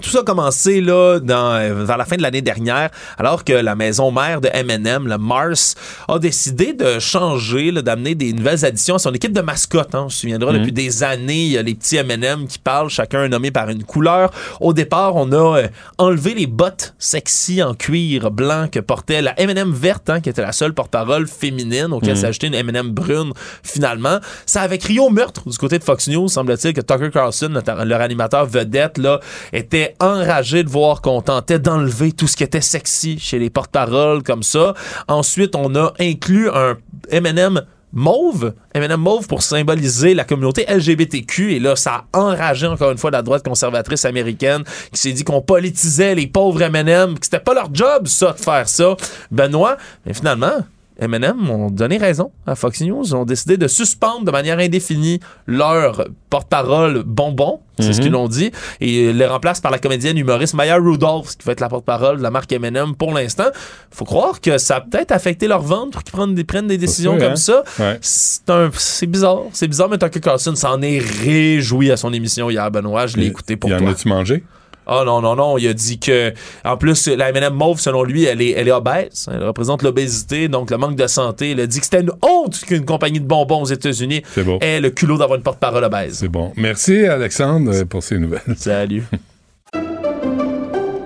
Tout 0.00 0.08
ça 0.08 0.20
a 0.20 0.22
commencé 0.22 0.80
là, 0.80 1.18
dans, 1.20 1.52
euh, 1.52 1.84
vers 1.84 1.98
la 1.98 2.06
fin 2.06 2.16
de 2.16 2.22
l'année 2.22 2.40
dernière, 2.40 2.88
alors 3.18 3.44
que 3.44 3.52
la 3.52 3.74
maison 3.76 4.10
mère 4.10 4.40
de 4.40 4.48
M&M, 4.52 5.06
le 5.06 5.18
Mars, 5.18 5.74
a 6.08 6.18
décidé 6.18 6.72
de 6.72 6.98
changer, 6.98 7.70
d'amener 7.72 8.14
des 8.14 8.32
nouvelles 8.32 8.64
additions 8.64 8.94
à 8.94 8.98
son 8.98 9.12
équipe 9.12 9.34
de 9.34 9.42
mascottes. 9.42 9.94
Hein. 9.94 10.04
On 10.06 10.08
se 10.08 10.20
souviendra, 10.20 10.50
Mhm. 10.52 10.58
depuis 10.60 10.72
des 10.72 11.02
années, 11.02 11.44
il 11.44 11.52
y 11.52 11.58
a 11.58 11.62
les 11.62 11.74
petits 11.74 11.96
M&M 11.98 12.46
qui 12.46 12.58
parlent, 12.58 12.88
chacun 12.88 13.28
nommé 13.28 13.50
par 13.50 13.68
une 13.68 13.84
couleur. 13.84 14.30
Au 14.60 14.72
départ, 14.72 15.14
on 15.16 15.30
a 15.30 15.58
euh, 15.60 15.68
enlevé 15.98 16.32
les 16.34 16.46
bottes 16.46 16.94
sexy 16.98 17.62
en 17.62 17.74
cuir 17.74 18.30
blanc 18.30 18.68
que 18.72 18.80
portait 18.80 19.20
la 19.20 19.38
M&M 19.38 19.70
verte, 19.72 20.08
hein, 20.08 20.20
qui 20.20 20.30
était 20.30 20.40
la 20.42 20.52
seule 20.52 20.72
porte-parole 20.72 21.26
féminine, 21.26 21.88
auquel 21.92 22.10
Mhm. 22.14 22.16
s'est 22.16 22.26
acheté 22.28 22.46
une 22.46 22.54
M&M 22.54 22.88
brune 22.90 23.32
finalement. 23.62 24.20
Ça 24.46 24.62
avait 24.62 24.78
crié 24.78 25.00
au 25.00 25.10
meurtre 25.10 25.42
du 25.48 25.58
côté 25.58 25.78
de 25.78 25.84
Fox 25.84 26.08
News, 26.08 26.28
semble-t-il 26.28 26.72
que 26.72 26.80
Tucker 26.80 27.10
Carlson, 27.10 27.50
notre- 27.50 27.84
leur 27.84 28.00
animateur 28.00 28.46
vedette, 28.46 28.96
là, 28.96 29.20
était 29.52 29.81
enragé 30.00 30.62
de 30.62 30.68
voir 30.68 31.00
qu'on 31.02 31.22
tentait 31.22 31.58
d'enlever 31.58 32.12
tout 32.12 32.26
ce 32.26 32.36
qui 32.36 32.44
était 32.44 32.60
sexy 32.60 33.18
chez 33.18 33.38
les 33.38 33.50
porte-paroles 33.50 34.22
comme 34.22 34.42
ça. 34.42 34.74
Ensuite, 35.08 35.54
on 35.54 35.74
a 35.74 35.92
inclus 35.98 36.48
un 36.50 36.76
M&M 37.10 37.62
mauve, 37.92 38.54
M&M 38.74 38.96
mauve 39.00 39.26
pour 39.26 39.42
symboliser 39.42 40.14
la 40.14 40.24
communauté 40.24 40.64
LGBTQ 40.68 41.52
et 41.52 41.60
là 41.60 41.76
ça 41.76 42.04
a 42.12 42.18
enragé 42.18 42.66
encore 42.66 42.90
une 42.90 42.98
fois 42.98 43.10
la 43.10 43.22
droite 43.22 43.44
conservatrice 43.44 44.04
américaine 44.04 44.64
qui 44.92 45.00
s'est 45.00 45.12
dit 45.12 45.24
qu'on 45.24 45.42
politisait 45.42 46.14
les 46.14 46.26
pauvres 46.26 46.62
M&M, 46.62 47.18
que 47.18 47.24
c'était 47.26 47.40
pas 47.40 47.54
leur 47.54 47.74
job 47.74 48.06
ça 48.06 48.32
de 48.32 48.40
faire 48.40 48.68
ça. 48.68 48.96
Benoît, 49.30 49.76
mais 50.06 50.14
finalement 50.14 50.64
M&M 51.02 51.50
ont 51.50 51.70
donné 51.70 51.98
raison 51.98 52.30
à 52.46 52.54
Fox 52.54 52.80
News, 52.80 53.14
ont 53.14 53.24
décidé 53.24 53.56
de 53.56 53.66
suspendre 53.66 54.24
de 54.24 54.30
manière 54.30 54.58
indéfinie 54.58 55.18
leur 55.46 56.06
porte-parole 56.30 57.02
bonbon, 57.04 57.60
c'est 57.78 57.92
ce 57.92 57.98
Mhm. 57.98 58.02
qu'ils 58.04 58.12
l'ont 58.12 58.28
dit, 58.28 58.50
et 58.80 59.12
les 59.12 59.26
remplace 59.26 59.60
par 59.60 59.70
la 59.72 59.78
comédienne 59.78 60.16
humoriste 60.16 60.54
Maya 60.54 60.76
Rudolph, 60.76 61.36
qui 61.36 61.44
va 61.44 61.52
être 61.52 61.60
la 61.60 61.68
porte-parole 61.68 62.18
de 62.18 62.22
la 62.22 62.30
marque 62.30 62.52
M&M 62.52 62.94
pour 62.96 63.12
l'instant. 63.12 63.48
Faut 63.90 64.04
croire 64.04 64.40
que 64.40 64.58
ça 64.58 64.76
a 64.76 64.80
peut-être 64.80 65.12
affecté 65.12 65.48
leur 65.48 65.62
vente 65.62 65.92
pour 65.92 66.02
qu'ils 66.04 66.12
prennent 66.12 66.34
des, 66.34 66.44
prennent 66.44 66.66
des 66.68 66.78
décisions 66.78 67.12
sûr, 67.18 67.20
comme 67.22 67.32
hein? 67.32 67.36
ça. 67.36 67.64
Ouais. 67.78 67.98
C'est 68.00 68.48
un, 68.50 68.70
c'est 68.74 69.06
bizarre, 69.06 69.40
c'est 69.52 69.68
bizarre, 69.68 69.88
mais 69.88 69.98
Tucker 69.98 70.20
Carlson 70.20 70.54
s'en 70.54 70.80
est 70.82 70.98
réjoui 70.98 71.90
à 71.90 71.96
son 71.96 72.12
émission 72.12 72.48
hier, 72.50 72.70
Benoît. 72.70 73.06
Je 73.06 73.16
l'ai 73.16 73.26
écouté 73.26 73.56
pour 73.56 73.70
Y 73.70 73.74
en 73.74 73.78
toi. 73.78 73.90
as-tu 73.90 74.08
mangé? 74.08 74.44
Ah 74.86 75.02
non, 75.06 75.20
non, 75.20 75.36
non, 75.36 75.58
il 75.58 75.68
a 75.68 75.74
dit 75.74 75.98
que, 75.98 76.32
en 76.64 76.76
plus, 76.76 77.06
la 77.08 77.30
M&M 77.30 77.54
mauve, 77.54 77.80
selon 77.80 78.02
lui, 78.02 78.24
elle 78.24 78.42
est, 78.42 78.50
elle 78.50 78.68
est 78.68 78.72
obèse. 78.72 79.28
Elle 79.32 79.44
représente 79.44 79.82
l'obésité, 79.82 80.48
donc 80.48 80.70
le 80.70 80.78
manque 80.78 80.96
de 80.96 81.06
santé. 81.06 81.52
Il 81.52 81.60
a 81.60 81.66
dit 81.66 81.78
que 81.78 81.84
c'était 81.84 82.00
une 82.00 82.12
honte 82.22 82.60
qu'une 82.60 82.84
compagnie 82.84 83.20
de 83.20 83.26
bonbons 83.26 83.62
aux 83.62 83.66
États-Unis 83.66 84.22
ait 84.60 84.80
le 84.80 84.90
culot 84.90 85.18
d'avoir 85.18 85.36
une 85.36 85.44
porte-parole 85.44 85.84
obèse. 85.84 86.18
C'est 86.18 86.28
bon. 86.28 86.52
Merci, 86.56 87.06
Alexandre, 87.06 87.84
pour 87.84 88.02
ces 88.02 88.18
nouvelles. 88.18 88.42
Salut. 88.56 89.04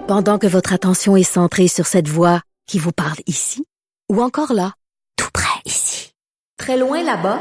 Pendant 0.09 0.39
que 0.39 0.47
votre 0.47 0.73
attention 0.73 1.17
est 1.17 1.25
centrée 1.25 1.69
sur 1.69 1.87
cette 1.87 2.09
voix 2.09 2.41
qui 2.67 2.79
vous 2.79 2.93
parle 2.93 3.19
ici, 3.27 3.65
ou 4.11 4.23
encore 4.23 4.53
là, 4.53 4.73
tout 5.17 5.31
près 5.33 5.61
ici, 5.65 6.13
très 6.57 6.79
loin 6.79 7.03
là-bas, 7.03 7.41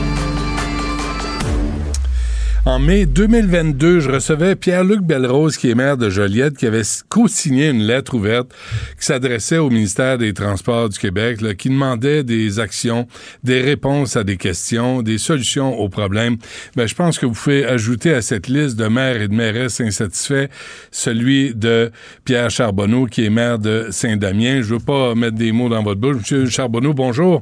En 2.63 2.77
mai 2.77 3.07
2022, 3.07 4.01
je 4.01 4.11
recevais 4.11 4.55
Pierre-Luc 4.55 5.01
Belrose, 5.01 5.57
qui 5.57 5.71
est 5.71 5.75
maire 5.75 5.97
de 5.97 6.11
Joliette, 6.11 6.55
qui 6.55 6.67
avait 6.67 6.83
co-signé 7.09 7.69
une 7.69 7.81
lettre 7.81 8.13
ouverte 8.13 8.53
qui 8.99 9.05
s'adressait 9.07 9.57
au 9.57 9.71
ministère 9.71 10.19
des 10.19 10.31
Transports 10.35 10.89
du 10.89 10.99
Québec, 10.99 11.41
là, 11.41 11.55
qui 11.55 11.69
demandait 11.69 12.23
des 12.23 12.59
actions, 12.59 13.07
des 13.43 13.61
réponses 13.61 14.15
à 14.15 14.23
des 14.23 14.37
questions, 14.37 15.01
des 15.01 15.17
solutions 15.17 15.79
aux 15.79 15.89
problèmes. 15.89 16.37
Ben, 16.75 16.87
je 16.87 16.93
pense 16.93 17.17
que 17.17 17.25
vous 17.25 17.33
pouvez 17.33 17.65
ajouter 17.65 18.13
à 18.13 18.21
cette 18.21 18.47
liste 18.47 18.77
de 18.77 18.85
maires 18.85 19.19
et 19.19 19.27
de 19.27 19.33
mairesses 19.33 19.81
insatisfaits 19.81 20.49
celui 20.91 21.55
de 21.55 21.89
Pierre 22.25 22.51
Charbonneau, 22.51 23.07
qui 23.07 23.25
est 23.25 23.31
maire 23.31 23.57
de 23.57 23.87
Saint-Damien. 23.89 24.61
Je 24.61 24.75
veux 24.75 24.79
pas 24.79 25.15
mettre 25.15 25.35
des 25.35 25.51
mots 25.51 25.69
dans 25.69 25.81
votre 25.81 25.99
bouche. 25.99 26.17
Monsieur 26.17 26.45
Charbonneau, 26.45 26.93
bonjour. 26.93 27.41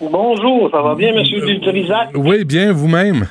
Bonjour, 0.00 0.70
ça 0.70 0.82
va 0.82 0.94
bien, 0.94 1.08
M. 1.08 1.24
Dutrisac? 1.24 2.10
Oui, 2.14 2.44
bien, 2.44 2.70
vous-même. 2.70 3.26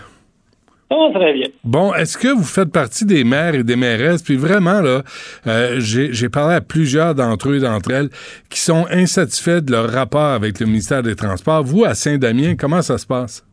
Très 0.89 1.33
bien. 1.33 1.47
Bon, 1.63 1.93
est-ce 1.93 2.17
que 2.17 2.27
vous 2.27 2.43
faites 2.43 2.71
partie 2.71 3.05
des 3.05 3.23
maires 3.23 3.55
et 3.55 3.63
des 3.63 3.75
mairesses? 3.75 4.23
Puis 4.23 4.37
vraiment, 4.37 4.81
là, 4.81 5.01
euh, 5.47 5.75
j'ai 5.79 6.29
parlé 6.29 6.55
à 6.55 6.61
plusieurs 6.61 7.15
d'entre 7.15 7.49
eux 7.49 7.57
et 7.57 7.61
d'entre 7.61 7.91
elles 7.91 8.09
qui 8.49 8.59
sont 8.59 8.85
insatisfaits 8.91 9.61
de 9.61 9.71
leur 9.71 9.89
rapport 9.89 10.33
avec 10.33 10.59
le 10.59 10.65
ministère 10.65 11.03
des 11.03 11.15
Transports. 11.15 11.63
Vous, 11.63 11.85
à 11.85 11.93
Saint-Damien, 11.93 12.55
comment 12.59 12.81
ça 12.81 12.97
se 12.97 13.07
passe? 13.07 13.45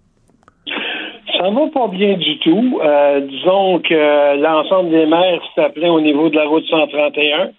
Ça 1.38 1.50
va 1.50 1.66
pas 1.72 1.88
bien 1.88 2.16
du 2.16 2.38
tout. 2.38 2.80
Euh, 2.82 3.20
disons 3.20 3.80
que 3.80 4.40
l'ensemble 4.40 4.90
des 4.90 5.06
maires 5.06 5.42
s'appelaient 5.54 5.88
au 5.88 6.00
niveau 6.00 6.30
de 6.30 6.36
la 6.36 6.46
route 6.46 6.64
131. 6.68 7.50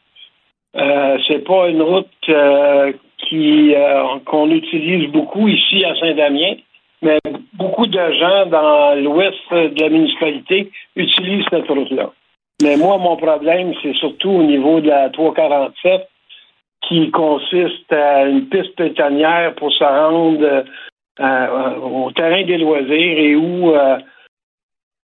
Euh, 0.75 1.17
c'est 1.27 1.43
pas 1.43 1.69
une 1.69 1.81
route 1.81 2.07
euh, 2.29 2.91
qui 3.17 3.73
euh, 3.73 4.19
qu'on 4.25 4.49
utilise 4.51 5.09
beaucoup 5.11 5.47
ici 5.47 5.83
à 5.85 5.95
Saint-Damien, 5.95 6.55
mais 7.01 7.19
beaucoup 7.57 7.87
de 7.87 8.11
gens 8.13 8.45
dans 8.45 8.95
l'ouest 9.01 9.51
de 9.51 9.81
la 9.81 9.89
municipalité 9.89 10.71
utilisent 10.95 11.45
cette 11.49 11.67
route-là. 11.67 12.11
Mais 12.61 12.75
moi, 12.75 12.97
mon 12.97 13.17
problème, 13.17 13.73
c'est 13.81 13.93
surtout 13.95 14.29
au 14.29 14.43
niveau 14.43 14.79
de 14.79 14.87
la 14.87 15.09
347 15.09 16.07
qui 16.87 17.11
consiste 17.11 17.91
à 17.91 18.25
une 18.25 18.47
piste 18.47 18.75
pétanière 18.75 19.53
pour 19.55 19.71
se 19.71 19.83
rendre 19.83 20.43
euh, 20.43 20.63
euh, 21.19 21.75
au 21.79 22.11
terrain 22.11 22.43
des 22.43 22.57
loisirs 22.57 23.19
et 23.19 23.35
où 23.35 23.71
euh, 23.75 23.97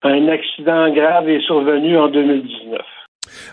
un 0.04 0.28
accident 0.28 0.90
grave 0.92 1.30
est 1.30 1.42
survenu 1.42 1.98
en 1.98 2.08
2019. 2.08 2.82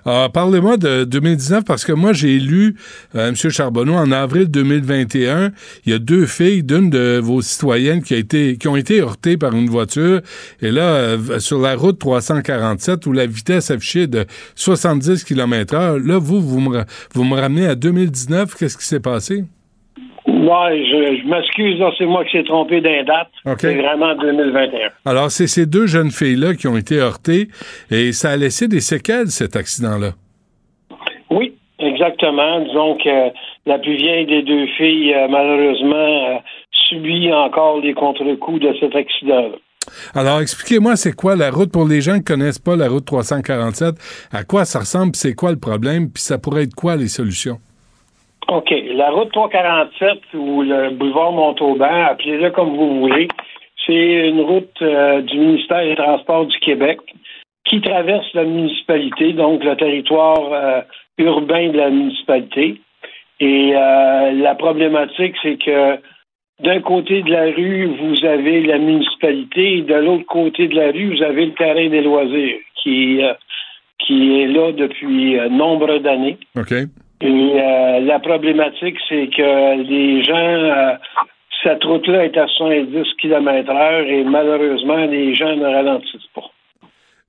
Ah, 0.05 0.28
Parlez-moi 0.32 0.76
de 0.76 1.05
2019 1.05 1.64
parce 1.64 1.84
que 1.84 1.92
moi, 1.92 2.12
j'ai 2.12 2.38
lu, 2.38 2.76
euh, 3.14 3.28
M. 3.28 3.34
Charbonneau, 3.34 3.94
en 3.94 4.12
avril 4.12 4.46
2021, 4.48 5.52
il 5.84 5.92
y 5.92 5.94
a 5.94 5.98
deux 5.98 6.26
filles 6.26 6.62
d'une 6.62 6.90
de 6.90 7.20
vos 7.22 7.42
citoyennes 7.42 8.02
qui, 8.02 8.14
a 8.14 8.16
été, 8.16 8.56
qui 8.56 8.68
ont 8.68 8.76
été 8.76 9.00
heurtées 9.00 9.36
par 9.36 9.52
une 9.55 9.68
voiture. 9.68 10.20
Et 10.60 10.70
là, 10.70 10.82
euh, 10.82 11.38
sur 11.38 11.60
la 11.60 11.74
route 11.74 11.98
347, 11.98 13.06
où 13.06 13.12
la 13.12 13.26
vitesse 13.26 13.70
affichée 13.70 14.06
de 14.06 14.26
70 14.55 15.24
km 15.24 15.74
h 15.74 16.06
là, 16.06 16.18
vous, 16.18 16.40
vous 16.40 16.60
me, 16.60 16.84
vous 17.14 17.24
me 17.24 17.34
ramenez 17.34 17.66
à 17.66 17.74
2019. 17.74 18.55
Qu'est-ce 18.55 18.76
qui 18.76 18.86
s'est 18.86 19.00
passé? 19.00 19.44
Ouais, 20.39 20.85
je, 20.85 21.20
je 21.20 21.27
m'excuse, 21.27 21.82
c'est 21.98 22.06
moi 22.06 22.24
qui 22.24 22.39
s'est 22.39 22.44
trompé 22.44 22.81
d'un 22.81 23.02
date. 23.02 23.28
C'est 23.59 23.74
vraiment 23.74 24.15
2021. 24.15 24.90
Alors, 25.05 25.32
c'est 25.32 25.48
ces 25.48 25.66
deux 25.66 25.86
jeunes 25.86 26.12
filles-là 26.12 26.55
qui 26.55 26.69
ont 26.69 26.77
été 26.77 26.98
heurtées 26.98 27.48
et 27.90 28.12
ça 28.12 28.31
a 28.31 28.36
laissé 28.36 28.69
des 28.69 28.81
séquelles, 28.81 29.28
cet 29.28 29.56
accident-là. 29.56 30.12
Oui, 31.31 31.55
exactement. 31.81 32.60
Disons 32.60 32.97
que 32.98 33.32
la 33.66 33.78
plus 33.81 33.97
vieille 33.97 34.27
des 34.27 34.43
deux 34.43 34.66
filles, 34.77 35.12
euh, 35.12 35.27
malheureusement, 35.28 36.36
euh, 36.36 36.39
subit 36.89 37.32
encore 37.32 37.81
les 37.81 37.94
contre-coups 37.94 38.60
de 38.60 38.74
cet 38.78 38.94
accident-là. 38.94 39.56
Alors, 40.15 40.40
expliquez-moi, 40.40 40.94
c'est 40.94 41.15
quoi 41.15 41.35
la 41.35 41.51
route? 41.51 41.73
Pour 41.73 41.89
les 41.89 42.01
gens 42.01 42.19
qui 42.19 42.24
connaissent 42.24 42.60
pas 42.60 42.77
la 42.77 42.89
route 42.89 43.05
347? 43.05 43.97
À 44.32 44.44
quoi 44.44 44.65
ça 44.65 44.81
ressemble? 44.81 45.16
C'est 45.16 45.35
quoi 45.35 45.51
le 45.51 45.59
problème? 45.59 46.10
Puis 46.12 46.23
ça 46.23 46.39
pourrait 46.39 46.65
être 46.65 46.74
quoi 46.74 46.94
les 46.94 47.09
solutions? 47.09 47.59
OK. 48.49 48.70
La 48.95 49.11
route 49.11 49.31
347 49.33 50.20
ou 50.35 50.62
le 50.62 50.91
boulevard 50.91 51.33
Montauban, 51.33 52.07
appelez-le 52.07 52.51
comme 52.51 52.75
vous 52.75 53.01
voulez, 53.01 53.29
c'est 53.87 54.29
une 54.29 54.41
route 54.41 54.81
euh, 54.81 55.20
du 55.20 55.39
ministère 55.39 55.85
des 55.85 55.97
Transports 55.97 56.47
du 56.47 56.59
Québec 56.59 56.99
qui 57.65 57.83
traverse 57.83 58.27
la 58.33 58.45
municipalité, 58.45 59.35
donc 59.35 59.62
le 59.62 59.77
territoire 59.77 60.53
euh, 60.53 60.81
urbain 61.19 61.69
de 61.69 61.77
la 61.77 61.91
municipalité. 61.91 62.81
Et 63.41 63.73
euh, 63.75 64.33
la 64.33 64.55
problématique, 64.55 65.35
c'est 65.43 65.62
que 65.62 65.99
d'un 66.61 66.81
côté 66.81 67.23
de 67.23 67.31
la 67.31 67.45
rue, 67.45 67.87
vous 68.01 68.25
avez 68.25 68.62
la 68.62 68.79
municipalité 68.79 69.79
et 69.79 69.83
de 69.83 69.95
l'autre 69.95 70.27
côté 70.27 70.69
de 70.69 70.75
la 70.75 70.91
rue, 70.91 71.16
vous 71.16 71.23
avez 71.23 71.47
le 71.47 71.53
terrain 71.53 71.89
des 71.89 72.01
loisirs 72.01 72.57
qui, 72.83 73.23
euh, 73.23 73.35
qui 73.99 74.41
est 74.41 74.47
là 74.47 74.73
depuis 74.73 75.39
nombre 75.51 75.99
d'années. 75.99 76.39
OK. 76.57 76.73
Et 77.20 77.27
euh, 77.27 78.01
la 78.01 78.19
problématique, 78.20 78.97
c'est 79.09 79.28
que 79.36 79.82
les 79.82 80.23
gens, 80.23 80.35
euh, 80.36 80.95
cette 81.65 81.82
route-là 81.85 82.24
est 82.27 82.36
à 82.36 82.47
70 82.47 83.05
km 83.20 83.70
heure 83.70 84.07
et 84.07 84.23
malheureusement, 84.24 84.97
les 85.07 85.35
gens 85.35 85.57
ne 85.57 85.65
ralentissent 85.66 86.31
pas. 86.35 86.43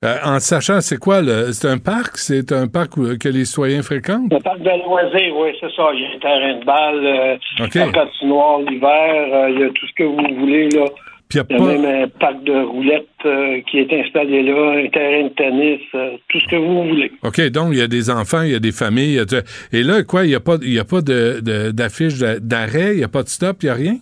Euh, 0.06 0.16
en 0.24 0.40
sachant, 0.40 0.80
c'est 0.80 0.98
quoi? 0.98 1.22
le- 1.22 1.52
C'est 1.52 1.68
un 1.68 1.78
parc? 1.78 2.16
C'est 2.18 2.54
un 2.54 2.68
parc 2.68 2.96
où- 2.96 3.18
que 3.18 3.28
les 3.28 3.44
citoyens 3.44 3.82
fréquentent? 3.82 4.32
Le 4.32 4.40
parc 4.40 4.60
de 4.60 4.70
loisirs, 4.86 5.36
oui, 5.36 5.50
c'est 5.60 5.72
ça. 5.76 5.90
Il 5.94 6.02
y 6.02 6.06
a 6.06 6.10
un 6.16 6.20
terrain 6.20 6.54
de 6.60 6.64
balle, 6.64 7.06
euh, 7.06 7.66
OK. 7.66 7.76
un 7.76 7.92
patinoire 7.92 8.60
l'hiver, 8.60 9.50
il 9.50 9.60
y 9.60 9.64
a 9.64 9.70
tout 9.70 9.88
ce 9.88 9.94
que 9.96 10.04
vous 10.04 10.36
voulez, 10.40 10.70
là. 10.70 10.86
Puis 11.30 11.40
Il 11.48 11.56
y 11.56 11.60
a 11.60 11.64
même 11.64 11.86
un 11.86 12.08
parc 12.08 12.44
de 12.44 12.54
roulettes 12.64 13.06
euh, 13.24 13.62
qui 13.70 13.78
est 13.78 13.94
installé 13.94 14.42
là, 14.42 14.82
un 14.84 14.88
terrain 14.90 15.24
de 15.26 15.30
tennis, 15.36 15.80
euh, 15.94 16.18
tout 16.28 16.40
ce 16.40 16.48
que 16.48 16.56
vous 16.56 16.88
voulez. 16.88 17.12
OK, 17.24 17.40
donc 17.52 17.68
il 17.74 17.78
y 17.78 17.82
a 17.84 17.88
des 17.88 18.10
enfants, 18.10 18.42
il 18.42 18.52
y 18.54 18.56
a 18.56 18.60
des 18.60 18.72
familles. 18.72 19.10
il 19.12 19.16
y 19.18 19.20
a 19.20 19.26
de- 19.26 19.44
Et 19.72 19.84
là, 19.84 20.02
quoi, 20.02 20.24
il 20.26 20.30
n'y 20.30 20.36
a 20.36 20.40
pas, 20.40 20.56
y 20.64 20.80
a 20.80 20.86
pas 20.86 21.02
de- 21.02 21.70
d'affiche 21.70 22.18
de- 22.18 22.40
d'arrêt, 22.40 22.94
il 22.94 22.98
n'y 22.98 23.04
a 23.04 23.08
pas 23.10 23.22
de 23.22 23.28
stop, 23.28 23.58
il 23.62 23.66
n'y 23.68 23.70
a 23.70 23.76
rien? 23.76 23.96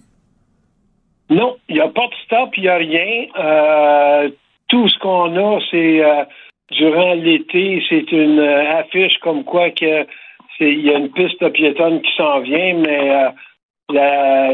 Non, 1.29 1.57
il 1.67 1.75
n'y 1.75 1.81
a 1.81 1.89
pas 1.89 2.07
de 2.07 2.13
stop, 2.23 2.51
il 2.55 2.63
n'y 2.63 2.69
a 2.69 2.77
rien. 2.77 3.25
Euh, 3.37 4.29
tout 4.69 4.87
ce 4.87 4.97
qu'on 4.99 5.35
a, 5.35 5.59
c'est 5.69 6.01
euh, 6.05 6.23
durant 6.71 7.13
l'été, 7.15 7.83
c'est 7.89 8.09
une 8.13 8.39
euh, 8.39 8.79
affiche 8.79 9.17
comme 9.17 9.43
quoi 9.43 9.69
que 9.71 10.05
il 10.61 10.79
y 10.81 10.89
a 10.91 10.97
une 10.97 11.11
piste 11.11 11.41
de 11.43 11.49
piétonne 11.49 12.01
qui 12.01 12.11
s'en 12.15 12.39
vient, 12.39 12.73
mais 12.75 13.09
euh, 13.11 13.29
la- 13.89 14.51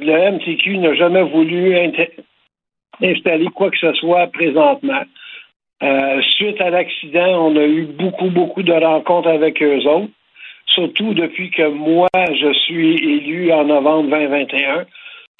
le 0.00 0.30
MTQ 0.32 0.78
n'a 0.78 0.94
jamais 0.94 1.22
voulu 1.22 1.76
installer 3.00 3.46
quoi 3.54 3.70
que 3.70 3.78
ce 3.78 3.92
soit 3.94 4.26
présentement. 4.28 5.02
Euh, 5.82 6.20
suite 6.22 6.60
à 6.60 6.70
l'accident, 6.70 7.46
on 7.46 7.56
a 7.56 7.64
eu 7.64 7.84
beaucoup, 7.84 8.30
beaucoup 8.30 8.62
de 8.62 8.72
rencontres 8.72 9.28
avec 9.28 9.62
eux 9.62 9.86
autres, 9.86 10.10
surtout 10.66 11.14
depuis 11.14 11.50
que 11.50 11.68
moi, 11.68 12.08
je 12.14 12.52
suis 12.52 12.94
élu 12.94 13.52
en 13.52 13.64
novembre 13.64 14.10
2021. 14.10 14.86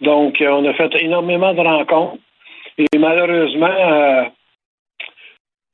Donc, 0.01 0.41
euh, 0.41 0.51
on 0.51 0.65
a 0.65 0.75
fait 0.75 0.95
énormément 1.03 1.55
de 1.55 1.61
rencontres. 1.61 2.19
Et 2.79 2.99
malheureusement, 2.99 3.67
euh, 3.67 4.25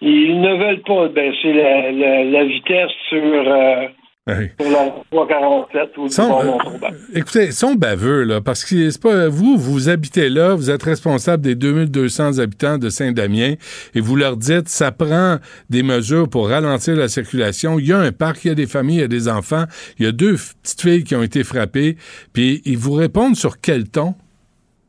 ils 0.01 0.41
ne 0.41 0.55
veulent 0.55 0.83
pas 0.83 1.09
baisser 1.09 1.53
la, 1.53 2.45
vitesse 2.45 2.93
sur, 3.11 3.23
euh, 3.23 3.89
sur 4.27 4.71
la 4.71 4.91
347 5.11 5.99
ou 5.99 6.07
du 6.07 6.11
Sont, 6.11 6.29
bon 6.29 6.41
euh, 6.41 6.45
Montauban. 6.45 6.89
écoutez, 7.15 7.45
ils 7.45 7.53
sont 7.53 7.75
baveux, 7.75 8.25
là, 8.25 8.41
parce 8.41 8.65
que 8.65 8.89
c'est 8.89 9.03
pas 9.03 9.29
vous, 9.29 9.59
vous 9.59 9.91
habitez 9.91 10.31
là, 10.31 10.55
vous 10.55 10.71
êtes 10.71 10.83
responsable 10.83 11.43
des 11.43 11.55
2200 11.55 12.39
habitants 12.39 12.79
de 12.79 12.89
Saint-Damien, 12.89 13.57
et 13.95 14.01
vous 14.01 14.17
leur 14.17 14.39
dites, 14.39 14.69
ça 14.69 14.93
prend 14.93 15.37
des 15.69 15.83
mesures 15.83 16.31
pour 16.31 16.49
ralentir 16.49 16.97
la 16.97 17.09
circulation. 17.09 17.79
Il 17.79 17.87
y 17.87 17.93
a 17.93 17.99
un 17.99 18.13
parc, 18.13 18.47
il 18.47 18.49
y 18.49 18.51
a 18.51 18.55
des 18.55 18.67
familles, 18.67 18.97
il 18.97 19.01
y 19.03 19.05
a 19.05 19.09
des 19.09 19.29
enfants, 19.29 19.65
il 19.99 20.07
y 20.07 20.09
a 20.09 20.13
deux 20.13 20.37
petites 20.63 20.81
filles 20.81 21.05
qui 21.05 21.15
ont 21.15 21.23
été 21.23 21.45
frappées, 21.45 21.97
puis 22.33 22.63
ils 22.65 22.79
vous 22.79 22.95
répondent 22.95 23.37
sur 23.37 23.61
quel 23.61 23.91
ton? 23.91 24.15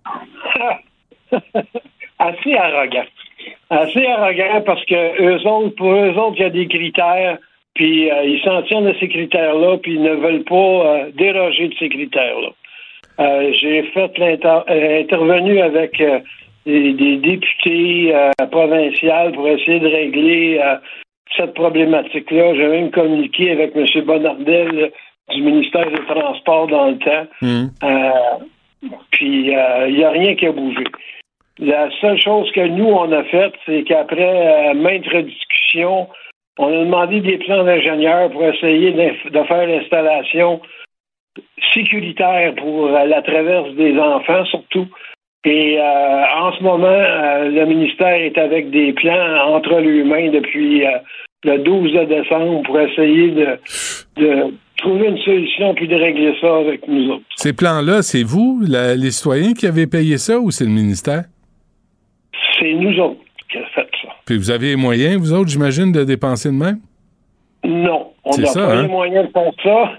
assez 2.19 2.53
arrogant. 2.53 3.05
Assez 3.69 4.05
arrogant 4.05 4.61
parce 4.65 4.85
que 4.85 5.21
eux 5.21 5.45
autres, 5.45 5.75
pour 5.75 5.91
eux 5.91 6.13
autres, 6.13 6.37
il 6.37 6.43
y 6.43 6.45
a 6.45 6.49
des 6.51 6.67
critères, 6.67 7.37
puis 7.75 8.09
euh, 8.09 8.23
ils 8.23 8.41
s'en 8.41 8.61
tiennent 8.63 8.87
à 8.87 8.97
ces 8.99 9.07
critères-là, 9.07 9.77
puis 9.77 9.93
ils 9.95 10.01
ne 10.01 10.15
veulent 10.15 10.43
pas 10.43 10.55
euh, 10.55 11.11
déroger 11.13 11.67
de 11.67 11.75
ces 11.77 11.89
critères-là. 11.89 12.49
Euh, 13.19 13.53
J'ai 13.53 13.83
fait 13.93 14.17
l'inter 14.17 14.61
euh, 14.69 15.01
intervenu 15.01 15.59
avec 15.59 16.01
euh, 16.01 16.19
des, 16.65 16.93
des 16.93 17.17
députés 17.17 18.13
euh, 18.15 18.31
provinciaux 18.49 19.31
pour 19.33 19.47
essayer 19.47 19.79
de 19.79 19.87
régler 19.87 20.59
euh, 20.63 20.75
cette 21.37 21.53
problématique-là. 21.53 22.55
J'ai 22.55 22.67
même 22.67 22.91
communiqué 22.91 23.51
avec 23.51 23.75
M. 23.75 23.85
Bonardel 24.05 24.91
du 25.31 25.41
ministère 25.41 25.89
des 25.89 26.05
Transports 26.05 26.67
dans 26.67 26.89
le 26.91 26.97
temps. 26.97 27.27
Euh, 27.43 28.89
puis 29.11 29.55
euh, 29.55 29.87
il 29.89 29.95
n'y 29.95 30.03
a 30.03 30.11
rien 30.11 30.35
qui 30.35 30.45
a 30.47 30.51
bougé. 30.51 30.83
La 31.57 31.89
seule 32.01 32.19
chose 32.19 32.51
que 32.51 32.67
nous, 32.67 32.85
on 32.85 33.11
a 33.11 33.23
faite, 33.23 33.53
c'est 33.65 33.83
qu'après 33.83 34.73
maintes 34.73 35.07
discussions, 35.07 36.07
on 36.57 36.67
a 36.67 36.83
demandé 36.85 37.19
des 37.21 37.37
plans 37.37 37.63
d'ingénieurs 37.63 38.29
pour 38.31 38.43
essayer 38.45 38.91
de 38.91 39.43
faire 39.43 39.67
l'installation 39.67 40.61
sécuritaire 41.73 42.55
pour 42.55 42.87
euh, 42.87 43.05
la 43.05 43.21
traverse 43.21 43.71
des 43.75 43.97
enfants, 43.99 44.45
surtout. 44.45 44.87
Et 45.43 45.77
euh, 45.79 46.23
en 46.35 46.53
ce 46.53 46.63
moment, 46.63 46.87
euh, 46.87 47.49
le 47.49 47.65
ministère 47.65 48.15
est 48.15 48.37
avec 48.37 48.71
des 48.71 48.93
plans 48.93 49.53
entre 49.53 49.79
les 49.79 50.03
mains 50.03 50.29
depuis 50.29 50.85
euh, 50.85 50.91
le 51.43 51.57
12 51.59 51.91
de 51.93 52.03
décembre 52.05 52.63
pour 52.63 52.79
essayer 52.79 53.29
de, 53.31 53.47
de 54.17 54.53
trouver 54.77 55.07
une 55.09 55.17
solution 55.19 55.73
puis 55.75 55.87
de 55.87 55.95
régler 55.95 56.33
ça 56.41 56.55
avec 56.57 56.87
nous 56.87 57.11
autres. 57.11 57.23
Ces 57.35 57.53
plans-là, 57.53 58.01
c'est 58.01 58.23
vous, 58.23 58.61
la- 58.67 58.95
les 58.95 59.11
citoyens, 59.11 59.53
qui 59.53 59.67
avez 59.67 59.85
payé 59.87 60.17
ça, 60.17 60.39
ou 60.39 60.49
c'est 60.51 60.63
le 60.65 60.71
ministère? 60.71 61.25
C'est 62.59 62.73
nous 62.73 62.97
autres 62.99 63.19
Puis 64.25 64.37
vous 64.37 64.49
avez 64.51 64.69
les 64.69 64.75
moyens, 64.75 65.17
vous 65.17 65.33
autres, 65.33 65.49
j'imagine, 65.49 65.91
de 65.91 66.03
dépenser 66.03 66.49
de 66.49 66.55
même? 66.55 66.79
Non, 67.63 68.11
on 68.23 68.37
n'a 68.37 68.51
pas 68.53 68.73
hein? 68.73 68.81
les 68.83 68.87
moyens 68.87 69.27
de 69.27 69.31
faire 69.31 69.51
ça. 69.63 69.91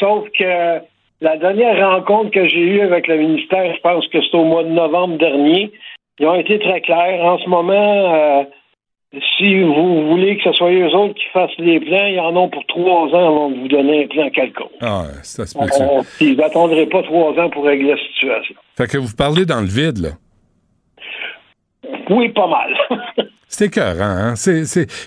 Sauf 0.00 0.28
que 0.38 0.80
la 1.20 1.36
dernière 1.36 1.88
rencontre 1.90 2.30
que 2.30 2.46
j'ai 2.48 2.60
eue 2.60 2.80
avec 2.80 3.06
le 3.06 3.16
ministère, 3.18 3.74
je 3.74 3.80
pense 3.80 4.06
que 4.08 4.18
c'est 4.20 4.36
au 4.36 4.44
mois 4.44 4.64
de 4.64 4.70
novembre 4.70 5.18
dernier, 5.18 5.72
ils 6.18 6.26
ont 6.26 6.34
été 6.34 6.58
très 6.58 6.80
clairs. 6.80 7.24
En 7.24 7.38
ce 7.38 7.48
moment, 7.48 8.14
euh, 8.14 8.42
si 9.38 9.60
vous 9.62 10.08
voulez 10.08 10.36
que 10.36 10.42
ce 10.44 10.52
soit 10.52 10.72
eux 10.72 10.88
autres 10.94 11.14
qui 11.14 11.24
fassent 11.32 11.50
les 11.58 11.78
plans, 11.80 12.06
ils 12.06 12.18
en 12.20 12.34
ont 12.36 12.48
pour 12.48 12.64
trois 12.66 13.08
ans 13.08 13.28
avant 13.28 13.50
de 13.50 13.56
vous 13.58 13.68
donner 13.68 14.04
un 14.04 14.06
plan 14.08 14.30
quelconque. 14.30 14.70
Ah, 14.80 15.04
ça 15.22 15.46
se 15.46 15.56
peut-tu? 15.58 15.82
On- 15.82 16.02
Ils 16.20 16.36
n'attendraient 16.36 16.86
pas 16.86 17.02
trois 17.02 17.32
ans 17.38 17.50
pour 17.50 17.64
régler 17.64 17.90
la 17.90 17.98
situation. 17.98 18.54
Fait 18.76 18.86
que 18.88 18.98
vous 18.98 19.14
parlez 19.16 19.44
dans 19.44 19.60
le 19.60 19.66
vide, 19.66 19.98
là. 19.98 20.10
Oui, 22.10 22.28
pas 22.30 22.46
mal. 22.48 22.74
C'est 23.54 23.66
écœurant, 23.66 24.32
hein? 24.32 24.34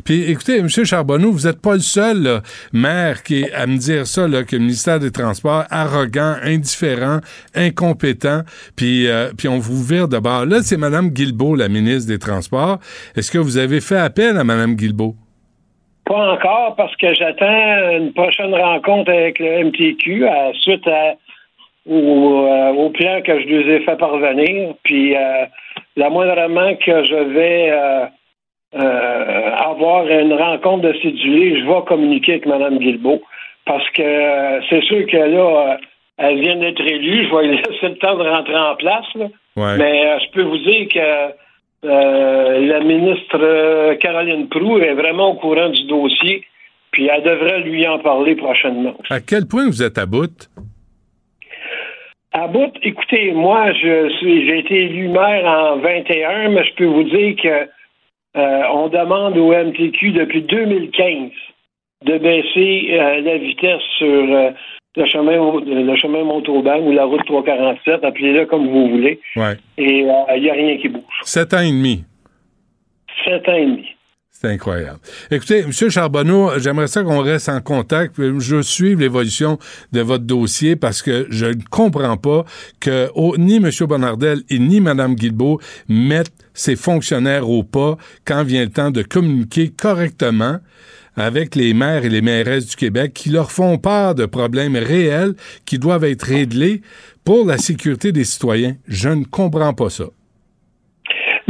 Puis 0.05 0.29
écoutez, 0.29 0.59
M. 0.59 0.69
Charbonneau, 0.69 1.31
vous 1.31 1.47
n'êtes 1.47 1.59
pas 1.59 1.73
le 1.73 1.79
seul 1.79 2.21
là, 2.21 2.41
maire 2.73 3.23
qui 3.23 3.41
est 3.41 3.51
à 3.53 3.65
me 3.65 3.75
dire 3.77 4.05
ça, 4.05 4.27
là, 4.27 4.43
que 4.43 4.55
le 4.55 4.61
ministère 4.61 4.99
des 4.99 5.09
Transports, 5.11 5.63
arrogant, 5.71 6.35
indifférent, 6.43 7.21
incompétent, 7.55 8.41
puis, 8.77 9.07
euh, 9.07 9.31
puis 9.35 9.47
on 9.47 9.57
vous 9.57 9.81
vire 9.83 10.07
de 10.07 10.19
bord. 10.19 10.45
Là, 10.45 10.57
c'est 10.61 10.77
Mme 10.77 11.09
Guilbeault, 11.09 11.55
la 11.55 11.69
ministre 11.69 12.07
des 12.07 12.19
Transports. 12.19 12.77
Est-ce 13.17 13.31
que 13.31 13.39
vous 13.39 13.57
avez 13.57 13.81
fait 13.81 13.97
appel 13.97 14.37
à 14.37 14.43
Mme 14.43 14.75
Guilbeault? 14.75 15.15
Pas 16.05 16.33
encore 16.33 16.75
parce 16.77 16.95
que 16.97 17.15
j'attends 17.15 17.97
une 17.97 18.13
prochaine 18.13 18.53
rencontre 18.53 19.11
avec 19.11 19.39
le 19.39 19.65
MTQ 19.65 20.27
à, 20.27 20.51
suite 20.61 20.85
à- 20.87 21.15
au, 21.89 22.45
euh, 22.45 22.69
au 22.73 22.91
plan 22.91 23.21
que 23.25 23.39
je 23.41 23.45
lui 23.47 23.71
ai 23.73 23.79
fait 23.83 23.97
parvenir. 23.97 24.75
Puis 24.83 25.15
euh, 25.15 25.45
la 25.95 26.11
moindrement 26.11 26.75
que 26.75 27.03
je 27.05 27.33
vais 27.33 27.71
euh, 28.75 29.51
avoir 29.55 30.05
une 30.07 30.33
rencontre 30.33 30.89
de 30.89 30.93
cédulé, 31.01 31.61
je 31.61 31.65
vais 31.65 31.85
communiquer 31.87 32.33
avec 32.33 32.45
Mme 32.45 32.77
Guilbeault 32.77 33.21
parce 33.65 33.89
que 33.91 34.01
euh, 34.01 34.59
c'est 34.69 34.83
sûr 34.83 35.07
que 35.07 35.15
là, 35.15 35.73
euh, 35.73 35.77
elle 36.17 36.41
vient 36.41 36.57
d'être 36.57 36.81
élue. 36.81 37.25
Je 37.25 37.35
vais 37.35 37.47
lui 37.47 37.57
laisser 37.69 37.87
le 37.87 37.97
temps 37.97 38.17
de 38.17 38.23
rentrer 38.23 38.57
en 38.57 38.75
place. 38.75 39.05
là. 39.15 39.27
Ouais. 39.55 39.77
Mais 39.77 40.19
je 40.19 40.31
peux 40.31 40.43
vous 40.43 40.57
dire 40.57 40.87
que 40.89 41.31
la 41.87 42.79
ministre 42.79 43.93
Caroline 44.01 44.49
Proux 44.49 44.79
est 44.79 44.95
vraiment 44.95 45.31
au 45.31 45.35
courant 45.35 45.69
du 45.69 45.83
dossier, 45.85 46.43
puis 46.91 47.07
elle 47.07 47.23
devrait 47.23 47.61
lui 47.61 47.87
en 47.87 47.99
parler 47.99 48.35
prochainement. 48.35 48.95
À 49.09 49.21
quel 49.21 49.47
point 49.47 49.67
vous 49.67 49.83
êtes 49.83 49.97
à 49.97 50.05
bout? 50.05 50.49
À 52.33 52.47
bout, 52.47 52.73
écoutez, 52.81 53.31
moi, 53.31 53.71
je 53.71 54.09
suis, 54.17 54.45
j'ai 54.45 54.59
été 54.59 54.75
élu 54.85 55.07
maire 55.07 55.45
en 55.45 55.77
21, 55.77 56.49
mais 56.49 56.65
je 56.65 56.73
peux 56.73 56.85
vous 56.85 57.03
dire 57.03 57.35
que 57.41 57.69
euh, 58.35 58.61
on 58.73 58.89
demande 58.89 59.37
au 59.37 59.51
MTQ 59.53 60.11
depuis 60.11 60.41
2015 60.41 61.31
de 62.03 62.17
baisser 62.17 62.87
euh, 62.91 63.21
la 63.21 63.37
vitesse 63.37 63.81
sur 63.97 64.07
euh, 64.07 64.51
le 64.97 65.05
chemin 65.05 65.61
le 65.65 65.95
chemin 65.95 66.23
Montauban 66.23 66.79
ou 66.79 66.91
la 66.91 67.05
route 67.05 67.25
347, 67.25 68.03
appelez-le 68.03 68.45
comme 68.45 68.67
vous 68.67 68.89
voulez. 68.89 69.19
Ouais. 69.35 69.57
Et 69.77 69.99
il 69.99 70.41
n'y 70.41 70.49
a 70.49 70.53
rien 70.53 70.77
qui 70.77 70.89
bouge. 70.89 71.03
Sept 71.23 71.53
ans 71.53 71.61
et 71.61 71.71
demi. 71.71 72.03
Sept 73.23 73.47
ans 73.49 73.55
et 73.55 73.65
demi. 73.65 73.94
C'est 74.41 74.49
incroyable. 74.49 74.99
Écoutez, 75.31 75.59
M. 75.59 75.71
Charbonneau, 75.71 76.59
j'aimerais 76.59 76.87
ça 76.87 77.03
qu'on 77.03 77.21
reste 77.21 77.47
en 77.47 77.61
contact. 77.61 78.15
Je 78.17 78.61
suive 78.61 78.99
l'évolution 78.99 79.57
de 79.93 80.01
votre 80.01 80.25
dossier 80.25 80.75
parce 80.75 81.01
que 81.01 81.25
je 81.29 81.45
ne 81.45 81.63
comprends 81.69 82.17
pas 82.17 82.43
que 82.81 83.09
oh, 83.15 83.35
ni 83.37 83.55
M. 83.55 83.69
Bonardel 83.87 84.43
et 84.49 84.59
ni 84.59 84.81
Mme 84.81 85.15
Guilbeault 85.15 85.61
mettent 85.87 86.33
ces 86.53 86.75
fonctionnaires 86.75 87.49
au 87.49 87.63
pas 87.63 87.97
quand 88.25 88.43
vient 88.43 88.65
le 88.65 88.71
temps 88.71 88.91
de 88.91 89.03
communiquer 89.03 89.69
correctement 89.69 90.59
avec 91.15 91.55
les 91.55 91.73
maires 91.73 92.03
et 92.03 92.09
les 92.09 92.21
mairesses 92.21 92.67
du 92.67 92.75
Québec 92.75 93.13
qui 93.13 93.29
leur 93.29 93.53
font 93.53 93.77
part 93.77 94.15
de 94.15 94.25
problèmes 94.25 94.75
réels 94.75 95.35
qui 95.63 95.79
doivent 95.79 96.03
être 96.03 96.23
réglés 96.23 96.81
pour 97.23 97.45
la 97.45 97.57
sécurité 97.57 98.11
des 98.11 98.25
citoyens. 98.25 98.75
Je 98.85 99.07
ne 99.07 99.23
comprends 99.23 99.73
pas 99.73 99.89
ça. 99.89 100.05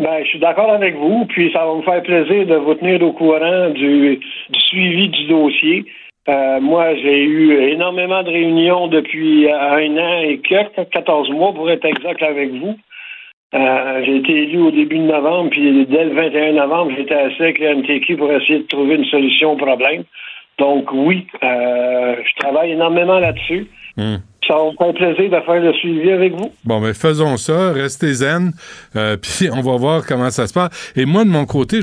Ben, 0.06 0.23
je 0.23 0.30
suis 0.30 0.40
d'accord 0.40 0.69
avec 0.69 0.95
vous, 0.98 1.26
puis 1.26 1.52
ça 1.52 1.65
va 1.65 1.73
me 1.73 1.82
faire 1.82 2.03
plaisir 2.03 2.45
de 2.45 2.57
vous 2.57 2.76
tenir 2.76 3.02
au 3.02 3.11
courant 3.11 3.72
du, 3.72 4.18
du 4.49 4.60
suivi 4.60 5.10
du 5.10 5.26
dossier. 5.26 5.84
Euh, 6.30 6.60
moi, 6.60 6.94
j'ai 6.94 7.23
eu 7.23 7.72
énormément 7.72 8.22
de 8.22 8.30
réunions 8.30 8.88
depuis 8.88 9.49
un 9.52 9.98
an 9.98 10.22
et 10.22 10.38
quelques, 10.48 10.90
14 10.91 11.32
mois 11.32 11.53
pour 11.53 11.72
être 11.72 11.86
exact 11.86 12.22
avec 12.22 12.52
vous. 12.52 12.77
Euh, 13.56 14.03
j'ai 14.06 14.18
été 14.18 14.44
élu 14.44 14.60
au 14.60 14.69
début 14.69 14.99
de 14.99 15.06
novembre, 15.06 15.49
puis 15.49 15.88
dès 15.88 16.03
le 16.03 16.14
21 16.14 16.52
novembre, 16.52 16.91
j'étais 16.95 17.15
assis 17.15 17.41
avec 17.41 17.57
le 17.57 17.77
MTQ 17.77 18.15
pour 18.18 18.32
essayer 18.32 18.60
de 18.60 18.68
trouver 18.68 18.98
une 18.98 19.06
solution 19.06 19.53
au 19.53 19.56
problème. 19.56 20.03
Donc 20.60 20.91
oui, 20.91 21.26
euh, 21.44 22.15
je 22.23 22.41
travaille 22.44 22.73
énormément 22.73 23.18
là-dessus. 23.18 23.65
Hmm. 23.98 24.18
Ça 24.48 24.54
va 24.54 24.66
me 24.66 24.76
faire 24.78 24.94
plaisir 24.94 25.32
de 25.32 25.44
faire 25.44 25.60
le 25.60 25.74
suivi 25.74 26.12
avec 26.12 26.34
vous. 26.34 26.52
Bon, 26.66 26.80
mais 26.80 26.94
faisons 26.94 27.36
ça, 27.38 27.72
restez 27.72 28.14
zen, 28.14 28.52
euh, 28.96 29.18
puis 29.22 29.50
on 29.52 29.62
va 29.62 29.76
voir 29.78 30.06
comment 30.06 30.30
ça 30.30 30.46
se 30.46 30.54
passe. 30.54 30.92
Et 30.96 31.06
moi, 31.06 31.24
de 31.24 31.30
mon 31.30 31.46
côté, 31.46 31.80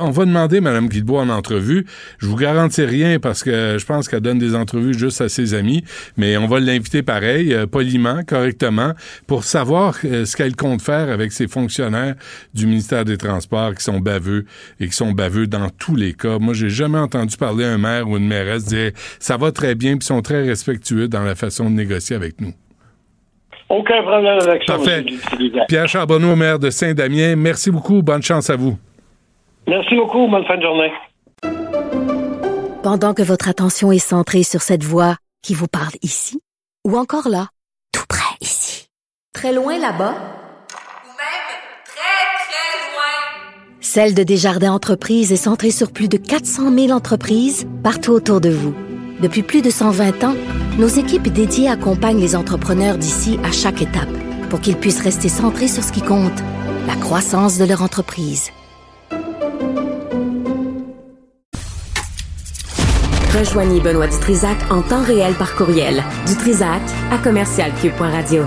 on 0.00 0.10
va 0.10 0.24
demander 0.24 0.62
Mme 0.62 0.88
Guilbeault 0.88 1.18
en 1.18 1.28
entrevue. 1.28 1.84
Je 2.18 2.26
vous 2.26 2.36
garantis 2.36 2.84
rien 2.84 3.18
parce 3.18 3.42
que 3.42 3.76
je 3.78 3.84
pense 3.84 4.08
qu'elle 4.08 4.20
donne 4.20 4.38
des 4.38 4.54
entrevues 4.54 4.94
juste 4.94 5.20
à 5.20 5.28
ses 5.28 5.52
amis, 5.52 5.84
mais 6.16 6.38
on 6.38 6.46
va 6.46 6.58
l'inviter 6.60 7.02
pareil, 7.02 7.52
euh, 7.52 7.66
poliment, 7.66 8.20
correctement, 8.26 8.92
pour 9.26 9.44
savoir 9.44 9.98
euh, 10.04 10.24
ce 10.24 10.36
qu'elle 10.36 10.56
compte 10.56 10.80
faire 10.80 11.10
avec 11.10 11.32
ses 11.32 11.48
fonctionnaires 11.48 12.14
du 12.54 12.66
ministère 12.66 13.04
des 13.04 13.18
Transports 13.18 13.74
qui 13.74 13.84
sont 13.84 14.00
baveux 14.00 14.46
et 14.80 14.86
qui 14.86 14.94
sont 14.94 15.12
baveux 15.12 15.46
dans 15.46 15.68
tous 15.68 15.96
les 15.96 16.14
cas. 16.14 16.38
Moi, 16.38 16.54
j'ai 16.54 16.70
jamais 16.70 16.98
entendu 16.98 17.36
parler 17.36 17.66
un 17.66 17.76
maire 17.76 18.08
ou 18.08 18.16
une 18.16 18.26
mairesse 18.26 18.64
dire 18.64 18.92
ça 19.18 19.36
va 19.36 19.52
très 19.52 19.74
bien, 19.74 19.98
puis 19.98 20.06
sont 20.06 20.22
très 20.22 20.42
respectueux 20.42 21.06
dans 21.06 21.22
la 21.22 21.34
façon 21.34 21.68
de 21.68 21.74
négocier 21.74 21.89
avec 22.10 22.40
nous. 22.40 22.52
Aucun 23.68 24.02
problème 24.02 24.38
avec 24.40 24.62
ça, 24.66 24.74
Parfait. 24.74 25.04
Pierre 25.68 25.88
Charbonneau, 25.88 26.34
maire 26.34 26.58
de 26.58 26.70
Saint-Damien, 26.70 27.36
merci 27.36 27.70
beaucoup. 27.70 28.02
Bonne 28.02 28.22
chance 28.22 28.50
à 28.50 28.56
vous. 28.56 28.76
Merci 29.68 29.94
beaucoup. 29.94 30.26
Bonne 30.28 30.44
fin 30.44 30.56
de 30.56 30.62
journée. 30.62 30.92
Pendant 32.82 33.14
que 33.14 33.22
votre 33.22 33.48
attention 33.48 33.92
est 33.92 33.98
centrée 33.98 34.42
sur 34.42 34.62
cette 34.62 34.82
voix 34.82 35.16
qui 35.42 35.54
vous 35.54 35.68
parle 35.68 35.94
ici, 36.02 36.40
ou 36.86 36.96
encore 36.96 37.28
là, 37.28 37.48
tout 37.92 38.04
près 38.08 38.34
ici, 38.40 38.88
très 39.32 39.52
loin 39.52 39.78
là-bas, 39.78 40.14
Celle 43.92 44.14
de 44.14 44.22
Desjardins 44.22 44.72
Entreprises 44.72 45.32
est 45.32 45.36
centrée 45.36 45.72
sur 45.72 45.90
plus 45.90 46.08
de 46.08 46.16
400 46.16 46.72
000 46.72 46.90
entreprises 46.92 47.66
partout 47.82 48.12
autour 48.12 48.40
de 48.40 48.48
vous. 48.48 48.72
Depuis 49.20 49.42
plus 49.42 49.60
de 49.60 49.68
120 49.70 50.24
ans, 50.24 50.34
nos 50.78 50.88
équipes 50.88 51.28
dédiées 51.28 51.68
accompagnent 51.68 52.20
les 52.20 52.34
entrepreneurs 52.34 52.96
d'ici 52.96 53.38
à 53.44 53.52
chaque 53.52 53.82
étape 53.82 54.08
pour 54.48 54.60
qu'ils 54.60 54.76
puissent 54.76 55.02
rester 55.02 55.28
centrés 55.28 55.68
sur 55.68 55.84
ce 55.84 55.92
qui 55.92 56.00
compte, 56.00 56.38
la 56.86 56.96
croissance 56.96 57.58
de 57.58 57.66
leur 57.66 57.82
entreprise. 57.82 58.50
Rejoignez 63.38 63.80
Benoît 63.80 64.06
Dutrisac 64.06 64.56
en 64.70 64.80
temps 64.80 65.04
réel 65.04 65.34
par 65.34 65.54
courriel. 65.54 66.02
Dutrisac 66.26 66.82
à 67.10 67.18
commercialcube.radio. 67.18 68.44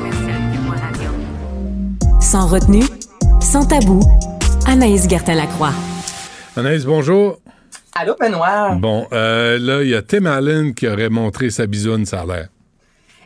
Sans 2.20 2.48
retenue, 2.48 2.86
sans 3.41 3.66
tabou, 3.66 4.02
Anaïs 4.66 5.08
Gertin-Lacroix. 5.08 5.74
Anaïs, 6.58 6.86
bonjour. 6.86 7.43
Allô, 7.95 8.15
Benoît? 8.20 8.76
Bon, 8.76 9.07
euh, 9.14 9.60
là, 9.60 9.84
il 9.84 9.90
y 9.90 9.95
a 9.95 10.02
Tim 10.02 10.26
Allen 10.26 10.74
qui 10.74 10.88
aurait 10.88 11.10
montré 11.10 11.52
sa 11.52 11.68
bisoune, 11.68 12.06
ça 12.06 12.22
a 12.22 12.26
l'air. 12.26 12.48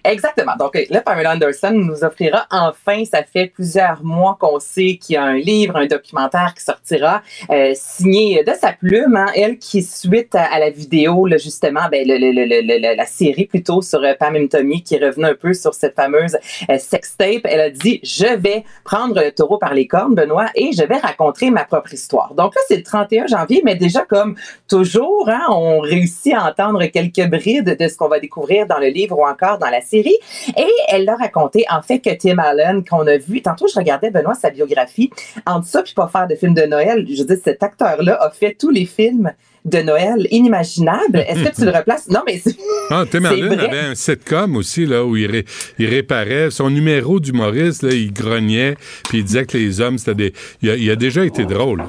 Exactement. 0.08 0.54
Donc 0.58 0.78
là, 0.90 1.02
Pamela 1.02 1.34
Anderson 1.34 1.72
nous 1.74 2.04
offrira 2.04 2.46
enfin, 2.50 3.04
ça 3.06 3.24
fait 3.24 3.48
plusieurs 3.48 4.04
mois 4.04 4.38
qu'on 4.40 4.60
sait 4.60 4.98
qu'il 4.98 5.16
y 5.16 5.18
a 5.18 5.24
un 5.24 5.38
livre, 5.38 5.76
un 5.76 5.86
documentaire 5.86 6.54
qui 6.56 6.64
sortira, 6.64 7.22
euh, 7.50 7.74
signé 7.76 8.44
de 8.44 8.54
sa 8.54 8.72
plume, 8.72 9.18
hein, 9.18 9.28
elle 9.36 9.58
qui, 9.58 9.84
suite 9.84 10.34
à, 10.36 10.60
la 10.60 10.70
vidéo, 10.70 11.28
justement, 11.38 11.90
ben, 11.92 12.08
la 12.08 13.06
série 13.06 13.46
plutôt 13.46 13.82
sur 13.82 14.02
euh, 14.04 14.14
Pam 14.18 14.36
et 14.36 14.48
Tommy, 14.48 14.82
qui 14.82 14.98
revenue 14.98 15.26
un 15.26 15.36
peu 15.36 15.54
sur 15.54 15.74
cette 15.74 15.96
fameuse 15.96 16.38
euh, 16.70 16.78
sextape, 16.78 17.42
elle 17.44 17.62
a 17.62 17.70
dit, 17.70 18.00
je 18.04 18.36
vais 18.38 18.64
prendre 18.84 19.22
le 19.22 19.32
taureau 19.32 19.58
par 19.58 19.74
les 19.74 19.88
cornes, 19.88 20.16
Benoît, 20.16 20.48
et 20.56 20.72
je 20.72 20.84
vais 20.84 20.98
raconter 20.98 21.50
ma 21.50 21.66
propre 21.66 21.94
histoire. 21.94 22.34
Donc 22.34 22.56
là, 22.56 22.62
c'est 22.68 22.78
le 22.78 22.84
31 22.84 23.28
janvier, 23.28 23.62
mais 23.64 23.76
déjà, 23.76 24.06
comme 24.06 24.36
toujours, 24.68 25.28
hein, 25.30 25.46
on 25.50 25.80
réussit 25.80 26.34
à 26.34 26.46
entendre 26.46 26.86
quelques 26.86 27.28
brides 27.30 27.76
de 27.78 27.88
ce 27.88 27.98
qu'on 27.98 28.08
va 28.08 28.20
découvrir 28.20 28.68
dans 28.68 28.80
le 28.80 28.88
livre 28.88 29.18
ou 29.20 29.26
encore 29.26 29.58
dans 29.58 29.70
la 29.70 29.82
série. 29.82 29.97
Et 30.06 30.66
elle 30.90 31.06
l'a 31.06 31.16
raconté, 31.16 31.66
en 31.70 31.82
fait, 31.82 32.00
que 32.00 32.10
Tim 32.16 32.38
Allen, 32.40 32.84
qu'on 32.84 33.06
a 33.08 33.18
vu, 33.18 33.42
tantôt, 33.42 33.68
je 33.68 33.78
regardais, 33.78 34.12
Benoît, 34.12 34.36
sa 34.36 34.50
biographie, 34.50 35.10
entre 35.46 35.68
ça 35.68 35.84
puis 35.84 35.94
pas 35.94 36.08
faire 36.08 36.28
de 36.28 36.36
film 36.36 36.54
de 36.54 36.64
Noël, 36.64 37.06
je 37.10 37.22
veux 37.22 37.26
dire, 37.28 37.38
cet 37.44 37.64
acteur-là 37.64 38.18
a 38.22 38.30
fait 38.32 38.56
tous 38.60 38.70
les 38.70 38.86
films 38.86 39.32
de 39.66 39.80
Noël 39.80 40.28
inimaginables. 40.32 41.18
Est-ce 41.28 41.44
que 41.50 41.56
tu 41.56 41.66
le 41.66 41.72
replaces? 41.72 42.10
Non, 42.10 42.22
mais 42.26 42.40
c'est... 42.44 42.56
Ah, 42.90 43.04
Tim 43.10 43.26
Allen 43.26 43.60
avait 43.60 43.80
un 43.80 43.96
sitcom 43.96 44.56
aussi, 44.56 44.86
là, 44.86 45.04
où 45.04 45.18
il, 45.18 45.30
ré- 45.30 45.46
il 45.78 45.88
réparait. 45.88 46.52
Son 46.52 46.70
numéro 46.70 47.20
d'humoriste, 47.20 47.84
là, 47.84 47.90
il 47.92 48.14
grognait, 48.14 48.76
puis 49.10 49.18
il 49.20 49.24
disait 49.26 49.46
que 49.46 49.58
les 49.58 49.82
hommes, 49.82 49.98
c'était 49.98 50.16
des... 50.16 50.34
Il 50.62 50.70
a, 50.70 50.76
il 50.76 50.90
a 50.90 50.96
déjà 50.96 51.26
été 51.26 51.44
drôle. 51.44 51.84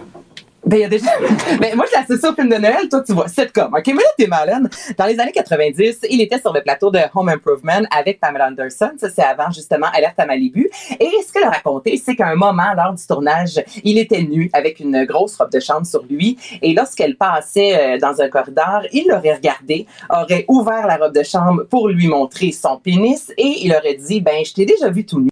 Ben, 0.66 0.76
il 0.76 0.80
y 0.80 0.84
a 0.84 0.88
déjà. 0.88 1.10
Ben, 1.60 1.74
moi, 1.76 1.86
je 1.90 1.98
l'associe 1.98 2.30
au 2.30 2.34
film 2.34 2.48
de 2.48 2.56
Noël. 2.56 2.88
Toi, 2.90 3.02
tu 3.04 3.12
vois, 3.12 3.28
sitcom. 3.28 3.72
OK, 3.72 3.86
mais 3.86 3.94
là, 3.94 4.08
t'es 4.16 4.26
malade. 4.26 4.68
Dans 4.96 5.06
les 5.06 5.18
années 5.18 5.32
90, 5.32 6.00
il 6.10 6.20
était 6.20 6.38
sur 6.38 6.52
le 6.52 6.60
plateau 6.60 6.90
de 6.90 6.98
Home 7.14 7.28
Improvement 7.28 7.80
avec 7.90 8.20
Pamela 8.20 8.48
Anderson. 8.48 8.90
Ça, 8.98 9.08
c'est 9.08 9.22
avant, 9.22 9.50
justement, 9.50 9.86
Alerte 9.92 10.18
à 10.18 10.26
Malibu. 10.26 10.68
Et 11.00 11.10
ce 11.26 11.32
qu'elle 11.32 11.44
a 11.44 11.50
raconté, 11.50 11.96
c'est 11.96 12.16
qu'à 12.16 12.28
un 12.28 12.34
moment, 12.34 12.74
lors 12.76 12.92
du 12.92 13.06
tournage, 13.06 13.62
il 13.84 13.98
était 13.98 14.22
nu 14.22 14.50
avec 14.52 14.80
une 14.80 15.04
grosse 15.04 15.36
robe 15.36 15.50
de 15.50 15.60
chambre 15.60 15.86
sur 15.86 16.04
lui. 16.08 16.36
Et 16.60 16.74
lorsqu'elle 16.74 17.16
passait 17.16 17.96
euh, 17.96 17.98
dans 17.98 18.20
un 18.20 18.28
corridor, 18.28 18.82
il 18.92 19.06
l'aurait 19.08 19.34
regardé, 19.34 19.86
aurait 20.10 20.44
ouvert 20.48 20.86
la 20.86 20.96
robe 20.96 21.14
de 21.14 21.22
chambre 21.22 21.64
pour 21.64 21.88
lui 21.88 22.08
montrer 22.08 22.52
son 22.52 22.78
pénis 22.78 23.32
et 23.36 23.64
il 23.64 23.74
aurait 23.74 23.94
dit, 23.94 24.20
ben, 24.20 24.44
je 24.44 24.52
t'ai 24.52 24.66
déjà 24.66 24.90
vu 24.90 25.06
tout 25.06 25.20
nu. 25.20 25.30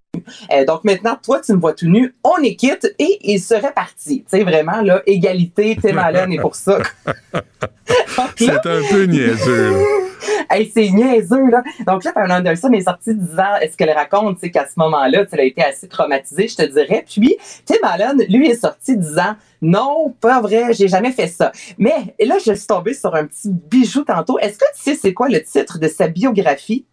Euh, 0.52 0.64
donc 0.64 0.84
maintenant, 0.84 1.16
toi, 1.22 1.40
tu 1.40 1.52
me 1.52 1.58
vois 1.58 1.74
tout 1.74 1.86
nu, 1.86 2.14
on 2.24 2.42
est 2.42 2.56
quitte 2.56 2.94
et 2.98 3.18
il 3.22 3.40
serait 3.40 3.72
parti. 3.72 4.22
Tu 4.22 4.38
sais, 4.38 4.44
vraiment, 4.44 4.82
là, 4.82 5.02
égalité, 5.06 5.76
Tim 5.80 5.98
Allen 5.98 6.32
est 6.32 6.40
pour 6.40 6.54
ça. 6.54 6.78
C'est 8.36 8.50
un 8.50 8.80
peu 8.90 9.04
niaiseux. 9.04 9.74
hey, 10.50 10.70
c'est 10.72 10.90
niaiseux, 10.90 11.48
là. 11.50 11.62
Donc 11.86 12.04
là, 12.04 12.12
Pamela 12.12 12.38
Anderson 12.38 12.72
est 12.72 12.82
sortie 12.82 13.14
disant, 13.14 13.56
est-ce 13.60 13.76
qu'elle 13.76 13.90
raconte, 13.90 14.40
sais, 14.40 14.50
qu'à 14.50 14.66
ce 14.66 14.74
moment-là, 14.76 15.24
tu 15.24 15.30
sais, 15.30 15.36
elle 15.36 15.40
a 15.40 15.44
été 15.44 15.62
assez 15.62 15.88
traumatisée, 15.88 16.48
je 16.48 16.56
te 16.56 16.62
dirais. 16.62 17.04
Puis, 17.08 17.36
Tim 17.64 17.76
Allen, 17.82 18.22
lui, 18.28 18.48
est 18.48 18.60
sorti 18.60 18.96
disant, 18.96 19.36
non, 19.62 20.14
pas 20.20 20.40
vrai, 20.40 20.72
j'ai 20.72 20.88
jamais 20.88 21.12
fait 21.12 21.28
ça. 21.28 21.52
Mais 21.78 22.14
là, 22.24 22.36
je 22.44 22.52
suis 22.52 22.66
tombée 22.66 22.94
sur 22.94 23.14
un 23.14 23.26
petit 23.26 23.50
bijou 23.50 24.04
tantôt. 24.04 24.38
Est-ce 24.38 24.58
que 24.58 24.66
tu 24.76 24.82
sais 24.82 24.94
c'est 24.94 25.14
quoi 25.14 25.28
le 25.28 25.42
titre 25.42 25.78
de 25.78 25.88
sa 25.88 26.08
biographie? 26.08 26.86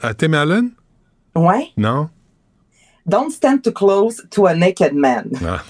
À 0.00 0.14
Tim 0.14 0.32
Allen? 0.32 0.70
Ouais. 1.34 1.68
Non? 1.76 2.10
Don't 3.08 3.30
stand 3.30 3.62
too 3.62 3.72
close 3.72 4.22
to 4.30 4.46
a 4.46 4.54
naked 4.54 4.92
man. 4.94 5.30
Ah. 5.44 5.64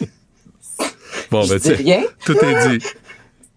bon, 1.30 1.46
ben, 1.46 1.58
tu 1.60 1.72
rien. 1.72 2.02
tout 2.24 2.36
est 2.38 2.68
dit. 2.78 2.86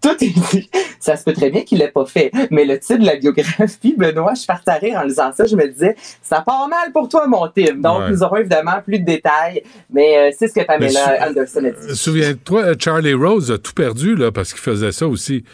Tout 0.02 0.16
est 0.24 0.30
dit. 0.30 0.70
Ça 0.98 1.14
se 1.14 1.24
peut 1.24 1.34
très 1.34 1.50
bien 1.50 1.60
qu'il 1.60 1.76
l'ait 1.78 1.90
pas 1.90 2.06
fait. 2.06 2.30
Mais 2.50 2.64
le 2.64 2.78
titre 2.78 3.00
de 3.00 3.04
la 3.04 3.16
biographie, 3.16 3.94
Benoît, 3.98 4.32
je 4.32 4.46
partais 4.46 4.70
à 4.70 4.76
rire 4.76 4.98
en 4.98 5.02
lisant 5.02 5.30
ça. 5.34 5.44
Je 5.44 5.54
me 5.54 5.68
disais, 5.68 5.94
ça 6.22 6.40
part 6.40 6.66
mal 6.68 6.90
pour 6.90 7.06
toi, 7.10 7.26
mon 7.26 7.46
Tim. 7.48 7.74
Donc, 7.74 8.00
Ouais. 8.00 8.10
nous 8.10 8.22
aurons 8.22 8.36
évidemment 8.36 8.80
plus 8.82 8.98
de 9.00 9.04
détails. 9.04 9.62
Mais 9.90 10.16
euh, 10.16 10.30
c'est 10.38 10.48
ce 10.48 10.54
que 10.54 10.64
Pamela 10.64 11.28
Anderson 11.28 11.64
a 11.66 11.70
dit. 11.70 11.94
Souviens-toi, 11.96 12.72
Charlie 12.78 13.12
Rose 13.12 13.50
a 13.50 13.58
tout 13.58 13.74
perdu 13.74 14.16
là, 14.16 14.32
parce 14.32 14.52
qu'il 14.54 14.62
faisait 14.62 14.90
ça 14.92 15.06
aussi. 15.06 15.44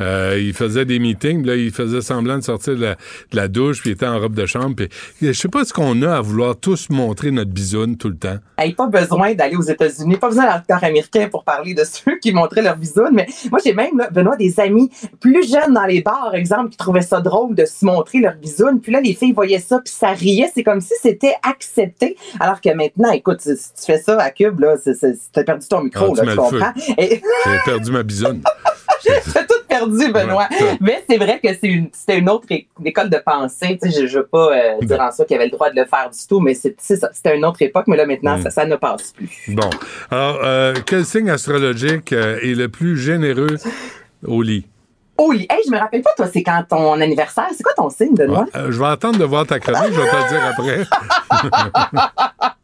Euh, 0.00 0.38
il 0.38 0.52
faisait 0.52 0.84
des 0.84 0.98
meetings, 0.98 1.44
là, 1.44 1.56
il 1.56 1.70
faisait 1.70 2.00
semblant 2.02 2.38
de 2.38 2.42
sortir 2.44 2.74
de 2.76 2.82
la, 2.82 2.94
de 2.94 3.36
la 3.36 3.48
douche, 3.48 3.80
puis 3.80 3.90
il 3.90 3.92
était 3.94 4.06
en 4.06 4.18
robe 4.18 4.34
de 4.34 4.44
chambre. 4.46 4.74
Puis, 4.76 4.88
je 5.22 5.32
sais 5.32 5.48
pas 5.48 5.64
ce 5.64 5.72
qu'on 5.72 6.02
a 6.02 6.16
à 6.16 6.20
vouloir 6.20 6.56
tous 6.56 6.90
montrer 6.90 7.30
notre 7.30 7.50
bisoune 7.50 7.96
tout 7.96 8.08
le 8.08 8.16
temps. 8.16 8.36
Hey, 8.58 8.74
pas 8.74 8.86
besoin 8.88 9.34
d'aller 9.34 9.56
aux 9.56 9.62
États-Unis, 9.62 10.16
pas 10.16 10.28
besoin 10.28 10.44
d'un 10.44 10.52
acteur 10.52 10.82
américain 10.84 11.28
pour 11.30 11.44
parler 11.44 11.74
de 11.74 11.84
ceux 11.90 12.18
qui 12.18 12.32
montraient 12.32 12.62
leur 12.62 12.76
bisoune. 12.76 13.10
Mais 13.12 13.26
moi, 13.50 13.58
j'ai 13.64 13.72
même, 13.74 13.96
là, 13.98 14.10
Benoît, 14.10 14.36
des 14.36 14.58
amis 14.60 14.90
plus 15.20 15.48
jeunes 15.48 15.72
dans 15.74 15.86
les 15.86 16.02
bars, 16.02 16.34
exemple, 16.34 16.70
qui 16.70 16.76
trouvaient 16.76 17.00
ça 17.02 17.20
drôle 17.20 17.54
de 17.54 17.64
se 17.64 17.84
montrer 17.84 18.20
leur 18.20 18.34
bisoune. 18.36 18.80
Puis 18.80 18.92
là, 18.92 19.00
les 19.00 19.14
filles 19.14 19.32
voyaient 19.32 19.58
ça, 19.60 19.80
puis 19.84 19.92
ça 19.92 20.08
riait. 20.12 20.50
C'est 20.54 20.62
comme 20.64 20.80
si 20.80 20.92
c'était 21.00 21.34
accepté. 21.42 22.16
Alors 22.40 22.60
que 22.60 22.72
maintenant, 22.74 23.12
écoute, 23.12 23.40
si 23.40 23.54
tu 23.54 23.84
fais 23.86 23.98
ça 23.98 24.18
à 24.20 24.30
Cube, 24.30 24.60
là, 24.60 24.74
t'as 25.32 25.44
perdu 25.44 25.66
ton 25.68 25.82
micro, 25.82 26.14
Ah, 26.16 26.20
tu 26.20 26.26
là, 26.26 26.32
tu 26.32 26.36
comprends? 26.38 26.72
Et- 26.98 27.20
J'ai 27.44 27.58
perdu 27.64 27.90
ma 27.92 28.02
bisoune. 28.02 28.42
T'as 29.32 29.42
tout 29.44 29.54
perdu, 29.68 30.12
Benoît. 30.12 30.48
Ouais. 30.50 30.76
Mais 30.80 31.04
c'est 31.08 31.16
vrai 31.16 31.40
que 31.42 31.48
c'est 31.48 31.66
une, 31.68 31.88
c'était 31.92 32.18
une 32.18 32.28
autre 32.30 32.46
école 32.84 33.10
de 33.10 33.18
pensée. 33.24 33.78
Tu 33.82 33.90
sais, 33.90 34.00
je, 34.02 34.06
je 34.06 34.18
veux 34.18 34.26
pas 34.26 34.50
euh, 34.56 34.78
dire 34.82 35.00
en 35.00 35.10
soi 35.12 35.24
qu'il 35.24 35.36
avait 35.36 35.46
le 35.46 35.50
droit 35.50 35.70
de 35.70 35.76
le 35.76 35.84
faire 35.86 36.10
du 36.10 36.18
tout, 36.28 36.40
mais 36.40 36.54
c'est, 36.54 36.74
c'est 36.78 36.96
ça. 36.96 37.10
C'était 37.12 37.36
une 37.36 37.44
autre 37.44 37.60
époque, 37.62 37.84
mais 37.86 37.96
là, 37.96 38.06
maintenant, 38.06 38.36
Mm. 38.38 38.42
ça, 38.42 38.50
ça 38.50 38.66
ne 38.66 38.76
passe 38.76 39.12
plus. 39.12 39.28
Bon. 39.48 39.70
Alors, 40.10 40.40
euh, 40.44 40.74
quel 40.86 41.04
signe 41.04 41.30
astrologique 41.30 42.12
euh, 42.12 42.38
est 42.42 42.54
le 42.54 42.68
plus 42.68 42.96
généreux 42.98 43.56
au 44.26 44.42
lit? 44.42 44.66
Oh, 45.18 45.32
hey, 45.32 45.46
je 45.66 45.70
me 45.70 45.78
rappelle 45.78 46.02
pas, 46.02 46.10
toi, 46.16 46.26
c'est 46.32 46.42
quand 46.42 46.62
ton 46.68 47.00
anniversaire. 47.00 47.46
C'est 47.56 47.62
quoi 47.62 47.72
ton 47.74 47.88
signe, 47.90 48.14
Benoît? 48.14 48.46
Euh, 48.54 48.70
je 48.70 48.78
vais 48.78 48.86
attendre 48.86 49.18
de 49.18 49.24
voir 49.24 49.46
ta 49.46 49.58
chronique, 49.58 49.92
je 49.92 50.00
vais 50.00 50.10
te 50.10 50.16
le 50.16 50.28
dire 50.28 50.44
après. 50.46 50.84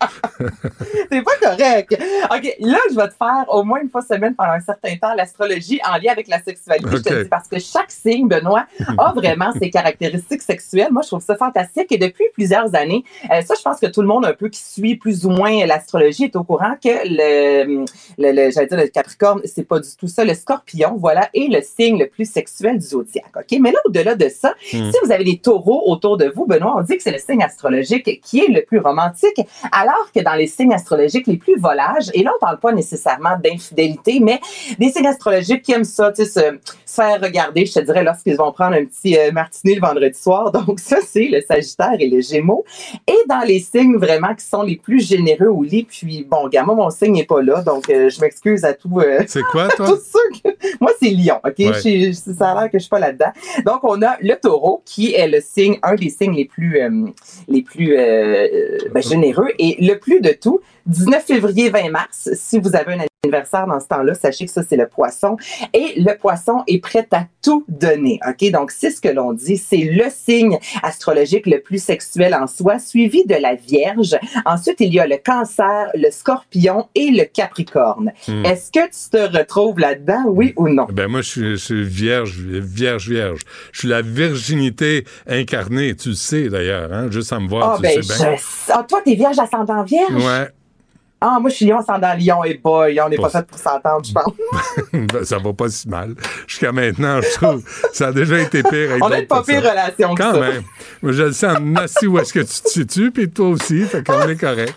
c'est 1.10 1.22
pas 1.22 1.36
correct. 1.40 1.96
OK, 2.30 2.56
là, 2.60 2.78
je 2.90 2.96
vais 2.96 3.08
te 3.08 3.14
faire 3.14 3.44
au 3.48 3.62
moins 3.64 3.80
une 3.80 3.88
fois 3.88 4.02
semaine 4.02 4.34
pendant 4.34 4.52
un 4.52 4.60
certain 4.60 4.94
temps 4.96 5.14
l'astrologie 5.14 5.80
en 5.88 5.94
lien 5.96 6.12
avec 6.12 6.28
la 6.28 6.42
sexualité. 6.42 6.88
Je 6.90 6.96
te 6.98 7.22
dis 7.22 7.28
parce 7.28 7.48
que 7.48 7.58
chaque 7.58 7.90
signe, 7.90 8.28
Benoît, 8.28 8.66
a 8.98 9.12
vraiment 9.14 9.52
ses 9.52 9.70
caractéristiques 9.70 10.42
sexuelles. 10.42 10.88
Moi, 10.90 11.02
je 11.02 11.08
trouve 11.08 11.22
ça 11.24 11.36
fantastique. 11.36 11.90
Et 11.92 11.98
depuis 11.98 12.24
plusieurs 12.34 12.74
années, 12.74 13.04
euh, 13.30 13.40
ça, 13.42 13.54
je 13.56 13.62
pense 13.62 13.80
que 13.80 13.86
tout 13.86 14.02
le 14.02 14.08
monde 14.08 14.26
un 14.26 14.34
peu 14.34 14.48
qui 14.48 14.60
suit 14.62 14.96
plus 14.96 15.24
ou 15.26 15.30
moins 15.30 15.64
l'astrologie 15.66 16.24
est 16.24 16.36
au 16.36 16.44
courant 16.44 16.74
que 16.82 16.88
le, 16.88 17.84
le, 18.18 18.32
le- 18.32 18.50
j'allais 18.50 18.66
dire 18.66 18.78
le 18.78 18.88
Capricorne, 18.88 19.40
c'est 19.44 19.66
pas 19.66 19.78
du 19.80 19.88
tout 19.98 20.08
ça. 20.08 20.24
Le 20.24 20.34
Scorpion, 20.34 20.96
voilà, 20.98 21.28
est 21.34 21.50
le 21.50 21.60
signe 21.62 21.98
le 21.98 22.08
plus 22.08 22.24
sexuel 22.24 22.41
du 22.44 22.80
zodiaque. 22.80 23.32
OK? 23.36 23.58
Mais 23.60 23.70
là, 23.72 23.78
au-delà 23.84 24.14
de 24.14 24.28
ça, 24.28 24.54
Hmm. 24.72 24.90
si 24.90 24.96
vous 25.04 25.12
avez 25.12 25.24
des 25.24 25.38
taureaux 25.38 25.90
autour 25.90 26.16
de 26.16 26.30
vous, 26.34 26.46
Benoît, 26.46 26.74
on 26.78 26.82
dit 26.82 26.96
que 26.96 27.02
c'est 27.02 27.10
le 27.12 27.18
signe 27.18 27.42
astrologique 27.42 28.20
qui 28.22 28.40
est 28.40 28.48
le 28.48 28.62
plus 28.62 28.78
romantique, 28.78 29.40
alors 29.72 30.10
que 30.14 30.20
dans 30.20 30.34
les 30.34 30.46
signes 30.46 30.72
astrologiques 30.72 31.26
les 31.26 31.36
plus 31.36 31.58
volages, 31.58 32.10
et 32.14 32.22
là, 32.22 32.32
on 32.36 32.38
parle 32.40 32.58
pas 32.58 32.72
nécessairement 32.72 33.36
d'infidélité, 33.42 34.20
mais 34.20 34.40
des 34.78 34.90
signes 34.90 35.06
astrologiques 35.06 35.62
qui 35.62 35.72
aiment 35.72 35.84
ça, 35.84 36.12
tu 36.12 36.24
sais, 36.24 36.30
se, 36.30 36.40
se 36.86 36.94
faire 36.94 37.20
regarder, 37.20 37.66
je 37.66 37.74
te 37.74 37.80
dirais, 37.80 38.02
lorsqu'ils 38.04 38.36
vont 38.36 38.52
prendre 38.52 38.74
un 38.76 38.84
petit 38.84 39.16
euh, 39.18 39.30
martini 39.32 39.74
le 39.74 39.80
vendredi 39.80 40.18
soir. 40.18 40.50
Donc, 40.66 40.80
ça, 40.80 40.98
c'est 41.06 41.28
le 41.28 41.40
Sagittaire 41.40 41.96
et 41.98 42.08
le 42.08 42.20
Gémeaux. 42.20 42.64
Et 43.06 43.16
dans 43.28 43.40
les 43.46 43.60
signes 43.60 43.96
vraiment 43.96 44.34
qui 44.34 44.44
sont 44.44 44.62
les 44.62 44.76
plus 44.76 45.00
généreux 45.06 45.46
au 45.48 45.62
lit, 45.62 45.84
puis 45.84 46.26
bon, 46.28 46.48
gars, 46.48 46.62
moi, 46.64 46.74
mon 46.74 46.90
signe 46.90 47.12
n'est 47.14 47.24
pas 47.24 47.42
là, 47.42 47.62
donc 47.62 47.88
euh, 47.90 48.08
je 48.10 48.20
m'excuse 48.20 48.64
à 48.64 48.72
tout. 48.74 49.00
euh, 49.00 49.20
C'est 49.26 49.42
quoi, 49.42 49.68
toi? 49.76 49.86
tous 49.88 50.00
ceux 50.12 50.40
que- 50.50 50.56
Moi, 50.80 50.90
c'est 51.00 51.10
Lion, 51.10 51.36
OK? 51.44 51.54
Ouais. 51.58 51.72
Je 51.74 51.78
suis- 51.80 52.14
ça 52.32 52.52
a 52.52 52.60
l'air 52.60 52.70
que 52.70 52.78
je 52.78 52.82
suis 52.82 52.90
pas 52.90 52.98
là-dedans. 52.98 53.32
Donc, 53.64 53.80
on 53.82 54.02
a 54.02 54.16
le 54.20 54.34
taureau, 54.34 54.82
qui 54.84 55.14
est 55.14 55.28
le 55.28 55.40
signe, 55.40 55.78
un 55.82 55.94
des 55.94 56.10
signes 56.10 56.34
les 56.34 56.44
plus, 56.44 56.80
euh, 56.80 57.06
les 57.48 57.62
plus 57.62 57.96
euh, 57.96 58.48
euh, 58.52 58.78
ben, 58.92 59.02
généreux. 59.02 59.48
Et 59.58 59.76
le 59.80 59.94
plus 59.94 60.20
de 60.20 60.30
tout, 60.30 60.60
19 60.86 61.24
février, 61.24 61.70
20 61.70 61.90
mars, 61.90 62.30
si 62.34 62.58
vous 62.58 62.74
avez 62.74 62.94
un 62.94 63.04
anniversaire 63.24 63.66
dans 63.66 63.78
ce 63.80 63.86
temps-là, 63.86 64.14
sachez 64.14 64.46
que 64.46 64.50
ça, 64.50 64.62
c'est 64.68 64.76
le 64.76 64.88
poisson. 64.88 65.36
Et 65.72 65.94
le 65.96 66.16
poisson 66.16 66.62
est 66.66 66.78
prêt 66.80 67.06
à 67.12 67.24
tout 67.40 67.64
donner, 67.68 68.18
OK? 68.28 68.50
Donc, 68.50 68.70
c'est 68.72 68.90
ce 68.90 69.00
que 69.00 69.08
l'on 69.08 69.32
dit. 69.32 69.56
C'est 69.56 69.76
le 69.84 70.04
signe 70.10 70.58
astrologique 70.82 71.46
le 71.46 71.60
plus 71.60 71.82
sexuel 71.82 72.34
en 72.34 72.46
soi, 72.46 72.78
suivi 72.78 73.24
de 73.24 73.34
la 73.36 73.54
Vierge. 73.54 74.16
Ensuite, 74.44 74.76
il 74.80 74.92
y 74.92 74.98
a 75.00 75.06
le 75.06 75.18
cancer, 75.24 75.88
le 75.94 76.10
scorpion 76.10 76.88
et 76.94 77.10
le 77.10 77.24
capricorne. 77.24 78.12
Hmm. 78.26 78.44
Est-ce 78.44 78.70
que 78.72 78.84
tu 78.86 79.10
te 79.10 79.36
retrouves 79.38 79.78
là-dedans, 79.78 80.24
oui 80.26 80.52
ou 80.56 80.68
non? 80.68 80.86
Ben 80.92 81.06
moi, 81.08 81.22
je 81.22 81.28
suis, 81.28 81.50
je 81.52 81.56
suis 81.56 81.84
vierge, 81.84 82.36
vierge, 82.40 83.08
vierge. 83.08 83.40
Je 83.72 83.78
suis 83.80 83.88
la 83.88 84.02
virginité 84.02 85.04
incarnée, 85.28 85.94
tu 85.94 86.10
le 86.10 86.14
sais 86.14 86.48
d'ailleurs, 86.48 86.92
hein? 86.92 87.08
Juste 87.10 87.32
à 87.32 87.38
me 87.40 87.48
voir, 87.48 87.72
Ah, 87.72 87.76
tu 87.76 87.82
ben, 87.82 88.02
sais 88.02 88.14
bien. 88.24 88.36
je- 88.36 88.72
Ah, 88.72 88.84
toi, 88.88 89.00
t'es 89.04 89.14
vierge 89.14 89.38
ascendant 89.38 89.82
vierge? 89.84 90.12
Ouais. 90.14 90.48
Ah, 91.24 91.38
moi, 91.40 91.50
je 91.50 91.54
suis 91.56 91.66
lion 91.66 91.78
ascendant 91.78 92.14
lion 92.18 92.42
et 92.44 92.54
boy, 92.54 93.00
on 93.00 93.08
n'est 93.08 93.16
pas 93.16 93.28
fait 93.30 93.46
pour 93.46 93.58
s'entendre, 93.58 94.04
je 94.04 94.12
pense. 94.12 95.24
Ça 95.28 95.38
va 95.38 95.52
pas 95.52 95.68
si 95.68 95.88
mal. 95.88 96.14
Jusqu'à 96.48 96.72
maintenant, 96.72 97.20
je 97.20 97.32
trouve. 97.34 97.62
Ça 97.92 98.08
a 98.08 98.12
déjà 98.12 98.40
été 98.40 98.62
pire 98.64 98.90
avec 98.90 99.04
On 99.04 99.10
a 99.10 99.20
une 99.20 99.26
pas 99.26 99.42
pire 99.42 99.62
relation 99.62 100.14
que 100.14 100.22
Quand 100.22 100.34
ça. 100.34 100.40
même. 100.40 100.62
Moi, 101.00 101.12
je 101.12 101.22
le 101.22 101.32
sais 101.32 101.46
en 101.46 101.76
assis 101.76 102.06
où 102.08 102.18
est-ce 102.18 102.32
que 102.32 102.40
tu 102.40 102.46
te 102.62 102.68
situes, 102.68 103.10
puis 103.12 103.30
toi 103.30 103.48
aussi, 103.50 103.82
fait 103.84 104.04
qu'on 104.04 104.28
est 104.28 104.36
correct. 104.36 104.74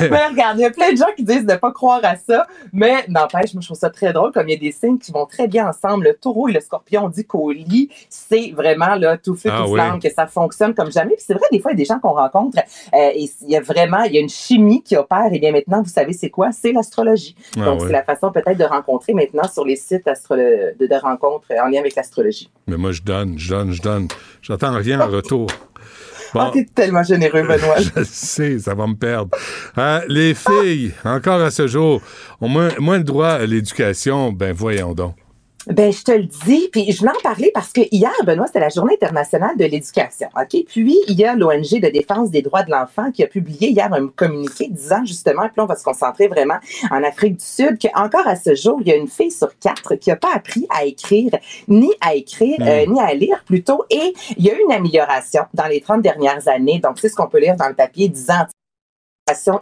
Mais 0.00 0.26
regarde, 0.30 0.58
il 0.58 0.62
y 0.62 0.64
a 0.64 0.70
plein 0.70 0.92
de 0.92 0.96
gens 0.96 1.06
qui 1.16 1.24
disent 1.24 1.44
de 1.46 1.52
ne 1.52 1.56
pas 1.56 1.72
croire 1.72 2.00
à 2.02 2.16
ça, 2.16 2.46
mais 2.72 3.04
n'empêche, 3.08 3.54
moi, 3.54 3.60
je 3.60 3.66
trouve 3.66 3.78
ça 3.78 3.90
très 3.90 4.12
drôle, 4.12 4.32
comme 4.32 4.48
il 4.48 4.52
y 4.52 4.56
a 4.56 4.58
des 4.60 4.72
signes 4.72 4.98
qui 4.98 5.12
vont 5.12 5.26
très 5.26 5.48
bien 5.48 5.68
ensemble. 5.68 6.04
Le 6.04 6.14
taureau 6.14 6.48
et 6.48 6.52
le 6.52 6.60
scorpion, 6.60 7.04
on 7.04 7.08
dit 7.08 7.24
qu'au 7.24 7.50
lit, 7.52 7.90
c'est 8.08 8.52
vraiment 8.52 8.94
là, 8.94 9.16
tout 9.16 9.34
feu, 9.34 9.50
Ah 9.52 9.62
tout 9.64 9.72
oui. 9.72 9.80
que 10.02 10.12
ça 10.12 10.26
fonctionne 10.26 10.74
comme 10.74 10.90
jamais. 10.90 11.14
Puis 11.14 11.24
c'est 11.26 11.34
vrai, 11.34 11.46
des 11.52 11.60
fois, 11.60 11.72
il 11.72 11.74
y 11.74 11.78
a 11.78 11.82
des 11.82 11.84
gens 11.84 11.98
qu'on 11.98 12.12
rencontre, 12.14 12.58
euh, 12.58 13.10
et 13.14 13.30
il 13.42 13.50
y 13.50 13.56
a 13.56 13.60
vraiment, 13.60 14.02
il 14.04 14.12
y 14.14 14.18
a 14.18 14.20
une 14.20 14.28
chimie 14.28 14.82
qui 14.82 14.96
opère, 14.96 15.32
et 15.32 15.38
bien 15.38 15.52
maintenant, 15.52 15.82
vous 15.82 15.90
savez, 15.90 16.12
c'est 16.12 16.30
quoi? 16.30 16.52
C'est 16.52 16.72
l'astrologie. 16.72 17.34
Ah 17.56 17.64
Donc, 17.64 17.80
oui. 17.80 17.86
c'est 17.86 17.92
la 17.92 18.02
façon 18.04 18.30
peut-être 18.32 18.58
de 18.58 18.64
rencontrer 18.64 19.14
maintenant 19.14 19.48
sur 19.52 19.64
les 19.64 19.76
sites 19.76 20.06
de, 20.06 20.86
de 20.86 21.00
rencontres 21.00 21.46
en 21.62 21.68
lien 21.68 21.80
avec 21.80 21.94
l'astrologie. 21.94 22.50
Mais 22.66 22.76
moi, 22.76 22.92
je 22.92 23.02
donne, 23.02 23.38
je 23.38 23.50
donne, 23.50 23.72
je 23.72 23.82
donne. 23.82 24.08
J'attends 24.42 24.72
rien 24.74 25.00
en 25.00 25.08
retour. 25.08 25.46
Bon. 26.32 26.40
Ah, 26.40 26.50
t'es 26.52 26.64
tellement 26.64 27.02
généreux, 27.02 27.42
Benoît. 27.42 27.76
Je 27.96 28.04
sais, 28.04 28.58
ça 28.58 28.74
va 28.74 28.86
me 28.86 28.94
perdre. 28.94 29.36
Hein, 29.76 30.02
les 30.08 30.34
filles, 30.34 30.92
encore 31.04 31.40
à 31.40 31.50
ce 31.50 31.66
jour, 31.66 32.00
ont 32.40 32.48
moins, 32.48 32.70
moins 32.78 32.98
le 32.98 33.04
droit 33.04 33.30
à 33.30 33.46
l'éducation. 33.46 34.32
Ben, 34.32 34.52
voyons 34.52 34.94
donc. 34.94 35.16
Ben, 35.66 35.92
je 35.92 36.02
te 36.02 36.10
le 36.12 36.24
dis, 36.24 36.68
puis 36.72 36.90
je 36.90 37.00
voulais 37.00 37.10
en 37.10 37.20
parler 37.22 37.50
parce 37.52 37.70
que 37.72 37.82
hier, 37.92 38.10
Benoît, 38.24 38.46
c'était 38.46 38.60
la 38.60 38.70
Journée 38.70 38.94
internationale 38.94 39.56
de 39.58 39.64
l'éducation, 39.66 40.28
OK? 40.34 40.64
Puis, 40.66 40.98
il 41.06 41.18
y 41.20 41.24
a 41.24 41.34
l'ONG 41.34 41.80
de 41.80 41.90
défense 41.90 42.30
des 42.30 42.40
droits 42.40 42.62
de 42.62 42.70
l'enfant 42.70 43.10
qui 43.10 43.22
a 43.22 43.26
publié 43.26 43.68
hier 43.68 43.92
un 43.92 44.08
communiqué 44.08 44.68
disant 44.68 45.04
justement, 45.04 45.42
puis 45.42 45.52
là, 45.58 45.64
on 45.64 45.66
va 45.66 45.76
se 45.76 45.84
concentrer 45.84 46.28
vraiment 46.28 46.58
en 46.90 47.02
Afrique 47.04 47.36
du 47.36 47.44
Sud, 47.44 47.78
qu'encore 47.78 48.26
à 48.26 48.36
ce 48.36 48.54
jour, 48.54 48.78
il 48.80 48.88
y 48.88 48.92
a 48.92 48.96
une 48.96 49.08
fille 49.08 49.30
sur 49.30 49.56
quatre 49.58 49.96
qui 49.96 50.08
n'a 50.08 50.16
pas 50.16 50.32
appris 50.34 50.66
à 50.70 50.84
écrire, 50.84 51.32
ni 51.68 51.90
à 52.00 52.14
écrire, 52.14 52.56
Mm. 52.58 52.62
euh, 52.68 52.86
ni 52.86 53.00
à 53.00 53.12
lire 53.14 53.42
plutôt, 53.44 53.84
et 53.90 54.14
il 54.36 54.44
y 54.44 54.50
a 54.50 54.54
eu 54.54 54.62
une 54.64 54.72
amélioration 54.72 55.42
dans 55.54 55.66
les 55.66 55.80
30 55.80 56.02
dernières 56.02 56.48
années. 56.48 56.80
Donc, 56.82 56.98
c'est 56.98 57.08
ce 57.08 57.14
qu'on 57.14 57.28
peut 57.28 57.38
lire 57.40 57.56
dans 57.56 57.68
le 57.68 57.74
papier 57.74 58.08
disant 58.08 58.46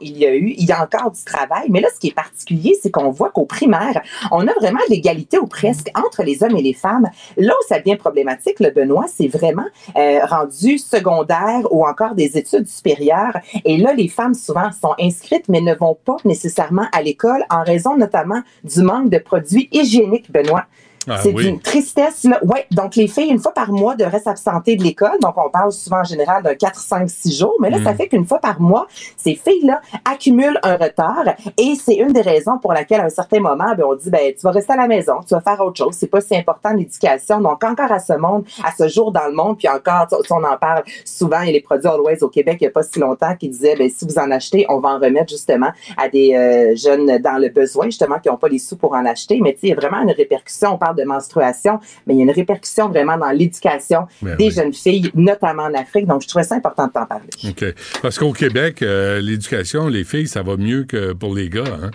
il 0.01 0.17
y 0.19 0.27
a 0.27 0.35
eu, 0.35 0.55
il 0.57 0.65
y 0.65 0.73
a 0.73 0.83
encore 0.83 1.11
du 1.11 1.23
travail, 1.25 1.67
mais 1.71 1.81
là, 1.81 1.89
ce 1.95 2.01
qui 2.01 2.09
est 2.09 2.15
particulier, 2.15 2.77
c'est 2.83 2.91
qu'on 2.91 3.11
voit 3.11 3.31
qu'au 3.31 3.45
primaire, 3.45 4.01
on 4.31 4.47
a 4.47 4.53
vraiment 4.55 4.81
l'égalité 4.89 5.39
ou 5.39 5.47
presque 5.47 5.91
entre 5.95 6.23
les 6.23 6.43
hommes 6.43 6.57
et 6.57 6.63
les 6.63 6.73
femmes. 6.73 7.09
Là 7.37 7.53
où 7.53 7.69
ça 7.69 7.79
devient 7.79 7.97
problématique, 7.97 8.61
le 8.61 8.71
Benoît, 8.71 9.07
c'est 9.09 9.29
vraiment 9.29 9.67
euh, 9.97 10.25
rendu 10.25 10.79
secondaire 10.79 11.67
ou 11.71 11.87
encore 11.87 12.15
des 12.15 12.37
études 12.37 12.69
supérieures. 12.69 13.39
Et 13.65 13.77
là, 13.77 13.93
les 13.93 14.09
femmes 14.09 14.35
souvent 14.35 14.71
sont 14.73 14.95
inscrites, 15.01 15.49
mais 15.49 15.61
ne 15.61 15.75
vont 15.75 15.97
pas 16.05 16.17
nécessairement 16.25 16.87
à 16.93 17.03
l'école 17.03 17.45
en 17.51 17.63
raison 17.63 17.97
notamment 17.97 18.43
du 18.65 18.83
manque 18.83 19.11
de 19.11 19.19
produits 19.19 19.69
hygiéniques, 19.73 20.31
Benoît. 20.31 20.67
Ah 21.11 21.19
c'est 21.23 21.33
oui. 21.33 21.47
une 21.49 21.61
tristesse. 21.61 22.25
Là. 22.25 22.39
Ouais, 22.45 22.67
donc 22.71 22.97
les 22.97 23.09
filles, 23.09 23.31
une 23.31 23.39
fois 23.39 23.53
par 23.53 23.71
mois, 23.73 23.95
devraient 23.97 24.21
s'absenter 24.21 24.77
de 24.77 24.83
l'école. 24.83 25.19
Donc, 25.21 25.35
on 25.37 25.51
parle 25.51 25.73
souvent 25.73 26.01
en 26.01 26.05
général 26.05 26.43
d'un 26.43 26.55
4, 26.55 26.79
5, 26.81 27.09
6 27.09 27.39
jours. 27.39 27.55
Mais 27.61 27.71
là, 27.71 27.79
Mm. 27.79 27.85
ça 27.85 27.95
fait 27.95 28.09
qu'une 28.09 28.27
fois 28.27 28.39
par 28.39 28.61
mois, 28.61 28.87
ces 29.17 29.35
filles-là 29.35 29.81
accumulent 30.05 30.59
un 30.63 30.77
retard. 30.77 31.25
Et 31.57 31.75
c'est 31.75 31.95
une 31.97 32.13
des 32.13 32.21
raisons 32.21 32.59
pour 32.59 32.73
laquelle, 32.73 33.01
à 33.01 33.05
un 33.05 33.09
certain 33.11 33.41
moment, 33.41 33.75
ben, 33.77 33.85
on 33.85 33.95
dit, 33.95 34.11
ben, 34.11 34.33
tu 34.33 34.41
vas 34.43 34.51
rester 34.51 34.73
à 34.73 34.77
la 34.77 34.87
maison, 34.89 35.15
tu 35.27 35.35
vas 35.35 35.41
faire 35.41 35.61
autre 35.61 35.77
chose. 35.77 35.95
C'est 35.99 36.07
pas 36.09 36.21
si 36.21 36.37
important 36.37 36.71
l'éducation. 36.73 37.41
Donc, 37.41 37.63
encore 37.65 37.91
à 37.93 37.99
ce 37.99 38.15
monde, 38.15 38.45
à 38.65 38.71
ce 38.77 38.89
jour 38.89 39.13
dans 39.13 39.27
le 39.27 39.35
monde, 39.35 39.59
puis 39.59 39.69
encore, 39.69 40.07
on 40.31 40.45
en 40.45 40.57
parle 40.57 40.83
souvent, 41.05 41.41
il 41.43 41.47
y 41.47 41.51
a 41.51 41.53
les 41.53 41.61
produits 41.61 41.89
Always 41.89 42.23
au 42.23 42.29
Québec, 42.29 42.59
il 42.61 42.65
n'y 42.65 42.69
a 42.69 42.71
pas 42.71 42.83
si 42.83 42.99
longtemps, 42.99 43.35
qui 43.37 43.49
disaient, 43.49 43.77
ben, 43.77 43.89
si 43.91 44.05
vous 44.07 44.19
en 44.19 44.31
achetez, 44.31 44.67
on 44.69 44.79
va 44.81 44.91
en 44.91 44.99
remettre 44.99 45.31
justement 45.31 45.71
à 45.97 46.09
des 46.09 46.35
euh, 46.35 46.77
jeunes 46.77 47.19
dans 47.19 47.39
le 47.41 47.49
besoin, 47.49 47.87
justement, 47.87 48.19
qui 48.19 48.29
n'ont 48.29 48.37
pas 48.37 48.49
les 48.49 48.59
sous 48.59 48.77
pour 48.77 48.93
en 48.95 49.05
acheter. 49.07 49.41
Mais 49.41 49.53
tu 49.55 49.61
sais, 49.61 49.67
il 49.69 49.71
y 49.71 49.73
a 49.73 49.77
vraiment 49.77 50.03
une 50.03 50.11
répercussion. 50.11 50.75
On 50.75 50.79
parle 50.79 50.97
de 50.99 51.05
menstruation, 51.05 51.81
mais 52.07 52.15
il 52.15 52.19
y 52.19 52.21
a 52.21 52.25
une 52.25 52.31
répercussion 52.31 52.89
vraiment 52.89 53.17
dans 53.17 53.31
l'éducation 53.31 54.07
Ben 54.21 54.37
des 54.37 54.47
oui. 54.47 54.51
jeunes 54.51 54.75
filles, 54.75 55.11
notamment 55.15 55.65
en 55.65 55.75
Afrique. 55.75 56.07
Donc, 56.07 56.23
je 56.23 56.29
trouvais 56.29 56.45
ça 56.45 56.57
important 56.57 56.87
de 56.89 56.93
t'en 56.93 57.07
parler. 57.07 57.29
OK. 57.49 57.65
Parce 58.03 58.19
qu'au 58.19 58.33
Québec, 58.33 58.83
euh, 58.83 59.21
l'éducation, 59.21 59.89
les 59.89 60.05
filles, 60.05 60.29
ça 60.29 60.43
va 60.43 60.57
mieux 60.57 60.85
que 60.85 61.13
pour 61.13 61.35
les 61.35 61.49
gars. 61.49 61.65
Hein? 61.83 61.91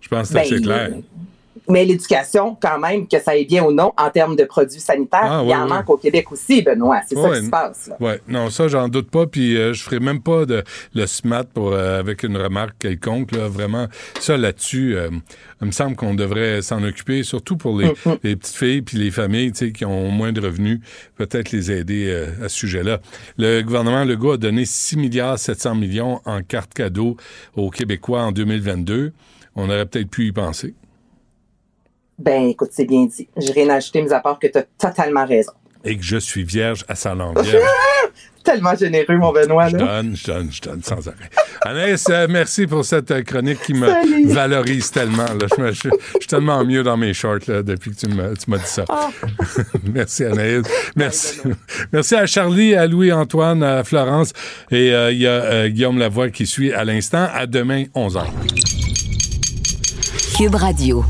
Je 0.00 0.08
pense 0.08 0.22
que 0.22 0.26
c'est 0.28 0.34
Ben, 0.34 0.40
assez 0.40 0.62
clair. 0.62 0.90
Mais 1.68 1.84
l'éducation, 1.84 2.56
quand 2.60 2.78
même, 2.78 3.06
que 3.06 3.20
ça 3.20 3.32
aille 3.32 3.44
bien 3.46 3.62
ou 3.64 3.72
non, 3.72 3.92
en 3.98 4.10
termes 4.10 4.36
de 4.36 4.44
produits 4.44 4.80
sanitaires, 4.80 5.20
Ah, 5.30 5.40
il 5.44 5.50
y 5.50 5.54
en 5.54 5.58
oui, 5.58 5.62
oui. 5.64 5.76
manque 5.76 5.90
au 5.90 5.96
Québec 5.96 6.30
aussi, 6.32 6.62
Benoît. 6.62 7.00
C'est 7.08 7.14
ça 7.16 7.30
qui 7.38 7.44
se 7.44 7.50
passe. 7.50 7.90
Ouais, 8.00 8.20
non, 8.28 8.48
ça, 8.50 8.68
j'en 8.68 8.88
doute 8.88 9.10
pas. 9.10 9.26
Puis 9.26 9.56
euh, 9.56 9.72
je 9.74 9.82
ferai 9.82 10.00
même 10.00 10.22
pas 10.22 10.46
de 10.46 10.62
le 10.94 11.06
SMAT 11.06 11.44
pour, 11.52 11.72
euh, 11.72 11.98
avec 11.98 12.22
une 12.22 12.36
remarque 12.36 12.76
quelconque. 12.78 13.32
Là, 13.32 13.48
vraiment, 13.48 13.86
ça 14.20 14.36
là-dessus, 14.36 14.96
euh, 14.96 15.10
il 15.60 15.66
me 15.66 15.72
semble 15.72 15.96
qu'on 15.96 16.14
devrait 16.14 16.62
s'en 16.62 16.82
occuper, 16.82 17.22
surtout 17.22 17.56
pour 17.56 17.78
les, 17.78 17.92
les 18.22 18.36
petites 18.36 18.56
filles 18.56 18.82
puis 18.82 18.96
les 18.96 19.10
familles 19.10 19.52
qui 19.52 19.84
ont 19.84 20.08
moins 20.10 20.32
de 20.32 20.40
revenus, 20.40 20.80
peut-être 21.16 21.50
les 21.52 21.70
aider 21.70 22.06
euh, 22.08 22.44
à 22.44 22.48
ce 22.48 22.56
sujet-là. 22.56 23.00
Le 23.36 23.62
gouvernement 23.62 24.04
Legault 24.04 24.32
a 24.32 24.36
donné 24.36 24.64
6 24.64 24.96
milliards 24.96 25.38
700 25.38 25.74
millions 25.74 26.20
en 26.24 26.42
cartes 26.42 26.72
cadeaux 26.74 27.16
aux 27.56 27.70
Québécois 27.70 28.22
en 28.22 28.32
2022. 28.32 29.12
On 29.56 29.64
aurait 29.68 29.86
peut-être 29.86 30.08
pu 30.10 30.26
y 30.26 30.32
penser. 30.32 30.74
Ben, 32.18 32.48
écoute, 32.48 32.70
c'est 32.72 32.84
bien 32.84 33.06
dit. 33.06 33.28
J'ai 33.36 33.52
rien 33.52 33.68
à 33.70 33.74
ajouter, 33.76 34.02
mis 34.02 34.12
à 34.12 34.20
part 34.20 34.38
que 34.38 34.46
tu 34.48 34.58
as 34.58 34.64
totalement 34.78 35.24
raison. 35.26 35.52
Et 35.84 35.96
que 35.96 36.02
je 36.02 36.16
suis 36.16 36.42
vierge 36.42 36.84
à 36.88 36.94
sa 36.94 37.14
langue 37.14 37.40
vierge. 37.40 37.62
Tellement 38.44 38.74
généreux, 38.74 39.16
mon 39.18 39.30
Benoît. 39.30 39.68
Je 39.68 39.76
Là. 39.76 39.84
donne, 40.02 40.16
je 40.16 40.26
donne, 40.26 40.48
je 40.50 40.60
donne 40.62 40.82
sans 40.82 41.06
arrêt. 41.06 41.28
Anaïs, 41.62 42.06
euh, 42.08 42.26
merci 42.30 42.66
pour 42.66 42.82
cette 42.84 43.10
euh, 43.10 43.22
chronique 43.22 43.60
qui 43.60 43.74
me 43.74 43.86
Salut. 43.86 44.26
valorise 44.28 44.90
tellement. 44.90 45.24
là. 45.26 45.46
Je, 45.54 45.60
me- 45.62 45.72
je- 45.72 45.80
je 45.82 46.18
suis 46.18 46.26
tellement 46.28 46.64
mieux 46.64 46.82
dans 46.82 46.96
mes 46.96 47.12
shorts 47.12 47.40
là, 47.46 47.62
depuis 47.62 47.90
que 47.90 47.96
tu 47.96 48.08
m'as 48.08 48.58
dit 48.58 48.64
ça. 48.64 48.84
Ah. 48.88 49.10
merci 49.92 50.24
Anaïs. 50.24 50.62
Merci. 50.96 51.40
merci 51.92 52.14
à 52.14 52.24
Charlie, 52.26 52.74
à 52.74 52.86
Louis-Antoine, 52.86 53.62
à 53.62 53.84
Florence. 53.84 54.32
Et 54.70 54.92
euh, 54.94 55.12
il 55.12 55.18
y 55.18 55.26
a 55.26 55.30
euh, 55.30 55.68
Guillaume 55.68 55.98
Lavoie 55.98 56.30
qui 56.30 56.46
suit 56.46 56.72
à 56.72 56.84
l'instant. 56.84 57.28
À 57.34 57.46
demain, 57.46 57.84
11h. 57.94 58.24
Cube 60.38 60.54
Radio. 60.54 61.04